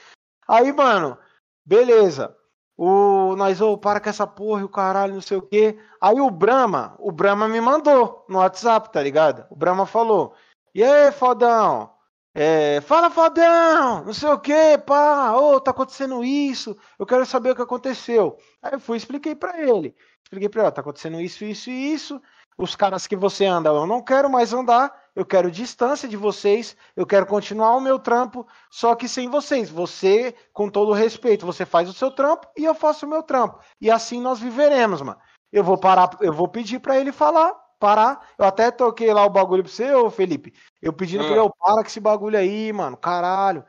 Aí, 0.45 0.73
mano, 0.73 1.17
beleza. 1.65 2.35
O 2.83 3.35
nós, 3.35 3.61
ô, 3.61 3.73
oh, 3.73 3.77
para 3.77 3.99
com 3.99 4.09
essa 4.09 4.25
porra, 4.25 4.65
o 4.65 4.69
caralho, 4.69 5.13
não 5.13 5.21
sei 5.21 5.37
o 5.37 5.41
quê. 5.43 5.77
Aí 6.01 6.19
o 6.19 6.31
Brahma, 6.31 6.95
o 6.97 7.11
Brahma 7.11 7.47
me 7.47 7.61
mandou 7.61 8.25
no 8.27 8.39
WhatsApp, 8.39 8.91
tá 8.91 9.03
ligado? 9.03 9.45
O 9.51 9.55
Brahma 9.55 9.85
falou: 9.85 10.33
E 10.73 10.83
aí, 10.83 11.11
fodão? 11.11 11.91
É, 12.33 12.81
fala, 12.81 13.11
fodão, 13.11 14.05
não 14.05 14.13
sei 14.13 14.29
o 14.29 14.39
que, 14.39 14.77
pá, 14.79 15.33
ô, 15.33 15.55
oh, 15.55 15.59
tá 15.59 15.71
acontecendo 15.71 16.23
isso, 16.23 16.77
eu 16.97 17.05
quero 17.05 17.25
saber 17.25 17.51
o 17.51 17.55
que 17.55 17.61
aconteceu. 17.61 18.37
Aí 18.63 18.73
eu 18.73 18.79
fui 18.79 18.97
expliquei 18.97 19.35
para 19.35 19.61
ele. 19.61 19.93
Expliquei 20.23 20.49
pra 20.49 20.61
ele, 20.61 20.69
ó, 20.69 20.71
tá 20.71 20.81
acontecendo 20.81 21.19
isso, 21.21 21.43
isso 21.45 21.69
e 21.69 21.93
isso. 21.93 22.21
Os 22.61 22.75
caras 22.75 23.07
que 23.07 23.15
você 23.15 23.43
anda, 23.45 23.71
eu 23.71 23.87
não 23.87 24.03
quero 24.03 24.29
mais 24.29 24.53
andar, 24.53 24.95
eu 25.15 25.25
quero 25.25 25.49
distância 25.49 26.07
de 26.07 26.15
vocês, 26.15 26.77
eu 26.95 27.07
quero 27.07 27.25
continuar 27.25 27.75
o 27.75 27.81
meu 27.81 27.97
trampo, 27.97 28.45
só 28.69 28.93
que 28.93 29.07
sem 29.07 29.27
vocês. 29.27 29.67
Você, 29.67 30.35
com 30.53 30.69
todo 30.69 30.93
respeito, 30.93 31.43
você 31.43 31.65
faz 31.65 31.89
o 31.89 31.93
seu 31.93 32.11
trampo 32.11 32.47
e 32.55 32.63
eu 32.63 32.75
faço 32.75 33.07
o 33.07 33.09
meu 33.09 33.23
trampo. 33.23 33.59
E 33.81 33.89
assim 33.89 34.21
nós 34.21 34.39
viveremos, 34.39 35.01
mano. 35.01 35.19
Eu 35.51 35.63
vou 35.63 35.75
parar, 35.75 36.11
eu 36.21 36.31
vou 36.31 36.47
pedir 36.47 36.79
para 36.79 36.99
ele 36.99 37.11
falar, 37.11 37.51
parar. 37.79 38.29
Eu 38.37 38.45
até 38.45 38.69
toquei 38.69 39.11
lá 39.11 39.25
o 39.25 39.29
bagulho 39.29 39.63
pra 39.63 39.71
você, 39.71 39.91
ô 39.95 40.11
Felipe. 40.11 40.53
Eu 40.79 40.93
pedindo 40.93 41.23
pra 41.23 41.35
ele, 41.35 41.47
ah. 41.47 41.49
para 41.49 41.81
com 41.81 41.87
esse 41.87 41.99
bagulho 41.99 42.37
aí, 42.37 42.71
mano, 42.71 42.95
caralho. 42.95 43.65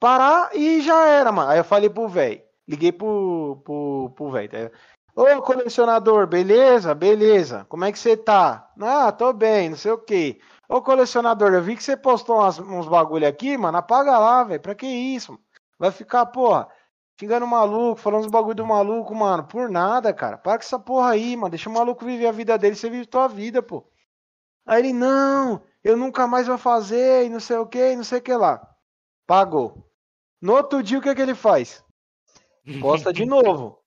Parar 0.00 0.56
e 0.56 0.80
já 0.80 1.06
era, 1.06 1.30
mano. 1.30 1.52
Aí 1.52 1.58
eu 1.58 1.64
falei 1.64 1.88
pro 1.88 2.08
velho, 2.08 2.42
liguei 2.68 2.90
pro, 2.90 3.62
pro, 3.64 4.12
pro 4.16 4.30
velho. 4.32 4.72
Ô 5.14 5.42
colecionador, 5.42 6.26
beleza? 6.26 6.94
Beleza. 6.94 7.66
Como 7.68 7.84
é 7.84 7.92
que 7.92 7.98
você 7.98 8.16
tá? 8.16 8.70
Ah, 8.80 9.10
tô 9.12 9.32
bem, 9.32 9.70
não 9.70 9.76
sei 9.76 9.92
o 9.92 9.98
que. 9.98 10.40
Ô 10.68 10.80
colecionador, 10.80 11.52
eu 11.52 11.62
vi 11.62 11.76
que 11.76 11.82
você 11.82 11.96
postou 11.96 12.36
umas, 12.36 12.58
uns 12.58 12.86
bagulho 12.86 13.26
aqui, 13.26 13.56
mano. 13.56 13.78
Apaga 13.78 14.18
lá, 14.18 14.44
velho. 14.44 14.60
Pra 14.60 14.74
que 14.74 14.86
isso? 14.86 15.38
Vai 15.78 15.90
ficar, 15.90 16.26
porra, 16.26 16.68
xingando 17.18 17.46
maluco, 17.46 18.00
falando 18.00 18.22
os 18.22 18.30
bagulho 18.30 18.54
do 18.54 18.66
maluco, 18.66 19.14
mano. 19.14 19.44
Por 19.44 19.68
nada, 19.68 20.12
cara. 20.12 20.38
Para 20.38 20.58
com 20.58 20.64
essa 20.64 20.78
porra 20.78 21.10
aí, 21.10 21.36
mano. 21.36 21.50
Deixa 21.50 21.68
o 21.68 21.72
maluco 21.72 22.04
viver 22.04 22.26
a 22.26 22.32
vida 22.32 22.56
dele, 22.56 22.76
você 22.76 22.88
vive 22.88 23.06
tua 23.06 23.26
vida, 23.26 23.60
pô. 23.60 23.84
Aí 24.64 24.80
ele, 24.82 24.92
não, 24.92 25.62
eu 25.82 25.96
nunca 25.96 26.26
mais 26.26 26.46
vou 26.46 26.56
fazer, 26.56 27.26
e 27.26 27.28
não 27.28 27.40
sei 27.40 27.56
o 27.56 27.66
que, 27.66 27.96
não 27.96 28.04
sei 28.04 28.18
o 28.18 28.22
que 28.22 28.32
lá. 28.32 28.64
Pagou. 29.26 29.90
No 30.40 30.54
outro 30.54 30.82
dia, 30.82 30.98
o 30.98 31.02
que, 31.02 31.08
é 31.08 31.14
que 31.14 31.20
ele 31.20 31.34
faz? 31.34 31.84
Posta 32.80 33.12
de 33.12 33.24
novo. 33.26 33.79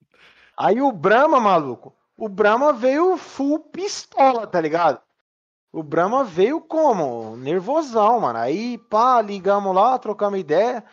Aí 0.58 0.82
o 0.82 0.92
Brahma, 0.92 1.40
maluco, 1.40 1.94
o 2.18 2.30
Brahma 2.30 2.72
veio 2.72 3.18
full 3.18 3.60
pistola, 3.60 4.46
tá 4.46 4.62
ligado? 4.62 5.00
O 5.72 5.82
Brahma 5.82 6.24
veio 6.24 6.62
como? 6.62 7.36
Nervosão, 7.36 8.20
mano. 8.20 8.38
Aí, 8.38 8.78
pá, 8.78 9.20
ligamos 9.22 9.74
lá, 9.74 9.98
trocamos 9.98 10.40
ideia. 10.40 10.84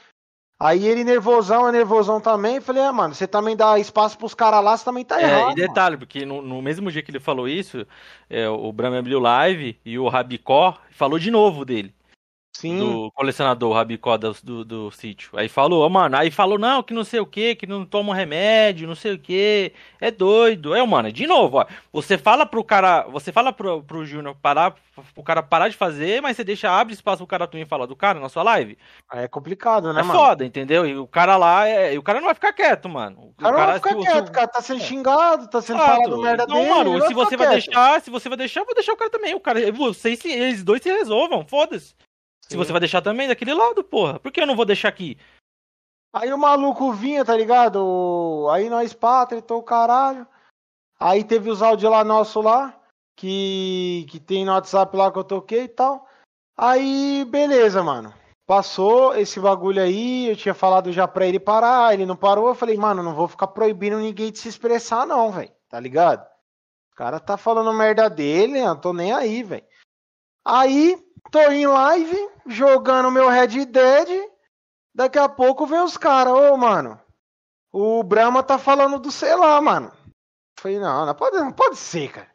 Aí 0.59 0.87
ele 0.87 1.05
nervosão, 1.05 1.69
é 1.69 1.73
nervosão 1.73 2.21
também. 2.21 2.61
Falei, 2.61 2.83
ah, 2.83 2.93
mano, 2.93 3.15
você 3.15 3.27
também 3.27 3.57
dá 3.57 3.79
espaço 3.79 4.19
pros 4.19 4.35
caras 4.35 4.63
lá, 4.63 4.77
você 4.77 4.85
também 4.85 5.05
tá 5.05 5.21
errado. 5.21 5.51
É, 5.51 5.53
e 5.53 5.55
detalhe, 5.55 5.97
mano. 5.97 5.99
porque 5.99 6.25
no, 6.27 6.43
no, 6.43 6.61
mesmo 6.61 6.91
dia 6.91 7.03
que 7.03 7.11
ele 7.11 7.21
falou 7.21 7.49
isso, 7.49 7.87
é, 8.29 8.49
o 8.49 8.71
Brahma 8.73 8.99
abriu 8.99 9.19
live 9.19 9.79
e 9.85 9.99
o 9.99 10.09
Rabicó 10.09 10.77
falou 10.91 11.19
de 11.19 11.31
novo 11.31 11.65
dele. 11.65 11.95
Sim. 12.61 12.79
do 12.79 13.11
colecionador 13.13 13.73
Rabicó 13.73 14.19
do, 14.19 14.37
do, 14.43 14.65
do 14.65 14.91
sítio. 14.91 15.31
Aí 15.35 15.49
falou, 15.49 15.89
mano, 15.89 16.15
aí 16.15 16.31
falou, 16.31 16.59
não, 16.59 16.83
que 16.83 16.93
não 16.93 17.05
sei 17.05 17.19
o 17.19 17.25
que, 17.25 17.55
que 17.55 17.67
não 17.67 17.87
toma 17.87 18.15
remédio, 18.15 18.87
não 18.87 18.95
sei 18.95 19.15
o 19.15 19.19
que, 19.19 19.73
é 19.99 20.11
doido. 20.11 20.75
É, 20.75 20.87
mano, 20.87 21.11
de 21.11 21.27
novo, 21.27 21.57
ó, 21.59 21.67
você 21.91 22.19
fala 22.19 22.45
pro 22.45 22.63
cara, 22.63 23.07
você 23.09 23.33
fala 23.33 23.51
pro, 23.51 23.83
pro 23.83 24.05
Júnior 24.05 24.37
parar, 24.43 24.75
pro 25.15 25.23
cara 25.23 25.43
parar 25.43 25.69
de 25.71 25.77
fazer, 25.77 26.21
mas 26.21 26.37
você 26.37 26.45
deixa, 26.45 26.71
abre 26.71 26.93
espaço 26.93 27.19
pro 27.19 27.27
cara 27.27 27.47
também 27.47 27.65
falar 27.65 27.87
do 27.87 27.97
cara 27.97 28.21
na 28.21 28.29
sua 28.29 28.43
live. 28.43 28.77
Aí 29.09 29.25
é 29.25 29.29
complicado, 29.29 29.91
né, 29.95 30.01
é 30.01 30.03
mano? 30.03 30.21
É 30.21 30.23
foda, 30.23 30.45
entendeu? 30.45 30.87
E 30.87 30.99
o 30.99 31.07
cara 31.07 31.39
lá, 31.39 31.67
é, 31.67 31.99
o 31.99 32.03
cara 32.03 32.21
não 32.21 32.27
vai 32.27 32.35
ficar 32.35 32.53
quieto, 32.53 32.91
mano. 32.91 33.33
O 33.39 33.43
cara, 33.43 33.57
cara 33.57 33.73
não 33.73 33.81
vai 33.81 33.91
ficar 33.97 34.13
quieto, 34.13 34.29
o 34.29 34.33
cara 34.33 34.49
tá 34.49 34.61
sendo 34.61 34.83
xingado, 34.83 35.49
tá 35.49 35.63
sendo 35.63 35.79
Exato. 35.79 36.03
falado 36.03 36.21
merda 36.21 36.43
então, 36.43 36.57
dele. 36.57 36.69
mano, 36.69 37.07
se 37.07 37.15
você 37.15 37.39
vai 37.39 37.47
quieto. 37.47 37.65
deixar, 37.65 38.01
se 38.03 38.11
você 38.11 38.29
vai 38.29 38.37
deixar, 38.37 38.61
eu 38.61 38.67
vou 38.67 38.75
deixar 38.75 38.93
o 38.93 38.97
cara 38.99 39.11
também. 39.11 39.35
O 39.35 39.41
cara, 39.41 39.73
vocês, 39.73 40.23
eles 40.27 40.63
dois 40.63 40.83
se 40.83 40.93
resolvam, 40.93 41.47
foda-se. 41.49 41.95
Se 42.51 42.57
você 42.57 42.73
vai 42.73 42.81
deixar 42.81 43.01
também 43.01 43.29
daquele 43.29 43.55
lado, 43.55 43.85
porra. 43.85 44.19
Por 44.19 44.33
que 44.33 44.41
eu 44.41 44.47
não 44.47 44.57
vou 44.57 44.65
deixar 44.65 44.89
aqui? 44.89 45.17
Aí 46.13 46.33
o 46.33 46.39
maluco 46.39 46.93
vinha, 46.93 47.25
tá 47.25 47.37
ligado? 47.37 48.49
Aí 48.51 48.69
nós 48.69 48.93
pá, 48.93 49.25
tretou 49.25 49.61
o 49.61 49.63
caralho. 49.63 50.27
Aí 50.99 51.23
teve 51.23 51.49
os 51.49 51.63
áudios 51.63 51.89
lá 51.89 52.03
nosso 52.03 52.41
lá, 52.41 52.77
que, 53.17 54.05
que 54.11 54.19
tem 54.19 54.45
no 54.45 54.51
WhatsApp 54.51 54.97
lá 54.97 55.13
que 55.13 55.19
eu 55.21 55.25
toquei 55.25 55.63
e 55.63 55.69
tal. 55.69 56.09
Aí, 56.59 57.25
beleza, 57.25 57.85
mano. 57.85 58.13
Passou 58.49 59.15
esse 59.15 59.39
bagulho 59.39 59.81
aí, 59.81 60.29
eu 60.29 60.35
tinha 60.37 60.53
falado 60.53 60.93
já 60.93 61.07
pra 61.07 61.29
ele 61.29 61.39
parar, 61.39 61.95
ele 61.95 62.05
não 62.05 62.17
parou. 62.17 62.49
Eu 62.49 62.55
falei, 62.57 62.77
mano, 62.77 63.01
não 63.01 63.15
vou 63.15 63.29
ficar 63.29 63.47
proibindo 63.47 63.97
ninguém 63.99 64.33
de 64.33 64.41
se 64.41 64.49
expressar, 64.49 65.07
não, 65.07 65.31
velho. 65.31 65.53
Tá 65.69 65.79
ligado? 65.79 66.27
O 66.93 66.97
cara 66.97 67.21
tá 67.21 67.37
falando 67.37 67.73
merda 67.73 68.11
dele, 68.11 68.59
eu 68.59 68.75
tô 68.75 68.93
nem 68.93 69.13
aí, 69.13 69.45
velho. 69.45 69.65
Aí, 70.45 70.99
tô 71.31 71.41
em 71.51 71.67
live, 71.67 72.31
jogando 72.47 73.11
meu 73.11 73.29
Red 73.29 73.65
Dead. 73.67 74.31
Daqui 74.95 75.19
a 75.19 75.29
pouco 75.29 75.67
vem 75.67 75.81
os 75.81 75.97
caras, 75.97 76.33
ô 76.33 76.57
mano, 76.57 77.01
o 77.73 78.03
Brahma 78.03 78.43
tá 78.43 78.59
falando 78.59 78.99
do 78.99 79.13
sei 79.13 79.35
lá, 79.35 79.61
mano. 79.61 79.93
falei, 80.59 80.79
não, 80.79 81.07
não 81.07 81.15
pode, 81.15 81.37
não 81.37 81.53
pode 81.53 81.77
ser, 81.77 82.11
cara. 82.11 82.31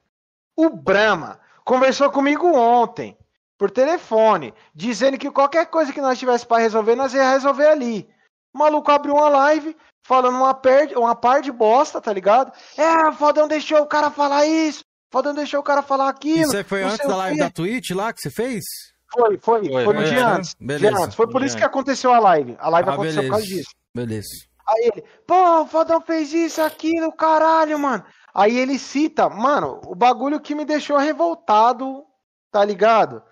O 0.56 0.70
Brahma 0.70 1.40
conversou 1.66 2.10
comigo 2.10 2.48
ontem, 2.56 3.18
por 3.58 3.70
telefone, 3.70 4.54
dizendo 4.74 5.18
que 5.18 5.30
qualquer 5.32 5.66
coisa 5.66 5.92
que 5.92 6.02
nós 6.02 6.18
tivesse 6.18 6.46
para 6.46 6.62
resolver, 6.62 6.96
nós 6.96 7.14
ia 7.14 7.30
resolver 7.30 7.68
ali. 7.68 8.10
O 8.54 8.60
maluco 8.60 8.90
abriu 8.92 9.16
uma 9.16 9.28
live 9.28 9.76
falando 10.06 10.38
uma, 10.38 10.54
per... 10.54 10.98
uma 10.98 11.16
par 11.16 11.42
de 11.42 11.52
bosta, 11.52 12.00
tá 12.00 12.14
ligado? 12.14 12.54
É, 12.78 13.10
o 13.10 13.14
Fodão 13.14 13.48
deixou 13.48 13.82
o 13.82 13.88
cara 13.88 14.10
falar 14.10 14.46
isso, 14.46 14.84
Fodão 15.16 15.34
deixou 15.34 15.62
o 15.62 15.64
cara 15.64 15.82
falar 15.82 16.10
aquilo. 16.10 16.42
Isso 16.42 16.66
foi 16.66 16.84
antes 16.84 17.08
da 17.08 17.16
live 17.16 17.40
da 17.40 17.50
Twitch 17.50 17.92
lá 17.92 18.12
que 18.12 18.20
você 18.20 18.30
fez? 18.30 18.66
Foi, 19.14 19.38
foi. 19.38 19.66
Foi, 19.66 19.86
foi 19.86 19.94
no 19.94 20.02
é, 20.02 20.10
dia 20.10 20.28
antes. 20.28 20.56
Beleza. 20.60 20.94
Dia 20.94 21.06
antes. 21.06 21.16
Foi 21.16 21.30
por 21.30 21.42
isso 21.42 21.56
que 21.56 21.64
aconteceu 21.64 22.14
a 22.14 22.20
live. 22.20 22.58
A 22.60 22.68
live 22.68 22.90
ah, 22.90 22.94
aconteceu 22.94 23.22
beleza. 23.22 23.32
por 23.32 23.40
causa 23.40 23.48
disso. 23.48 23.70
Beleza. 23.96 24.28
Aí 24.68 24.92
ele, 24.92 25.06
pô, 25.26 25.62
o 25.62 25.68
Fodão 25.68 26.02
fez 26.02 26.34
isso, 26.34 26.62
aquilo, 26.62 27.14
caralho, 27.14 27.80
mano. 27.80 28.04
Aí 28.34 28.58
ele 28.58 28.78
cita, 28.78 29.30
mano, 29.30 29.80
o 29.86 29.96
bagulho 29.96 30.42
que 30.42 30.54
me 30.54 30.66
deixou 30.66 30.98
revoltado, 30.98 32.04
tá 32.52 32.66
ligado? 32.66 33.24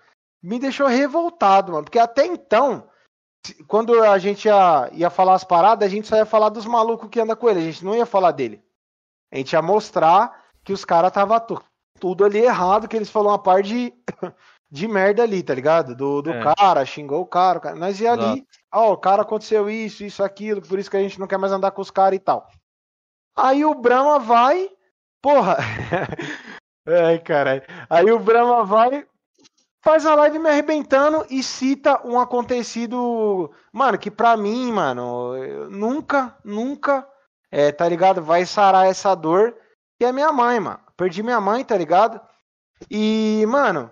Me 0.42 0.58
deixou 0.58 0.86
revoltado, 0.86 1.72
mano. 1.72 1.84
Porque 1.84 1.98
até 1.98 2.24
então, 2.24 2.88
quando 3.68 4.02
a 4.02 4.16
gente 4.16 4.46
ia, 4.46 4.88
ia 4.90 5.10
falar 5.10 5.34
as 5.34 5.44
paradas, 5.44 5.86
a 5.86 5.90
gente 5.90 6.08
só 6.08 6.16
ia 6.16 6.24
falar 6.24 6.48
dos 6.48 6.64
malucos 6.64 7.10
que 7.10 7.20
anda 7.20 7.36
com 7.36 7.46
ele. 7.46 7.60
A 7.60 7.64
gente 7.64 7.84
não 7.84 7.94
ia 7.94 8.06
falar 8.06 8.30
dele. 8.30 8.64
A 9.30 9.36
gente 9.36 9.52
ia 9.52 9.60
mostrar 9.60 10.44
que 10.64 10.72
os 10.72 10.82
caras 10.82 11.12
tava 11.12 11.36
tudo 11.98 12.24
ali 12.24 12.38
errado, 12.38 12.88
que 12.88 12.96
eles 12.96 13.10
falaram 13.10 13.32
uma 13.32 13.42
par 13.42 13.62
de, 13.62 13.92
de 14.70 14.88
merda 14.88 15.22
ali, 15.22 15.42
tá 15.42 15.54
ligado? 15.54 15.94
Do, 15.94 16.22
do 16.22 16.30
é. 16.30 16.54
cara, 16.54 16.84
xingou 16.84 17.22
o 17.22 17.26
cara, 17.26 17.60
cara. 17.60 17.76
Nós 17.76 18.00
ia 18.00 18.12
ali, 18.12 18.46
ó, 18.72 18.88
oh, 18.88 18.92
o 18.92 18.98
cara 18.98 19.22
aconteceu 19.22 19.70
isso, 19.70 20.04
isso, 20.04 20.22
aquilo, 20.22 20.60
por 20.62 20.78
isso 20.78 20.90
que 20.90 20.96
a 20.96 21.00
gente 21.00 21.18
não 21.18 21.26
quer 21.26 21.38
mais 21.38 21.52
andar 21.52 21.70
com 21.70 21.82
os 21.82 21.90
caras 21.90 22.16
e 22.16 22.20
tal. 22.20 22.48
Aí 23.36 23.64
o 23.64 23.74
Brahma 23.74 24.18
vai, 24.18 24.70
porra. 25.22 25.56
Ai, 26.86 27.18
caralho. 27.18 27.62
Aí 27.88 28.10
o 28.10 28.18
Brahma 28.18 28.64
vai, 28.64 29.06
faz 29.82 30.04
a 30.04 30.14
live 30.14 30.38
me 30.38 30.50
arrebentando 30.50 31.24
e 31.30 31.42
cita 31.42 32.06
um 32.06 32.20
acontecido, 32.20 33.50
mano, 33.72 33.98
que 33.98 34.10
pra 34.10 34.36
mim, 34.36 34.70
mano, 34.70 35.34
nunca, 35.70 36.36
nunca, 36.44 37.08
é, 37.50 37.72
tá 37.72 37.88
ligado? 37.88 38.22
Vai 38.22 38.44
sarar 38.44 38.86
essa 38.86 39.14
dor, 39.14 39.56
que 39.98 40.04
é 40.04 40.12
minha 40.12 40.30
mãe, 40.30 40.60
mano. 40.60 40.83
Perdi 40.96 41.22
minha 41.22 41.40
mãe, 41.40 41.64
tá 41.64 41.76
ligado? 41.76 42.20
E, 42.90 43.44
mano, 43.48 43.90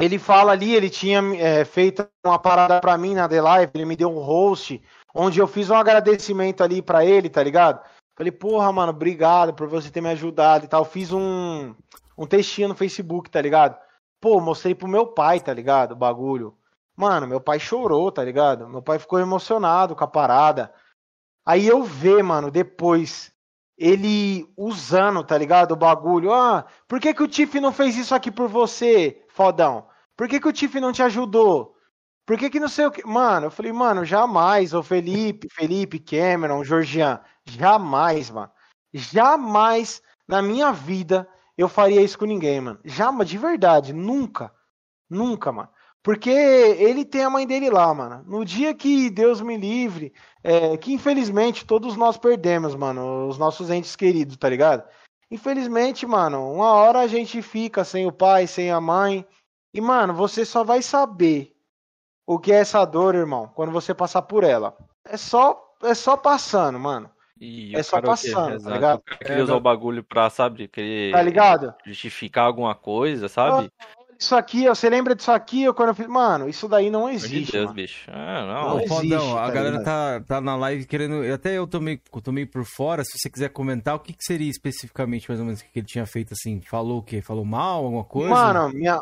ele 0.00 0.18
fala 0.18 0.52
ali, 0.52 0.74
ele 0.74 0.88
tinha 0.88 1.20
é, 1.36 1.64
feito 1.64 2.08
uma 2.24 2.38
parada 2.38 2.80
pra 2.80 2.96
mim 2.96 3.14
na 3.14 3.28
The 3.28 3.40
Live, 3.40 3.72
ele 3.74 3.84
me 3.84 3.96
deu 3.96 4.10
um 4.10 4.20
host, 4.20 4.82
onde 5.14 5.38
eu 5.38 5.46
fiz 5.46 5.68
um 5.70 5.74
agradecimento 5.74 6.62
ali 6.62 6.80
pra 6.80 7.04
ele, 7.04 7.28
tá 7.28 7.42
ligado? 7.42 7.80
Falei, 8.16 8.32
porra, 8.32 8.70
mano, 8.72 8.90
obrigado 8.90 9.54
por 9.54 9.68
você 9.68 9.90
ter 9.90 10.00
me 10.00 10.10
ajudado 10.10 10.64
e 10.64 10.68
tal. 10.68 10.84
Fiz 10.84 11.12
um, 11.12 11.74
um 12.16 12.26
textinho 12.26 12.68
no 12.68 12.74
Facebook, 12.74 13.30
tá 13.30 13.40
ligado? 13.40 13.78
Pô, 14.20 14.40
mostrei 14.40 14.74
pro 14.74 14.86
meu 14.86 15.06
pai, 15.06 15.40
tá 15.40 15.52
ligado? 15.54 15.92
O 15.92 15.96
bagulho. 15.96 16.54
Mano, 16.94 17.26
meu 17.26 17.40
pai 17.40 17.58
chorou, 17.58 18.12
tá 18.12 18.22
ligado? 18.22 18.68
Meu 18.68 18.82
pai 18.82 18.98
ficou 18.98 19.18
emocionado 19.18 19.96
com 19.96 20.04
a 20.04 20.06
parada. 20.06 20.72
Aí 21.46 21.66
eu 21.66 21.82
ver, 21.82 22.22
mano, 22.22 22.50
depois 22.50 23.32
ele 23.80 24.46
usando, 24.58 25.24
tá 25.24 25.38
ligado? 25.38 25.72
O 25.72 25.76
bagulho. 25.76 26.34
Ah, 26.34 26.66
por 26.86 27.00
que, 27.00 27.14
que 27.14 27.22
o 27.22 27.28
Tiff 27.28 27.58
não 27.58 27.72
fez 27.72 27.96
isso 27.96 28.14
aqui 28.14 28.30
por 28.30 28.46
você, 28.46 29.24
fodão? 29.30 29.88
Por 30.14 30.28
que, 30.28 30.38
que 30.38 30.48
o 30.48 30.52
Tiff 30.52 30.78
não 30.78 30.92
te 30.92 31.02
ajudou? 31.02 31.74
Por 32.26 32.36
que, 32.38 32.50
que 32.50 32.60
não 32.60 32.68
sei 32.68 32.84
o 32.84 32.90
que. 32.90 33.04
Mano, 33.06 33.46
eu 33.46 33.50
falei, 33.50 33.72
mano, 33.72 34.04
jamais, 34.04 34.74
ô 34.74 34.82
Felipe, 34.82 35.48
Felipe, 35.50 35.98
Cameron, 35.98 36.62
Georgian, 36.62 37.20
jamais, 37.46 38.30
mano. 38.30 38.50
Jamais 38.92 40.02
na 40.28 40.42
minha 40.42 40.72
vida 40.72 41.26
eu 41.56 41.68
faria 41.68 42.02
isso 42.02 42.18
com 42.18 42.26
ninguém, 42.26 42.60
mano. 42.60 42.78
Jamais, 42.84 43.30
de 43.30 43.38
verdade, 43.38 43.94
nunca. 43.94 44.52
Nunca, 45.08 45.50
mano. 45.50 45.70
Porque 46.02 46.30
ele 46.30 47.04
tem 47.04 47.24
a 47.24 47.30
mãe 47.30 47.46
dele 47.46 47.68
lá, 47.68 47.92
mano. 47.92 48.24
No 48.26 48.44
dia 48.44 48.74
que 48.74 49.10
Deus 49.10 49.40
me 49.40 49.56
livre, 49.56 50.12
é, 50.42 50.76
que 50.76 50.92
infelizmente 50.92 51.66
todos 51.66 51.96
nós 51.96 52.16
perdemos, 52.16 52.74
mano, 52.74 53.28
os 53.28 53.36
nossos 53.36 53.70
entes 53.70 53.94
queridos, 53.94 54.36
tá 54.36 54.48
ligado? 54.48 54.82
Infelizmente, 55.30 56.06
mano, 56.06 56.52
uma 56.52 56.72
hora 56.72 57.00
a 57.00 57.06
gente 57.06 57.42
fica 57.42 57.84
sem 57.84 58.06
o 58.06 58.12
pai, 58.12 58.46
sem 58.46 58.70
a 58.70 58.80
mãe. 58.80 59.26
E, 59.72 59.80
mano, 59.80 60.14
você 60.14 60.44
só 60.44 60.64
vai 60.64 60.82
saber 60.82 61.54
o 62.26 62.38
que 62.38 62.52
é 62.52 62.56
essa 62.56 62.84
dor, 62.84 63.14
irmão, 63.14 63.50
quando 63.54 63.70
você 63.70 63.94
passar 63.94 64.22
por 64.22 64.42
ela. 64.42 64.76
É 65.04 65.16
só, 65.16 65.74
é 65.82 65.94
só 65.94 66.16
passando, 66.16 66.78
mano. 66.78 67.10
E 67.40 67.74
É 67.74 67.82
só 67.82 68.00
passando, 68.02 68.62
tá 68.62 68.70
ligado? 68.70 68.98
O 68.98 69.02
cara 69.02 69.18
queria 69.18 69.44
usar 69.44 69.56
o 69.56 69.60
bagulho 69.60 70.04
pra, 70.04 70.28
sabe, 70.28 70.68
querer 70.68 71.12
Tá 71.12 71.22
ligado? 71.22 71.74
justificar 71.86 72.44
alguma 72.44 72.74
coisa, 72.74 73.28
sabe? 73.28 73.70
Isso 74.20 74.36
aqui, 74.36 74.68
você 74.68 74.90
lembra 74.90 75.14
disso 75.14 75.32
aqui? 75.32 75.62
Eu, 75.62 75.72
quando 75.72 75.88
eu 75.88 75.94
fiz, 75.94 76.06
mano, 76.06 76.46
isso 76.46 76.68
daí 76.68 76.90
não 76.90 77.08
existe. 77.08 77.52
Deus, 77.52 77.64
mano. 77.64 77.74
bicho. 77.74 78.10
Ah, 78.12 78.44
Não, 78.44 78.46
não. 78.46 78.76
Não 78.76 78.86
fodão, 78.86 79.18
existe, 79.18 79.32
a 79.32 79.34
tá 79.46 79.50
galera 79.50 79.82
tá, 79.82 80.20
tá 80.20 80.40
na 80.42 80.56
live 80.56 80.84
querendo. 80.84 81.22
Até 81.32 81.56
eu 81.56 81.66
tô 81.66 81.80
meio, 81.80 81.98
eu 82.14 82.20
tô 82.20 82.30
meio 82.30 82.46
por 82.46 82.62
fora. 82.66 83.02
Se 83.02 83.18
você 83.18 83.30
quiser 83.30 83.48
comentar, 83.48 83.94
o 83.94 83.98
que, 83.98 84.12
que 84.12 84.22
seria 84.22 84.50
especificamente 84.50 85.26
mais 85.26 85.40
ou 85.40 85.46
menos 85.46 85.60
o 85.60 85.64
que 85.64 85.78
ele 85.78 85.86
tinha 85.86 86.04
feito 86.04 86.34
assim? 86.34 86.60
Falou 86.60 86.98
o 86.98 87.02
quê? 87.02 87.22
Falou 87.22 87.46
mal, 87.46 87.82
alguma 87.84 88.04
coisa? 88.04 88.28
Mano, 88.28 88.74
minha, 88.74 89.00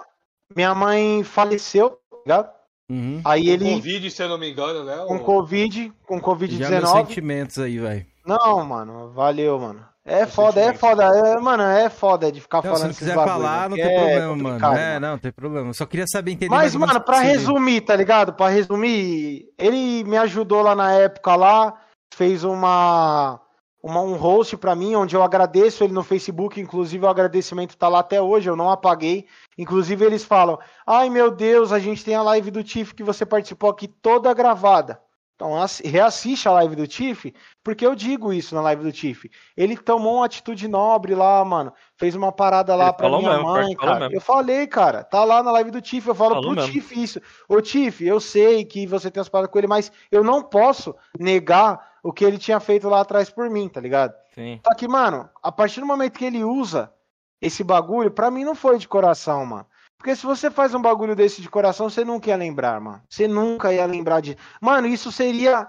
minha 0.55 0.73
mãe 0.73 1.24
faleceu, 1.24 1.90
tá 1.90 2.16
ligado? 2.24 2.51
Uhum. 2.89 3.20
Aí 3.24 3.45
Com 3.45 3.51
ele, 3.51 3.74
Covid, 3.74 4.11
se 4.12 4.23
eu 4.23 4.28
não 4.28 4.39
me 4.39 4.51
engano, 4.53 4.85
né? 4.85 5.05
com 5.09 5.19
Covid, 5.19 5.93
com 6.07 6.20
Já 6.20 6.70
meus 6.70 6.85
Covid-19. 6.85 7.07
sentimentos 7.07 7.59
aí, 7.59 7.78
velho. 7.78 8.07
Não, 8.24 8.65
mano, 8.65 9.11
valeu, 9.11 9.59
mano. 9.59 9.85
É 10.09 10.26
foda, 10.26 10.60
é 10.60 10.72
foda. 10.72 11.05
É, 11.05 11.39
mano, 11.39 11.62
é 11.62 11.90
foda 11.90 12.32
de 12.32 12.40
ficar 12.40 12.59
Não, 12.59 12.62
se 12.62 12.68
falando 12.68 12.82
não 12.82 12.90
esses 12.90 12.98
quiser 12.98 13.14
bagulho, 13.14 13.35
falar, 13.36 13.68
não 13.68 13.76
tem 13.76 13.85
é 13.85 13.98
problema, 13.98 14.36
mano. 14.36 14.78
É, 14.78 14.98
não, 14.98 15.18
tem 15.18 15.30
problema. 15.30 15.68
Eu 15.68 15.74
só 15.74 15.85
queria 15.85 16.06
saber 16.06 16.32
entender 16.32 16.48
Mas, 16.55 16.74
mano, 16.74 17.01
pra 17.01 17.20
resumir, 17.20 17.82
tá 17.82 17.94
ligado? 17.94 18.32
Pra 18.32 18.48
resumir, 18.48 19.52
ele 19.59 20.05
me 20.05 20.16
ajudou 20.16 20.62
lá 20.62 20.74
na 20.74 20.93
época 20.93 21.36
lá, 21.36 21.74
fez 22.14 22.43
uma, 22.43 23.39
uma 23.82 24.01
um 24.01 24.14
host 24.14 24.56
pra 24.56 24.74
mim, 24.74 24.97
onde 24.97 25.14
eu 25.14 25.22
agradeço 25.22 25.85
ele 25.85 25.93
no 25.93 26.02
Facebook, 26.02 26.59
inclusive 26.59 27.05
o 27.05 27.09
agradecimento 27.09 27.76
tá 27.76 27.89
lá 27.89 27.98
até 27.98 28.20
hoje, 28.20 28.48
eu 28.48 28.56
não 28.56 28.70
apaguei. 28.70 29.26
Inclusive 29.59 30.06
eles 30.06 30.24
falam: 30.24 30.59
"Ai, 30.86 31.10
meu 31.10 31.30
Deus, 31.30 31.70
a 31.70 31.78
gente 31.78 32.02
tem 32.02 32.14
a 32.14 32.22
live 32.22 32.51
do 32.51 32.64
Tiff 32.64 32.94
que 32.94 33.05
você 33.05 33.26
participou 33.26 33.68
aqui 33.68 33.86
toda 33.86 34.32
gravada". 34.32 34.98
Então, 35.39 35.56
assi- 35.56 35.86
reassiste 35.86 36.48
a 36.48 36.51
live 36.51 36.74
do 36.74 36.85
Tiff, 36.85 37.32
porque 37.62 37.86
eu 37.86 37.94
digo 37.94 38.32
isso 38.32 38.56
na 38.56 38.60
live 38.60 38.82
do 38.82 38.90
Tiff. 38.90 39.31
Ele 39.56 39.77
tomou 39.77 40.16
uma 40.16 40.27
atitude 40.27 40.66
nobre 40.66 41.15
lá, 41.15 41.44
mano. 41.44 41.73
Fez 41.97 42.16
uma 42.16 42.32
parada 42.32 42.74
lá 42.74 42.86
Ele 42.86 42.93
pra 42.94 43.05
falou 43.06 43.20
minha 43.20 43.35
mesmo, 43.35 43.47
mãe, 43.47 43.77
cara. 43.77 44.01
mesmo. 44.01 44.16
Eu 44.16 44.20
falei, 44.20 44.66
cara, 44.66 45.05
tá 45.05 45.23
lá 45.23 45.40
na 45.40 45.52
live 45.52 45.70
do 45.70 45.81
Tiff, 45.81 46.09
eu 46.09 46.15
falo 46.16 46.35
Falou 46.35 46.56
pro. 46.56 46.65
Tiff 46.66 47.01
isso. 47.01 47.20
Ô, 47.48 47.60
Tiff, 47.62 48.05
eu 48.05 48.19
sei 48.19 48.65
que 48.65 48.85
você 48.85 49.12
tem 49.12 49.20
as 49.20 49.28
paradas 49.28 49.52
com 49.52 49.59
ele, 49.59 49.69
mas 49.69 49.93
eu 50.10 50.24
não 50.24 50.43
posso 50.43 50.93
negar 51.16 51.89
o 52.02 52.12
que 52.12 52.24
ele 52.24 52.36
tinha 52.36 52.59
feito 52.59 52.89
lá 52.89 53.02
atrás 53.02 53.31
por 53.31 53.48
mim, 53.48 53.69
tá 53.69 53.81
ligado? 53.81 54.12
Sim. 54.35 54.59
Só 54.66 54.74
que, 54.74 54.89
mano, 54.89 55.31
a 55.40 55.52
partir 55.52 55.78
do 55.78 55.86
momento 55.86 56.19
que 56.19 56.24
ele 56.24 56.43
usa 56.43 56.93
esse 57.40 57.62
bagulho, 57.62 58.10
pra 58.10 58.28
mim 58.28 58.43
não 58.43 58.56
foi 58.56 58.77
de 58.77 58.89
coração, 58.89 59.47
mano. 59.47 59.66
Porque 59.99 60.15
se 60.15 60.25
você 60.25 60.49
faz 60.51 60.75
um 60.75 60.81
bagulho 60.81 61.16
desse 61.16 61.43
de 61.43 61.51
coração, 61.51 61.91
você 61.91 62.05
nunca 62.05 62.31
ia 62.31 62.37
lembrar, 62.37 62.81
mano. 62.81 63.03
Você 63.11 63.27
nunca 63.27 63.73
ia 63.73 63.85
lembrar 63.85 64.20
de. 64.20 64.39
Mano, 64.61 64.87
isso 64.87 65.11
seria. 65.11 65.69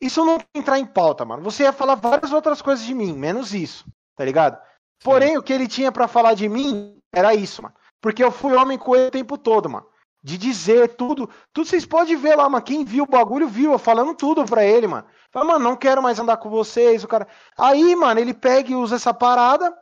Isso 0.00 0.24
não 0.24 0.36
ia 0.36 0.46
entrar 0.54 0.78
em 0.78 0.86
pauta, 0.86 1.24
mano. 1.24 1.42
Você 1.42 1.64
ia 1.64 1.72
falar 1.72 1.96
várias 1.96 2.32
outras 2.32 2.62
coisas 2.62 2.84
de 2.84 2.94
mim, 2.94 3.12
menos 3.12 3.52
isso, 3.52 3.84
tá 4.16 4.24
ligado? 4.24 4.58
Porém, 5.02 5.36
o 5.36 5.42
que 5.42 5.52
ele 5.52 5.66
tinha 5.66 5.90
pra 5.90 6.06
falar 6.06 6.34
de 6.34 6.48
mim 6.48 6.96
era 7.12 7.34
isso, 7.34 7.62
mano. 7.62 7.74
Porque 8.00 8.22
eu 8.22 8.30
fui 8.30 8.54
homem 8.54 8.78
com 8.78 8.94
ele 8.94 9.08
o 9.08 9.10
tempo 9.10 9.36
todo, 9.36 9.68
mano. 9.68 9.86
De 10.22 10.38
dizer 10.38 10.94
tudo. 10.94 11.28
Tudo 11.52 11.66
vocês 11.66 11.84
podem 11.84 12.16
ver 12.16 12.36
lá, 12.36 12.48
mano. 12.48 12.64
Quem 12.64 12.84
viu 12.84 13.04
o 13.04 13.08
bagulho 13.08 13.48
viu, 13.48 13.72
eu 13.72 13.78
falando 13.78 14.14
tudo 14.14 14.44
pra 14.44 14.64
ele, 14.64 14.86
mano. 14.86 15.06
Fala, 15.32 15.46
mano, 15.46 15.64
não 15.64 15.76
quero 15.76 16.02
mais 16.02 16.18
andar 16.18 16.36
com 16.36 16.48
vocês, 16.48 17.02
o 17.02 17.08
cara. 17.08 17.26
Aí, 17.58 17.96
mano, 17.96 18.20
ele 18.20 18.32
pega 18.32 18.70
e 18.70 18.76
usa 18.76 18.96
essa 18.96 19.12
parada. 19.12 19.74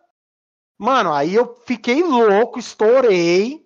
Mano, 0.78 1.12
aí 1.12 1.34
eu 1.34 1.54
fiquei 1.66 2.02
louco, 2.02 2.58
estourei. 2.58 3.61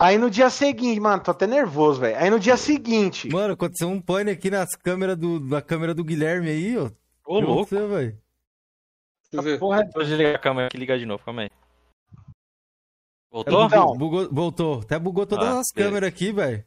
Aí 0.00 0.16
no 0.16 0.30
dia 0.30 0.48
seguinte, 0.48 1.00
mano, 1.00 1.22
tô 1.22 1.30
até 1.32 1.46
nervoso, 1.46 2.00
velho. 2.00 2.16
Aí 2.18 2.30
no 2.30 2.38
dia 2.38 2.56
seguinte, 2.56 3.28
Mano, 3.32 3.54
aconteceu 3.54 3.88
um 3.88 4.00
pane 4.00 4.30
aqui 4.30 4.48
nas 4.50 4.68
câmeras 4.76 5.16
do, 5.16 5.40
na 5.40 5.60
câmera 5.60 5.92
do 5.92 6.04
Guilherme 6.04 6.48
aí, 6.50 6.78
ó. 6.78 6.84
Ô, 6.84 6.86
O 6.86 7.40
que 7.40 7.44
louco. 7.46 7.52
aconteceu, 7.62 7.88
velho? 7.88 8.18
Deixa 9.30 9.36
eu 9.36 9.42
ver. 9.42 9.58
porra, 9.58 9.84
Vou 9.92 10.04
desligar 10.04 10.36
a 10.36 10.38
câmera 10.38 10.66
aqui 10.68 10.76
e 10.76 10.80
ligar 10.80 10.98
de 10.98 11.04
novo, 11.06 11.22
calma 11.24 11.42
aí. 11.42 11.50
Voltou? 13.30 13.64
Então, 13.66 13.96
Bugou- 13.96 14.28
voltou. 14.32 14.80
Até 14.80 14.98
bugou 14.98 15.26
todas 15.26 15.48
Ah, 15.48 15.60
as 15.60 15.70
câmeras 15.74 16.08
aqui, 16.08 16.32
velho. 16.32 16.64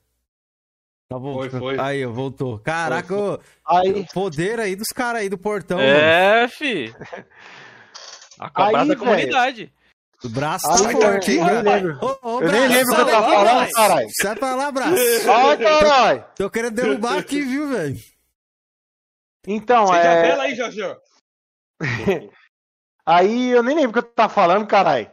Tá 1.10 1.18
voltando. 1.18 1.60
foi. 1.60 1.80
Aí, 1.80 2.06
ó, 2.06 2.12
voltou. 2.12 2.60
Caraca, 2.60 3.08
Foi, 3.16 3.18
ô, 3.36 3.40
aí, 3.66 4.06
poder 4.14 4.60
aí 4.60 4.76
dos 4.76 4.90
caras 4.90 5.22
aí 5.22 5.30
do 5.30 5.38
portão, 5.38 5.78
mano. 5.78 5.90
É, 5.90 6.48
fi. 6.48 6.94
A 8.40 8.50
cobra 8.50 8.82
Aí, 8.82 8.88
da 8.88 8.96
comunidade. 8.96 9.74
O 10.24 10.30
braço 10.30 10.68
tá 10.68 10.92
eu 10.92 11.02
forte, 11.02 11.32
hein, 11.32 11.38
nem 11.44 11.46
mano? 11.46 11.70
lembro. 11.72 12.00
Ô, 12.02 12.30
ô, 12.30 12.42
Eu 12.42 12.52
nem 12.52 12.68
lembro 12.68 12.94
o 12.94 12.96
que 12.96 13.02
eu 13.02 13.06
sai 13.06 13.14
tava 13.14 13.28
falando, 13.34 13.72
caralho. 13.72 14.10
Sai 14.22 14.36
pra 14.36 14.56
lá, 14.56 14.72
braço. 14.72 14.96
Ai, 15.32 15.58
caralho. 15.58 16.26
Tô 16.36 16.50
querendo 16.50 16.76
derrubar 16.76 17.18
aqui, 17.18 17.42
viu, 17.42 17.70
velho? 17.70 18.00
Então, 19.48 19.92
a 19.92 19.98
é. 19.98 20.22
vela 20.22 20.44
aí, 20.44 20.56
Jorjão. 20.56 20.96
Aí 23.04 23.50
eu 23.50 23.64
nem 23.64 23.76
lembro 23.76 23.90
o 23.90 23.94
que 23.94 24.00
eu 24.08 24.14
tava 24.14 24.32
falando, 24.32 24.68
caralho. 24.68 25.10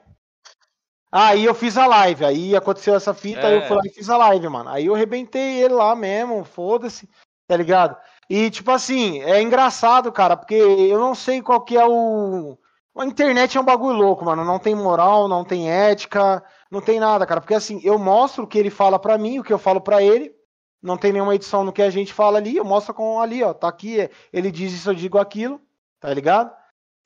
Aí 1.11 1.43
eu 1.47 1.55
fiz 1.55 1.79
a 1.79 1.87
live, 1.87 2.23
aí 2.27 2.55
aconteceu 2.55 2.95
essa 2.95 3.15
fita, 3.15 3.47
aí 3.47 3.55
eu 3.55 3.61
É. 3.63 3.67
fui 3.67 3.77
lá 3.77 3.83
e 3.87 3.91
fiz 3.95 4.11
a 4.11 4.17
live, 4.19 4.47
mano. 4.51 4.69
Aí 4.69 4.85
eu 4.85 4.95
arrebentei 4.95 5.63
ele 5.63 5.73
lá 5.73 5.97
mesmo, 5.97 6.45
foda-se, 6.45 7.09
tá 7.47 7.57
ligado? 7.57 7.97
E 8.29 8.51
tipo 8.51 8.71
assim, 8.71 9.23
é 9.23 9.41
engraçado, 9.41 10.13
cara, 10.13 10.37
porque 10.37 10.55
eu 10.55 10.99
não 10.99 11.15
sei 11.15 11.41
qual 11.41 11.63
que 11.65 11.79
é 11.79 11.87
o. 11.87 12.59
A 12.99 13.07
internet 13.07 13.57
é 13.57 13.61
um 13.61 13.65
bagulho 13.65 13.97
louco, 13.97 14.25
mano. 14.25 14.45
Não 14.45 14.59
tem 14.59 14.75
moral, 14.75 15.29
não 15.29 15.45
tem 15.45 15.71
ética, 15.71 16.43
não 16.71 16.81
tem 16.81 16.99
nada, 16.99 17.27
cara. 17.27 17.41
Porque 17.41 17.55
assim, 17.55 17.81
eu 17.85 17.99
mostro 17.99 18.45
o 18.45 18.47
que 18.47 18.59
ele 18.59 18.71
fala 18.71 18.99
pra 18.99 19.17
mim, 19.17 19.39
o 19.39 19.45
que 19.45 19.53
eu 19.53 19.59
falo 19.59 19.81
pra 19.81 20.03
ele. 20.03 20.35
Não 20.83 20.97
tem 20.97 21.13
nenhuma 21.13 21.35
edição 21.35 21.65
no 21.65 21.73
que 21.73 21.83
a 21.83 21.91
gente 21.91 22.13
fala 22.13 22.39
ali, 22.39 22.57
eu 22.57 22.65
mostro 22.65 22.95
com 22.95 23.21
ali, 23.21 23.43
ó. 23.43 23.53
Tá 23.53 23.69
aqui, 23.69 24.09
ele 24.33 24.51
diz 24.51 24.73
isso, 24.73 24.91
eu 24.91 24.95
digo 24.95 25.19
aquilo, 25.19 25.61
tá 26.01 26.13
ligado? 26.13 26.55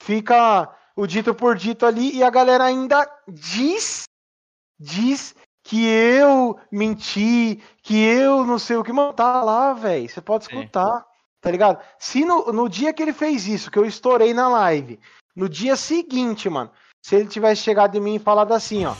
Fica 0.02 0.68
o 0.94 1.06
dito 1.06 1.34
por 1.34 1.56
dito 1.56 1.86
ali 1.86 2.16
e 2.16 2.22
a 2.22 2.30
galera 2.30 2.64
ainda 2.64 3.10
diz 3.26 4.04
diz 4.78 5.34
que 5.62 5.86
eu 5.86 6.58
menti, 6.70 7.62
que 7.82 7.96
eu 7.96 8.44
não 8.44 8.58
sei 8.58 8.76
o 8.76 8.84
que, 8.84 8.92
mano, 8.92 9.12
tá 9.12 9.42
lá, 9.42 9.72
velho. 9.72 10.08
Você 10.08 10.20
pode 10.20 10.44
Sim. 10.44 10.56
escutar, 10.56 11.06
tá 11.40 11.50
ligado? 11.50 11.82
Se 11.98 12.24
no, 12.24 12.52
no 12.52 12.68
dia 12.68 12.92
que 12.92 13.00
ele 13.00 13.12
fez 13.12 13.46
isso, 13.46 13.70
que 13.70 13.78
eu 13.78 13.86
estourei 13.86 14.34
na 14.34 14.48
live, 14.48 14.98
no 15.34 15.48
dia 15.48 15.76
seguinte, 15.76 16.48
mano, 16.48 16.70
se 17.00 17.16
ele 17.16 17.26
tivesse 17.28 17.62
chegado 17.62 17.96
em 17.96 18.00
mim 18.00 18.14
e 18.16 18.18
falado 18.18 18.52
assim, 18.52 18.84
ó. 18.84 18.94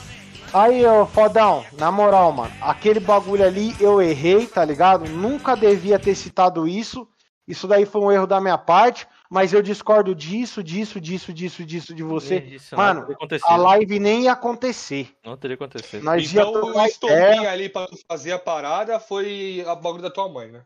Aí, 0.53 0.85
ô 0.85 1.05
fodão, 1.07 1.65
na 1.79 1.91
moral, 1.91 2.31
mano, 2.31 2.53
aquele 2.61 2.99
bagulho 2.99 3.43
ali 3.43 3.75
eu 3.79 3.99
errei, 4.01 4.45
tá 4.45 4.63
ligado? 4.63 5.09
Nunca 5.09 5.55
devia 5.55 5.97
ter 5.97 6.13
citado 6.13 6.67
isso. 6.67 7.07
Isso 7.47 7.67
daí 7.67 7.85
foi 7.85 8.01
um 8.01 8.11
erro 8.11 8.27
da 8.27 8.39
minha 8.39 8.57
parte, 8.57 9.05
mas 9.29 9.51
eu 9.51 9.61
discordo 9.61 10.13
disso, 10.15 10.63
disso, 10.63 11.01
disso, 11.01 11.33
disso, 11.33 11.65
disso 11.65 11.93
de 11.93 12.03
você. 12.03 12.37
Isso 12.37 12.75
Mano. 12.77 13.05
A 13.45 13.55
live 13.57 13.99
nem 13.99 14.23
ia 14.23 14.33
acontecer. 14.33 15.13
Não 15.25 15.35
teria 15.35 15.55
acontecido. 15.55 16.03
Nós 16.03 16.31
Então 16.31 16.53
o 16.53 16.85
estopim 16.85 17.45
ali 17.47 17.67
pra 17.67 17.87
tu 17.87 17.97
fazer 18.07 18.31
a 18.31 18.39
parada 18.39 18.99
foi 18.99 19.65
a 19.67 19.75
bagulho 19.75 20.03
da 20.03 20.11
tua 20.11 20.29
mãe, 20.29 20.51
né? 20.51 20.61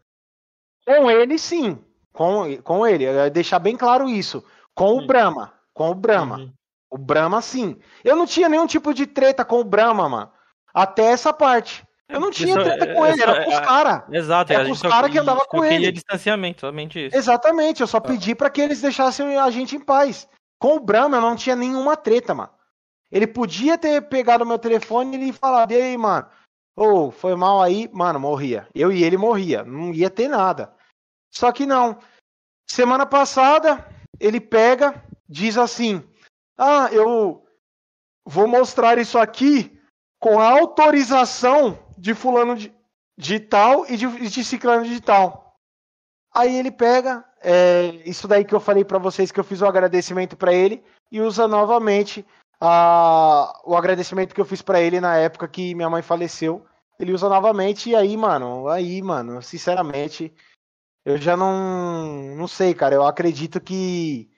Com 0.86 1.10
ele, 1.10 1.40
sim. 1.40 1.80
Com, 2.14 2.58
com 2.62 2.86
ele. 2.86 3.06
Eu 3.06 3.14
ia 3.14 3.30
deixar 3.30 3.58
bem 3.60 3.76
claro 3.76 4.08
isso. 4.10 4.44
Com 4.76 4.96
o 4.96 5.02
Hum. 5.02 5.08
Brahma. 5.08 5.54
Com 5.78 5.92
o 5.92 5.96
Brahma. 5.96 6.38
Uhum. 6.38 6.54
O 6.90 6.98
Brahma, 6.98 7.40
sim. 7.42 7.78
Eu 8.04 8.16
não 8.16 8.26
tinha 8.26 8.50
nenhum 8.50 8.66
tipo 8.66 8.94
de 8.94 9.06
treta 9.06 9.46
com 9.46 9.60
o 9.60 9.64
Brahma, 9.64 10.10
mano. 10.10 10.32
Até 10.74 11.04
essa 11.12 11.32
parte. 11.32 11.84
Eu 12.10 12.20
não 12.20 12.32
tinha 12.32 12.56
Isso 12.56 12.64
treta 12.64 12.86
é- 12.86 12.94
com 12.96 13.06
é 13.06 13.10
ele, 13.12 13.18
só- 13.22 13.24
era 13.30 13.44
com 13.44 13.50
os 13.52 13.58
é- 13.58 13.62
caras. 13.62 14.04
Exato, 14.12 14.54
É 14.54 14.56
a 14.56 14.66
com 14.66 14.72
os 14.72 14.80
só- 14.80 14.90
cara 14.90 15.10
que 15.10 15.20
andava 15.20 15.46
com 15.46 15.64
ele. 15.64 15.92
distanciamento, 15.92 16.62
somente 16.62 17.06
isso. 17.08 17.16
Exatamente, 17.16 17.82
eu 17.82 17.88
só 17.88 18.00
pedi 18.00 18.34
pra 18.34 18.50
que 18.50 18.62
eles 18.62 18.82
deixassem 18.82 19.38
a 19.38 19.50
gente 19.52 19.76
em 19.76 19.80
paz. 19.80 20.28
Com 20.60 20.78
o 20.78 20.80
Brahma 20.80 21.18
eu 21.18 21.22
não 21.22 21.36
tinha 21.36 21.56
nenhuma 21.56 21.96
treta, 21.98 22.34
mano. 22.34 22.50
Ele 23.12 23.28
podia 23.28 23.78
ter 23.78 24.02
pegado 24.10 24.46
meu 24.46 24.58
telefone 24.58 25.16
e 25.18 25.22
ele 25.22 25.34
falado, 25.34 25.74
e 25.74 25.76
aí, 25.76 25.98
mano, 25.98 26.26
ô, 26.76 27.12
foi 27.12 27.36
mal 27.36 27.62
aí, 27.62 27.90
mano, 27.94 28.20
morria. 28.20 28.68
Eu 28.74 28.92
e 28.92 29.04
ele 29.04 29.18
morria, 29.18 29.64
não 29.64 29.94
ia 29.94 30.10
ter 30.10 30.28
nada. 30.30 30.74
Só 31.32 31.52
que 31.52 31.66
não. 31.66 31.98
Semana 32.70 33.06
passada, 33.06 33.86
ele 34.20 34.40
pega, 34.40 35.04
diz 35.28 35.58
assim: 35.58 36.04
Ah, 36.58 36.90
eu 36.92 37.44
vou 38.26 38.48
mostrar 38.48 38.98
isso 38.98 39.18
aqui 39.18 39.80
com 40.20 40.40
a 40.40 40.50
autorização 40.50 41.78
de 41.98 42.14
fulano 42.14 42.56
de, 42.56 42.74
de 43.18 43.40
tal 43.40 43.86
e 43.88 43.98
de, 43.98 44.08
de 44.30 44.44
ciclano 44.44 44.86
de 44.86 45.02
tal. 45.02 45.56
Aí 46.34 46.56
ele 46.56 46.72
pega, 46.72 47.26
é, 47.42 47.88
isso 48.06 48.28
daí 48.28 48.46
que 48.46 48.54
eu 48.54 48.60
falei 48.60 48.86
pra 48.86 49.00
vocês 49.00 49.32
que 49.32 49.40
eu 49.40 49.44
fiz 49.44 49.62
o 49.62 49.66
agradecimento 49.66 50.36
pra 50.36 50.54
ele 50.54 50.84
e 51.12 51.22
usa 51.22 51.48
novamente 51.48 52.26
a, 52.60 53.62
o 53.66 53.76
agradecimento 53.76 54.36
que 54.36 54.42
eu 54.42 54.46
fiz 54.46 54.62
pra 54.62 54.82
ele 54.82 55.00
na 55.00 55.18
época 55.18 55.48
que 55.48 55.74
minha 55.74 55.90
mãe 55.90 56.02
faleceu, 56.02 56.66
ele 57.00 57.14
usa 57.14 57.30
novamente, 57.30 57.90
e 57.90 57.96
aí, 57.96 58.18
mano, 58.18 58.68
aí, 58.68 59.02
mano, 59.02 59.42
sinceramente, 59.42 60.34
eu 61.06 61.18
já 61.18 61.38
não. 61.38 62.36
Não 62.36 62.48
sei, 62.48 62.74
cara. 62.74 62.96
Eu 62.96 63.06
acredito 63.06 63.62
que. 63.62 64.30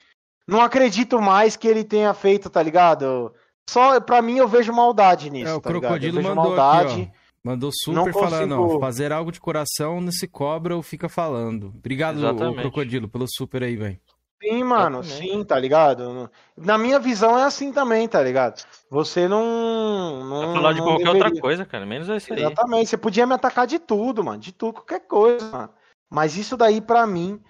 Não 0.50 0.60
acredito 0.60 1.20
mais 1.22 1.56
que 1.56 1.68
ele 1.68 1.84
tenha 1.84 2.12
feito, 2.12 2.50
tá 2.50 2.62
ligado? 2.62 3.32
Só 3.68 4.00
pra 4.00 4.20
mim 4.20 4.36
eu 4.38 4.48
vejo 4.48 4.72
maldade 4.72 5.30
nisso. 5.30 5.50
É, 5.50 5.54
o 5.54 5.60
tá 5.60 5.70
Crocodilo 5.70 6.20
mandou 6.22 6.34
maldade. 6.34 7.02
Aqui, 7.02 7.12
Mandou 7.42 7.70
super 7.72 8.12
consigo... 8.12 8.18
falando, 8.18 8.60
ó, 8.60 8.78
fazer 8.80 9.12
algo 9.12 9.32
de 9.32 9.40
coração 9.40 10.00
nesse 10.00 10.28
cobra 10.28 10.76
ou 10.76 10.82
fica 10.82 11.08
falando. 11.08 11.72
Obrigado, 11.74 12.18
o 12.22 12.54
Crocodilo, 12.54 13.08
pelo 13.08 13.26
super 13.26 13.62
aí, 13.62 13.76
velho. 13.76 13.98
Sim, 14.42 14.64
mano, 14.64 15.04
sim, 15.04 15.44
tá 15.44 15.58
ligado? 15.58 16.30
Na 16.56 16.76
minha 16.76 16.98
visão 16.98 17.38
é 17.38 17.44
assim 17.44 17.72
também, 17.72 18.08
tá 18.08 18.22
ligado? 18.22 18.62
Você 18.90 19.28
não. 19.28 20.24
não 20.24 20.54
falar 20.54 20.72
de 20.72 20.80
qualquer 20.80 21.04
deveria. 21.04 21.26
outra 21.26 21.40
coisa, 21.40 21.66
cara, 21.66 21.86
menos 21.86 22.08
isso 22.08 22.32
aí. 22.32 22.40
Exatamente, 22.40 22.90
você 22.90 22.96
podia 22.96 23.26
me 23.26 23.34
atacar 23.34 23.66
de 23.66 23.78
tudo, 23.78 24.24
mano, 24.24 24.38
de 24.38 24.52
tudo, 24.52 24.74
qualquer 24.74 25.00
coisa, 25.00 25.50
mano. 25.50 25.70
Mas 26.10 26.36
isso 26.36 26.56
daí, 26.56 26.80
para 26.80 27.06
mim, 27.06 27.40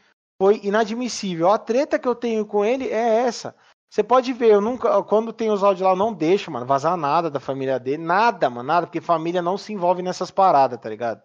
foi 0.40 0.58
inadmissível. 0.62 1.50
A 1.50 1.58
treta 1.58 1.98
que 1.98 2.08
eu 2.08 2.14
tenho 2.14 2.46
com 2.46 2.64
ele 2.64 2.88
é 2.88 3.26
essa. 3.26 3.54
Você 3.90 4.02
pode 4.02 4.32
ver, 4.32 4.52
eu 4.52 4.60
nunca, 4.60 5.02
quando 5.02 5.34
tem 5.34 5.50
os 5.50 5.62
áudios 5.62 5.84
lá, 5.84 5.90
eu 5.90 5.96
não 5.96 6.14
deixo, 6.14 6.50
mano, 6.50 6.64
vazar 6.64 6.96
nada 6.96 7.28
da 7.28 7.38
família 7.38 7.78
dele, 7.78 8.02
nada, 8.02 8.48
mano, 8.48 8.66
nada, 8.66 8.86
porque 8.86 9.02
família 9.02 9.42
não 9.42 9.58
se 9.58 9.74
envolve 9.74 10.00
nessas 10.00 10.30
paradas, 10.30 10.80
tá 10.80 10.88
ligado? 10.88 11.20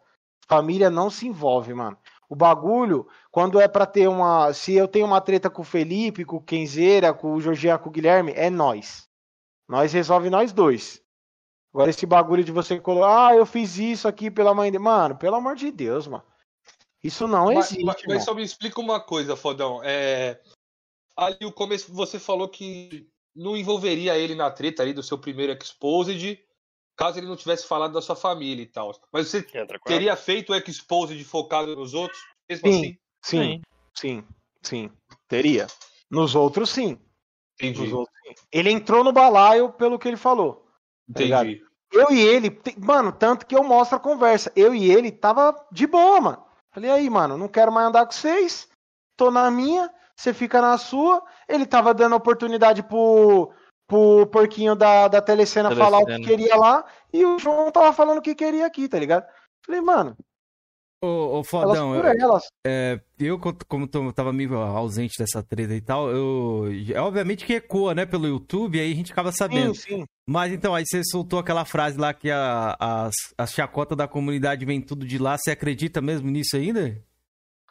Família 0.50 0.90
não 0.90 1.10
se 1.10 1.28
envolve, 1.28 1.74
mano. 1.74 1.98
O 2.28 2.36
bagulho, 2.36 3.08
quando 3.32 3.58
é 3.58 3.70
para 3.70 3.86
ter 3.86 4.10
uma. 4.10 4.52
Se 4.52 4.74
eu 4.74 4.88
tenho 4.88 5.06
uma 5.06 5.22
treta 5.22 5.50
com 5.50 5.62
o 5.62 5.66
Felipe, 5.66 6.26
com 6.26 6.38
o 6.38 6.44
Kenzeira, 6.44 7.14
com 7.14 7.36
o 7.36 7.40
Jorginho, 7.40 7.80
com 7.80 7.88
o 7.88 7.92
Guilherme, 7.92 8.34
é 8.36 8.50
nós. 8.50 9.08
Nós 9.70 9.94
resolve 9.94 10.30
nós 10.30 10.52
dois. 10.52 11.02
Agora, 11.74 11.90
esse 11.90 12.06
bagulho 12.06 12.44
de 12.44 12.52
você 12.52 12.80
colocar, 12.80 13.28
ah, 13.28 13.36
eu 13.36 13.46
fiz 13.46 13.78
isso 13.78 14.08
aqui 14.08 14.30
pela 14.30 14.54
mãe 14.54 14.72
dele. 14.72 14.84
Mano, 14.84 15.16
pelo 15.16 15.36
amor 15.36 15.56
de 15.56 15.72
Deus, 15.72 16.06
mano. 16.06 16.24
Isso 17.06 17.28
não 17.28 17.54
mas, 17.54 17.68
existe. 17.68 17.86
Mas, 17.86 18.02
mas, 18.08 18.24
só 18.24 18.34
me 18.34 18.42
explica 18.42 18.82
uma 18.82 19.00
coisa, 19.00 19.36
Fodão. 19.36 19.80
É... 19.84 20.42
Ali 21.16 21.46
o 21.46 21.52
começo 21.52 21.94
você 21.94 22.18
falou 22.18 22.50
que 22.50 23.08
não 23.36 23.56
envolveria 23.56 24.18
ele 24.18 24.34
na 24.34 24.50
treta 24.50 24.82
ali 24.82 24.92
do 24.92 25.04
seu 25.04 25.16
primeiro 25.16 25.54
Exposed, 25.54 26.40
caso 26.98 27.20
ele 27.20 27.28
não 27.28 27.36
tivesse 27.36 27.68
falado 27.68 27.94
da 27.94 28.02
sua 28.02 28.16
família 28.16 28.64
e 28.64 28.66
tal. 28.66 28.92
Mas 29.14 29.28
você 29.28 29.46
teria 29.86 30.16
feito 30.16 30.52
o 30.52 30.56
Exposed 30.56 31.24
focado 31.26 31.76
nos 31.76 31.94
outros? 31.94 32.20
Mesmo 32.50 32.72
sim, 32.72 32.80
assim? 32.80 32.98
sim, 33.22 33.62
sim, 33.94 34.28
sim, 34.64 34.92
teria. 35.28 35.68
Nos 36.10 36.34
outros, 36.34 36.72
sim. 36.72 37.00
Entendi. 37.54 37.82
Nos 37.82 37.94
outros, 37.94 38.18
sim. 38.26 38.34
Ele 38.52 38.72
entrou 38.72 39.04
no 39.04 39.14
balaio 39.14 39.72
pelo 39.74 40.00
que 40.00 40.08
ele 40.08 40.18
falou. 40.18 40.66
Tá 41.14 41.24
Entendi. 41.24 41.60
Tá 41.60 41.66
eu 41.92 42.12
e 42.12 42.20
ele, 42.20 42.60
mano, 42.80 43.12
tanto 43.12 43.46
que 43.46 43.56
eu 43.56 43.64
mostro 43.64 43.96
a 43.96 44.02
conversa. 44.02 44.52
Eu 44.56 44.74
e 44.74 44.92
ele 44.92 45.12
tava 45.12 45.56
de 45.72 45.86
boa, 45.86 46.20
mano. 46.20 46.45
Falei, 46.76 46.92
aí, 46.92 47.10
mano, 47.10 47.38
não 47.38 47.48
quero 47.48 47.72
mais 47.72 47.88
andar 47.88 48.06
com 48.06 48.12
vocês. 48.12 48.68
Tô 49.16 49.32
na 49.32 49.50
minha, 49.50 49.90
você 50.14 50.34
fica 50.34 50.62
na 50.62 50.78
sua. 50.78 51.24
Ele 51.48 51.66
tava 51.66 51.94
dando 51.94 52.18
oportunidade 52.18 52.84
pro, 52.84 53.50
pro 53.88 54.28
porquinho 54.28 54.76
da, 54.76 55.08
da 55.08 55.22
telecena, 55.22 55.70
telecena 55.70 55.90
falar 55.90 56.04
o 56.04 56.06
que 56.06 56.20
queria 56.20 56.54
lá. 56.58 56.84
E 57.14 57.24
o 57.24 57.40
João 57.40 57.72
tava 57.72 57.94
falando 57.94 58.18
o 58.18 58.22
que 58.22 58.36
queria 58.36 58.66
aqui, 58.66 58.90
tá 58.90 59.00
ligado? 59.00 59.26
Falei, 59.66 59.80
mano, 59.80 60.18
Ô, 61.02 61.40
ô 61.40 61.44
Fodão, 61.44 61.96
elas 61.96 62.44
eu, 62.66 62.72
é, 62.72 63.02
eu, 63.20 63.40
como 63.68 63.88
tô, 63.88 64.12
tava 64.12 64.34
meio 64.34 64.56
ausente 64.56 65.18
dessa 65.18 65.42
treta 65.44 65.74
e 65.74 65.82
tal, 65.82 66.10
eu. 66.10 66.66
É, 66.94 67.00
obviamente 67.00 67.46
que 67.46 67.54
ecoa, 67.54 67.94
né, 67.94 68.06
pelo 68.06 68.28
YouTube, 68.28 68.80
aí 68.80 68.92
a 68.92 68.96
gente 68.96 69.14
acaba 69.14 69.32
sabendo. 69.32 69.76
Sim, 69.76 70.00
sim. 70.00 70.06
Mas 70.28 70.52
então, 70.52 70.74
aí 70.74 70.84
você 70.86 71.04
soltou 71.04 71.38
aquela 71.38 71.66
frase 71.66 72.00
lá 72.00 72.14
que 72.14 72.32
a, 72.32 72.76
as, 72.80 73.14
as 73.38 73.52
chacotas 73.52 73.96
da 73.96 74.08
comunidade 74.08 74.66
vem 74.66 74.82
tudo 74.82 75.06
de 75.06 75.20
lá. 75.20 75.38
Você 75.38 75.52
acredita 75.52 76.02
mesmo 76.02 76.30
nisso 76.32 76.56
ainda? 76.56 77.00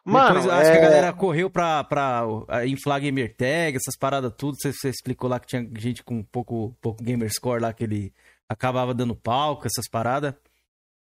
Mano, 0.04 0.40
Depois, 0.40 0.52
acho 0.52 0.70
é... 0.70 0.72
que 0.72 0.78
a 0.78 0.80
é 0.80 0.84
galera 0.84 1.12
correu 1.12 1.50
pra, 1.50 1.82
pra 1.82 2.22
inflar 2.66 3.00
gamer 3.00 3.34
tag, 3.34 3.76
essas 3.76 3.96
paradas 3.98 4.32
tudo. 4.36 4.54
Você, 4.56 4.72
você, 4.72 4.90
explicou 4.90 5.28
lá 5.28 5.40
que 5.40 5.48
tinha 5.48 5.68
gente 5.78 6.04
com 6.04 6.22
pouco, 6.22 6.76
pouco 6.80 7.02
gamer 7.02 7.32
score 7.32 7.60
lá 7.60 7.72
que 7.72 7.82
ele 7.82 8.12
acabava 8.48 8.94
dando 8.94 9.16
palco, 9.16 9.66
essas 9.66 9.88
paradas. 9.88 10.34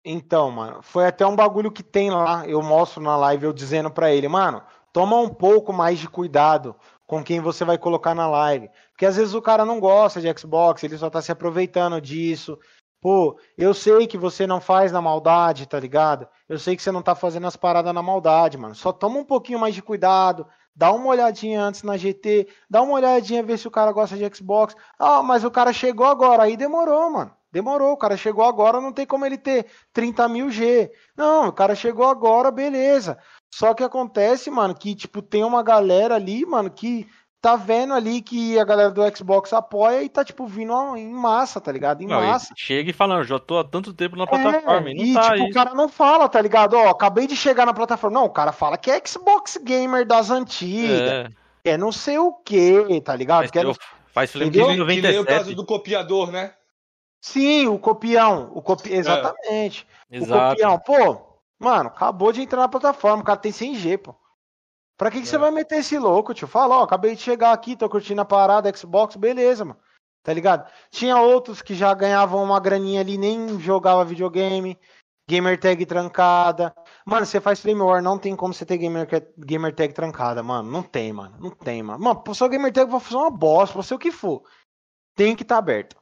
Então, 0.03 0.49
mano, 0.49 0.81
foi 0.81 1.05
até 1.05 1.27
um 1.27 1.35
bagulho 1.35 1.69
que 1.69 1.83
tem 1.83 2.09
lá. 2.09 2.47
Eu 2.47 2.63
mostro 2.63 3.03
na 3.03 3.17
live 3.17 3.45
eu 3.45 3.53
dizendo 3.53 3.91
para 3.91 4.11
ele, 4.11 4.27
mano, 4.27 4.63
toma 4.93 5.17
um 5.17 5.29
pouco 5.29 5.73
mais 5.73 5.99
de 5.99 6.07
cuidado 6.07 6.75
com 7.07 7.23
quem 7.23 7.39
você 7.39 7.63
vai 7.63 7.77
colocar 7.77 8.13
na 8.13 8.27
live. 8.27 8.69
Porque 8.91 9.05
às 9.05 9.15
vezes 9.15 9.33
o 9.33 9.41
cara 9.41 9.65
não 9.65 9.79
gosta 9.79 10.21
de 10.21 10.31
Xbox, 10.37 10.83
ele 10.83 10.97
só 10.97 11.09
tá 11.09 11.21
se 11.21 11.31
aproveitando 11.31 11.99
disso. 12.01 12.59
Pô, 12.99 13.39
eu 13.57 13.73
sei 13.73 14.05
que 14.05 14.17
você 14.17 14.45
não 14.45 14.59
faz 14.59 14.91
na 14.91 15.01
maldade, 15.01 15.67
tá 15.67 15.79
ligado? 15.79 16.27
Eu 16.49 16.59
sei 16.59 16.75
que 16.75 16.83
você 16.83 16.91
não 16.91 17.01
tá 17.01 17.15
fazendo 17.15 17.47
as 17.47 17.55
paradas 17.55 17.93
na 17.93 18.01
maldade, 18.01 18.57
mano. 18.57 18.75
Só 18.75 18.91
toma 18.91 19.19
um 19.19 19.23
pouquinho 19.23 19.59
mais 19.59 19.73
de 19.73 19.81
cuidado, 19.81 20.45
dá 20.75 20.91
uma 20.91 21.07
olhadinha 21.07 21.61
antes 21.61 21.83
na 21.83 21.95
GT, 21.95 22.47
dá 22.69 22.81
uma 22.81 22.93
olhadinha 22.93 23.43
ver 23.43 23.57
se 23.57 23.67
o 23.67 23.71
cara 23.71 23.91
gosta 23.91 24.17
de 24.17 24.35
Xbox. 24.35 24.75
Ah, 24.99 25.23
mas 25.23 25.43
o 25.43 25.51
cara 25.51 25.71
chegou 25.71 26.05
agora, 26.05 26.43
aí 26.43 26.57
demorou, 26.57 27.09
mano. 27.09 27.37
Demorou, 27.51 27.93
o 27.93 27.97
cara 27.97 28.17
chegou 28.17 28.43
agora, 28.43 28.81
não 28.81 28.91
tem 28.91 29.05
como 29.05 29.25
ele 29.25 29.37
ter 29.37 29.67
30 29.93 30.27
mil 30.27 30.51
G. 30.51 30.91
Não, 31.15 31.47
o 31.47 31.53
cara 31.53 31.75
chegou 31.75 32.05
agora, 32.05 32.51
beleza. 32.51 33.17
Só 33.53 33.73
que 33.73 33.83
acontece, 33.83 34.51
mano, 34.51 34.75
que, 34.75 34.93
tipo, 34.93 35.21
tem 35.21 35.43
uma 35.43 35.63
galera 35.63 36.15
ali, 36.15 36.45
mano, 36.45 36.69
que 36.69 37.07
tá 37.41 37.55
vendo 37.55 37.93
ali 37.93 38.21
que 38.21 38.59
a 38.59 38.63
galera 38.63 38.91
do 38.91 39.15
Xbox 39.15 39.53
apoia 39.53 40.03
e 40.03 40.09
tá, 40.09 40.23
tipo, 40.23 40.45
vindo 40.45 40.97
em 40.97 41.09
massa, 41.09 41.61
tá 41.61 41.71
ligado? 41.71 42.01
Em 42.01 42.07
não, 42.07 42.21
massa. 42.21 42.53
Chega 42.57 42.89
e 42.89 42.93
fala, 42.93 43.23
já 43.23 43.39
tô 43.39 43.57
há 43.57 43.63
tanto 43.63 43.93
tempo 43.93 44.15
na 44.15 44.23
é, 44.23 44.27
plataforma. 44.27 44.89
É, 44.89 44.93
e, 44.93 45.13
tá 45.13 45.33
tipo, 45.33 45.45
o 45.45 45.53
cara 45.53 45.73
não 45.73 45.87
fala, 45.87 46.27
tá 46.27 46.41
ligado? 46.41 46.75
Ó, 46.75 46.89
acabei 46.89 47.27
de 47.27 47.35
chegar 47.35 47.65
na 47.65 47.73
plataforma. 47.73 48.19
Não, 48.19 48.25
o 48.25 48.31
cara 48.31 48.51
fala 48.51 48.77
que 48.77 48.91
é 48.91 49.01
Xbox 49.05 49.57
Gamer 49.63 50.05
das 50.05 50.29
antigas. 50.29 51.31
É, 51.63 51.71
é 51.71 51.77
não 51.77 51.91
sei 51.91 52.17
o 52.17 52.33
que, 52.33 53.01
tá 53.01 53.15
ligado? 53.15 53.43
Mas, 53.43 53.51
que 53.51 53.59
é, 53.59 53.73
faz 54.11 54.31
flame 54.31 54.51
de 54.51 54.59
97. 54.59 55.01
Que 55.01 55.01
nem 55.01 55.19
o 55.19 55.25
caso 55.25 55.55
do 55.55 55.65
copiador, 55.65 56.31
né? 56.31 56.53
Sim, 57.21 57.67
o 57.67 57.79
copião. 57.79 58.51
O 58.53 58.61
copi... 58.61 58.93
Exatamente. 58.93 59.87
É. 60.11 60.19
O 60.19 60.27
copião. 60.27 60.79
Pô, 60.79 61.26
mano, 61.59 61.89
acabou 61.89 62.31
de 62.31 62.41
entrar 62.41 62.61
na 62.61 62.67
plataforma. 62.67 63.21
O 63.21 63.25
cara 63.25 63.39
tem 63.39 63.51
100G, 63.51 63.97
pô. 63.97 64.15
Pra 64.97 65.11
que, 65.11 65.17
que 65.17 65.23
é. 65.23 65.29
você 65.29 65.37
vai 65.37 65.51
meter 65.51 65.79
esse 65.79 65.97
louco, 65.97 66.33
tio? 66.33 66.47
Fala, 66.47 66.77
ó, 66.77 66.83
acabei 66.83 67.15
de 67.15 67.21
chegar 67.21 67.53
aqui, 67.53 67.75
tô 67.75 67.87
curtindo 67.87 68.21
a 68.21 68.25
parada, 68.25 68.75
Xbox, 68.75 69.15
beleza, 69.15 69.63
mano. 69.63 69.79
Tá 70.23 70.33
ligado? 70.33 70.69
Tinha 70.89 71.21
outros 71.21 71.61
que 71.61 71.73
já 71.73 71.93
ganhavam 71.93 72.43
uma 72.43 72.59
graninha 72.59 72.99
ali, 72.99 73.17
nem 73.17 73.59
jogava 73.59 74.03
videogame, 74.03 74.77
gamer 75.29 75.59
tag 75.59 75.85
trancada. 75.85 76.75
Mano, 77.05 77.25
você 77.25 77.39
faz 77.39 77.61
Flame 77.61 77.81
War, 77.81 78.01
não 78.01 78.17
tem 78.17 78.35
como 78.35 78.53
você 78.53 78.65
ter 78.65 78.77
gamer, 78.77 79.07
gamer 79.37 79.73
tag 79.73 79.93
trancada, 79.93 80.41
mano. 80.43 80.69
Não 80.69 80.83
tem, 80.83 81.13
mano. 81.13 81.37
Não 81.39 81.51
tem, 81.51 81.83
mano. 81.83 82.03
Mano, 82.03 82.35
seu 82.35 82.49
gamer 82.49 82.73
tag 82.73 82.91
vai 82.91 82.99
fazer 82.99 83.15
uma 83.15 83.29
bosta, 83.29 83.73
pra 83.73 83.83
ser 83.83 83.93
o 83.93 83.99
que 83.99 84.11
for. 84.11 84.43
Tem 85.15 85.35
que 85.35 85.43
estar 85.43 85.55
tá 85.55 85.59
aberto. 85.59 85.95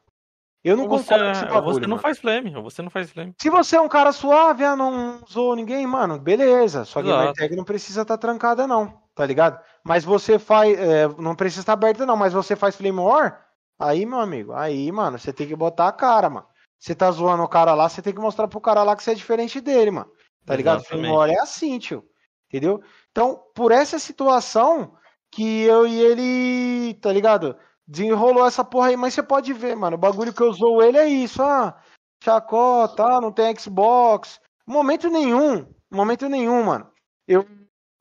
Eu 0.65 0.75
não 0.75 0.87
você, 0.87 1.03
concordo 1.03 1.25
com 1.25 1.31
esse 1.31 1.45
bagulho, 1.45 1.73
Você 1.75 1.81
não 1.81 1.89
mano. 1.89 2.01
faz 2.01 2.17
flame, 2.17 2.51
você 2.51 2.81
não 2.81 2.89
faz 2.89 3.11
flame. 3.11 3.35
Se 3.39 3.51
você 3.51 3.75
é 3.75 3.81
um 3.81 3.87
cara 3.87 4.11
suave, 4.11 4.65
ah, 4.65 4.75
não 4.75 5.21
usou 5.23 5.55
ninguém, 5.55 5.85
mano, 5.85 6.17
beleza. 6.17 6.83
Sua 6.85 7.03
gamer 7.03 7.33
tag 7.33 7.55
não 7.55 7.63
precisa 7.63 8.01
estar 8.01 8.17
tá 8.17 8.27
trancada, 8.27 8.65
não, 8.65 8.99
tá 9.13 9.23
ligado? 9.27 9.63
Mas 9.83 10.03
você 10.03 10.39
faz. 10.39 10.75
É, 10.75 11.07
não 11.19 11.35
precisa 11.35 11.61
estar 11.61 11.73
tá 11.73 11.77
aberta, 11.77 12.03
não, 12.03 12.17
mas 12.17 12.33
você 12.33 12.55
faz 12.55 12.75
flame 12.75 12.99
war, 12.99 13.45
aí, 13.77 14.07
meu 14.07 14.19
amigo, 14.19 14.53
aí, 14.53 14.91
mano, 14.91 15.19
você 15.19 15.31
tem 15.31 15.47
que 15.47 15.55
botar 15.55 15.87
a 15.87 15.91
cara, 15.91 16.31
mano. 16.31 16.47
Você 16.79 16.95
tá 16.95 17.11
zoando 17.11 17.43
o 17.43 17.47
cara 17.47 17.75
lá, 17.75 17.87
você 17.87 18.01
tem 18.01 18.13
que 18.13 18.19
mostrar 18.19 18.47
pro 18.47 18.59
cara 18.59 18.81
lá 18.81 18.95
que 18.95 19.03
você 19.03 19.11
é 19.11 19.15
diferente 19.15 19.61
dele, 19.61 19.91
mano. 19.91 20.09
Tá 20.47 20.55
ligado? 20.55 20.83
Flame 20.83 21.09
war 21.09 21.29
é 21.29 21.39
assim, 21.39 21.77
tio. 21.77 22.03
Entendeu? 22.49 22.81
Então, 23.11 23.39
por 23.53 23.71
essa 23.71 23.99
situação 23.99 24.95
que 25.31 25.61
eu 25.61 25.85
e 25.85 25.99
ele, 25.99 26.93
tá 26.95 27.13
ligado? 27.13 27.55
Desenrolou 27.87 28.45
essa 28.45 28.63
porra 28.63 28.87
aí, 28.87 28.97
mas 28.97 29.13
você 29.13 29.23
pode 29.23 29.53
ver, 29.53 29.75
mano. 29.75 29.95
O 29.95 29.99
bagulho 29.99 30.33
que 30.33 30.41
eu 30.41 30.49
usou 30.49 30.81
ele 30.81 30.97
é 30.97 31.07
isso, 31.07 31.41
ah, 31.41 31.75
chacota, 32.23 33.03
ah, 33.03 33.21
não 33.21 33.31
tem 33.31 33.55
Xbox. 33.57 34.39
Momento 34.65 35.09
nenhum, 35.09 35.67
momento 35.91 36.27
nenhum, 36.27 36.63
mano. 36.63 36.87
Eu, 37.27 37.45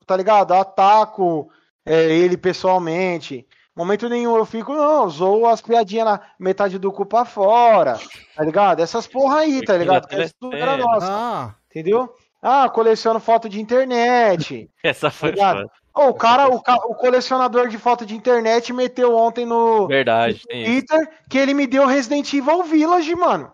tá 0.05 0.15
ligado? 0.17 0.53
Ataco 0.53 1.49
é, 1.85 2.05
ele 2.05 2.37
pessoalmente. 2.37 3.47
Momento 3.75 4.07
nenhum 4.07 4.37
eu 4.37 4.45
fico, 4.45 4.73
não, 4.73 5.05
usou 5.05 5.45
as 5.45 5.61
piadinhas 5.61 6.05
na 6.05 6.21
metade 6.39 6.79
do 6.79 6.91
cu 6.93 7.05
pra 7.05 7.25
fora, 7.25 7.99
tá 8.33 8.43
ligado? 8.43 8.79
Essas 8.79 9.05
porra 9.05 9.39
aí, 9.39 9.61
tá 9.63 9.77
ligado? 9.77 10.07
Que 10.07 10.15
é 10.15 10.29
tudo 10.39 10.55
era 10.55 10.77
nossa. 10.77 11.07
Ah. 11.09 11.55
Entendeu? 11.69 12.15
Ah, 12.47 12.69
coleciono 12.69 13.19
foto 13.19 13.49
de 13.49 13.59
internet. 13.59 14.69
Essa 14.83 15.09
foi 15.09 15.33
tá 15.33 15.65
Oh, 15.97 16.09
o 16.09 16.13
cara, 16.13 16.49
o, 16.49 16.57
o, 16.57 16.95
colecionador 16.95 17.69
de 17.69 17.77
foto 17.77 18.05
de 18.05 18.15
internet 18.15 18.73
meteu 18.73 19.15
ontem 19.15 19.45
no, 19.45 19.87
Verdade, 19.87 20.41
no 20.43 20.65
Twitter 20.65 21.09
que 21.29 21.37
ele 21.37 21.53
me 21.53 21.65
deu 21.65 21.87
Resident 21.87 22.31
Evil 22.33 22.63
Village, 22.63 23.15
mano. 23.15 23.51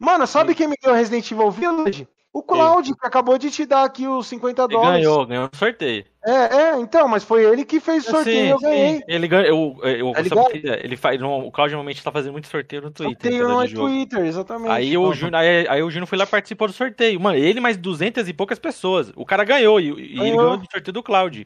Mano, 0.00 0.26
sabe 0.26 0.52
Sim. 0.52 0.56
quem 0.56 0.68
me 0.68 0.76
deu 0.82 0.94
Resident 0.94 1.30
Evil 1.30 1.50
Village? 1.50 2.08
O 2.38 2.42
Claudio, 2.42 2.96
que 2.96 3.04
acabou 3.04 3.36
de 3.36 3.50
te 3.50 3.66
dar 3.66 3.82
aqui 3.82 4.06
os 4.06 4.28
50 4.28 4.62
Ele 4.62 4.72
dólares. 4.72 5.04
ganhou, 5.04 5.26
ganhou 5.26 5.48
no 5.52 5.58
sorteio. 5.58 6.04
É, 6.24 6.56
é, 6.56 6.78
então, 6.78 7.08
mas 7.08 7.24
foi 7.24 7.44
ele 7.44 7.64
que 7.64 7.80
fez 7.80 8.06
o 8.06 8.10
sorteio 8.12 8.46
e 8.46 8.50
eu 8.50 8.60
ganhei. 8.60 9.02
Ele 9.08 9.26
ganhou. 9.26 9.78
Eu, 9.82 9.88
eu, 9.88 10.14
sabe 10.14 10.28
ligado? 10.28 10.50
que 10.50 10.84
ele 10.84 10.96
faz, 10.96 11.20
não, 11.20 11.46
o 11.46 11.50
Claudio 11.50 11.76
normalmente 11.76 12.02
tá 12.02 12.12
fazendo 12.12 12.32
muito 12.32 12.46
sorteio 12.46 12.82
no 12.82 12.90
Twitter. 12.92 13.32
Sorteio 13.32 13.48
no 13.48 13.66
jogo. 13.66 13.88
Twitter, 13.88 14.24
exatamente. 14.24 14.70
Aí 14.70 14.96
o, 14.96 15.12
Júnior, 15.12 15.34
aí, 15.34 15.66
aí 15.68 15.82
o 15.82 16.06
foi 16.06 16.16
lá 16.16 16.24
e 16.24 16.28
participou 16.28 16.68
do 16.68 16.74
sorteio. 16.74 17.18
Mano, 17.18 17.36
ele 17.36 17.58
mais 17.58 17.76
200 17.76 18.28
e 18.28 18.32
poucas 18.32 18.60
pessoas. 18.60 19.12
O 19.16 19.26
cara 19.26 19.42
ganhou, 19.42 19.80
e, 19.80 19.86
e 19.86 19.88
ele 19.88 20.16
Ganhou. 20.18 20.36
ganhou 20.36 20.56
do 20.58 20.70
sorteio 20.70 20.92
do 20.92 21.02
Cloud. 21.02 21.44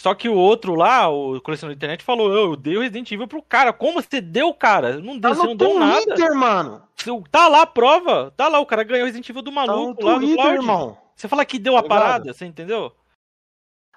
Só 0.00 0.14
que 0.14 0.28
o 0.28 0.34
outro 0.34 0.74
lá, 0.74 1.08
o 1.08 1.40
colecionador 1.40 1.74
da 1.76 1.78
internet, 1.78 2.02
falou: 2.02 2.32
Eu, 2.32 2.50
eu 2.50 2.56
dei 2.56 2.76
o 2.76 2.80
Resident 2.80 3.10
Evil 3.12 3.28
pro 3.28 3.42
cara. 3.42 3.72
Como 3.72 4.02
você 4.02 4.20
deu, 4.20 4.52
cara? 4.52 4.98
Não 4.98 5.18
deu, 5.18 5.30
Tá 5.30 5.36
você 5.36 5.46
não 5.46 5.56
deu 5.56 5.78
nada. 5.78 6.02
Twitter, 6.02 6.34
mano. 6.34 6.82
Tá 7.30 7.48
lá 7.48 7.62
a 7.62 7.66
prova. 7.66 8.32
Tá 8.36 8.48
lá, 8.48 8.58
o 8.58 8.66
cara 8.66 8.82
ganhou 8.82 9.02
o 9.02 9.06
Resident 9.06 9.28
Evil 9.28 9.42
do 9.42 9.50
Tá 9.50 9.54
maluco 9.54 10.04
lá 10.04 10.14
do 10.14 10.20
Twitter, 10.20 10.36
Cloud. 10.36 10.54
irmão. 10.56 10.98
Você 11.14 11.28
fala 11.28 11.44
que 11.44 11.58
deu 11.58 11.76
a 11.76 11.82
Tá 11.82 11.88
parada, 11.88 12.32
você 12.32 12.44
entendeu? 12.46 12.92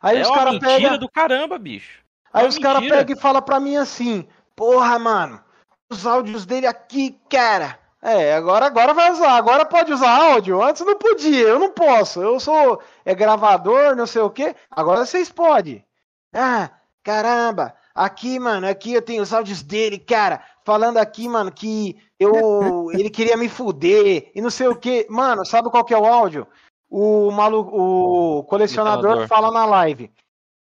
Aí 0.02 0.20
é 0.20 0.22
os 0.22 0.30
caras 0.30 0.54
mentira 0.54 0.76
pegam. 0.76 0.98
do 1.00 1.10
caramba, 1.10 1.58
bicho. 1.58 2.04
Aí 2.32 2.44
uma 2.44 2.50
os 2.50 2.58
caras 2.60 2.88
pegam 2.88 3.16
e 3.16 3.20
falam 3.20 3.42
pra 3.42 3.60
mim 3.60 3.76
assim: 3.78 4.28
Porra, 4.56 5.00
mano, 5.00 5.42
os 5.90 6.06
áudios 6.06 6.46
dele 6.46 6.68
aqui, 6.68 7.18
cara. 7.30 7.80
É, 8.06 8.36
agora, 8.36 8.68
agora 8.68 8.94
vai 8.94 9.12
usar. 9.12 9.32
Agora 9.32 9.66
pode 9.66 9.92
usar 9.92 10.34
áudio. 10.34 10.62
Antes 10.62 10.86
não 10.86 10.96
podia, 10.96 11.48
eu 11.48 11.58
não 11.58 11.72
posso. 11.72 12.22
Eu 12.22 12.40
sou 12.40 12.80
é 13.04 13.16
gravador, 13.16 13.96
não 13.96 14.06
sei 14.06 14.22
o 14.22 14.30
quê. 14.30 14.56
Agora 14.70 15.04
vocês 15.04 15.32
podem. 15.32 15.84
Ah, 16.32 16.70
caramba. 17.04 17.74
Aqui, 17.96 18.38
mano, 18.38 18.68
aqui 18.68 18.94
eu 18.94 19.02
tenho 19.02 19.24
os 19.24 19.34
áudios 19.34 19.64
dele, 19.64 19.98
cara. 19.98 20.44
Falando 20.64 20.98
aqui, 20.98 21.28
mano, 21.28 21.52
que 21.52 21.98
eu 22.20 22.92
ele 22.94 23.10
queria 23.10 23.36
me 23.36 23.50
fuder 23.50 24.30
e 24.36 24.40
não 24.40 24.52
sei 24.52 24.68
o 24.68 24.76
quê. 24.76 25.08
Mano, 25.10 25.44
sabe 25.44 25.72
qual 25.72 25.84
que 25.84 25.94
é 25.94 25.98
o 25.98 26.06
áudio? 26.06 26.46
O 26.88 27.32
maluco, 27.32 27.76
o 27.76 28.44
colecionador 28.44 29.28
fala 29.28 29.50
na 29.50 29.66
live. 29.66 30.12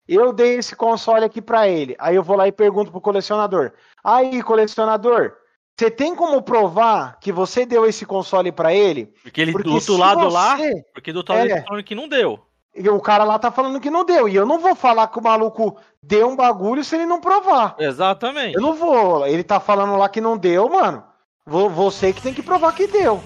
Eu 0.06 0.32
dei 0.32 0.54
esse 0.58 0.76
console 0.76 1.24
aqui 1.24 1.42
pra 1.42 1.66
ele. 1.66 1.96
Aí 1.98 2.14
eu 2.14 2.22
vou 2.22 2.36
lá 2.36 2.46
e 2.46 2.52
pergunto 2.52 2.92
pro 2.92 3.00
colecionador. 3.00 3.72
Aí, 4.04 4.42
colecionador, 4.44 5.41
você 5.76 5.90
tem 5.90 6.14
como 6.14 6.40
provar 6.42 7.18
que 7.20 7.32
você 7.32 7.64
deu 7.66 7.86
esse 7.86 8.04
console 8.06 8.52
pra 8.52 8.72
ele? 8.72 9.06
Porque 9.22 9.40
ele 9.40 9.52
Porque 9.52 9.68
do 9.68 9.74
outro 9.74 9.96
lá, 10.28 10.56
você- 10.56 10.84
porque 10.94 11.12
do 11.12 11.16
outro 11.18 11.34
lado 11.34 11.46
É. 11.48 11.50
ele 11.52 11.60
tá 11.60 11.66
falando 11.66 11.84
que 11.84 11.94
não 11.94 12.08
deu. 12.08 12.38
E 12.74 12.88
o 12.88 13.00
cara 13.00 13.24
lá 13.24 13.38
tá 13.38 13.50
falando 13.50 13.80
que 13.80 13.90
não 13.90 14.04
deu. 14.04 14.28
E 14.28 14.34
eu 14.34 14.46
não 14.46 14.58
vou 14.58 14.74
falar 14.74 15.06
que 15.08 15.18
o 15.18 15.22
maluco 15.22 15.76
deu 16.02 16.28
um 16.28 16.36
bagulho 16.36 16.82
se 16.82 16.94
ele 16.94 17.04
não 17.04 17.20
provar. 17.20 17.74
Exatamente. 17.78 18.54
Eu 18.54 18.62
não 18.62 18.74
vou. 18.74 19.26
Ele 19.26 19.42
tá 19.42 19.60
falando 19.60 19.96
lá 19.96 20.08
que 20.08 20.20
não 20.22 20.38
deu, 20.38 20.68
mano. 20.70 21.04
Vo- 21.44 21.68
Você 21.68 22.12
que 22.14 22.22
tem 22.22 22.32
que 22.32 22.42
provar 22.42 22.72
que 22.74 22.86
deu. 22.86 23.22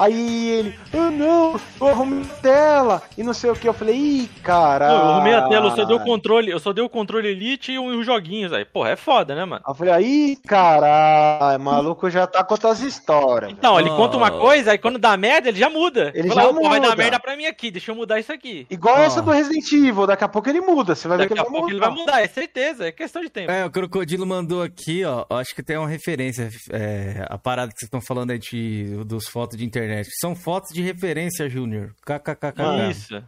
Aí 0.00 0.48
ele, 0.48 0.78
ah 0.94 1.10
não, 1.10 1.60
eu 1.80 1.86
arrumei 1.88 2.22
a 2.22 2.34
tela 2.40 3.02
e 3.18 3.22
não 3.22 3.34
sei 3.34 3.50
o 3.50 3.54
que. 3.54 3.68
Eu 3.68 3.74
falei, 3.74 3.94
ih, 3.94 4.30
cara. 4.42 4.86
Eu 4.90 4.96
arrumei 4.96 5.34
a 5.34 5.46
tela, 5.48 5.66
eu 5.66 5.76
só 5.76 5.84
dei 5.84 5.94
o 5.96 6.00
controle, 6.00 6.50
eu 6.50 6.58
só 6.58 6.72
dei 6.72 6.82
o 6.82 6.88
controle 6.88 7.28
Elite 7.28 7.72
e 7.72 7.78
uns 7.78 8.06
joguinhos 8.06 8.52
aí. 8.52 8.64
Porra, 8.64 8.90
é 8.90 8.96
foda, 8.96 9.34
né, 9.34 9.44
mano? 9.44 9.62
Aí 9.66 9.70
eu 9.70 9.74
falei, 9.74 9.92
aí, 9.92 10.36
caralho, 10.46 11.60
maluco 11.62 12.08
já 12.10 12.26
tá 12.26 12.42
com 12.42 12.54
outras 12.54 12.80
histórias. 12.80 13.52
Então, 13.52 13.78
ele 13.78 13.90
Oh. 13.90 13.96
conta 13.96 14.16
uma 14.16 14.30
coisa, 14.30 14.72
aí 14.72 14.78
quando 14.78 14.98
dá 14.98 15.16
merda, 15.16 15.48
ele 15.48 15.58
já 15.58 15.68
muda. 15.68 16.10
Ele 16.14 16.28
Fala, 16.28 16.42
já 16.42 16.48
"Opa, 16.48 16.60
Vai 16.68 16.80
dar 16.80 16.86
muda. 16.90 16.96
merda 16.96 17.20
pra 17.20 17.36
mim 17.36 17.46
aqui, 17.46 17.70
deixa 17.70 17.90
eu 17.90 17.94
mudar 17.94 18.18
isso 18.18 18.32
aqui. 18.32 18.66
Igual 18.70 18.96
Ó. 18.96 19.02
essa 19.02 19.20
do 19.20 19.30
Resident 19.30 19.70
Evil, 19.72 20.06
daqui 20.06 20.24
a 20.24 20.28
pouco 20.28 20.48
ele 20.48 20.60
muda. 20.60 20.94
Você 20.94 21.08
vai 21.08 21.18
ver 21.18 21.28
que 21.28 21.34
Daqui 21.34 21.40
ele 21.40 21.40
a 21.40 21.50
vai 21.50 21.52
pouco 21.60 21.66
mudar. 21.74 21.86
ele 21.86 21.94
vai 21.94 22.04
mudar, 22.04 22.22
é 22.22 22.26
certeza, 22.28 22.86
é 22.86 22.92
questão 22.92 23.20
de 23.20 23.28
tempo. 23.28 23.50
É, 23.50 23.64
o 23.66 23.70
Crocodilo 23.70 24.26
mandou 24.26 24.62
aqui, 24.62 25.04
ó. 25.04 25.26
Acho 25.30 25.54
que 25.54 25.62
tem 25.62 25.76
uma 25.76 25.88
referência. 25.88 26.48
é, 26.72 27.26
a 27.28 27.36
parada 27.36 27.72
que 27.72 27.78
vocês 27.78 27.86
estão 27.88 28.00
falando 28.00 28.30
aí 28.30 28.38
de, 28.38 29.04
dos 29.04 29.26
fotos 29.28 29.58
de 29.58 29.64
internet. 29.64 29.89
São 30.20 30.34
fotos 30.34 30.72
de 30.72 30.82
referência, 30.82 31.48
Júnior. 31.48 31.94
KKKK. 32.06 32.90
Isso. 32.90 33.22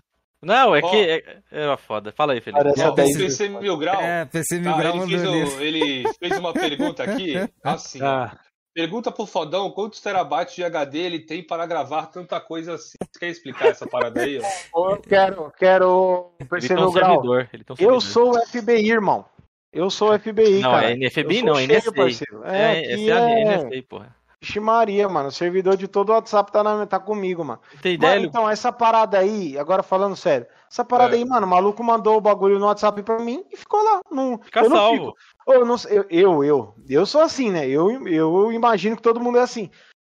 Não, 0.44 0.74
é 0.74 0.80
Ó. 0.82 0.90
que. 0.90 0.97
É, 0.97 1.39
era 1.52 1.76
foda. 1.76 2.12
Fala 2.12 2.32
aí, 2.32 2.40
Felipe. 2.40 2.62
Parece 2.64 2.82
Ó, 2.82 2.89
até 2.93 3.05
o 3.05 3.06
isso. 3.06 3.18
PC 3.18 3.48
Mil 3.48 3.76
Grau. 3.76 4.01
É, 4.02 4.24
PC 4.24 4.59
Mil 4.59 4.72
tá, 4.72 4.78
Grau 4.78 4.97
ele, 4.97 5.06
fez 5.18 5.22
o- 5.28 5.60
ele 5.60 6.05
fez 6.18 6.39
uma 6.39 6.52
pergunta 6.52 7.02
aqui, 7.05 7.34
assim. 7.62 8.01
Ah, 8.02 8.36
Pergunta 8.74 9.12
pro 9.12 9.26
Fodão 9.26 9.70
quantos 9.70 10.01
terabytes 10.01 10.55
de 10.55 10.64
HD 10.64 10.98
ele 11.01 11.20
tem 11.20 11.47
para 11.47 11.66
gravar 11.66 12.06
tanta 12.06 12.40
coisa 12.40 12.72
assim. 12.74 12.97
Você 13.12 13.18
quer 13.20 13.28
explicar 13.28 13.66
essa 13.68 13.86
parada 13.86 14.22
aí? 14.22 14.40
Ó? 14.72 14.93
eu 14.97 14.97
quero, 15.02 15.52
quero 15.59 16.32
Ele 16.40 16.48
perceber 16.48 16.74
tem 16.76 16.84
um 16.84 16.89
o 16.89 16.93
grau. 16.93 17.10
servidor. 17.10 17.48
Ele 17.52 17.64
um 17.68 17.74
Eu 17.78 18.01
sou 18.01 18.30
o 18.30 18.47
FBI, 18.47 18.90
irmão. 18.90 19.26
Eu 19.70 19.90
sou 19.90 20.10
o 20.14 20.18
FBI, 20.18 20.60
Não, 20.60 20.70
cara. 20.70 20.90
é 20.90 20.94
NFB, 20.97 21.34
Eu 21.34 21.39
sou 21.40 21.47
não, 21.48 21.59
é 21.59 21.66
NSA. 21.66 21.93
parceiro. 21.93 22.44
É, 22.44 22.82
É, 22.82 22.93
é 22.94 23.09
é... 23.10 23.56
NSA, 23.68 23.82
porra. 23.89 24.16
Vixe 24.43 24.59
Maria, 24.59 25.09
mano. 25.09 25.28
O 25.28 25.32
servidor 25.32 25.77
de 25.77 25.86
todo 25.86 26.10
o 26.10 26.12
WhatsApp 26.12 26.51
tá, 26.51 26.64
na... 26.64 26.85
tá 26.85 26.98
comigo, 26.98 27.44
mano. 27.44 27.60
Não 27.74 27.81
tem 27.81 27.94
ideia, 27.94 28.19
então, 28.19 28.51
essa 28.51 28.73
parada 28.73 29.16
aí, 29.19 29.56
agora 29.56 29.85
falando 29.85 30.16
sério, 30.16 30.48
essa 30.69 30.85
parada 30.85 31.14
É. 31.14 31.19
aí, 31.19 31.24
mano, 31.24 31.47
o 31.47 31.51
maluco 31.51 31.82
mandou 31.85 32.16
o 32.16 32.20
bagulho 32.20 32.59
no 32.59 32.66
WhatsApp 32.66 33.01
pra 33.05 33.20
mim 33.20 33.44
e 33.52 33.56
ficou 33.56 33.81
lá. 33.82 34.01
Não, 34.10 34.40
Fica 34.43 34.60
eu 34.60 34.69
não 34.69 34.77
salvo. 34.77 34.97
fico. 34.97 35.16
Eu, 35.47 35.64
não, 35.64 35.77
eu, 35.89 36.06
eu, 36.10 36.44
eu, 36.44 36.74
eu 36.89 37.06
sou 37.06 37.20
assim, 37.20 37.51
né? 37.52 37.69
Eu, 37.69 38.06
eu 38.09 38.51
imagino 38.52 38.97
que 38.97 39.02
todo 39.02 39.20
mundo 39.20 39.39
é 39.39 39.43
assim. 39.43 39.70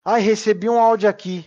Ai, 0.05 0.20
recebi 0.20 0.69
um 0.69 0.81
áudio 0.81 1.09
aqui. 1.09 1.44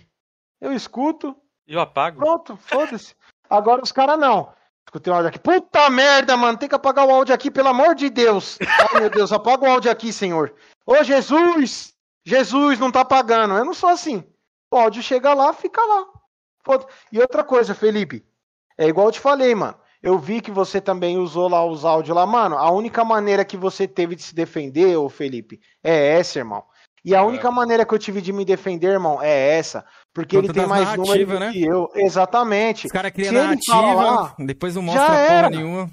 Eu 0.59 0.73
escuto, 0.73 1.33
Eu 1.65 1.79
apago. 1.79 2.19
pronto, 2.19 2.57
foda-se. 2.57 3.15
Agora 3.49 3.81
os 3.81 3.91
caras 3.93 4.19
não. 4.19 4.51
Escutei 4.85 5.11
um 5.13 5.15
áudio 5.15 5.29
aqui. 5.29 5.39
Puta 5.39 5.89
merda, 5.89 6.35
mano, 6.35 6.57
tem 6.57 6.67
que 6.69 6.75
apagar 6.75 7.05
o 7.07 7.11
áudio 7.11 7.33
aqui, 7.33 7.49
pelo 7.49 7.69
amor 7.69 7.95
de 7.95 8.09
Deus. 8.09 8.57
Ai, 8.61 8.99
meu 8.99 9.09
Deus, 9.09 9.31
apaga 9.31 9.65
o 9.65 9.71
áudio 9.71 9.89
aqui, 9.91 10.11
senhor. 10.11 10.53
Ô, 10.85 11.01
Jesus! 11.03 11.94
Jesus, 12.25 12.79
não 12.79 12.91
tá 12.91 13.01
apagando. 13.01 13.53
Eu 13.55 13.65
não 13.65 13.73
sou 13.73 13.89
assim. 13.89 14.23
O 14.71 14.77
áudio 14.77 15.03
chega 15.03 15.33
lá, 15.33 15.53
fica 15.53 15.81
lá. 15.81 16.05
E 17.11 17.19
outra 17.19 17.43
coisa, 17.43 17.75
Felipe. 17.75 18.25
É 18.77 18.87
igual 18.87 19.07
eu 19.07 19.11
te 19.11 19.19
falei, 19.19 19.53
mano. 19.53 19.75
Eu 20.01 20.19
vi 20.19 20.41
que 20.41 20.51
você 20.51 20.79
também 20.79 21.17
usou 21.17 21.47
lá 21.47 21.65
os 21.65 21.85
áudios 21.85 22.15
lá. 22.15 22.25
Mano, 22.25 22.57
a 22.57 22.69
única 22.71 23.03
maneira 23.03 23.45
que 23.45 23.57
você 23.57 23.87
teve 23.87 24.15
de 24.15 24.23
se 24.23 24.35
defender, 24.35 24.97
ô 24.97 25.09
Felipe, 25.09 25.59
é 25.83 26.17
essa, 26.17 26.39
irmão. 26.39 26.63
E 27.03 27.13
a 27.13 27.23
única 27.23 27.51
maneira 27.51 27.85
que 27.85 27.93
eu 27.93 27.99
tive 27.99 28.19
de 28.19 28.33
me 28.33 28.43
defender, 28.43 28.93
irmão, 28.93 29.21
é 29.21 29.57
essa. 29.57 29.85
Porque 30.11 30.35
Conta 30.35 30.47
ele 30.47 30.53
tem 30.53 30.67
das 30.67 30.69
mais 30.69 30.97
número 30.97 31.39
né? 31.39 31.51
que 31.51 31.63
eu. 31.63 31.89
Exatamente. 31.93 32.87
Os 32.87 32.91
caras 32.91 33.11
criam 33.11 33.31
narrativa, 33.31 33.93
lá, 33.93 34.35
depois 34.39 34.73
não 34.73 34.81
mostra 34.81 35.05
porra 35.05 35.49
nenhuma. 35.51 35.91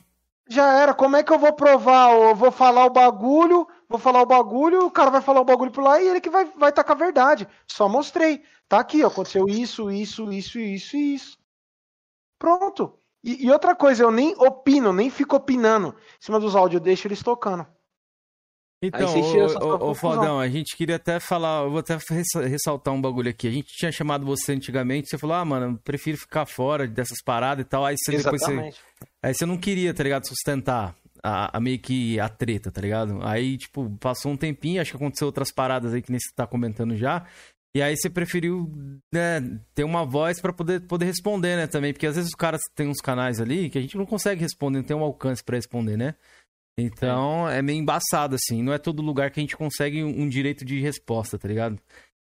Já 0.48 0.72
era. 0.72 0.94
Como 0.94 1.16
é 1.16 1.22
que 1.22 1.30
eu 1.30 1.38
vou 1.38 1.52
provar? 1.52 2.12
Eu 2.14 2.34
vou 2.34 2.50
falar 2.50 2.86
o 2.86 2.90
bagulho, 2.90 3.66
vou 3.92 4.00
falar 4.00 4.22
o 4.22 4.26
bagulho, 4.26 4.86
o 4.86 4.90
cara 4.90 5.10
vai 5.10 5.20
falar 5.20 5.40
o 5.40 5.44
bagulho 5.44 5.70
por 5.70 5.84
lá 5.84 6.00
e 6.02 6.08
ele 6.08 6.20
que 6.20 6.30
vai, 6.30 6.44
vai 6.44 6.72
tacar 6.72 6.96
a 6.96 6.98
verdade. 6.98 7.46
Só 7.66 7.88
mostrei. 7.88 8.42
Tá 8.68 8.80
aqui, 8.80 9.04
ó, 9.04 9.08
aconteceu 9.08 9.46
isso, 9.48 9.90
isso, 9.90 10.32
isso, 10.32 10.58
isso 10.58 10.96
e 10.96 11.14
isso. 11.14 11.38
Pronto. 12.38 12.98
E, 13.22 13.46
e 13.46 13.50
outra 13.50 13.74
coisa, 13.74 14.02
eu 14.02 14.10
nem 14.10 14.34
opino, 14.36 14.92
nem 14.92 15.10
fico 15.10 15.36
opinando 15.36 15.88
em 15.90 16.24
cima 16.24 16.40
dos 16.40 16.56
áudios, 16.56 16.80
eu 16.80 16.84
deixo 16.84 17.06
eles 17.06 17.22
tocando. 17.22 17.66
Então, 18.84 19.08
ô. 19.80 19.94
Fodão, 19.94 20.40
a 20.40 20.48
gente 20.48 20.76
queria 20.76 20.96
até 20.96 21.20
falar, 21.20 21.62
eu 21.62 21.70
vou 21.70 21.78
até 21.78 21.96
ressa- 21.96 22.44
ressaltar 22.44 22.92
um 22.92 23.00
bagulho 23.00 23.30
aqui. 23.30 23.46
A 23.46 23.50
gente 23.52 23.68
tinha 23.76 23.92
chamado 23.92 24.26
você 24.26 24.52
antigamente, 24.52 25.08
você 25.08 25.16
falou, 25.16 25.36
ah, 25.36 25.44
mano, 25.44 25.76
eu 25.76 25.78
prefiro 25.84 26.18
ficar 26.18 26.46
fora 26.46 26.88
dessas 26.88 27.22
paradas 27.22 27.64
e 27.64 27.68
tal. 27.68 27.84
Aí 27.86 27.94
você 27.96 28.16
depois 28.16 28.42
você, 28.42 28.50
Exatamente. 28.50 28.80
aí 29.22 29.32
você 29.32 29.46
não 29.46 29.56
queria, 29.56 29.94
tá 29.94 30.02
ligado, 30.02 30.26
sustentar 30.26 30.96
a, 31.22 31.56
a 31.56 31.60
meio 31.60 31.78
que 31.78 32.18
a 32.18 32.28
treta, 32.28 32.70
tá 32.70 32.80
ligado? 32.80 33.18
Aí, 33.22 33.56
tipo, 33.56 33.90
passou 34.00 34.32
um 34.32 34.36
tempinho, 34.36 34.80
acho 34.80 34.90
que 34.90 34.96
aconteceu 34.96 35.26
outras 35.26 35.52
paradas 35.52 35.94
aí 35.94 36.02
que 36.02 36.10
nem 36.10 36.18
você 36.18 36.34
tá 36.34 36.46
comentando 36.46 36.96
já. 36.96 37.26
E 37.74 37.80
aí 37.80 37.96
você 37.96 38.10
preferiu, 38.10 38.70
né, 39.12 39.40
ter 39.74 39.84
uma 39.84 40.04
voz 40.04 40.40
pra 40.40 40.52
poder, 40.52 40.80
poder 40.80 41.06
responder, 41.06 41.56
né, 41.56 41.66
também. 41.66 41.92
Porque 41.92 42.06
às 42.06 42.16
vezes 42.16 42.30
os 42.30 42.34
caras 42.34 42.60
têm 42.74 42.88
uns 42.88 43.00
canais 43.00 43.40
ali 43.40 43.70
que 43.70 43.78
a 43.78 43.80
gente 43.80 43.96
não 43.96 44.04
consegue 44.04 44.42
responder, 44.42 44.78
não 44.78 44.84
tem 44.84 44.96
um 44.96 45.02
alcance 45.02 45.42
pra 45.42 45.56
responder, 45.56 45.96
né? 45.96 46.14
Então 46.78 47.48
é. 47.48 47.62
meio 47.62 47.78
embaçado, 47.78 48.34
assim. 48.34 48.62
Não 48.62 48.72
é 48.72 48.78
todo 48.78 49.02
lugar 49.02 49.30
que 49.30 49.40
a 49.40 49.42
gente 49.42 49.56
consegue 49.56 50.02
um 50.04 50.28
direito 50.28 50.64
de 50.64 50.80
resposta, 50.80 51.38
tá 51.38 51.48
ligado? 51.48 51.78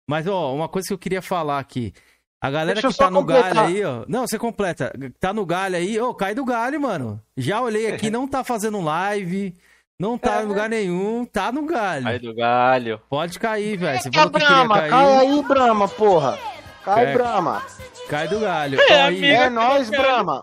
Mas, 0.10 0.28
ó, 0.28 0.54
uma 0.54 0.70
coisa 0.70 0.88
que 0.88 0.94
eu 0.94 1.00
queria 1.00 1.22
falar 1.22 1.60
aqui. 1.60 1.94
A 2.42 2.50
galera 2.50 2.82
que 2.82 2.98
tá 2.98 3.10
no 3.12 3.24
galho 3.24 3.44
completar. 3.44 3.66
aí, 3.68 3.84
ó. 3.86 4.04
Não, 4.08 4.26
você 4.26 4.40
completa. 4.40 4.92
Tá 5.20 5.32
no 5.32 5.46
galho 5.46 5.76
aí, 5.76 6.00
ô, 6.02 6.12
cai 6.14 6.34
do 6.34 6.44
galho, 6.44 6.82
mano. 6.82 7.22
Já 7.38 7.62
olhei 7.62 7.88
aqui, 7.94 8.10
não 8.12 8.28
tá 8.28 8.44
fazendo 8.44 8.82
live. 8.82 9.54
Não 10.00 10.18
tá 10.18 10.42
em 10.42 10.48
lugar 10.48 10.68
nenhum, 10.68 11.24
tá 11.24 11.52
no 11.52 11.64
galho. 11.68 12.02
Sai 12.04 12.18
do 12.18 12.34
galho. 12.34 13.00
Pode 13.08 13.38
cair, 13.38 13.78
velho. 13.78 14.02
Você 14.02 14.10
Cai, 14.10 14.24
falou 14.24 14.32
que 14.32 14.40
queria 14.40 14.56
Brahma, 14.56 14.80
cair. 14.80 14.90
cai 14.90 15.18
aí, 15.18 15.44
Brahma, 15.44 15.88
porra. 15.88 16.40
Cai, 16.84 17.06
É. 17.06 17.14
Brahma. 17.14 17.62
Cai 18.10 18.28
do 18.28 18.40
galho. 18.40 18.82
É, 18.82 18.94
e- 18.94 19.02
amigo. 19.02 19.26
É 19.28 19.50
nóis, 19.52 19.90
Brahma. 19.92 20.42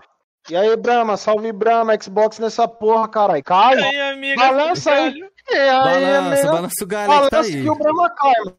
E 0.49 0.57
aí, 0.57 0.77
Brahma, 0.77 1.17
salve 1.17 1.51
Brahma, 1.53 2.01
Xbox 2.01 2.39
nessa 2.39 2.69
porra, 2.69 3.09
caralho. 3.09 3.43
Cai. 3.43 3.75
Aí, 3.83 4.01
amiga. 4.13 4.37
Balança 4.41 4.93
aí. 4.93 5.21
É, 5.51 5.71
aí, 5.71 6.05
Balança, 6.05 6.53
balança 6.53 6.85
o 6.85 6.87
galho 6.87 7.11
aí 7.11 7.19
que 7.19 7.25
tá 7.31 7.37
Balança 7.39 7.57
aí. 7.57 7.63
que 7.63 7.71
o 7.71 7.75
Brahma 7.75 8.11
cai, 8.11 8.33
mano. 8.45 8.57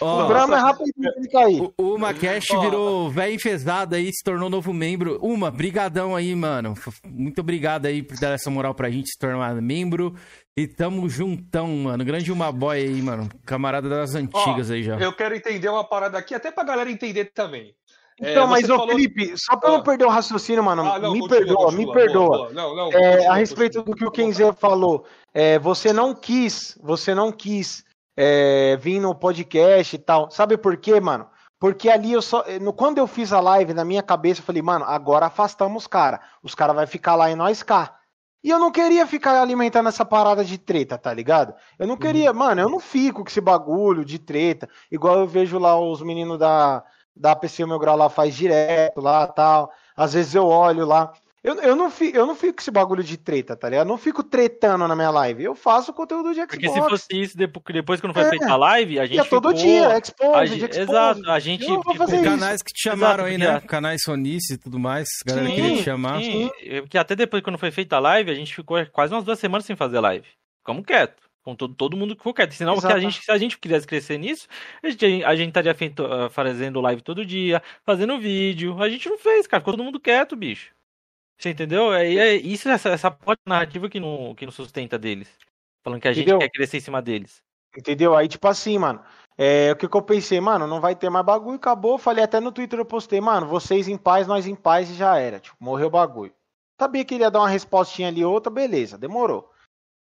Ó, 0.00 0.24
o 0.24 0.28
Brahma 0.28 0.56
é 0.56 0.60
rapidinho 0.60 1.10
ele 1.16 1.28
cair. 1.28 1.62
O, 1.78 1.94
o 1.94 1.98
Macash 1.98 2.50
Ó. 2.50 2.60
virou 2.60 3.10
velho 3.10 3.34
enfesado 3.34 3.94
aí, 3.94 4.06
se 4.12 4.22
tornou 4.22 4.50
novo 4.50 4.72
membro. 4.74 5.18
Uma, 5.22 5.50
brigadão 5.50 6.14
aí, 6.14 6.34
mano. 6.34 6.74
Muito 7.06 7.40
obrigado 7.40 7.86
aí 7.86 8.02
por 8.02 8.18
dar 8.18 8.32
essa 8.34 8.50
moral 8.50 8.74
pra 8.74 8.90
gente 8.90 9.10
se 9.10 9.18
tornar 9.18 9.54
membro. 9.62 10.14
E 10.56 10.66
tamo 10.66 11.08
juntão, 11.08 11.68
mano. 11.76 12.04
Grande 12.04 12.30
uma 12.30 12.52
boy 12.52 12.78
aí, 12.78 13.00
mano. 13.02 13.28
Camarada 13.46 13.88
das 13.88 14.14
antigas 14.14 14.70
aí 14.70 14.82
já. 14.82 14.96
Eu 14.98 15.12
quero 15.14 15.34
entender 15.34 15.68
uma 15.68 15.84
parada 15.84 16.18
aqui, 16.18 16.34
até 16.34 16.50
pra 16.50 16.64
galera 16.64 16.90
entender 16.90 17.26
também. 17.34 17.74
É, 18.20 18.30
Então, 18.32 18.46
você 18.46 18.50
mas, 18.62 18.70
ô 18.70 18.76
falou- 18.78 18.88
Felipe, 18.94 19.32
só 19.36 19.56
pra 19.58 19.68
eu 19.68 19.74
Ah. 19.74 19.76
não 19.78 19.84
perder 19.84 20.04
o 20.06 20.08
raciocínio, 20.08 20.64
mano, 20.64 20.82
Ah, 20.90 20.98
não, 20.98 21.12
me 21.12 21.20
continua, 21.20 21.38
perdoa, 21.38 21.56
continua, 21.64 21.78
me 21.78 21.84
boa, 21.84 21.94
perdoa. 21.94 22.26
boa. 22.38 22.52
Não, 22.52 22.74
não, 22.76 22.88
É, 22.92 23.12
continua, 23.12 23.32
a 23.32 23.36
respeito 23.36 23.78
continua. 23.78 23.94
do 23.94 23.98
que 23.98 24.04
o 24.06 24.10
Kenzer 24.10 24.54
falou, 24.54 25.04
é, 25.34 25.58
você 25.58 25.92
não 25.92 26.14
quis, 26.14 26.78
você 26.82 27.14
não 27.14 27.30
quis 27.30 27.84
é, 28.16 28.76
vir 28.76 29.00
no 29.00 29.14
podcast 29.14 29.94
e 29.94 29.98
tal. 29.98 30.30
Sabe 30.30 30.56
por 30.56 30.76
quê, 30.76 31.00
mano? 31.00 31.28
Porque 31.58 31.88
ali 31.88 32.12
eu 32.12 32.22
só. 32.22 32.44
no- 32.60 32.72
Quando 32.72 32.98
eu 32.98 33.06
fiz 33.06 33.32
a 33.32 33.40
live, 33.40 33.72
na 33.74 33.84
minha 33.84 34.02
cabeça, 34.02 34.40
eu 34.40 34.44
falei, 34.44 34.62
mano, 34.62 34.84
agora 34.84 35.26
afastamos 35.26 35.84
os 35.84 35.86
caras. 35.86 36.20
Os 36.42 36.54
caras 36.54 36.74
vão 36.76 36.86
ficar 36.86 37.14
lá 37.14 37.30
e 37.30 37.34
nós 37.34 37.62
cá. 37.62 37.96
E 38.44 38.50
eu 38.50 38.58
não 38.60 38.70
queria 38.70 39.06
ficar 39.06 39.40
alimentando 39.40 39.88
essa 39.88 40.04
parada 40.04 40.44
de 40.44 40.56
treta, 40.56 40.96
tá 40.96 41.12
ligado? 41.12 41.54
Eu 41.78 41.86
não 41.86 41.96
queria, 41.96 42.32
mano, 42.32 42.60
eu 42.60 42.68
não 42.68 42.78
fico 42.78 43.22
com 43.24 43.28
esse 43.28 43.40
bagulho 43.40 44.04
de 44.04 44.18
treta. 44.20 44.68
Igual 44.90 45.18
eu 45.18 45.26
vejo 45.26 45.58
lá 45.58 45.76
os 45.80 46.00
meninos 46.00 46.38
da, 46.38 46.84
da 47.14 47.34
PC 47.34 47.66
Meu 47.66 47.78
Grau 47.78 47.96
lá 47.96 48.08
faz 48.08 48.36
direto 48.36 49.00
lá 49.00 49.26
tal. 49.26 49.72
Às 49.96 50.12
vezes 50.12 50.34
eu 50.34 50.46
olho 50.46 50.86
lá. 50.86 51.12
Eu, 51.46 51.54
eu, 51.62 51.76
não 51.76 51.88
fico, 51.92 52.16
eu 52.18 52.26
não 52.26 52.34
fico 52.34 52.54
com 52.54 52.60
esse 52.60 52.72
bagulho 52.72 53.04
de 53.04 53.16
treta, 53.16 53.54
tá 53.56 53.68
ligado? 53.68 53.86
Eu 53.86 53.90
não 53.90 53.96
fico 53.96 54.24
tretando 54.24 54.88
na 54.88 54.96
minha 54.96 55.10
live. 55.10 55.44
Eu 55.44 55.54
faço 55.54 55.92
conteúdo 55.92 56.30
de 56.30 56.40
Xbox. 56.40 56.48
Porque 56.56 56.68
se 56.68 56.80
fosse 56.80 57.06
isso, 57.12 57.36
depois, 57.38 57.62
depois 57.72 58.00
que 58.00 58.06
não 58.08 58.12
foi 58.14 58.24
É. 58.24 58.30
feita 58.30 58.50
a 58.50 58.56
live, 58.56 58.98
a 58.98 59.06
gente 59.06 59.16
E 59.16 59.20
é 59.20 59.24
todo 59.24 59.50
ficou... 59.50 59.62
dia, 59.64 59.88
a 59.94 59.98
expose, 59.98 60.58
gente-. 60.58 60.78
Exato, 60.80 61.30
a 61.30 61.38
gente 61.38 61.62
Eu 61.62 61.68
não 61.74 61.82
vou 61.82 61.92
ficou- 61.92 62.06
fazer 62.08 62.16
isso. 62.16 62.24
Canais 62.24 62.62
que 62.62 62.72
te 62.72 62.82
chamaram 62.82 63.28
Exato, 63.28 63.44
aí, 63.46 63.52
né? 63.54 63.60
Canais 63.60 64.02
Sonice 64.02 64.54
e 64.54 64.58
tudo 64.58 64.76
mais. 64.80 65.06
A 65.24 65.30
galera 65.30 65.48
Sim, 65.48 65.54
queria 65.54 65.76
te 65.76 65.82
chamar. 65.84 66.20
Sim, 66.20 66.50
porque 66.80 66.98
até 66.98 67.14
depois 67.14 67.42
quando 67.44 67.58
foi 67.58 67.70
feita 67.70 67.94
a 67.94 68.00
live, 68.00 68.28
a 68.28 68.34
gente 68.34 68.52
ficou 68.52 68.84
quase 68.86 69.14
umas 69.14 69.22
duas 69.24 69.38
semanas 69.38 69.64
sem 69.64 69.76
fazer 69.76 70.00
live. 70.00 70.26
Ficamos 70.58 70.84
quieto. 70.84 71.22
Com 71.44 71.54
todo, 71.54 71.74
todo 71.76 71.96
mundo 71.96 72.16
ficou 72.16 72.34
quieto. 72.34 72.54
Senão, 72.54 72.74
porque 72.74 72.92
a 72.92 72.98
gente, 72.98 73.22
se 73.24 73.30
a 73.30 73.38
gente 73.38 73.56
quisesse 73.56 73.86
crescer 73.86 74.18
nisso, 74.18 74.48
a 74.82 74.88
gente, 74.90 75.22
a 75.22 75.36
gente 75.36 75.48
estaria 75.50 75.72
feito, 75.76 76.04
ah, 76.04 76.28
fazendo 76.28 76.80
live 76.80 77.00
todo 77.02 77.24
dia, 77.24 77.62
fazendo 77.84 78.18
vídeo. 78.18 78.82
A 78.82 78.88
gente 78.88 79.08
não 79.08 79.16
fez, 79.16 79.46
cara. 79.46 79.60
Ficou 79.60 79.74
todo 79.74 79.84
mundo 79.84 80.00
quieto, 80.00 80.34
bicho. 80.34 80.74
Você 81.38 81.50
entendeu? 81.50 81.92
É, 81.92 82.06
é 82.14 82.34
isso, 82.34 82.68
essa, 82.68 82.88
essa 82.88 83.10
parte 83.10 83.42
narrativa 83.46 83.88
que 83.88 84.00
não, 84.00 84.34
que 84.34 84.46
não 84.46 84.52
sustenta 84.52 84.98
deles. 84.98 85.28
Falando 85.84 86.00
que 86.00 86.08
a 86.08 86.12
gente 86.12 86.22
Entendeu? 86.22 86.38
quer 86.38 86.50
crescer 86.50 86.78
em 86.78 86.80
cima 86.80 87.02
deles. 87.02 87.42
Entendeu? 87.76 88.16
Aí, 88.16 88.26
tipo 88.28 88.48
assim, 88.48 88.78
mano. 88.78 89.02
É, 89.38 89.70
o 89.70 89.76
que, 89.76 89.86
que 89.86 89.94
eu 89.94 90.00
pensei, 90.00 90.40
mano, 90.40 90.66
não 90.66 90.80
vai 90.80 90.96
ter 90.96 91.10
mais 91.10 91.24
bagulho, 91.24 91.56
acabou. 91.56 91.98
Falei 91.98 92.24
até 92.24 92.40
no 92.40 92.50
Twitter, 92.50 92.78
eu 92.78 92.86
postei, 92.86 93.20
mano, 93.20 93.46
vocês 93.46 93.86
em 93.86 93.98
paz, 93.98 94.26
nós 94.26 94.46
em 94.46 94.54
paz 94.54 94.90
e 94.90 94.94
já 94.94 95.18
era. 95.18 95.38
Tipo, 95.38 95.56
morreu 95.60 95.88
o 95.88 95.90
bagulho. 95.90 96.34
Sabia 96.80 97.04
que 97.04 97.14
ele 97.14 97.22
ia 97.22 97.30
dar 97.30 97.40
uma 97.40 97.48
respostinha 97.48 98.08
ali, 98.08 98.24
outra, 98.24 98.50
beleza, 98.50 98.96
demorou. 98.96 99.50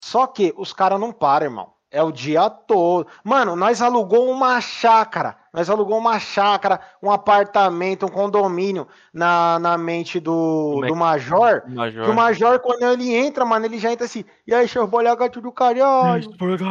Só 0.03 0.27
que 0.27 0.53
os 0.57 0.73
caras 0.73 0.99
não 0.99 1.13
param, 1.13 1.45
irmão. 1.45 1.73
É 1.91 2.01
o 2.01 2.09
dia 2.11 2.49
todo. 2.49 3.05
Mano, 3.21 3.53
nós 3.55 3.81
alugou 3.81 4.31
uma 4.31 4.61
chácara. 4.61 5.35
Nós 5.53 5.69
alugou 5.69 5.97
uma 5.97 6.17
chácara, 6.19 6.79
um 7.03 7.11
apartamento, 7.11 8.05
um 8.05 8.09
condomínio 8.09 8.87
na, 9.13 9.59
na 9.59 9.77
mente 9.77 10.17
do, 10.17 10.79
é 10.85 10.87
do 10.87 10.95
Major. 10.95 11.61
Major. 11.67 12.05
Que 12.05 12.09
o 12.09 12.13
Major, 12.13 12.59
quando 12.59 12.83
ele 12.83 13.13
entra, 13.13 13.43
mano, 13.43 13.65
ele 13.65 13.77
já 13.77 13.91
entra 13.91 14.05
assim. 14.05 14.23
E 14.47 14.53
aí, 14.53 14.65
seu 14.69 14.87
bolhagato 14.87 15.41
do 15.41 15.51
caralho. 15.51 16.23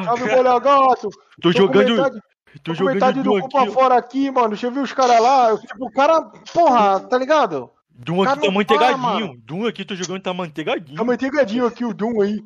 Salve, 0.05 0.35
bolhagato. 0.35 1.11
Tô 1.41 1.53
com 1.53 1.53
jogando. 1.53 1.97
metade- 1.97 2.21
Tô 2.65 2.73
Tô 2.73 2.79
com 2.79 2.85
metade 2.95 3.23
do 3.23 3.31
cu 3.43 3.49
pra 3.49 3.67
fora 3.73 3.97
aqui, 3.97 4.31
mano. 4.31 4.49
Deixa 4.49 4.67
eu 4.67 4.73
ver 4.73 4.81
os 4.81 4.93
caras 4.93 5.21
lá. 5.21 5.57
Tipo, 5.57 5.87
o 5.87 5.93
cara, 5.93 6.23
porra, 6.53 6.99
tá 7.01 7.17
ligado? 7.19 7.71
Doom 7.95 8.23
aqui 8.23 8.41
tá 8.47 8.51
manteigadinho. 8.51 9.35
Doom 9.45 9.67
aqui 9.69 9.85
tô 9.85 9.95
jogando 9.95 10.23
tá 10.23 10.33
manteigadinho. 10.35 10.97
Tá 10.97 11.05
manteigadinho 11.05 11.67
aqui 11.67 11.85
o 11.85 11.93
Doom 11.95 12.23
aí. 12.23 12.43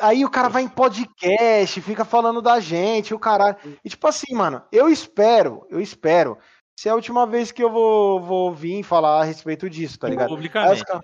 Aí 0.00 0.24
o 0.24 0.30
cara 0.30 0.48
vai 0.48 0.62
em 0.62 0.68
podcast, 0.68 1.80
fica 1.80 2.04
falando 2.04 2.42
da 2.42 2.58
gente, 2.58 3.14
o 3.14 3.18
caralho. 3.18 3.56
E 3.84 3.88
tipo 3.88 4.06
assim, 4.06 4.34
mano, 4.34 4.62
eu 4.72 4.88
espero, 4.88 5.66
eu 5.70 5.80
espero. 5.80 6.36
Se 6.78 6.88
é 6.88 6.92
a 6.92 6.94
última 6.94 7.26
vez 7.26 7.52
que 7.52 7.62
eu 7.62 7.70
vou, 7.70 8.20
vou 8.20 8.52
vir 8.52 8.82
falar 8.82 9.20
a 9.20 9.24
respeito 9.24 9.70
disso, 9.70 9.98
tá 9.98 10.08
ligado? 10.08 10.28
Publicamente. 10.28 10.84
cara- 10.84 11.00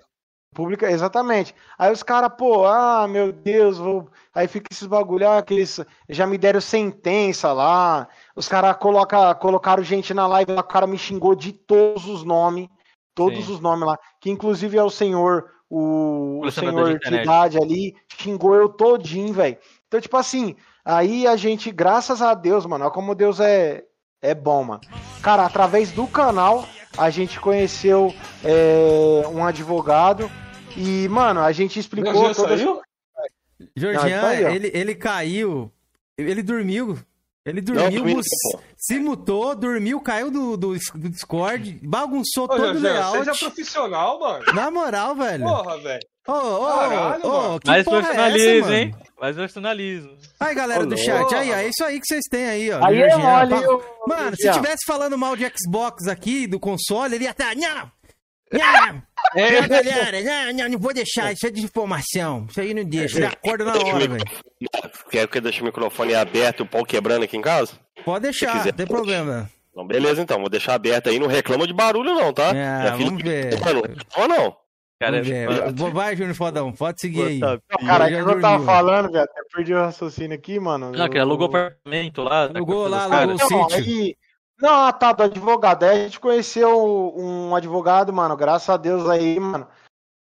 Pública, 0.53 0.91
exatamente. 0.91 1.55
Aí 1.79 1.91
os 1.91 2.03
caras, 2.03 2.31
pô, 2.37 2.65
ah, 2.67 3.07
meu 3.07 3.31
Deus, 3.31 3.79
vou. 3.79 4.07
Aí 4.35 4.47
fica 4.47 4.67
esses 4.71 4.85
bagulho, 4.85 5.27
ah, 5.27 5.41
que 5.41 5.55
eles 5.55 5.79
já 6.07 6.27
me 6.27 6.37
deram 6.37 6.61
sentença 6.61 7.51
lá. 7.51 8.07
Os 8.35 8.47
caras 8.47 8.77
coloca, 8.77 9.33
colocaram 9.35 9.83
gente 9.83 10.13
na 10.13 10.27
live 10.27 10.51
o 10.51 10.63
cara 10.63 10.85
me 10.85 10.97
xingou 10.97 11.33
de 11.33 11.51
todos 11.53 12.05
os 12.07 12.23
nomes. 12.23 12.69
Todos 13.15 13.45
Sim. 13.45 13.53
os 13.53 13.59
nomes 13.59 13.87
lá. 13.87 13.97
Que 14.21 14.29
inclusive 14.29 14.77
é 14.77 14.83
o 14.83 14.89
senhor, 14.89 15.49
o, 15.75 16.45
o 16.45 16.51
senhor 16.51 16.99
de 16.99 17.09
de 17.09 17.15
idade 17.15 17.57
ali, 17.57 17.95
xingou 18.15 18.53
eu 18.53 18.69
todinho, 18.69 19.33
velho. 19.33 19.57
Então, 19.87 19.99
tipo 19.99 20.15
assim, 20.15 20.55
aí 20.85 21.25
a 21.25 21.35
gente, 21.35 21.71
graças 21.71 22.21
a 22.21 22.35
Deus, 22.35 22.63
mano, 22.67 22.85
olha 22.85 22.93
como 22.93 23.15
Deus 23.15 23.39
é, 23.39 23.83
é 24.21 24.35
bom, 24.35 24.63
mano. 24.63 24.81
Cara, 25.23 25.43
através 25.43 25.91
do 25.91 26.05
canal, 26.05 26.67
a 26.95 27.09
gente 27.09 27.39
conheceu 27.39 28.13
é, 28.43 29.23
um 29.27 29.43
advogado 29.43 30.29
e, 30.77 31.07
mano, 31.09 31.39
a 31.39 31.51
gente 31.51 31.79
explicou 31.79 32.31
todas 32.35 32.59
saiu? 32.59 32.79
Jorginho, 33.75 34.15
Não, 34.15 34.21
tá 34.21 34.35
ele, 34.35 34.69
ele 34.75 34.93
caiu. 34.93 35.71
Ele 36.15 36.43
dormiu. 36.43 36.99
Ele 37.45 37.61
Não, 37.61 37.73
dormiu, 37.91 38.15
pô. 38.15 38.21
se 38.77 38.99
mutou, 38.99 39.53
dormiu, 39.53 39.99
caiu 39.99 40.31
do, 40.31 40.55
do, 40.55 40.73
do 40.95 41.09
Discord, 41.09 41.77
bagunçou 41.83 42.45
Ô, 42.45 42.47
todo 42.47 42.77
o 42.77 42.79
layout. 42.79 43.17
seja 43.17 43.33
profissional, 43.35 44.17
mano. 44.19 44.45
Na 44.53 44.71
moral, 44.71 45.13
velho. 45.13 45.43
Porra, 45.43 45.77
velho. 45.79 45.99
Ô, 46.25 46.31
ô, 46.31 47.55
ô, 47.55 47.59
Mais 47.65 47.83
porra 47.83 47.97
é 47.97 47.99
essa, 47.99 48.13
profissionalismo, 48.13 48.61
mano? 48.61 48.73
hein? 48.73 48.95
Mais 49.19 49.35
profissionalismo. 49.35 50.17
Aí, 50.39 50.55
galera 50.55 50.83
Ô, 50.83 50.85
do 50.85 50.97
chat, 50.97 51.35
aí, 51.35 51.51
ó, 51.51 51.55
é 51.55 51.67
isso 51.67 51.83
aí 51.83 51.99
que 51.99 52.05
vocês 52.07 52.23
têm 52.31 52.45
aí, 52.45 52.71
ó. 52.71 52.85
Aí 52.85 53.01
é 53.01 53.17
mole, 53.17 53.55
Mano, 54.07 54.35
se 54.37 54.49
tivesse 54.49 54.85
falando 54.87 55.17
mal 55.17 55.35
de 55.35 55.43
Xbox 55.57 56.07
aqui, 56.07 56.47
do 56.47 56.59
console, 56.61 57.15
ele 57.15 57.25
ia 57.25 57.31
estar. 57.31 57.53
Não! 57.57 57.91
Não! 58.53 59.01
É. 59.35 59.61
Não, 59.61 59.67
galera, 59.67 60.21
não, 60.21 60.53
não, 60.53 60.69
não 60.69 60.79
vou 60.79 60.93
deixar, 60.93 61.31
isso 61.33 61.47
é 61.47 61.49
desinformação. 61.49 62.45
Isso 62.49 62.61
aí 62.61 62.73
não 62.73 62.83
deixa, 62.83 63.27
acorda 63.27 63.65
na 63.65 63.73
hora, 63.73 64.07
velho. 64.07 64.23
Quer 65.09 65.27
que 65.27 65.37
eu 65.37 65.41
deixe 65.41 65.61
o 65.61 65.65
microfone 65.65 66.13
aberto 66.13 66.59
e 66.59 66.63
o 66.63 66.65
pau 66.65 66.85
quebrando 66.85 67.23
aqui 67.23 67.35
em 67.35 67.41
casa? 67.41 67.73
Pode 68.05 68.23
deixar, 68.23 68.65
não 68.65 68.71
tem 68.71 68.85
problema. 68.85 69.49
Então, 69.71 69.87
beleza, 69.87 70.21
então. 70.21 70.39
Vou 70.39 70.49
deixar 70.49 70.75
aberto 70.75 71.09
aí. 71.09 71.17
Não 71.17 71.27
reclama 71.27 71.65
de 71.65 71.73
barulho, 71.73 72.13
não, 72.13 72.31
tá? 72.31 72.49
É, 72.49 72.53
Minha 72.53 72.93
filha 72.95 73.05
vamos 73.09 73.23
tá 73.23 73.29
ver. 73.29 73.53
reclamando. 73.55 73.97
Ou 74.17 74.27
não? 74.27 74.55
Cara, 75.01 75.17
é- 75.17 75.91
Vai, 75.91 76.15
Júnior 76.15 76.35
Fodão, 76.35 76.71
pode 76.71 77.01
seguir 77.01 77.23
aí. 77.23 77.39
Puta 77.39 77.61
Não, 77.81 77.87
cara, 77.87 78.05
o 78.05 78.07
que 78.07 78.13
eu 78.13 78.41
tava 78.41 78.63
falando, 78.63 79.11
velho? 79.11 79.23
Até 79.23 79.41
perdi 79.53 79.73
o 79.73 79.77
raciocínio 79.79 80.37
aqui, 80.37 80.59
mano. 80.59 80.91
Não, 80.91 81.09
que 81.09 81.17
alugou 81.17 81.47
apartamento 81.47 82.21
lá. 82.21 82.47
da 82.47 82.59
Alugou 82.59 82.87
lá, 82.87 83.03
alugou 83.03 83.49
Não, 83.49 83.69
sítio. 83.69 84.15
Não, 84.59 84.91
tá, 84.93 85.11
do 85.11 85.23
advogado. 85.23 85.83
Aí 85.83 86.01
a 86.01 86.03
gente 86.05 86.19
conheceu 86.19 87.13
um 87.15 87.55
advogado, 87.55 88.13
mano, 88.13 88.35
graças 88.37 88.69
a 88.69 88.77
Deus 88.77 89.09
aí, 89.09 89.39
mano. 89.39 89.67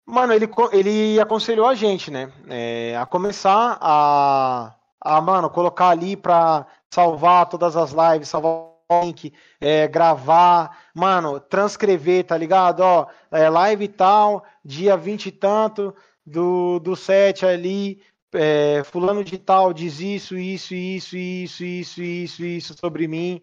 Mano, 0.07 0.33
ele, 0.33 0.49
ele 0.73 1.21
aconselhou 1.21 1.67
a 1.67 1.75
gente, 1.75 2.11
né? 2.11 2.33
é, 2.49 2.97
a 2.97 3.05
começar 3.05 3.77
a, 3.81 4.75
a, 5.01 5.21
mano, 5.21 5.51
colocar 5.51 5.89
ali 5.89 6.17
pra 6.17 6.65
salvar 6.89 7.49
todas 7.49 7.77
as 7.77 7.91
lives, 7.93 8.29
salvar 8.29 8.53
o 8.53 9.01
link, 9.03 9.33
é, 9.61 9.89
gravar, 9.89 10.79
mano, 10.95 11.41
transcrever, 11.41 12.25
tá 12.25 12.37
ligado? 12.37 12.81
Ó, 12.81 13.07
é, 13.33 13.49
live 13.49 13.89
tal, 13.89 14.45
dia 14.65 14.97
20 14.97 15.27
e 15.27 15.33
tanto 15.33 15.95
do, 16.25 16.79
do 16.79 16.95
set 16.95 17.45
ali, 17.45 18.01
é, 18.35 18.83
fulano 18.85 19.23
de 19.25 19.39
tal 19.39 19.73
diz 19.73 20.01
isso, 20.01 20.37
isso, 20.37 20.75
isso, 20.75 21.17
isso, 21.17 21.63
isso, 21.63 22.03
isso, 22.03 22.45
isso 22.45 22.75
sobre 22.79 23.07
mim. 23.09 23.41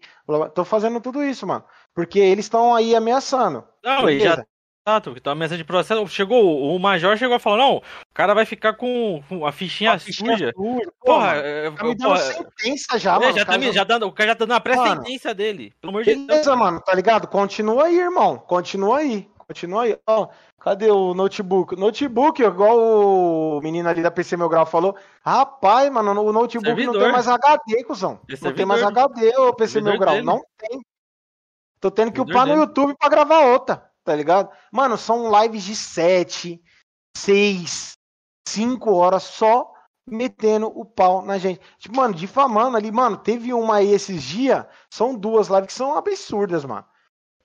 Tô 0.54 0.64
fazendo 0.64 1.00
tudo 1.00 1.22
isso, 1.22 1.46
mano. 1.46 1.64
Porque 1.94 2.18
eles 2.18 2.44
estão 2.46 2.74
aí 2.74 2.94
ameaçando. 2.94 3.64
Não, 3.82 4.08
e 4.10 4.20
já. 4.20 4.44
Exato, 4.86 5.10
porque 5.10 5.20
tá 5.22 5.34
mensagem 5.34 5.56
de 5.56 5.64
processo. 5.64 6.06
Chegou, 6.08 6.74
o 6.74 6.78
Major 6.78 7.16
chegou 7.16 7.36
a 7.36 7.40
falar: 7.40 7.56
não, 7.56 7.76
o 7.76 7.82
cara 8.12 8.34
vai 8.34 8.44
ficar 8.44 8.74
com 8.74 9.22
a 9.46 9.50
fichinha, 9.50 9.92
A 9.92 9.98
fichinha 9.98 10.32
suja. 10.32 10.52
suja. 10.54 10.92
Porra, 11.00 11.36
é, 11.36 11.70
tá 11.70 11.84
me 11.84 11.94
dando 11.94 12.08
porra, 12.08 12.18
sentença 12.20 12.98
já, 12.98 13.16
é, 13.16 13.18
mano. 13.18 13.32
já 13.38 13.44
tá, 13.46 13.56
me- 13.56 13.72
já 13.72 13.82
dando, 13.82 14.06
o 14.06 14.12
cara 14.12 14.28
já 14.30 14.34
tá 14.34 14.44
dando 14.44 14.56
a 14.56 14.60
pré-sentença 14.60 15.32
dele. 15.32 15.72
Pelo 15.80 15.90
amor 15.90 16.04
de 16.04 16.14
Deus. 16.14 16.26
Beleza, 16.26 16.54
mano, 16.54 16.82
tá 16.82 16.92
ligado? 16.94 17.26
Continua 17.28 17.84
aí, 17.86 17.98
irmão. 17.98 18.36
Continua 18.36 18.98
aí. 18.98 19.26
Continua 19.46 19.82
aí. 19.84 19.98
Ó, 20.06 20.28
cadê 20.58 20.90
o 20.90 21.14
notebook? 21.14 21.76
Notebook, 21.76 22.42
igual 22.42 22.78
o 22.78 23.60
menino 23.60 23.88
ali 23.88 24.02
da 24.02 24.10
PC 24.10 24.36
Meu 24.36 24.48
Grau 24.48 24.64
falou. 24.66 24.96
Rapaz, 25.22 25.90
mano, 25.92 26.10
o 26.22 26.32
notebook 26.32 26.68
não 26.68 26.76
Servidor. 26.76 27.02
tem 27.02 27.12
mais 27.12 27.28
HD, 27.28 27.84
cuzão. 27.84 28.20
É 28.28 28.32
não 28.32 28.38
servidor. 28.38 28.54
tem 28.54 28.66
mais 28.66 28.82
HD, 28.82 29.36
ô 29.38 29.54
PC 29.54 29.72
Servidor 29.74 29.92
Meu 29.92 30.00
Grau. 30.00 30.14
dele. 30.14 30.26
Não 30.26 30.42
tem. 30.58 30.80
Tô 31.80 31.90
tendo 31.90 32.12
que 32.12 32.20
upar 32.20 32.46
no 32.46 32.54
dele. 32.54 32.60
YouTube 32.60 32.96
pra 32.98 33.08
gravar 33.10 33.40
outra, 33.40 33.90
tá 34.02 34.14
ligado? 34.16 34.50
Mano, 34.72 34.96
são 34.96 35.30
lives 35.42 35.62
de 35.64 35.76
7, 35.76 36.62
6, 37.16 37.92
5 38.48 38.92
horas 38.94 39.22
só 39.24 39.70
metendo 40.06 40.66
o 40.66 40.84
pau 40.84 41.22
na 41.22 41.36
gente. 41.38 41.60
Tipo, 41.78 41.96
mano, 41.96 42.14
difamando 42.14 42.76
ali, 42.76 42.90
mano, 42.90 43.16
teve 43.16 43.52
uma 43.52 43.76
aí 43.76 43.92
esses 43.92 44.22
dias, 44.22 44.64
são 44.90 45.14
duas 45.14 45.48
lives 45.48 45.66
que 45.66 45.72
são 45.72 45.96
absurdas, 45.96 46.64
mano. 46.64 46.84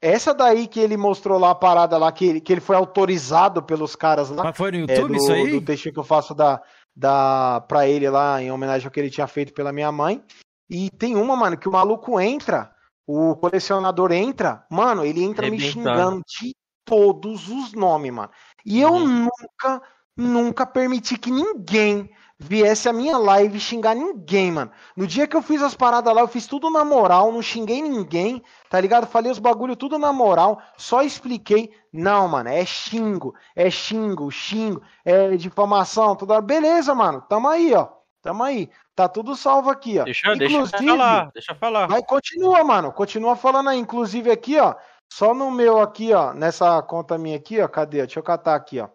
Essa 0.01 0.33
daí 0.33 0.67
que 0.67 0.79
ele 0.79 0.95
mostrou 0.95 1.37
lá 1.37 1.51
a 1.51 1.55
parada 1.55 1.97
lá, 1.97 2.11
que 2.11 2.25
ele, 2.25 2.41
que 2.41 2.53
ele 2.53 2.61
foi 2.61 2.75
autorizado 2.75 3.61
pelos 3.61 3.95
caras 3.95 4.29
lá. 4.29 4.45
Mas 4.45 4.57
foi 4.57 4.71
no 4.71 4.77
é, 4.77 4.81
YouTube 4.81 5.07
do, 5.07 5.15
isso 5.15 5.31
aí? 5.31 5.51
do 5.51 5.61
textinho 5.65 5.93
que 5.93 5.99
eu 5.99 6.05
faço 6.05 6.33
da, 6.33 6.61
da, 6.95 7.61
pra 7.67 7.87
ele 7.87 8.09
lá, 8.09 8.41
em 8.41 8.51
homenagem 8.51 8.85
ao 8.85 8.91
que 8.91 8.99
ele 8.99 9.09
tinha 9.09 9.27
feito 9.27 9.53
pela 9.53 9.73
minha 9.73 9.91
mãe. 9.91 10.23
E 10.69 10.89
tem 10.91 11.15
uma, 11.15 11.35
mano, 11.35 11.57
que 11.57 11.67
o 11.67 11.71
maluco 11.71 12.19
entra, 12.19 12.73
o 13.05 13.35
colecionador 13.35 14.11
entra, 14.11 14.65
mano, 14.69 15.03
ele 15.03 15.23
entra 15.23 15.49
me 15.49 15.59
xingando 15.59 16.21
de 16.25 16.55
todos 16.85 17.49
os 17.49 17.73
nomes, 17.73 18.13
mano. 18.13 18.29
E 18.65 18.79
eu 18.79 18.91
uhum. 18.91 19.27
nunca, 19.27 19.81
nunca 20.15 20.65
permiti 20.65 21.17
que 21.17 21.31
ninguém 21.31 22.09
viesse 22.39 22.87
a 22.87 22.93
minha 22.93 23.17
live 23.17 23.59
xingar 23.59 23.93
ninguém, 23.93 24.49
mano. 24.51 24.71
No 24.95 25.05
dia 25.05 25.27
que 25.27 25.35
eu 25.35 25.41
fiz 25.41 25.61
as 25.61 25.75
paradas 25.75 26.15
lá, 26.15 26.21
eu 26.21 26.27
fiz 26.27 26.47
tudo 26.47 26.69
na 26.69 26.85
moral, 26.85 27.33
não 27.33 27.41
xinguei 27.41 27.81
ninguém, 27.81 28.41
tá 28.69 28.79
ligado? 28.79 29.05
Falei 29.05 29.29
os 29.29 29.39
bagulho 29.39 29.75
tudo 29.75 29.99
na 29.99 30.13
moral, 30.13 30.61
só 30.77 31.01
expliquei. 31.01 31.71
Não, 31.91 32.29
mano, 32.29 32.49
é 32.49 32.65
xingo, 32.65 33.35
é 33.53 33.69
xingo, 33.69 34.31
xingo, 34.31 34.81
é 35.03 35.35
difamação, 35.35 36.15
toda 36.15 36.35
hora. 36.35 36.41
Beleza, 36.41 36.95
mano, 36.95 37.21
tamo 37.27 37.49
aí, 37.49 37.73
ó. 37.73 37.89
Tamo 38.21 38.43
aí. 38.43 38.69
Tá 38.95 39.07
tudo 39.07 39.35
salvo 39.35 39.69
aqui, 39.69 39.99
ó. 39.99 40.03
Deixa, 40.03 40.27
Inclusive, 40.33 40.49
deixa 40.59 40.83
eu 40.83 40.87
falar, 40.87 41.31
deixa 41.33 41.51
eu 41.51 41.55
falar. 41.55 41.89
Mas 41.89 42.05
continua, 42.05 42.63
mano, 42.63 42.91
continua 42.91 43.35
falando 43.35 43.69
aí. 43.69 43.79
Inclusive 43.79 44.31
aqui, 44.31 44.57
ó, 44.57 44.75
só 45.11 45.33
no 45.33 45.49
meu 45.51 45.79
aqui, 45.79 46.13
ó, 46.13 46.33
nessa 46.33 46.81
conta 46.83 47.17
minha 47.17 47.37
aqui, 47.37 47.61
ó, 47.61 47.67
cadê? 47.67 47.99
Deixa 47.99 48.19
eu 48.19 48.23
catar 48.23 48.55
aqui, 48.55 48.79
ó. 48.79 48.89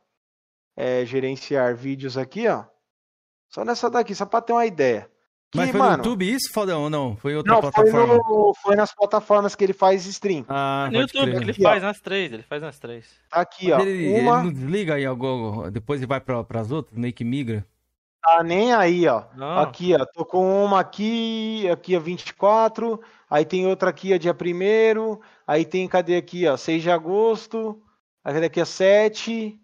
É, 0.76 1.04
gerenciar 1.04 1.74
vídeos 1.74 2.18
aqui, 2.18 2.48
ó. 2.48 2.64
Só 3.54 3.64
nessa 3.64 3.88
daqui, 3.88 4.16
só 4.16 4.26
pra 4.26 4.40
ter 4.40 4.52
uma 4.52 4.66
ideia. 4.66 5.08
Que, 5.48 5.58
Mas 5.58 5.70
foi 5.70 5.78
mano, 5.78 5.98
no 5.98 5.98
YouTube 5.98 6.28
isso, 6.28 6.52
foda 6.52 6.76
ou 6.76 6.90
não? 6.90 7.14
Foi 7.14 7.36
outra 7.36 7.52
não, 7.52 7.60
plataforma? 7.60 8.06
Foi, 8.08 8.16
no, 8.16 8.54
foi 8.60 8.74
nas 8.74 8.92
plataformas 8.92 9.54
que 9.54 9.62
ele 9.62 9.72
faz 9.72 10.04
stream. 10.06 10.44
Ah, 10.48 10.88
no 10.90 11.02
YouTube, 11.02 11.30
ele 11.30 11.52
aqui, 11.52 11.62
faz 11.62 11.80
ó. 11.80 11.86
nas 11.86 12.00
três, 12.00 12.32
ele 12.32 12.42
faz 12.42 12.60
nas 12.60 12.80
três. 12.80 13.06
Tá 13.30 13.40
aqui, 13.40 13.70
Mas 13.70 13.78
ó. 13.78 13.86
Ele, 13.86 14.20
uma... 14.20 14.38
ele 14.38 14.46
não 14.46 14.52
desliga 14.52 14.94
aí 14.94 15.06
algo, 15.06 15.70
depois 15.70 16.00
ele 16.00 16.08
vai 16.08 16.20
pra, 16.20 16.42
pras 16.42 16.72
outras, 16.72 16.98
meio 16.98 17.12
que 17.12 17.22
migra. 17.22 17.64
Tá 18.20 18.42
nem 18.42 18.74
aí, 18.74 19.06
ó. 19.06 19.22
Não. 19.36 19.60
Aqui, 19.60 19.94
ó. 19.94 20.04
Tô 20.04 20.24
com 20.24 20.64
uma 20.64 20.80
aqui, 20.80 21.68
aqui 21.70 21.94
é 21.94 22.00
24. 22.00 23.00
Aí 23.30 23.44
tem 23.44 23.68
outra 23.68 23.90
aqui, 23.90 24.12
é 24.12 24.18
dia 24.18 24.32
1 24.34 25.20
Aí 25.46 25.64
tem, 25.64 25.86
cadê 25.86 26.16
aqui, 26.16 26.44
ó? 26.48 26.56
6 26.56 26.82
de 26.82 26.90
agosto. 26.90 27.80
Aí 28.24 28.40
daqui 28.40 28.60
é 28.60 28.64
7. 28.64 29.60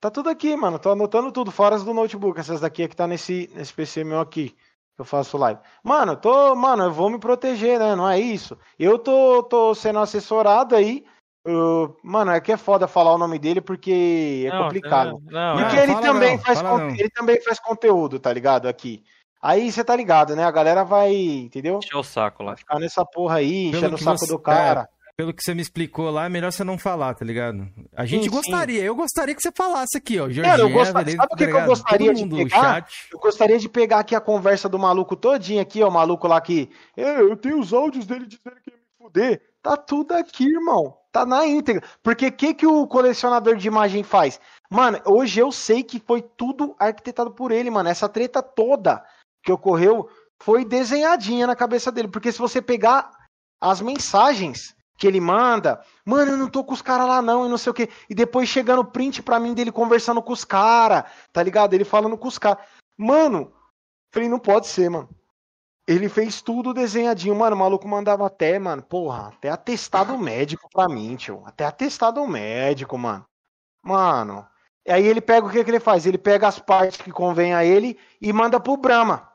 Tá 0.00 0.10
tudo 0.10 0.28
aqui, 0.28 0.54
mano. 0.56 0.78
Tô 0.78 0.90
anotando 0.90 1.32
tudo, 1.32 1.50
fora 1.50 1.74
as 1.74 1.84
do 1.84 1.92
notebook. 1.92 2.38
Essas 2.38 2.60
daqui 2.60 2.84
é 2.84 2.88
que 2.88 2.96
tá 2.96 3.06
nesse, 3.06 3.50
nesse 3.54 3.72
PC 3.72 4.04
meu 4.04 4.20
aqui. 4.20 4.50
Que 4.94 5.00
eu 5.00 5.04
faço 5.04 5.36
live. 5.36 5.60
Mano, 5.82 6.16
tô. 6.16 6.54
Mano, 6.54 6.84
eu 6.84 6.92
vou 6.92 7.10
me 7.10 7.18
proteger, 7.18 7.78
né? 7.78 7.94
Não 7.94 8.08
é 8.08 8.18
isso. 8.18 8.56
Eu 8.78 8.98
tô, 8.98 9.42
tô 9.42 9.74
sendo 9.74 9.98
assessorado 9.98 10.74
aí. 10.74 11.04
Uh, 11.46 11.96
mano, 12.02 12.32
é 12.32 12.40
que 12.40 12.52
é 12.52 12.56
foda 12.56 12.86
falar 12.86 13.14
o 13.14 13.18
nome 13.18 13.38
dele 13.38 13.60
porque 13.60 14.44
é 14.46 14.50
não, 14.50 14.64
complicado. 14.64 15.22
Não, 15.24 15.56
não, 15.56 15.62
porque 15.62 15.76
ele 15.76 15.94
também 15.96 16.36
não, 16.36 16.44
faz 16.44 16.60
ele 16.98 17.10
também 17.10 17.40
faz 17.42 17.58
conteúdo, 17.58 18.18
tá 18.20 18.32
ligado? 18.32 18.68
Aqui. 18.68 19.02
Aí 19.40 19.70
você 19.70 19.84
tá 19.84 19.94
ligado, 19.94 20.34
né? 20.34 20.44
A 20.44 20.50
galera 20.50 20.84
vai, 20.84 21.14
entendeu? 21.14 21.78
Encher 21.78 21.96
o 21.96 22.02
saco 22.02 22.42
lá. 22.42 22.50
Vai 22.50 22.58
ficar 22.58 22.78
nessa 22.78 23.04
porra 23.04 23.36
aí, 23.36 23.66
enchendo 23.66 23.94
o 23.94 23.98
saco 23.98 24.18
você... 24.18 24.32
do 24.32 24.38
cara. 24.38 24.88
Pelo 25.18 25.34
que 25.34 25.42
você 25.42 25.52
me 25.52 25.60
explicou 25.60 26.12
lá, 26.12 26.26
é 26.26 26.28
melhor 26.28 26.52
você 26.52 26.62
não 26.62 26.78
falar, 26.78 27.12
tá 27.12 27.24
ligado? 27.24 27.68
A 27.92 28.06
gente 28.06 28.26
sim, 28.26 28.30
gostaria, 28.30 28.78
sim. 28.78 28.86
eu 28.86 28.94
gostaria 28.94 29.34
que 29.34 29.42
você 29.42 29.50
falasse 29.50 29.98
aqui, 29.98 30.16
ó. 30.16 30.30
Jorginho, 30.30 30.44
Cara, 30.44 30.62
eu 30.62 30.70
gostaria, 30.70 31.16
sabe 31.16 31.28
o 31.32 31.36
que, 31.36 31.44
tá 31.44 31.50
que, 31.50 31.58
eu 31.58 31.66
gostaria 31.66 32.14
de 32.14 32.28
pegar? 32.28 32.88
Eu 33.12 33.18
gostaria 33.18 33.58
de 33.58 33.68
pegar 33.68 33.98
aqui 33.98 34.14
a 34.14 34.20
conversa 34.20 34.68
do 34.68 34.78
maluco 34.78 35.16
todinho 35.16 35.60
aqui, 35.60 35.82
ó, 35.82 35.88
o 35.88 35.92
maluco 35.92 36.28
lá 36.28 36.40
que... 36.40 36.70
É, 36.96 37.20
eu 37.20 37.36
tenho 37.36 37.58
os 37.58 37.72
áudios 37.72 38.06
dele 38.06 38.26
dizendo 38.26 38.60
que 38.62 38.70
ia 38.70 38.76
me 38.76 38.84
fuder. 38.96 39.42
Tá 39.60 39.76
tudo 39.76 40.12
aqui, 40.12 40.44
irmão. 40.44 40.96
Tá 41.10 41.26
na 41.26 41.44
íntegra. 41.44 41.82
Porque 42.00 42.28
o 42.28 42.32
que, 42.32 42.54
que 42.54 42.66
o 42.68 42.86
colecionador 42.86 43.56
de 43.56 43.66
imagem 43.66 44.04
faz? 44.04 44.40
Mano, 44.70 45.00
hoje 45.04 45.40
eu 45.40 45.50
sei 45.50 45.82
que 45.82 45.98
foi 45.98 46.22
tudo 46.22 46.76
arquitetado 46.78 47.32
por 47.32 47.50
ele, 47.50 47.70
mano. 47.70 47.88
Essa 47.88 48.08
treta 48.08 48.40
toda 48.40 49.04
que 49.42 49.50
ocorreu 49.50 50.08
foi 50.40 50.64
desenhadinha 50.64 51.44
na 51.44 51.56
cabeça 51.56 51.90
dele. 51.90 52.06
Porque 52.06 52.30
se 52.30 52.38
você 52.38 52.62
pegar 52.62 53.10
as 53.60 53.80
mensagens 53.80 54.77
que 54.98 55.06
ele 55.06 55.20
manda, 55.20 55.80
mano, 56.04 56.32
eu 56.32 56.36
não 56.36 56.50
tô 56.50 56.64
com 56.64 56.74
os 56.74 56.82
caras 56.82 57.06
lá 57.06 57.22
não, 57.22 57.46
e 57.46 57.48
não 57.48 57.56
sei 57.56 57.70
o 57.70 57.74
que. 57.74 57.88
E 58.10 58.14
depois 58.16 58.48
chegando 58.48 58.84
print 58.84 59.22
pra 59.22 59.38
mim 59.38 59.54
dele 59.54 59.70
conversando 59.70 60.20
com 60.20 60.32
os 60.32 60.44
caras, 60.44 61.04
tá 61.32 61.40
ligado? 61.40 61.72
Ele 61.72 61.84
falando 61.84 62.18
com 62.18 62.26
os 62.26 62.36
caras. 62.36 62.66
Mano, 62.96 63.52
falei, 64.12 64.28
não 64.28 64.40
pode 64.40 64.66
ser, 64.66 64.90
mano. 64.90 65.08
Ele 65.86 66.08
fez 66.08 66.42
tudo 66.42 66.74
desenhadinho, 66.74 67.36
mano. 67.36 67.54
O 67.54 67.58
maluco 67.60 67.86
mandava 67.86 68.26
até, 68.26 68.58
mano, 68.58 68.82
porra, 68.82 69.28
até 69.28 69.48
atestado 69.48 70.18
médico 70.18 70.68
pra 70.68 70.88
mim, 70.88 71.14
tio. 71.14 71.44
Até 71.46 71.64
atestado 71.64 72.26
médico, 72.26 72.98
mano. 72.98 73.24
Mano. 73.80 74.44
E 74.84 74.90
aí 74.90 75.06
ele 75.06 75.20
pega 75.20 75.46
o 75.46 75.50
que, 75.50 75.62
que 75.62 75.70
ele 75.70 75.78
faz? 75.78 76.06
Ele 76.06 76.18
pega 76.18 76.48
as 76.48 76.58
partes 76.58 77.00
que 77.00 77.12
convém 77.12 77.54
a 77.54 77.64
ele 77.64 77.96
e 78.20 78.32
manda 78.32 78.58
pro 78.58 78.76
Brahma. 78.76 79.32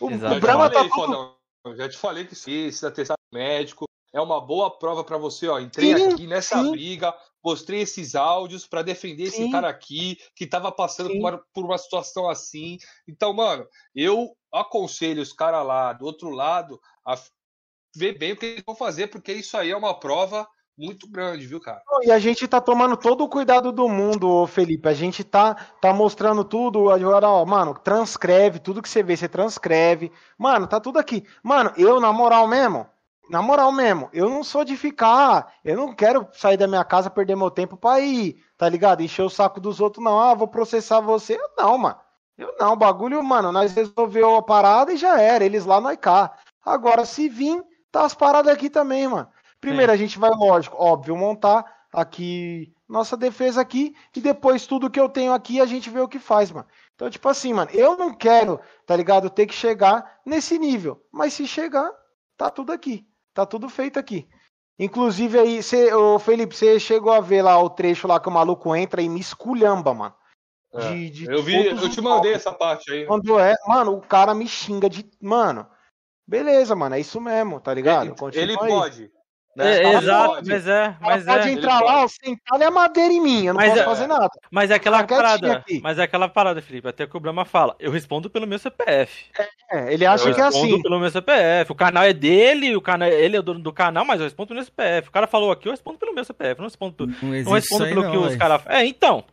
O, 0.00 0.06
o 0.06 0.40
Brahma 0.40 0.70
tá 0.70 0.88
tudo... 0.88 1.36
Já 1.76 1.86
te 1.86 1.98
falei 1.98 2.24
que 2.24 2.34
sim, 2.34 2.68
esse 2.68 2.86
atestado 2.86 3.20
médico 3.30 3.89
é 4.12 4.20
uma 4.20 4.40
boa 4.40 4.70
prova 4.70 5.04
para 5.04 5.16
você, 5.16 5.48
ó. 5.48 5.58
Entrei 5.58 5.96
sim, 5.96 6.12
aqui 6.12 6.26
nessa 6.26 6.62
sim. 6.62 6.70
briga, 6.70 7.14
mostrei 7.44 7.80
esses 7.80 8.14
áudios 8.14 8.66
para 8.66 8.82
defender 8.82 9.30
sim. 9.30 9.44
esse 9.44 9.52
cara 9.52 9.68
aqui 9.68 10.18
que 10.34 10.46
tava 10.46 10.72
passando 10.72 11.10
por 11.10 11.18
uma, 11.18 11.44
por 11.54 11.64
uma, 11.64 11.78
situação 11.78 12.28
assim. 12.28 12.78
Então, 13.08 13.32
mano, 13.32 13.66
eu 13.94 14.36
aconselho 14.52 15.22
os 15.22 15.32
caras 15.32 15.64
lá 15.66 15.92
do 15.92 16.04
outro 16.04 16.30
lado 16.30 16.80
a 17.06 17.16
ver 17.94 18.18
bem 18.18 18.32
o 18.32 18.36
que 18.36 18.46
eles 18.46 18.64
vão 18.64 18.74
fazer, 18.74 19.08
porque 19.08 19.32
isso 19.32 19.56
aí 19.56 19.70
é 19.70 19.76
uma 19.76 19.98
prova 19.98 20.46
muito 20.76 21.06
grande, 21.08 21.46
viu, 21.46 21.60
cara? 21.60 21.82
E 22.02 22.10
a 22.10 22.18
gente 22.18 22.48
tá 22.48 22.58
tomando 22.58 22.96
todo 22.96 23.22
o 23.22 23.28
cuidado 23.28 23.70
do 23.70 23.86
mundo, 23.86 24.46
Felipe. 24.46 24.88
A 24.88 24.94
gente 24.94 25.22
tá, 25.22 25.54
tá 25.54 25.92
mostrando 25.92 26.42
tudo. 26.42 26.88
Agora, 26.88 27.28
ó, 27.28 27.44
mano, 27.44 27.74
transcreve 27.74 28.58
tudo 28.58 28.80
que 28.80 28.88
você 28.88 29.02
vê, 29.02 29.14
você 29.14 29.28
transcreve. 29.28 30.10
Mano, 30.38 30.66
tá 30.66 30.80
tudo 30.80 30.98
aqui. 30.98 31.26
Mano, 31.42 31.70
eu, 31.76 32.00
na 32.00 32.12
moral 32.12 32.48
mesmo, 32.48 32.88
na 33.30 33.40
moral 33.40 33.70
mesmo, 33.70 34.10
eu 34.12 34.28
não 34.28 34.42
sou 34.42 34.64
de 34.64 34.76
ficar. 34.76 35.54
Eu 35.64 35.76
não 35.76 35.94
quero 35.94 36.26
sair 36.32 36.56
da 36.56 36.66
minha 36.66 36.84
casa, 36.84 37.08
perder 37.08 37.36
meu 37.36 37.50
tempo 37.50 37.76
pra 37.76 38.00
ir, 38.00 38.42
tá 38.58 38.68
ligado? 38.68 39.02
Encher 39.02 39.22
o 39.22 39.30
saco 39.30 39.60
dos 39.60 39.80
outros, 39.80 40.04
não. 40.04 40.18
Ah, 40.18 40.34
vou 40.34 40.48
processar 40.48 41.00
você. 41.00 41.34
Eu 41.34 41.50
não, 41.56 41.78
mano. 41.78 41.96
Eu 42.36 42.54
não, 42.58 42.76
bagulho, 42.76 43.22
mano, 43.22 43.52
nós 43.52 43.72
resolveu 43.72 44.34
a 44.36 44.42
parada 44.42 44.92
e 44.92 44.96
já 44.96 45.20
era. 45.20 45.44
Eles 45.44 45.64
lá, 45.64 45.80
nós 45.80 45.96
cá. 45.96 46.32
Agora, 46.64 47.04
se 47.04 47.28
vir, 47.28 47.62
tá 47.92 48.04
as 48.04 48.14
paradas 48.14 48.52
aqui 48.52 48.68
também, 48.68 49.06
mano. 49.06 49.28
Primeiro, 49.60 49.92
Sim. 49.92 49.94
a 49.94 49.98
gente 49.98 50.18
vai, 50.18 50.30
lógico, 50.30 50.76
óbvio, 50.78 51.16
montar 51.16 51.64
aqui 51.92 52.72
nossa 52.88 53.16
defesa 53.16 53.60
aqui 53.60 53.94
e 54.16 54.20
depois 54.20 54.66
tudo 54.66 54.90
que 54.90 54.98
eu 54.98 55.08
tenho 55.08 55.32
aqui 55.32 55.60
a 55.60 55.66
gente 55.66 55.88
vê 55.88 56.00
o 56.00 56.08
que 56.08 56.18
faz, 56.18 56.50
mano. 56.50 56.66
Então, 56.94 57.08
tipo 57.08 57.28
assim, 57.28 57.52
mano, 57.52 57.70
eu 57.72 57.96
não 57.96 58.12
quero, 58.12 58.60
tá 58.84 58.96
ligado, 58.96 59.30
ter 59.30 59.46
que 59.46 59.54
chegar 59.54 60.18
nesse 60.26 60.58
nível. 60.58 61.00
Mas 61.12 61.34
se 61.34 61.46
chegar, 61.46 61.90
tá 62.36 62.50
tudo 62.50 62.72
aqui. 62.72 63.06
Tá 63.34 63.46
tudo 63.46 63.68
feito 63.68 63.98
aqui. 63.98 64.28
Inclusive 64.78 65.38
aí, 65.38 65.62
cê, 65.62 65.92
ô 65.92 66.18
Felipe, 66.18 66.56
você 66.56 66.80
chegou 66.80 67.12
a 67.12 67.20
ver 67.20 67.42
lá 67.42 67.62
o 67.62 67.68
trecho 67.68 68.08
lá 68.08 68.18
que 68.18 68.28
o 68.28 68.32
maluco 68.32 68.74
entra 68.74 69.02
e 69.02 69.08
me 69.08 69.20
esculhamba, 69.20 69.92
mano. 69.92 70.14
É, 70.72 70.88
de, 70.88 71.10
de 71.10 71.24
eu 71.26 71.42
vi, 71.42 71.66
eu 71.66 71.90
te 71.90 72.00
mandei 72.00 72.32
essa 72.32 72.52
parte 72.52 72.90
aí. 72.90 73.04
Quando 73.04 73.38
é, 73.38 73.54
mano, 73.66 73.96
o 73.96 74.00
cara 74.00 74.34
me 74.34 74.46
xinga 74.48 74.88
de, 74.88 75.04
mano. 75.20 75.68
Beleza, 76.26 76.76
mano, 76.76 76.94
é 76.94 77.00
isso 77.00 77.20
mesmo, 77.20 77.60
tá 77.60 77.74
ligado? 77.74 78.14
Ele, 78.32 78.42
ele 78.42 78.56
pode. 78.56 79.12
Né? 79.56 79.82
É, 79.82 79.94
exato, 79.94 80.34
pode. 80.34 80.48
mas 80.48 80.66
é. 80.66 80.96
Mas 81.00 81.24
pode 81.24 81.48
é. 81.48 81.52
entrar 81.52 81.80
lá, 81.80 82.06
sentar 82.06 82.62
é 82.62 82.70
madeira 82.70 83.12
em 83.12 83.20
mim, 83.20 83.46
eu 83.46 83.52
não 83.52 83.60
mas 83.60 83.70
posso 83.70 83.80
é, 83.80 83.84
fazer 83.84 84.06
nada. 84.06 84.30
Mas 84.50 84.70
é 84.70 84.74
aquela 84.74 85.02
parada. 85.04 85.64
Mas 85.82 85.98
é 85.98 86.02
aquela 86.04 86.28
parada, 86.28 86.62
Felipe. 86.62 86.86
Até 86.86 87.04
que 87.06 87.16
o 87.16 87.20
Brahma 87.20 87.44
fala: 87.44 87.74
eu 87.80 87.90
respondo 87.90 88.30
pelo 88.30 88.46
meu 88.46 88.58
CPF. 88.58 89.26
É, 89.70 89.92
ele 89.92 90.06
acha 90.06 90.28
eu 90.28 90.34
que 90.34 90.40
é 90.40 90.44
assim. 90.44 90.58
Eu 90.58 90.62
respondo 90.62 90.82
pelo 90.82 91.00
meu 91.00 91.10
CPF. 91.10 91.72
O 91.72 91.74
canal 91.74 92.04
é 92.04 92.12
dele, 92.12 92.76
o 92.76 92.80
canal, 92.80 93.08
ele 93.08 93.36
é 93.36 93.40
o 93.40 93.42
dono 93.42 93.60
do 93.60 93.72
canal, 93.72 94.04
mas 94.04 94.20
eu 94.20 94.24
respondo 94.24 94.48
pelo 94.48 94.58
meu 94.58 94.64
CPF. 94.64 95.08
O 95.08 95.12
cara 95.12 95.26
falou 95.26 95.50
aqui, 95.50 95.66
eu 95.66 95.72
respondo 95.72 95.98
pelo 95.98 96.14
meu 96.14 96.24
CPF. 96.24 96.60
Não 96.60 96.66
respondo, 96.68 97.06
não, 97.06 97.28
não 97.42 97.52
respondo 97.52 97.84
pelo 97.86 98.02
não, 98.04 98.10
que 98.10 98.16
os 98.16 98.36
caras. 98.36 98.62
É, 98.66 98.86
então. 98.86 99.24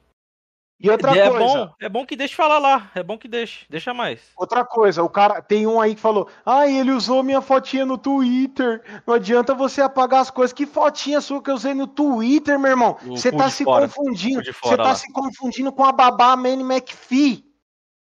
E 0.79 0.91
outra 0.91 1.17
é 1.17 1.29
coisa. 1.29 1.39
Bom, 1.39 1.73
é 1.81 1.89
bom 1.89 2.05
que 2.05 2.15
deixe 2.15 2.35
falar 2.35 2.59
lá. 2.59 2.91
É 2.93 3.01
bom 3.01 3.17
que 3.17 3.27
deixe. 3.27 3.65
Deixa 3.67 3.95
mais. 3.95 4.21
Outra 4.37 4.63
coisa, 4.63 5.01
o 5.01 5.09
cara. 5.09 5.41
Tem 5.41 5.65
um 5.65 5.81
aí 5.81 5.95
que 5.95 6.01
falou: 6.01 6.29
Ah, 6.45 6.67
ele 6.67 6.91
usou 6.91 7.23
minha 7.23 7.41
fotinha 7.41 7.83
no 7.83 7.97
Twitter. 7.97 8.83
Não 9.05 9.15
adianta 9.15 9.55
você 9.55 9.81
apagar 9.81 10.21
as 10.21 10.29
coisas. 10.29 10.53
Que 10.53 10.67
fotinha 10.67 11.19
sua 11.19 11.41
que 11.41 11.49
eu 11.49 11.55
usei 11.55 11.73
no 11.73 11.87
Twitter, 11.87 12.59
meu 12.59 12.69
irmão? 12.69 12.95
Você 13.07 13.31
tá 13.31 13.49
se 13.49 13.63
fora, 13.63 13.87
confundindo. 13.87 14.43
Você 14.43 14.77
tá 14.77 14.83
lá. 14.83 14.95
se 14.95 15.11
confundindo 15.11 15.71
com 15.71 15.83
a 15.83 15.91
babá 15.91 16.35
Manny 16.35 16.63
McPhee. 16.63 17.43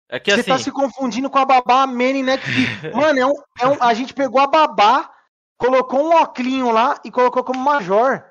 É 0.08 0.18
que 0.18 0.30
Você 0.30 0.42
tá 0.42 0.54
assim... 0.54 0.64
tá 0.64 0.64
se 0.64 0.70
confundindo 0.70 1.28
com 1.28 1.38
a 1.38 1.44
babá 1.44 1.86
Manny 1.86 2.20
McPhee. 2.20 2.92
Mano, 2.94 3.18
é 3.18 3.26
um, 3.26 3.34
é 3.60 3.66
um, 3.68 3.82
a 3.82 3.92
gente 3.92 4.14
pegou 4.14 4.40
a 4.40 4.46
babá, 4.46 5.10
colocou 5.58 6.02
um 6.02 6.16
oclinho 6.16 6.70
lá 6.70 6.98
e 7.04 7.10
colocou 7.10 7.44
como 7.44 7.60
major. 7.60 8.24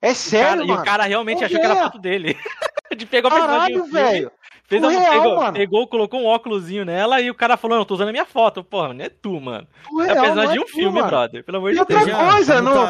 É 0.00 0.14
sério, 0.14 0.66
cara, 0.66 0.66
mano. 0.66 0.78
E 0.78 0.82
o 0.82 0.84
cara 0.84 1.04
realmente 1.04 1.44
achou 1.44 1.58
que 1.58 1.64
era 1.64 1.76
foto 1.76 1.98
dele. 1.98 2.38
de 2.96 3.06
pegou 3.06 3.30
a 3.30 3.34
Caralho, 3.34 3.84
velho. 3.84 4.32
Fez 4.70 4.84
um, 4.84 4.88
real, 4.88 5.10
pegou, 5.10 5.36
mano. 5.36 5.52
pegou, 5.52 5.86
colocou 5.88 6.20
um 6.20 6.26
óculosinho 6.26 6.84
nela 6.84 7.20
e 7.20 7.28
o 7.28 7.34
cara 7.34 7.56
falou: 7.56 7.76
Não, 7.76 7.84
tô 7.84 7.94
usando 7.94 8.10
a 8.10 8.12
minha 8.12 8.24
foto. 8.24 8.62
Porra, 8.62 8.94
não 8.94 9.04
é 9.04 9.08
tu, 9.08 9.40
mano. 9.40 9.66
O 9.92 10.00
é 10.00 10.12
real, 10.12 10.46
de 10.46 10.60
um 10.60 10.62
é 10.62 10.66
filme, 10.66 11.00
tu, 11.00 11.06
brother. 11.08 11.44
Pelo 11.44 11.58
amor 11.58 11.72
e 11.72 11.76
de 11.76 11.84
Deus. 11.84 12.00
outra 12.00 12.30
coisa, 12.30 12.62
no, 12.62 12.86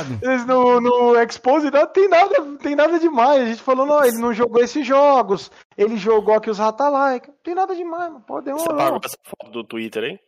no, 0.46 0.80
no 0.80 1.22
Expose 1.22 1.70
não 1.70 1.86
tem 1.86 2.06
nada, 2.06 2.34
tem 2.62 2.76
nada 2.76 2.98
demais. 2.98 3.42
A 3.42 3.46
gente 3.46 3.62
falou: 3.62 3.86
Não, 3.86 4.04
ele 4.04 4.18
não 4.18 4.34
jogou 4.34 4.62
esses 4.62 4.86
jogos. 4.86 5.50
Ele 5.74 5.96
jogou 5.96 6.34
aqui 6.34 6.50
os 6.50 6.58
Ratalike. 6.58 7.28
Não 7.28 7.36
tem 7.42 7.54
nada 7.54 7.74
demais, 7.74 8.12
mano. 8.12 8.24
Pode 8.26 8.44
demorar. 8.44 8.62
Você 8.62 8.72
apagou 8.72 9.00
essa 9.02 9.18
foto 9.24 9.50
do 9.50 9.64
Twitter, 9.64 10.04
hein? 10.04 10.20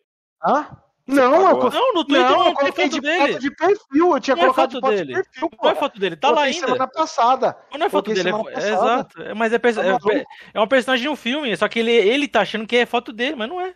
Hã? 0.42 0.66
Não, 1.06 1.50
eu, 1.50 1.58
co- 1.58 1.70
Não, 1.70 1.94
no 1.94 2.04
Twitter 2.04 2.30
não, 2.30 2.38
não, 2.38 2.46
eu 2.48 2.54
coloquei 2.54 2.84
foto 2.84 2.94
de 2.94 3.00
dele. 3.00 3.32
foto 3.32 3.40
de 3.40 3.50
perfil. 3.56 4.14
Eu 4.14 4.20
tinha 4.20 4.36
Não 4.36 4.42
é 4.42 4.46
colocado 4.46 4.68
de 4.70 4.74
foto 4.76 4.82
foto 4.86 4.94
dele. 4.94 5.06
de 5.06 5.12
perfil, 5.14 5.50
Não 5.62 5.70
é 5.70 5.74
foto 5.74 6.00
dele, 6.00 6.16
tá 6.16 6.30
lá 6.30 6.42
ainda. 6.42 6.58
semana 6.66 6.86
passada. 6.88 7.58
Mas 7.70 7.80
não 7.80 7.86
é 7.86 7.90
foto 7.90 8.04
Coloquei 8.04 8.24
dele, 8.32 8.36
é, 8.50 8.54
é 8.54 8.72
exato. 8.72 9.22
É, 9.22 9.34
Mas 9.34 9.52
é, 9.52 9.58
Tá 9.58 9.68
é, 10.12 10.24
é 10.54 10.60
um 10.60 10.68
personagem 10.68 11.02
de 11.02 11.08
um 11.08 11.16
filme, 11.16 11.56
só 11.56 11.68
que 11.68 11.80
ele, 11.80 11.90
ele 11.90 12.28
tá 12.28 12.42
achando 12.42 12.66
que 12.66 12.76
é 12.76 12.86
foto 12.86 13.12
dele, 13.12 13.34
mas 13.36 13.48
não 13.48 13.60
é. 13.60 13.74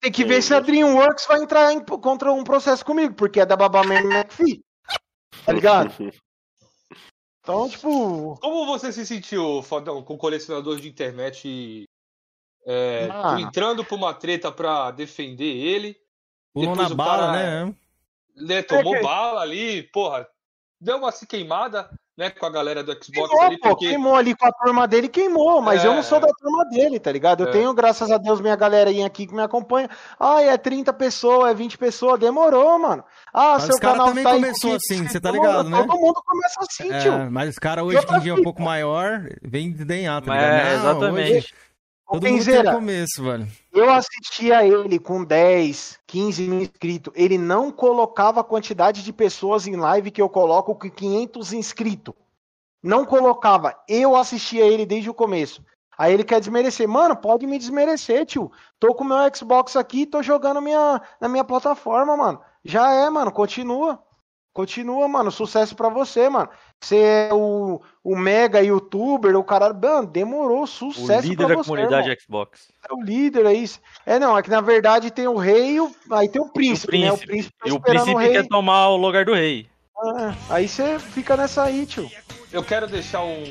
Tem 0.00 0.10
que 0.12 0.24
ver 0.24 0.42
se 0.42 0.52
a 0.52 0.60
DreamWorks 0.60 1.26
vai 1.26 1.40
entrar 1.40 1.72
em, 1.72 1.80
contra 1.80 2.32
um 2.32 2.42
processo 2.44 2.84
comigo, 2.84 3.14
porque 3.14 3.40
é 3.40 3.46
da 3.46 3.56
Babaman 3.56 4.02
McPhee. 4.02 4.62
Tá 5.44 5.52
ligado? 5.52 5.92
Então, 7.40 7.68
tipo. 7.68 8.36
Como 8.40 8.66
você 8.66 8.92
se 8.92 9.06
sentiu, 9.06 9.62
Fodão, 9.62 10.02
com 10.02 10.18
colecionador 10.18 10.80
de 10.80 10.88
internet 10.88 11.84
é, 12.66 13.06
tu 13.06 13.38
entrando 13.40 13.84
pra 13.84 13.94
uma 13.94 14.12
treta 14.12 14.50
pra 14.50 14.90
defender 14.90 15.44
ele? 15.44 15.96
Pulou 16.56 16.70
Depois 16.70 16.88
na 16.88 16.94
o 16.94 16.96
bala, 16.96 17.26
cara- 17.26 17.32
né? 17.66 17.74
né, 18.34 18.62
tomou 18.62 18.94
É 18.94 18.98
que- 18.98 19.04
bala 19.04 19.40
ali, 19.42 19.82
porra, 19.92 20.26
deu 20.80 20.96
uma 20.96 21.12
se 21.12 21.26
queimada, 21.26 21.90
né, 22.16 22.30
com 22.30 22.46
a 22.46 22.50
galera 22.50 22.82
do 22.82 22.92
Xbox 22.92 23.10
Queimou, 23.28 23.42
ali, 23.42 23.58
pô, 23.60 23.68
porque 23.68 23.88
queimou 23.88 24.16
ali 24.16 24.34
com 24.34 24.46
a 24.46 24.52
turma 24.52 24.88
dele, 24.88 25.06
queimou, 25.06 25.60
mas 25.60 25.84
É, 25.84 25.86
eu 25.86 25.92
não 25.92 26.02
sou 26.02 26.16
é. 26.16 26.22
da 26.22 26.28
turma 26.28 26.64
dele, 26.70 26.98
tá 26.98 27.12
ligado? 27.12 27.42
Eu 27.42 27.48
É. 27.48 27.52
tenho, 27.52 27.74
graças 27.74 28.10
a 28.10 28.16
Deus, 28.16 28.40
minha 28.40 28.56
galerinha 28.56 29.06
aqui 29.06 29.26
que 29.26 29.34
me 29.34 29.42
acompanha. 29.42 29.90
Ah, 30.18 30.40
é 30.40 30.56
30 30.56 30.94
pessoas, 30.94 31.50
é 31.50 31.54
20 31.54 31.76
pessoas, 31.76 32.18
demorou, 32.18 32.78
mano. 32.78 33.04
Ah, 33.34 33.52
Mas 33.56 33.64
seu 33.64 33.78
canal 33.78 34.06
também 34.08 34.24
tá 34.24 34.32
começou 34.32 34.70
com 34.70 34.76
assim, 34.76 34.94
500 34.94 35.12
você 35.12 35.20
tá 35.20 35.30
ligado, 35.30 35.68
né? 35.68 35.76
Todo 35.76 35.98
mundo 36.00 36.22
começa 36.24 36.60
assim, 36.60 36.90
É, 36.90 36.98
tio. 37.00 37.30
mas 37.30 37.50
os 37.50 37.58
caras 37.58 37.84
hoje, 37.84 38.06
que 38.06 38.20
dia 38.20 38.32
é 38.32 38.34
um 38.34 38.42
pouco 38.42 38.62
maior, 38.62 39.28
vem 39.42 39.70
de 39.70 39.84
denhar, 39.84 40.22
tá 40.22 40.34
É, 40.34 40.38
ligado? 40.38 40.82
Não, 40.84 40.90
exatamente. 40.90 41.32
hoje 41.36 41.54
Todo 42.08 42.24
mundo 42.24 42.44
tem 42.44 42.64
começo, 42.72 43.22
velho. 43.22 43.48
eu 43.72 43.90
assistia 43.90 44.64
ele 44.64 44.96
com 44.98 45.24
10, 45.24 45.98
15 46.06 46.42
mil 46.42 46.60
inscritos. 46.60 47.12
Ele 47.16 47.36
não 47.36 47.72
colocava 47.72 48.40
a 48.40 48.44
quantidade 48.44 49.02
de 49.02 49.12
pessoas 49.12 49.66
em 49.66 49.74
live 49.74 50.12
que 50.12 50.22
eu 50.22 50.28
coloco 50.28 50.74
com 50.74 50.88
500 50.88 51.52
inscritos. 51.52 52.14
Não 52.80 53.04
colocava. 53.04 53.76
Eu 53.88 54.14
assistia 54.14 54.64
ele 54.64 54.86
desde 54.86 55.10
o 55.10 55.14
começo. 55.14 55.64
Aí 55.98 56.14
ele 56.14 56.22
quer 56.22 56.38
desmerecer. 56.38 56.88
Mano, 56.88 57.16
pode 57.16 57.44
me 57.46 57.58
desmerecer, 57.58 58.24
tio. 58.24 58.52
Tô 58.78 58.94
com 58.94 59.02
meu 59.02 59.16
Xbox 59.34 59.74
aqui, 59.74 60.06
tô 60.06 60.22
jogando 60.22 60.60
minha, 60.60 61.02
na 61.20 61.28
minha 61.28 61.44
plataforma, 61.44 62.16
mano. 62.16 62.40
Já 62.64 62.92
é, 62.92 63.10
mano. 63.10 63.32
Continua. 63.32 64.00
Continua, 64.52 65.08
mano. 65.08 65.30
Sucesso 65.32 65.74
pra 65.74 65.88
você, 65.88 66.28
mano. 66.28 66.48
Você 66.82 66.96
é 66.96 67.30
o, 67.32 67.80
o 68.04 68.14
mega 68.16 68.62
youtuber, 68.62 69.34
o 69.36 69.42
cara. 69.42 69.72
Mano, 69.72 70.06
demorou. 70.06 70.62
O 70.62 70.66
Sucesso 70.66 71.26
líder 71.26 71.46
pra 71.46 71.48
da 71.48 71.62
você. 71.62 71.68
comunidade 71.70 72.08
irmão. 72.08 72.18
Xbox. 72.20 72.68
É 72.88 72.94
o 72.94 73.02
líder, 73.02 73.46
é 73.46 73.54
isso. 73.54 73.80
É, 74.04 74.18
não, 74.18 74.36
é 74.36 74.42
que 74.42 74.50
na 74.50 74.60
verdade 74.60 75.10
tem 75.10 75.26
o 75.26 75.36
rei 75.36 75.76
e 75.76 75.80
o, 75.80 75.90
aí 76.12 76.28
tem 76.28 76.40
o 76.40 76.48
príncipe, 76.52 76.98
né? 76.98 77.10
O 77.10 77.16
príncipe. 77.18 77.26
príncipe 77.28 77.54
tá 77.58 77.68
E 77.68 77.72
o 77.72 77.80
príncipe 77.80 78.14
rei. 78.20 78.32
quer 78.32 78.46
tomar 78.46 78.88
o 78.90 78.96
lugar 78.96 79.24
do 79.24 79.32
rei. 79.34 79.66
Ah, 79.98 80.34
aí 80.50 80.68
você 80.68 80.98
fica 80.98 81.36
nessa 81.36 81.64
aí, 81.64 81.86
tio. 81.86 82.08
eu 82.52 82.62
quero 82.62 82.86
deixar 82.86 83.22
um, 83.24 83.42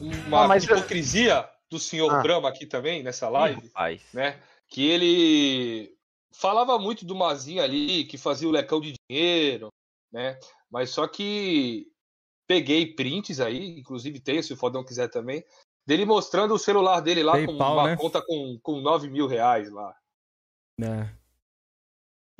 um- 0.00 0.26
uma 0.28 0.44
Ah, 0.44 0.48
mas 0.48 0.64
hipocrisia 0.64 1.48
do 1.70 1.78
senhor 1.78 2.12
Ah. 2.14 2.20
Brahma 2.22 2.48
aqui 2.50 2.66
também, 2.66 3.02
nessa 3.02 3.28
live, 3.28 3.70
né, 4.12 4.36
que 4.68 4.86
ele 4.86 5.94
falava 6.30 6.78
muito 6.78 7.04
do 7.04 7.14
Mazinho 7.14 7.62
ali, 7.62 8.04
que 8.04 8.18
fazia 8.18 8.46
o 8.48 8.52
lecão 8.52 8.80
de 8.80 8.92
dinheiro, 9.08 9.68
né, 10.12 10.38
mas 10.70 10.90
só 10.90 11.06
que 11.08 11.86
peguei 12.46 12.94
prints 12.94 13.40
aí, 13.40 13.78
inclusive 13.78 14.20
tenho, 14.20 14.42
se 14.42 14.52
o 14.52 14.56
Fodão 14.56 14.84
quiser 14.84 15.08
também, 15.08 15.44
dele 15.86 16.04
mostrando 16.04 16.54
o 16.54 16.58
celular 16.58 17.00
dele 17.00 17.22
lá 17.22 17.32
com 17.32 17.46
PayPal, 17.46 17.74
uma 17.74 17.88
né? 17.88 17.96
conta 17.96 18.22
com, 18.24 18.58
com 18.62 18.80
9 18.80 19.08
mil 19.08 19.26
reais 19.26 19.70
lá. 19.70 19.94
É. 20.80 21.21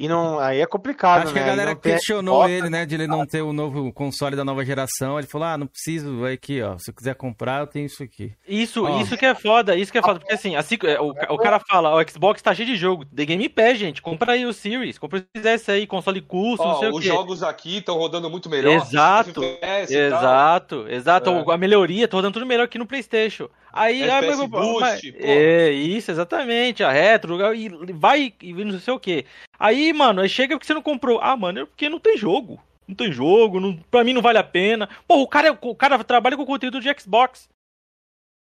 E 0.02 0.08
não, 0.08 0.36
aí 0.40 0.60
é 0.60 0.66
complicado, 0.66 1.22
Acho 1.22 1.26
né? 1.28 1.32
que 1.34 1.38
a 1.38 1.42
Aí 1.42 1.48
galera 1.50 1.70
não 1.74 1.80
questionou 1.80 2.48
ele, 2.48 2.68
né? 2.68 2.84
De 2.84 2.96
ele 2.96 3.06
não 3.06 3.24
ter 3.24 3.40
o 3.40 3.52
novo 3.52 3.92
console 3.92 4.34
da 4.34 4.44
nova 4.44 4.64
geração. 4.64 5.16
Ele 5.16 5.28
falou: 5.28 5.46
ah, 5.46 5.56
não 5.56 5.68
preciso, 5.68 6.18
vai 6.18 6.32
aqui, 6.32 6.60
ó. 6.60 6.76
Se 6.76 6.90
eu 6.90 6.94
quiser 6.94 7.14
comprar, 7.14 7.60
eu 7.60 7.68
tenho 7.68 7.86
isso 7.86 8.02
aqui. 8.02 8.32
Isso, 8.48 8.84
Ó. 8.84 9.00
isso 9.00 9.16
que 9.16 9.24
é 9.24 9.32
foda, 9.32 9.76
isso 9.76 9.92
que 9.92 9.98
é 9.98 10.02
foda. 10.02 10.18
Porque 10.18 10.34
assim, 10.34 10.56
assim 10.56 10.76
o, 11.00 11.34
o 11.34 11.38
cara 11.38 11.60
fala, 11.60 11.94
o 11.94 12.10
Xbox 12.10 12.42
tá 12.42 12.52
cheio 12.52 12.66
de 12.66 12.74
jogo. 12.74 13.04
The 13.04 13.24
Game 13.24 13.48
Pass, 13.48 13.78
gente. 13.78 14.02
Compra 14.02 14.32
aí 14.32 14.44
o 14.44 14.52
Series. 14.52 14.98
Compra 14.98 15.20
se 15.20 15.26
quiser 15.32 15.54
esse 15.54 15.70
aí, 15.70 15.86
console 15.86 16.20
custo, 16.20 16.66
não 16.66 16.74
Ó, 16.74 16.78
sei 16.80 16.88
o 16.88 16.94
os 16.96 17.00
quê. 17.00 17.06
jogos 17.06 17.42
aqui 17.44 17.76
estão 17.76 17.96
rodando 17.96 18.28
muito 18.28 18.50
melhor. 18.50 18.72
Exato, 18.72 19.30
FPS 19.44 19.92
tal. 19.92 20.00
Exato, 20.00 20.86
exato. 20.88 21.30
É. 21.30 21.54
A 21.54 21.56
melhoria, 21.56 22.08
tô 22.08 22.16
rodando 22.16 22.34
tudo 22.34 22.46
melhor 22.46 22.64
aqui 22.64 22.76
no 22.76 22.86
Playstation. 22.86 23.48
Aí, 23.72 24.02
FPS 24.02 24.40
aí, 24.42 24.48
mas- 24.48 24.50
Boost, 24.50 24.80
mas- 24.80 25.00
pô. 25.00 25.16
é, 25.20 25.70
isso, 25.70 26.10
exatamente, 26.10 26.84
a 26.84 26.90
retro, 26.92 27.38
e 27.54 27.68
vai 27.92 28.34
e 28.42 28.52
não 28.52 28.78
sei 28.78 28.92
o 28.92 29.00
que. 29.00 29.24
Aí, 29.58 29.92
mano, 29.92 30.20
aí 30.20 30.28
chega 30.28 30.54
porque 30.56 30.66
você 30.66 30.74
não 30.74 30.82
comprou. 30.82 31.18
Ah, 31.22 31.36
mano, 31.36 31.60
é 31.60 31.64
porque 31.66 31.88
não 31.88 31.98
tem 31.98 32.16
jogo. 32.16 32.62
Não 32.86 32.94
tem 32.96 33.10
jogo, 33.12 33.60
não, 33.60 33.76
pra 33.90 34.04
mim 34.04 34.12
não 34.12 34.20
vale 34.20 34.38
a 34.38 34.44
pena. 34.44 34.88
Pô, 35.08 35.22
o 35.22 35.28
cara, 35.28 35.48
é- 35.48 35.58
o 35.60 35.74
cara 35.74 36.02
trabalha 36.04 36.36
com 36.36 36.44
conteúdo 36.44 36.80
de 36.80 37.00
Xbox. 37.00 37.48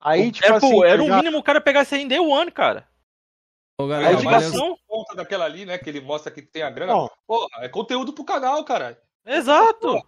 Aí, 0.01 0.29
O- 0.29 0.33
tipo 0.33 0.47
é, 0.47 0.51
pô, 0.51 0.57
assim, 0.67 0.85
era 0.85 0.97
tá 0.97 1.01
o 1.03 1.05
ligado? 1.05 1.19
mínimo 1.19 1.39
o 1.39 1.43
cara 1.43 1.61
aí 1.95 2.03
em 2.03 2.09
Day 2.09 2.19
One, 2.21 2.51
cara. 2.51 2.87
Ô, 3.81 3.87
galera, 3.87 4.09
a 4.15 4.19
Aí, 4.19 4.25
valeu. 4.25 4.39
ligação- 4.41 4.79
conta 4.87 5.15
daquela 5.15 5.45
ali, 5.45 5.65
né? 5.67 5.77
Que 5.79 5.91
ele 5.91 6.01
mostra 6.01 6.31
que 6.33 6.41
tem 6.43 6.63
a 6.63 6.71
grana. 6.71 6.93
Bom, 6.95 7.09
Porra, 7.27 7.49
é 7.65 7.69
conteúdo 7.69 8.13
pro 8.13 8.25
canal, 8.25 8.65
cara. 8.65 8.99
Exato. 9.27 10.01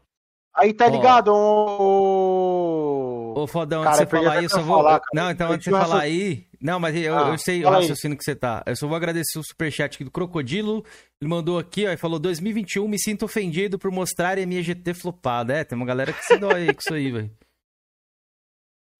aí 0.57 0.73
tá 0.73 0.87
Ó. 0.87 0.89
ligado? 0.89 1.33
O... 1.35 3.14
Ô, 3.45 3.47
Fodão, 3.47 3.83
Cara, 3.85 3.97
antes 3.97 4.05
de 4.07 4.11
você 4.11 4.17
falar 4.25 4.33
aí, 4.39 4.45
eu 4.45 4.51
vou. 4.65 4.77
falar. 4.79 5.01
Não, 5.13 5.31
então 5.31 5.53
antes 5.53 5.65
de 5.65 5.71
você 5.71 5.77
falar 5.79 6.01
aí. 6.01 6.47
Não, 6.61 6.81
mas 6.81 6.97
eu, 6.97 7.19
Ah, 7.19 7.29
eu 7.29 7.39
sei 7.39 7.61
o 7.61 7.65
fala 7.65 7.77
aí. 7.77 7.83
raciocínio 7.83 8.17
que 8.17 8.25
você 8.25 8.35
tá. 8.35 8.63
Eu 8.67 8.75
só 8.77 8.87
vou 8.87 8.97
agradecer 8.97 9.39
o 9.39 9.43
superchat 9.45 9.95
aqui 9.97 10.05
do 10.05 10.11
Crocodilo. 10.11 10.83
Ele 11.21 11.29
mandou 11.31 11.59
aqui, 11.59 11.87
ó, 11.87 11.91
e 11.93 11.97
falou: 11.97 12.19
2021, 12.19 12.89
me 12.89 12.99
sinto 12.99 13.25
ofendido 13.27 13.79
por 13.79 13.91
mostrarem 13.91 14.45
a 14.45 14.47
minha 14.47 14.63
GT 14.63 14.95
flopada. 14.95 15.53
É, 15.55 15.63
tem 15.65 15.77
uma 15.77 15.85
galera 15.87 16.13
que 16.13 16.25
se 16.25 16.39
dói 16.39 16.63
aí 16.69 16.75
com 16.75 16.81
isso 16.81 16.95
aí, 16.95 17.11
velho. 17.13 17.31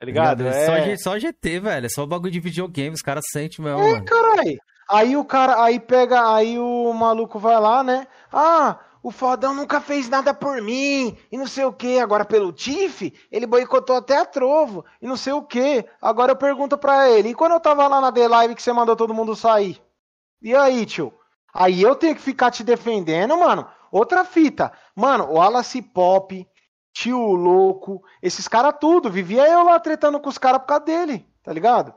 Tá 0.01 0.07
ligado? 0.07 0.47
É 0.47 0.97
Só, 0.97 1.13
só 1.13 1.19
GT, 1.19 1.61
velho. 1.61 1.87
É 1.87 1.89
só 1.89 2.05
bagulho 2.05 2.31
de 2.33 2.41
videogame, 2.41 2.95
os 2.95 3.01
caras 3.01 3.25
sentem 3.33 3.65
mesmo, 3.65 3.81
É, 3.81 3.93
mano. 3.93 4.05
caralho. 4.05 4.59
Aí 4.91 5.17
o 5.17 5.25
cara, 5.25 5.63
aí 5.63 5.81
pega, 5.81 6.35
aí 6.35 6.59
o 6.59 6.93
maluco 6.93 7.39
vai 7.39 7.59
lá, 7.59 7.83
né? 7.83 8.07
Ah, 8.31 8.79
o 9.05 9.11
fodão 9.11 9.53
nunca 9.53 9.83
fez 9.83 10.09
nada 10.09 10.33
por 10.33 10.63
mim, 10.63 11.15
e 11.31 11.37
não 11.37 11.47
sei 11.47 11.67
o 11.67 11.73
que. 11.75 11.99
Agora 11.99 12.25
pelo 12.25 12.51
Tiff, 12.51 13.13
ele 13.31 13.47
boicotou 13.47 13.97
até 13.97 14.17
a 14.17 14.25
Trovo, 14.25 14.83
e 15.01 15.07
não 15.07 15.15
sei 15.15 15.35
o 15.35 15.43
que. 15.43 15.85
Agora 16.01 16.33
eu 16.33 16.37
pergunto 16.37 16.79
pra 16.79 17.11
ele, 17.11 17.29
e 17.29 17.35
quando 17.35 17.53
eu 17.53 17.61
tava 17.61 17.87
lá 17.87 18.01
na 18.01 18.11
The 18.11 18.27
Live 18.27 18.55
que 18.55 18.63
você 18.63 18.73
mandou 18.73 18.97
todo 18.97 19.13
mundo 19.13 19.37
sair? 19.37 19.79
E 20.41 20.57
aí, 20.57 20.87
tio? 20.87 21.13
Aí 21.53 21.83
eu 21.83 21.95
tenho 21.95 22.15
que 22.15 22.23
ficar 22.23 22.51
te 22.51 22.65
defendendo, 22.65 23.37
mano. 23.37 23.67
Outra 23.93 24.25
fita. 24.25 24.73
Mano, 24.97 25.25
o 25.25 25.35
Wallace 25.35 25.83
Pop, 25.83 26.49
tio 26.95 27.19
louco, 27.35 28.03
esses 28.23 28.49
caras 28.49 28.75
tudo. 28.81 29.11
Vivia 29.11 29.47
eu 29.47 29.65
lá 29.65 29.79
tretando 29.79 30.19
com 30.19 30.31
os 30.31 30.39
caras 30.39 30.63
por 30.63 30.69
causa 30.69 30.85
dele, 30.87 31.29
tá 31.43 31.53
ligado? 31.53 31.95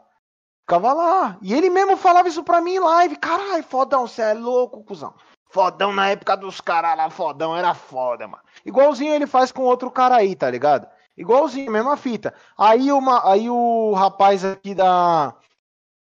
Ficava 0.60 0.92
lá. 0.92 1.38
E 1.42 1.54
ele 1.54 1.70
mesmo 1.70 1.96
falava 1.96 2.28
isso 2.28 2.44
pra 2.44 2.60
mim 2.60 2.74
em 2.74 2.80
live. 2.80 3.16
Caralho, 3.16 3.64
fodão, 3.64 4.06
você 4.06 4.22
é 4.24 4.34
louco, 4.34 4.84
cuzão. 4.84 5.16
Fodão 5.50 5.94
na 5.94 6.10
época 6.10 6.36
dos 6.36 6.60
caras 6.60 6.98
lá, 6.98 7.10
fodão, 7.10 7.56
era 7.56 7.74
foda, 7.74 8.28
mano. 8.28 8.44
Igualzinho 8.66 9.14
ele 9.14 9.26
faz 9.26 9.52
com 9.52 9.64
outro 9.64 9.90
cara 9.90 10.18
aí, 10.18 10.36
tá 10.36 10.50
ligado? 10.50 10.88
Igualzinho, 11.18 11.72
mesma 11.72 11.98
fita. 11.98 12.34
Aí, 12.58 12.92
uma, 12.92 13.32
aí 13.32 13.50
o 13.50 13.94
rapaz 13.94 14.46
aqui 14.46 14.76
da. 14.76 15.34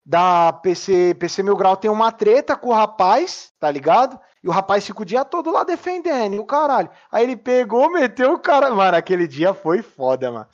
Da 0.06 0.52
PC, 0.54 1.16
PC 1.20 1.44
Mil 1.44 1.56
Grau 1.56 1.78
tem 1.78 1.92
uma 1.92 2.12
treta 2.12 2.56
com 2.56 2.70
o 2.70 2.74
rapaz, 2.74 3.54
tá 3.60 3.70
ligado? 3.70 4.20
E 4.44 4.48
o 4.48 4.52
rapaz 4.52 4.86
fica 4.86 5.04
o 5.04 5.06
dia 5.06 5.24
todo 5.24 5.52
lá 5.52 5.64
defendendo, 5.64 6.34
e 6.34 6.40
o 6.40 6.46
caralho. 6.46 6.90
Aí 7.12 7.24
ele 7.24 7.36
pegou, 7.36 7.92
meteu 7.92 8.34
o 8.34 8.40
cara. 8.40 8.74
Mano, 8.74 8.98
aquele 8.98 9.28
dia 9.28 9.54
foi 9.54 9.84
foda, 9.84 10.32
mano. 10.32 10.48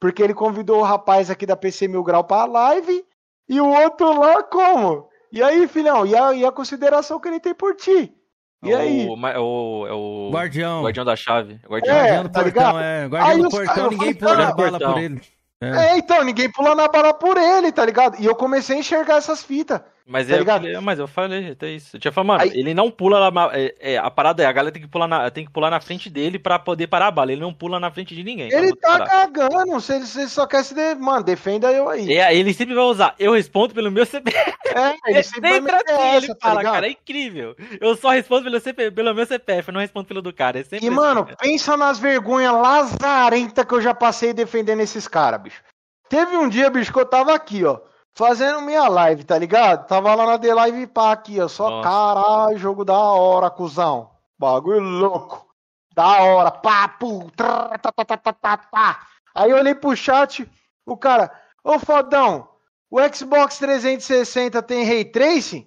Porque 0.00 0.22
ele 0.22 0.32
convidou 0.32 0.80
o 0.80 0.84
rapaz 0.84 1.30
aqui 1.30 1.44
da 1.44 1.56
PC 1.56 1.88
Mil 1.88 2.02
Grau 2.02 2.24
pra 2.24 2.46
live 2.46 3.04
e 3.48 3.60
o 3.60 3.68
outro 3.68 4.18
lá 4.18 4.42
como? 4.42 5.08
E 5.30 5.42
aí, 5.42 5.68
filhão, 5.68 6.06
e 6.06 6.16
a, 6.16 6.32
e 6.32 6.44
a 6.44 6.52
consideração 6.52 7.20
que 7.20 7.28
ele 7.28 7.40
tem 7.40 7.54
por 7.54 7.74
ti? 7.74 8.14
E 8.62 8.72
aí? 8.72 9.06
O, 9.08 9.26
é 9.26 9.38
o, 9.38 9.86
é 9.88 9.92
o 9.92 10.30
Guardião. 10.32 10.82
guardião 10.82 11.04
da 11.04 11.16
chave. 11.16 11.58
Guardião. 11.68 11.94
É, 11.96 12.00
Guardião 12.00 12.22
do 12.22 12.28
tá 12.30 12.42
portão, 12.42 12.62
ligado? 12.62 12.78
é. 12.78 13.06
Guardião 13.06 13.32
Aí 13.36 13.42
do 13.42 13.48
portão, 13.48 13.90
ninguém 13.90 14.14
pula 14.14 14.30
"Ah, 14.32 14.48
a 14.48 14.54
bala 14.54 14.70
portão." 14.70 14.92
por 14.92 15.02
ele. 15.02 15.20
É. 15.60 15.68
É, 15.70 15.98
então, 15.98 16.24
ninguém 16.24 16.50
pula 16.50 16.74
na 16.74 16.88
bala 16.88 17.14
por 17.14 17.36
ele, 17.36 17.70
tá 17.72 17.84
ligado? 17.84 18.16
E 18.20 18.24
eu 18.26 18.34
comecei 18.34 18.76
a 18.76 18.78
enxergar 18.80 19.16
essas 19.16 19.42
fitas. 19.44 19.80
Mas, 20.06 20.26
Tá 20.26 20.34
é, 20.34 20.38
ligado? 20.38 20.66
ele- 20.66 20.80
mas 20.80 20.98
eu 20.98 21.06
falei, 21.06 21.52
até 21.52 21.70
isso. 21.70 21.96
Eu 21.96 22.00
tinha 22.00 22.10
falado, 22.10 22.26
mano, 22.28 22.42
Aí- 22.42 22.58
ele 22.58 22.74
não 22.74 22.90
pula 22.90 23.18
lá. 23.28 23.50
é, 23.54 23.74
é, 23.80 23.98
a 23.98 24.10
parada 24.10 24.42
é, 24.42 24.46
a 24.46 24.52
galera 24.52 24.72
tem 24.72 24.82
que 24.82 24.88
pular 24.88 25.06
na, 25.06 25.30
tem 25.30 25.44
que 25.44 25.52
pular 25.52 25.70
na 25.70 25.80
frente 25.80 26.10
dele 26.10 26.38
pra 26.38 26.58
poder 26.58 26.88
parar 26.88 27.06
a 27.06 27.10
bala. 27.10 27.30
Ele 27.32 27.40
não 27.40 27.54
pula 27.54 27.78
na 27.78 27.90
frente 27.90 28.14
de 28.14 28.22
ninguém. 28.24 28.52
Ele 28.52 28.74
tá 28.74 28.98
parar. 28.98 29.06
cagando, 29.06 29.80
se 29.80 29.94
ele, 29.94 30.06
se 30.06 30.18
ele 30.20 30.28
só 30.28 30.46
quer 30.46 30.64
se... 30.64 30.74
De... 30.74 30.94
Mano, 30.96 31.22
defenda 31.22 31.70
eu 31.72 31.88
aí. 31.88 32.12
É, 32.12 32.34
ele 32.34 32.52
sempre 32.52 32.74
vai 32.74 32.84
usar, 32.84 33.14
eu 33.18 33.32
respondo 33.32 33.72
pelo 33.74 33.90
meu 33.90 34.04
CPF. 34.04 34.52
É, 34.74 35.10
ele 35.10 35.22
sempre 35.22 35.40
vai 35.42 35.52
Sempre 35.52 35.72
meter 35.72 35.90
assim, 35.92 36.02
essa, 36.02 36.16
ele 36.26 36.34
tá 36.34 36.48
fala, 36.48 36.58
ligado? 36.60 36.72
cara, 36.74 36.86
é 36.86 36.90
incrível. 36.90 37.56
Eu 37.80 37.94
só 37.96 38.10
respondo 38.10 38.42
pelo, 38.44 38.58
CP, 38.60 38.90
pelo 38.90 39.14
meu 39.14 39.26
CPF, 39.26 39.68
eu 39.68 39.74
não 39.74 39.80
respondo 39.80 40.06
pelo 40.08 40.22
do 40.22 40.32
cara. 40.32 40.58
É 40.60 40.62
sempre 40.64 40.84
E, 40.84 40.88
assim, 40.88 40.96
mano, 40.96 41.24
cara. 41.24 41.36
pensa 41.36 41.76
nas 41.76 41.98
vergonhas 41.98 42.52
lazarentas 42.54 43.64
que 43.64 43.72
eu 43.74 43.80
já 43.80 43.94
passei 43.94 44.32
defendendo 44.32 44.80
esses 44.80 45.06
caras, 45.06 45.40
bicho. 45.40 45.62
Teve 46.08 46.36
um 46.36 46.48
dia, 46.48 46.68
bicho, 46.70 46.92
que 46.92 46.98
eu 46.98 47.06
tava 47.06 47.34
aqui, 47.34 47.64
ó. 47.64 47.78
Fazendo 48.14 48.62
minha 48.62 48.88
live, 48.88 49.24
tá 49.24 49.38
ligado? 49.38 49.86
Tava 49.86 50.14
lá 50.14 50.26
na 50.26 50.38
The 50.38 50.54
Live 50.54 50.86
pá 50.88 51.12
aqui, 51.12 51.40
ó. 51.40 51.48
Só 51.48 51.68
Nossa. 51.68 51.88
caralho, 51.88 52.58
jogo 52.58 52.84
da 52.84 52.98
hora, 52.98 53.50
cuzão. 53.50 54.10
Bagulho 54.38 54.80
louco. 54.80 55.46
Da 55.94 56.22
hora. 56.22 56.50
Pá, 56.50 56.88
pum, 56.88 57.28
tá, 57.30 57.78
tá, 57.78 57.92
tá, 57.92 58.16
tá, 58.16 58.32
tá, 58.32 58.56
tá. 58.56 59.00
Aí 59.34 59.50
eu 59.50 59.56
olhei 59.56 59.74
pro 59.74 59.96
chat, 59.96 60.48
o 60.86 60.96
cara, 60.96 61.30
ô 61.64 61.78
fodão, 61.78 62.48
o 62.90 62.98
Xbox 63.14 63.58
360 63.58 64.62
tem 64.62 64.84
Ray 64.84 65.04
Tracing? 65.04 65.66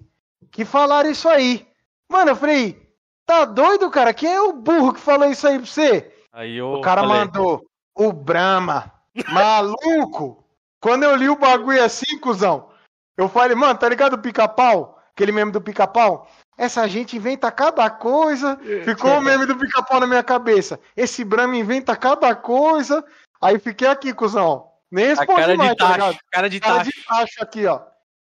Que 0.52 0.64
falaram 0.64 1.10
isso 1.10 1.28
aí. 1.28 1.68
Mano, 2.10 2.32
eu 2.32 2.36
falei, 2.36 2.90
tá 3.26 3.46
doido, 3.46 3.90
cara? 3.90 4.14
Quem 4.14 4.32
é 4.32 4.42
o 4.42 4.54
burro 4.54 4.94
que 4.94 5.00
falou 5.00 5.30
isso 5.30 5.48
aí 5.48 5.58
pra 5.58 5.66
você? 5.66 6.14
Aí 6.32 6.62
O 6.62 6.82
cara 6.82 7.02
falei, 7.02 7.18
mandou 7.18 7.66
o 7.96 8.12
Brahma. 8.12 8.92
Maluco! 9.30 10.45
Quando 10.86 11.02
eu 11.02 11.16
li 11.16 11.28
o 11.28 11.36
bagulho 11.36 11.84
assim, 11.84 12.20
cuzão, 12.20 12.70
eu 13.18 13.28
falei, 13.28 13.56
mano, 13.56 13.76
tá 13.76 13.90
ligado 13.90 14.14
o 14.14 14.22
pica-pau? 14.22 15.02
Aquele 15.14 15.32
meme 15.32 15.52
do 15.52 15.60
pica-pau? 15.60 16.30
Essa 16.56 16.88
gente 16.88 17.18
inventa 17.18 17.52
cada 17.52 17.90
coisa. 17.90 18.56
Ficou 18.84 19.18
o 19.18 19.22
meme 19.22 19.48
do 19.48 19.58
pica-pau 19.58 20.00
na 20.00 20.06
minha 20.06 20.22
cabeça. 20.22 20.80
Esse 20.96 21.24
Brahma 21.24 21.58
inventa 21.58 21.96
cada 21.96 22.36
coisa. 22.36 23.04
Aí 23.42 23.58
fiquei 23.58 23.88
aqui, 23.88 24.14
cuzão. 24.14 24.70
Nem 24.92 25.08
respondi 25.08 25.42
cara 25.42 25.56
mais, 25.56 25.72
de 25.72 25.76
tá 25.76 25.86
tacho, 25.88 25.98
ligado? 25.98 26.18
cara 26.32 26.50
de 26.52 26.60
Cara 26.60 26.78
tacho. 26.78 26.92
de 26.92 27.04
tacho 27.04 27.42
aqui, 27.42 27.66
ó. 27.66 27.82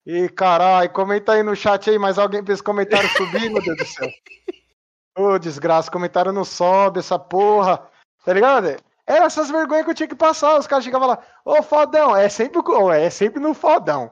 E 0.05 0.27
caralho, 0.27 0.89
comenta 0.89 1.31
aí 1.31 1.43
no 1.43 1.55
chat 1.55 1.89
aí, 1.89 1.97
mas 1.97 2.19
alguém 2.19 2.45
fez 2.45 2.59
comentário 2.59 3.07
subir, 3.15 3.49
meu 3.49 3.63
Deus 3.63 3.77
do 3.77 3.85
céu. 3.85 4.09
Ô, 5.17 5.39
desgraça, 5.39 5.89
comentário 5.89 6.33
não 6.33 6.43
sobe, 6.43 6.99
essa 6.99 7.17
porra. 7.17 7.81
Tá 8.25 8.33
ligado? 8.33 8.75
Era 9.05 9.25
essas 9.25 9.49
vergonhas 9.49 9.85
que 9.85 9.91
eu 9.91 9.95
tinha 9.95 10.07
que 10.07 10.15
passar. 10.15 10.57
Os 10.57 10.67
caras 10.67 10.83
chegavam 10.83 11.07
lá, 11.07 11.19
ô 11.43 11.61
fodão, 11.61 12.15
é 12.15 12.30
sempre, 12.30 12.61
é 12.95 13.09
sempre 13.09 13.39
no 13.39 13.53
fodão. 13.53 14.11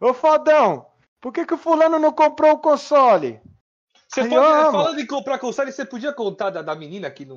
Ô 0.00 0.14
fodão, 0.14 0.86
por 1.20 1.32
que, 1.32 1.44
que 1.44 1.54
o 1.54 1.58
fulano 1.58 1.98
não 1.98 2.12
comprou 2.12 2.52
o 2.52 2.58
console? 2.58 3.40
Você 4.08 4.22
pode, 4.22 4.36
ó, 4.36 4.72
falando 4.72 4.98
em 4.98 5.06
comprar 5.06 5.38
console, 5.38 5.70
você 5.70 5.84
podia 5.84 6.12
contar 6.12 6.50
da, 6.50 6.62
da 6.62 6.74
menina 6.74 7.10
que, 7.10 7.24
não, 7.24 7.36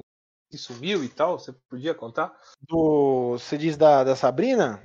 que 0.50 0.58
sumiu 0.58 1.03
e 1.03 1.10
tal? 1.10 1.38
Você 1.38 1.53
podia 1.70 1.94
contar? 1.94 2.34
Do. 2.62 3.34
Você 3.34 3.58
diz 3.58 3.78
da, 3.78 4.03
da 4.03 4.16
Sabrina? 4.16 4.82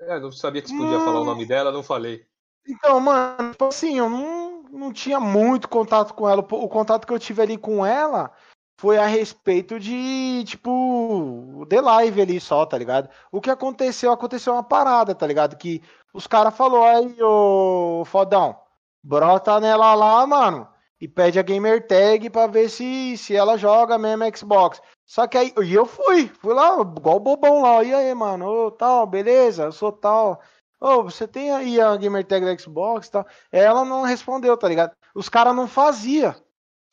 É, 0.00 0.18
não 0.18 0.32
sabia 0.32 0.62
que 0.62 0.68
você 0.68 0.76
podia 0.76 0.98
falar 1.00 1.20
o 1.20 1.24
nome 1.24 1.46
dela, 1.46 1.70
não 1.70 1.82
falei. 1.82 2.26
Então, 2.66 3.00
mano, 3.00 3.52
tipo 3.52 3.64
assim, 3.64 3.98
eu 3.98 4.08
não, 4.08 4.62
não 4.64 4.92
tinha 4.92 5.20
muito 5.20 5.68
contato 5.68 6.12
com 6.12 6.28
ela. 6.28 6.40
O 6.40 6.68
contato 6.68 7.06
que 7.06 7.12
eu 7.12 7.18
tive 7.18 7.42
ali 7.42 7.56
com 7.56 7.84
ela 7.84 8.32
foi 8.78 8.96
a 8.96 9.06
respeito 9.06 9.78
de, 9.80 10.44
tipo, 10.46 11.66
The 11.68 11.80
Live 11.80 12.22
ali 12.22 12.40
só, 12.40 12.64
tá 12.64 12.78
ligado? 12.78 13.10
O 13.32 13.40
que 13.40 13.50
aconteceu, 13.50 14.12
aconteceu 14.12 14.52
uma 14.52 14.62
parada, 14.62 15.14
tá 15.16 15.26
ligado? 15.26 15.56
Que 15.56 15.82
os 16.14 16.28
caras 16.28 16.56
falaram, 16.56 16.84
aí, 16.84 17.22
ô 17.22 18.04
fodão, 18.06 18.56
brota 19.02 19.58
nela 19.60 19.94
lá, 19.94 20.24
mano, 20.26 20.68
e 21.00 21.08
pede 21.08 21.40
a 21.40 21.42
gamer 21.42 21.86
tag 21.88 22.30
pra 22.30 22.46
ver 22.46 22.68
se, 22.68 23.16
se 23.16 23.34
ela 23.34 23.58
joga 23.58 23.98
mesmo 23.98 24.24
Xbox. 24.36 24.80
Só 25.04 25.26
que 25.26 25.36
aí, 25.36 25.52
e 25.64 25.74
eu 25.74 25.84
fui, 25.84 26.28
fui 26.28 26.54
lá, 26.54 26.80
igual 26.80 27.16
o 27.16 27.20
bobão 27.20 27.62
lá, 27.62 27.82
e 27.82 27.92
aí, 27.92 28.14
mano, 28.14 28.46
ô, 28.46 28.70
tal, 28.70 29.06
beleza, 29.08 29.64
eu 29.64 29.72
sou 29.72 29.90
tal. 29.90 30.40
Ô, 30.80 31.02
você 31.02 31.26
tem 31.26 31.50
aí 31.50 31.80
a 31.80 31.96
gamer 31.96 32.24
tag 32.24 32.44
da 32.44 32.56
Xbox 32.56 33.08
e 33.08 33.10
tal. 33.10 33.26
Ela 33.50 33.84
não 33.84 34.02
respondeu, 34.02 34.56
tá 34.56 34.68
ligado? 34.68 34.92
Os 35.14 35.28
caras 35.28 35.56
não 35.56 35.66
fazia. 35.66 36.36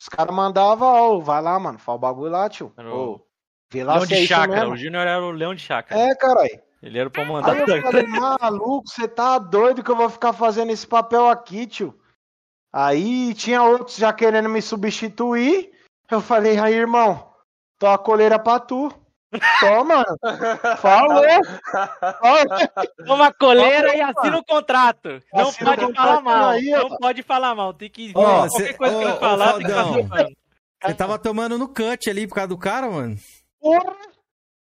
Os 0.00 0.08
caras 0.08 0.34
mandavam, 0.34 0.88
ô, 0.88 1.20
vai 1.20 1.40
lá, 1.40 1.58
mano, 1.58 1.78
fala 1.78 1.96
o 1.96 2.00
bagulho 2.00 2.30
lá, 2.32 2.48
tio. 2.48 2.72
Era 2.76 2.94
o 2.94 3.26
vê 3.70 3.82
lá 3.82 3.94
Leão 3.94 4.04
é 4.04 4.06
de 4.06 4.14
isso 4.14 4.26
chácara. 4.26 4.68
O 4.68 4.76
Júnior 4.76 5.06
era 5.06 5.24
o 5.24 5.30
leão 5.30 5.54
de 5.54 5.62
chácara. 5.62 6.00
É, 6.00 6.14
caralho. 6.14 6.60
Ele 6.82 6.98
era 6.98 7.08
o 7.08 7.12
Aí 7.16 7.26
comandante. 7.26 7.70
eu 7.70 7.82
falei, 7.82 8.06
maluco, 8.06 8.88
você 8.88 9.08
tá 9.08 9.38
doido 9.38 9.82
que 9.82 9.90
eu 9.90 9.96
vou 9.96 10.08
ficar 10.08 10.32
fazendo 10.32 10.70
esse 10.70 10.86
papel 10.86 11.28
aqui, 11.28 11.66
tio? 11.66 11.98
Aí 12.72 13.32
tinha 13.34 13.62
outros 13.62 13.96
já 13.96 14.12
querendo 14.12 14.48
me 14.48 14.60
substituir. 14.60 15.72
Eu 16.10 16.20
falei, 16.20 16.58
aí, 16.58 16.74
irmão, 16.74 17.32
tô 17.78 17.86
a 17.86 17.98
coleira 17.98 18.38
pra 18.38 18.60
tu. 18.60 18.92
Toma, 19.60 20.04
falou. 20.80 21.22
Toma 23.06 23.32
coleira 23.32 23.88
Olha, 23.90 23.96
e 23.96 24.00
assina 24.00 24.38
o 24.38 24.44
contrato. 24.44 25.22
Não 25.32 25.48
Assina 25.48 25.70
pode 25.70 25.86
contrato 25.86 26.06
falar 26.06 26.20
mal. 26.22 26.48
aí, 26.50 26.74
ó. 26.74 26.88
não 26.88 26.96
pode 26.98 27.22
falar 27.22 27.54
mal. 27.54 27.74
Tem 27.74 27.90
que. 27.90 28.12
Ó, 28.14 28.22
qualquer 28.48 28.50
cê- 28.50 28.74
coisa 28.74 28.94
que 28.98 29.04
ô, 29.04 29.08
ele 29.08 29.18
falar, 29.18 29.52
tem 29.54 29.66
que 29.66 29.72
fazer. 29.72 30.02
mano. 30.06 30.28
Você 30.84 30.94
tava 30.94 31.18
tomando 31.18 31.58
no 31.58 31.68
cut 31.68 32.08
ali 32.10 32.26
por 32.26 32.34
causa 32.34 32.48
do 32.48 32.58
cara, 32.58 32.88
mano? 32.88 33.16
Porra, 33.60 33.96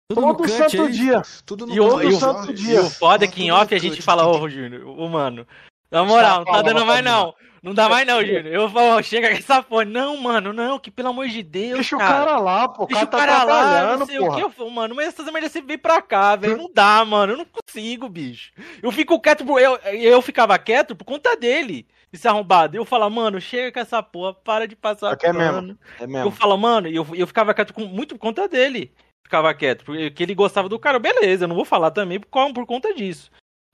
Tudo 0.10 0.22
no 0.22 0.28
todo 0.36 0.38
cut 0.44 0.52
santo 0.52 0.82
aí. 0.84 0.92
dia. 0.92 1.22
Tudo 1.46 1.66
no 1.66 1.74
E 1.74 1.80
o- 1.80 1.88
dois, 1.90 2.14
e 2.14 2.16
o- 2.16 2.20
santo 2.20 2.52
E 2.52 2.54
dia. 2.54 2.84
foda 2.84 3.26
é 3.26 3.28
que 3.28 3.44
em 3.44 3.52
off 3.52 3.74
a 3.74 3.80
gente 3.80 4.02
fala, 4.02 4.28
ô, 4.28 4.48
Júnior, 4.50 4.86
ô, 4.88 5.08
mano. 5.08 5.48
Na 5.94 6.04
moral, 6.04 6.38
não 6.40 6.46
tá 6.46 6.62
dando 6.62 6.86
mais 6.86 7.04
não. 7.04 7.34
Não 7.62 7.74
dá 7.74 7.88
mais 7.88 8.06
não, 8.06 8.20
Júnior. 8.20 8.46
Eu 8.48 8.70
falo, 8.70 9.02
chega 9.02 9.30
com 9.30 9.38
essa 9.38 9.64
fone. 9.64 9.90
Não, 9.90 10.18
mano, 10.18 10.52
não, 10.52 10.78
que 10.78 10.92
pelo 10.92 11.08
amor 11.10 11.30
de 11.30 11.42
Deus, 11.42 11.76
Deixa 11.76 11.96
o 11.96 12.00
cara. 12.00 12.26
cara 12.26 12.38
lá, 12.40 12.68
pô. 12.68 12.84
O 12.84 12.88
Deixa 12.88 13.08
cara 13.08 13.22
o 13.24 13.26
tá 13.30 13.38
cara 13.38 13.44
lá, 13.46 13.98
não 13.98 14.06
sei 14.06 14.20
o 14.20 14.26
porra. 14.26 14.36
que 14.36 14.44
eu 14.44 14.50
falo, 14.50 14.70
mano, 14.70 14.96
mas 14.96 15.08
essas 15.08 15.32
merdas 15.32 15.50
você 15.54 15.62
vem 15.62 15.78
pra 15.78 16.02
cá, 16.02 16.36
velho. 16.36 16.58
Não 16.58 16.70
dá, 16.74 17.06
mano. 17.06 17.32
Eu 17.34 17.38
não 17.38 17.46
consigo, 17.46 18.10
bicho. 18.10 18.52
Eu 18.82 18.92
fico 18.92 19.18
quieto 19.22 19.46
por. 19.46 19.62
Eu, 19.62 19.78
eu 19.78 20.22
ficava 20.22 20.60
quieto 20.60 20.94
por 20.94 21.06
conta 21.06 21.38
dele. 21.38 21.88
Esse 22.12 22.28
arrombado. 22.28 22.76
Eu 22.76 22.84
falo, 22.84 23.10
mano, 23.10 23.40
chega 23.40 23.72
com 23.72 23.80
essa 23.80 24.04
porra, 24.04 24.34
para 24.34 24.68
de 24.68 24.76
passar 24.76 25.18
É 25.24 25.28
é 25.28 25.32
mesmo. 25.34 25.78
É 26.00 26.04
Eu 26.04 26.08
mesmo. 26.10 26.32
falo, 26.32 26.58
mano, 26.58 26.90
e 26.90 26.96
eu, 26.96 27.08
eu 27.14 27.26
ficava 27.26 27.54
quieto 27.54 27.74
com, 27.74 27.86
muito 27.86 28.16
por 28.16 28.22
conta 28.22 28.46
dele. 28.48 28.92
Ficava 29.24 29.54
quieto, 29.54 29.86
porque 29.86 30.22
ele 30.22 30.36
gostava 30.36 30.68
do 30.68 30.78
cara, 30.78 31.00
beleza, 31.00 31.46
eu 31.46 31.48
não 31.48 31.56
vou 31.56 31.66
falar 31.66 31.90
também 31.92 32.20
por, 32.20 32.28
por 32.54 32.66
conta 32.68 32.94
disso. 32.94 33.32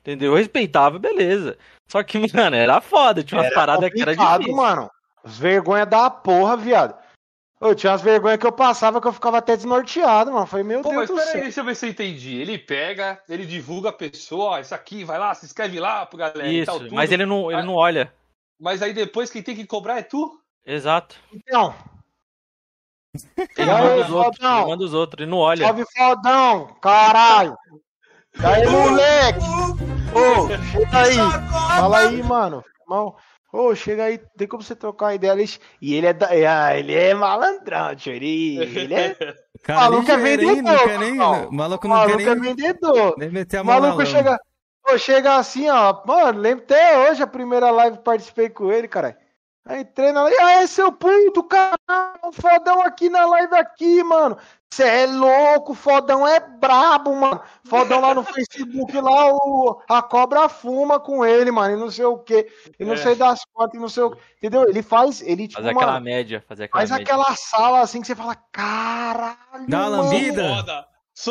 Entendeu? 0.09 0.31
Eu 0.31 0.37
respeitava, 0.37 0.97
beleza. 0.97 1.55
Só 1.87 2.01
que, 2.01 2.17
mano, 2.35 2.55
era 2.55 2.81
foda, 2.81 3.23
tinha 3.23 3.37
umas 3.39 3.47
Era 3.47 3.55
paradas 3.55 3.91
que 3.91 4.01
era 4.01 4.15
difícil. 4.15 4.55
mano. 4.55 4.89
Vergonha 5.23 5.85
da 5.85 6.09
porra, 6.09 6.57
viado. 6.57 6.95
Eu 7.61 7.75
tinha 7.75 7.91
umas 7.91 8.01
vergonhas 8.01 8.39
que 8.39 8.47
eu 8.47 8.51
passava 8.53 8.99
que 9.01 9.07
eu 9.07 9.13
ficava 9.13 9.37
até 9.37 9.55
desnorteado, 9.55 10.31
mano. 10.31 10.47
Falei, 10.47 10.63
meu 10.65 10.81
Pô, 10.81 10.93
mas 10.93 11.07
Deus 11.07 11.09
do 11.09 11.15
peraí, 11.15 11.31
céu. 11.33 11.41
deixa 11.43 11.59
eu 11.59 11.65
ver 11.65 11.75
se 11.75 11.85
eu 11.85 11.89
entendi. 11.89 12.37
Ele 12.37 12.57
pega, 12.57 13.21
ele 13.29 13.45
divulga 13.45 13.89
a 13.89 13.93
pessoa, 13.93 14.51
ó, 14.51 14.59
isso 14.59 14.73
aqui, 14.73 15.03
vai 15.03 15.19
lá, 15.19 15.35
se 15.35 15.45
inscreve 15.45 15.79
lá 15.79 16.05
pro 16.05 16.17
galera 16.17 16.47
e 16.51 16.65
tal, 16.65 16.75
Isso, 16.77 16.85
tudo. 16.85 16.95
mas 16.95 17.11
ele 17.11 17.25
não, 17.25 17.51
ele 17.51 17.61
não 17.63 17.75
olha. 17.75 18.11
Mas 18.59 18.81
aí 18.81 18.93
depois 18.93 19.29
quem 19.29 19.43
tem 19.43 19.55
que 19.55 19.65
cobrar 19.67 19.99
é 19.99 20.03
tu? 20.03 20.39
Exato. 20.65 21.17
Então, 21.33 21.75
Ele 23.13 23.47
E 23.57 23.61
aí, 23.61 23.67
manda 23.67 24.01
os 24.05 24.09
outros, 24.11 24.39
ele 24.45 24.65
manda 24.65 24.83
os 24.85 24.93
outros, 24.93 25.21
ele 25.21 25.31
não 25.31 25.37
olha. 25.39 25.65
salve 25.65 25.83
fodão, 25.97 26.67
caralho. 26.81 27.57
E 28.37 28.45
aí, 28.45 28.67
moleque? 28.67 29.39
Ô, 30.13 30.47
chega 30.71 30.97
aí. 30.99 31.17
Fala 31.77 31.99
aí, 31.99 32.23
mano. 32.23 32.63
Irmão. 32.81 33.15
Ô, 33.51 33.73
chega 33.73 34.03
aí, 34.03 34.19
tem 34.37 34.47
como 34.47 34.61
você 34.61 34.75
trocar 34.75 35.07
uma 35.07 35.15
ideia? 35.15 35.31
Ele- 35.31 35.49
E 35.81 35.95
ele 35.95 36.07
é, 36.07 36.13
da... 36.13 36.27
é, 36.33 36.79
ele 36.79 36.93
é 36.93 37.13
malandrão, 37.15 37.95
tio. 37.95 38.13
Ele, 38.13 38.57
ele 38.57 38.93
é. 38.93 39.15
Cara 39.63 39.81
Maluco 39.81 40.09
é 40.11 40.13
hein? 40.13 40.19
Não 40.37 40.45
vendedor, 40.45 40.83
quer 40.83 40.99
nem. 40.99 41.15
não. 41.15 41.51
Maluco 41.51 41.87
não 41.87 41.95
maluco 41.95 42.17
quer 42.17 42.27
é 42.27 42.35
nem, 42.35 42.55
vendedor. 42.55 43.15
nem 43.17 43.29
meter 43.29 43.57
a 43.57 43.63
maluco 43.63 44.05
chega, 44.05 44.39
pô, 44.83 44.97
chega 44.97 45.35
assim, 45.35 45.69
ó. 45.69 46.01
Mano, 46.05 46.39
lembro 46.39 46.63
até 46.63 47.09
hoje 47.09 47.21
a 47.23 47.27
primeira 47.27 47.69
live 47.71 47.97
que 47.97 48.03
participei 48.03 48.49
com 48.49 48.71
ele, 48.71 48.87
cara. 48.87 49.17
Aí 49.65 49.81
entrei 49.81 50.11
na 50.11 50.23
live. 50.23 50.37
E 50.37 50.41
aí, 50.41 50.67
seu 50.67 50.91
puto, 50.91 51.43
caralho, 51.43 52.31
fodão 52.33 52.81
aqui 52.81 53.09
na 53.09 53.25
live 53.25 53.55
aqui, 53.55 54.03
mano. 54.03 54.37
Cê 54.71 54.83
é 54.83 55.05
louco, 55.07 55.73
fodão 55.73 56.27
é 56.27 56.39
brabo, 56.39 57.15
mano. 57.15 57.41
Fodão 57.65 57.99
lá 58.01 58.13
no 58.13 58.23
Facebook, 58.23 58.99
lá 58.99 59.31
o, 59.33 59.81
a 59.89 60.01
cobra 60.01 60.47
fuma 60.47 60.99
com 60.99 61.25
ele, 61.25 61.51
mano. 61.51 61.75
E 61.75 61.79
não 61.79 61.91
sei 61.91 62.05
o 62.05 62.17
que. 62.17 62.47
E 62.79 62.85
não 62.85 62.93
É. 62.93 62.97
sei 62.97 63.15
das 63.15 63.41
contas, 63.53 63.75
e 63.75 63.81
não 63.81 63.89
sei 63.89 64.03
o 64.03 64.11
que. 64.11 64.19
Entendeu? 64.37 64.67
Ele 64.67 64.81
faz, 64.81 65.21
ele, 65.21 65.47
tipo, 65.47 65.61
Fazer 65.61 65.73
mano, 65.73 65.87
aquela 65.87 65.99
média, 65.99 66.43
fazer 66.47 66.63
aquela 66.65 66.79
faz 66.79 66.91
média. 66.91 67.03
aquela 67.03 67.35
sala 67.35 67.79
assim 67.81 68.01
que 68.01 68.07
você 68.07 68.15
fala, 68.15 68.35
caralho. 68.51 69.37
Dá 69.67 69.79
uma 69.87 70.01
lambida. 70.01 70.87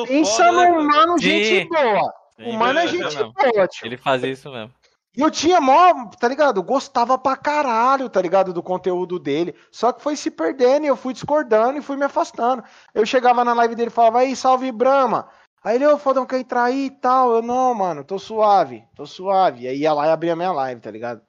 Pensa 0.07 0.44
né, 0.44 0.50
no 0.70 0.74
mano? 0.76 0.89
mano, 0.89 1.18
Sim. 1.18 1.24
gente 1.24 1.68
boa. 1.68 2.15
Sim, 2.36 2.50
O 2.50 2.52
mano 2.52 2.78
é 2.78 2.84
é 2.84 2.89
gente 2.89 3.16
boa, 3.16 3.68
tio. 3.68 3.86
Ele 3.86 3.97
fazia 3.97 4.31
isso 4.31 4.50
mesmo. 4.50 4.73
E 5.18 5.20
eu 5.20 5.32
tinha 5.32 5.60
mó, 5.60 6.06
tá 6.16 6.28
ligado? 6.28 6.60
Eu 6.60 6.62
gostava 6.62 7.18
pra 7.18 7.36
caralho, 7.36 8.08
tá 8.08 8.22
ligado? 8.22 8.52
Do 8.52 8.62
conteúdo 8.62 9.18
dele. 9.18 9.52
Só 9.68 9.90
que 9.90 10.00
foi 10.00 10.14
se 10.14 10.30
perdendo 10.30 10.84
e 10.84 10.86
eu 10.86 10.94
fui 10.94 11.12
discordando 11.12 11.76
e 11.76 11.82
fui 11.82 11.97
me 11.97 12.05
afastando. 12.05 12.62
Eu 12.94 13.05
chegava 13.05 13.44
na 13.44 13.52
live 13.52 13.74
dele 13.74 13.88
e 13.88 13.92
falava, 13.92 14.20
aí, 14.20 14.36
salve 14.36 14.70
Brahma. 14.70 15.28
Aí 15.64 15.74
ele, 15.74 15.88
ô, 15.88 15.98
fodão, 15.98 16.24
quer 16.24 16.38
entrar 16.38 16.62
aí 16.62 16.86
e 16.86 16.90
tal? 16.92 17.34
Eu, 17.34 17.42
não, 17.42 17.74
mano, 17.74 18.05
tô 18.05 18.16
suave, 18.16 18.84
tô 18.94 19.05
suave. 19.06 19.62
E 19.62 19.66
aí 19.66 19.78
ia 19.78 19.92
lá 19.92 20.06
e 20.06 20.10
abria 20.10 20.36
minha 20.36 20.52
live, 20.52 20.80
tá 20.80 20.90
ligado? 20.92 21.20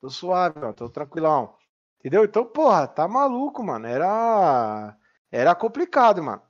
Tô 0.00 0.10
suave, 0.10 0.58
ó, 0.64 0.72
tô 0.72 0.88
tranquilão. 0.88 1.54
Entendeu? 2.00 2.24
Então, 2.24 2.44
porra, 2.44 2.88
tá 2.88 3.06
maluco, 3.06 3.62
mano. 3.62 3.86
Era. 3.86 4.96
Era 5.30 5.54
complicado, 5.54 6.20
mano. 6.20 6.42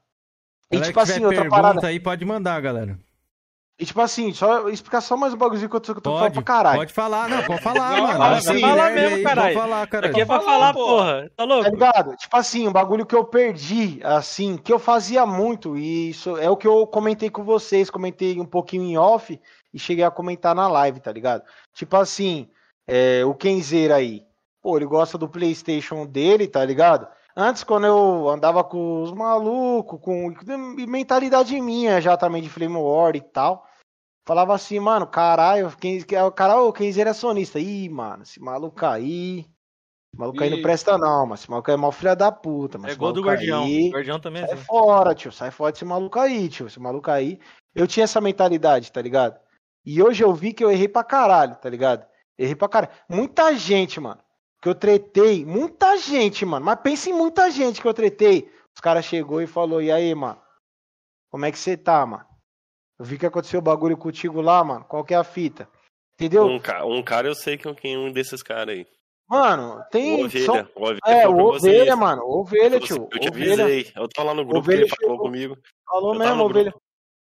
E 0.70 0.76
Galera 0.76 0.88
tipo 0.88 1.00
assim, 1.00 1.24
outra 1.26 1.42
pergunta 1.42 1.62
parada. 1.62 1.86
aí, 1.86 2.00
pode 2.00 2.24
mandar, 2.24 2.58
galera. 2.62 2.98
E 3.78 3.84
tipo 3.84 4.00
assim, 4.00 4.32
só 4.32 4.70
explicar 4.70 5.02
só 5.02 5.18
mais 5.18 5.34
um 5.34 5.36
bagulho 5.36 5.68
que 5.68 5.76
eu 5.76 5.80
tô, 5.80 5.92
que 5.92 5.98
eu 5.98 6.02
tô 6.02 6.10
falando 6.16 6.32
pra 6.32 6.40
Pode, 6.40 6.44
caralho. 6.46 6.78
pode 6.78 6.92
falar, 6.94 7.28
não, 7.28 7.42
pode 7.42 7.62
falar, 7.62 7.90
Não, 7.92 8.02
mano. 8.06 8.18
fala 8.18 8.36
Essa 8.38 8.54
sim. 8.54 8.60
Guilherme 8.60 8.78
Fala 8.78 8.90
mesmo, 8.90 9.22
caralho. 9.22 9.54
Pode 9.54 9.66
falar, 9.68 9.86
cara. 9.86 10.06
Aqui 10.08 10.20
é 10.22 10.24
pra 10.24 10.40
falar, 10.40 10.72
porra. 10.72 11.22
Tá 11.24 11.30
Tá 11.36 11.44
louco? 11.44 11.70
ligado? 11.70 12.16
Tipo 12.16 12.36
assim, 12.38 12.66
um 12.66 12.72
bagulho 12.72 13.04
que 13.04 13.14
eu 13.14 13.24
perdi, 13.24 14.00
assim, 14.02 14.56
que 14.56 14.72
eu 14.72 14.78
fazia 14.78 15.26
muito, 15.26 15.76
e 15.76 16.08
isso 16.08 16.38
é 16.38 16.48
o 16.48 16.56
que 16.56 16.66
eu 16.66 16.86
comentei 16.86 17.28
com 17.28 17.44
vocês, 17.44 17.90
comentei 17.90 18.40
um 18.40 18.46
pouquinho 18.46 18.84
em 18.84 18.96
off 18.96 19.38
e 19.74 19.78
cheguei 19.78 20.04
a 20.04 20.10
comentar 20.10 20.54
na 20.54 20.66
live, 20.68 20.98
tá 21.00 21.12
ligado? 21.12 21.42
Tipo 21.74 21.98
assim, 21.98 22.48
é, 22.88 23.26
o 23.26 23.34
Kenzeira 23.34 23.96
aí, 23.96 24.22
pô, 24.62 24.78
ele 24.78 24.86
gosta 24.86 25.18
do 25.18 25.28
PlayStation 25.28 26.06
dele, 26.06 26.46
tá 26.46 26.64
ligado? 26.64 27.06
Antes, 27.36 27.62
quando 27.62 27.86
eu 27.86 28.28
andava 28.30 28.64
com 28.64 29.02
os 29.02 29.12
malucos, 29.12 30.00
com 30.00 30.32
mentalidade 30.88 31.60
minha 31.60 32.00
já 32.00 32.16
também 32.16 32.42
de 32.42 32.48
Flame 32.48 32.76
War 32.76 33.14
e 33.14 33.20
tal, 33.20 33.66
falava 34.26 34.54
assim, 34.54 34.80
mano, 34.80 35.06
caralho, 35.06 35.70
quem, 35.76 35.98
o 36.26 36.32
cara, 36.32 36.62
o 36.62 36.72
Kenzeira 36.72 37.10
é 37.10 37.12
sonista. 37.12 37.58
Ih, 37.60 37.88
mano, 37.90 38.22
esse 38.22 38.40
maluco 38.40 38.86
aí. 38.86 39.40
Esse 39.40 40.18
maluco 40.18 40.42
aí 40.42 40.48
não 40.48 40.62
presta, 40.62 40.96
não, 40.96 41.26
mas 41.26 41.40
esse 41.40 41.50
maluco 41.50 41.70
aí 41.70 41.74
é 41.74 41.76
mó 41.76 41.92
filha 41.92 42.16
da 42.16 42.32
puta. 42.32 42.78
Mas 42.78 42.92
É 42.92 42.94
igual 42.94 43.12
do 43.12 43.20
Guardião. 43.20 43.64
aí- 43.64 43.88
O 43.90 43.92
Guardião 43.92 44.18
também 44.18 44.42
é 44.42 44.46
Sai 44.46 44.54
assim. 44.54 44.64
fora, 44.64 45.14
tio. 45.14 45.30
Sai 45.30 45.50
fora 45.50 45.72
desse 45.72 45.84
maluco 45.84 46.18
aí, 46.18 46.48
tio. 46.48 46.66
Esse 46.66 46.80
maluco 46.80 47.10
aí. 47.10 47.38
Eu 47.74 47.86
tinha 47.86 48.04
essa 48.04 48.18
mentalidade, 48.18 48.90
tá 48.90 49.02
ligado? 49.02 49.38
E 49.84 50.02
hoje 50.02 50.24
eu 50.24 50.32
vi 50.32 50.54
que 50.54 50.64
eu 50.64 50.70
errei 50.70 50.88
pra 50.88 51.04
caralho, 51.04 51.54
tá 51.56 51.68
ligado? 51.68 52.06
Errei 52.38 52.54
pra 52.56 52.66
caralho. 52.66 52.92
Muita 53.06 53.54
gente, 53.54 54.00
mano, 54.00 54.20
que 54.66 54.70
eu 54.70 54.74
tretei. 54.74 55.44
Muita 55.44 55.96
gente, 55.96 56.44
mano. 56.44 56.66
Mas 56.66 56.80
pensa 56.80 57.08
em 57.08 57.12
muita 57.12 57.48
gente 57.52 57.80
que 57.80 57.86
eu 57.86 57.94
tretei. 57.94 58.50
Os 58.74 58.80
caras 58.80 59.04
chegou 59.04 59.40
e 59.40 59.46
falou: 59.46 59.80
E 59.80 59.92
aí, 59.92 60.12
mano? 60.14 60.40
Como 61.30 61.44
é 61.44 61.52
que 61.52 61.58
você 61.58 61.76
tá, 61.76 62.04
mano? 62.04 62.24
Eu 62.98 63.04
vi 63.04 63.16
que 63.18 63.26
aconteceu 63.26 63.60
o 63.60 63.62
bagulho 63.62 63.96
contigo 63.96 64.40
lá, 64.40 64.64
mano. 64.64 64.84
Qual 64.84 65.04
que 65.04 65.14
é 65.14 65.16
a 65.16 65.22
fita? 65.24 65.68
Entendeu? 66.18 66.46
Um, 66.46 66.58
ca- 66.58 66.84
um 66.84 67.02
cara 67.02 67.28
eu 67.28 67.34
sei 67.34 67.56
que 67.56 67.68
é 67.68 67.98
um 67.98 68.10
desses 68.10 68.42
caras 68.42 68.74
aí. 68.74 68.86
Mano, 69.28 69.84
tem. 69.90 70.24
O 70.24 70.30
são- 70.30 70.54
Ovelha. 70.56 70.70
O 70.74 70.82
Ovelha 70.82 71.00
É, 71.06 71.28
o 71.28 71.34
pra 71.34 71.44
vocês. 71.44 71.74
ovelha, 71.76 71.96
mano. 71.96 72.22
Ovelha, 72.24 72.80
tio. 72.80 73.08
Eu 73.12 73.20
te 73.20 73.28
Ovelha. 73.28 73.64
avisei. 73.64 73.92
Eu 73.94 74.08
tava 74.08 74.28
lá 74.28 74.34
no 74.34 74.44
grupo 74.44 74.58
Ovelha 74.58 74.78
que 74.78 74.82
ele 74.84 74.96
falou 74.96 75.14
chegou. 75.16 75.18
comigo. 75.26 75.58
Falou 75.88 76.12
Eu 76.14 76.18
mesmo, 76.18 76.42
ovelha. 76.44 76.70
grupo. 76.70 76.82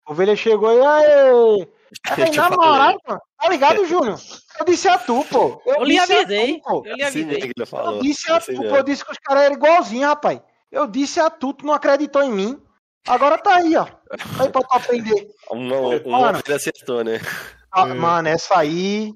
Ovelha 0.08 0.36
chegou 0.36 0.72
e 0.72 0.80
aí. 0.86 1.68
Eu 2.18 2.30
te 2.30 2.36
na 2.36 2.50
moral, 2.50 2.96
mano, 3.06 3.20
tá 3.38 3.48
ligado, 3.48 3.86
Júnior? 3.86 4.18
Eu 4.58 4.64
disse 4.64 4.88
a 4.88 4.98
tu, 4.98 5.24
pô. 5.30 5.62
Eu 5.64 5.84
lhe 5.84 5.98
disse 5.98 6.12
a 6.12 6.20
avisei. 6.20 6.54
tu, 6.56 6.62
pô. 6.62 6.82
Eu 6.86 6.96
lhe 6.96 7.02
avisei. 7.04 7.40
ele. 7.42 7.52
Eu 7.72 7.98
disse 8.00 8.32
a 8.32 8.40
tu, 8.40 8.54
pô. 8.56 8.64
Eu 8.64 8.82
disse 8.82 9.04
que 9.04 9.12
os 9.12 9.18
caras 9.18 9.44
eram 9.44 9.54
igualzinhos, 9.56 10.06
rapaz. 10.08 10.40
Eu 10.70 10.86
disse 10.86 11.20
a 11.20 11.30
tu, 11.30 11.52
tu 11.52 11.64
não 11.64 11.74
acreditou 11.74 12.22
em 12.22 12.32
mim. 12.32 12.62
Agora 13.06 13.38
tá 13.38 13.56
aí, 13.56 13.76
ó. 13.76 13.86
Aí 14.40 14.50
pra 14.50 14.62
tu 14.62 14.66
aprender. 14.74 15.28
Uma, 15.48 15.76
uma 16.04 16.20
Mano. 16.20 16.38
ovelha 16.40 16.56
acertou, 16.56 17.04
né? 17.04 17.20
Ah, 17.70 17.86
Mano, 17.86 18.28
essa 18.28 18.58
aí 18.58 19.14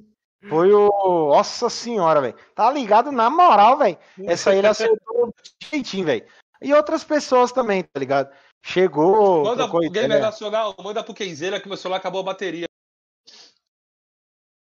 foi 0.48 0.72
o. 0.72 1.30
Nossa 1.34 1.68
senhora, 1.68 2.20
velho. 2.20 2.36
Tá 2.54 2.70
ligado 2.70 3.10
na 3.10 3.28
moral, 3.28 3.78
velho. 3.78 3.98
Essa 4.26 4.50
aí 4.50 4.58
ele 4.58 4.68
acertou 4.68 5.34
jeitinho, 5.70 6.06
velho. 6.06 6.24
E 6.62 6.72
outras 6.72 7.02
pessoas 7.02 7.50
também, 7.50 7.82
tá 7.82 7.98
ligado? 7.98 8.30
Chegou. 8.62 9.44
Manda 9.44 9.68
pro 9.68 9.80
Gamer 9.80 10.04
ideia. 10.04 10.20
Nacional, 10.20 10.74
manda 10.82 11.02
pro 11.02 11.14
Kenzeira 11.14 11.60
que 11.60 11.68
meu 11.68 11.76
celular 11.76 11.96
acabou 11.98 12.20
a 12.20 12.24
bateria. 12.24 12.66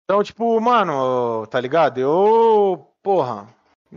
Então, 0.05 0.23
tipo, 0.23 0.61
mano, 0.61 1.47
tá 1.47 1.61
ligado? 1.61 1.99
Eu, 1.99 2.87
porra, 3.03 3.49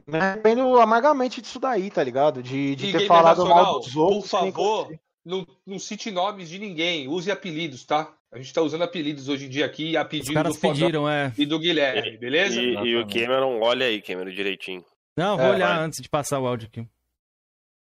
me 0.07 0.17
arrependo 0.17 0.80
amargamente 0.80 1.41
disso 1.41 1.59
daí, 1.59 1.90
tá 1.90 2.03
ligado? 2.03 2.41
De, 2.43 2.75
de 2.75 2.88
E 2.88 2.91
ter 2.91 3.07
falado 3.07 3.40
mal 3.45 3.48
Nacional, 3.48 3.80
dos 3.80 3.95
outros. 3.95 4.22
por 4.22 4.27
favor, 4.30 4.93
não, 5.25 5.45
não 5.65 5.80
cite 5.80 6.11
nomes 6.11 6.49
de 6.49 6.59
ninguém, 6.59 7.07
use 7.07 7.32
apelidos, 7.32 7.83
tá? 7.85 8.14
A 8.32 8.38
gente 8.38 8.53
tá 8.53 8.61
usando 8.61 8.83
apelidos 8.83 9.27
hoje 9.30 9.45
em 9.45 9.49
dia 9.49 9.65
aqui, 9.65 9.95
a 9.98 10.03
Os 10.03 10.07
pedido 10.07 10.33
caras 10.33 10.56
do 10.56 10.61
pediram, 10.61 11.09
é. 11.09 11.33
e 11.38 11.45
do 11.45 11.57
Guilherme, 11.57 12.17
beleza? 12.17 12.61
E, 12.61 12.74
e 12.74 12.98
o 12.98 13.07
Cameron, 13.07 13.59
olha 13.61 13.85
aí, 13.85 14.01
Cameron, 14.01 14.30
direitinho. 14.30 14.83
Não, 15.17 15.38
vou 15.38 15.45
É, 15.45 15.51
olhar 15.51 15.75
vai. 15.77 15.85
antes 15.85 16.01
de 16.01 16.09
passar 16.09 16.40
o 16.40 16.45
áudio 16.48 16.67
aqui. 16.67 16.85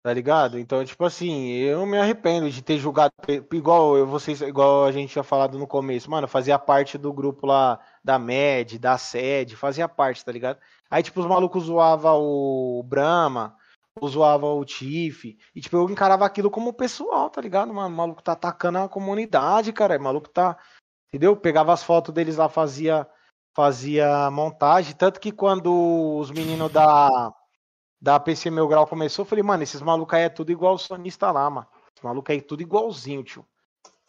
Tá 0.02 0.14
ligado? 0.14 0.58
Então, 0.58 0.84
tipo 0.86 1.04
assim, 1.04 1.52
eu 1.56 1.86
me 1.86 1.98
arrependo 1.98 2.50
de 2.50 2.62
ter 2.62 2.78
julgado 2.78 3.14
igual 3.52 3.98
eu, 3.98 4.08
vocês, 4.08 4.42
igual 4.42 4.86
a 4.86 4.92
gente 4.94 5.12
tinha 5.12 5.24
falado 5.24 5.60
no 5.60 5.68
começo, 5.68 6.10
mano, 6.10 6.26
fazia 6.26 6.58
parte 6.58 6.98
do 6.98 7.12
grupo 7.12 7.46
lá 7.46 7.78
da 8.02 8.18
MED, 8.18 8.80
da 8.80 8.98
sede, 8.98 9.58
fazia 9.58 9.90
parte, 9.90 10.24
tá 10.24 10.32
ligado? 10.32 10.58
Aí, 10.90 11.04
tipo, 11.04 11.20
os 11.20 11.26
malucos 11.26 11.66
zoavam 11.66 12.22
o 12.22 12.82
Brahma, 12.82 13.58
zoavam 14.08 14.58
o 14.58 14.64
Tiff, 14.64 15.38
e 15.54 15.60
tipo, 15.60 15.76
eu 15.76 15.90
encarava 15.90 16.26
aquilo 16.26 16.50
como 16.50 16.74
pessoal, 16.74 17.30
tá 17.30 17.42
ligado? 17.42 17.74
Mano, 17.74 17.94
o 17.94 17.98
maluco 17.98 18.24
tá 18.24 18.32
atacando 18.32 18.78
a 18.78 18.88
comunidade, 18.88 19.74
cara, 19.74 19.98
o 19.98 20.02
maluco 20.02 20.30
tá, 20.30 20.58
entendeu? 21.10 21.36
Pegava 21.36 21.74
as 21.74 21.84
fotos 21.84 22.14
deles 22.14 22.38
lá, 22.38 22.48
fazia, 22.48 23.06
fazia 23.54 24.32
montagem, 24.32 24.96
tanto 24.96 25.20
que 25.20 25.34
quando 25.34 26.18
os 26.18 26.32
meninos 26.32 26.72
da 26.72 27.34
da 28.02 28.20
PC 28.20 28.50
Meu 28.50 28.68
Grau 28.68 28.88
começou, 28.88 29.24
eu 29.24 29.28
falei, 29.30 29.44
mano, 29.44 29.64
esses 29.64 29.82
malucos 29.82 30.14
aí 30.18 30.24
é 30.24 30.30
tudo 30.30 30.52
igual 30.52 30.76
o 30.76 30.78
sonista 30.80 31.32
lá, 31.32 31.50
mano. 31.50 31.68
Esse 31.96 32.06
maluco 32.06 32.32
aí 32.32 32.38
é 32.38 32.42
tudo 32.42 32.62
igualzinho, 32.62 33.24
tio. 33.24 33.46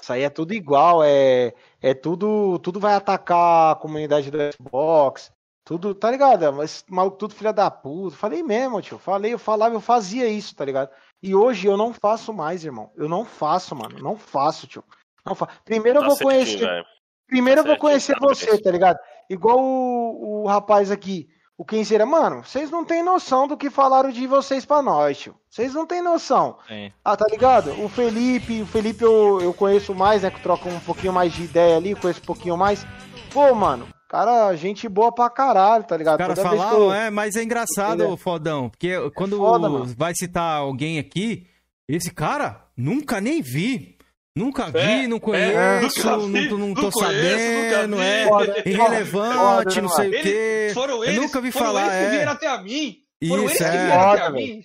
Isso 0.00 0.12
aí 0.12 0.22
é 0.22 0.30
tudo 0.30 0.54
igual, 0.54 1.02
é, 1.04 1.52
é 1.80 1.92
tudo, 1.92 2.58
tudo 2.60 2.80
vai 2.80 2.94
atacar 2.94 3.72
a 3.72 3.74
comunidade 3.74 4.30
do 4.30 4.38
Xbox, 4.52 5.30
tudo, 5.64 5.94
tá 5.94 6.10
ligado? 6.10 6.52
Mas 6.52 6.84
maluco 6.88 7.18
tudo 7.18 7.34
filha 7.34 7.52
da 7.52 7.70
puta. 7.70 8.16
Falei 8.16 8.42
mesmo, 8.42 8.80
tio. 8.80 8.98
Falei, 8.98 9.34
eu 9.34 9.38
falava, 9.38 9.74
eu 9.74 9.80
fazia 9.80 10.26
isso, 10.28 10.54
tá 10.54 10.64
ligado? 10.64 10.90
E 11.22 11.34
hoje 11.34 11.66
eu 11.68 11.76
não 11.76 11.92
faço 11.92 12.32
mais, 12.32 12.64
irmão. 12.64 12.90
Eu 12.96 13.08
não 13.08 13.24
faço, 13.24 13.74
mano. 13.76 13.98
Não 13.98 14.16
faço, 14.16 14.66
tio. 14.66 14.82
Não 15.24 15.34
faço. 15.34 15.52
Primeiro 15.64 15.98
eu 15.98 16.02
Tá 16.02 16.08
vou 16.08 16.16
certinho, 16.16 16.58
conhecer. 16.60 16.84
Primeiro 17.26 17.60
eu 17.60 17.64
vou 17.64 17.72
certinho, 17.74 17.80
conhecer 17.80 18.14
parabéns. 18.14 18.38
você, 18.38 18.58
tá 18.62 18.70
ligado? 18.70 18.98
Igual 19.28 19.58
o, 19.60 20.42
o 20.44 20.46
rapaz 20.46 20.90
aqui, 20.90 21.28
o 21.60 21.64
Kenzeira. 21.64 22.06
Mano, 22.06 22.42
vocês 22.42 22.70
não 22.70 22.84
têm 22.84 23.02
noção 23.02 23.46
do 23.46 23.56
que 23.56 23.68
falaram 23.68 24.10
de 24.10 24.26
vocês 24.26 24.64
pra 24.64 24.80
nós, 24.80 25.18
tio. 25.18 25.34
Vocês 25.50 25.74
não 25.74 25.84
têm 25.86 26.00
noção. 26.02 26.56
Sim. 26.66 26.90
Ah, 27.04 27.16
tá 27.16 27.26
ligado? 27.30 27.70
O 27.84 27.88
Felipe, 27.88 28.62
o 28.62 28.66
Felipe 28.66 29.04
eu, 29.04 29.40
eu 29.42 29.52
conheço 29.52 29.94
mais, 29.94 30.22
né? 30.22 30.30
Que 30.30 30.40
troca 30.40 30.68
um 30.68 30.80
pouquinho 30.80 31.12
mais 31.12 31.32
de 31.32 31.44
ideia 31.44 31.76
ali, 31.76 31.94
conheço 31.94 32.20
um 32.22 32.24
pouquinho 32.26 32.56
mais. 32.56 32.86
Pô, 33.32 33.54
mano, 33.54 33.86
cara, 34.08 34.54
gente 34.56 34.88
boa 34.88 35.12
pra 35.12 35.28
caralho, 35.28 35.84
tá 35.84 35.96
ligado? 35.96 36.18
Toda 36.18 36.34
que 36.34 36.40
falaram, 36.42 36.78
eu- 36.84 36.92
é, 36.92 37.10
mas 37.10 37.36
é 37.36 37.42
engraçado, 37.42 38.04
Ele 38.04 38.14
é- 38.14 38.16
fodão, 38.16 38.70
porque 38.70 39.10
quando 39.14 39.36
foda, 39.36 39.68
mano. 39.68 39.94
vai 39.98 40.12
citar 40.14 40.56
alguém 40.60 40.98
aqui, 40.98 41.46
esse 41.88 42.10
cara, 42.10 42.64
nunca 42.76 43.20
nem 43.20 43.42
vi. 43.42 43.98
Nunca 44.36 44.70
vi, 44.70 44.78
É, 44.78 45.06
não 45.08 45.16
é, 45.16 45.20
conheço, 45.20 45.98
nunca 45.98 46.16
não, 46.16 46.28
vi, 46.32 46.48
tô- 46.48 46.58
não 46.58 46.66
não 46.68 46.74
tô 46.74 46.90
conheço, 46.90 46.98
sabendo, 47.00 47.96
vi. 47.96 48.02
é 48.02 48.24
Foda, 48.28 48.62
irrelevante, 48.64 49.36
foda, 49.74 49.82
não 49.82 49.88
sei 49.88 50.08
o 50.08 50.22
quê. 50.22 50.70
Foram 50.72 50.94
Eu 50.98 51.04
eles, 51.04 51.20
nunca 51.20 51.40
vi 51.40 51.50
foram 51.52 51.66
falar, 51.66 51.82
eles 51.82 51.92
que 51.98 52.04
é. 52.04 52.10
vieram 52.10 52.32
até 52.32 52.46
a 52.46 52.58
mim. 52.62 52.96
Foram 53.28 53.42
eles 53.42 53.52
Isso, 53.54 53.64
que 53.64 53.68
é. 53.68 53.70
vieram 53.86 54.00
até 54.00 54.16
Foda, 54.18 54.26
a 54.26 54.30
mim. 54.30 54.62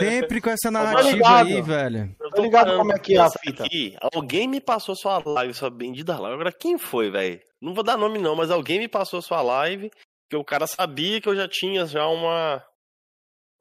Sempre 0.00 0.40
com 0.40 0.50
essa 0.50 0.58
Tá 0.64 0.70
narrativa 0.70 1.10
ligado? 1.12 1.46
aí, 1.46 1.62
velho. 1.62 2.16
Eu 2.20 2.30
Tá 2.30 2.42
ligado 2.42 2.64
parando 2.64 2.78
como 2.78 2.92
é 2.92 2.98
que 2.98 3.14
é 3.14 3.18
a 3.20 3.30
fita? 3.30 3.64
aqui. 3.64 3.96
Alguém 4.14 4.48
me 4.48 4.60
passou 4.60 4.96
sua 4.96 5.22
live, 5.24 5.54
sua 5.54 5.70
bendita 5.70 6.18
live. 6.18 6.34
Agora, 6.34 6.52
quem 6.52 6.78
foi, 6.78 7.10
velho? 7.10 7.40
Não 7.60 7.74
vou 7.74 7.84
dar 7.84 7.96
nome 7.96 8.18
não, 8.18 8.34
mas 8.34 8.50
alguém 8.50 8.78
me 8.78 8.88
passou 8.88 9.20
sua 9.20 9.42
live, 9.42 9.90
que 10.30 10.36
o 10.36 10.44
cara 10.44 10.66
sabia 10.66 11.20
que 11.20 11.28
eu 11.28 11.36
já 11.36 11.46
tinha 11.46 11.84
já 11.86 12.06
uma... 12.06 12.62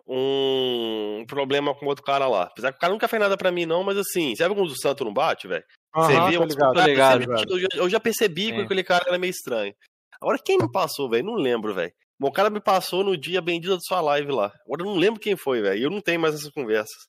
Um 0.10 1.26
problema 1.28 1.76
com 1.76 1.86
outro 1.86 2.04
cara 2.04 2.28
lá. 2.28 2.44
Apesar 2.44 2.72
que 2.72 2.78
o 2.78 2.80
cara 2.80 2.94
nunca 2.94 3.08
fez 3.08 3.20
nada 3.20 3.36
pra 3.36 3.52
mim, 3.52 3.66
não, 3.66 3.84
mas 3.84 3.98
assim, 3.98 4.36
sabe 4.36 4.56
quando 4.56 4.70
o 4.70 4.80
santo 4.80 5.04
não 5.04 5.14
bate, 5.14 5.48
velho? 5.48 5.64
Você 5.94 6.14
vê 6.14 6.46
ligado. 6.46 6.82
Ligado, 6.82 7.52
eu, 7.52 7.60
já, 7.60 7.68
eu 7.74 7.90
já 7.90 8.00
percebi 8.00 8.54
que 8.54 8.62
aquele 8.62 8.84
cara 8.84 9.06
era 9.08 9.18
meio 9.18 9.32
estranho. 9.32 9.74
Agora, 10.22 10.40
quem 10.44 10.58
me 10.58 10.72
passou, 10.72 11.10
velho? 11.10 11.26
Não 11.26 11.36
lembro, 11.36 11.74
velho. 11.74 11.92
O 12.20 12.32
cara 12.32 12.50
me 12.50 12.60
passou 12.60 13.04
no 13.04 13.16
dia 13.16 13.42
bendita 13.42 13.76
da 13.76 13.82
sua 13.82 14.02
live 14.02 14.32
lá. 14.32 14.52
Agora 14.66 14.82
eu 14.82 14.86
não 14.86 14.96
lembro 14.96 15.20
quem 15.20 15.36
foi, 15.36 15.62
velho. 15.62 15.84
Eu 15.84 15.90
não 15.90 16.02
tenho 16.02 16.20
mais 16.20 16.36
essas 16.36 16.50
conversas. 16.50 17.08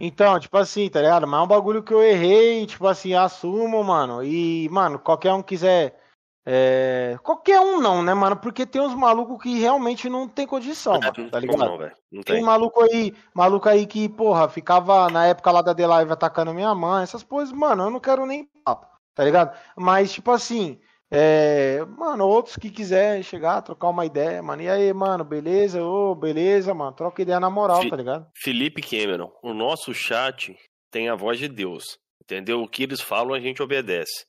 Então, 0.00 0.38
tipo 0.40 0.56
assim, 0.56 0.88
tá 0.88 1.02
ligado? 1.02 1.26
Mas 1.26 1.40
é 1.40 1.42
um 1.42 1.48
bagulho 1.48 1.82
que 1.82 1.92
eu 1.92 2.02
errei, 2.02 2.64
tipo 2.64 2.86
assim, 2.86 3.14
assumo, 3.14 3.82
mano. 3.84 4.24
E, 4.24 4.68
mano, 4.70 4.98
qualquer 4.98 5.32
um 5.32 5.42
quiser. 5.42 6.00
É, 6.48 7.18
Qualquer 7.22 7.60
um 7.60 7.80
não, 7.80 8.02
né, 8.02 8.14
mano? 8.14 8.36
Porque 8.36 8.64
tem 8.64 8.80
uns 8.80 8.94
malucos 8.94 9.42
que 9.42 9.58
realmente 9.58 10.08
não 10.08 10.28
tem 10.28 10.46
condição, 10.46 10.94
É, 10.94 11.00
mano, 11.00 11.30
tá 11.30 11.40
ligado? 11.40 11.58
não. 11.58 11.78
Não 12.12 12.22
Tem 12.22 12.36
tem. 12.36 12.42
maluco 12.42 12.82
aí, 12.82 13.12
maluco 13.34 13.68
aí 13.68 13.84
que, 13.86 14.08
porra, 14.08 14.48
ficava 14.48 15.10
na 15.10 15.26
época 15.26 15.50
lá 15.50 15.60
da 15.60 15.74
The 15.74 15.86
Live 15.86 16.12
atacando 16.12 16.54
minha 16.54 16.72
mãe, 16.74 17.02
essas 17.02 17.22
coisas, 17.24 17.52
mano, 17.52 17.82
eu 17.84 17.90
não 17.90 17.98
quero 18.00 18.24
nem 18.24 18.48
papo, 18.64 18.86
tá 19.14 19.24
ligado? 19.24 19.58
Mas, 19.76 20.12
tipo 20.12 20.30
assim, 20.30 20.78
é, 21.10 21.84
mano, 21.98 22.24
outros 22.26 22.56
que 22.56 22.70
quiser 22.70 23.22
chegar, 23.24 23.62
trocar 23.62 23.88
uma 23.88 24.06
ideia, 24.06 24.40
mano, 24.42 24.62
e 24.62 24.68
aí, 24.68 24.92
mano, 24.92 25.24
beleza? 25.24 25.82
Ô, 25.84 26.14
beleza, 26.14 26.72
mano, 26.72 26.92
troca 26.92 27.22
ideia 27.22 27.40
na 27.40 27.50
moral, 27.50 27.82
Fi- 27.82 27.90
tá 27.90 27.96
ligado? 27.96 28.26
Felipe 28.34 28.80
Cameron, 28.80 29.32
o 29.42 29.52
nosso 29.52 29.92
chat 29.92 30.56
tem 30.92 31.08
a 31.08 31.14
voz 31.16 31.38
de 31.38 31.48
Deus. 31.48 31.98
Entendeu? 32.22 32.60
O 32.60 32.68
que 32.68 32.82
eles 32.82 33.00
falam, 33.00 33.34
a 33.34 33.38
gente 33.40 33.62
obedece. 33.62 34.26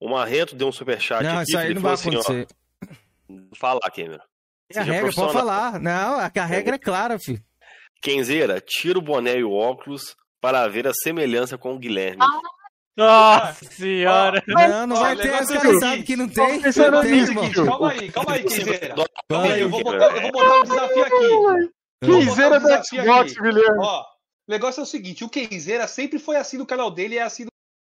O 0.00 0.08
Marrento 0.08 0.56
deu 0.56 0.68
um 0.68 0.72
superchat 0.72 1.22
Não, 1.22 1.38
aqui. 1.38 1.50
isso 1.50 1.58
aí 1.58 1.74
não 1.74 1.82
falou 1.82 1.96
vai 1.96 2.08
assim, 2.08 2.16
ó, 2.16 2.20
acontecer. 2.20 2.46
Fala, 3.54 3.80
Cameron. 3.94 4.18
É 4.72 4.78
a 4.78 4.82
regra, 4.82 5.12
pode 5.12 5.32
falar. 5.32 5.78
Não, 5.78 6.18
a 6.18 6.30
a 6.34 6.44
regra 6.44 6.76
é 6.76 6.78
clara, 6.78 7.18
filho. 7.18 7.42
Kenzeira, 8.00 8.60
tira 8.60 8.98
o 8.98 9.02
boné 9.02 9.38
e 9.38 9.44
o 9.44 9.52
óculos 9.52 10.16
para 10.40 10.66
ver 10.68 10.86
a 10.88 10.94
semelhança 10.94 11.58
com 11.58 11.74
o 11.74 11.78
Guilherme. 11.78 12.24
Nossa 12.96 13.64
senhora. 13.66 14.42
Não, 14.46 14.86
não 14.86 14.96
Ó, 14.96 15.00
vai 15.00 15.16
ter, 15.16 15.42
os 15.42 15.48
caras 15.48 15.80
sabem 15.80 16.02
que 16.02 16.16
não 16.16 16.28
tem. 16.28 16.60
Não 16.60 17.02
tem. 17.02 17.52
Calma 17.52 17.90
aí, 17.92 18.10
calma 18.10 18.32
aí, 18.32 18.44
Kenzeira. 18.44 18.94
Calma 19.28 19.52
aí, 19.52 19.60
eu 19.60 19.68
vou, 19.68 19.82
botar, 19.82 20.16
eu 20.16 20.22
vou 20.22 20.32
botar 20.32 20.60
um 20.60 20.62
desafio 20.62 21.04
aqui. 21.04 21.70
Um 22.02 22.06
do 22.06 22.18
desafio 22.20 22.84
Xbox. 22.84 23.32
Guilherme. 23.34 23.78
Ó, 23.80 24.02
o 24.02 24.50
negócio 24.50 24.80
é 24.80 24.82
o 24.82 24.86
seguinte: 24.86 25.24
o 25.24 25.28
Kenzeira 25.28 25.86
sempre 25.86 26.18
foi 26.18 26.36
assim 26.36 26.58
no 26.58 26.66
canal 26.66 26.90
dele 26.90 27.16
e 27.16 27.18
é 27.18 27.22
assim 27.22 27.44
no 27.44 27.50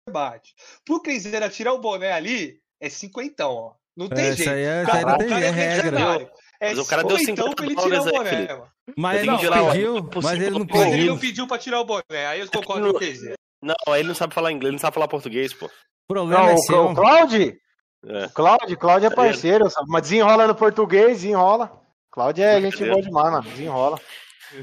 debate. 0.08 0.54
Pro 0.84 1.00
Kenzeira 1.00 1.48
tirar 1.48 1.72
o 1.72 1.78
boné 1.78 2.12
ali, 2.12 2.56
é 2.80 2.88
cinquentão, 2.88 3.52
ó. 3.54 3.72
Não 3.96 4.08
tem 4.08 4.18
É, 4.18 4.26
jeito. 4.28 4.40
isso 4.40 4.50
aí 4.50 4.62
é- 4.62 4.84
aí 4.90 5.04
não 5.04 5.18
tem 5.18 5.28
cara 5.28 5.44
é 5.44 5.50
regra. 5.50 6.30
É 6.60 6.70
Mas 6.70 6.78
o 6.78 6.86
cara 6.86 7.04
deu 7.04 7.18
cinquentão 7.18 7.46
50 7.48 7.56
pra 7.56 7.66
ele 7.66 7.74
tirar 7.76 8.00
o 8.00 8.04
dólares 8.04 8.32
aí, 8.32 8.46
boné, 8.46 8.54
mano. 8.58 8.70
Mas 8.96 9.18
ele 9.18 9.26
não 9.26 9.38
pediu, 9.38 10.10
mas 10.22 10.40
ele 10.40 10.50
não 10.50 10.58
Mas 10.60 10.80
ele 10.82 10.90
pediu. 10.90 11.06
não 11.06 11.18
pediu 11.18 11.46
pra 11.46 11.58
tirar 11.58 11.80
o 11.80 11.84
boné. 11.84 12.26
Aí 12.26 12.40
eu 12.40 12.48
concordo 12.50 12.90
com 12.90 12.96
o 12.96 12.98
Kenzeira. 13.00 13.34
Não, 13.62 13.96
ele 13.96 14.08
não 14.08 14.14
sabe 14.14 14.34
falar 14.34 14.50
inglês, 14.52 14.68
ele 14.68 14.76
não 14.76 14.78
sabe 14.80 14.94
falar 14.94 15.08
português, 15.08 15.52
pô. 15.52 15.66
O 15.66 15.70
problema 16.14 16.42
Não, 16.42 16.48
é 16.50 16.54
o, 16.54 16.58
seu. 16.58 16.84
o 16.86 16.94
Claude? 16.94 17.58
É. 18.06 18.26
O 18.26 18.30
Claude, 18.30 18.76
Claude 18.76 19.06
é 19.06 19.10
parceiro, 19.10 19.68
sabe? 19.68 19.86
mas 19.88 20.02
desenrola 20.02 20.46
no 20.46 20.54
português, 20.54 21.20
desenrola. 21.22 21.80
Claude 22.10 22.40
é 22.42 22.60
gente 22.60 22.84
boa 22.84 23.02
demais, 23.02 23.32
mano. 23.32 23.42
Desenrola. 23.50 24.00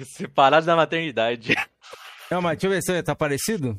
Separado 0.05 0.65
da 0.65 0.75
maternidade. 0.75 1.53
Não, 2.31 2.41
mas 2.41 2.57
deixa 2.57 2.67
eu 2.67 2.71
ver 2.71 2.81
se 2.81 3.03
tá 3.03 3.13
parecido. 3.15 3.77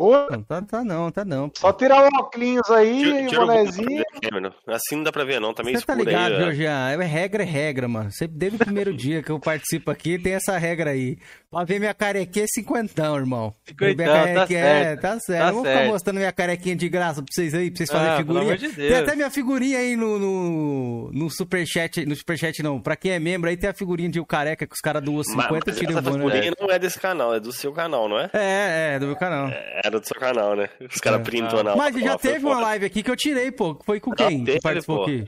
Ô, 0.00 0.12
Não, 0.30 0.42
tá, 0.42 0.62
tá 0.62 0.82
não, 0.84 1.10
tá 1.10 1.24
não. 1.24 1.50
Só 1.56 1.72
tirar 1.72 2.02
o 2.04 2.06
óculos 2.18 2.70
aí, 2.70 3.02
Tira- 3.02 3.14
o 3.22 3.26
tira 3.28 3.42
o 3.42 3.46
bonezinho. 3.46 4.04
Cameron. 4.22 4.52
Assim 4.66 4.96
não 4.96 5.02
dá 5.04 5.12
pra 5.12 5.24
ver, 5.24 5.40
não. 5.40 5.52
Tá 5.52 5.62
meio 5.62 5.78
Você 5.78 5.84
tá 5.84 5.94
ligado, 5.94 6.36
aí. 6.36 6.42
ó. 6.44 6.52
Jean? 6.52 6.90
É 7.02 7.04
regra, 7.04 7.42
é 7.42 7.46
regra, 7.46 7.86
mano. 7.86 8.10
Sempre 8.10 8.38
desde 8.38 8.56
o 8.56 8.58
primeiro 8.64 8.94
dia 8.94 9.22
que 9.22 9.30
eu 9.30 9.38
participo 9.38 9.90
aqui, 9.90 10.18
tem 10.18 10.32
essa 10.34 10.56
regra 10.56 10.90
aí. 10.90 11.18
Pra 11.50 11.64
ver 11.64 11.78
minha 11.80 11.92
carequinha 11.92 12.44
é 12.44 12.48
cinquentão, 12.48 13.16
irmão. 13.16 13.52
Cinquentão, 13.68 13.96
minha 13.96 14.08
tá 14.08 14.24
carequinha 14.34 14.60
certo. 14.62 14.86
É, 14.86 14.96
tá 14.96 15.20
certo. 15.20 15.42
Tá 15.42 15.48
eu 15.48 15.54
vou 15.54 15.64
ficar 15.64 15.84
mostrando 15.86 16.16
minha 16.16 16.32
carequinha 16.32 16.76
de 16.76 16.88
graça 16.88 17.22
pra 17.22 17.26
vocês 17.30 17.52
aí, 17.54 17.70
pra 17.70 17.76
vocês 17.78 17.90
fazerem 17.90 18.12
Ah, 18.12 18.16
pelo 18.16 18.28
figurinha. 18.40 18.54
amor 18.54 18.56
de 18.56 18.76
Tem 18.76 18.96
até 18.96 19.16
minha 19.16 19.30
figurinha 19.30 19.78
aí 19.78 19.96
no, 19.96 20.18
no, 20.18 21.10
no 21.12 21.30
superchat. 21.30 22.06
No 22.06 22.14
superchat 22.16 22.62
não. 22.62 22.80
Pra 22.80 22.96
quem 22.96 23.12
é 23.12 23.18
membro 23.18 23.50
aí, 23.50 23.56
tem 23.56 23.68
a 23.68 23.74
figurinha 23.74 24.08
de 24.08 24.20
o 24.20 24.24
careca 24.24 24.66
que 24.66 24.74
os 24.74 24.80
caras 24.80 25.02
doam 25.02 25.22
50 25.22 25.50
Mas, 25.50 25.62
e 25.62 25.66
mas 25.66 25.78
tiram 25.78 25.94
o 25.94 25.98
essa 25.98 26.12
figurinha 26.12 26.52
não 26.60 26.70
é 26.70 26.78
desse 26.78 26.98
canal, 27.00 27.34
é 27.34 27.40
do 27.40 27.52
seu 27.52 27.72
canal, 27.72 28.08
não 28.08 28.18
é? 28.18 28.30
É, 28.32 28.94
é, 28.94 28.98
do 28.98 29.06
meu 29.06 29.16
canal. 29.16 29.48
Era 29.84 29.89
do 29.98 30.06
seu 30.06 30.16
canal, 30.20 30.54
né? 30.54 30.68
Os 30.80 31.00
caras 31.00 31.20
É. 31.20 31.24
printam 31.24 31.62
na 31.62 31.74
Mas 31.74 31.96
já 31.98 32.16
teve 32.18 32.44
uma 32.44 32.60
live 32.60 32.86
aqui 32.86 33.02
que 33.02 33.10
eu 33.10 33.16
tirei, 33.16 33.50
pô. 33.50 33.78
Foi 33.84 33.98
com 33.98 34.12
quem 34.12 34.44
que 34.44 34.60
participou 34.60 34.98
pô. 34.98 35.02
aqui? 35.04 35.26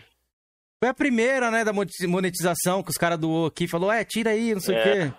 Foi 0.79 0.89
a 0.89 0.95
primeira, 0.95 1.51
né, 1.51 1.65
da 1.65 1.73
moneti- 1.73 2.07
monetização 2.07 2.83
que 2.83 2.91
os 2.91 2.97
caras 2.97 3.19
doou 3.19 3.47
aqui. 3.47 3.67
Falou, 3.69 3.91
é, 3.91 4.05
tira 4.05 4.31
aí, 4.31 4.53
não 4.53 4.61
sei 4.61 4.75
o 4.75 4.79
É. 4.79 4.83
quê. 5.09 5.13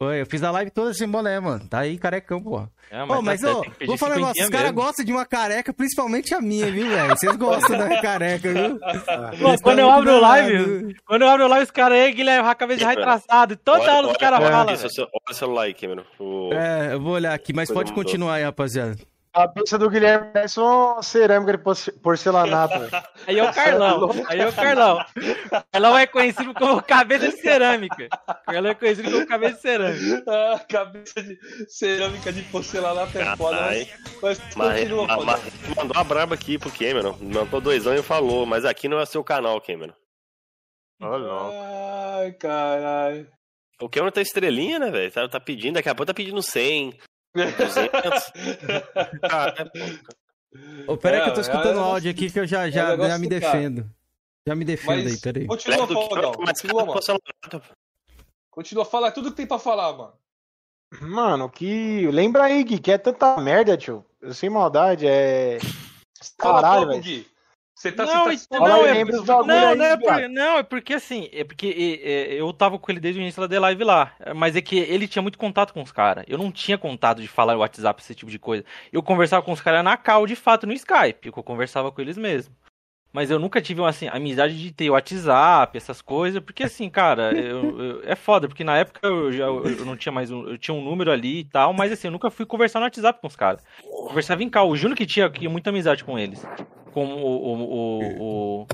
Foi, 0.00 0.20
eu 0.20 0.26
fiz 0.26 0.44
a 0.44 0.52
live 0.52 0.70
toda 0.70 0.94
sem 0.94 1.08
boné, 1.08 1.40
mano. 1.40 1.66
Tá 1.68 1.80
aí, 1.80 1.98
carecão, 1.98 2.40
pô. 2.40 2.62
É, 2.88 3.02
Ô, 3.02 3.20
mas, 3.20 3.40
tá 3.40 3.52
tem 3.52 3.62
que 3.62 3.70
pedir 3.70 3.86
vou 3.88 3.98
falar 3.98 4.12
um 4.14 4.18
negócio, 4.20 4.44
os 4.44 4.48
caras 4.48 4.70
gostam 4.70 5.04
de 5.04 5.10
uma 5.12 5.26
careca, 5.26 5.72
principalmente 5.72 6.32
a 6.32 6.40
minha, 6.40 6.70
viu, 6.70 6.88
velho? 6.88 7.08
Vocês 7.16 7.34
gostam 7.36 7.76
da 7.76 8.00
careca, 8.00 8.52
viu? 8.52 8.78
Pô, 8.78 9.60
quando 9.60 9.80
eu 9.80 9.90
abro 9.90 10.20
live, 10.20 10.52
danados. 10.64 10.94
quando 11.04 11.22
eu 11.22 11.28
abro 11.28 11.48
live, 11.48 11.64
os 11.64 11.70
caras 11.72 11.98
aí, 11.98 12.12
Guilherme, 12.12 12.48
a 12.48 12.54
cabeça 12.54 12.84
Ih, 12.84 12.86
retraçada. 12.86 13.56
Toda 13.56 13.80
Olha- 13.82 13.92
hora 13.94 14.06
os 14.06 14.16
caras 14.16 14.38
olha 14.38 14.50
falam. 14.52 14.74
Olha 14.76 15.08
o 15.30 15.34
celular 15.34 15.62
aí, 15.62 15.74
Cameron. 15.74 16.04
O... 16.20 16.50
É, 16.54 16.92
eu 16.94 17.00
vou 17.00 17.14
olhar 17.14 17.34
aqui, 17.34 17.52
mas 17.52 17.68
Coisa 17.68 17.80
pode 17.80 17.90
mudou. 17.90 18.04
continuar 18.04 18.34
aí, 18.34 18.44
rapaziada. 18.44 18.96
A 19.38 19.46
cabeça 19.46 19.78
do 19.78 19.88
Guilherme 19.88 20.32
parece 20.32 20.58
uma 20.58 21.00
cerâmica 21.02 21.52
de 21.56 21.62
porce- 21.62 21.92
porcelanato. 21.92 22.74
Aí 23.26 23.38
é 23.38 23.44
o 23.48 23.52
Carlão. 23.52 24.10
Aí 24.28 24.40
é 24.40 24.48
o 24.48 24.52
Carlão. 24.52 25.04
Carlão 25.72 25.96
é 25.98 26.06
conhecido 26.06 26.52
como 26.54 26.82
cabeça 26.82 27.28
de 27.28 27.36
cerâmica. 27.40 28.08
Carlão 28.44 28.70
é 28.70 28.74
conhecido 28.74 29.10
como 29.12 29.26
cabeça 29.26 29.54
de 29.54 29.60
cerâmica. 29.60 30.24
Ah, 30.28 30.58
cabeça 30.68 31.22
de 31.22 31.38
cerâmica 31.68 32.32
de 32.32 32.42
porcelanato 32.42 33.16
é 33.16 33.36
foda. 33.36 33.56
Caralho. 33.58 33.86
Mas, 34.20 34.40
mas 34.56 34.74
continua 34.74 35.06
mas- 35.06 35.16
foda. 35.16 35.26
mas 35.26 35.76
mandou 35.76 35.96
a 36.00 36.04
braba 36.04 36.34
aqui 36.34 36.58
pro 36.58 36.70
Cameron. 36.70 37.16
Mandou 37.20 37.60
dois 37.60 37.86
anos 37.86 38.00
e 38.00 38.02
falou, 38.02 38.44
mas 38.44 38.64
aqui 38.64 38.88
não 38.88 38.98
é 38.98 39.06
seu 39.06 39.22
canal, 39.22 39.60
Cameron. 39.60 39.94
Ai, 41.00 42.32
caralho. 42.32 43.30
O 43.80 43.88
Cameron 43.88 44.10
tá 44.10 44.20
estrelinha, 44.20 44.78
né, 44.80 44.90
velho? 44.90 45.12
Tá, 45.12 45.28
tá 45.28 45.38
pedindo, 45.38 45.74
daqui 45.74 45.88
a 45.88 45.94
pouco 45.94 46.06
tá 46.06 46.14
pedindo 46.14 46.42
100, 46.42 46.98
200. 47.46 48.32
Ah, 49.30 49.54
é, 49.56 49.64
pô. 49.64 50.92
Ô, 50.92 50.96
pera 50.96 51.16
aí 51.16 51.20
É, 51.20 51.24
que 51.24 51.30
eu 51.30 51.34
tô 51.34 51.40
é, 51.40 51.42
escutando 51.42 51.78
é 51.78 51.80
o 51.80 51.80
o 51.80 51.84
áudio 51.84 52.10
aqui 52.10 52.30
que 52.30 52.40
eu 52.40 52.46
já, 52.46 52.66
é 52.68 52.70
já, 52.70 52.96
já 52.96 53.18
me 53.18 53.28
cara. 53.28 53.40
defendo. 53.40 53.90
Já 54.46 54.54
me 54.54 54.64
defendo 54.64 54.98
aí, 54.98 55.04
Mas 55.04 55.20
peraí. 55.20 55.46
continua 55.46 55.78
mas 55.78 56.60
continua, 56.60 56.86
mano. 56.86 57.00
Continua, 58.50 58.84
fala 58.84 59.10
tudo 59.12 59.30
que 59.30 59.36
tem 59.36 59.46
pra 59.46 59.58
falar, 59.58 59.92
mano. 59.92 60.12
Mano, 61.02 61.50
que. 61.50 62.08
Lembra 62.10 62.44
aí, 62.44 62.64
Gui, 62.64 62.78
que 62.78 62.90
é 62.90 62.98
tanta 62.98 63.36
merda, 63.40 63.76
tio. 63.76 64.04
Sem 64.32 64.48
maldade, 64.48 65.06
é. 65.06 65.58
Caralho, 66.38 66.88
velho. 66.88 67.24
Você 67.78 67.92
tá, 67.92 68.04
Não, 68.04 68.24
você 68.24 68.32
isso 68.34 68.48
tá 68.48 68.58
não, 68.58 68.84
é- 68.84 68.92
Não, 69.46 69.76
não 69.76 69.84
é, 69.84 69.96
por- 69.96 70.28
não, 70.28 70.58
é 70.58 70.62
porque 70.64 70.94
assim, 70.94 71.28
é 71.32 71.44
porque 71.44 72.00
é, 72.02 72.10
é, 72.10 72.40
eu 72.40 72.52
tava 72.52 72.76
com 72.76 72.90
ele 72.90 72.98
desde 72.98 73.20
o 73.20 73.22
início 73.22 73.40
da 73.40 73.48
The 73.48 73.60
Live 73.60 73.84
lá, 73.84 74.12
mas 74.34 74.56
é 74.56 74.60
que 74.60 74.76
ele 74.76 75.06
tinha 75.06 75.22
muito 75.22 75.38
contato 75.38 75.72
com 75.72 75.80
os 75.80 75.92
caras. 75.92 76.24
Eu 76.26 76.36
não 76.38 76.50
tinha 76.50 76.76
contato 76.76 77.22
de 77.22 77.28
falar 77.28 77.54
no 77.54 77.60
WhatsApp, 77.60 78.02
esse 78.02 78.16
tipo 78.16 78.32
de 78.32 78.38
coisa. 78.38 78.64
Eu 78.92 79.00
conversava 79.00 79.42
com 79.44 79.52
os 79.52 79.60
caras 79.60 79.84
na 79.84 79.96
cal, 79.96 80.26
de 80.26 80.34
fato, 80.34 80.66
no 80.66 80.72
Skype, 80.72 81.30
que 81.30 81.38
eu 81.38 81.42
conversava 81.44 81.92
com 81.92 82.00
eles 82.00 82.18
mesmo. 82.18 82.52
Mas 83.12 83.30
eu 83.30 83.38
nunca 83.38 83.62
tive, 83.62 83.82
assim, 83.84 84.06
amizade 84.08 84.60
de 84.60 84.72
ter 84.72 84.90
WhatsApp, 84.90 85.76
essas 85.76 86.02
coisas, 86.02 86.42
porque 86.42 86.64
assim, 86.64 86.90
cara, 86.90 87.30
eu- 87.38 87.80
eu- 87.80 88.02
é 88.04 88.16
foda, 88.16 88.48
porque 88.48 88.64
na 88.64 88.76
época 88.76 89.00
eu 89.06 89.32
já 89.32 89.44
eu 89.44 89.84
não 89.86 89.96
tinha 89.96 90.12
mais 90.12 90.30
um, 90.32 90.48
eu 90.48 90.58
tinha 90.58 90.74
um 90.74 90.82
número 90.84 91.10
ali 91.12 91.38
e 91.38 91.44
tal, 91.44 91.72
mas 91.72 91.92
assim, 91.92 92.08
eu 92.08 92.12
nunca 92.12 92.28
fui 92.28 92.44
conversar 92.44 92.80
no 92.80 92.86
WhatsApp 92.86 93.20
com 93.20 93.28
os 93.28 93.36
caras. 93.36 93.62
Conversava 94.08 94.42
em 94.42 94.50
cal, 94.50 94.68
o 94.68 94.76
Júnior 94.76 94.96
que 94.96 95.06
tinha, 95.06 95.30
que 95.30 95.38
tinha 95.38 95.50
muita 95.50 95.70
amizade 95.70 96.02
com 96.04 96.18
eles. 96.18 96.44
Com 96.98 97.06
o, 97.14 97.54
o, 97.54 98.20
o, 98.20 98.66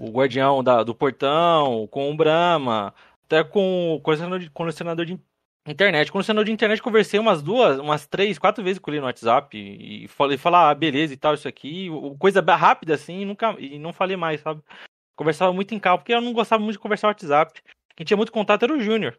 o, 0.00 0.10
guardião 0.10 0.64
da, 0.64 0.82
do 0.82 0.94
portão, 0.94 1.86
com 1.86 2.10
o 2.10 2.16
Brahma, 2.16 2.92
até 3.24 3.44
com 3.44 3.94
o 3.94 4.00
colecionador 4.00 4.40
de, 4.40 4.50
colecionador 4.50 5.06
de 5.06 5.20
internet. 5.64 6.10
Colecionador 6.10 6.44
de 6.44 6.50
internet, 6.50 6.82
conversei 6.82 7.20
umas 7.20 7.40
duas, 7.40 7.78
umas 7.78 8.04
três, 8.04 8.36
quatro 8.36 8.64
vezes 8.64 8.80
com 8.80 8.90
ele 8.90 8.98
no 8.98 9.06
WhatsApp 9.06 9.56
e, 9.56 10.08
falei, 10.08 10.36
falar, 10.36 10.70
ah, 10.70 10.74
beleza 10.74 11.14
e 11.14 11.16
tal, 11.16 11.34
isso 11.34 11.46
aqui, 11.46 11.88
coisa 12.18 12.40
rápida 12.40 12.94
assim, 12.94 13.20
e 13.20 13.24
nunca, 13.24 13.54
e 13.60 13.78
não 13.78 13.92
falei 13.92 14.16
mais, 14.16 14.40
sabe? 14.40 14.60
Conversava 15.14 15.52
muito 15.52 15.72
em 15.72 15.78
cal, 15.78 15.98
porque 15.98 16.12
eu 16.12 16.20
não 16.20 16.32
gostava 16.32 16.60
muito 16.60 16.74
de 16.74 16.80
conversar 16.80 17.06
no 17.06 17.10
WhatsApp. 17.10 17.60
Quem 17.94 18.04
tinha 18.04 18.16
muito 18.16 18.32
contato 18.32 18.64
era 18.64 18.74
o 18.74 18.80
Júnior. 18.80 19.16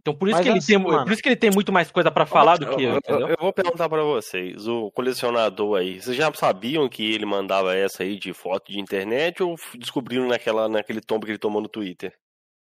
Então 0.00 0.14
por 0.14 0.28
isso, 0.28 0.36
Mas 0.38 0.44
que 0.44 0.50
ele 0.50 0.58
assim, 0.58 0.72
tem, 0.74 0.82
mano. 0.82 1.04
por 1.04 1.12
isso 1.12 1.22
que 1.22 1.28
ele 1.28 1.36
tem 1.36 1.50
muito 1.50 1.70
mais 1.70 1.90
coisa 1.90 2.10
pra 2.10 2.24
falar 2.24 2.56
do 2.56 2.66
que 2.74 2.82
eu, 2.84 2.92
eu, 2.92 2.96
entendeu? 2.96 3.28
eu 3.28 3.36
vou 3.38 3.52
perguntar 3.52 3.88
pra 3.88 4.02
vocês, 4.02 4.66
o 4.66 4.90
colecionador 4.92 5.78
aí, 5.78 6.00
vocês 6.00 6.16
já 6.16 6.32
sabiam 6.32 6.88
que 6.88 7.12
ele 7.12 7.26
mandava 7.26 7.74
essa 7.76 8.02
aí 8.02 8.18
de 8.18 8.32
foto 8.32 8.72
de 8.72 8.80
internet 8.80 9.42
ou 9.42 9.56
descobriram 9.76 10.26
naquela, 10.26 10.68
naquele 10.68 11.00
tombo 11.02 11.26
que 11.26 11.32
ele 11.32 11.38
tomou 11.38 11.60
no 11.60 11.68
Twitter? 11.68 12.14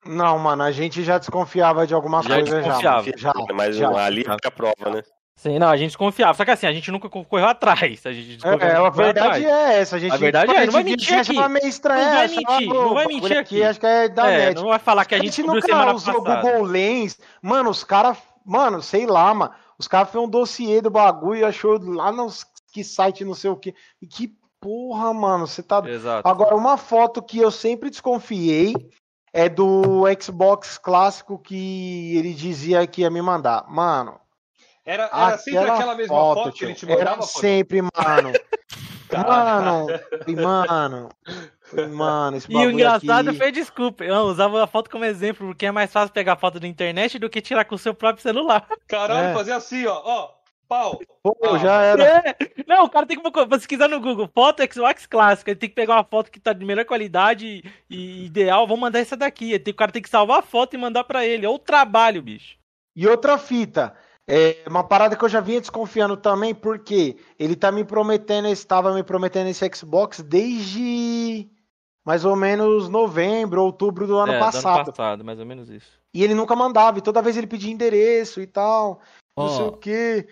Não, 0.06 0.38
mano, 0.40 0.64
a 0.64 0.72
gente 0.72 1.04
já 1.04 1.18
desconfiava 1.18 1.86
de 1.88 1.94
algumas 1.94 2.26
Já 2.26 2.36
coisas 2.36 2.66
já. 2.66 3.04
Já, 3.16 3.34
Mas 3.54 3.76
já. 3.78 3.90
ali 4.04 4.22
fica 4.24 4.48
a 4.48 4.52
prova, 4.52 4.90
né? 4.90 5.02
Sim, 5.42 5.58
não, 5.58 5.70
a 5.70 5.76
gente 5.76 5.88
desconfiava. 5.90 6.36
Só 6.36 6.46
que 6.46 6.52
assim, 6.52 6.68
a 6.68 6.72
gente 6.72 6.92
nunca 6.92 7.10
co- 7.10 7.26
correu 7.26 7.48
atrás. 7.48 8.06
A 8.06 8.14
gente 8.14 8.36
desconfiava, 8.36 8.64
É, 8.64 8.72
a 8.74 8.92
correu 8.92 8.92
verdade 8.92 9.20
atrás. 9.28 9.44
é 9.44 9.80
essa. 9.82 9.96
A, 9.96 10.00
gente, 10.00 10.14
A 10.14 10.18
verdade 10.18 10.44
é, 10.44 10.48
não 10.48 10.54
vai 10.54 10.62
a 10.84 10.86
gente 10.86 10.92
mentir 10.92 11.18
aqui. 11.18 11.34
Não 11.34 11.42
vai 11.42 11.48
é, 11.50 12.28
mentir, 12.28 12.68
não 12.70 12.92
"Ô, 12.92 12.94
vai 12.94 13.06
mentir 13.08 13.38
aqui." 13.40 13.64
Acho 13.64 13.80
que 13.80 13.86
é 13.88 14.08
da 14.08 14.30
É, 14.30 14.46
net. 14.50 14.62
não 14.62 14.68
vai 14.70 14.78
falar 14.78 15.04
que 15.04 15.16
a 15.16 15.18
A 15.18 15.20
gente 15.20 15.36
gente 15.38 15.48
descobriu 15.48 15.76
nunca 15.78 15.94
usou 15.96 16.14
o. 16.16 16.24
Google 16.24 16.62
Lens. 16.62 17.18
Mano, 17.42 17.72
os 17.72 17.84
caras. 17.84 18.18
Mano, 18.46 18.84
sei 18.84 19.08
lá, 19.08 19.34
mano. 19.34 19.52
Os 19.80 19.88
caras 19.88 20.12
fez 20.12 20.24
um 20.24 20.30
dossiê 20.30 20.80
do 20.80 20.92
bagulho 20.92 21.40
e 21.40 21.44
achou 21.44 21.80
lá 21.84 22.12
nos 22.12 22.46
que 22.72 22.84
site, 22.84 23.26
não 23.26 23.34
sei 23.34 23.50
o 23.50 23.56
que. 23.56 23.74
E 24.00 24.06
que 24.06 24.32
porra, 24.60 25.12
mano. 25.12 25.48
Você 25.48 25.64
tá. 25.64 25.82
Exato. 25.88 26.28
Agora, 26.28 26.56
uma 26.56 26.78
foto 26.78 27.20
que 27.20 27.40
eu 27.40 27.50
sempre 27.50 27.90
desconfiei 27.90 28.76
é 29.34 29.50
do 29.50 30.04
Xbox 30.22 30.78
clássico 30.78 31.40
que 31.40 32.16
ele 32.16 32.32
dizia 32.32 32.86
que 32.86 33.02
ia 33.02 33.10
me 33.10 33.24
mandar. 33.24 33.66
Mano, 33.68 34.20
Era, 34.86 35.04
era 35.14 35.38
sempre 35.38 35.60
aquela 35.60 35.76
aquela 35.78 35.96
mesma 35.96 36.16
foto, 36.16 36.44
foto, 36.44 36.54
que 36.58 36.66
ele 36.66 36.74
te 36.74 36.86
mandava, 36.86 37.12
Era 37.12 37.22
sempre, 37.22 37.82
mano. 37.82 38.32
mano, 39.12 39.88
e 40.28 40.36
mano. 40.36 41.10
e, 41.78 41.82
Mano, 41.88 42.38
esse 42.38 42.52
E 42.52 42.56
o 42.56 42.72
engraçado 42.72 43.30
aqui... 43.30 43.38
foi 43.38 43.52
desculpa. 43.52 44.04
Eu 44.04 44.16
usava 44.24 44.64
a 44.64 44.68
foto 44.68 44.90
como 44.90 45.06
exemplo, 45.06 45.48
porque 45.48 45.66
é 45.66 45.72
mais 45.72 45.92
fácil 45.92 46.14
pegar 46.14 46.36
foto 46.36 46.60
da 46.60 46.68
internet 46.68 47.18
do 47.20 47.30
que 47.30 47.42
tirar 47.42 47.64
com 47.66 47.76
o 47.76 47.80
seu 47.80 47.94
próprio 47.94 48.22
celular. 48.24 48.68
Caralho, 48.88 49.28
É. 49.30 49.34
fazia 49.34 49.56
assim, 49.56 49.86
ó. 49.86 50.02
Ó, 50.04 50.30
pau. 50.68 51.00
Pô, 51.24 51.38
Ah, 51.44 51.58
já 51.60 51.82
era. 51.82 52.04
É. 52.30 52.36
Não, 52.68 52.86
o 52.86 52.90
cara 52.90 53.06
tem 53.06 53.22
que 53.22 53.46
pesquisar 53.48 53.88
no 53.88 54.00
Google, 54.02 54.30
foto 54.34 54.64
Xbox 54.74 55.06
clássica, 55.06 55.52
ele 55.52 55.60
tem 55.60 55.70
que 55.70 55.76
pegar 55.76 55.96
uma 55.96 56.04
foto 56.04 56.32
que 56.32 56.40
tá 56.40 56.52
de 56.54 56.66
melhor 56.66 56.86
qualidade 56.86 57.64
e 57.90 58.26
ideal, 58.26 58.66
vamos 58.66 58.82
mandar 58.82 59.00
essa 59.00 59.16
daqui. 59.16 59.58
Tem- 59.60 59.74
O 59.74 59.78
cara 59.78 59.92
tem 59.92 60.02
que 60.02 60.10
salvar 60.10 60.40
a 60.40 60.44
foto 60.44 60.74
e 60.74 60.78
mandar 60.78 61.04
pra 61.04 61.26
ele. 61.26 61.46
É 61.46 61.50
o 61.50 61.60
trabalho, 61.60 62.22
bicho. 62.22 62.56
E 62.96 63.08
outra 63.08 63.38
fita, 63.38 63.94
é 64.34 64.64
uma 64.66 64.82
parada 64.82 65.18
que 65.18 65.26
eu 65.26 65.28
já 65.28 65.42
vinha 65.42 65.60
desconfiando 65.60 66.16
também, 66.16 66.56
porque 66.56 67.18
ele 67.38 67.54
tá 67.54 67.70
me 67.70 67.84
prometendo, 67.84 68.48
estava 68.48 68.94
me 68.94 69.04
prometendo 69.04 69.48
esse 69.48 69.70
Xbox 69.76 70.22
desde 70.22 71.50
mais 72.06 72.24
ou 72.24 72.34
menos 72.34 72.88
novembro, 72.88 73.62
outubro 73.62 74.08
do 74.08 74.16
ano 74.16 74.32
é, 74.32 74.40
passado. 74.40 74.76
Do 74.76 74.80
ano 74.80 74.86
passado, 74.86 75.26
mais 75.26 75.38
ou 75.38 75.46
menos 75.46 75.70
isso. 75.70 76.00
E 76.14 76.24
ele 76.24 76.34
nunca 76.34 76.56
mandava, 76.56 76.98
e 76.98 77.02
toda 77.02 77.22
vez 77.22 77.36
ele 77.36 77.46
pedia 77.46 77.74
endereço 77.74 78.40
e 78.40 78.48
tal, 78.48 79.02
não 79.36 79.48
Ó. 79.48 79.50
sei 79.50 79.66
o 79.66 79.72
quê, 79.74 80.28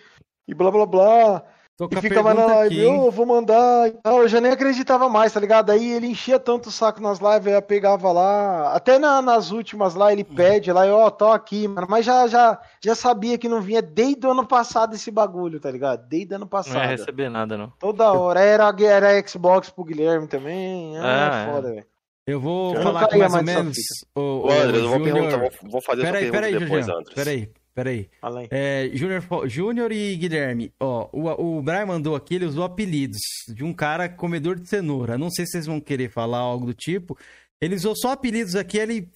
e 0.47 0.53
blá 0.53 0.71
blá 0.71 0.85
blá. 0.85 1.43
Tô 1.79 1.87
com 1.87 1.95
E 1.95 1.97
a 1.97 2.01
ficava 2.01 2.33
na 2.33 2.45
live, 2.45 2.77
eu 2.77 3.09
vou 3.09 3.25
mandar 3.25 3.87
e 3.87 3.91
tal. 3.91 4.21
Eu 4.23 4.27
já 4.27 4.41
nem 4.41 4.51
acreditava 4.51 5.07
mais, 5.07 5.31
tá 5.31 5.39
ligado? 5.39 5.69
Aí 5.69 5.93
ele 5.93 6.07
enchia 6.07 6.37
tanto 6.37 6.67
o 6.67 6.71
saco 6.73 7.01
nas 7.01 7.19
lives, 7.19 7.53
eu 7.53 7.61
pegava 7.61 8.11
lá. 8.11 8.73
Até 8.73 8.99
na- 8.99 9.21
nas 9.21 9.49
últimas 9.49 9.95
lá, 9.95 10.11
ele 10.11 10.25
pede 10.25 10.73
lá, 10.73 10.85
ó, 10.93 11.09
tô 11.09 11.27
aqui, 11.29 11.69
mano. 11.69 11.87
Mas 11.89 12.05
já, 12.05 12.27
já, 12.27 12.59
já 12.83 12.93
sabia 12.95 13.37
que 13.37 13.47
não 13.47 13.61
vinha 13.61 13.81
desde 13.81 14.27
o 14.27 14.31
ano 14.31 14.45
passado 14.45 14.93
esse 14.93 15.09
bagulho, 15.09 15.57
tá 15.57 15.71
ligado? 15.71 16.05
Desde 16.09 16.33
o 16.33 16.35
ano 16.35 16.49
Não 16.51 16.57
ia 16.59 16.63
passado. 16.63 16.85
receber 16.89 17.29
nada, 17.29 17.57
não. 17.57 17.71
Toda 17.79 18.11
hora. 18.11 18.41
Era, 18.41 18.75
era 18.81 19.25
Xbox 19.25 19.69
pro 19.69 19.85
Guilherme 19.85 20.27
também. 20.27 20.97
É, 20.97 21.01
Ah, 21.01 21.45
é. 21.47 21.53
foda, 21.53 21.69
velho. 21.69 21.85
Eu 22.27 22.41
vou 22.41 22.75
Eu 22.75 22.83
falar 22.83 23.05
aqui 23.05 23.17
mais 23.17 23.33
ou 23.33 23.43
menos. 23.43 23.77
O, 24.13 24.19
Ô, 24.45 24.51
Andres, 24.51 24.81
eu 24.83 24.89
vou 24.89 24.99
perguntar, 25.01 25.37
vou, 25.37 25.49
vou 25.63 25.81
fazer 25.81 26.01
essa 26.03 26.11
Peraí, 26.11 26.29
pergunta 26.29 26.41
peraí, 26.47 26.59
depois. 26.59 26.89
Andres. 26.89 27.13
Peraí, 27.15 27.49
peraí. 27.73 28.09
Fala 28.21 28.41
aí. 28.41 28.47
É, 28.51 28.89
Júnior, 28.93 29.23
Júnior 29.47 29.91
e 29.91 30.15
Guilherme, 30.15 30.73
ó, 30.79 31.07
o, 31.11 31.57
o 31.57 31.61
Brian 31.61 31.85
mandou 31.85 32.15
aqui, 32.15 32.35
ele 32.35 32.45
usou 32.45 32.63
apelidos 32.63 33.19
de 33.47 33.63
um 33.63 33.73
cara 33.73 34.07
comedor 34.09 34.59
de 34.59 34.67
cenoura. 34.67 35.17
Não 35.17 35.29
sei 35.29 35.45
se 35.45 35.51
vocês 35.53 35.65
vão 35.65 35.79
querer 35.79 36.09
falar 36.09 36.39
algo 36.39 36.65
do 36.65 36.73
tipo. 36.73 37.17
Ele 37.61 37.75
usou 37.75 37.95
só 37.95 38.11
apelidos 38.11 38.55
aqui, 38.55 38.77
ele 38.77 39.07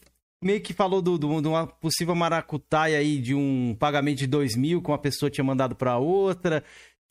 meio 0.44 0.60
que 0.60 0.74
falou 0.74 1.02
do, 1.02 1.18
do- 1.18 1.42
de 1.42 1.48
uma 1.48 1.66
possível 1.66 2.14
maracutaia 2.14 2.98
aí 2.98 3.18
de 3.18 3.34
um 3.34 3.76
pagamento 3.80 4.18
de 4.20 4.28
dois 4.28 4.56
mil 4.58 4.82
que 4.82 4.90
uma 4.90 4.98
pessoa 4.98 5.30
tinha 5.30 5.44
mandado 5.44 5.74
pra 5.76 5.98
outra, 5.98 6.64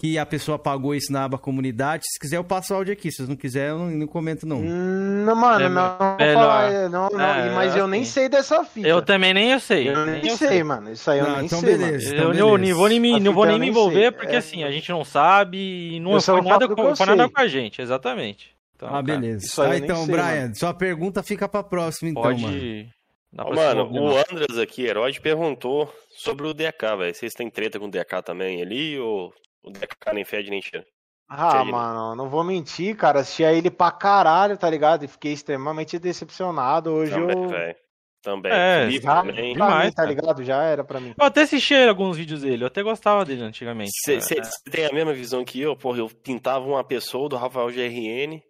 que 0.03 0.19
a 0.19 0.27
pessoa 0.27 0.59
pagou 0.59 0.97
isso 0.97 1.13
na 1.13 1.23
aba 1.27 1.39
comunidade. 1.39 2.03
Se 2.13 2.19
quiser 2.19 2.37
eu 2.37 2.43
passo 2.43 2.75
o 2.75 2.77
áudio 2.77 2.93
aqui, 2.93 3.09
se 3.09 3.19
vocês 3.19 3.29
não 3.29 3.37
quiserem 3.37 3.69
eu 3.71 3.79
não, 3.79 3.87
não 3.93 4.07
comento 4.09 4.45
não. 4.45 4.59
Não, 4.61 5.37
mano, 5.37 5.65
É 5.65 5.69
não, 5.69 5.75
não, 5.75 5.97
vou 5.97 6.17
melhor. 6.19 6.35
falar, 6.35 6.73
é, 6.73 6.89
não, 6.89 7.09
não, 7.09 7.21
É, 7.21 7.55
mas 7.55 7.77
eu 7.77 7.87
nem 7.87 8.03
assim. 8.03 8.11
sei 8.11 8.29
dessa 8.29 8.65
fita. 8.65 8.89
Eu 8.89 9.01
também 9.01 9.33
nem 9.33 9.53
eu 9.53 9.61
sei. 9.61 9.89
Eu 9.89 10.05
nem 10.05 10.37
sei, 10.37 10.65
mano. 10.65 10.91
Isso 10.91 11.09
aí 11.09 11.21
eu 11.21 11.27
Não, 11.29 11.37
nem 11.37 11.47
então 11.47 11.61
sei, 11.61 11.77
beleza. 11.79 12.05
mano. 12.07 12.17
Então, 12.17 12.25
Eu 12.25 12.35
não, 12.41 12.47
beleza. 12.57 12.59
nem 12.65 12.73
vou 12.73 12.89
nem 12.89 12.99
me, 12.99 13.21
não 13.21 13.33
vou 13.33 13.47
nem 13.47 13.61
me 13.61 13.69
envolver, 13.69 14.01
sei. 14.01 14.11
porque 14.11 14.35
É. 14.35 14.39
assim, 14.39 14.65
a 14.65 14.73
gente 14.73 14.91
não 14.91 15.05
sabe 15.05 15.57
e 15.95 16.01
não 16.01 16.21
foi 16.21 16.35
vou 16.41 16.51
nada, 16.51 16.67
com, 16.67 16.97
foi 16.97 17.07
nada 17.07 17.23
sei. 17.23 17.33
com 17.33 17.41
a 17.41 17.47
gente, 17.47 17.81
exatamente. 17.81 18.51
Então, 18.75 18.89
ah, 18.89 18.91
cara, 18.95 19.03
beleza. 19.05 19.47
isso 19.47 19.63
aí 19.63 19.69
Ah, 19.71 19.75
eu 19.75 19.79
nem 19.79 19.85
então, 19.85 20.05
sei, 20.05 20.15
Brian, 20.17 20.55
sua 20.55 20.75
pergunta 20.75 21.23
fica 21.23 21.49
pra 21.49 21.63
próxima 21.63 22.11
então, 22.11 22.23
Pode. 22.25 22.43
mano. 22.43 23.49
Ô, 23.51 23.55
mano, 23.55 23.85
o 23.85 24.15
mais. 24.15 24.25
Andres 24.33 24.59
aqui, 24.59 24.85
herói, 24.85 25.13
perguntou 25.23 25.89
sobre 26.17 26.45
o 26.49 26.53
DK, 26.53 26.97
velho. 26.99 27.15
Vocês 27.15 27.33
têm 27.35 27.49
treta 27.49 27.79
com 27.79 27.87
o 27.87 27.89
DK 27.91 28.21
também 28.25 28.61
ali 28.61 28.99
ou 28.99 29.33
o 29.63 29.71
DK 29.71 30.13
nem 30.13 30.25
fede 30.25 30.51
nem 30.51 30.61
cheira? 30.63 30.87
Ah, 31.29 31.65
né? 31.65 31.71
mano, 31.71 32.15
não 32.15 32.29
vou 32.29 32.45
mentir, 32.45 32.95
cara. 32.97 33.21
Assistia 33.21 33.53
ele 33.53 33.71
pra 33.71 33.91
caralho, 33.91 34.57
tá 34.59 34.69
ligado? 34.69 35.05
E 35.05 35.09
fiquei 35.09 35.33
extremamente 35.33 35.99
decepcionado. 35.99 36.91
Hoje 36.93 37.13
Também, 37.13 37.43
eu. 37.43 37.49
velho. 37.49 37.77
Também. 38.23 38.53
É, 38.53 38.85
Felipe 38.87 39.05
Já, 39.05 39.21
também. 39.23 39.55
pra 39.57 39.67
Demais, 39.67 39.87
mim, 39.87 39.93
tá 39.95 40.05
ligado? 40.05 40.45
Já 40.45 40.63
era 40.63 40.85
pra 40.85 41.01
mim. 41.01 41.15
Eu 41.19 41.27
até 41.27 41.43
assisti 41.43 41.75
alguns 41.75 42.17
vídeos 42.17 42.43
dele, 42.43 42.63
eu 42.63 42.69
até 42.69 42.83
gostava 42.83 43.25
dele 43.25 43.43
antigamente. 43.43 43.91
Você 44.05 44.37
cara. 44.37 44.49
tem 44.71 44.87
a 44.87 44.93
mesma 44.93 45.13
visão 45.13 45.45
que 45.45 45.61
eu? 45.61 45.75
Porra, 45.75 45.99
eu 45.99 46.09
pintava 46.09 46.65
uma 46.65 46.85
pessoa 46.85 47.29
do 47.29 47.37
Rafael 47.37 47.67
GRN. 47.69 48.41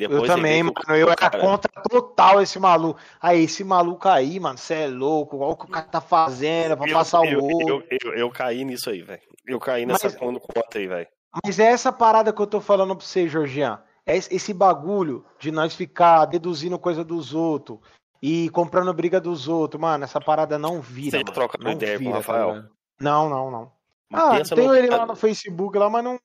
Depois 0.00 0.22
Eu 0.22 0.26
também, 0.26 0.62
mano. 0.62 0.74
Eu 0.88 1.06
era 1.08 1.16
cara- 1.16 1.38
contra 1.38 1.70
total 1.88 2.40
esse 2.42 2.58
maluco. 2.58 2.98
Aí, 3.20 3.44
esse 3.44 3.62
maluco 3.62 4.08
aí, 4.08 4.40
mano, 4.40 4.58
você 4.58 4.74
é 4.74 4.86
louco. 4.86 5.38
Olha 5.38 5.52
o 5.52 5.56
que 5.56 5.64
o 5.66 5.68
cara 5.68 5.86
tá 5.86 6.00
fazendo 6.00 6.76
pra 6.76 6.88
eu, 6.88 6.94
passar 6.94 7.24
eu, 7.24 7.38
o 7.38 7.44
outro. 7.44 7.84
eu, 8.02 8.14
eu 8.14 8.30
caí 8.30 8.64
nisso 8.64 8.90
aí, 8.90 9.02
velho. 9.02 9.22
Eu 9.46 9.60
caí 9.60 9.84
nessa 9.86 10.08
Mas- 10.08 10.16
conta 10.16 10.40
conta 10.40 10.78
aí, 10.78 10.86
velho. 10.86 11.06
Mas 11.44 11.58
é 11.60 11.66
essa 11.66 11.92
parada 11.92 12.32
que 12.32 12.40
eu 12.42 12.46
tô 12.46 12.60
falando 12.60 12.96
pra 12.96 13.04
você, 13.06 13.28
Georgian. 13.28 13.78
É 14.06 14.16
esse- 14.16 14.52
bagulho 14.54 15.24
de 15.38 15.52
nós 15.52 15.74
ficar 15.74 16.24
deduzindo 16.24 16.78
coisa 16.78 17.04
dos 17.04 17.32
outros 17.34 17.78
e 18.22 18.48
comprando 18.50 18.92
briga 18.92 19.20
dos 19.20 19.46
outros, 19.46 19.80
mano. 19.80 20.02
Essa 20.02 20.20
parada 20.20 20.58
não 20.58 20.80
vira. 20.80 21.10
Você 21.10 21.16
mano. 21.18 21.32
trocou 21.32 21.60
Não 21.62 21.72
ideia 21.72 21.98
com 21.98 22.04
o 22.04 22.06
vira, 22.08 22.12
tá 22.12 22.18
Rafael? 22.18 22.48
ligado? 22.54 22.70
não, 23.00 23.28
não, 23.28 23.50
não. 23.50 23.72
Ah, 24.12 24.36
pensa, 24.36 24.56
tenho 24.56 24.68
num, 24.68 24.74
ele 24.74 24.88
cara, 24.88 25.02
lá 25.02 25.06
no 25.06 25.14
Facebook 25.14 25.78
lá, 25.78 25.88
mas 25.88 26.02
não. 26.02 26.18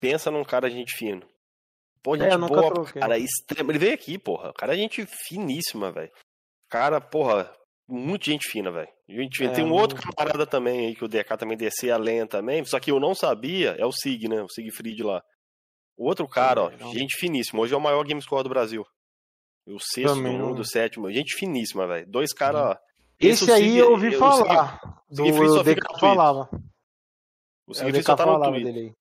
pensa 0.00 0.30
num 0.30 0.42
cara 0.44 0.70
gente 0.70 0.94
fino. 0.94 1.22
Pô, 2.06 2.14
É, 2.14 2.18
gente 2.20 2.36
nunca 2.38 2.54
boa, 2.60 2.72
troquei. 2.72 3.00
cara, 3.02 3.18
extrema. 3.18 3.72
Ele 3.72 3.80
veio 3.80 3.94
aqui, 3.94 4.16
porra. 4.16 4.50
O 4.50 4.54
cara 4.54 4.74
é 4.74 4.76
gente 4.78 5.04
finíssima, 5.26 5.90
velho. 5.90 6.12
Cara, 6.70 7.00
porra, 7.00 7.52
muito 7.88 8.26
gente 8.26 8.48
fina, 8.48 8.70
velho. 8.70 8.88
É, 9.08 9.48
Tem 9.48 9.64
um 9.64 9.70
não- 9.70 9.74
outro 9.74 10.00
camarada 10.00 10.46
também 10.46 10.86
aí 10.86 10.94
que 10.94 11.04
o 11.04 11.08
DK 11.08 11.36
também 11.36 11.56
descia 11.56 11.96
a 11.96 11.98
lenha 11.98 12.24
também, 12.24 12.64
só 12.64 12.78
que 12.78 12.92
eu 12.92 13.00
não 13.00 13.12
sabia, 13.12 13.70
é 13.76 13.84
o 13.84 13.90
Sig, 13.90 14.28
né? 14.28 14.40
O 14.40 14.48
Sigfried 14.48 15.02
lá. 15.02 15.20
O 15.98 16.06
outro 16.06 16.28
cara, 16.28 16.62
ó, 16.62 16.70
não. 16.70 16.92
gente 16.92 17.16
finíssima. 17.16 17.60
Hoje 17.60 17.74
é 17.74 17.76
o 17.76 17.80
maior 17.80 18.06
gamescore 18.06 18.44
do 18.44 18.50
Brasil. 18.50 18.86
O 19.66 19.80
sexto 19.80 20.14
do 20.14 20.22
Também 20.22 20.40
o 20.40 20.64
sétimo. 20.64 21.10
Gente 21.12 21.34
finíssima, 21.34 21.88
velho. 21.88 22.06
Dois 22.08 22.32
caras, 22.32 22.60
ó. 22.60 22.78
Esse, 23.18 23.50
o 23.50 23.52
aí 23.52 23.62
Sig- 23.70 23.76
eu 23.78 23.90
ouvi 23.90 24.08
o 24.08 24.10
Sig- 24.10 24.18
falar. 24.20 24.80
o 25.10 25.14
Do 25.14 25.24
Sigfried 25.24 25.48
só 25.50 25.60
o 25.60 25.64
fica 25.64 25.88
DK 25.88 25.98
falava. 26.00 26.48
O 27.66 27.72
É, 27.72 27.74
Sigfried 27.74 28.04
só 28.04 28.14
tá 28.14 28.26
no 28.26 28.40
Twitter. 28.40 28.72
dele 28.72 28.94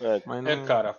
aí. 0.00 0.16
É, 0.48 0.52
É, 0.52 0.66
cara. 0.66 0.98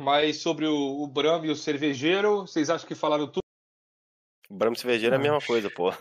Mas 0.00 0.38
sobre 0.38 0.66
o, 0.66 1.02
o 1.02 1.06
Bram 1.06 1.44
e 1.44 1.50
o 1.50 1.54
cervejeiro, 1.54 2.40
vocês 2.46 2.70
acham 2.70 2.88
que 2.88 2.94
falaram 2.94 3.26
tudo? 3.26 3.42
O 4.48 4.54
Brahma 4.54 4.74
Cervejeiro 4.74 5.14
é 5.14 5.18
a 5.18 5.20
mesma 5.20 5.40
coisa, 5.42 5.70
pô. 5.70 5.92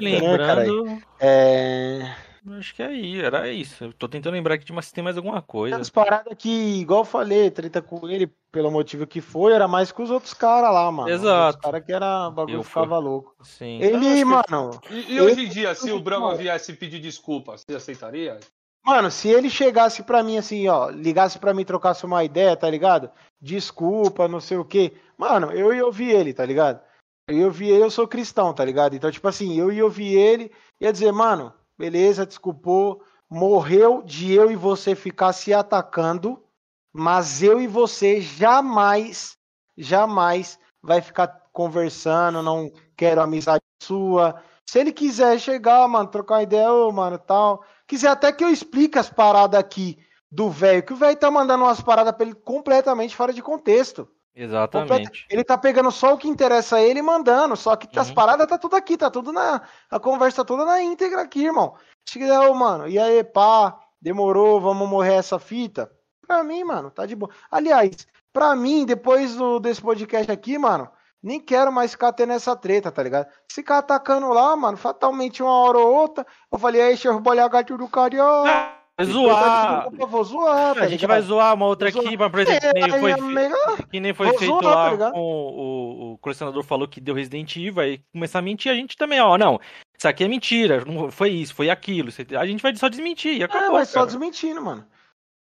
Lembrando, 0.00 0.98
É. 1.20 2.10
acho 2.58 2.74
que 2.74 2.82
aí, 2.82 3.20
era 3.20 3.52
isso. 3.52 3.84
Eu 3.84 3.92
tô 3.92 4.08
tentando 4.08 4.32
lembrar 4.32 4.54
aqui 4.54 4.64
de 4.64 4.72
mas 4.72 4.86
se 4.86 4.94
tem 4.94 5.04
mais 5.04 5.18
alguma 5.18 5.42
coisa. 5.42 5.76
As 5.76 5.90
paradas 5.90 6.34
que, 6.38 6.48
igual 6.80 7.02
eu 7.02 7.04
falei, 7.04 7.50
treta 7.50 7.82
com 7.82 8.08
ele, 8.08 8.32
pelo 8.50 8.70
motivo 8.70 9.06
que 9.06 9.20
foi, 9.20 9.52
era 9.52 9.68
mais 9.68 9.92
com 9.92 10.02
os 10.02 10.10
outros 10.10 10.32
caras 10.32 10.72
lá, 10.72 10.90
mano. 10.90 11.10
Exato. 11.10 11.58
Os 11.58 11.62
caras 11.62 11.84
que 11.84 11.92
era 11.92 12.28
o 12.28 12.32
bagulho 12.32 12.56
Eu 12.56 12.62
ficava 12.62 12.98
louco. 12.98 13.36
Sim. 13.44 13.78
Ele, 13.80 14.24
mano, 14.24 14.80
E, 14.90 15.16
e 15.16 15.20
hoje 15.20 15.44
em 15.44 15.48
dia, 15.50 15.74
se 15.74 15.92
o 15.92 16.00
Brahma 16.00 16.34
viesse 16.34 16.72
pedir 16.72 16.98
desculpa, 16.98 17.58
você 17.58 17.76
aceitaria? 17.76 18.40
Mano, 18.84 19.10
se 19.10 19.28
ele 19.28 19.48
chegasse 19.48 20.02
pra 20.02 20.22
mim 20.22 20.36
assim, 20.36 20.68
ó, 20.68 20.90
ligasse 20.90 21.38
pra 21.38 21.54
mim, 21.54 21.64
trocasse 21.64 22.04
uma 22.04 22.22
ideia, 22.22 22.54
tá 22.54 22.68
ligado? 22.68 23.10
Desculpa, 23.40 24.28
não 24.28 24.40
sei 24.40 24.58
o 24.58 24.64
quê. 24.64 24.94
Mano, 25.16 25.50
eu 25.52 25.72
ia 25.72 25.86
ouvir 25.86 26.10
ele, 26.10 26.34
tá 26.34 26.44
ligado? 26.44 26.82
Eu 27.26 27.38
ia 27.38 27.46
ouvir 27.46 27.68
ele, 27.68 27.82
eu 27.84 27.90
sou 27.90 28.06
cristão, 28.06 28.52
tá 28.52 28.62
ligado? 28.62 28.94
Então, 28.94 29.10
tipo 29.10 29.26
assim, 29.26 29.58
eu 29.58 29.72
ia 29.72 29.82
ouvir 29.82 30.14
ele, 30.14 30.52
ia 30.78 30.92
dizer, 30.92 31.10
mano, 31.12 31.50
beleza, 31.78 32.26
desculpou, 32.26 33.02
morreu 33.30 34.02
de 34.02 34.34
eu 34.34 34.50
e 34.50 34.56
você 34.56 34.94
ficar 34.94 35.32
se 35.32 35.54
atacando, 35.54 36.42
mas 36.92 37.42
eu 37.42 37.58
e 37.58 37.66
você 37.66 38.20
jamais, 38.20 39.38
jamais 39.78 40.58
vai 40.82 41.00
ficar 41.00 41.28
conversando, 41.54 42.42
não 42.42 42.70
quero 42.94 43.22
amizade 43.22 43.62
sua. 43.82 44.42
Se 44.68 44.78
ele 44.78 44.92
quiser 44.92 45.38
chegar, 45.38 45.88
mano, 45.88 46.10
trocar 46.10 46.42
ideia, 46.42 46.70
ô, 46.70 46.92
mano, 46.92 47.18
tal. 47.18 47.64
Quiser 47.86 48.08
até 48.08 48.32
que 48.32 48.42
eu 48.44 48.48
explique 48.50 48.98
as 48.98 49.10
paradas 49.10 49.58
aqui 49.60 49.98
do 50.30 50.50
velho, 50.50 50.82
que 50.82 50.92
o 50.92 50.96
velho 50.96 51.16
tá 51.16 51.30
mandando 51.30 51.64
umas 51.64 51.80
paradas 51.80 52.12
pra 52.14 52.26
ele 52.26 52.34
completamente 52.34 53.14
fora 53.14 53.32
de 53.32 53.42
contexto. 53.42 54.08
Exatamente. 54.34 55.24
Ele 55.30 55.44
tá 55.44 55.56
pegando 55.56 55.92
só 55.92 56.14
o 56.14 56.18
que 56.18 56.28
interessa 56.28 56.76
a 56.76 56.82
ele 56.82 56.98
e 56.98 57.02
mandando. 57.02 57.56
Só 57.56 57.76
que 57.76 57.96
as 57.96 58.08
Uhum. 58.08 58.14
paradas 58.14 58.46
tá 58.48 58.58
tudo 58.58 58.74
aqui, 58.74 58.96
tá 58.96 59.08
tudo 59.08 59.32
na. 59.32 59.62
A 59.88 60.00
conversa 60.00 60.38
tá 60.38 60.44
toda 60.44 60.64
na 60.64 60.82
íntegra 60.82 61.22
aqui, 61.22 61.44
irmão. 61.44 61.74
Se 62.08 62.18
quiser, 62.18 62.40
ô, 62.40 62.52
mano, 62.52 62.88
e 62.88 62.98
aí, 62.98 63.22
pá, 63.22 63.78
demorou, 64.02 64.60
vamos 64.60 64.88
morrer 64.88 65.14
essa 65.14 65.38
fita? 65.38 65.90
Pra 66.26 66.42
mim, 66.42 66.64
mano, 66.64 66.90
tá 66.90 67.06
de 67.06 67.14
boa. 67.14 67.30
Aliás, 67.48 68.08
pra 68.32 68.56
mim, 68.56 68.84
depois 68.84 69.36
do, 69.36 69.60
desse 69.60 69.80
podcast 69.80 70.30
aqui, 70.32 70.58
mano, 70.58 70.90
nem 71.24 71.40
quero 71.40 71.72
mais 71.72 71.92
ficar 71.92 72.12
tendo 72.12 72.32
essa 72.34 72.54
treta, 72.54 72.92
tá 72.92 73.02
ligado? 73.02 73.26
Se 73.48 73.56
ficar 73.56 73.78
atacando 73.78 74.28
lá, 74.28 74.54
mano, 74.54 74.76
fatalmente 74.76 75.42
uma 75.42 75.50
hora 75.52 75.78
ou 75.78 75.92
outra, 75.94 76.26
eu 76.52 76.58
falei, 76.58 76.82
aí, 76.82 76.96
chefe, 76.96 77.18
bolha 77.20 77.48
gato 77.48 77.76
do 77.78 77.88
carioca. 77.88 78.74
Vai 78.96 79.06
zoar. 79.06 79.88
Eu 79.98 80.06
vou 80.06 80.22
zoar, 80.22 80.74
tá 80.74 80.80
A 80.82 80.86
gente 80.86 81.00
ligado? 81.00 81.08
vai 81.08 81.20
zoar 81.22 81.54
uma 81.54 81.66
outra 81.66 81.88
aqui, 81.88 82.16
mas 82.16 82.30
por 82.30 82.38
exemplo, 82.40 82.60
que 82.60 82.72
nem 82.74 82.84
É, 82.84 83.00
foi, 83.00 83.10
é 83.10 83.16
melhor. 83.20 83.76
que 83.90 83.98
nem 84.00 84.14
foi 84.14 84.28
feito 84.38 84.44
zoar, 84.46 84.62
tá 84.62 84.68
lá 84.74 84.90
ligado? 84.90 85.12
com 85.14 85.20
o, 85.20 86.12
o 86.12 86.18
colecionador 86.18 86.62
falou 86.62 86.86
que 86.86 87.00
deu 87.00 87.12
Resident 87.12 87.56
Evil, 87.56 87.80
aí 87.82 88.00
começar 88.12 88.38
a 88.38 88.42
mentir 88.42 88.70
a 88.70 88.74
gente 88.76 88.96
também, 88.96 89.20
ó, 89.20 89.36
não, 89.36 89.58
isso 89.98 90.06
aqui 90.06 90.22
é 90.22 90.28
mentira, 90.28 90.84
não 90.86 91.10
foi 91.10 91.30
isso, 91.30 91.52
foi 91.54 91.70
aquilo, 91.70 92.10
a 92.38 92.46
gente 92.46 92.62
vai 92.62 92.76
só 92.76 92.88
desmentir 92.88 93.40
É, 93.40 93.44
acabou, 93.46 93.72
vai 93.72 93.84
só 93.84 94.04
desmentindo, 94.04 94.62
mano. 94.62 94.86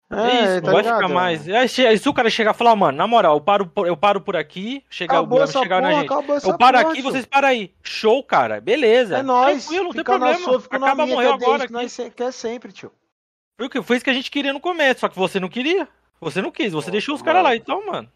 É 0.10 0.44
isso, 0.44 0.53
não 0.56 0.61
tá 0.61 0.72
vai 0.72 0.82
ligado? 0.84 0.95
ficar 1.02 1.08
mais. 1.14 1.50
Aí, 1.50 1.68
che- 1.68 1.86
aí 1.86 1.98
se 1.98 2.08
o 2.08 2.14
cara 2.14 2.30
chegar 2.30 2.52
e 2.56 2.58
falar, 2.58 2.76
mano, 2.77 2.98
na 2.98 3.06
moral, 3.06 3.36
eu 3.36 3.42
paro 3.42 3.68
por, 3.68 3.86
eu 3.88 3.98
paro 3.98 4.22
por 4.22 4.38
aqui, 4.38 4.82
chegar 4.90 5.16
Acabou 5.16 5.44
o 5.44 5.48
chegar 5.48 5.82
porra, 5.82 5.92
na 5.94 6.00
gente. 6.00 6.48
Eu 6.48 6.58
paro 6.58 6.77
porra, 6.80 6.92
aqui, 6.94 7.02
vocês 7.02 7.26
param 7.26 7.48
aí. 7.50 7.74
Show, 7.84 8.24
cara. 8.24 8.61
Beleza. 8.61 9.18
É 9.18 9.22
nóis. 9.22 9.64
Tranquilo, 9.66 9.84
não 9.86 9.92
tem 9.92 10.03
problema. 10.06 10.40
sua, 10.40 10.58
Acaba, 10.60 11.03
minha, 11.03 11.16
morreu 11.16 11.32
é 11.32 11.34
agora 11.34 11.68
que 11.68 11.74
nós 11.74 11.98
quer 12.16 12.32
sempre, 12.32 12.72
tio. 12.72 12.92
Foi 13.58 13.68
o 13.68 13.69
que 13.69 13.82
foi 13.82 13.98
isso 13.98 14.06
que 14.06 14.10
a 14.11 14.14
gente 14.14 14.32
queria 14.32 14.53
no 14.53 14.61
começo, 14.61 15.02
só 15.02 15.10
que 15.10 15.18
você 15.18 15.40
não 15.40 15.50
queria. 15.50 15.88
Você 16.22 16.42
não 16.42 16.52
quis, 16.52 16.72
você 16.72 16.90
Ô, 16.90 16.92
deixou 16.92 17.14
os 17.14 17.22
caras 17.22 17.44
lá, 17.44 17.56
então, 17.56 17.86
mano. 17.86 18.10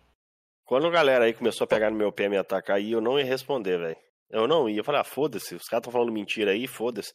Quando 0.66 0.88
a 0.88 0.92
galera 0.92 1.26
aí 1.26 1.34
começou 1.34 1.66
a 1.66 1.68
pegar 1.68 1.90
no 1.92 1.98
meu 1.98 2.12
pé 2.12 2.26
e 2.26 2.30
me 2.30 2.38
atacar 2.38 2.78
aí, 2.78 2.94
eu 2.94 3.02
não 3.02 3.20
ia 3.20 3.26
responder, 3.26 3.78
velho. 3.78 3.98
Eu 4.30 4.48
não 4.48 4.70
ia. 4.70 4.80
Eu 4.80 4.84
falei, 4.84 5.02
ah, 5.02 5.04
foda-se, 5.04 5.54
os 5.56 5.68
caras 5.68 5.82
estão 5.82 5.92
falando 5.92 6.12
mentira 6.12 6.52
aí, 6.52 6.66
foda-se. 6.68 7.12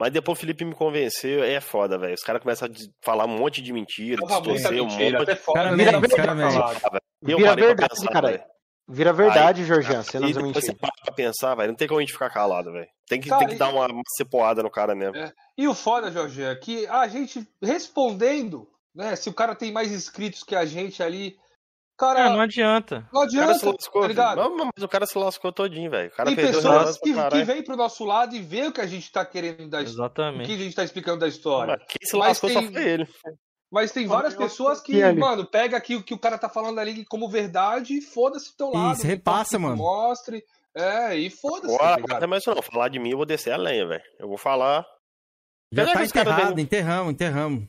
Mas 0.00 0.12
depois 0.12 0.38
o 0.38 0.40
Felipe 0.40 0.64
me 0.64 0.74
convenceu, 0.74 1.42
é 1.42 1.60
foda, 1.60 1.98
velho. 1.98 2.14
Os 2.14 2.22
caras 2.22 2.40
começam 2.42 2.66
a 2.66 2.70
de- 2.70 2.88
falar 3.02 3.24
um 3.24 3.36
monte 3.38 3.60
de 3.60 3.72
mentira, 3.72 4.22
distorcer 4.24 4.80
um 4.82 4.86
mentira, 4.86 5.18
monte. 5.18 5.30
até 5.30 5.36
fora. 5.36 5.64
Cara, 5.64 5.76
Vira 5.76 5.90
cara, 5.92 6.34
verdade. 6.34 6.80
Eu 7.22 7.36
Vira 7.38 7.56
verdade, 7.56 8.22
velho. 8.22 8.42
Vira 8.90 9.12
verdade, 9.12 9.64
Jorgian, 9.64 10.02
você 10.02 10.18
não 10.18 10.28
depois 10.30 10.64
você 10.64 10.72
para 10.72 10.90
pra 11.04 11.12
pensar, 11.14 11.54
velho. 11.56 11.68
Não 11.68 11.74
tem 11.74 11.86
como 11.88 11.98
a 11.98 12.02
gente 12.02 12.12
ficar 12.12 12.30
calado, 12.30 12.72
velho. 12.72 12.86
Tem 13.06 13.20
que, 13.20 13.28
Cara, 13.28 13.40
tem 13.40 13.48
que 13.48 13.54
e- 13.54 13.58
dar 13.58 13.68
uma, 13.70 13.86
uma 13.86 14.02
cepoada 14.16 14.62
no 14.62 14.70
cara 14.70 14.94
mesmo. 14.94 15.16
É. 15.16 15.32
E 15.58 15.66
o 15.68 15.74
foda, 15.74 16.10
Jorge, 16.10 16.42
é 16.42 16.54
que 16.54 16.86
a 16.86 17.06
gente 17.08 17.46
respondendo 17.62 18.66
né? 18.94 19.14
Se 19.14 19.28
o 19.28 19.32
cara 19.34 19.54
tem 19.54 19.70
mais 19.70 19.92
inscritos 19.92 20.42
que 20.42 20.56
a 20.56 20.64
gente 20.64 21.02
ali. 21.02 21.36
Cara, 21.98 22.20
É, 22.20 22.28
não 22.30 22.40
adianta. 22.40 23.00
não 23.12 23.22
O 23.22 23.26
cara 23.26 23.26
adianta, 23.26 23.54
se 23.58 23.66
lascou, 23.66 24.02
tá 24.02 24.08
ligado? 24.08 24.36
Não, 24.36 24.54
mas 24.56 24.84
o 24.84 24.88
cara 24.88 25.04
se 25.04 25.18
lascou 25.18 25.52
todinho, 25.52 25.90
velho. 25.90 26.12
O 26.16 26.24
Tem 26.24 26.36
pessoas 26.36 26.96
que, 26.98 27.12
que 27.12 27.42
vem 27.44 27.64
pro 27.64 27.76
nosso 27.76 28.04
lado 28.04 28.36
e 28.36 28.40
vê 28.40 28.66
o 28.68 28.72
que 28.72 28.80
a 28.80 28.86
gente 28.86 29.10
tá 29.10 29.24
querendo 29.24 29.68
da 29.68 29.82
história. 29.82 29.82
O 29.82 30.14
que 30.14 30.22
Exatamente. 30.22 30.52
a 30.52 30.56
gente 30.56 30.76
tá 30.76 30.84
explicando 30.84 31.18
da 31.18 31.28
história. 31.28 31.76
Mas 31.76 31.86
quem 31.88 32.08
se 32.08 32.16
Mas 32.16 32.28
lascou 32.28 32.50
só 32.50 32.60
tem- 32.60 32.72
foi 32.72 32.84
ele. 32.88 33.08
Mas 33.70 33.90
tem 33.92 34.06
várias 34.06 34.32
Eu- 34.34 34.38
pessoas 34.38 34.80
que, 34.80 34.92
que 34.92 35.12
mano, 35.12 35.44
pega 35.44 35.76
aqui 35.76 35.96
o 35.96 36.02
que 36.02 36.14
o 36.14 36.18
cara 36.18 36.38
tá 36.38 36.48
falando 36.48 36.78
ali 36.78 37.04
como 37.04 37.28
verdade 37.28 37.98
e 37.98 38.00
foda-se 38.00 38.52
do 38.52 38.56
teu 38.56 38.70
lado. 38.70 38.96
Isso, 38.96 39.06
repassa, 39.06 39.58
mano. 39.58 39.76
Mostre. 39.76 40.42
É, 40.74 41.16
e 41.16 41.28
foda-se, 41.28 41.76
tá 41.76 41.96
ligado? 41.96 42.26
não. 42.28 42.62
Falar 42.62 42.88
de 42.88 42.98
mim, 43.00 43.10
eu 43.10 43.16
vou 43.16 43.26
descer 43.26 43.52
a 43.52 43.56
lenha, 43.56 43.86
velho. 43.86 44.02
Eu 44.20 44.28
vou 44.28 44.38
falar. 44.38 44.86
Já 45.72 45.92
tá 45.92 46.04
enterrado, 46.04 46.54
vêm- 46.54 46.64
enterramos, 46.64 47.12
enterramos. 47.12 47.64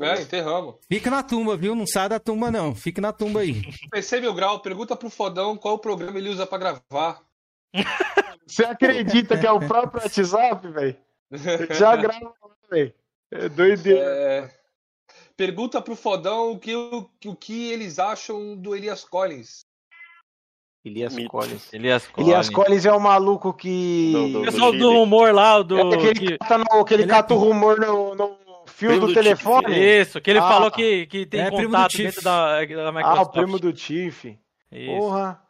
É, 0.00 0.22
enterramos. 0.22 0.76
Fica 0.88 1.10
na 1.10 1.22
tumba, 1.22 1.56
viu? 1.56 1.74
Não 1.74 1.86
sai 1.86 2.08
da 2.08 2.18
tumba, 2.18 2.50
não. 2.50 2.74
Fica 2.74 3.00
na 3.00 3.12
tumba 3.12 3.40
aí. 3.40 3.60
PC 3.92 4.20
Mil 4.20 4.32
Grau, 4.34 4.60
pergunta 4.60 4.96
pro 4.96 5.10
Fodão 5.10 5.56
qual 5.56 5.74
o 5.74 5.78
programa 5.78 6.18
ele 6.18 6.30
usa 6.30 6.46
pra 6.46 6.58
gravar. 6.58 7.20
Você 8.46 8.64
acredita 8.64 9.38
que 9.38 9.46
é 9.46 9.52
o 9.52 9.60
próprio 9.60 10.02
WhatsApp, 10.02 10.66
velho? 10.68 10.96
Já 11.70 11.96
grava, 11.96 12.34
velho. 12.70 12.92
É 13.30 13.48
doideira. 13.48 14.00
É, 14.04 14.50
Pergunta 15.36 15.80
pro 15.80 15.96
Fodão 15.96 16.52
o 16.52 16.58
que, 16.58 16.74
o, 16.76 17.08
o 17.26 17.34
que 17.34 17.70
eles 17.72 17.98
acham 17.98 18.54
do 18.56 18.76
Elias 18.76 19.04
Collins. 19.04 19.64
Elias 20.84 21.14
Mito. 21.14 21.30
Collins. 21.30 21.72
Elias 21.72 22.08
Elias 22.18 22.50
Collins. 22.50 22.50
Collins 22.50 22.84
é 22.86 22.92
o 22.92 23.00
maluco 23.00 23.52
que. 23.54 24.10
Do- 24.12 24.28
do- 24.32 24.40
O 24.40 24.44
pessoal 24.44 24.72
do 24.72 24.78
do 24.78 24.92
rumor 24.92 25.32
lá, 25.32 25.58
o 25.58 25.64
do. 25.64 25.78
É 25.78 25.94
aquele 25.94 26.14
que 26.14 26.26
que- 26.26 26.38
cata, 26.38 26.58
no, 26.58 26.84
que 26.84 26.94
ele 26.94 27.02
Ele 27.04 27.10
é 27.12 27.14
cata 27.14 27.34
o 27.34 27.38
rumor 27.38 27.78
no, 27.80 28.14
no 28.14 28.36
fio 28.66 28.88
Primo 28.90 29.06
do 29.06 29.06
do 29.08 29.14
telefone. 29.14 30.00
Isso, 30.00 30.20
que 30.20 30.30
ele 30.30 30.38
Ah, 30.38 30.48
falou 30.48 30.70
que, 30.70 31.06
que 31.06 31.26
tem 31.26 31.40
é 31.40 31.46
primo 31.46 31.60
do 31.62 31.66
contato 31.68 31.90
Tiff. 31.90 32.02
dentro 32.04 32.22
da, 32.22 32.64
da 32.64 32.88
Ah, 32.88 32.92
Microsoft. 32.92 33.26
o 33.28 33.30
primo 33.32 33.58
do 33.58 33.72
Tiff. 33.72 34.38
Isso. 34.70 34.90
Porra. 34.96 35.40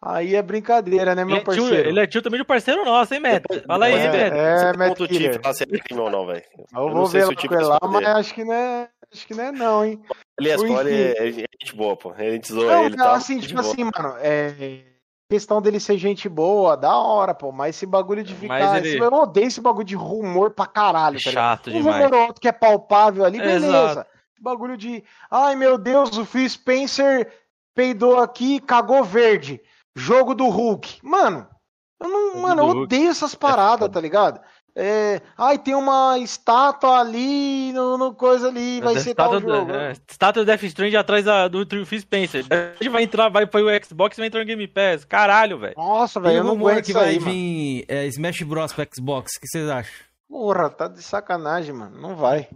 Aí 0.00 0.36
é 0.36 0.42
brincadeira, 0.42 1.12
né, 1.14 1.22
Ele 1.22 1.26
meu 1.32 1.36
é, 1.38 1.40
tio, 1.40 1.46
parceiro? 1.46 1.88
ele 1.88 1.98
é 2.00 2.06
tio 2.06 2.22
também 2.22 2.38
de 2.40 2.46
parceiro 2.46 2.84
nosso, 2.84 3.12
hein, 3.14 3.18
Matt? 3.20 3.42
Depois- 3.42 3.62
Fala 3.66 3.86
aí, 3.86 3.92
depois- 3.94 4.14
hein, 4.14 4.30
Matt? 4.30 4.32
É, 4.38 4.70
é 4.70 4.76
Matt 4.76 4.88
Ponto 4.98 5.08
Killer. 5.08 5.40
Tiff, 5.40 5.54
se 5.54 5.64
é 5.64 5.66
crime 5.66 6.00
ou 6.00 6.10
não, 6.10 6.24
velho. 6.26 6.42
Eu 6.72 6.86
não 6.86 6.94
vou 6.94 7.06
sei 7.06 7.20
ver 7.20 7.26
se 7.26 7.32
o 7.32 7.36
Tiff 7.36 7.48
com 7.48 7.54
ele 7.56 7.64
lá, 7.64 7.78
mas 7.82 8.06
acho 8.06 8.34
que 8.34 8.44
não 8.44 8.52
é. 8.54 8.88
Acho 9.12 9.26
que 9.26 9.34
não 9.34 9.44
é, 9.44 9.50
não, 9.52 9.84
hein? 9.84 10.00
Elias 10.38 10.62
Enfim. 10.62 10.74
Cole 10.74 10.92
é, 10.92 11.28
é 11.28 11.32
gente 11.32 11.74
boa, 11.74 11.96
pô. 11.96 12.12
A 12.12 12.22
gente 12.30 12.52
zoa 12.52 12.64
Não, 12.66 12.84
ele 12.84 12.96
cara, 12.96 13.08
tal. 13.08 13.18
assim, 13.18 13.34
gente 13.40 13.48
tipo 13.48 13.60
boa. 13.60 13.72
assim, 13.72 13.84
mano, 13.84 14.16
é. 14.20 14.82
Questão 15.30 15.60
dele 15.60 15.78
ser 15.78 15.98
gente 15.98 16.26
boa, 16.28 16.74
da 16.76 16.96
hora, 16.96 17.34
pô. 17.34 17.52
Mas 17.52 17.76
esse 17.76 17.84
bagulho 17.84 18.24
de 18.24 18.34
ficar. 18.34 18.78
Ele- 18.78 18.88
esse- 18.88 18.98
Eu 18.98 19.12
odeio 19.12 19.46
esse 19.46 19.60
bagulho 19.60 19.84
de 19.84 19.94
rumor 19.94 20.52
pra 20.52 20.66
caralho, 20.66 21.22
tá 21.22 21.28
ligado? 21.28 21.44
Chato 21.56 21.70
Um 21.70 21.72
demais. 21.74 21.96
rumor 22.04 22.14
ou 22.14 22.26
outro 22.28 22.40
que 22.40 22.48
é 22.48 22.52
palpável 22.52 23.24
ali, 23.24 23.38
beleza. 23.38 23.66
Exato. 23.66 24.10
Bagulho 24.40 24.76
de. 24.76 25.04
Ai, 25.30 25.54
meu 25.54 25.76
Deus, 25.76 26.16
o 26.16 26.24
Phil 26.24 26.48
Spencer 26.48 27.30
peidou 27.74 28.18
aqui, 28.20 28.58
cagou 28.60 29.04
verde. 29.04 29.60
Jogo 29.94 30.34
do 30.34 30.48
Hulk. 30.48 31.00
Mano, 31.02 31.46
eu 32.00 32.08
não. 32.08 32.26
Jogo 32.28 32.38
mano, 32.40 32.62
eu 32.62 32.66
odeio 32.82 33.10
essas 33.10 33.34
paradas, 33.34 33.80
foda. 33.80 33.92
tá 33.94 34.00
ligado? 34.00 34.40
É, 34.80 35.20
ai, 35.36 35.58
tem 35.58 35.74
uma 35.74 36.16
estátua 36.20 37.00
ali, 37.00 37.72
no, 37.72 37.98
no 37.98 38.14
coisa 38.14 38.46
ali, 38.46 38.80
vai 38.80 38.94
Da 38.94 39.00
ser 39.00 39.12
tal 39.12 39.34
estátua, 39.34 39.56
jogo. 39.56 39.72
é, 39.72 39.92
estátua 40.08 40.44
do 40.44 40.46
Death 40.46 40.62
Strange 40.62 40.96
atrás 40.96 41.24
da, 41.24 41.48
do 41.48 41.66
Phil 41.84 42.00
Spencer. 42.00 42.44
A 42.48 42.80
gente 42.80 42.88
vai 42.88 43.02
entrar, 43.02 43.28
vai 43.28 43.44
pro 43.44 43.60
Xbox 43.84 44.16
e 44.16 44.20
vai 44.20 44.28
entrar 44.28 44.38
no 44.40 44.46
Game 44.46 44.68
Pass. 44.68 45.04
Caralho, 45.04 45.58
velho. 45.58 45.74
Nossa, 45.76 46.20
velho, 46.20 46.36
eu 46.36 46.44
não 46.44 46.52
aguento 46.52 46.84
que 46.86 46.92
vai 46.92 47.08
aí, 47.08 47.18
mano. 47.18 47.32
vir 47.32 47.84
é, 47.88 48.06
Smash 48.06 48.42
Bros 48.42 48.72
pro 48.72 48.86
Xbox. 48.94 49.32
O 49.36 49.40
que 49.40 49.48
vocês 49.48 49.68
acham? 49.68 49.92
Porra, 50.28 50.70
tá 50.70 50.86
de 50.86 51.02
sacanagem, 51.02 51.74
mano. 51.74 52.00
Não 52.00 52.14
vai. 52.14 52.48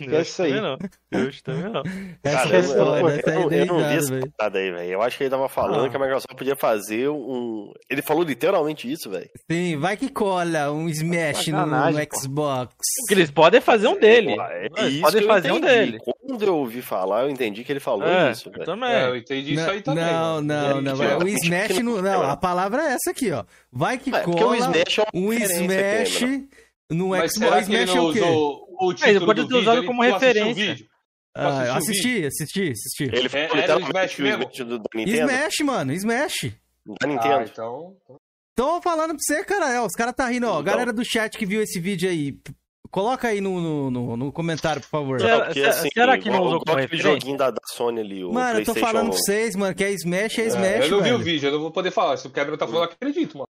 Eu 0.00 0.20
isso 0.22 0.42
aí. 0.42 0.54
também 0.54 0.62
não. 0.62 0.78
Eu 1.12 1.28
acho 1.28 1.42
também 1.42 1.72
não. 1.72 1.82
Essa 2.24 2.36
Cara, 2.36 2.56
é 2.56 2.60
a 2.60 2.62
eu, 2.62 2.70
eu, 2.72 2.86
eu, 2.86 3.08
é 3.08 3.22
eu, 3.26 3.50
eu 3.50 3.66
não 3.66 3.76
vi 3.78 3.84
ideia, 3.84 3.98
essa 3.98 4.20
parada 4.36 4.58
aí, 4.58 4.70
velho. 4.70 4.90
Eu 4.92 5.02
acho 5.02 5.16
que 5.18 5.24
ele 5.24 5.30
tava 5.30 5.48
falando 5.48 5.84
Ah. 5.84 5.88
que 5.90 5.96
a 5.96 5.98
Microsoft 6.00 6.34
podia 6.36 6.56
fazer 6.56 7.08
um. 7.08 7.72
Ele 7.90 8.02
falou 8.02 8.22
literalmente 8.22 8.90
isso, 8.90 9.10
velho. 9.10 9.28
Sim, 9.50 9.76
vai 9.78 9.96
que 9.96 10.08
cola 10.08 10.70
um 10.72 10.88
Smash 10.88 11.48
no, 11.48 11.66
no. 11.66 11.76
Xbox. 12.16 12.74
Porque 13.00 13.14
eles 13.14 13.30
podem 13.30 13.60
fazer 13.60 13.88
um 13.88 13.98
dele. 13.98 14.36
É 14.40 14.66
Eles 14.78 14.92
isso 14.94 15.00
podem 15.02 15.22
fazer 15.26 15.52
um 15.52 15.60
dele. 15.60 15.98
Quando 16.26 16.42
eu 16.44 16.56
ouvi 16.56 16.82
falar, 16.82 17.22
eu 17.24 17.30
entendi 17.30 17.62
que 17.62 17.72
ele 17.72 17.80
falou 17.80 18.06
É, 18.08 18.30
isso, 18.32 18.48
eu 18.48 18.52
velho. 18.52 18.64
também. 18.64 18.90
É, 18.90 19.08
eu 19.08 19.16
entendi 19.16 19.54
isso 19.54 19.70
aí 19.70 19.82
também. 19.82 20.04
não, 20.04 20.40
não, 20.40 20.80
não. 20.80 21.02
é, 21.02 21.16
O 21.18 21.28
Smash, 21.28 21.78
não- 21.80 22.02
não, 22.02 22.22
a 22.22 22.36
palavra 22.36 22.82
é 22.82 22.92
essa 22.94 23.10
aqui, 23.10 23.30
ó. 23.30 23.44
Vai 23.70 23.98
que 23.98 24.14
É, 24.14 24.20
porque 24.20 24.40
cola 24.40 24.52
o 24.52 24.54
Smash 24.56 24.98
é 24.98 25.02
uma 25.14 25.26
um 25.28 25.32
Smash 25.32 26.18
Cameron. 26.20 26.46
No 26.90 27.08
Mas 27.08 27.32
Xbox. 27.32 27.34
será 27.50 27.64
que 27.64 27.72
ele 27.74 27.82
Smash 27.84 27.90
é 27.90 27.98
não 27.98 28.08
o 28.08 28.12
quê? 28.12 28.20
usou 28.20 28.66
o 28.80 28.94
título 28.94 29.26
pode 29.26 29.48
ter 29.48 29.54
usado 29.54 29.78
Ele- 29.78 29.86
como 29.86 30.02
referência. 30.02 30.76
Ah, 31.38 31.76
assisti, 31.76 32.24
assisti, 32.24 32.70
assisti. 32.72 33.04
Ele 33.04 33.28
É, 33.32 33.44
era 33.44 33.52
o 33.52 33.56
literalmente 33.56 33.90
Smash 33.90 34.14
que 34.14 34.22
o 34.22 34.24
mesmo? 34.24 34.42
Smash 34.44 34.58
do, 34.68 34.78
da 34.78 34.84
Nintendo. 34.94 35.30
Smash, 35.32 35.54
mano, 35.64 35.92
Smash. 35.92 36.34
Da 36.86 36.94
Ah, 37.02 37.06
Nintendo. 37.06 37.42
então. 37.50 37.96
Tô 38.54 38.80
falando 38.80 39.10
pra 39.10 39.18
você, 39.20 39.44
cara. 39.44 39.70
É, 39.72 39.80
os 39.82 39.92
caras 39.92 40.14
tá 40.14 40.26
rindo, 40.28 40.46
ó. 40.46 40.52
Então. 40.52 40.62
Galera 40.62 40.92
do 40.94 41.04
chat 41.04 41.36
que 41.36 41.44
viu 41.44 41.60
esse 41.60 41.78
vídeo 41.78 42.08
aí, 42.08 42.38
coloca 42.90 43.28
aí 43.28 43.38
no, 43.42 43.60
no, 43.60 43.90
no- 43.90 44.16
no 44.16 44.32
comentário, 44.32 44.80
por 44.80 44.88
favor. 44.88 45.20
Será- 45.20 45.44
porque, 45.44 45.60
assim, 45.60 45.88
será 45.92 46.16
que 46.18 46.30
não 46.30 46.42
usou 46.42 46.60
como 46.64 46.78
referência? 46.78 47.10
joguinho 47.12 47.36
da, 47.36 47.50
da 47.50 47.60
Sony 47.74 48.00
ali, 48.00 48.24
o 48.24 48.32
Mano, 48.32 48.60
eu 48.60 48.64
tô 48.64 48.74
falando 48.74 49.10
pra 49.10 49.18
vocês, 49.18 49.54
mano, 49.56 49.74
que 49.74 49.84
é 49.84 49.90
Smash, 49.92 50.38
é 50.38 50.42
É, 50.42 50.46
Smash, 50.46 50.84
eu 50.84 50.90
não 50.90 50.98
vi 50.98 51.04
velho. 51.04 51.16
o 51.16 51.18
vídeo, 51.18 51.48
eu 51.48 51.52
não 51.52 51.60
vou 51.60 51.70
poder 51.70 51.90
falar. 51.90 52.16
Se 52.16 52.26
o 52.26 52.30
Cameron 52.30 52.56
tá 52.56 52.66
falando, 52.66 52.84
eu 52.88 52.92
acredito, 52.92 53.36
mano. 53.36 53.48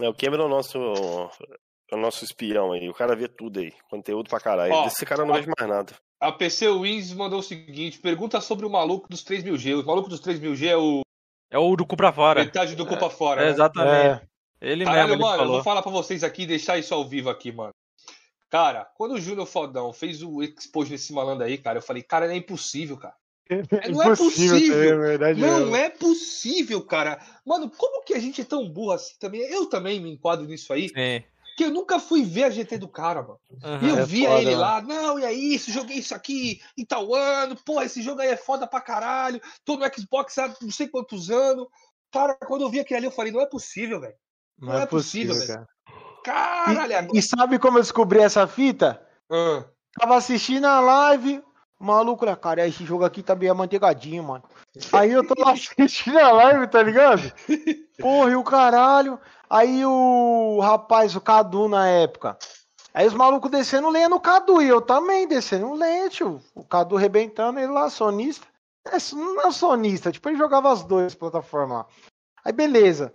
É, 0.00 0.08
o 0.08 0.14
Cameron 0.14 0.44
é 0.44 0.46
o 0.46 0.50
nosso, 0.50 0.78
é 1.90 1.94
o 1.94 1.98
nosso 1.98 2.24
espião 2.24 2.72
aí. 2.72 2.88
O 2.88 2.94
cara 2.94 3.14
vê 3.16 3.28
tudo 3.28 3.60
aí. 3.60 3.72
Conteúdo 3.90 4.28
pra 4.28 4.40
caralho. 4.40 4.72
Ó, 4.72 4.84
Desse 4.84 5.04
cara 5.06 5.22
eu 5.22 5.26
não 5.26 5.34
ó. 5.34 5.36
vejo 5.36 5.50
mais 5.58 5.70
nada. 5.70 5.92
A 6.20 6.32
PC 6.32 6.68
Wins 6.70 7.12
mandou 7.12 7.40
o 7.40 7.42
seguinte: 7.42 7.98
pergunta 7.98 8.40
sobre 8.40 8.64
o 8.66 8.70
maluco 8.70 9.08
dos 9.08 9.22
3000G. 9.24 9.82
O 9.82 9.86
maluco 9.86 10.08
dos 10.08 10.20
3000G 10.20 10.66
é 10.68 10.76
o 10.76 11.02
É 11.50 11.58
o 11.58 11.76
do 11.76 11.86
cu 11.86 11.96
pra 11.96 12.12
fora. 12.12 12.44
metade 12.44 12.74
do 12.74 12.86
culpa 12.86 13.10
fora. 13.10 13.42
É, 13.42 13.44
né? 13.46 13.50
exatamente. 13.50 14.22
É, 14.60 14.70
Ele 14.72 14.84
Caralho, 14.84 15.08
mesmo, 15.10 15.14
ele 15.14 15.22
mano, 15.22 15.34
eu 15.34 15.38
falou. 15.38 15.54
vou 15.56 15.62
falar 15.64 15.82
pra 15.82 15.92
vocês 15.92 16.24
aqui, 16.24 16.46
deixar 16.46 16.78
isso 16.78 16.94
ao 16.94 17.06
vivo 17.06 17.28
aqui, 17.30 17.52
mano. 17.52 17.72
Cara, 18.48 18.84
quando 18.96 19.12
o 19.12 19.20
Júnior 19.20 19.46
Fodão 19.46 19.92
fez 19.92 20.22
o 20.22 20.42
expose 20.42 20.90
nesse 20.92 21.12
malandro 21.12 21.44
aí, 21.44 21.58
cara, 21.58 21.78
eu 21.78 21.82
falei, 21.82 22.02
cara, 22.02 22.26
não 22.26 22.34
é 22.34 22.36
impossível, 22.38 22.96
cara. 22.96 23.14
Não 23.92 24.02
é 24.02 24.16
possível. 24.16 24.82
É 24.82 24.96
verdade 24.96 25.40
Não 25.40 25.58
mesmo. 25.60 25.76
é 25.76 25.88
possível, 25.88 26.82
cara. 26.82 27.20
Mano, 27.46 27.70
como 27.70 28.02
que 28.02 28.12
a 28.12 28.18
gente 28.18 28.40
é 28.40 28.44
tão 28.44 28.68
burro 28.68 28.90
assim 28.90 29.14
também? 29.20 29.40
Eu 29.42 29.66
também 29.66 30.00
me 30.00 30.10
enquadro 30.10 30.44
nisso 30.46 30.72
aí, 30.72 30.88
Sim. 30.88 31.22
Que 31.56 31.64
eu 31.64 31.70
nunca 31.70 31.98
fui 31.98 32.22
ver 32.22 32.44
a 32.44 32.50
GT 32.50 32.76
do 32.76 32.86
cara, 32.88 33.22
mano. 33.22 33.40
Aham. 33.64 33.86
E 33.86 33.88
eu 33.88 33.96
É 33.98 34.04
via 34.04 34.28
foda, 34.28 34.40
ele 34.42 34.50
mano. 34.50 34.60
lá, 34.60 34.80
não, 34.82 35.18
e 35.18 35.24
aí, 35.24 35.54
isso, 35.54 35.70
joguei 35.72 35.96
isso 35.96 36.14
aqui 36.14 36.60
em 36.76 36.84
tal 36.84 37.14
ano, 37.14 37.56
porra, 37.64 37.86
esse 37.86 38.02
jogo 38.02 38.20
aí 38.20 38.28
é 38.28 38.36
foda 38.36 38.66
pra 38.66 38.80
caralho, 38.80 39.40
tô 39.64 39.76
no 39.76 39.84
Xbox 39.94 40.36
há 40.36 40.54
não 40.60 40.70
sei 40.70 40.86
quantos 40.86 41.30
anos. 41.30 41.66
Cara, 42.12 42.34
quando 42.46 42.62
eu 42.62 42.68
vi 42.68 42.78
aquele 42.78 42.98
ali, 42.98 43.06
eu 43.06 43.10
falei, 43.10 43.32
não 43.32 43.40
é 43.40 43.46
possível, 43.46 44.00
velho. 44.00 44.14
Não, 44.58 44.68
não 44.68 44.78
é 44.80 44.82
é 44.82 44.86
possível, 44.86 45.34
possível, 45.34 45.56
cara. 45.56 45.68
Caralho, 46.22 46.96
agora. 46.96 47.10
E, 47.14 47.18
e 47.18 47.22
sabe 47.22 47.58
como 47.58 47.78
eu 47.78 47.82
descobri 47.82 48.20
essa 48.20 48.46
fita? 48.46 49.02
Ah, 49.30 49.64
Tava 49.98 50.16
assistindo 50.16 50.66
a 50.66 50.78
live, 50.80 51.42
o 51.80 51.84
maluco 51.84 52.24
lá, 52.26 52.36
cara, 52.36 52.66
esse 52.66 52.84
jogo 52.84 53.04
aqui 53.04 53.22
tá 53.22 53.34
bem 53.34 53.48
amanteigadinho, 53.48 54.22
mano. 54.22 54.44
Aí 54.92 55.10
eu 55.10 55.26
tô 55.26 55.34
lá 55.38 55.52
assistindo 55.52 56.18
a 56.18 56.32
live, 56.32 56.66
tá 56.68 56.82
ligado? 56.82 57.32
Porra, 57.98 58.30
e 58.30 58.36
o 58.36 58.44
caralho. 58.44 59.18
Aí 59.48 59.84
o 59.84 60.60
rapaz, 60.60 61.14
o 61.14 61.20
Cadu 61.20 61.68
na 61.68 61.88
época. 61.88 62.36
Aí 62.92 63.06
os 63.06 63.14
malucos 63.14 63.50
descendo 63.50 63.90
lenha 63.90 64.08
no 64.08 64.18
Cadu 64.18 64.62
e 64.62 64.68
eu 64.68 64.80
também 64.80 65.28
descendo 65.28 65.74
lenha, 65.74 66.08
tio. 66.08 66.40
O 66.54 66.64
Cadu 66.64 66.96
rebentando, 66.96 67.60
ele 67.60 67.70
lá, 67.70 67.90
sonista. 67.90 68.46
É, 68.86 68.96
não 69.14 69.46
é 69.46 69.50
sonista, 69.50 70.12
tipo, 70.12 70.28
ele 70.28 70.38
jogava 70.38 70.72
as 70.72 70.82
duas 70.82 71.14
plataformas 71.14 71.78
lá. 71.78 71.86
Aí 72.44 72.52
beleza. 72.52 73.12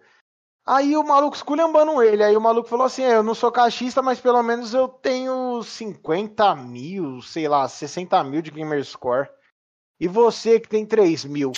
Aí 0.65 0.95
o 0.95 1.03
maluco 1.03 1.35
esculhambando 1.35 2.01
ele. 2.03 2.23
Aí 2.23 2.35
o 2.35 2.41
maluco 2.41 2.69
falou 2.69 2.85
assim: 2.85 3.03
é, 3.03 3.15
Eu 3.15 3.23
não 3.23 3.33
sou 3.33 3.51
caixista, 3.51 4.01
mas 4.01 4.19
pelo 4.19 4.41
menos 4.43 4.73
eu 4.73 4.87
tenho 4.87 5.63
50 5.63 6.55
mil, 6.55 7.21
sei 7.21 7.47
lá, 7.47 7.67
60 7.67 8.23
mil 8.23 8.41
de 8.41 8.51
gamer 8.51 8.83
score. 8.85 9.29
E 9.99 10.07
você 10.07 10.59
que 10.59 10.67
tem 10.67 10.85
3 10.85 11.25
mil. 11.25 11.51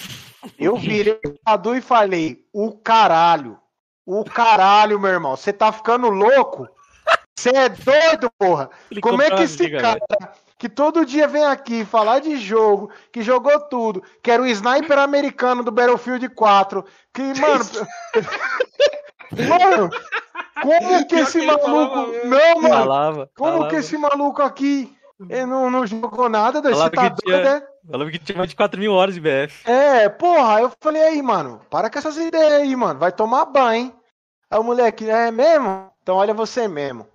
Eu 0.58 0.76
virei 0.78 1.20
o 1.26 1.38
Cadu 1.46 1.76
e 1.76 1.82
falei: 1.82 2.48
O 2.54 2.78
caralho. 2.78 3.60
O 4.06 4.24
caralho, 4.24 5.00
meu 5.00 5.12
irmão. 5.12 5.36
Você 5.36 5.54
tá 5.54 5.72
ficando 5.72 6.10
louco? 6.10 6.68
Você 7.38 7.50
é 7.50 7.70
doido, 7.70 8.32
porra? 8.38 8.70
Ele 8.92 9.02
Como 9.02 9.22
é 9.22 9.30
que 9.32 9.44
esse 9.44 9.70
cara 9.72 10.00
velho. 10.20 10.32
que 10.58 10.70
todo 10.70 11.06
dia 11.06 11.28
vem 11.28 11.44
aqui 11.44 11.84
falar 11.84 12.20
de 12.20 12.38
jogo, 12.38 12.92
que 13.12 13.22
jogou 13.22 13.60
tudo, 13.62 14.04
que 14.22 14.30
era 14.30 14.42
o 14.42 14.48
sniper 14.48 15.00
americano 15.00 15.64
do 15.64 15.72
Battlefield 15.72 16.30
4, 16.30 16.86
que, 17.14 17.22
mano. 17.22 17.64
mano, 19.50 19.90
como 20.62 21.08
que 21.08 21.16
esse 21.16 21.46
falava 21.46 21.68
maluco. 21.68 22.12
mesmo. 22.12 22.30
Não, 22.30 22.62
mano. 22.62 22.76
Falava. 22.76 23.32
Como 23.36 23.52
falava, 23.52 23.70
que 23.70 23.76
esse 23.78 23.98
maluco 23.98 24.42
aqui 24.42 24.96
ele 25.30 25.46
não, 25.46 25.70
não 25.70 25.86
jogou 25.86 26.30
nada? 26.30 26.62
Você 26.62 26.72
Falava 26.72 26.92
tá 26.92 27.10
doido, 27.10 27.44
né? 27.44 27.68
Falava 27.90 28.12
que 28.12 28.20
tinha 28.20 28.38
mais 28.38 28.50
de 28.50 28.56
4 28.56 28.80
mil 28.80 28.94
horas 28.94 29.16
de 29.16 29.22
BF. 29.22 29.70
É, 29.70 30.08
porra, 30.10 30.62
eu 30.62 30.72
falei 30.82 31.02
aí, 31.02 31.22
mano, 31.22 31.62
para 31.70 31.90
com 31.90 32.00
essas 32.00 32.18
ideias 32.18 32.54
aí, 32.54 32.76
mano, 32.76 33.00
vai 33.00 33.12
tomar 33.12 33.46
banho, 33.46 33.86
hein? 33.86 33.94
Aí 34.50 34.60
o 34.60 34.64
moleque, 34.64 35.10
é 35.10 35.32
mesmo? 35.32 35.92
Então 36.02 36.16
olha 36.16 36.34
você 36.34 36.68
mesmo. 36.68 37.08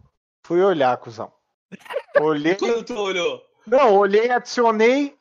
Fui 0.44 0.60
olhar, 0.62 0.96
cuzão. 0.96 1.32
Olhei, 2.20 2.56
Quando 2.56 2.82
tu 2.82 2.98
olhou? 2.98 3.42
Não, 3.66 3.94
olhei, 3.94 4.30
adicionei. 4.30 5.16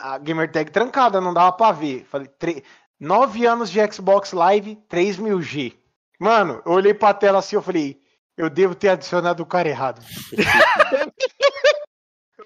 A 0.00 0.18
gamer 0.18 0.50
tag 0.50 0.70
trancada, 0.70 1.20
não 1.20 1.32
dava 1.32 1.52
pra 1.52 1.72
ver. 1.72 2.04
Falei, 2.10 2.26
tre... 2.26 2.64
9 2.98 3.46
anos 3.46 3.70
de 3.70 3.80
Xbox 3.92 4.32
Live, 4.32 4.76
3 4.88 5.18
mil 5.18 5.40
G. 5.40 5.72
Mano, 6.18 6.62
eu 6.64 6.72
olhei 6.72 6.94
pra 6.94 7.12
tela 7.12 7.38
assim, 7.38 7.56
eu 7.56 7.62
falei, 7.62 8.00
eu 8.36 8.48
devo 8.48 8.74
ter 8.74 8.88
adicionado 8.88 9.42
o 9.42 9.46
cara 9.46 9.68
errado. 9.68 10.02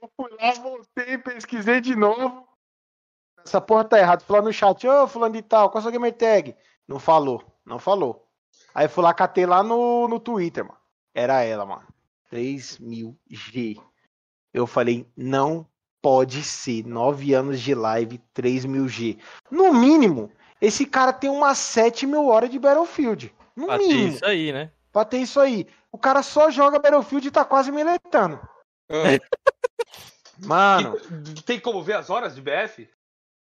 eu 0.00 0.10
fui 0.16 0.30
lá, 0.40 0.52
voltei, 0.52 1.18
pesquisei 1.18 1.80
de 1.80 1.94
novo. 1.96 2.46
Essa 3.44 3.60
porra 3.60 3.84
tá 3.84 3.98
errada. 3.98 4.22
Fui 4.24 4.36
lá 4.36 4.42
no 4.42 4.52
chat, 4.52 4.86
ô, 4.86 5.06
fulano 5.06 5.34
de 5.34 5.42
tal, 5.42 5.70
qual 5.70 5.78
é 5.78 5.80
a 5.80 5.82
sua 5.82 5.90
gamer 5.90 6.12
tag? 6.12 6.56
Não 6.86 6.98
falou, 6.98 7.42
não 7.64 7.78
falou. 7.78 8.26
Aí 8.74 8.88
fui 8.88 9.02
lá, 9.02 9.12
catei 9.14 9.46
lá 9.46 9.62
no, 9.62 10.08
no 10.08 10.20
Twitter, 10.20 10.64
mano. 10.64 10.78
Era 11.14 11.42
ela, 11.42 11.64
mano. 11.64 11.86
3 12.30 12.78
mil 12.78 13.16
G. 13.28 13.76
Eu 14.52 14.66
falei, 14.66 15.06
não 15.16 15.66
pode 16.02 16.42
ser. 16.42 16.84
9 16.86 17.34
anos 17.34 17.60
de 17.60 17.74
live, 17.74 18.18
3 18.34 18.64
mil 18.66 18.88
G. 18.88 19.18
No 19.50 19.72
mínimo, 19.72 20.30
esse 20.60 20.84
cara 20.86 21.12
tem 21.12 21.30
umas 21.30 21.58
7 21.58 22.06
mil 22.06 22.26
horas 22.26 22.50
de 22.50 22.58
Battlefield. 22.58 23.34
No 23.56 23.66
Pra 23.66 23.78
ter 23.78 23.88
mínimo. 23.88 24.08
isso 24.14 24.24
aí, 24.24 24.52
né? 24.52 24.70
Pra 24.92 25.04
ter 25.04 25.18
isso 25.18 25.40
aí. 25.40 25.66
O 25.90 25.98
cara 25.98 26.22
só 26.22 26.50
joga 26.50 26.78
Battlefield 26.78 27.28
e 27.28 27.30
tá 27.30 27.44
quase 27.44 27.72
miletando. 27.72 28.38
Ah, 28.90 29.18
Mano, 30.40 30.96
e 31.36 31.42
tem 31.42 31.58
como 31.58 31.82
ver 31.82 31.94
as 31.96 32.10
horas 32.10 32.34
de 32.34 32.40
BF? 32.40 32.88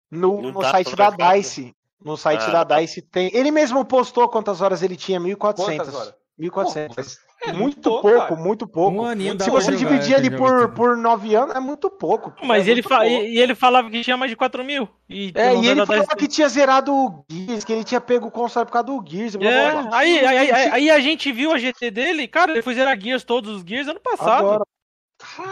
no, 0.10 0.42
Não 0.42 0.52
no 0.52 0.60
tá 0.60 0.72
site 0.72 0.96
da 0.96 1.10
mercado. 1.10 1.34
DICE. 1.34 1.74
No 2.04 2.18
site 2.18 2.44
Ah, 2.48 2.64
da 2.64 2.80
DICE 2.80 3.02
tem. 3.04 3.32
Ele 3.34 3.50
mesmo 3.52 3.86
postou 3.86 4.28
quantas 4.28 4.60
horas 4.60 4.82
ele 4.84 4.98
tinha, 4.98 5.20
1.400. 5.20 5.38
Quantas 5.38 5.96
horas? 5.96 6.14
1.400. 6.40 6.96
Pô, 6.96 7.50
É 7.50 7.54
muito 7.54 7.82
pouco, 7.82 8.02
pouco, 8.02 8.18
cara. 8.28 8.36
muito 8.36 8.68
pouco. 8.68 8.98
Um 9.02 9.06
aninho 9.06 9.42
Se 9.42 9.50
você 9.50 9.76
dividir 9.76 10.16
ele 10.16 10.30
por, 10.30 10.52
gostei. 10.52 10.76
por 10.76 10.98
9 10.98 11.34
anos, 11.36 11.56
é 11.56 11.60
muito 11.60 11.90
pouco. 11.90 12.34
Mas 12.46 12.68
é 12.68 12.72
ele, 12.72 12.82
muito 12.82 12.90
fa... 12.90 12.98
pouco. 13.00 13.10
e, 13.12 13.36
e 13.36 13.40
ele 13.40 13.56
falava 13.56 13.90
que 13.90 14.02
tinha 14.04 14.18
mais 14.18 14.30
de 14.30 14.36
4 14.36 14.64
mil. 14.64 14.88
E 15.10 15.32
É, 15.34 15.56
e 15.56 15.66
ele 15.68 15.86
falava 15.86 16.16
que 16.16 16.28
tinha 16.28 16.48
zerado 16.50 16.94
o 16.94 17.26
Gears, 17.32 17.64
que 17.64 17.72
ele 17.74 17.84
tinha 17.84 18.02
pego 18.02 18.28
o 18.28 18.32
console 18.32 18.66
por 18.66 18.74
causa 18.74 18.88
do 18.88 19.04
Gears. 19.08 19.36
É, 19.36 19.70
aí, 19.92 20.20
aí, 20.26 20.52
aí, 20.52 20.72
aí 20.72 20.92
a 20.92 21.00
gente 21.00 21.32
viu 21.32 21.52
a 21.52 21.58
GT 21.58 21.90
dele, 21.90 22.28
cara, 22.28 22.52
ele 22.52 22.62
foi 22.62 22.76
zerar 22.76 23.00
Gears, 23.00 23.24
todos 23.24 23.56
os 23.58 23.64
Gears 23.64 23.88
ano 23.88 24.00
passado. 24.00 24.46
Agora. 24.48 24.66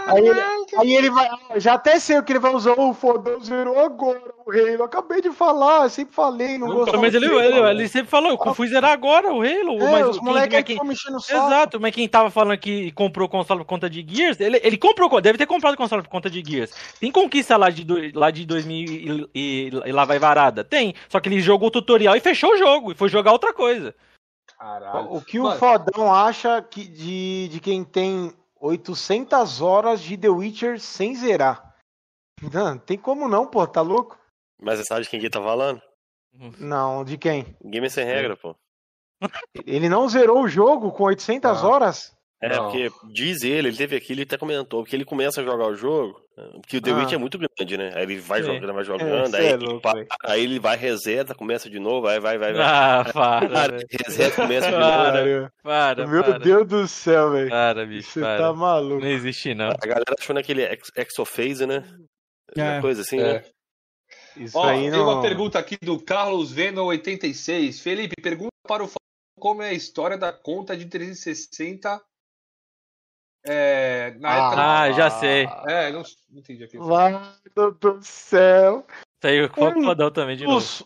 Aí 0.08 0.28
ele, 0.28 0.42
aí 0.78 0.94
ele 0.96 1.10
vai. 1.10 1.28
ah, 1.28 1.60
Já 1.60 1.74
até 1.74 2.00
sei 2.00 2.18
o 2.18 2.24
que 2.24 2.32
ele 2.32 2.40
vai 2.40 2.54
usar. 2.54 2.74
O 2.80 2.94
fodão 2.94 3.40
zerou 3.42 3.80
agora 3.80 4.22
o 4.46 4.52
Halo. 4.52 4.84
Acabei 4.84 5.22
de 5.22 5.32
falar, 5.32 5.84
eu 5.84 5.90
sempre 5.90 6.14
falei, 6.14 6.58
não 6.58 6.68
gostava. 6.68 6.98
Mas 6.98 7.14
ele, 7.14 7.26
ele, 7.28 7.60
ele 7.60 7.88
sempre 7.88 8.10
falou, 8.10 8.38
eu 8.44 8.54
fui 8.54 8.68
zerar 8.68 8.92
agora 8.92 9.34
o 9.34 9.42
Halo. 9.42 9.80
É, 9.82 9.92
mas 9.92 10.08
os 10.10 10.20
moleques 10.20 10.64
ficam 10.66 10.86
mexendo 10.86 11.20
saco. 11.22 11.48
Exato, 11.48 11.80
mas 11.80 11.94
quem 11.94 12.08
tava 12.08 12.30
falando 12.30 12.58
que 12.58 12.92
comprou 12.94 13.28
o 13.28 13.30
console 13.30 13.62
por 13.62 13.68
conta 13.68 13.90
de 13.90 14.06
Gears, 14.08 14.40
ele, 14.40 14.60
ele 14.64 14.78
comprou, 14.78 15.22
deve 15.22 15.38
ter 15.38 15.46
comprado 15.46 15.74
o 15.74 15.78
console 15.78 16.02
por 16.04 16.10
conta 16.10 16.30
de 16.30 16.44
Gears. 16.46 16.72
Tem 17.00 17.12
conquista 17.12 17.56
lá 17.58 17.70
de, 17.70 18.12
lá 18.14 18.32
de 18.32 18.46
2000 18.46 18.86
e, 18.86 19.30
e- 19.36 19.70
e 19.86 19.92
lá 19.92 20.06
vai 20.06 20.20
varada? 20.20 20.64
Tem. 20.64 20.94
Só 21.08 21.20
que 21.20 21.30
ele 21.30 21.40
jogou 21.42 21.68
o 21.68 21.72
tutorial 21.72 22.16
e 22.16 22.20
fechou 22.20 22.52
o 22.54 22.58
jogo 22.58 22.92
e 22.92 22.96
foi 22.96 23.10
jogar 23.10 23.32
outra 23.32 23.54
coisa. 23.54 23.94
Caralho. 24.58 25.14
O 25.14 25.22
que 25.22 25.40
o 25.40 25.44
Mano, 25.44 25.58
fodão 25.58 26.14
acha 26.14 26.62
que 26.62 26.84
de, 26.84 27.48
de 27.50 27.60
quem 27.60 27.84
tem 27.84 28.34
800 28.60 29.62
horas 29.62 30.02
de 30.02 30.18
The 30.18 30.30
Witcher 30.30 30.80
sem 30.80 31.16
zerar? 31.16 31.76
Não, 32.54 32.78
tem 32.78 32.98
como 32.98 33.28
não, 33.28 33.46
pô, 33.48 33.66
tá 33.68 33.82
louco? 33.82 34.18
Mas 34.62 34.80
você 34.80 34.86
sabe 34.86 35.04
de 35.04 35.10
quem 35.10 35.20
que 35.20 35.30
tá 35.30 35.42
falando? 35.42 35.82
Não, 36.60 37.04
de 37.04 37.18
quem? 37.18 37.56
Game 37.64 37.90
sem 37.90 38.06
regra, 38.06 38.38
pô. 38.38 38.56
Ele 39.66 39.90
não 39.90 40.08
zerou 40.08 40.44
o 40.44 40.48
jogo 40.48 40.92
com 40.92 41.04
800 41.04 41.62
Não. 41.62 41.70
horas? 41.70 42.16
É, 42.42 42.48
Não. 42.56 42.64
porque 42.72 42.90
diz 43.12 43.44
ele, 43.44 43.68
ele 43.68 43.76
teve 43.76 43.98
aqui, 43.98 44.14
ele 44.14 44.22
até 44.22 44.38
comentou, 44.38 44.86
que 44.86 44.96
ele 44.96 45.04
começa 45.04 45.42
a 45.42 45.44
jogar 45.44 45.68
o 45.68 45.76
jogo, 45.76 46.22
porque 46.62 46.78
o 46.78 46.82
The 46.82 46.92
Ah. 46.92 46.96
Witch 46.96 47.12
é 47.12 47.18
muito 47.18 47.38
grande, 47.38 47.78
né? 47.78 47.92
Aí 47.94 48.04
ele 48.04 48.18
vai 48.20 48.42
Sim. 48.42 48.54
jogando, 48.54 48.74
vai 48.74 48.84
jogando, 48.86 49.30
cê 49.30 49.36
aí, 49.38 49.46
é 49.48 49.52
ele 49.52 49.66
louco, 49.66 49.82
pa- 49.82 49.94
velho. 49.94 50.08
aí 50.24 50.44
ele 50.44 50.58
vai, 50.60 50.78
reseta, 50.78 51.36
começa 51.36 51.70
de 51.70 51.80
novo, 51.80 52.08
aí 52.08 52.18
vai, 52.22 52.38
vai, 52.38 52.54
vai. 52.54 52.64
Ah, 52.66 53.04
para, 53.12 53.50
Cara, 53.50 53.72
velho. 53.74 53.88
reseta, 54.06 54.36
começa 54.42 54.68
de 54.72 54.72
novo. 54.80 55.52
Para, 55.62 55.96
para, 55.96 56.08
Meu 56.08 56.24
para. 56.24 56.40
Deus 56.40 56.66
do 56.66 56.88
céu, 56.88 57.32
velho. 57.32 57.50
Para, 57.50 57.86
bicho, 57.86 58.10
Você 58.12 58.22
para. 58.22 58.38
tá 58.38 58.54
maluco. 58.54 59.02
Não 59.02 59.10
existe, 59.12 59.54
não. 59.54 59.72
A 59.72 59.86
galera 59.86 60.16
achou 60.18 60.34
naquele 60.34 60.62
ex- 60.64 60.92
exophase, 60.96 61.66
né? 61.66 61.84
Uma 62.56 62.76
É. 62.76 62.82
coisa 62.82 63.02
assim, 63.02 63.20
É. 63.20 63.34
né? 63.34 63.44
Isso 64.38 64.58
Ó, 64.58 64.64
aí 64.64 64.80
tem 64.82 64.92
não. 64.92 65.04
uma 65.12 65.22
pergunta 65.22 65.60
aqui 65.60 65.78
do 65.82 66.00
Carlos 66.00 66.52
Venom 66.54 66.86
86. 66.86 67.82
Felipe, 67.82 68.16
pergunta 68.22 68.50
para 68.66 68.82
o 68.84 68.88
Fábio 68.88 68.98
como 69.38 69.62
é 69.62 69.70
a 69.70 69.74
história 69.74 70.18
da 70.18 70.32
conta 70.32 70.76
de 70.78 70.86
360 70.86 72.02
é, 73.44 74.12
na 74.20 74.34
época. 74.48 74.62
Ah, 74.62 74.92
já 74.92 75.10
sei. 75.10 75.48
É, 75.68 75.92
não, 75.92 76.04
não 76.30 76.40
entendi 76.40 76.64
aqui. 76.64 76.78
Mano 76.78 77.22
do 77.80 78.00
céu. 78.02 78.86
Saiu 79.22 79.46
o 79.48 79.84
fodão 79.84 80.12
também 80.12 80.38
de 80.38 80.46
novo. 80.46 80.58
Os- 80.58 80.84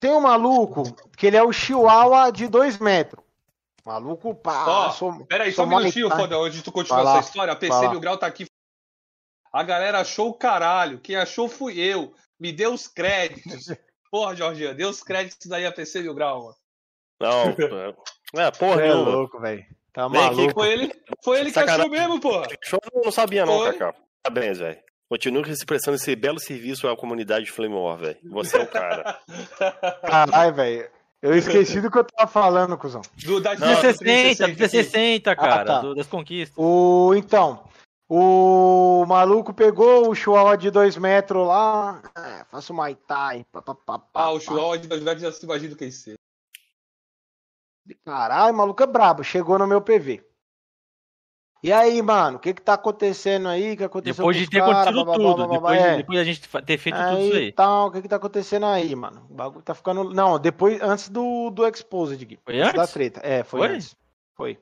Tem 0.00 0.10
um 0.12 0.20
maluco 0.20 0.82
que 1.16 1.26
ele 1.26 1.36
é 1.36 1.42
o 1.42 1.52
Chihuahua 1.52 2.30
de 2.30 2.48
2 2.48 2.78
metros. 2.78 3.24
Maluco, 3.84 4.34
pá. 4.34 4.64
Ó, 4.66 4.90
sou- 4.90 5.24
Peraí, 5.26 5.52
só 5.52 5.62
sou 5.62 5.66
um 5.66 5.78
minutinho, 5.78 6.10
Fodão, 6.10 6.42
antes 6.42 6.58
de 6.58 6.64
tu 6.64 6.72
continuar 6.72 7.02
lá, 7.02 7.18
essa 7.18 7.28
história. 7.28 7.52
A 7.52 7.56
PC 7.56 7.72
lá. 7.84 7.90
Mil 7.90 8.00
Grau 8.00 8.18
tá 8.18 8.26
aqui. 8.26 8.46
A 9.52 9.62
galera 9.62 10.00
achou 10.00 10.28
o 10.30 10.34
caralho. 10.34 10.98
Quem 11.00 11.16
achou 11.16 11.48
fui 11.48 11.78
eu. 11.78 12.12
Me 12.38 12.52
deu 12.52 12.72
os 12.74 12.88
créditos. 12.88 13.66
Porra, 14.10 14.34
Jorginho, 14.34 14.74
deu 14.74 14.88
os 14.88 15.02
créditos 15.02 15.46
daí 15.46 15.64
a 15.64 15.72
PC 15.72 16.02
Mil 16.02 16.14
Grau, 16.14 16.42
mano. 16.44 16.56
Não, 17.20 17.44
é, 18.42 18.50
porra, 18.50 18.82
é 18.82 18.92
louco, 18.92 19.38
velho. 19.40 19.64
Tá 19.96 20.08
Vem 20.08 20.20
aqui, 20.26 20.36
maluco. 20.36 20.54
Foi 20.60 20.72
ele, 20.72 20.92
foi 21.24 21.38
ele 21.40 21.46
que 21.48 21.54
Sacanagem. 21.54 21.80
achou 21.86 21.90
mesmo, 21.90 22.20
porra. 22.20 22.46
Show 22.62 22.78
eu 22.94 23.02
não 23.02 23.10
sabia 23.10 23.46
não, 23.46 23.58
Foi. 23.58 23.72
Cacau. 23.72 23.94
Parabéns, 24.22 24.58
velho. 24.58 24.78
Continua 25.08 25.42
prestando 25.66 25.94
esse 25.96 26.14
belo 26.14 26.38
serviço 26.38 26.86
à 26.86 26.96
comunidade 26.96 27.46
de 27.46 27.50
Flame 27.52 27.74
War, 27.74 27.96
velho. 27.96 28.18
Você 28.30 28.58
é 28.58 28.62
o 28.62 28.66
cara. 28.66 29.18
Caralho, 30.06 30.54
velho. 30.54 30.90
Eu 31.22 31.34
esqueci 31.34 31.80
do 31.80 31.90
que 31.90 31.96
eu 31.98 32.04
tava 32.04 32.30
falando, 32.30 32.76
cuzão. 32.76 33.00
Do, 33.24 33.40
da 33.40 33.52
Não, 33.54 33.80
360, 33.80 34.44
aqui. 34.44 34.56
360, 34.56 35.34
cara, 35.34 35.64
tá. 35.64 35.80
do- 35.80 35.94
das 35.94 36.06
conquistas. 36.06 36.54
O, 36.58 37.14
então, 37.16 37.64
o 38.08 39.04
maluco 39.08 39.54
pegou 39.54 40.10
o 40.10 40.14
Chihuahua 40.14 40.56
de 40.58 40.70
2 40.70 40.96
metros 40.98 41.46
lá. 41.46 42.02
É, 42.16 42.44
faço 42.50 42.74
Muay 42.74 42.96
Thai. 43.08 43.46
Pá, 43.50 43.62
pá, 43.62 43.74
pá, 43.74 43.98
pá, 43.98 44.20
Ah, 44.22 44.30
o. 44.32 44.40
Chihuahua 44.40 44.76
de 44.78 44.88
2 44.88 45.02
metros 45.02 45.22
já 45.22 45.32
se 45.32 45.44
imagina 45.44 45.74
quem 45.74 45.90
ser. 45.90 46.16
Caralho, 48.04 48.56
maluco 48.56 48.82
é 48.82 48.86
brabo. 48.86 49.22
Chegou 49.22 49.58
no 49.58 49.66
meu 49.66 49.80
PV. 49.80 50.24
E 51.62 51.72
aí, 51.72 52.00
mano, 52.02 52.36
o 52.36 52.40
que 52.40 52.54
que 52.54 52.62
tá 52.62 52.74
acontecendo 52.74 53.48
aí? 53.48 53.72
O 53.72 53.76
que 53.76 53.84
aconteceu 53.84 54.22
Depois 54.22 54.36
de 54.36 54.48
ter 54.48 54.60
cara, 54.60 54.72
acontecido 54.90 55.04
babá, 55.04 55.14
tudo, 55.14 55.36
babá, 55.36 55.54
depois, 55.54 55.80
é. 55.80 55.90
de, 55.90 55.96
depois 55.96 56.16
de 56.16 56.20
a 56.20 56.24
gente 56.24 56.48
ter 56.64 56.78
feito 56.78 56.96
tudo 56.96 57.18
isso 57.18 57.36
Aí, 57.36 57.44
aí. 57.44 57.52
tal, 57.52 57.88
o 57.88 57.90
que 57.90 58.02
que 58.02 58.08
tá 58.08 58.16
acontecendo 58.16 58.66
aí, 58.66 58.94
mano? 58.94 59.26
O 59.28 59.34
bagulho 59.34 59.62
tá 59.62 59.74
ficando... 59.74 60.04
Não, 60.12 60.38
depois, 60.38 60.80
antes 60.80 61.08
do, 61.08 61.50
do 61.50 61.66
Exposed, 61.66 62.24
Gui. 62.24 62.38
Foi 62.44 62.60
Antes 62.60 62.74
da 62.74 62.86
treta. 62.86 63.20
É, 63.24 63.42
foi, 63.42 63.60
Foi? 63.60 63.68
antes. 63.68 63.96
Foi. 64.36 64.58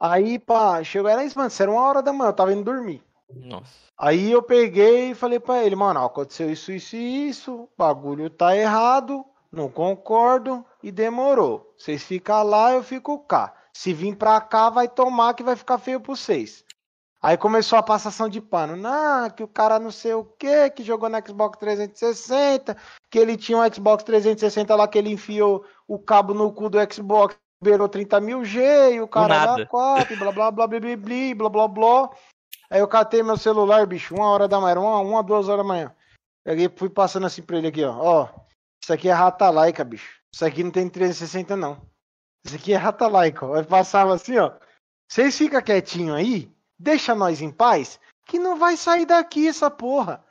Aí, 0.00 0.38
pá, 0.38 0.82
chegou, 0.82 1.10
era 1.10 1.24
isso, 1.24 1.38
mano, 1.38 1.48
isso 1.48 1.62
era 1.62 1.70
uma 1.70 1.82
hora 1.82 2.02
da 2.02 2.12
manhã, 2.12 2.30
eu 2.30 2.34
tava 2.34 2.52
indo 2.52 2.64
dormir. 2.64 3.02
Nossa. 3.32 3.72
Aí 3.98 4.30
eu 4.30 4.42
peguei 4.42 5.10
e 5.10 5.14
falei 5.14 5.38
pra 5.38 5.64
ele, 5.64 5.76
mano, 5.76 6.00
ó, 6.00 6.06
aconteceu 6.06 6.50
isso, 6.50 6.72
isso 6.72 6.96
e 6.96 7.28
isso, 7.28 7.54
o 7.54 7.68
bagulho 7.76 8.28
tá 8.28 8.56
errado, 8.56 9.24
não 9.50 9.68
concordo 9.68 10.64
e 10.82 10.90
demorou. 10.90 11.74
Vocês 11.78 12.02
ficam 12.02 12.42
lá, 12.42 12.72
eu 12.72 12.82
fico 12.82 13.18
cá. 13.20 13.54
Se 13.72 13.92
vir 13.92 14.16
pra 14.16 14.40
cá, 14.40 14.70
vai 14.70 14.88
tomar 14.88 15.34
que 15.34 15.42
vai 15.42 15.56
ficar 15.56 15.78
feio 15.78 16.00
pra 16.00 16.14
vocês. 16.14 16.64
Aí 17.22 17.36
começou 17.36 17.78
a 17.78 17.82
passação 17.82 18.28
de 18.28 18.40
pano. 18.40 18.76
Não, 18.76 19.28
que 19.30 19.42
o 19.42 19.48
cara 19.48 19.78
não 19.78 19.90
sei 19.90 20.14
o 20.14 20.24
que, 20.24 20.70
que 20.70 20.84
jogou 20.84 21.08
no 21.08 21.18
Xbox 21.26 21.58
360, 21.58 22.76
que 23.10 23.18
ele 23.18 23.36
tinha 23.36 23.58
um 23.58 23.72
Xbox 23.72 24.04
360 24.04 24.74
lá 24.74 24.86
que 24.86 24.98
ele 24.98 25.10
enfiou 25.10 25.64
o 25.88 25.98
cabo 25.98 26.32
no 26.34 26.52
cu 26.52 26.68
do 26.68 26.78
Xbox, 26.92 27.36
liberou 27.62 27.88
30 27.88 28.20
mil 28.20 28.44
G 28.44 28.94
e 28.94 29.00
o 29.00 29.08
cara 29.08 29.56
lá 29.56 29.66
4, 29.66 30.16
blá 30.16 30.30
blá 30.30 30.50
blá 30.50 30.66
blá 30.66 30.78
blá 30.78 31.34
blá 31.34 31.48
blá 31.48 31.68
blá. 31.68 32.10
Aí 32.70 32.80
eu 32.80 32.88
catei 32.88 33.22
meu 33.22 33.36
celular, 33.36 33.86
bicho, 33.86 34.14
uma 34.14 34.28
hora 34.28 34.48
da 34.48 34.60
manhã, 34.60 34.78
uma, 34.78 35.00
uma, 35.00 35.22
duas 35.22 35.48
horas 35.48 35.64
da 35.64 35.68
manhã. 35.68 35.94
Peguei, 36.44 36.68
fui 36.74 36.88
passando 36.88 37.26
assim 37.26 37.42
pra 37.42 37.58
ele 37.58 37.68
aqui, 37.68 37.84
ó. 37.84 37.96
Ó, 37.96 38.28
isso 38.86 38.92
aqui 38.92 39.08
é 39.08 39.12
rata 39.12 39.50
laica, 39.50 39.82
bicho. 39.82 40.20
Isso 40.32 40.44
aqui 40.44 40.62
não 40.62 40.70
tem 40.70 40.88
360, 40.88 41.56
não. 41.56 41.84
Isso 42.44 42.54
aqui 42.54 42.72
é 42.72 42.76
rata 42.76 43.08
laica, 43.08 43.44
ó. 43.44 43.56
Aí 43.56 43.64
passava 43.64 44.14
assim, 44.14 44.38
ó. 44.38 44.52
Vocês 45.10 45.36
ficam 45.36 45.60
quietinho 45.60 46.14
aí, 46.14 46.54
deixa 46.78 47.12
nós 47.12 47.42
em 47.42 47.50
paz, 47.50 47.98
que 48.24 48.38
não 48.38 48.56
vai 48.56 48.76
sair 48.76 49.04
daqui 49.04 49.48
essa 49.48 49.68
porra. 49.68 50.24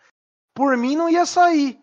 Por 0.53 0.77
mim 0.77 0.95
não 0.95 1.09
ia 1.09 1.25
sair. 1.25 1.81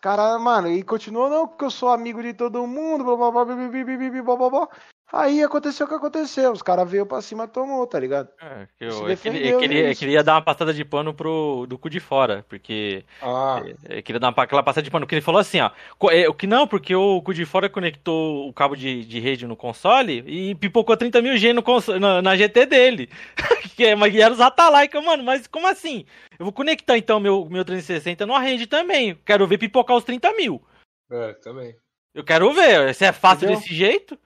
Cara, 0.00 0.38
mano, 0.38 0.70
e 0.70 0.84
continuou, 0.84 1.28
não, 1.28 1.48
porque 1.48 1.64
eu 1.64 1.70
sou 1.70 1.88
amigo 1.88 2.22
de 2.22 2.32
todo 2.32 2.64
mundo, 2.64 3.02
blá 3.02 3.16
blá 3.16 3.30
blá 3.32 3.44
blá 3.44 3.56
blá 3.56 3.68
blá 3.68 3.96
blá 3.96 4.22
blá 4.22 4.36
blá 4.36 4.50
blá. 4.50 4.68
Aí 5.16 5.42
aconteceu 5.44 5.86
o 5.86 5.88
que 5.88 5.94
aconteceu. 5.94 6.50
Os 6.50 6.60
caras 6.60 6.90
veio 6.90 7.06
pra 7.06 7.22
cima 7.22 7.44
e 7.44 7.48
tomou, 7.48 7.86
tá 7.86 8.00
ligado? 8.00 8.28
É, 8.42 8.66
que 8.76 8.90
Se 8.90 8.98
eu, 9.00 9.08
é 9.08 9.16
que 9.16 9.28
ele, 9.28 9.38
defendeu, 9.38 9.56
é 9.56 9.58
que 9.60 9.64
ele- 9.64 9.80
é 9.82 9.90
isso. 9.92 9.98
que 10.00 10.04
ele 10.06 10.12
ia 10.14 10.24
dar 10.24 10.34
uma 10.34 10.42
passada 10.42 10.74
de 10.74 10.84
pano 10.84 11.14
pro 11.14 11.66
do 11.68 11.78
cu 11.78 11.88
de 11.88 12.00
fora, 12.00 12.44
porque 12.48 13.04
Ah, 13.22 13.62
é, 13.88 14.02
queria 14.02 14.18
dar 14.18 14.30
uma, 14.34 14.42
aquela 14.42 14.62
passada 14.62 14.82
de 14.82 14.90
pano, 14.90 15.06
porque 15.06 15.14
ele 15.14 15.22
falou 15.22 15.40
assim, 15.40 15.60
ó, 15.60 15.70
é, 16.10 16.28
o 16.28 16.34
que 16.34 16.48
não, 16.48 16.66
porque 16.66 16.94
o 16.96 17.22
cu 17.22 17.32
de 17.32 17.44
fora 17.44 17.68
conectou 17.68 18.48
o 18.48 18.52
cabo 18.52 18.74
de, 18.74 19.04
de 19.04 19.20
rede 19.20 19.46
no 19.46 19.54
console 19.56 20.24
e 20.26 20.54
pipocou 20.56 20.96
30 20.96 21.22
mil 21.22 21.36
G 21.36 21.52
no 21.52 21.62
console, 21.62 22.00
na, 22.00 22.20
na 22.20 22.36
GT 22.36 22.66
dele, 22.66 23.08
que 23.76 23.84
é, 23.84 23.94
mas 23.94 24.12
era 24.16 24.34
os 24.34 24.40
Atalaika, 24.40 25.00
mano, 25.00 25.22
mas 25.22 25.46
como 25.46 25.68
assim? 25.68 26.04
Eu 26.36 26.44
vou 26.44 26.52
conectar 26.52 26.98
então 26.98 27.20
meu, 27.20 27.46
meu 27.48 27.64
360 27.64 28.26
no 28.26 28.36
rede 28.36 28.66
também, 28.66 29.16
quero 29.24 29.46
ver 29.46 29.58
pipocar 29.58 29.96
os 29.96 30.02
30 30.02 30.32
mil, 30.32 30.60
é, 31.08 31.34
também. 31.34 31.76
eu 32.12 32.24
quero 32.24 32.52
ver, 32.52 32.92
se 32.94 33.04
é 33.04 33.12
fácil 33.12 33.44
Entendeu? 33.44 33.60
desse 33.60 33.72
jeito... 33.72 34.18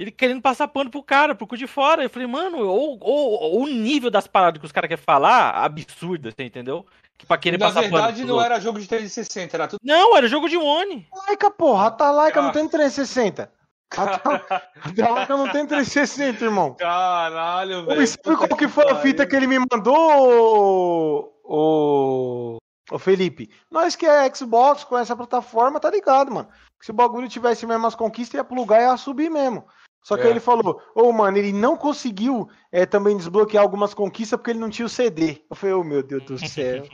Ele 0.00 0.10
querendo 0.10 0.40
passar 0.40 0.66
pano 0.66 0.90
pro 0.90 1.02
cara, 1.02 1.34
pro 1.34 1.46
cu 1.46 1.56
de 1.58 1.66
fora. 1.66 2.02
Eu 2.02 2.08
falei, 2.08 2.26
mano, 2.26 2.58
ou, 2.66 2.98
ou- 3.02 3.32
ou 3.52 3.62
o 3.64 3.66
nível 3.68 4.10
das 4.10 4.26
paradas 4.26 4.58
que 4.58 4.64
os 4.64 4.72
caras 4.72 4.88
querem 4.88 5.04
falar, 5.04 5.50
absurda, 5.62 6.30
você 6.30 6.42
entendeu? 6.44 6.86
Que 7.18 7.26
pra 7.26 7.36
querer 7.36 7.58
na 7.58 7.66
passar 7.66 7.82
pano. 7.82 7.92
verdade, 7.92 8.16
pros 8.16 8.26
não 8.28 8.34
outros. 8.36 8.50
era 8.52 8.60
jogo 8.60 8.80
de 8.80 8.88
360, 8.88 9.56
era 9.56 9.68
tudo. 9.68 9.80
Não, 9.84 10.16
era 10.16 10.26
jogo 10.26 10.48
de 10.48 10.56
One. 10.56 11.06
Atalaika, 11.12 11.50
porra. 11.50 11.86
Atalaika 11.88 12.40
não 12.40 12.48
Ah. 12.48 12.52
tem 12.52 12.66
360. 12.66 13.52
Atal- 13.94 14.40
Atalaika 14.82 15.36
não 15.36 15.48
tem 15.52 15.66
360, 15.66 16.44
irmão. 16.44 16.74
Caralho, 16.78 17.80
Ô, 17.80 17.86
velho. 17.86 18.02
E 18.02 18.06
sabe 18.06 18.36
qual 18.36 18.56
que 18.56 18.68
foi 18.68 18.88
a 18.90 18.94
fita 18.96 19.26
que 19.26 19.36
ele 19.36 19.46
me 19.46 19.58
mandou, 19.58 21.30
o, 21.44 22.58
o 22.90 22.98
Felipe? 22.98 23.50
Nós 23.70 23.94
que 23.96 24.06
é 24.06 24.32
Xbox 24.34 24.84
com 24.84 24.96
essa 24.96 25.14
plataforma, 25.16 25.78
tá 25.80 25.90
ligado, 25.90 26.32
mano. 26.32 26.48
Se 26.80 26.90
o 26.90 26.94
bagulho 26.94 27.28
tivesse 27.28 27.66
mesmo 27.66 27.86
as 27.86 27.94
conquistas, 27.94 28.38
ia 28.38 28.44
pro 28.44 28.54
lugar 28.56 28.80
e 28.80 28.84
ia 28.84 28.96
subir 28.96 29.30
mesmo. 29.30 29.66
Só 30.02 30.16
que 30.16 30.22
É. 30.22 30.26
aí 30.26 30.30
ele 30.30 30.40
falou, 30.40 30.80
ô 30.94 31.12
mano, 31.12 31.36
ele 31.36 31.52
não 31.52 31.76
conseguiu 31.76 32.48
é, 32.72 32.86
também 32.86 33.16
desbloquear 33.16 33.62
algumas 33.62 33.92
conquistas 33.92 34.38
porque 34.38 34.50
ele 34.52 34.58
não 34.58 34.70
tinha 34.70 34.86
o 34.86 34.88
CD. 34.88 35.42
Eu 35.48 35.54
falei, 35.56 35.74
ô 35.74 35.84
meu 35.84 36.02
Deus 36.02 36.24
do 36.24 36.38
céu. 36.48 36.84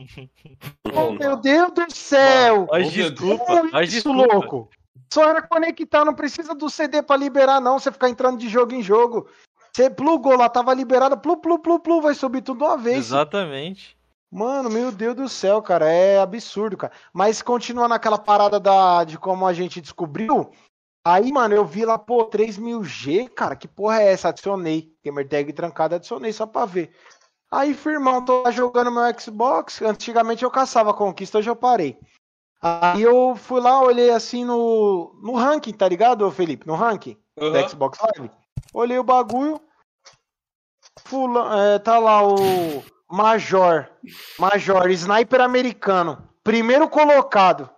Ô 0.92 1.12
meu 1.12 1.36
Deus 1.36 1.72
do 1.72 1.84
céu! 1.94 2.66
Olha 2.70 2.84
Ô, 2.84 2.88
as 2.88 2.96
meu 2.96 3.10
desculpa, 3.10 3.52
as 3.72 3.88
isso, 3.88 4.08
desculpa. 4.12 4.34
louco? 4.34 4.70
Só 5.12 5.24
era 5.28 5.40
conectar, 5.40 6.04
não 6.04 6.14
precisa 6.14 6.54
do 6.54 6.68
CD 6.68 7.02
pra 7.02 7.16
liberar, 7.16 7.60
não. 7.60 7.78
Você 7.78 7.92
ficar 7.92 8.08
entrando 8.08 8.38
de 8.38 8.48
jogo 8.48 8.74
em 8.74 8.82
jogo. 8.82 9.28
Você 9.72 9.88
plugou 9.90 10.36
lá, 10.36 10.48
tava 10.48 10.72
liberado, 10.74 11.16
plu, 11.18 11.36
plu, 11.36 11.58
plu, 11.58 11.78
plu, 11.78 12.00
vai 12.00 12.14
subir 12.14 12.42
tudo 12.42 12.58
de 12.58 12.64
uma 12.64 12.76
vez. 12.78 12.98
Exatamente. 12.98 13.96
Mano, 14.32 14.68
meu 14.68 14.90
Deus 14.90 15.14
do 15.14 15.28
céu, 15.28 15.62
cara, 15.62 15.88
é 15.88 16.18
absurdo, 16.18 16.76
cara. 16.76 16.92
Mas 17.12 17.40
continuando 17.40 17.94
aquela 17.94 18.18
parada 18.18 18.58
da, 18.58 19.04
de 19.04 19.16
como 19.18 19.46
a 19.46 19.52
gente 19.52 19.80
descobriu, 19.80 20.50
aí, 21.12 21.32
mano, 21.32 21.54
eu 21.54 21.64
vi 21.64 21.84
lá, 21.84 21.98
pô, 21.98 22.26
3000G, 22.26 23.28
cara, 23.28 23.56
que 23.56 23.68
porra 23.68 24.02
é 24.02 24.12
essa? 24.12 24.28
Adicionei. 24.28 24.92
Gamer 25.04 25.28
tag 25.28 25.52
trancada, 25.52 25.96
adicionei 25.96 26.32
só 26.32 26.46
pra 26.46 26.64
ver. 26.64 26.90
Aí, 27.50 27.74
firmão, 27.74 28.24
tô 28.24 28.42
lá 28.42 28.50
jogando 28.50 28.90
meu 28.90 29.02
Xbox. 29.18 29.80
Antigamente 29.82 30.44
eu 30.44 30.50
caçava 30.50 30.92
conquista, 30.92 31.38
hoje 31.38 31.48
eu 31.48 31.56
parei. 31.56 31.98
Aí 32.60 33.02
eu 33.02 33.36
fui 33.36 33.60
lá, 33.60 33.80
olhei 33.80 34.10
assim 34.10 34.44
no, 34.44 35.14
no 35.22 35.34
ranking, 35.34 35.72
tá 35.72 35.88
ligado, 35.88 36.30
Felipe? 36.30 36.66
No 36.66 36.74
ranking 36.74 37.16
da 37.36 37.68
Xbox 37.68 37.98
Live. 38.00 38.30
Olhei 38.72 38.98
o 38.98 39.04
bagulho. 39.04 39.60
Fula, 41.04 41.74
é, 41.74 41.78
tá 41.78 41.98
lá 41.98 42.26
o 42.26 42.82
Major. 43.08 43.88
Major, 44.38 44.90
sniper 44.90 45.40
americano. 45.40 46.26
Primeiro 46.42 46.88
colocado. 46.88 47.70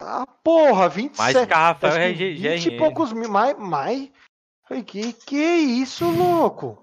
Ah, 0.00 0.26
porra, 0.42 0.88
27. 0.88 1.18
Mais 1.18 1.46
que 1.46 1.52
a 1.52 1.56
Rafael 1.68 1.92
acho 1.92 2.00
que 2.16 2.24
RG, 2.24 2.48
20 2.56 2.66
e 2.66 2.78
poucos 2.78 3.12
mil. 3.12 3.28
Mais. 3.30 3.56
mais. 3.58 4.08
Falei, 4.68 4.82
que 4.82 5.12
que 5.12 5.36
isso, 5.36 6.08
louco? 6.10 6.80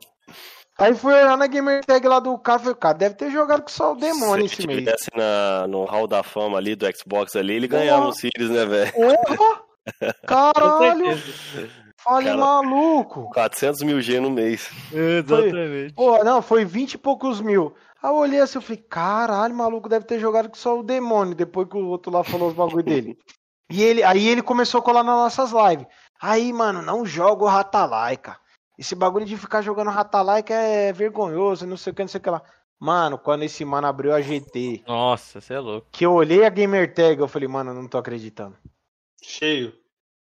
Aí 0.78 0.94
fui 0.94 1.12
olhar 1.12 1.36
na 1.36 1.48
gamer 1.48 1.84
tag 1.84 2.08
lá 2.08 2.20
do 2.20 2.38
cara. 2.38 2.60
Falei, 2.60 2.76
cara, 2.76 2.94
deve 2.94 3.16
ter 3.16 3.32
jogado 3.32 3.64
com 3.64 3.70
só 3.70 3.94
o 3.94 3.96
demônio 3.96 4.48
Se 4.48 4.54
esse 4.56 4.62
ele 4.62 4.68
mês. 4.68 4.80
tivesse 4.80 5.10
na, 5.16 5.66
no 5.68 5.86
Hall 5.86 6.06
da 6.08 6.22
Fama 6.22 6.58
ali 6.60 6.76
do 6.76 6.86
Xbox 6.96 7.36
ali, 7.36 7.54
ele 7.56 7.68
ganhava 7.68 8.02
Porra. 8.02 8.10
um 8.10 8.14
Series, 8.14 8.50
né, 8.52 8.66
velho? 8.66 8.94
Porra! 8.94 9.62
Caralho! 10.28 11.18
Falei, 12.04 12.28
Cara. 12.28 12.38
maluco! 12.38 13.30
400 13.34 13.82
mil 13.82 14.00
G 14.02 14.20
no 14.20 14.30
mês. 14.30 14.70
Exatamente. 14.94 15.94
Pô, 15.94 16.24
não, 16.24 16.42
foi 16.44 16.64
20 16.64 16.94
e 16.94 16.98
poucos 17.00 17.42
mil. 17.42 17.74
Aí 18.08 18.14
eu 18.14 18.16
olhei 18.16 18.40
assim, 18.40 18.58
eu 18.58 18.62
falei, 18.62 18.82
caralho, 18.90 19.54
maluco 19.54 19.90
deve 19.90 20.06
ter 20.06 20.18
jogado 20.18 20.48
com 20.48 20.56
só 20.56 20.80
o 20.80 20.84
demônio, 20.84 21.36
depois 21.36 21.68
que 21.68 21.76
o 21.76 21.88
outro 21.88 22.10
lá 22.10 22.24
falou 22.24 22.48
os 22.48 22.56
bagulho 22.56 22.84
dele. 22.84 23.18
E 23.70 23.84
ele, 23.84 24.02
aí 24.02 24.26
ele 24.30 24.42
começou 24.42 24.80
a 24.80 24.82
colar 24.82 25.04
nas 25.04 25.18
nossas 25.18 25.52
lives. 25.52 25.86
Aí, 26.22 26.54
mano, 26.54 26.82
não 26.82 27.06
joga 27.06 27.44
o 27.44 27.48
Ratalaika. 27.48 28.40
Esse 28.80 28.96
bagulho 28.96 29.26
de 29.26 29.36
ficar 29.36 29.62
jogando 29.62 29.90
Ratalaika 29.90 30.54
é 30.54 30.94
vergonhoso, 30.94 31.68
não 31.68 31.76
sei 31.76 31.92
o 31.92 31.94
que, 31.94 32.02
não 32.02 32.08
sei 32.08 32.20
o 32.20 32.24
que 32.24 32.30
lá. 32.30 32.42
Mano, 32.80 33.18
quando 33.18 33.44
esse 33.44 33.66
mano 33.66 33.86
abriu 33.86 34.14
a 34.14 34.22
GT, 34.22 34.86
Nossa, 34.88 35.42
você 35.42 35.56
é 35.56 35.60
louco. 35.60 35.86
que 35.92 36.06
eu 36.06 36.14
olhei 36.14 36.46
a 36.46 36.50
gamer 36.50 36.94
tag, 36.94 37.20
eu 37.20 37.28
falei, 37.28 37.50
mano, 37.50 37.72
eu 37.72 37.76
não 37.76 37.90
tô 37.90 37.98
acreditando. 37.98 38.56
Cheio. 39.22 39.74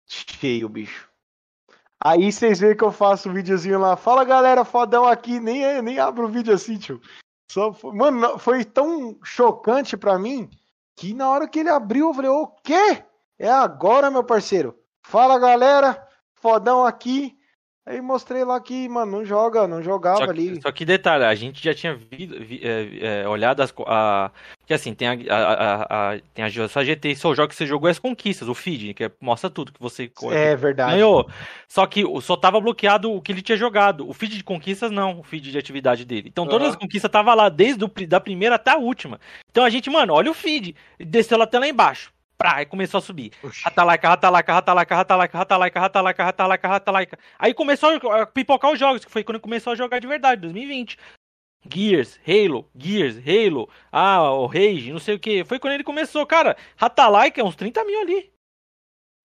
Cheio, 0.08 0.70
bicho. 0.70 1.10
Aí 2.02 2.32
vocês 2.32 2.62
veem 2.62 2.78
que 2.78 2.84
eu 2.86 2.94
faço 2.94 3.28
um 3.28 3.34
videozinho 3.34 3.78
lá. 3.78 3.98
Fala 3.98 4.24
galera, 4.24 4.64
fodão 4.64 5.06
aqui. 5.06 5.38
Nem, 5.38 5.82
nem 5.82 6.00
abro 6.00 6.28
o 6.28 6.30
vídeo 6.30 6.54
assim, 6.54 6.78
tio. 6.78 7.02
Só 7.54 7.72
foi- 7.72 7.94
Mano, 7.94 8.40
foi 8.40 8.66
tão 8.66 9.16
chocante 9.24 9.96
pra 9.96 10.18
mim 10.18 10.50
que 10.96 11.14
na 11.14 11.30
hora 11.30 11.48
que 11.48 11.60
ele 11.60 11.70
abriu, 11.70 12.08
eu 12.08 12.14
falei: 12.16 12.32
o 12.32 12.48
quê? 12.48 13.06
É 13.38 13.48
agora, 13.48 14.10
meu 14.10 14.24
parceiro. 14.24 14.76
Fala 15.04 15.38
galera, 15.38 16.04
fodão 16.34 16.84
aqui. 16.84 17.38
Aí 17.86 18.00
mostrei 18.00 18.46
lá 18.46 18.62
que, 18.62 18.88
mano, 18.88 19.12
não 19.12 19.26
joga, 19.26 19.68
não 19.68 19.82
jogava 19.84 20.20
Só 20.20 20.24
ali. 20.30 20.52
que, 20.56 20.62
só 20.62 20.72
que 20.72 20.86
detalhe, 20.86 21.26
a 21.26 21.36
gente 21.36 21.62
já 21.62 21.74
tinha 21.74 21.94
vi- 21.94 22.28
vi- 22.28 22.62
é, 22.64 23.24
é, 23.24 23.28
olhado 23.28 23.62
as. 23.62 23.74
A, 23.86 24.32
que 24.66 24.74
assim, 24.74 24.94
tem 24.94 25.10
a, 25.10 25.12
a, 25.30 26.14
a, 26.14 26.20
tem 26.34 26.46
a, 26.46 26.50
GT 26.50 27.14
só 27.16 27.36
joga 27.36 27.50
que 27.50 27.56
você 27.56 27.66
jogou 27.66 27.90
as 27.90 28.00
conquistas, 28.00 28.48
o 28.48 28.54
feed, 28.54 28.94
que 28.94 29.04
é- 29.04 29.12
mostra 29.20 29.50
tudo 29.50 29.74
que 29.74 29.82
você 29.82 30.10
É 30.32 30.56
verdade. 30.56 30.94
ganhou. 30.94 31.30
Só 31.68 31.86
que 31.86 32.06
só 32.22 32.38
tava 32.38 32.62
bloqueado 32.62 33.12
o 33.12 33.22
que 33.22 33.34
ele 33.34 33.42
tinha 33.42 33.58
jogado. 33.58 34.08
O 34.10 34.14
feed 34.14 34.38
de 34.38 34.44
conquistas 34.46 34.90
não, 34.90 35.20
o 35.20 35.24
feed 35.24 35.52
de 35.52 35.58
atividade 35.58 36.06
dele. 36.06 36.30
Então 36.30 36.46
todas 36.48 36.68
Aham. 36.68 36.70
as 36.70 36.80
conquistas 36.80 37.12
tava 37.12 37.34
lá, 37.34 37.50
desde 37.50 37.84
o, 37.84 37.92
da 38.08 38.22
primeira 38.22 38.56
até 38.56 38.72
a 38.72 38.78
última. 38.78 39.20
Então 39.52 39.66
a 39.66 39.70
gente, 39.70 39.90
mano, 39.90 40.14
olha 40.14 40.32
o 40.32 40.34
feed. 40.34 40.74
Desceu 40.98 41.38
lá 41.38 41.44
até 41.44 41.60
lá 41.60 41.68
embaixo. 41.68 42.14
Prá, 42.44 42.62
e 42.62 42.66
começou 42.66 42.98
a 42.98 43.02
subir. 43.02 43.32
Ratalaika, 43.64 44.10
ratalaika, 44.10 44.54
ratalaika, 44.54 44.96
ratalaika, 44.96 45.38
ratalaika, 45.38 45.80
ratalaika, 45.80 46.24
ratalaika, 46.26 46.68
ratalaika. 46.68 47.20
Aí 47.40 47.54
começou 47.54 47.90
a 48.12 48.26
pipocar 48.26 48.74
os 48.74 48.78
jogos, 48.78 49.06
que 49.06 49.10
foi 49.10 49.24
quando 49.24 49.40
começou 49.40 49.72
a 49.72 49.76
jogar 49.78 50.00
de 50.00 50.08
verdade, 50.08 50.42
2020. 50.42 50.98
Gears, 51.74 52.20
Halo, 52.28 52.70
Gears, 52.76 53.16
Halo, 53.26 53.70
ah, 53.90 54.34
o 54.34 54.46
Rage, 54.46 54.92
não 54.92 55.00
sei 55.00 55.16
o 55.16 55.20
que. 55.20 55.46
Foi 55.46 55.58
quando 55.58 55.76
ele 55.76 55.86
começou, 55.86 56.26
cara. 56.26 56.58
Ratalaika 56.76 57.40
é 57.40 57.44
uns 57.46 57.56
30 57.56 57.86
mil 57.86 58.02
ali. 58.02 58.30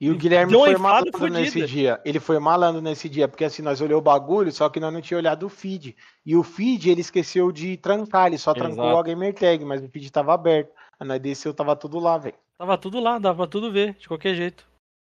E 0.01 0.13
o 0.13 0.17
Guilherme 0.17 0.53
Deu 0.53 0.61
foi 0.61 0.77
malandro 0.77 1.19
fodida. 1.19 1.41
nesse 1.41 1.67
dia. 1.67 2.01
Ele 2.05 2.21
foi 2.21 2.39
malandro 2.39 2.81
nesse 2.81 3.09
dia, 3.09 3.27
porque 3.27 3.45
assim, 3.45 3.63
nós 3.63 3.81
olhou 3.81 3.99
o 3.99 4.03
bagulho, 4.03 4.53
só 4.53 4.69
que 4.69 4.79
nós 4.79 4.93
não 4.93 5.01
tinha 5.01 5.19
olhado 5.19 5.45
o 5.45 5.49
feed. 5.49 5.97
E 6.25 6.37
o 6.37 6.45
feed 6.45 6.89
ele 6.89 7.01
esqueceu 7.01 7.51
de 7.51 7.77
trancar, 7.79 8.29
ele 8.29 8.39
só 8.39 8.55
trancou 8.55 8.85
Exato. 8.85 9.01
a 9.01 9.03
gamer 9.03 9.35
tag, 9.35 9.65
mas 9.65 9.83
o 9.83 9.89
feed 9.89 10.09
tava 10.13 10.33
aberto. 10.33 10.73
Aí 11.01 11.09
nós 11.09 11.19
desceu, 11.19 11.53
tava 11.53 11.75
tudo 11.75 11.99
lá, 11.99 12.17
velho. 12.17 12.37
Tava 12.59 12.77
tudo 12.77 12.99
lá, 13.01 13.19
dava 13.19 13.37
pra 13.45 13.47
tudo 13.47 13.71
ver, 13.71 13.95
de 13.95 14.09
qualquer 14.09 14.35
jeito. 14.35 14.67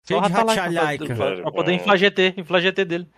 Ratalaika 0.09 0.61
rachalhaica. 0.61 1.05
pra, 1.05 1.15
pra, 1.15 1.41
pra 1.43 1.51
poder 1.51 1.73
inflar 1.73 1.97
GT, 1.97 2.35
inflar 2.37 2.61
GT 2.61 2.85
dele. 2.85 3.09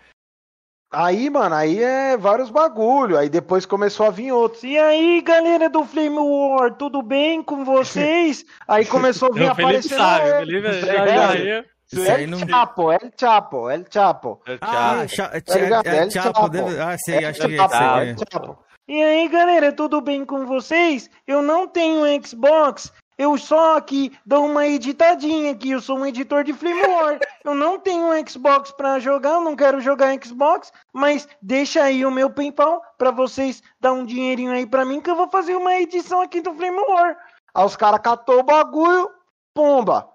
Aí, 0.91 1.29
mano, 1.29 1.53
aí 1.55 1.81
é 1.81 2.15
vários 2.15 2.49
bagulho. 2.49 3.17
Aí 3.17 3.27
depois 3.29 3.65
começou 3.65 4.05
a 4.05 4.09
vir 4.11 4.31
outros. 4.31 4.63
E 4.63 4.77
aí, 4.77 5.21
galera 5.21 5.69
do 5.69 5.83
Flame 5.83 6.17
War, 6.17 6.73
tudo 6.75 7.01
bem 7.01 7.43
com 7.43 7.65
vocês? 7.65 8.45
aí 8.67 8.85
começou 8.85 9.29
a 9.29 9.33
vir 9.33 9.47
aparecendo. 9.49 9.97
sabe, 9.99 10.25
o 10.25 10.33
é, 10.33 10.39
Felipe 10.39 10.67
é, 10.67 10.73
já, 10.81 11.07
já 11.07 11.35
ia. 11.35 11.65
Isso 11.91 12.11
aí 12.11 12.23
El 12.23 12.29
não. 12.29 12.39
Chapo, 12.39 12.91
El 12.91 13.11
Chapo, 13.19 13.69
El 13.69 13.85
Chapo. 13.91 14.41
Ah, 14.61 15.05
cha- 15.07 15.29
Tá 15.29 15.59
é, 15.85 15.97
El 16.03 16.11
Chapo, 16.11 16.49
deve- 16.49 16.81
Ah, 16.81 16.97
sei, 16.97 17.17
El 17.17 17.25
acho 17.29 17.47
que 17.47 17.53
é. 17.53 17.57
Chapo, 17.57 17.75
sei, 17.75 17.87
El 17.87 17.99
é. 17.99 18.15
Chapo. 18.31 18.65
E 18.87 19.03
aí, 19.03 19.27
galera, 19.27 19.73
tudo 19.73 19.99
bem 20.01 20.23
com 20.25 20.45
vocês? 20.45 21.09
Eu 21.27 21.41
não 21.41 21.67
tenho 21.67 22.05
Xbox. 22.25 22.91
Eu 23.17 23.37
só 23.37 23.77
aqui 23.77 24.11
dou 24.25 24.45
uma 24.45 24.67
editadinha 24.67 25.51
aqui. 25.51 25.71
Eu 25.71 25.81
sou 25.81 25.97
um 25.97 26.05
editor 26.05 26.43
de 26.43 26.53
Flame 26.53 26.81
War. 26.81 27.19
Eu 27.43 27.55
não 27.55 27.79
tenho 27.79 28.11
Xbox 28.27 28.71
pra 28.71 28.99
jogar, 28.99 29.35
eu 29.35 29.41
não 29.41 29.55
quero 29.55 29.79
jogar 29.79 30.13
Xbox, 30.21 30.71
mas 30.93 31.27
deixa 31.41 31.83
aí 31.83 32.05
o 32.05 32.11
meu 32.11 32.29
PayPal 32.29 32.81
pra 32.97 33.11
vocês 33.11 33.63
dar 33.79 33.93
um 33.93 34.05
dinheirinho 34.05 34.51
aí 34.51 34.65
pra 34.65 34.83
mim 34.83 34.99
que 34.99 35.09
eu 35.09 35.15
vou 35.15 35.29
fazer 35.29 35.55
uma 35.55 35.75
edição 35.75 36.21
aqui 36.21 36.41
do 36.41 36.53
Flame 36.53 36.79
War. 36.89 37.17
Aí 37.53 37.65
os 37.65 37.75
caras 37.75 38.01
catou 38.01 38.39
o 38.39 38.43
bagulho, 38.43 39.09
pomba. 39.53 40.09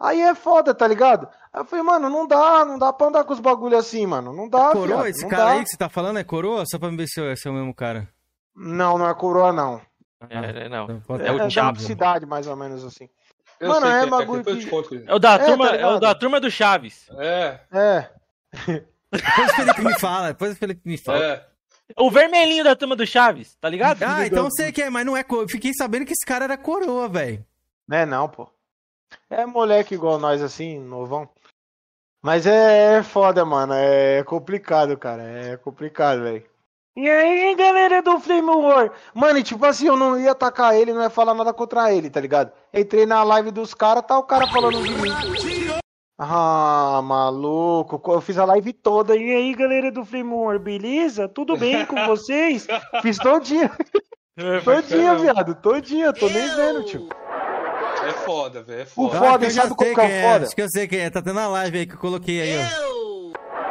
Aí 0.00 0.20
é 0.20 0.34
foda, 0.34 0.74
tá 0.74 0.88
ligado? 0.88 1.28
Aí 1.52 1.60
eu 1.60 1.64
falei, 1.64 1.84
mano, 1.84 2.08
não 2.08 2.26
dá, 2.26 2.64
não 2.64 2.78
dá 2.78 2.92
pra 2.92 3.08
andar 3.08 3.24
com 3.24 3.34
os 3.34 3.40
bagulho 3.40 3.76
assim, 3.76 4.06
mano. 4.06 4.32
Não 4.32 4.48
dá, 4.48 4.70
Coroa, 4.70 4.86
viado, 4.86 5.06
esse 5.06 5.28
cara 5.28 5.44
dá. 5.44 5.50
aí 5.50 5.62
que 5.62 5.68
você 5.68 5.76
tá 5.76 5.88
falando 5.90 6.18
é 6.18 6.24
coroa? 6.24 6.64
Só 6.66 6.78
pra 6.78 6.88
ver 6.88 7.04
é, 7.04 7.36
se 7.36 7.46
é 7.46 7.50
o 7.50 7.54
mesmo 7.54 7.74
cara. 7.74 8.08
Não, 8.56 8.96
não 8.96 9.08
é 9.08 9.14
coroa, 9.14 9.52
não. 9.52 9.80
É, 10.28 10.68
não. 10.68 11.00
Pode- 11.00 11.22
É, 11.24 11.28
É 11.28 11.32
o 11.32 11.36
é 11.36 11.38
da 11.38 11.50
Chapo. 11.50 11.80
cidade, 11.80 12.26
mais 12.26 12.46
ou 12.46 12.56
menos 12.56 12.84
assim. 12.84 13.08
Eu 13.58 13.68
Mano, 13.68 13.86
sei 13.86 13.94
é 13.96 14.04
que 14.04 14.10
bagulho 14.10 14.44
que-. 14.44 15.04
É 15.06 15.14
o 15.14 15.18
da, 15.18 15.34
É, 15.34 15.38
turma, 15.46 15.68
tá 15.68 15.76
é 15.76 15.86
o 15.86 15.98
da 15.98 16.14
turma 16.14 16.40
do 16.40 16.50
Chaves. 16.50 17.08
É, 17.18 17.60
É. 17.72 18.10
Depois 19.12 19.50
o 19.50 19.54
Felipe 19.56 19.82
me 19.82 19.98
fala, 19.98 20.28
depois 20.28 20.52
o 20.52 20.56
Felipe 20.56 20.80
me 20.88 20.96
fala. 20.98 21.24
É. 21.24 21.46
O 21.98 22.10
vermelhinho 22.10 22.62
da 22.64 22.76
turma 22.76 22.94
do 22.94 23.06
Chaves, 23.06 23.56
tá 23.56 23.68
ligado? 23.68 24.02
Ah, 24.04 24.24
então 24.26 24.44
eu 24.44 24.50
sei 24.52 24.70
que 24.72 24.80
é, 24.82 24.88
mas 24.90 25.04
não 25.04 25.16
é. 25.16 25.24
co- 25.24 25.42
Eu 25.42 25.48
fiquei 25.48 25.72
sabendo 25.74 26.06
que 26.06 26.12
esse 26.12 26.24
cara 26.24 26.44
era 26.44 26.56
coroa, 26.56 27.08
velho. 27.08 27.44
Não 27.88 27.96
é 27.96 28.06
não, 28.06 28.28
pô. 28.28 28.48
É 29.28 29.44
moleque 29.44 29.94
igual 29.94 30.18
nós, 30.18 30.40
assim, 30.40 30.78
novão. 30.78 31.28
Mas 32.22 32.46
é, 32.46 32.98
é 32.98 33.02
foda, 33.02 33.44
mano. 33.44 33.72
É 33.74 34.22
complicado, 34.24 34.96
cara. 34.96 35.22
É 35.24 35.56
complicado, 35.56 36.22
velho. 36.22 36.44
E 36.96 37.08
aí, 37.08 37.54
galera 37.54 38.02
do 38.02 38.18
Flame 38.18 38.50
War? 38.50 38.90
Mano, 39.14 39.38
e 39.38 39.42
tipo 39.42 39.64
assim, 39.64 39.86
eu 39.86 39.96
não 39.96 40.18
ia 40.18 40.32
atacar 40.32 40.74
ele, 40.74 40.92
não 40.92 41.02
ia 41.02 41.08
falar 41.10 41.34
nada 41.34 41.52
contra 41.52 41.92
ele, 41.92 42.10
tá 42.10 42.20
ligado? 42.20 42.50
Entrei 42.74 43.06
na 43.06 43.22
live 43.22 43.50
dos 43.50 43.72
caras, 43.74 44.04
tá 44.06 44.18
o 44.18 44.24
cara 44.24 44.46
falando 44.48 44.82
de 44.82 44.90
mim. 44.90 45.10
Ah, 46.18 47.00
maluco. 47.02 48.02
Eu 48.12 48.20
fiz 48.20 48.36
a 48.36 48.44
live 48.44 48.72
toda. 48.74 49.16
E 49.16 49.34
aí, 49.34 49.54
galera 49.54 49.90
do 49.90 50.04
Flame 50.04 50.34
War, 50.34 50.58
beleza? 50.58 51.26
Tudo 51.28 51.56
bem 51.56 51.86
com 51.86 51.94
vocês? 52.06 52.66
Fiz 53.00 53.16
todinha. 53.18 53.70
Todinha, 54.64 55.14
viado. 55.14 55.54
Todinha. 55.54 56.12
Tô 56.12 56.28
nem 56.28 56.46
vendo, 56.54 56.84
tio. 56.84 57.08
É 58.06 58.12
foda, 58.24 58.62
velho. 58.62 58.80
É 58.80 58.84
O 58.84 58.86
foda. 58.86 59.18
foda, 59.18 59.46
eu 59.46 59.50
já 59.50 59.62
sabe 59.62 59.74
qual 59.74 59.84
que 59.84 59.88
é 59.88 59.92
o 59.92 60.06
quem 60.06 60.12
é, 60.12 60.22
foda? 60.32 60.44
Acho 60.46 60.54
que 60.56 60.62
eu 60.62 60.68
sei 60.68 60.88
quem 60.88 60.98
é. 61.00 61.10
Tá 61.10 61.22
tendo 61.22 61.38
a 61.40 61.48
live 61.48 61.78
aí 61.78 61.86
que 61.86 61.94
eu 61.94 61.98
coloquei 61.98 62.40
aí, 62.42 62.58
ó. 62.58 62.99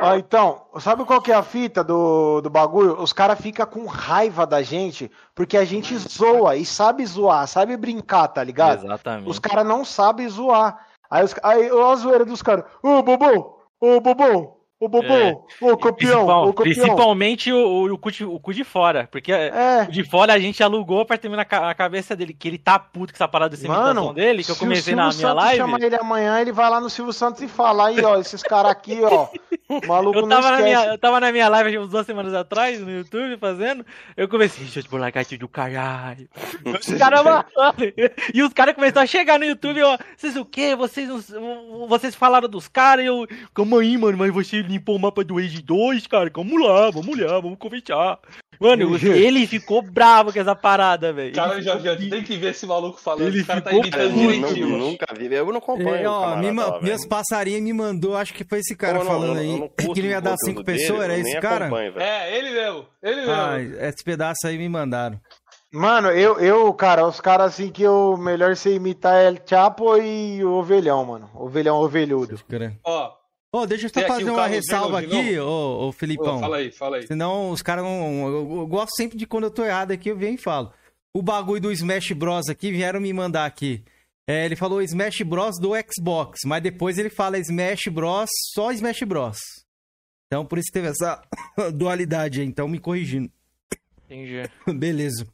Ah, 0.01 0.17
então, 0.17 0.65
sabe 0.79 1.03
qual 1.03 1.21
que 1.21 1.31
é 1.31 1.35
a 1.35 1.43
fita 1.43 1.83
do, 1.83 2.39
do 2.41 2.49
bagulho? 2.49 3.01
Os 3.01 3.11
caras 3.11 3.39
ficam 3.39 3.65
com 3.65 3.85
raiva 3.85 4.47
da 4.47 4.61
gente 4.61 5.11
porque 5.35 5.57
a 5.57 5.65
gente 5.65 5.97
zoa 5.97 6.55
e 6.55 6.65
sabe 6.65 7.05
zoar, 7.05 7.45
sabe 7.47 7.75
brincar, 7.75 8.29
tá 8.29 8.43
ligado? 8.43 8.85
Exatamente. 8.85 9.29
Os 9.29 9.39
caras 9.39 9.65
não 9.65 9.83
sabem 9.83 10.27
zoar. 10.29 10.85
Aí, 11.09 11.23
os, 11.23 11.35
aí 11.43 11.71
ó, 11.71 11.91
a 11.91 11.95
zoeira 11.95 12.23
dos 12.23 12.41
caras. 12.41 12.65
Ô, 12.81 13.01
bobão! 13.01 13.55
Ô, 13.79 13.99
bobão! 13.99 14.58
Ô, 14.80 14.88
bobão! 14.88 15.43
Ô, 15.59 15.75
campeão! 15.75 15.93
Principal- 16.19 16.48
Ô, 16.48 16.53
campeão! 16.53 16.74
principalmente 16.74 17.51
o, 17.51 17.93
o, 17.93 17.98
cu 17.98 18.11
de, 18.11 18.24
o 18.24 18.40
cu 18.40 18.53
de 18.53 18.64
fora. 18.64 19.09
Porque 19.11 19.32
É. 19.33 19.85
de 19.85 20.03
fora 20.06 20.33
a 20.33 20.40
gente 20.40 20.64
alugou 20.64 21.06
pra 21.06 21.17
terminar 21.17 21.45
a 21.49 21.74
cabeça 21.74 22.16
dele, 22.16 22.33
que 22.33 22.48
ele 22.48 22.58
tá 22.58 22.80
puto 22.80 23.11
com 23.11 23.17
essa 23.17 23.27
parada 23.27 23.49
dessa 23.51 23.66
imitação 23.66 23.93
Mano, 24.06 24.14
dele, 24.14 24.41
que 24.43 24.51
eu 24.51 24.56
se 24.56 24.59
comecei 24.61 24.95
na 24.95 25.03
minha 25.03 25.11
Santos 25.11 25.35
live. 25.43 25.58
chamar 25.58 25.82
ele 25.82 25.95
amanhã, 25.98 26.40
ele 26.40 26.53
vai 26.53 26.69
lá 26.69 26.80
no 26.80 26.90
Silvio 26.90 27.11
Santos 27.11 27.41
e 27.41 27.48
fala 27.49 27.88
aí, 27.88 27.99
ó, 28.03 28.17
esses 28.19 28.41
caras 28.41 28.72
aqui, 28.72 28.99
ó. 29.03 29.27
O 29.69 29.85
maluco 29.88 30.17
Eu 30.17 30.27
tava, 30.27 30.49
na 30.49 30.61
minha, 30.61 30.85
eu 30.85 30.98
tava 30.98 31.19
na 31.19 31.32
minha 31.32 31.48
live 31.48 31.77
uns 31.77 31.90
duas 31.91 32.03
semanas 32.03 32.33
atrás, 32.33 32.80
no 32.80 32.90
YouTube, 32.90 33.38
fazendo. 33.38 33.85
Eu 34.17 34.27
comecei, 34.27 34.64
deixa 34.64 34.80
eu 34.80 34.83
te 34.83 34.90
bolar 34.90 35.11
do 35.40 35.48
caralho. 35.48 36.27
Os 36.66 36.88
caras. 36.98 37.22
E 38.33 38.41
os 38.41 38.51
caras 38.51 38.74
começaram 38.74 39.03
a 39.03 39.06
chegar 39.06 39.38
no 39.38 39.45
YouTube, 39.45 39.83
ó. 39.83 39.95
Vocês 40.17 40.35
o 40.35 40.43
quê? 40.43 40.75
Vocês, 40.75 41.08
vocês 41.88 42.16
falaram 42.16 42.49
dos 42.49 42.67
caras, 42.67 43.06
eu. 43.06 43.27
Calma 43.53 43.80
aí, 43.82 43.95
mano, 43.95 44.17
mas 44.17 44.33
você 44.33 44.64
limpou 44.69 44.95
o 44.95 44.99
mapa 44.99 45.23
do 45.23 45.38
Age 45.38 45.61
2, 45.61 46.07
cara. 46.07 46.31
Vamos 46.33 46.61
lá, 46.64 46.89
vamos 46.91 47.19
lá, 47.19 47.39
vamos 47.39 47.57
conversar. 47.57 48.19
Mano, 48.59 48.98
ele 48.98 49.48
ficou 49.48 49.81
bravo 49.81 50.33
com 50.33 50.39
essa 50.39 50.53
parada, 50.53 51.14
velho. 51.14 51.33
Cara, 51.33 51.53
Ele 51.53 51.61
já, 51.61 51.77
já 51.80 51.95
tem 51.95 52.22
que 52.22 52.35
ver 52.35 52.51
esse 52.51 52.65
maluco 52.65 52.99
falando. 52.99 53.27
Ele 53.27 53.38
Esse 53.38 53.48
cara 53.48 53.61
tá 53.61 53.69
ficou 53.69 53.83
imitando 53.85 54.03
Eu 54.03 54.09
nu- 54.09 54.17
direitinho. 54.33 54.77
nunca 54.77 55.06
vi, 55.17 55.33
eu 55.33 55.45
não 55.45 55.57
acompanho. 55.59 55.95
É, 55.95 56.07
ó, 56.09 56.19
camarada 56.22 56.41
me 56.41 56.51
ma- 56.51 56.65
lá, 56.67 56.81
meus 56.81 56.98
velho. 56.98 57.09
passarinhos 57.09 57.61
me 57.61 57.72
mandou, 57.72 58.17
acho 58.17 58.33
que 58.33 58.43
foi 58.43 58.59
esse 58.59 58.75
cara 58.75 58.99
não- 58.99 59.06
falando 59.06 59.35
não- 59.35 59.39
aí. 59.39 59.69
que 59.95 60.01
não 60.01 60.09
ia 60.09 60.19
dar 60.19 60.35
cinco 60.38 60.61
pessoas, 60.64 61.01
era 61.03 61.17
esse 61.17 61.39
cara? 61.39 61.69
É, 61.95 62.38
ele 62.38 62.51
mesmo. 62.51 62.85
Ele 63.01 63.15
mesmo. 63.22 63.31
Ah, 63.33 63.61
esse 63.88 64.03
pedaço 64.03 64.45
aí 64.45 64.57
me 64.57 64.67
mandaram. 64.67 65.17
Mano, 65.72 66.09
eu, 66.09 66.39
eu, 66.39 66.73
cara, 66.73 67.06
os 67.07 67.22
caras 67.22 67.53
assim 67.53 67.69
que 67.69 67.83
eu 67.83 68.17
melhor 68.17 68.56
sei 68.57 68.75
imitar 68.75 69.15
é 69.15 69.33
Chapo 69.45 69.95
e 69.98 70.43
o 70.43 70.51
Ovelhão, 70.53 71.06
mano. 71.06 71.30
Ovelhão 71.35 71.77
ovelhudo. 71.77 72.38
Ó, 72.83 73.11
Ô, 73.51 73.65
deixa 73.65 73.87
eu 73.87 73.89
só 73.89 74.07
fazer 74.07 74.29
uma 74.29 74.45
ressalva 74.45 74.99
Reynolds 74.99 75.27
aqui, 75.27 75.39
ô, 75.39 75.87
ô 75.87 75.91
Felipão. 75.91 76.37
ô, 76.37 76.39
fala 76.39 76.57
aí, 76.57 76.71
fala 76.71 76.97
aí. 76.97 77.07
Senão 77.07 77.49
os 77.49 77.61
caras 77.63 77.83
não. 77.83 78.27
Eu, 78.27 78.57
eu 78.59 78.67
gosto 78.67 78.95
sempre 78.95 79.17
de 79.17 79.25
quando 79.25 79.45
eu 79.45 79.51
tô 79.51 79.65
errado 79.65 79.91
aqui, 79.91 80.09
eu 80.09 80.17
venho 80.17 80.35
e 80.35 80.37
falo. 80.37 80.71
O 81.13 81.23
bagulho 81.23 81.61
do 81.61 81.71
Smash 81.71 82.11
Bros 82.11 82.47
aqui, 82.47 82.71
vieram 82.71 83.01
me 83.01 83.11
mandar 83.11 83.45
aqui. 83.45 83.83
É, 84.27 84.45
ele 84.45 84.55
falou 84.55 84.79
Smash 84.83 85.21
Bros 85.21 85.57
do 85.59 85.71
Xbox, 85.91 86.41
mas 86.45 86.61
depois 86.61 86.99
ele 86.99 87.09
fala 87.09 87.39
Smash 87.39 87.87
Bros, 87.91 88.29
só 88.53 88.71
Smash 88.71 89.01
Bros. 89.01 89.39
Então 90.27 90.45
por 90.45 90.59
isso 90.59 90.71
teve 90.71 90.87
essa 90.87 91.19
dualidade 91.73 92.41
aí, 92.41 92.45
então 92.45 92.67
me 92.67 92.77
corrigindo. 92.77 93.31
Entendi. 94.05 94.47
Beleza. 94.77 95.27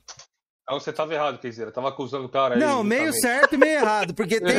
Ah, 0.67 0.73
você 0.73 0.91
tava 0.91 1.13
errado, 1.13 1.37
Keizeira. 1.37 1.71
Tava 1.71 1.89
acusando 1.89 2.25
o 2.25 2.29
cara 2.29 2.55
aí. 2.55 2.59
Não, 2.59 2.83
meio 2.83 3.13
certo 3.13 3.53
e 3.53 3.57
meio 3.57 3.79
errado, 3.79 4.15
porque 4.15 4.41
tem, 4.41 4.55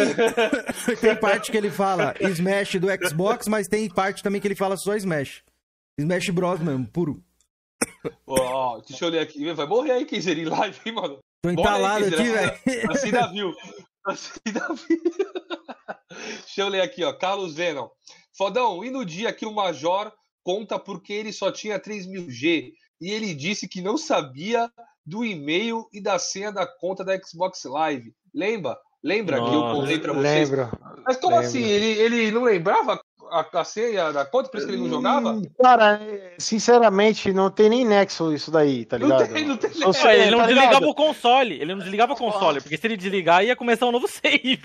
tem 1.00 1.16
parte 1.16 1.50
que 1.50 1.56
ele 1.56 1.70
fala 1.70 2.14
Smash 2.20 2.76
do 2.76 2.86
Xbox, 3.08 3.48
mas 3.48 3.66
tem 3.66 3.88
parte 3.88 4.22
também 4.22 4.40
que 4.40 4.46
ele 4.46 4.54
fala 4.54 4.76
só 4.76 4.94
Smash. 4.94 5.42
Smash 5.98 6.30
Bros 6.30 6.60
mesmo, 6.60 6.86
puro. 6.86 7.20
Ó, 8.24 8.40
ó, 8.40 8.80
deixa 8.86 9.04
eu 9.04 9.08
ler 9.08 9.18
aqui. 9.18 9.52
Vai 9.52 9.66
morrer 9.66 9.92
aí, 9.92 10.04
Keizeira, 10.04 10.40
em 10.40 10.44
live, 10.44 10.78
hein, 10.86 10.92
mano. 10.92 11.18
Tô 11.42 11.50
entalado 11.50 12.04
aqui, 12.04 12.22
velho. 12.22 12.52
Assim 12.90 13.10
da 13.10 13.26
viu. 13.26 13.52
Assim 14.04 14.52
da 14.52 14.68
viu. 14.68 15.02
Deixa 16.44 16.60
eu 16.60 16.68
ler 16.68 16.82
aqui, 16.82 17.02
ó. 17.02 17.12
Carlos 17.12 17.54
Venom. 17.54 17.88
Fodão, 18.36 18.84
e 18.84 18.90
no 18.90 19.04
dia 19.04 19.32
que 19.32 19.46
o 19.46 19.52
Major 19.52 20.12
conta 20.44 20.78
porque 20.78 21.12
ele 21.12 21.32
só 21.32 21.50
tinha 21.50 21.78
3 21.78 22.06
mil 22.06 22.30
G 22.30 22.72
e 23.00 23.10
ele 23.10 23.34
disse 23.34 23.66
que 23.66 23.80
não 23.80 23.98
sabia 23.98 24.70
do 25.06 25.24
e-mail 25.24 25.86
e 25.92 26.00
da 26.02 26.18
senha 26.18 26.50
da 26.50 26.66
conta 26.66 27.04
da 27.04 27.16
Xbox 27.18 27.64
Live. 27.64 28.12
Lembra? 28.34 28.76
Lembra 29.04 29.36
que 29.36 29.42
eu 29.46 29.60
Nossa, 29.60 29.80
contei 29.80 29.98
pra 30.00 30.12
vocês? 30.12 30.50
Lembro. 30.50 30.68
Mas 31.06 31.16
como 31.18 31.36
lembro. 31.36 31.46
assim? 31.48 31.62
Ele, 31.62 31.86
ele 32.00 32.30
não 32.32 32.42
lembrava 32.42 33.00
a, 33.30 33.46
a 33.60 33.64
senha 33.64 34.12
da 34.12 34.24
conta, 34.24 34.48
por 34.48 34.56
isso 34.58 34.66
que 34.66 34.72
ele 34.72 34.82
não 34.82 34.88
jogava? 34.88 35.30
Hum, 35.30 35.42
Cara, 35.62 36.00
é, 36.02 36.34
sinceramente, 36.38 37.32
não 37.32 37.48
tem 37.50 37.68
nem 37.68 37.84
nexo 37.84 38.32
isso 38.32 38.50
daí, 38.50 38.84
tá 38.84 38.98
Não 38.98 39.06
ligado? 39.06 39.32
tem, 39.32 39.44
não 39.46 39.56
tem 39.56 39.70
nexo. 39.70 39.92
sei, 39.92 40.22
ele 40.22 40.30
não 40.32 40.38
tá 40.38 40.46
desligava 40.46 40.74
ligado? 40.74 40.90
o 40.90 40.94
console. 40.94 41.54
Ele 41.54 41.72
não 41.74 41.78
desligava 41.78 42.12
o 42.14 42.16
console, 42.16 42.60
porque 42.60 42.76
se 42.76 42.86
ele 42.86 42.96
desligar 42.96 43.44
ia 43.44 43.54
começar 43.54 43.86
um 43.86 43.92
novo 43.92 44.08
save. 44.08 44.58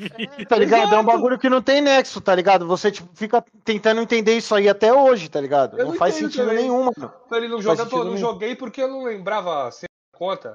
Tá 0.47 0.55
ligado? 0.57 0.81
É 0.83 0.97
um 0.97 1.01
Exato. 1.01 1.03
bagulho 1.05 1.37
que 1.39 1.49
não 1.49 1.61
tem 1.61 1.81
nexo, 1.81 2.19
tá 2.19 2.33
ligado? 2.33 2.65
Você 2.67 2.91
tipo, 2.91 3.09
fica 3.13 3.43
tentando 3.63 4.01
entender 4.01 4.35
isso 4.37 4.55
aí 4.55 4.67
até 4.67 4.91
hoje, 4.93 5.29
tá 5.29 5.39
ligado? 5.39 5.77
Não 5.77 5.85
não 5.89 5.93
faz 5.93 6.15
sentido 6.15 6.45
também. 6.45 6.63
nenhum, 6.63 6.85
mano. 6.85 7.13
Ele 7.31 7.47
não 7.47 7.61
joga, 7.61 7.85
pô, 7.85 7.97
não 7.97 8.05
nenhum. 8.05 8.17
joguei 8.17 8.55
porque 8.55 8.81
eu 8.81 8.87
não 8.87 9.03
lembrava 9.03 9.67
a 9.67 9.71
senha 9.71 9.90
conta. 10.21 10.53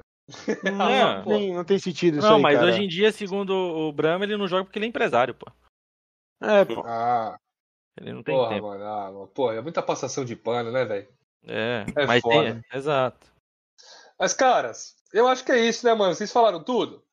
Não, 0.63 1.23
pô. 1.23 1.29
Nem- 1.29 1.53
não 1.53 1.65
tem 1.65 1.77
sentido 1.77 2.19
isso 2.19 2.27
Não, 2.27 2.37
aí, 2.37 2.41
mas 2.41 2.57
cara. 2.57 2.67
hoje 2.71 2.83
em 2.83 2.87
dia, 2.87 3.11
segundo 3.11 3.51
o 3.51 3.91
Brahma, 3.91 4.23
ele 4.23 4.37
não 4.37 4.47
joga 4.47 4.63
porque 4.63 4.79
ele 4.79 4.85
é 4.85 4.89
empresário, 4.89 5.35
pô. 5.35 5.45
É, 6.41 6.63
pô. 6.63 6.83
Ah, 6.85 7.35
Ele 7.99 8.13
não 8.13 8.23
tem 8.23 8.35
porra, 8.35 8.49
tempo. 8.49 8.67
mano. 8.67 8.83
Ah, 8.85 9.11
mano. 9.11 9.27
Pô, 9.27 9.51
é 9.51 9.61
muita 9.61 9.81
passação 9.81 10.23
de 10.23 10.35
pano, 10.35 10.71
né, 10.71 10.85
velho? 10.85 11.07
É, 11.43 11.85
É 11.95 12.05
mas 12.05 12.21
foda. 12.21 12.53
tem. 12.53 12.63
Exato. 12.79 13.27
Mas, 14.17 14.33
caras, 14.33 14.95
eu 15.11 15.27
acho 15.27 15.43
que 15.43 15.51
é 15.51 15.59
isso, 15.67 15.85
né, 15.85 15.93
mano? 15.93 16.13
Vocês 16.15 16.31
falaram 16.31 16.63
tudo? 16.63 17.03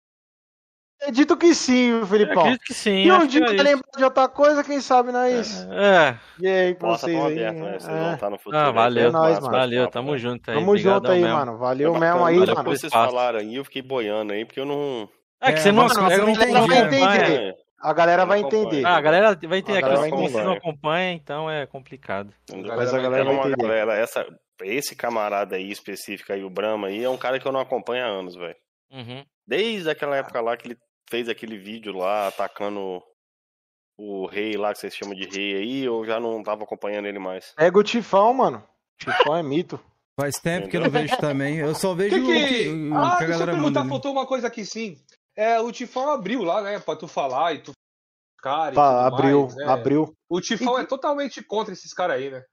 Acredito 1.04 1.36
que 1.36 1.54
sim, 1.54 1.90
Eu 1.90 2.06
Felipão. 2.06 2.40
acredito 2.40 2.62
que 2.64 2.72
sim. 2.74 3.04
E 3.04 3.12
um 3.12 3.26
dia 3.26 3.44
que 3.44 3.52
é 3.52 3.56
vai 3.56 3.64
lembrar 3.64 3.90
de 3.96 4.04
outra 4.04 4.26
coisa, 4.28 4.64
quem 4.64 4.80
sabe 4.80 5.12
não 5.12 5.20
é 5.20 5.32
isso. 5.40 5.70
É. 5.70 6.18
E 6.40 6.46
aí, 6.48 6.74
com 6.74 6.88
vocês 6.88 7.14
aí. 7.14 7.32
aberta, 7.44 7.60
né? 7.60 7.78
Vocês 7.78 7.94
é. 7.94 8.00
vão 8.00 8.14
estar 8.14 8.30
no 8.30 8.38
futuro. 8.38 8.56
Ah, 8.56 8.66
aí, 8.68 8.72
valeu. 8.72 9.08
É 9.08 9.12
nóis, 9.12 9.38
mano. 9.40 9.52
Valeu, 9.52 9.86
tamo 9.88 10.16
junto 10.16 10.50
aí. 10.50 10.56
Tamo 10.58 10.76
junto 10.78 11.10
aí, 11.10 11.20
mesmo. 11.20 11.36
mano. 11.36 11.58
Valeu 11.58 11.90
Foi 11.92 12.00
mesmo 12.00 12.24
aí, 12.24 12.38
valeu 12.38 12.54
mano. 12.54 12.70
vocês 12.70 12.92
falaram 12.92 13.38
aí, 13.38 13.54
eu 13.54 13.64
fiquei 13.64 13.82
boiando 13.82 14.32
aí, 14.32 14.44
porque 14.46 14.60
eu 14.60 14.64
não. 14.64 15.08
É 15.42 15.52
que 15.52 15.58
É, 15.58 15.62
você 15.62 15.72
não, 15.72 15.82
mano, 15.82 15.94
você 15.94 16.20
eu 16.20 16.26
não, 16.26 16.32
acompanha. 16.32 16.84
entender. 16.86 17.54
A 17.80 17.92
galera 17.92 18.24
vai 18.24 18.40
entender. 18.40 18.86
Ah, 18.86 18.96
a 18.96 19.00
galera 19.02 19.38
vai 19.46 19.60
ter 19.60 19.72
A 19.72 19.78
aqui, 19.78 19.82
galera 19.82 20.02
se 20.04 20.10
vai 20.10 20.10
você 20.10 20.16
não 20.16 20.40
entender. 20.40 20.56
acompanha, 20.56 21.12
então 21.12 21.50
é 21.50 21.66
complicado. 21.66 22.32
Mas 22.50 22.94
a 22.94 22.98
galera 22.98 23.24
vai 23.24 23.34
entender. 23.36 23.56
galera, 23.58 23.94
essa, 23.94 24.26
esse 24.62 24.96
camarada 24.96 25.56
aí 25.56 25.70
específico 25.70 26.32
aí, 26.32 26.42
o 26.42 26.48
Brahma 26.48 26.86
aí, 26.88 27.04
é 27.04 27.10
um 27.10 27.18
cara 27.18 27.38
que 27.38 27.46
eu 27.46 27.52
não 27.52 27.60
acompanho 27.60 28.02
há 28.04 28.08
anos, 28.08 28.34
velho. 28.36 28.56
Uhum. 28.90 29.22
Desde 29.46 29.90
aquela 29.90 30.16
época 30.16 30.40
lá 30.40 30.56
que 30.56 30.68
ele 30.68 30.78
fez 31.08 31.28
aquele 31.28 31.56
vídeo 31.58 31.92
lá 31.96 32.28
atacando 32.28 33.02
o 33.98 34.26
rei 34.26 34.56
lá, 34.56 34.72
que 34.72 34.78
vocês 34.80 34.94
chamam 34.94 35.14
de 35.14 35.24
rei 35.28 35.54
aí, 35.56 35.84
eu 35.84 36.04
já 36.04 36.18
não 36.18 36.42
tava 36.42 36.64
acompanhando 36.64 37.06
ele 37.06 37.18
mais. 37.18 37.52
Pega 37.56 37.78
o 37.78 37.82
Tifão, 37.84 38.34
mano. 38.34 38.66
Tifão 38.98 39.36
é 39.36 39.42
mito. 39.42 39.78
Faz 40.20 40.36
tempo 40.36 40.68
que 40.68 40.76
eu 40.76 40.80
não 40.80 40.90
vejo 40.90 41.16
também. 41.18 41.58
Eu 41.58 41.74
só 41.74 41.94
vejo 41.94 42.16
Que 42.16 42.22
o 42.22 42.26
que... 42.26 42.48
que, 42.64 42.68
o 42.92 42.96
Ah, 42.96 43.00
que 43.00 43.06
a 43.06 43.18
deixa 43.18 43.24
eu 43.24 43.28
galera 43.30 43.52
perguntar, 43.52 43.84
né? 43.84 43.90
faltou 43.90 44.12
uma 44.12 44.26
coisa 44.26 44.46
aqui 44.46 44.64
sim. 44.64 44.96
É, 45.36 45.60
o 45.60 45.72
Tifão 45.72 46.10
abriu 46.10 46.42
lá, 46.44 46.62
né, 46.62 46.78
pra 46.78 46.94
tu 46.96 47.08
falar 47.08 47.54
e 47.54 47.58
tu. 47.58 47.72
Cara, 48.38 48.72
e 48.72 48.74
Tá, 48.74 49.06
abriu, 49.06 49.42
mais, 49.42 49.56
né? 49.56 49.64
abriu. 49.66 50.14
O 50.28 50.40
Tifão 50.40 50.78
é 50.78 50.84
totalmente 50.84 51.42
contra 51.42 51.72
esses 51.72 51.92
caras 51.92 52.16
aí, 52.16 52.30
né? 52.30 52.44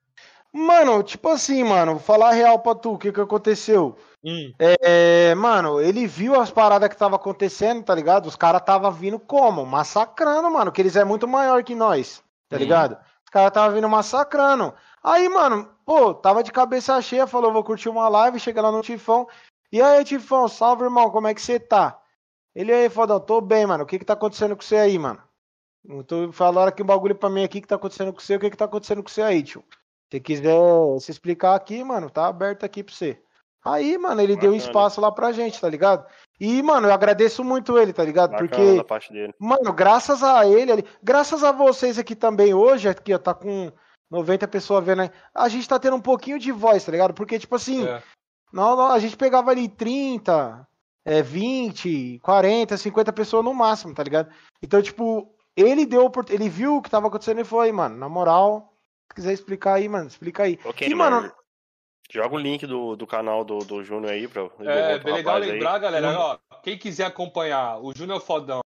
Mano, 0.54 1.02
tipo 1.02 1.30
assim, 1.30 1.64
mano, 1.64 1.94
vou 1.94 2.02
falar 2.02 2.30
a 2.30 2.34
real 2.34 2.60
pra 2.60 2.76
tu, 2.76 2.94
o 2.94 2.98
que 2.98 3.12
que 3.12 3.22
aconteceu? 3.22 3.98
Hum. 4.24 4.52
É, 4.60 5.34
mano, 5.36 5.80
ele 5.80 6.06
viu 6.06 6.40
as 6.40 6.52
paradas 6.52 6.90
que 6.90 6.98
tava 6.98 7.16
acontecendo, 7.16 7.84
tá 7.84 7.96
ligado? 7.96 8.28
Os 8.28 8.36
caras 8.36 8.62
tava 8.62 8.92
vindo 8.92 9.18
como? 9.18 9.66
Massacrando, 9.66 10.52
mano, 10.52 10.72
que 10.72 10.82
eles 10.82 10.96
é 10.96 11.04
muito 11.06 11.28
maior 11.28 11.64
que 11.64 11.74
nós, 11.74 12.22
tá 12.50 12.58
Uhum. 12.58 12.62
ligado? 12.62 12.98
Os 13.24 13.30
caras 13.32 13.52
tava 13.52 13.74
vindo 13.74 13.88
massacrando. 13.88 14.74
Aí, 15.02 15.28
mano, 15.30 15.70
pô, 15.86 16.14
tava 16.14 16.44
de 16.44 16.52
cabeça 16.52 17.02
cheia, 17.02 17.26
falou, 17.26 17.54
vou 17.54 17.64
curtir 17.64 17.90
uma 17.90 18.10
live, 18.10 18.40
chega 18.40 18.62
lá 18.62 18.72
no 18.72 18.82
Tifão. 18.82 19.28
E 19.72 19.82
aí, 19.82 20.04
Tifão, 20.04 20.48
salve, 20.50 20.84
irmão, 20.84 21.10
como 21.10 21.28
é 21.28 21.34
que 21.34 21.42
você 21.42 21.58
tá? 21.58 21.98
Ele 22.54 22.74
aí, 22.74 22.90
fodão, 22.90 23.20
tô 23.22 23.40
bem, 23.40 23.66
mano, 23.66 23.86
o 23.86 23.88
que 23.88 23.98
que 23.98 24.06
tá 24.06 24.14
acontecendo 24.14 24.56
com 24.56 24.62
você 24.62 24.76
aí, 24.76 25.00
mano? 25.00 25.24
Tu 26.06 26.32
falaram 26.34 26.68
aqui 26.70 26.84
um 26.84 26.86
bagulho 26.86 27.16
pra 27.16 27.30
mim 27.30 27.44
aqui 27.44 27.62
que 27.62 27.68
tá 27.68 27.76
acontecendo 27.76 28.14
com 28.14 28.20
você, 28.20 28.36
o 28.36 28.40
que 28.40 28.50
que 28.50 28.58
tá 28.58 28.66
acontecendo 28.66 29.02
com 29.02 29.10
você 29.10 29.22
aí, 29.22 29.42
tio? 29.42 29.64
Se 30.12 30.20
quiser 30.20 30.54
se 31.00 31.10
explicar 31.12 31.56
aqui, 31.56 31.84
mano, 31.84 32.10
tá 32.10 32.28
aberto 32.28 32.66
aqui 32.66 32.84
pra 32.84 32.94
você. 32.94 33.18
Aí, 33.64 33.98
mano, 33.98 34.20
ele 34.22 34.36
deu 34.36 34.52
Bacana. 34.52 34.58
espaço 34.58 35.00
lá 35.00 35.12
pra 35.12 35.32
gente, 35.32 35.62
tá 35.62 35.70
ligado? 35.70 36.06
E, 36.40 36.62
mano, 36.64 36.88
eu 36.88 36.94
agradeço 36.94 37.44
muito 37.44 37.78
ele, 37.78 37.94
tá 37.94 38.04
ligado? 38.04 38.32
Bacana 38.32 38.50
Porque 38.50 38.76
da 38.78 38.84
parte 38.84 39.14
dele. 39.14 39.34
Mano, 39.40 39.72
graças 39.72 40.24
a 40.24 40.46
ele, 40.48 40.72
ali- 40.72 40.86
graças 41.02 41.44
a 41.44 41.52
vocês 41.52 41.98
aqui 42.00 42.16
também 42.16 42.54
hoje, 42.54 42.90
aqui 42.90 43.14
ó, 43.14 43.20
tá 43.20 43.34
com 43.34 43.72
90 44.10 44.48
pessoas 44.48 44.84
vendo 44.84 45.04
aí, 45.04 45.12
a 45.34 45.48
gente 45.48 45.70
tá 45.70 45.80
tendo 45.80 45.96
um 45.96 46.02
pouquinho 46.02 46.40
de 46.40 46.52
voz, 46.52 46.84
tá 46.84 46.92
ligado? 46.92 47.14
Porque, 47.14 47.38
tipo 47.40 47.56
assim, 47.56 47.88
É. 47.88 48.02
não, 48.52 48.76
não, 48.76 48.88
a 48.92 49.00
gente 49.00 49.16
pegava 49.16 49.52
ali 49.52 49.70
30, 49.70 50.68
é, 51.06 51.22
20, 51.22 52.20
40, 52.24 52.76
50 52.78 53.14
pessoas 53.14 53.46
no 53.46 53.54
máximo, 53.54 53.94
tá 53.94 54.04
ligado? 54.04 54.30
Então, 54.62 54.82
tipo, 54.82 55.32
ele 55.56 55.86
deu, 55.86 56.12
ele 56.30 56.50
viu 56.50 56.78
o 56.78 56.82
que 56.82 56.90
tava 56.90 57.08
acontecendo 57.08 57.40
e 57.42 57.60
aí, 57.62 57.72
mano, 57.72 57.96
na 57.96 58.10
moral, 58.10 58.71
quiser 59.14 59.34
explicar 59.34 59.76
aí, 59.76 59.88
mano, 59.88 60.08
explica 60.08 60.44
aí. 60.44 60.60
Ok, 60.66 60.88
e, 60.88 60.96
mano, 60.96 61.22
mano, 61.22 61.34
joga 62.12 62.36
o 62.36 62.40
link 62.40 62.66
do, 62.66 62.96
do 62.96 63.08
canal 63.08 63.44
do, 63.44 63.60
do 63.60 63.84
Júnior 63.84 64.12
aí 64.12 64.28
pra. 64.28 64.44
É, 64.60 65.00
bem 65.00 65.14
legal 65.14 65.34
rapaz 65.36 65.44
aí. 65.44 65.52
lembrar, 65.52 65.80
galera. 65.80 66.20
Ó, 66.20 66.38
quem 66.64 66.78
quiser 66.78 67.06
acompanhar 67.06 67.80
o 67.80 67.94
Júnior 67.96 68.20
Fodão 68.22 68.62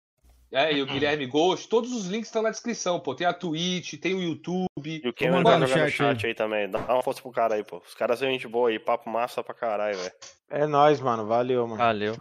é, 0.52 0.72
e 0.72 0.82
o 0.82 0.86
Guilherme 0.86 1.26
Ghost, 1.26 1.68
todos 1.68 1.92
os 1.92 2.06
links 2.06 2.28
estão 2.28 2.42
na 2.42 2.50
descrição, 2.50 3.00
pô. 3.00 3.14
Tem 3.14 3.26
a 3.26 3.32
Twitch, 3.32 3.94
tem 4.00 4.14
o 4.14 4.22
YouTube. 4.22 4.68
E 4.84 5.08
o 5.08 5.12
Ken 5.12 5.30
Vou 5.30 5.42
vai 5.42 5.54
mandar 5.54 5.66
jogar 5.66 5.84
no 5.84 5.90
chat 5.90 5.96
chat, 5.96 6.26
aí 6.26 6.34
também. 6.34 6.70
Dá 6.70 6.78
uma 6.78 7.02
força 7.02 7.22
pro 7.22 7.32
cara 7.32 7.54
aí, 7.54 7.64
pô. 7.64 7.82
Os 7.86 7.94
caras 7.94 8.18
são 8.18 8.28
gente 8.28 8.46
boa 8.46 8.68
aí, 8.68 8.78
papo 8.78 9.10
massa 9.10 9.42
pra 9.42 9.54
caralho, 9.54 9.98
velho. 9.98 10.12
é 10.50 10.66
nóis, 10.66 11.00
mano, 11.00 11.26
valeu, 11.26 11.66
mano. 11.66 11.78
Valeu. 11.78 12.16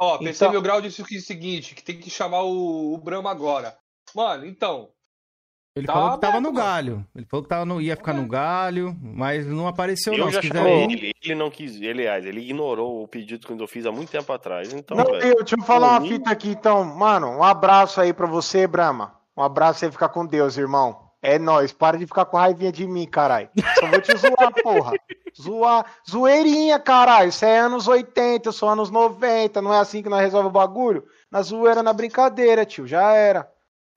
Ó, 0.00 0.18
PC 0.18 0.44
Então- 0.44 0.52
Mil 0.52 0.62
Grau 0.62 0.80
disse 0.80 1.02
o 1.02 1.06
seguinte, 1.20 1.74
que 1.74 1.82
tem 1.82 1.98
que 1.98 2.08
chamar 2.08 2.42
o, 2.42 2.94
o 2.94 2.98
Brahma 2.98 3.30
agora. 3.30 3.76
Mano, 4.14 4.46
então, 4.46 4.90
Ele 5.78 5.86
Tá 5.86 5.92
falou 5.94 6.10
que 6.12 6.20
tava 6.20 6.36
aberto, 6.38 6.42
no 6.44 6.52
mano. 6.52 6.66
galho. 6.66 7.06
Ele 7.16 7.26
falou 7.26 7.42
que 7.42 7.48
tava 7.48 7.64
no, 7.64 7.80
ia 7.80 7.96
ficar 7.96 8.12
no 8.12 8.26
galho, 8.28 8.96
mas 9.02 9.46
não 9.46 9.66
apareceu 9.66 10.12
Eu 10.12 10.24
não. 10.26 10.30
já 10.30 10.40
quiser... 10.40 10.66
ele, 10.66 11.12
ele 11.24 11.34
não 11.34 11.50
quis. 11.50 11.76
Ele, 11.76 11.88
aliás, 11.88 12.24
ele 12.26 12.40
ignorou 12.40 13.02
o 13.02 13.08
pedido 13.08 13.46
que 13.46 13.52
eu 13.52 13.68
fiz 13.68 13.86
há 13.86 13.92
muito 13.92 14.10
tempo 14.10 14.32
atrás. 14.32 14.72
Então, 14.72 14.96
Não, 14.96 15.04
velho. 15.04 15.22
eu, 15.22 15.36
deixa 15.36 15.56
eu 15.58 15.62
falar 15.64 15.90
uma 15.92 16.00
mim- 16.00 16.08
fita 16.08 16.30
aqui, 16.30 16.50
então. 16.50 16.84
Mano, 16.84 17.28
um 17.28 17.42
abraço 17.42 18.00
aí 18.00 18.12
pra 18.12 18.26
você, 18.26 18.66
Brahma. 18.66 19.14
Um 19.36 19.42
abraço 19.42 19.84
aí, 19.84 19.90
ficar 19.90 20.08
com 20.08 20.26
Deus, 20.26 20.56
irmão. 20.58 21.06
É 21.20 21.36
nóis, 21.38 21.72
para 21.72 21.98
de 21.98 22.06
ficar 22.06 22.24
com 22.26 22.36
raivinha 22.36 22.70
de 22.70 22.86
mim, 22.86 23.04
caralho. 23.06 23.48
Só 23.80 23.86
vou 23.88 24.00
te 24.00 24.16
zoar, 24.16 24.52
porra. 24.62 24.92
Zoar. 25.40 25.84
Zoeirinha, 26.08 26.78
caralho. 26.78 27.28
Isso 27.28 27.44
é 27.44 27.58
anos 27.58 27.88
80, 27.88 28.48
eu 28.48 28.52
sou 28.52 28.68
anos 28.68 28.90
90. 28.90 29.60
Não 29.60 29.72
é 29.74 29.78
assim 29.78 30.02
que 30.02 30.08
nós 30.08 30.20
resolvemos 30.20 30.50
o 30.50 30.52
bagulho? 30.58 31.04
Na 31.30 31.42
zoeira, 31.42 31.82
na 31.82 31.92
brincadeira, 31.92 32.64
tio. 32.64 32.86
Já 32.86 33.12
era. 33.12 33.48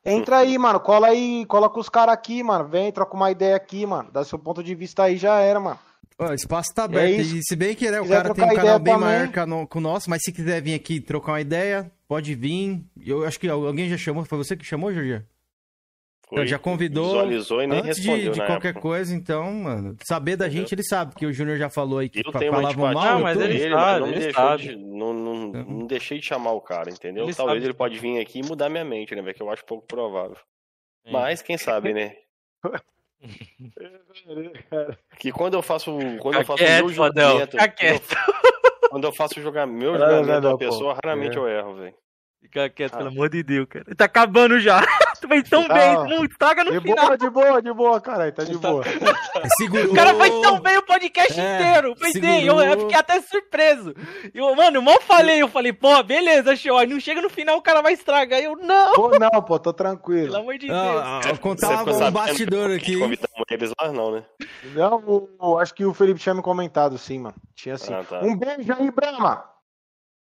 Entra 0.06 0.40
aí, 0.40 0.58
mano. 0.58 0.80
Cola 0.80 1.08
aí, 1.08 1.46
cola 1.46 1.70
com 1.70 1.80
os 1.80 1.90
caras 1.90 2.14
aqui, 2.14 2.42
mano. 2.42 2.68
Vem, 2.68 2.92
troca 2.92 3.16
uma 3.16 3.32
ideia 3.32 3.56
aqui, 3.56 3.86
mano. 3.86 4.10
Dá 4.12 4.24
seu 4.24 4.40
ponto 4.40 4.64
de 4.64 4.74
vista 4.74 5.04
aí, 5.04 5.18
já 5.18 5.40
era, 5.40 5.60
mano. 5.60 5.80
O 6.18 6.34
espaço 6.34 6.70
tá 6.74 6.84
aberto. 6.84 7.22
isso. 7.22 7.36
e 7.36 7.42
se 7.44 7.56
bem 7.56 7.76
que 7.76 7.90
né, 7.90 8.00
o 8.00 8.08
cara 8.08 8.34
tem 8.34 8.46
um 8.46 8.54
canal 8.54 8.80
bem 8.80 8.94
também. 8.94 9.10
maior 9.10 9.68
que 9.68 9.78
o 9.78 9.82
nosso, 9.82 10.10
mas 10.10 10.22
se 10.24 10.32
quiser 10.32 10.62
vir 10.62 10.76
aqui 10.76 11.00
trocar 11.00 11.32
uma 11.32 11.42
ideia, 11.42 11.92
pode 12.08 12.36
vir. 12.36 12.84
Eu 13.04 13.26
acho 13.26 13.40
que 13.40 13.48
alguém 13.50 13.90
já 13.90 13.98
chamou. 13.98 14.24
Foi 14.26 14.38
você 14.38 14.56
que 14.56 14.64
chamou, 14.64 14.94
Jorge? 14.94 15.24
Foi, 16.34 16.48
já 16.48 16.58
convidou 16.58 17.08
Visualizou 17.08 17.61
e 17.61 17.68
nem 17.68 17.80
Antes 17.80 17.98
respondeu 17.98 18.24
de, 18.26 18.30
de 18.32 18.40
na 18.40 18.45
qualquer 18.45 18.69
época. 18.69 18.82
coisa, 18.82 19.14
então, 19.14 19.51
mano, 19.51 19.98
saber 20.03 20.38
da 20.38 20.48
gente, 20.48 20.74
ele 20.74 20.84
sabe, 20.84 21.11
porque 21.11 21.26
o 21.26 21.34
Júnior 21.34 21.58
já 21.58 21.69
falou 21.69 22.00
aí 22.00 22.08
que 22.08 22.19
Eu 22.26 22.32
tenho 22.32 22.53
falavam 22.53 22.93
mal. 22.93 22.93
Não, 22.93 23.19
mas 23.22 23.38
ele 23.38 23.58
dele, 23.58 23.74
sabe, 23.76 24.00
não, 24.00 24.08
ele 24.08 24.34
sabe. 24.34 24.64
de- 24.64 24.76
não, 24.77 25.14
não, 25.14 25.35
não 25.51 25.85
deixei 25.88 26.19
de 26.19 26.26
chamar 26.26 26.53
o 26.53 26.61
cara, 26.61 26.90
entendeu? 26.90 27.26
Ele 27.26 27.34
Talvez 27.35 27.58
sabe. 27.58 27.66
ele 27.68 27.74
pode 27.74 28.00
vir 28.00 28.18
aqui 28.22 28.40
e 28.40 28.43
mudar 28.45 28.69
minha 28.69 28.85
mente, 28.85 29.14
né, 29.14 29.22
velho? 29.22 29.35
Que 29.35 29.43
eu 29.43 29.50
acho 29.50 29.66
pouco 29.66 29.85
provável. 29.85 30.38
Sim. 31.06 31.11
Mas 31.11 31.42
quem 31.42 31.58
sabe, 31.58 31.93
né? 31.93 32.16
Que 35.19 35.32
quando 35.32 35.53
eu 35.56 35.61
faço, 35.61 35.95
quando 36.22 36.35
eu 36.35 36.45
faço 36.45 36.64
quieto, 36.64 36.80
meu 36.85 36.90
julgamento, 36.90 37.58
quando 37.58 37.61
eu, 37.69 37.72
quieto. 37.76 38.16
quando 38.90 39.03
eu 39.06 39.11
faço 39.11 39.42
jogar 39.42 39.66
meu 39.68 39.92
Não, 39.93 40.00
julgamento 40.00 40.42
não, 40.42 40.51
da 40.51 40.58
pessoa, 40.58 40.95
pô. 40.95 41.00
raramente 41.03 41.38
É. 41.38 41.40
eu 41.40 41.48
erro, 41.48 41.76
velho. 41.76 41.93
Fica 42.42 42.70
quieto, 42.70 42.94
Ah. 42.95 42.98
pelo 42.98 43.10
amor 43.10 43.30
de 43.30 43.44
Deus, 43.44 43.68
cara. 43.70 43.86
Tá 43.95 44.06
acabando 44.06 44.60
já. 44.60 44.82
tu 45.22 45.28
vem 45.28 45.42
tão 45.44 45.68
Tá. 45.68 45.74
bem, 45.76 46.10
não 46.10 46.26
estraga 46.26 46.64
no 46.64 46.72
De 46.72 46.82
final. 46.82 47.06
boa, 47.06 47.18
de 47.18 47.30
boa, 47.30 47.61
de 47.61 47.74
boa, 47.74 48.02
caralho. 48.02 48.32
Tá 48.34 48.44
de 48.44 48.58
boa. 48.58 48.84
Segurou. 49.58 49.92
O 49.92 49.94
cara 49.95 50.14
foi 50.16 50.30
tão 50.42 50.60
bem 50.60 50.78
o 50.78 50.82
podcast 50.84 51.40
É, 51.40 51.56
inteiro. 51.56 51.95
Foi 51.95 52.11
bem, 52.14 52.44
eu, 52.45 52.60
eu 52.60 52.80
fiquei 52.82 52.98
até 52.98 53.22
surpreso. 53.22 53.94
Eu, 54.34 54.53
mano, 54.56 54.78
eu 54.78 54.82
mal 54.82 55.00
falei, 55.02 55.42
eu 55.42 55.48
falei, 55.48 55.72
pô, 55.72 56.02
beleza, 56.03 56.56
show. 56.56 56.78
Aí 56.78 56.88
não 56.88 57.00
chega 57.00 57.22
no 57.22 57.30
final, 57.30 57.58
o 57.58 57.61
cara 57.61 57.82
vai 57.82 57.94
estragar. 57.94 58.40
Eu, 58.42 58.56
não, 58.58 58.94
Pô, 58.94 59.18
não, 59.18 59.42
pô, 59.44 59.60
tô 59.60 59.72
tranquilo. 59.72 60.26
pelo 60.32 60.38
amor 60.38 60.58
de 60.58 60.68
Deus. 60.68 60.78
Ah, 60.80 61.22
ah, 61.24 61.38
contar 61.38 61.84
Você 61.86 62.03
um 62.03 62.11
bastidor 62.11 62.72
aqui. 62.72 62.98
Convidamos 62.98 63.45
eles 63.50 63.72
lá, 63.80 63.92
não, 63.92 64.11
né? 64.14 64.24
Não, 64.74 64.98
o- 64.98 65.30
o- 65.40 65.58
acho 65.60 65.74
que 65.74 65.86
o 65.86 65.94
Felipe 65.94 66.20
tinha 66.20 66.34
me 66.36 66.42
comentado, 66.42 66.98
sim, 66.98 67.20
mano. 67.20 67.36
Tinha 67.56 67.78
sim. 67.78 67.94
Ah, 67.94 68.03
tá. 68.03 68.20
Um 68.22 68.36
beijo 68.36 68.74
aí, 68.74 68.92
Brahma. 68.92 69.44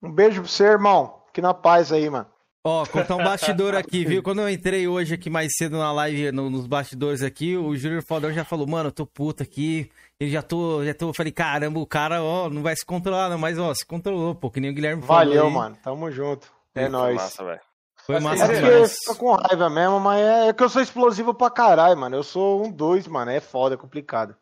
Um 0.03 0.11
beijo 0.11 0.41
pro 0.43 0.51
seu 0.51 0.67
irmão. 0.67 1.23
Que 1.37 1.43
na 1.43 1.53
paz 1.53 1.93
aí, 1.93 2.09
mano. 2.09 2.25
Ó, 2.65 2.87
contar 2.87 3.15
um 3.15 3.23
bastidor 3.23 3.75
aqui, 3.75 4.07
viu? 4.07 4.23
Quando 4.23 4.41
eu 4.41 4.49
entrei 4.49 4.89
hoje 4.89 5.13
aqui 5.13 5.29
mais 5.29 5.53
cedo 5.55 5.77
na 5.77 5.93
live, 5.93 6.33
no- 6.33 6.49
nos 6.49 6.67
bastidores 6.67 7.21
aqui, 7.23 7.55
o 7.59 7.77
Júnior 7.77 8.03
Fodão 8.03 8.33
já 8.33 8.43
falou, 8.43 8.67
mano, 8.67 8.89
eu 8.89 8.93
tô 8.93 9.05
puto 9.05 9.43
aqui. 9.43 9.91
Eu 10.19 10.31
já 10.31 10.41
tô, 10.41 10.83
já 10.83 10.95
tô, 10.95 11.11
eu 11.11 11.13
falei, 11.13 11.31
caramba, 11.31 11.79
o 11.79 11.87
cara, 11.87 12.23
ó, 12.23 12.49
não 12.49 12.63
vai 12.63 12.75
se 12.75 12.87
controlar, 12.87 13.29
não, 13.29 13.37
mas 13.37 13.59
ó, 13.59 13.75
se 13.75 13.85
controlou, 13.85 14.35
pô, 14.35 14.51
que 14.51 14.61
nem 14.61 14.71
o 14.71 14.75
Guilherme 14.75 15.03
falou. 15.03 15.27
Valeu, 15.27 15.47
aí. 15.47 15.53
mano. 15.53 15.77
Tamo 15.85 16.11
junto. 16.11 16.51
É 16.75 16.81
Foi 16.85 16.89
nóis. 16.89 17.17
Massa, 17.17 17.45
velho. 17.45 17.61
Foi 18.07 18.15
Mas 18.15 18.25
massa 18.25 18.45
É 18.45 18.47
porque 18.47 18.71
demais. 18.71 18.99
fica 18.99 19.15
com 19.15 19.33
raiva 19.35 19.69
mesmo, 19.69 20.01
mas 20.01 20.21
é, 20.23 20.49
é 20.49 20.53
que 20.55 20.63
eu 20.65 20.69
sou 20.71 20.81
explosivo 20.81 21.35
pra 21.35 21.51
caralho, 21.51 21.99
mano. 21.99 22.17
Eu 22.17 22.23
sou 22.23 22.65
um 22.65 22.71
dois, 22.73 23.07
mano. 23.07 23.31
É 23.31 23.41
foda, 23.41 23.75
é 23.75 23.79
complicado. 23.79 24.35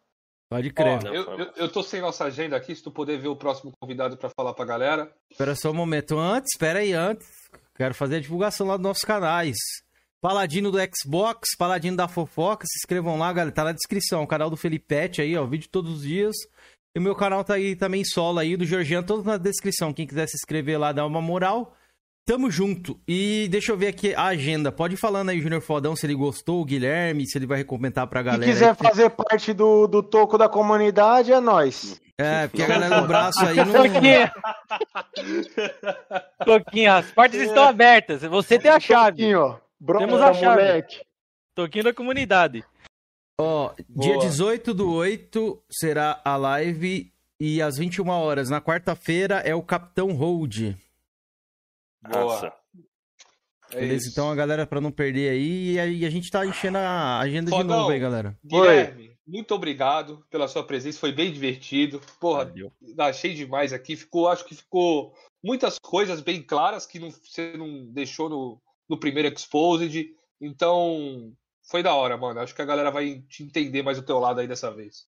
Pode 0.48 0.68
ó, 0.68 0.72
crer. 0.72 1.02
Não, 1.02 1.14
eu, 1.14 1.38
eu, 1.38 1.52
eu 1.56 1.68
tô 1.68 1.82
sem 1.82 2.00
nossa 2.00 2.24
agenda 2.24 2.56
aqui, 2.56 2.74
se 2.74 2.82
tu 2.82 2.90
puder 2.90 3.18
ver 3.18 3.28
o 3.28 3.36
próximo 3.36 3.72
convidado 3.80 4.16
pra 4.16 4.30
falar 4.30 4.54
pra 4.54 4.64
galera. 4.64 5.12
Espera 5.30 5.54
só 5.54 5.70
um 5.70 5.74
momento. 5.74 6.18
Antes, 6.18 6.52
espera 6.52 6.80
aí, 6.80 6.92
antes. 6.92 7.26
Quero 7.74 7.94
fazer 7.94 8.16
a 8.16 8.20
divulgação 8.20 8.66
lá 8.66 8.76
dos 8.76 8.84
nossos 8.84 9.04
canais. 9.04 9.56
Paladino 10.20 10.70
do 10.70 10.78
Xbox, 10.78 11.50
Paladino 11.58 11.96
da 11.96 12.08
Fofoca, 12.08 12.64
se 12.66 12.78
inscrevam 12.78 13.18
lá, 13.18 13.32
galera. 13.32 13.54
Tá 13.54 13.64
na 13.64 13.72
descrição. 13.72 14.22
O 14.22 14.26
canal 14.26 14.48
do 14.48 14.56
Felipete 14.56 15.20
aí, 15.20 15.36
ó. 15.36 15.44
Vídeo 15.44 15.68
todos 15.68 15.96
os 15.96 16.02
dias. 16.02 16.34
E 16.94 16.98
o 16.98 17.02
meu 17.02 17.14
canal 17.14 17.42
tá 17.44 17.54
aí 17.54 17.74
também 17.74 18.04
solo 18.04 18.38
aí, 18.38 18.56
do 18.56 18.64
Georgian, 18.64 19.02
todos 19.02 19.24
na 19.24 19.36
descrição. 19.36 19.92
Quem 19.92 20.06
quiser 20.06 20.28
se 20.28 20.36
inscrever 20.36 20.78
lá, 20.78 20.92
dá 20.92 21.04
uma 21.04 21.20
moral. 21.20 21.76
Tamo 22.26 22.50
junto. 22.50 22.98
E 23.06 23.46
deixa 23.50 23.70
eu 23.70 23.76
ver 23.76 23.88
aqui 23.88 24.14
a 24.14 24.24
agenda. 24.24 24.72
Pode 24.72 24.94
ir 24.94 24.96
falando 24.96 25.28
aí, 25.28 25.40
Júnior 25.40 25.60
Fodão, 25.60 25.94
se 25.94 26.06
ele 26.06 26.14
gostou, 26.14 26.62
o 26.62 26.64
Guilherme, 26.64 27.26
se 27.26 27.36
ele 27.36 27.46
vai 27.46 27.58
recomendar 27.58 28.06
pra 28.06 28.22
galera. 28.22 28.44
Se 28.44 28.50
quiser 28.50 28.70
aí. 28.70 28.74
fazer 28.74 29.10
parte 29.10 29.52
do, 29.52 29.86
do 29.86 30.02
toco 30.02 30.38
da 30.38 30.48
comunidade, 30.48 31.32
é 31.32 31.40
nóis. 31.40 32.00
É, 32.16 32.46
porque 32.46 32.62
a 32.62 32.66
galera 32.66 33.00
do 33.00 33.06
braço 33.06 33.44
aí 33.44 33.56
não. 33.56 33.72
Toquinha. 33.72 34.32
Toquinha, 36.46 36.96
as 36.96 37.10
portas 37.10 37.40
estão 37.40 37.64
abertas. 37.64 38.22
Você 38.22 38.58
tem 38.58 38.70
a 38.70 38.80
chave. 38.80 39.18
Toquinho, 39.18 39.40
ó. 39.40 39.98
Temos 39.98 40.20
a 40.20 40.32
chave. 40.32 40.62
moleque. 40.62 41.00
Toquinho 41.54 41.84
da 41.84 41.92
comunidade. 41.92 42.64
Ó, 43.38 43.72
dia 43.88 44.14
Boa. 44.14 44.26
18 44.26 44.72
do 44.72 44.92
8 44.92 45.62
será 45.68 46.20
a 46.24 46.36
live 46.36 47.12
e 47.38 47.60
às 47.60 47.76
21 47.76 48.08
horas. 48.08 48.48
Na 48.48 48.60
quarta-feira 48.60 49.40
é 49.40 49.54
o 49.54 49.62
Capitão 49.62 50.12
Hold. 50.12 50.74
Boa. 52.08 52.24
Nossa. 52.24 52.52
É 53.72 53.80
Beleza? 53.80 53.94
isso. 53.96 54.10
Então 54.10 54.30
a 54.30 54.34
galera, 54.34 54.66
pra 54.66 54.80
não 54.80 54.92
perder 54.92 55.30
aí, 55.30 55.72
e 55.74 56.04
a 56.06 56.10
gente 56.10 56.30
tá 56.30 56.44
enchendo 56.46 56.78
a 56.78 57.18
agenda 57.18 57.50
de 57.50 57.56
Fodão. 57.56 57.78
novo 57.78 57.90
aí, 57.90 57.98
galera. 57.98 58.38
Guilherme, 58.44 59.16
muito 59.26 59.54
obrigado 59.54 60.24
pela 60.30 60.46
sua 60.46 60.62
presença, 60.64 60.98
foi 61.00 61.12
bem 61.12 61.32
divertido. 61.32 62.00
Porra, 62.20 62.44
Valeu. 62.44 62.72
achei 62.98 63.34
demais 63.34 63.72
aqui. 63.72 63.96
Ficou, 63.96 64.28
acho 64.28 64.44
que 64.44 64.54
ficou 64.54 65.12
muitas 65.42 65.78
coisas 65.78 66.20
bem 66.20 66.42
claras 66.42 66.86
que 66.86 66.98
não- 66.98 67.10
você 67.10 67.56
não 67.56 67.86
deixou 67.92 68.28
no, 68.28 68.60
no 68.88 68.98
primeiro 69.00 69.28
Exposed. 69.34 70.08
Então, 70.40 71.32
foi 71.68 71.82
da 71.82 71.94
hora, 71.94 72.16
mano. 72.16 72.40
Acho 72.40 72.54
que 72.54 72.62
a 72.62 72.66
galera 72.66 72.90
vai 72.90 73.22
te 73.28 73.42
entender 73.42 73.82
mais 73.82 73.98
o 73.98 74.02
teu 74.02 74.18
lado 74.18 74.40
aí 74.40 74.46
dessa 74.46 74.70
vez. 74.70 75.06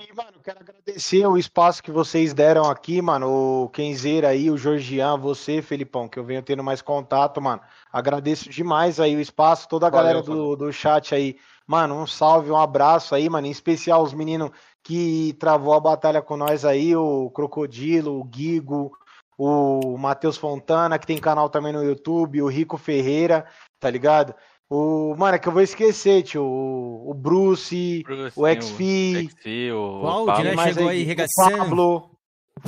E, 0.00 0.14
mano, 0.14 0.38
quero 0.44 0.60
agradecer 0.60 1.26
o 1.26 1.36
espaço 1.36 1.82
que 1.82 1.90
vocês 1.90 2.32
deram 2.32 2.70
aqui, 2.70 3.02
mano. 3.02 3.64
O 3.64 3.68
Kenzeira 3.68 4.28
aí, 4.28 4.48
o 4.48 4.56
Georgian, 4.56 5.18
você, 5.18 5.60
Felipão, 5.60 6.08
que 6.08 6.20
eu 6.20 6.24
venho 6.24 6.40
tendo 6.40 6.62
mais 6.62 6.80
contato, 6.80 7.42
mano. 7.42 7.60
Agradeço 7.92 8.48
demais 8.48 9.00
aí 9.00 9.16
o 9.16 9.20
espaço, 9.20 9.68
toda 9.68 9.88
a 9.88 9.90
Valeu, 9.90 10.04
galera 10.06 10.22
do, 10.22 10.54
do 10.54 10.72
chat 10.72 11.12
aí. 11.16 11.36
Mano, 11.66 11.96
um 11.96 12.06
salve, 12.06 12.48
um 12.48 12.56
abraço 12.56 13.12
aí, 13.12 13.28
mano. 13.28 13.48
Em 13.48 13.50
especial 13.50 14.04
os 14.04 14.14
meninos 14.14 14.52
que 14.84 15.32
travou 15.40 15.74
a 15.74 15.80
batalha 15.80 16.22
com 16.22 16.36
nós 16.36 16.64
aí, 16.64 16.94
o 16.94 17.28
Crocodilo, 17.30 18.20
o 18.20 18.24
Guigo, 18.24 18.92
o 19.36 19.98
Matheus 19.98 20.36
Fontana, 20.36 20.96
que 20.96 21.08
tem 21.08 21.18
canal 21.18 21.50
também 21.50 21.72
no 21.72 21.82
YouTube, 21.82 22.40
o 22.40 22.46
Rico 22.46 22.78
Ferreira, 22.78 23.46
tá 23.80 23.90
ligado? 23.90 24.32
O, 24.70 25.14
mano, 25.16 25.36
é 25.36 25.38
que 25.38 25.48
eu 25.48 25.52
vou 25.52 25.62
esquecer, 25.62 26.22
tio. 26.22 26.42
O, 26.44 27.10
o 27.10 27.14
Bruce, 27.14 28.04
o 28.36 28.46
XP, 28.46 29.72
o 29.72 30.02
O 30.02 30.06
Audi, 30.06 30.26
Pablo. 30.26 30.44
né? 30.44 30.54
mais 30.54 30.74
chegou 30.74 30.90
aí, 30.90 31.02
o 31.02 31.06
regaçando. 31.06 31.56
Pablo, 31.58 32.10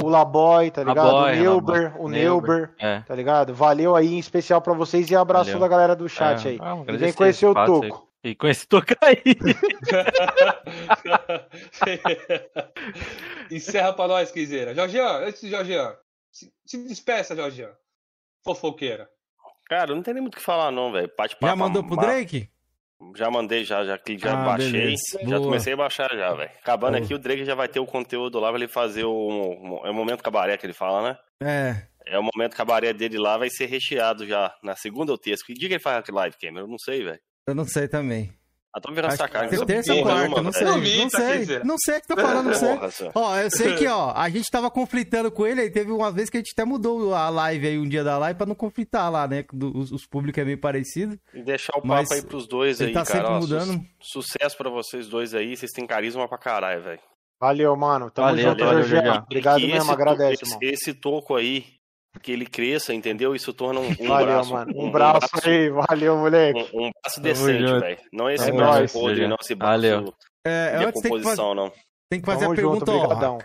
o 0.03 0.09
Laboy, 0.09 0.70
tá 0.70 0.83
ligado? 0.83 1.12
Laboy, 1.12 1.33
o 1.33 1.37
Neuber, 1.43 1.83
Laboy. 1.93 2.05
o 2.05 2.09
Neuber, 2.09 2.75
É. 2.79 3.01
tá 3.01 3.15
ligado? 3.15 3.53
Valeu 3.53 3.95
aí 3.95 4.15
em 4.15 4.19
especial 4.19 4.62
pra 4.62 4.73
vocês 4.73 5.11
e 5.11 5.17
abraço 5.17 5.51
Valeu. 5.53 5.61
da 5.61 5.69
galera 5.69 5.95
do 5.97 6.09
chat 6.09 6.47
É, 6.47 6.51
aí. 6.53 6.59
ah, 6.62 6.83
E 6.89 6.97
vem 6.97 7.12
conhecer 7.12 7.45
o. 7.47 7.53
Toco. 7.55 8.09
E 8.25 8.35
com 8.35 8.47
esse 8.49 8.67
tocar 8.67 8.97
aí. 9.03 9.23
Encerra 13.51 13.93
pra 13.93 14.09
nós, 14.09 14.31
Quiseira. 14.31 14.75
Jorgian, 14.75 15.25
antes 15.27 15.41
de 15.41 15.51
Jorgian, 15.51 15.95
se, 16.31 16.53
se 16.65 16.79
despeça, 16.87 17.35
Jorgian. 17.37 17.70
Fofoqueira. 18.45 19.09
Cara, 19.70 19.94
não 19.94 20.02
tem 20.02 20.12
nem 20.12 20.20
muito 20.20 20.34
o 20.34 20.36
que 20.39 20.42
falar, 20.42 20.73
não, 20.73 20.90
velho. 20.90 21.08
Já 21.40 21.55
mandou 21.55 21.84
pro 21.84 21.94
Drake? 21.97 22.50
Já 23.16 23.31
mandei, 23.31 23.65
já, 23.65 23.84
já, 23.84 23.97
já 24.18 24.32
Ah, 24.32 24.44
baixei. 24.44 24.73
beleza. 24.73 25.18
Já 25.23 25.36
Boa. 25.36 25.40
comecei 25.42 25.73
a 25.73 25.76
baixar 25.76 26.10
já, 26.12 26.34
velho. 26.34 26.50
Acabando 26.60 26.94
Boa. 26.94 27.05
aqui, 27.05 27.15
o 27.15 27.18
Drake 27.20 27.44
já 27.44 27.55
vai 27.55 27.68
ter 27.68 27.78
o 27.78 27.86
conteúdo 27.86 28.40
lá 28.40 28.49
pra 28.49 28.58
ele 28.58 28.66
fazer 28.66 29.05
o. 29.05 29.12
o- 29.12 29.86
é 29.86 29.90
o 29.90 29.94
momento 29.94 30.24
cabaré 30.24 30.57
que 30.58 30.66
ele 30.66 30.73
fala, 30.74 31.08
né? 31.12 31.18
É. 31.40 31.86
É 32.05 32.18
o 32.18 32.23
momento 32.34 32.57
cabaré 32.57 32.92
dele 32.92 33.16
lá, 33.16 33.39
vai 33.39 33.49
ser 33.49 33.66
recheado 33.66 34.26
já 34.26 34.52
na 34.62 34.74
segunda 34.74 35.12
ou 35.12 35.18
terça. 35.18 35.44
Que 35.47 35.55
dia 35.55 35.68
que 35.68 35.74
ele 35.74 35.82
faz 35.82 36.05
a 36.07 36.12
live, 36.12 36.36
Cameron? 36.36 36.65
Eu 36.66 36.68
não 36.68 36.78
sei, 36.78 37.05
velho. 37.05 37.20
Eu 37.47 37.55
não 37.55 37.65
sei 37.65 37.86
também. 37.86 38.32
Ah, 38.73 38.81
tô 38.81 38.92
virando 38.92 39.07
Acho 39.12 39.15
essa 39.15 39.26
que 39.26 39.32
cara. 39.32 39.49
ter- 39.49 39.57
não 39.58 39.66
terça 39.66 39.92
ou 39.94 40.02
quarta, 40.02 40.42
não 40.42 40.52
sei. 40.52 40.65
Não 40.66 41.10
sei. 41.10 41.58
Não 41.65 41.76
sei 41.76 41.99
o 41.99 42.00
que 42.00 42.07
tá 42.07 42.16
falando, 42.16 42.47
não 42.47 42.55
sei. 42.55 43.10
Ó, 43.15 43.36
eu 43.36 43.50
sei 43.50 43.74
que, 43.74 43.86
ó, 43.89 44.12
a 44.15 44.28
gente 44.31 44.49
tava 44.49 44.70
conflitando 44.70 45.28
com 45.32 45.44
ele, 45.44 45.60
aí 45.62 45.70
teve 45.70 45.90
uma 45.90 46.12
vez 46.12 46.31
que 46.31 46.36
a 46.36 46.40
gente 46.40 46.52
até 46.52 46.65
mudou 46.65 47.12
a 47.12 47.28
live 47.31 47.66
aí, 47.66 47.78
um 47.78 47.89
dia 47.89 48.05
da 48.05 48.16
live, 48.18 48.36
pra 48.39 48.47
não 48.47 48.55
conflitar 48.55 49.10
lá, 49.10 49.26
né? 49.26 49.44
do- 49.52 49.76
Os, 49.76 49.90
os 49.90 50.07
públicos 50.07 50.40
é 50.40 50.44
meio 50.44 50.58
parecido. 50.58 51.18
E 51.34 51.42
deixar 51.42 51.73
o 51.76 51.82
papo 51.82 52.15
aí 52.15 52.23
pros 52.23 52.47
dois 52.47 52.81
aí, 52.81 52.92
tá 52.92 53.05
cara. 53.05 53.18
sempre 53.18 53.32
Ó, 53.34 53.40
su- 53.40 53.49
mudando. 53.49 53.84
sucesso 54.00 54.57
pra 54.57 54.70
vocês 54.70 55.08
dois 55.08 55.34
aí. 55.34 55.57
Vocês 55.57 55.73
têm 55.73 55.84
carisma 55.84 56.28
pra 56.28 56.39
caralho, 56.39 56.81
velho. 56.82 57.00
Valeu, 57.40 57.74
mano. 57.74 58.08
Tamo 58.10 58.28
Valeu, 58.28 58.50
junto, 58.50 58.65
valeu. 58.65 58.82
Jorgian. 58.84 59.23
Obrigado 59.26 59.60
mesmo, 59.62 59.76
esse, 59.78 59.90
agradece, 59.90 60.32
esse, 60.44 60.44
irmão. 60.44 60.58
esse 60.62 60.94
toco 60.94 61.34
aí, 61.34 61.65
que 62.22 62.32
ele 62.32 62.47
cresça, 62.47 62.92
entendeu? 62.92 63.34
Isso 63.34 63.52
torna 63.52 63.80
um, 63.80 63.89
um 63.89 63.94
Valeu, 64.08 64.26
braço. 64.26 64.52
mano. 64.52 64.72
Um 64.74 64.90
braço 64.90 65.28
aí, 65.44 65.70
valeu, 65.70 66.16
moleque. 66.16 66.68
Um, 66.74 66.86
um 66.86 66.90
braço 67.02 67.20
decente, 67.20 67.80
velho. 67.80 67.98
Não 68.12 68.28
é 68.28 68.34
esse 68.34 68.48
É 68.48 68.52
braço 68.52 68.78
nóis, 68.78 68.92
podre, 68.92 69.28
não. 69.28 69.36
Esse 69.40 69.55
braço 69.55 69.72
Valeu. 69.72 70.14
É, 70.47 70.78
de 70.78 70.84
antes 70.86 71.02
tem 71.02 71.12
que, 71.12 71.22
fazer, 71.22 71.36
composição, 71.36 71.55
não. 71.55 71.72
tem 72.10 72.20
que 72.20 72.26
fazer 72.26 72.44
a 72.47 72.55
pergunta, 72.55 72.92
junto, 72.92 73.06
ó. 73.06 73.39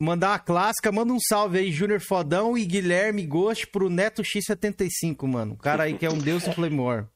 Mandar 0.00 0.28
uma 0.30 0.38
clássica, 0.38 0.92
manda 0.92 1.12
um 1.12 1.18
salve 1.20 1.58
aí, 1.58 1.72
Júnior 1.72 2.00
Fodão 2.00 2.56
e 2.56 2.64
Guilherme 2.64 3.26
Ghost 3.26 3.66
pro 3.66 3.90
Neto 3.90 4.22
X75, 4.22 5.26
mano. 5.26 5.54
O 5.54 5.58
cara 5.58 5.84
aí 5.84 5.98
que 5.98 6.06
é 6.06 6.10
um 6.10 6.18
deus 6.18 6.44
do 6.44 6.54
Playmore. 6.54 7.06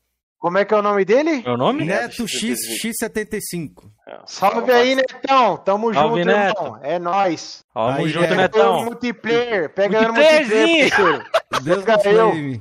Como 0.42 0.58
é 0.58 0.64
que 0.64 0.74
é 0.74 0.76
o 0.76 0.82
nome 0.82 1.04
dele? 1.04 1.40
Meu 1.46 1.56
nome? 1.56 1.84
Neto 1.84 2.24
X75. 2.24 2.56
X, 2.80 2.94
X75. 3.00 3.70
É. 4.08 4.18
Salve 4.26 4.72
aí, 4.72 4.96
Netão. 4.96 5.56
Tamo 5.58 5.94
Salve, 5.94 6.16
junto, 6.24 6.26
Neto. 6.26 6.58
irmão. 6.60 6.80
É 6.82 6.98
nóis. 6.98 7.64
Tamo 7.72 7.88
Aí, 7.90 8.08
junto, 8.08 8.24
é. 8.24 8.28
Pega 8.28 8.34
eu 8.34 8.36
Netão. 8.42 8.84
multiplayer. 8.84 9.72
Pega 9.72 9.96
eu 10.02 10.02
Multiplayerzinho. 10.02 10.58
multiplayer, 10.66 10.90
parceiro. 10.90 11.62
Deus 11.62 11.78
do 11.78 11.84
Pega 11.84 12.10
eu. 12.10 12.30
Flame. 12.32 12.60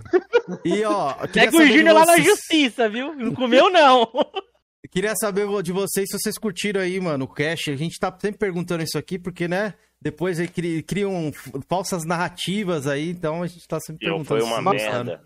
E 0.63 0.83
ó, 0.85 1.13
Pega 1.33 1.57
o 1.57 1.65
Júnior 1.65 1.95
lá 1.95 2.05
na 2.05 2.19
justiça, 2.19 2.87
viu? 2.87 3.15
Não 3.15 3.33
comeu, 3.33 3.67
não. 3.71 4.07
Queria 4.91 5.15
saber 5.15 5.47
de 5.63 5.71
vocês 5.71 6.07
se 6.07 6.19
vocês 6.19 6.37
curtiram 6.37 6.81
aí, 6.81 6.99
mano, 6.99 7.25
o 7.25 7.27
Cash. 7.27 7.69
A 7.69 7.75
gente 7.75 7.97
tá 7.97 8.15
sempre 8.21 8.37
perguntando 8.37 8.83
isso 8.83 8.97
aqui, 8.97 9.17
porque, 9.17 9.47
né? 9.47 9.73
Depois 9.99 10.37
criam 10.85 11.31
falsas 11.67 12.05
narrativas 12.05 12.85
aí, 12.85 13.09
então 13.09 13.41
a 13.41 13.47
gente 13.47 13.67
tá 13.67 13.79
sempre 13.79 14.05
Eu, 14.05 14.13
perguntando 14.13 14.41
foi 14.41 14.47
uma 14.47 14.71
merda. 14.71 15.21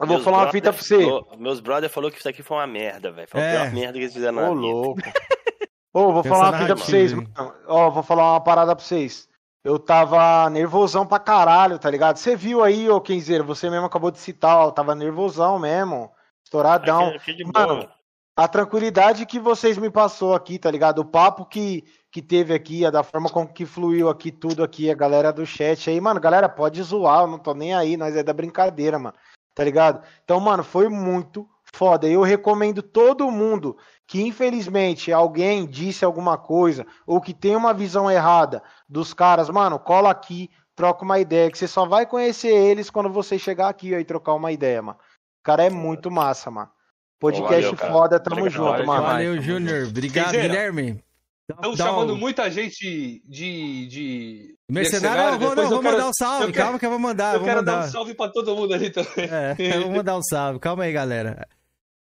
Eu 0.00 0.06
vou 0.06 0.16
Meus 0.16 0.24
falar 0.24 0.38
uma 0.44 0.52
fita 0.52 0.72
pra 0.72 0.80
você. 0.82 1.02
falou- 1.02 1.28
meus 1.38 1.60
brother 1.60 1.90
falou 1.90 2.10
que 2.10 2.18
isso 2.18 2.28
aqui 2.28 2.42
foi 2.42 2.56
uma 2.56 2.66
merda, 2.66 3.10
velho. 3.10 3.28
Foi 3.28 3.40
a 3.40 3.44
É. 3.44 3.58
pior 3.62 3.72
merda 3.74 3.92
que 3.94 3.98
eles 4.04 4.12
fizeram 4.14 4.36
na 4.40 4.50
Ô, 4.50 4.52
louco. 4.54 5.00
Ô, 5.92 6.12
vou 6.12 6.22
falar 6.22 6.50
uma 6.50 6.58
fita 6.58 6.76
pra 6.76 6.84
vocês, 6.84 7.12
mano. 7.12 7.28
Ó, 7.66 7.90
vou 7.90 8.02
falar 8.02 8.32
uma 8.32 8.40
parada 8.40 8.76
pra 8.76 8.84
vocês. 8.84 9.26
Eu 9.64 9.78
tava 9.78 10.48
nervosão 10.50 11.04
pra 11.04 11.18
caralho, 11.18 11.78
tá 11.78 11.90
ligado? 11.90 12.16
Você 12.16 12.36
viu 12.36 12.62
aí, 12.62 12.88
ô 12.88 13.00
Kenzeiro, 13.00 13.44
você 13.44 13.68
mesmo 13.68 13.86
acabou 13.86 14.10
de 14.10 14.18
citar, 14.18 14.56
ó, 14.56 14.70
tava 14.70 14.94
nervosão 14.94 15.58
mesmo. 15.58 16.10
Estouradão. 16.44 17.08
Aqui, 17.08 17.16
aqui 17.16 17.34
de 17.34 17.44
Mano, 17.44 17.76
boa. 17.80 17.90
a 18.36 18.48
tranquilidade 18.48 19.26
que 19.26 19.40
vocês 19.40 19.76
me 19.76 19.90
passou 19.90 20.32
aqui, 20.34 20.58
tá 20.58 20.70
ligado? 20.70 21.00
O 21.00 21.04
papo 21.04 21.44
que, 21.44 21.82
que 22.12 22.22
teve 22.22 22.54
aqui, 22.54 22.86
a 22.86 22.90
da 22.90 23.02
forma 23.02 23.28
como 23.28 23.52
que 23.52 23.66
fluiu 23.66 24.08
aqui 24.08 24.30
tudo 24.30 24.62
aqui, 24.62 24.90
a 24.90 24.94
galera 24.94 25.32
do 25.32 25.44
chat 25.44 25.90
aí, 25.90 26.00
mano, 26.00 26.20
galera, 26.20 26.48
pode 26.48 26.80
zoar, 26.82 27.22
eu 27.22 27.26
não 27.26 27.38
tô 27.38 27.52
nem 27.52 27.74
aí, 27.74 27.96
nós 27.96 28.16
é 28.16 28.22
da 28.22 28.32
brincadeira, 28.32 28.98
mano. 28.98 29.16
Tá 29.58 29.64
ligado? 29.64 30.00
Então, 30.22 30.38
mano, 30.38 30.62
foi 30.62 30.88
muito 30.88 31.44
foda. 31.64 32.06
Eu 32.06 32.22
recomendo 32.22 32.80
todo 32.80 33.28
mundo 33.28 33.76
que 34.06 34.22
infelizmente 34.22 35.12
alguém 35.12 35.66
disse 35.66 36.04
alguma 36.04 36.38
coisa 36.38 36.86
ou 37.04 37.20
que 37.20 37.34
tem 37.34 37.56
uma 37.56 37.74
visão 37.74 38.08
errada 38.08 38.62
dos 38.88 39.12
caras, 39.12 39.50
mano, 39.50 39.76
cola 39.76 40.12
aqui, 40.12 40.48
troca 40.76 41.04
uma 41.04 41.18
ideia, 41.18 41.50
que 41.50 41.58
você 41.58 41.66
só 41.66 41.84
vai 41.84 42.06
conhecer 42.06 42.54
eles 42.54 42.88
quando 42.88 43.10
você 43.10 43.36
chegar 43.36 43.68
aqui 43.68 43.92
e 43.92 44.04
trocar 44.04 44.34
uma 44.34 44.52
ideia, 44.52 44.80
mano. 44.80 44.96
O 45.40 45.42
cara 45.42 45.64
é 45.64 45.70
muito 45.70 46.08
massa, 46.08 46.52
mano. 46.52 46.70
Podcast 47.18 47.64
Valeu, 47.64 47.76
cara. 47.76 47.92
foda, 47.92 48.20
tamo 48.20 48.36
Obrigado. 48.36 48.56
junto, 48.56 48.70
Valeu 48.70 48.86
mano. 48.86 49.02
Valeu, 49.02 49.42
Júnior. 49.42 49.88
Obrigado, 49.88 50.30
Guilherme. 50.30 51.02
Estão 51.50 51.76
chamando 51.76 52.12
um- 52.14 52.18
muita 52.18 52.50
gente 52.50 53.22
de. 53.26 53.86
de... 53.86 54.54
Mercenário, 54.70 55.34
eu 55.36 55.38
vou, 55.38 55.56
não, 55.56 55.62
eu 55.64 55.68
vou 55.70 55.80
quero- 55.80 55.92
mandar 55.96 56.08
um 56.08 56.12
salve. 56.12 56.44
eu 56.46 56.52
quero- 56.52 56.64
Calma 56.64 56.78
que 56.78 56.86
eu 56.86 56.90
vou 56.90 56.98
mandar. 56.98 57.34
eu 57.34 57.38
vou 57.40 57.48
quero 57.48 57.60
mandar. 57.60 57.80
dar 57.80 57.86
um 57.86 57.90
salve 57.90 58.14
pra 58.14 58.28
todo 58.28 58.54
mundo 58.54 58.74
ali 58.74 58.90
também. 58.90 59.10
É, 59.30 59.56
eu 59.76 59.82
vou 59.84 59.92
mandar 59.96 60.16
um 60.18 60.22
salve. 60.22 60.58
Calma 60.60 60.84
aí, 60.84 60.92
galera. 60.92 61.48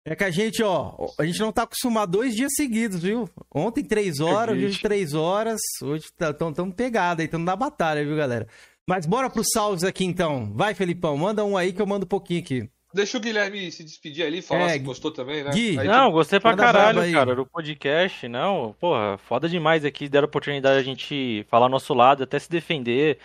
É 0.04 0.14
que 0.14 0.22
a 0.24 0.30
gente, 0.30 0.62
ó, 0.62 0.94
a 1.18 1.24
gente 1.24 1.40
não 1.40 1.50
tá 1.52 1.62
acostumado 1.62 2.12
dois 2.12 2.34
dias 2.34 2.52
seguidos, 2.54 3.00
viu? 3.02 3.28
Ontem 3.52 3.82
três 3.84 4.20
horas, 4.20 4.56
hoje 4.56 4.80
três 4.80 5.14
horas. 5.14 5.60
Hoje 5.82 6.04
estamos 6.04 6.54
tão 6.56 6.70
pegada 6.70 7.22
aí, 7.22 7.26
estamos 7.26 7.44
na 7.46 7.56
batalha, 7.56 8.04
viu, 8.04 8.16
galera? 8.16 8.46
Mas 8.88 9.04
bora 9.04 9.28
pros 9.28 9.48
salves 9.52 9.82
aqui 9.82 10.04
então. 10.04 10.52
Vai, 10.54 10.74
Felipão, 10.74 11.16
manda 11.16 11.44
um 11.44 11.56
aí 11.56 11.72
que 11.72 11.82
eu 11.82 11.86
mando 11.86 12.04
um 12.04 12.08
pouquinho 12.08 12.40
aqui. 12.40 12.68
Deixa 12.96 13.18
o 13.18 13.20
Guilherme 13.20 13.70
se 13.70 13.84
despedir 13.84 14.24
ali, 14.24 14.40
falar 14.40 14.62
É, 14.62 14.68
se 14.70 14.78
gostou 14.78 15.10
também, 15.10 15.44
né? 15.44 15.50
Gui, 15.52 15.78
Aí, 15.78 15.86
Não, 15.86 16.10
gostei 16.10 16.40
pra 16.40 16.56
caralho, 16.56 17.12
cara, 17.12 17.34
do 17.34 17.44
podcast. 17.44 18.26
Não, 18.26 18.74
porra, 18.80 19.18
foda 19.18 19.48
demais 19.48 19.84
aqui. 19.84 20.08
Deram 20.08 20.24
a 20.24 20.28
oportunidade 20.28 20.78
a 20.78 20.82
gente 20.82 21.44
falar 21.50 21.68
nosso 21.68 21.92
lado, 21.92 22.22
até 22.24 22.38
se 22.38 22.50
defender. 22.50 23.18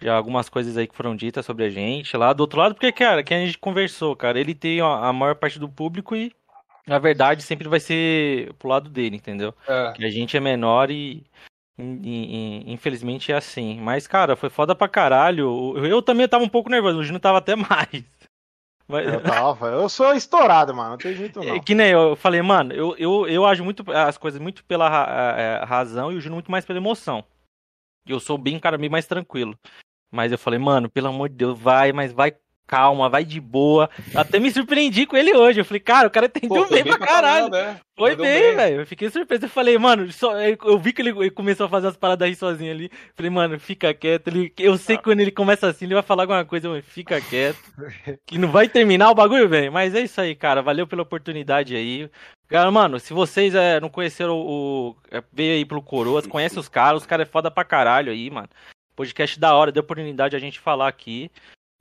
Já 0.00 0.14
algumas 0.14 0.48
coisas 0.48 0.76
aí 0.76 0.86
que 0.86 0.94
foram 0.94 1.14
ditas 1.16 1.44
sobre 1.44 1.64
a 1.64 1.68
gente 1.68 2.16
lá 2.16 2.32
do 2.32 2.40
outro 2.42 2.58
lado, 2.60 2.74
porque, 2.74 2.90
cara, 2.92 3.22
que 3.22 3.34
a 3.34 3.38
gente 3.44 3.58
conversou, 3.58 4.14
cara, 4.16 4.40
ele 4.40 4.54
tem 4.54 4.80
a 4.80 5.12
maior 5.12 5.34
parte 5.34 5.58
do 5.58 5.68
público 5.68 6.16
e 6.16 6.32
a 6.86 6.98
verdade 6.98 7.42
sempre 7.42 7.68
vai 7.68 7.80
ser 7.80 8.52
pro 8.58 8.68
lado 8.68 8.88
dele, 8.88 9.16
entendeu? 9.16 9.52
é. 9.68 9.92
Que 9.94 10.04
a 10.04 10.10
gente 10.10 10.36
é 10.36 10.40
menor 10.40 10.90
e, 10.90 11.22
in- 11.78 12.64
infelizmente 12.72 13.32
é 13.32 13.36
assim. 13.36 13.78
Mas, 13.80 14.06
cara, 14.06 14.36
foi 14.36 14.48
foda 14.48 14.74
pra 14.74 14.88
caralho. 14.88 15.76
Eu, 15.84 16.00
também 16.00 16.26
tava 16.28 16.44
um 16.44 16.48
pouco 16.48 16.70
nervoso, 16.70 16.98
o 16.98 17.02
Júnior 17.04 17.20
tava 17.20 17.38
até 17.38 17.54
mais. 17.56 18.04
Mas- 18.90 19.06
Eu, 19.06 19.20
tava, 19.22 19.68
eu 19.68 19.88
sou 19.88 20.12
estourado, 20.14 20.74
mano. 20.74 20.90
Não 20.90 20.98
tem 20.98 21.14
jeito 21.14 21.40
é 21.42 21.46
não. 21.46 21.60
que 21.60 21.74
nem 21.74 21.90
eu 21.90 22.14
falei, 22.16 22.42
mano, 22.42 22.72
eu, 22.74 22.94
eu, 22.98 23.26
eu 23.28 23.46
ajo 23.46 23.64
muito 23.64 23.84
as 23.92 24.18
coisas 24.18 24.40
muito 24.40 24.64
pela 24.64 24.88
ra- 24.88 25.34
é, 25.38 25.64
razão 25.64 26.12
e 26.12 26.16
o 26.16 26.20
Júnior 26.20 26.36
muito 26.36 26.50
mais 26.50 26.64
pela 26.64 26.78
emoção. 26.78 27.24
Eu 28.06 28.18
sou 28.18 28.36
bem, 28.36 28.58
cara, 28.58 28.76
bem 28.78 28.88
mais 28.90 29.06
tranquilo. 29.06 29.56
Mas 30.12 30.32
eu 30.32 30.38
falei, 30.38 30.58
mano, 30.58 30.90
pelo 30.90 31.08
amor 31.08 31.28
de 31.28 31.36
Deus, 31.36 31.58
vai, 31.58 31.92
mas 31.92 32.12
vai 32.12 32.34
calma, 32.70 33.08
vai 33.08 33.24
de 33.24 33.40
boa. 33.40 33.90
Até 34.14 34.38
me 34.38 34.48
surpreendi 34.48 35.04
com 35.04 35.16
ele 35.16 35.34
hoje. 35.34 35.60
Eu 35.60 35.64
falei, 35.64 35.80
cara, 35.80 36.06
o 36.06 36.10
cara 36.10 36.26
entendeu 36.26 36.62
Pô, 36.62 36.68
foi 36.68 36.84
bem 36.84 36.84
pra 36.84 37.04
caralho. 37.04 37.50
caramba, 37.50 37.58
é. 37.58 37.90
Foi 37.98 38.10
Mandou 38.10 38.26
bem, 38.26 38.54
velho. 38.54 38.80
Eu 38.82 38.86
fiquei 38.86 39.10
surpreso. 39.10 39.46
Eu 39.46 39.48
falei, 39.48 39.76
mano, 39.76 40.10
só, 40.12 40.38
eu 40.40 40.78
vi 40.78 40.92
que 40.92 41.02
ele, 41.02 41.10
ele 41.10 41.32
começou 41.32 41.66
a 41.66 41.68
fazer 41.68 41.88
as 41.88 41.96
paradas 41.96 42.28
aí 42.28 42.36
sozinho 42.36 42.70
ali. 42.70 42.88
Falei, 43.16 43.28
mano, 43.28 43.58
fica 43.58 43.92
quieto. 43.92 44.28
Ele, 44.28 44.52
eu 44.56 44.78
sei 44.78 44.96
que 44.96 45.02
quando 45.02 45.18
ele 45.18 45.32
começa 45.32 45.66
assim, 45.66 45.84
ele 45.84 45.94
vai 45.94 46.02
falar 46.04 46.22
alguma 46.22 46.44
coisa, 46.44 46.68
mas 46.68 46.84
fica 46.84 47.20
quieto. 47.20 47.58
Que 48.24 48.38
não 48.38 48.48
vai 48.48 48.68
terminar 48.68 49.10
o 49.10 49.14
bagulho, 49.16 49.48
velho. 49.48 49.72
Mas 49.72 49.92
é 49.92 50.02
isso 50.02 50.20
aí, 50.20 50.36
cara. 50.36 50.62
Valeu 50.62 50.86
pela 50.86 51.02
oportunidade 51.02 51.74
aí. 51.74 52.08
Cara, 52.46 52.70
mano, 52.70 53.00
se 53.00 53.12
vocês 53.12 53.52
é, 53.52 53.80
não 53.80 53.88
conheceram 53.88 54.38
o. 54.38 54.96
é, 55.10 55.20
veio 55.32 55.54
aí 55.54 55.64
pelo 55.64 55.82
Coroas, 55.82 56.26
conhece 56.26 56.58
os 56.58 56.68
caras, 56.68 57.02
os 57.02 57.06
caras 57.06 57.26
é 57.26 57.30
foda 57.30 57.50
pra 57.50 57.64
caralho 57.64 58.12
aí, 58.12 58.30
mano. 58.30 58.48
Podcast 58.94 59.40
da 59.40 59.54
hora, 59.54 59.72
deu 59.72 59.82
oportunidade 59.82 60.36
a 60.36 60.38
gente 60.38 60.60
falar 60.60 60.86
aqui. 60.86 61.30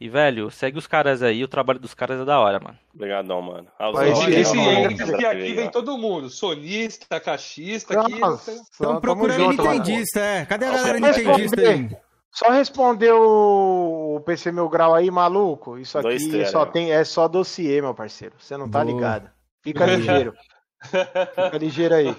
E, 0.02 0.08
velho, 0.08 0.50
segue 0.50 0.78
os 0.78 0.88
caras 0.88 1.22
aí, 1.22 1.44
o 1.44 1.48
trabalho 1.48 1.78
dos 1.80 1.94
caras 1.94 2.22
é 2.22 2.26
da 2.26 2.40
hora, 2.40 2.58
mano. 2.58 2.78
Obrigadão, 2.96 3.42
mano. 3.42 3.68
Mas 3.94 4.18
Olha, 4.18 4.40
esse- 4.40 4.58
ó. 4.58 4.86
aqui, 4.86 5.26
aqui 5.26 5.54
vem 5.54 5.70
todo 5.70 5.98
mundo. 5.98 6.30
Sonista, 6.30 7.20
caixista, 7.20 8.00
aqui. 8.00 8.18
Nossa, 8.18 8.52
tem- 8.52 8.62
Estão 8.62 9.02
procurando 9.02 9.38
junto, 9.38 9.58
mano. 9.64 9.74
Nintendista, 9.80 10.20
é. 10.22 10.46
Cadê 10.46 10.66
a 10.68 10.72
galera 10.72 11.00
Nintendista 11.02 11.62
aí? 11.62 11.90
Só 12.32 12.50
responder 12.52 13.12
o 13.12 14.22
PC 14.26 14.52
Meu 14.54 14.70
Grau 14.70 14.96
aí, 14.96 15.12
maluco. 15.12 15.78
Isso 15.78 15.98
aqui 15.98 16.46
só 16.46 16.66
tem, 16.66 16.92
é 16.94 17.04
só 17.04 17.28
dossiê, 17.28 17.82
meu 17.82 17.94
parceiro. 17.94 18.36
Você 18.40 18.56
não 18.56 18.70
tá 18.70 18.84
Boa. 18.86 18.94
ligado. 18.96 19.30
Fica 19.62 19.86
ligeiro. 19.86 20.34
Fica 20.82 21.58
ligeiro 21.60 21.96
aí. 21.96 22.16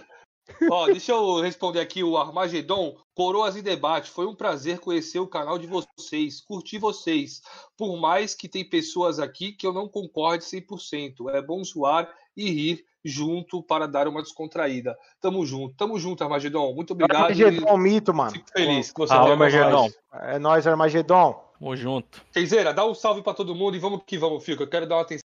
Ó, 0.71 0.87
deixa 0.87 1.13
eu 1.13 1.41
responder 1.41 1.81
aqui 1.81 2.03
o 2.03 2.17
Armagedon. 2.17 2.97
Coroas 3.15 3.57
em 3.57 3.63
debate. 3.63 4.11
Foi 4.11 4.27
um 4.27 4.35
prazer 4.35 4.79
conhecer 4.79 5.19
o 5.19 5.27
canal 5.27 5.59
de 5.59 5.67
vocês. 5.67 6.41
Curti 6.41 6.79
vocês. 6.79 7.43
Por 7.77 7.99
mais 7.99 8.35
que 8.35 8.49
tem 8.49 8.69
pessoas 8.69 9.19
aqui 9.19 9.53
que 9.53 9.67
eu 9.67 9.73
não 9.73 9.89
concorde 9.89 10.45
100%. 10.45 11.31
É 11.31 11.43
bom 11.43 11.63
zoar 11.65 12.09
e 12.37 12.51
rir 12.51 12.85
junto 13.05 13.63
para 13.63 13.87
dar 13.87 14.07
uma 14.09 14.23
descontraída. 14.23 14.97
Tamo 15.21 15.45
junto. 15.47 15.75
Tamo 15.77 15.99
junto, 15.99 16.23
Armagedon. 16.23 16.75
Muito 16.75 16.93
obrigado. 16.93 17.25
Armagedon, 17.25 17.77
mito, 17.77 18.15
mano. 18.15 18.33
Fico 18.33 18.51
feliz 18.51 18.93
que 18.93 18.99
você 18.99 19.13
Ah, 19.13 19.23
Armagedon. 19.23 19.91
É 20.13 20.39
nóis, 20.39 20.67
Armagedon. 20.67 21.43
Tamo 21.59 21.77
junto. 21.77 22.23
Keizeira, 22.33 22.73
dá 22.73 22.87
um 22.87 22.95
salve 22.95 23.23
pra 23.23 23.35
todo 23.35 23.55
mundo 23.55 23.77
e 23.77 23.81
vamos 23.81 24.03
que 24.07 24.19
vamos, 24.19 24.45
Fico. 24.45 24.63
Eu 24.63 24.69
quero 24.69 24.87
dar 24.87 24.97
uma 24.97 25.03
atenção 25.03 25.30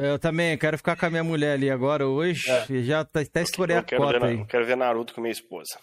Eu 0.00 0.16
também 0.16 0.56
quero 0.56 0.76
ficar 0.76 0.96
com 0.96 1.06
a 1.06 1.10
minha 1.10 1.24
mulher 1.24 1.54
ali 1.54 1.68
agora 1.68 2.06
hoje. 2.06 2.48
É. 2.48 2.82
Já 2.82 3.04
tá, 3.04 3.20
até 3.20 3.42
estourei 3.42 3.76
a 3.76 3.82
quero, 3.82 4.00
cota 4.00 4.20
ver, 4.20 4.26
aí. 4.26 4.38
eu 4.38 4.46
quero 4.46 4.64
ver 4.64 4.76
Naruto 4.76 5.12
com 5.12 5.20
minha 5.20 5.32
esposa. 5.32 5.76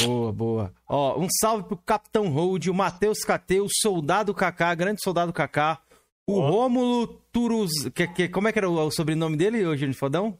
Boa, 0.00 0.32
boa. 0.32 0.72
Ó, 0.88 1.20
um 1.20 1.28
salve 1.40 1.64
pro 1.64 1.76
Capitão 1.76 2.28
Hold, 2.30 2.68
o 2.68 2.74
Matheus 2.74 3.18
Cateu, 3.20 3.64
o 3.66 3.68
Soldado 3.70 4.32
Kaká, 4.32 4.74
grande 4.74 5.02
Soldado 5.02 5.32
Kaká, 5.32 5.80
o 6.26 6.38
Ó. 6.38 6.48
Rômulo 6.48 7.08
Turuz... 7.30 7.70
Que, 7.94 8.06
que, 8.08 8.28
como 8.28 8.48
é 8.48 8.52
que 8.52 8.58
era 8.58 8.70
o, 8.70 8.74
o 8.74 8.90
sobrenome 8.90 9.36
dele, 9.36 9.66
ô 9.66 9.76
Gênio 9.76 9.94
Fodão? 9.94 10.38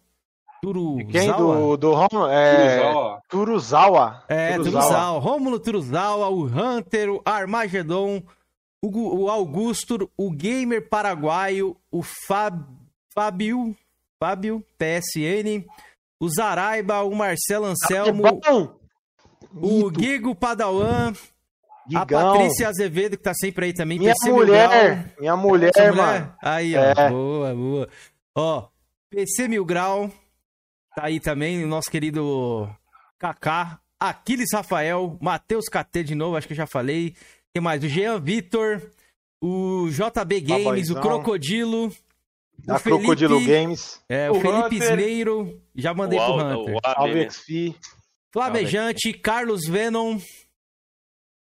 Quem? 0.63 1.31
Turuzawa? 1.31 1.57
Do, 1.57 1.77
do 1.77 1.95
Romulo? 1.95 2.31
É. 2.31 2.57
Turuzawa. 2.57 3.23
Turuzawa. 3.29 4.25
É, 4.29 4.57
Turuzawa. 4.57 5.21
Rômulo 5.21 5.61
Turuzawa, 5.61 6.29
o 6.31 6.47
Hunter, 6.47 7.11
o 7.11 7.23
Armagedon, 7.25 8.23
o, 8.83 9.25
o 9.25 9.31
Augusto, 9.31 10.11
o 10.17 10.31
Gamer 10.31 10.89
Paraguaio, 10.89 11.77
o 11.91 12.03
Fab, 12.03 12.65
Fábio, 13.15 13.77
Fábio, 14.19 14.65
PSN, 14.79 15.65
o 16.21 16.29
Zaraiba, 16.29 17.03
o 17.03 17.15
Marcelo 17.15 17.67
Anselmo, 17.67 18.23
o 19.55 19.91
Guigo 19.91 20.35
Padawan, 20.35 21.13
a. 21.95 22.07
Patrícia 22.07 22.69
Azevedo, 22.69 23.17
que 23.17 23.23
tá 23.23 23.33
sempre 23.35 23.67
aí 23.67 23.73
também. 23.73 23.99
Minha 23.99 24.13
PC 24.13 24.33
Mil 24.33 24.47
Grau. 24.47 24.69
mulher. 24.69 25.15
Minha 25.19 25.37
mulher, 25.37 25.73
Sua 25.75 25.93
mano. 25.93 26.35
Aí, 26.43 26.77
ó. 26.77 26.83
É. 26.83 27.11
Boa, 27.11 27.55
boa. 27.55 27.89
Ó, 28.37 28.69
PC 29.11 29.49
Mil 29.49 29.65
Grau. 29.65 30.11
Tá 30.95 31.05
aí 31.07 31.21
também, 31.21 31.65
o 31.65 31.69
nosso 31.69 31.91
querido 31.91 32.69
Kaká. 33.19 33.81
Aquiles 34.01 34.49
Rafael. 34.53 35.17
Matheus 35.21 35.65
KT 35.69 36.05
de 36.05 36.15
novo, 36.15 36.37
acho 36.37 36.47
que 36.47 36.53
eu 36.53 36.57
já 36.59 36.67
falei. 36.67 37.15
Quem 37.53 37.63
mais? 37.63 37.83
O 37.83 37.89
Jean 37.89 38.21
Vitor. 38.21 38.83
O 39.41 39.89
JB 39.91 40.41
Games, 40.41 40.65
Baboizão. 40.65 40.99
o 40.99 41.01
Crocodilo. 41.01 41.93
Da 42.65 42.77
o 42.77 42.79
Felipe, 42.79 43.01
Crocodilo 43.03 43.45
Games. 43.45 44.01
É, 44.09 44.31
o, 44.31 44.37
O 44.37 44.41
Felipe 44.41 44.77
Hunter. 44.77 44.91
Já 45.75 45.95
mandei 45.95 46.19
o, 46.19 46.25
pro 46.25 46.35
Hunter. 46.35 46.77
o? 46.77 47.31
XP. 47.31 47.75
Flamejante, 48.33 49.13
Carlos 49.13 49.67
Venom. 49.67 50.19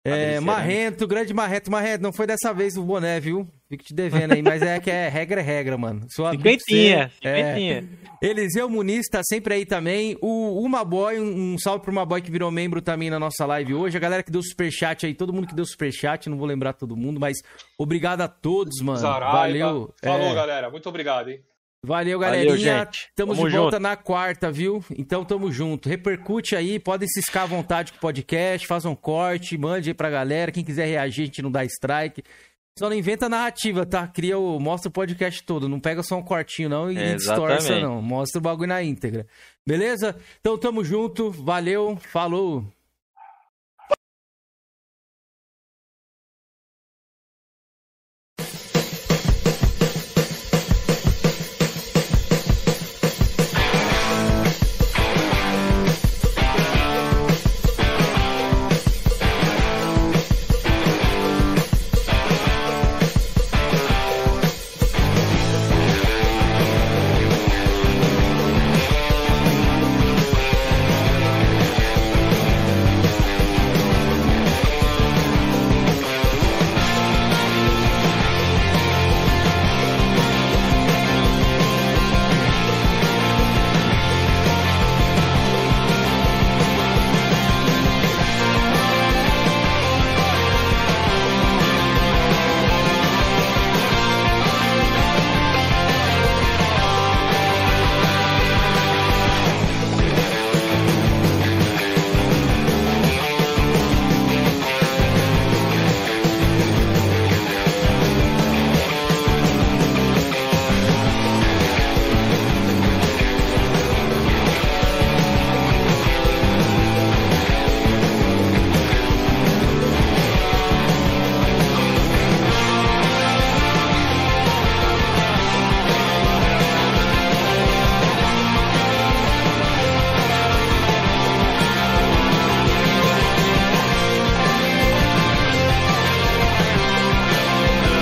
É. 0.05 0.41
Marrento, 0.41 1.07
grande 1.07 1.35
Marrento. 1.35 1.71
Marrento, 1.71 2.03
não 2.03 2.13
foi 2.13 2.27
dessa 2.27 2.53
vez 2.55 2.77
o 2.77 2.83
boné, 2.83 3.21
viu? 3.21 3.47
Fico 3.71 3.85
te 3.85 3.95
devendo 3.95 4.33
aí, 4.35 4.43
mas 4.43 4.63
é 4.63 4.81
que 4.81 4.91
é 4.91 5.09
regra 5.09 5.41
é 5.41 5.45
regra, 5.45 5.79
mano. 5.79 6.01
De 6.01 6.13
Cinquentinha, 6.13 7.09
você. 7.23 7.29
É. 7.29 7.37
cinquentinha. 7.55 7.89
Eliseu 8.21 8.69
Muniz 8.69 9.07
tá 9.09 9.23
sempre 9.23 9.55
aí 9.55 9.65
também. 9.65 10.19
O 10.21 10.61
Uma 10.65 10.85
Boy, 10.85 11.21
um 11.21 11.53
um 11.55 11.59
salve 11.59 11.81
pro 11.85 11.93
Uma 11.93 12.05
Boy 12.05 12.21
que 12.21 12.33
virou 12.33 12.51
membro 12.51 12.83
também 12.83 13.09
na 13.11 13.19
nossa 13.21 13.47
live 13.47 13.73
hoje. 13.75 13.97
A 13.97 14.01
galera 14.01 14.25
que 14.25 14.31
deu 14.33 14.43
superchat 14.43 15.07
aí, 15.07 15.15
todo 15.15 15.33
mundo 15.33 15.47
que 15.47 15.55
deu 15.55 15.65
superchat, 15.65 16.29
não 16.29 16.37
vou 16.37 16.49
lembrar 16.49 16.73
todo 16.73 16.97
mundo, 16.97 17.21
mas 17.21 17.37
obrigado 17.79 18.23
a 18.23 18.29
todos, 18.29 18.81
mano. 18.83 18.99
Zaraiba. 18.99 19.33
Valeu. 19.39 19.95
Falou, 20.03 20.27
É, 20.27 20.35
galera. 20.35 20.69
Muito 20.69 20.89
obrigado, 20.89 21.31
hein? 21.31 21.39
Valeu, 21.83 22.19
Valeu, 22.19 22.45
galerinha. 22.45 22.85
gente. 22.85 23.09
Tamo, 23.17 23.35
Tamo 23.35 23.49
de 23.49 23.57
volta 23.57 23.77
junto. 23.77 23.83
na 23.83 23.97
quarta, 23.97 24.51
viu? 24.53 24.85
Então 24.99 25.25
tamo 25.25 25.51
junto. 25.51 25.89
Repercute 25.89 26.55
aí, 26.55 26.79
podem 26.79 27.09
ciscar 27.09 27.45
à 27.45 27.47
vontade 27.47 27.93
com 27.93 27.97
o 27.99 28.01
podcast, 28.03 28.67
faz 28.67 28.85
um 28.85 28.95
corte, 28.95 29.57
mande 29.57 29.89
aí 29.89 29.95
pra 29.95 30.11
galera. 30.11 30.53
Quem 30.53 30.63
quiser 30.63 30.87
reagir, 30.87 31.23
a 31.23 31.25
gente 31.27 31.41
não 31.41 31.51
dá 31.51 31.65
strike. 31.65 32.23
Só 32.81 32.89
não 32.89 32.97
inventa 32.97 33.29
narrativa, 33.29 33.85
tá? 33.85 34.09
Cria 34.09 34.39
o. 34.39 34.59
Mostra 34.59 34.89
o 34.89 34.91
podcast 34.91 35.43
todo. 35.43 35.69
Não 35.69 35.79
pega 35.79 36.03
só 36.03 36.17
um 36.17 36.23
cortinho, 36.23 36.71
não, 36.71 36.91
e 36.91 36.97
É, 36.97 37.81
não. 37.83 38.01
Mostra 38.01 38.39
o 38.39 38.43
bagulho 38.43 38.71
na 38.71 38.83
íntegra. 38.83 39.27
Beleza? 39.67 40.17
Então 40.41 40.57
tamo 40.57 40.83
junto. 40.83 41.31
Valeu. 41.31 41.99
Falou. 42.11 42.65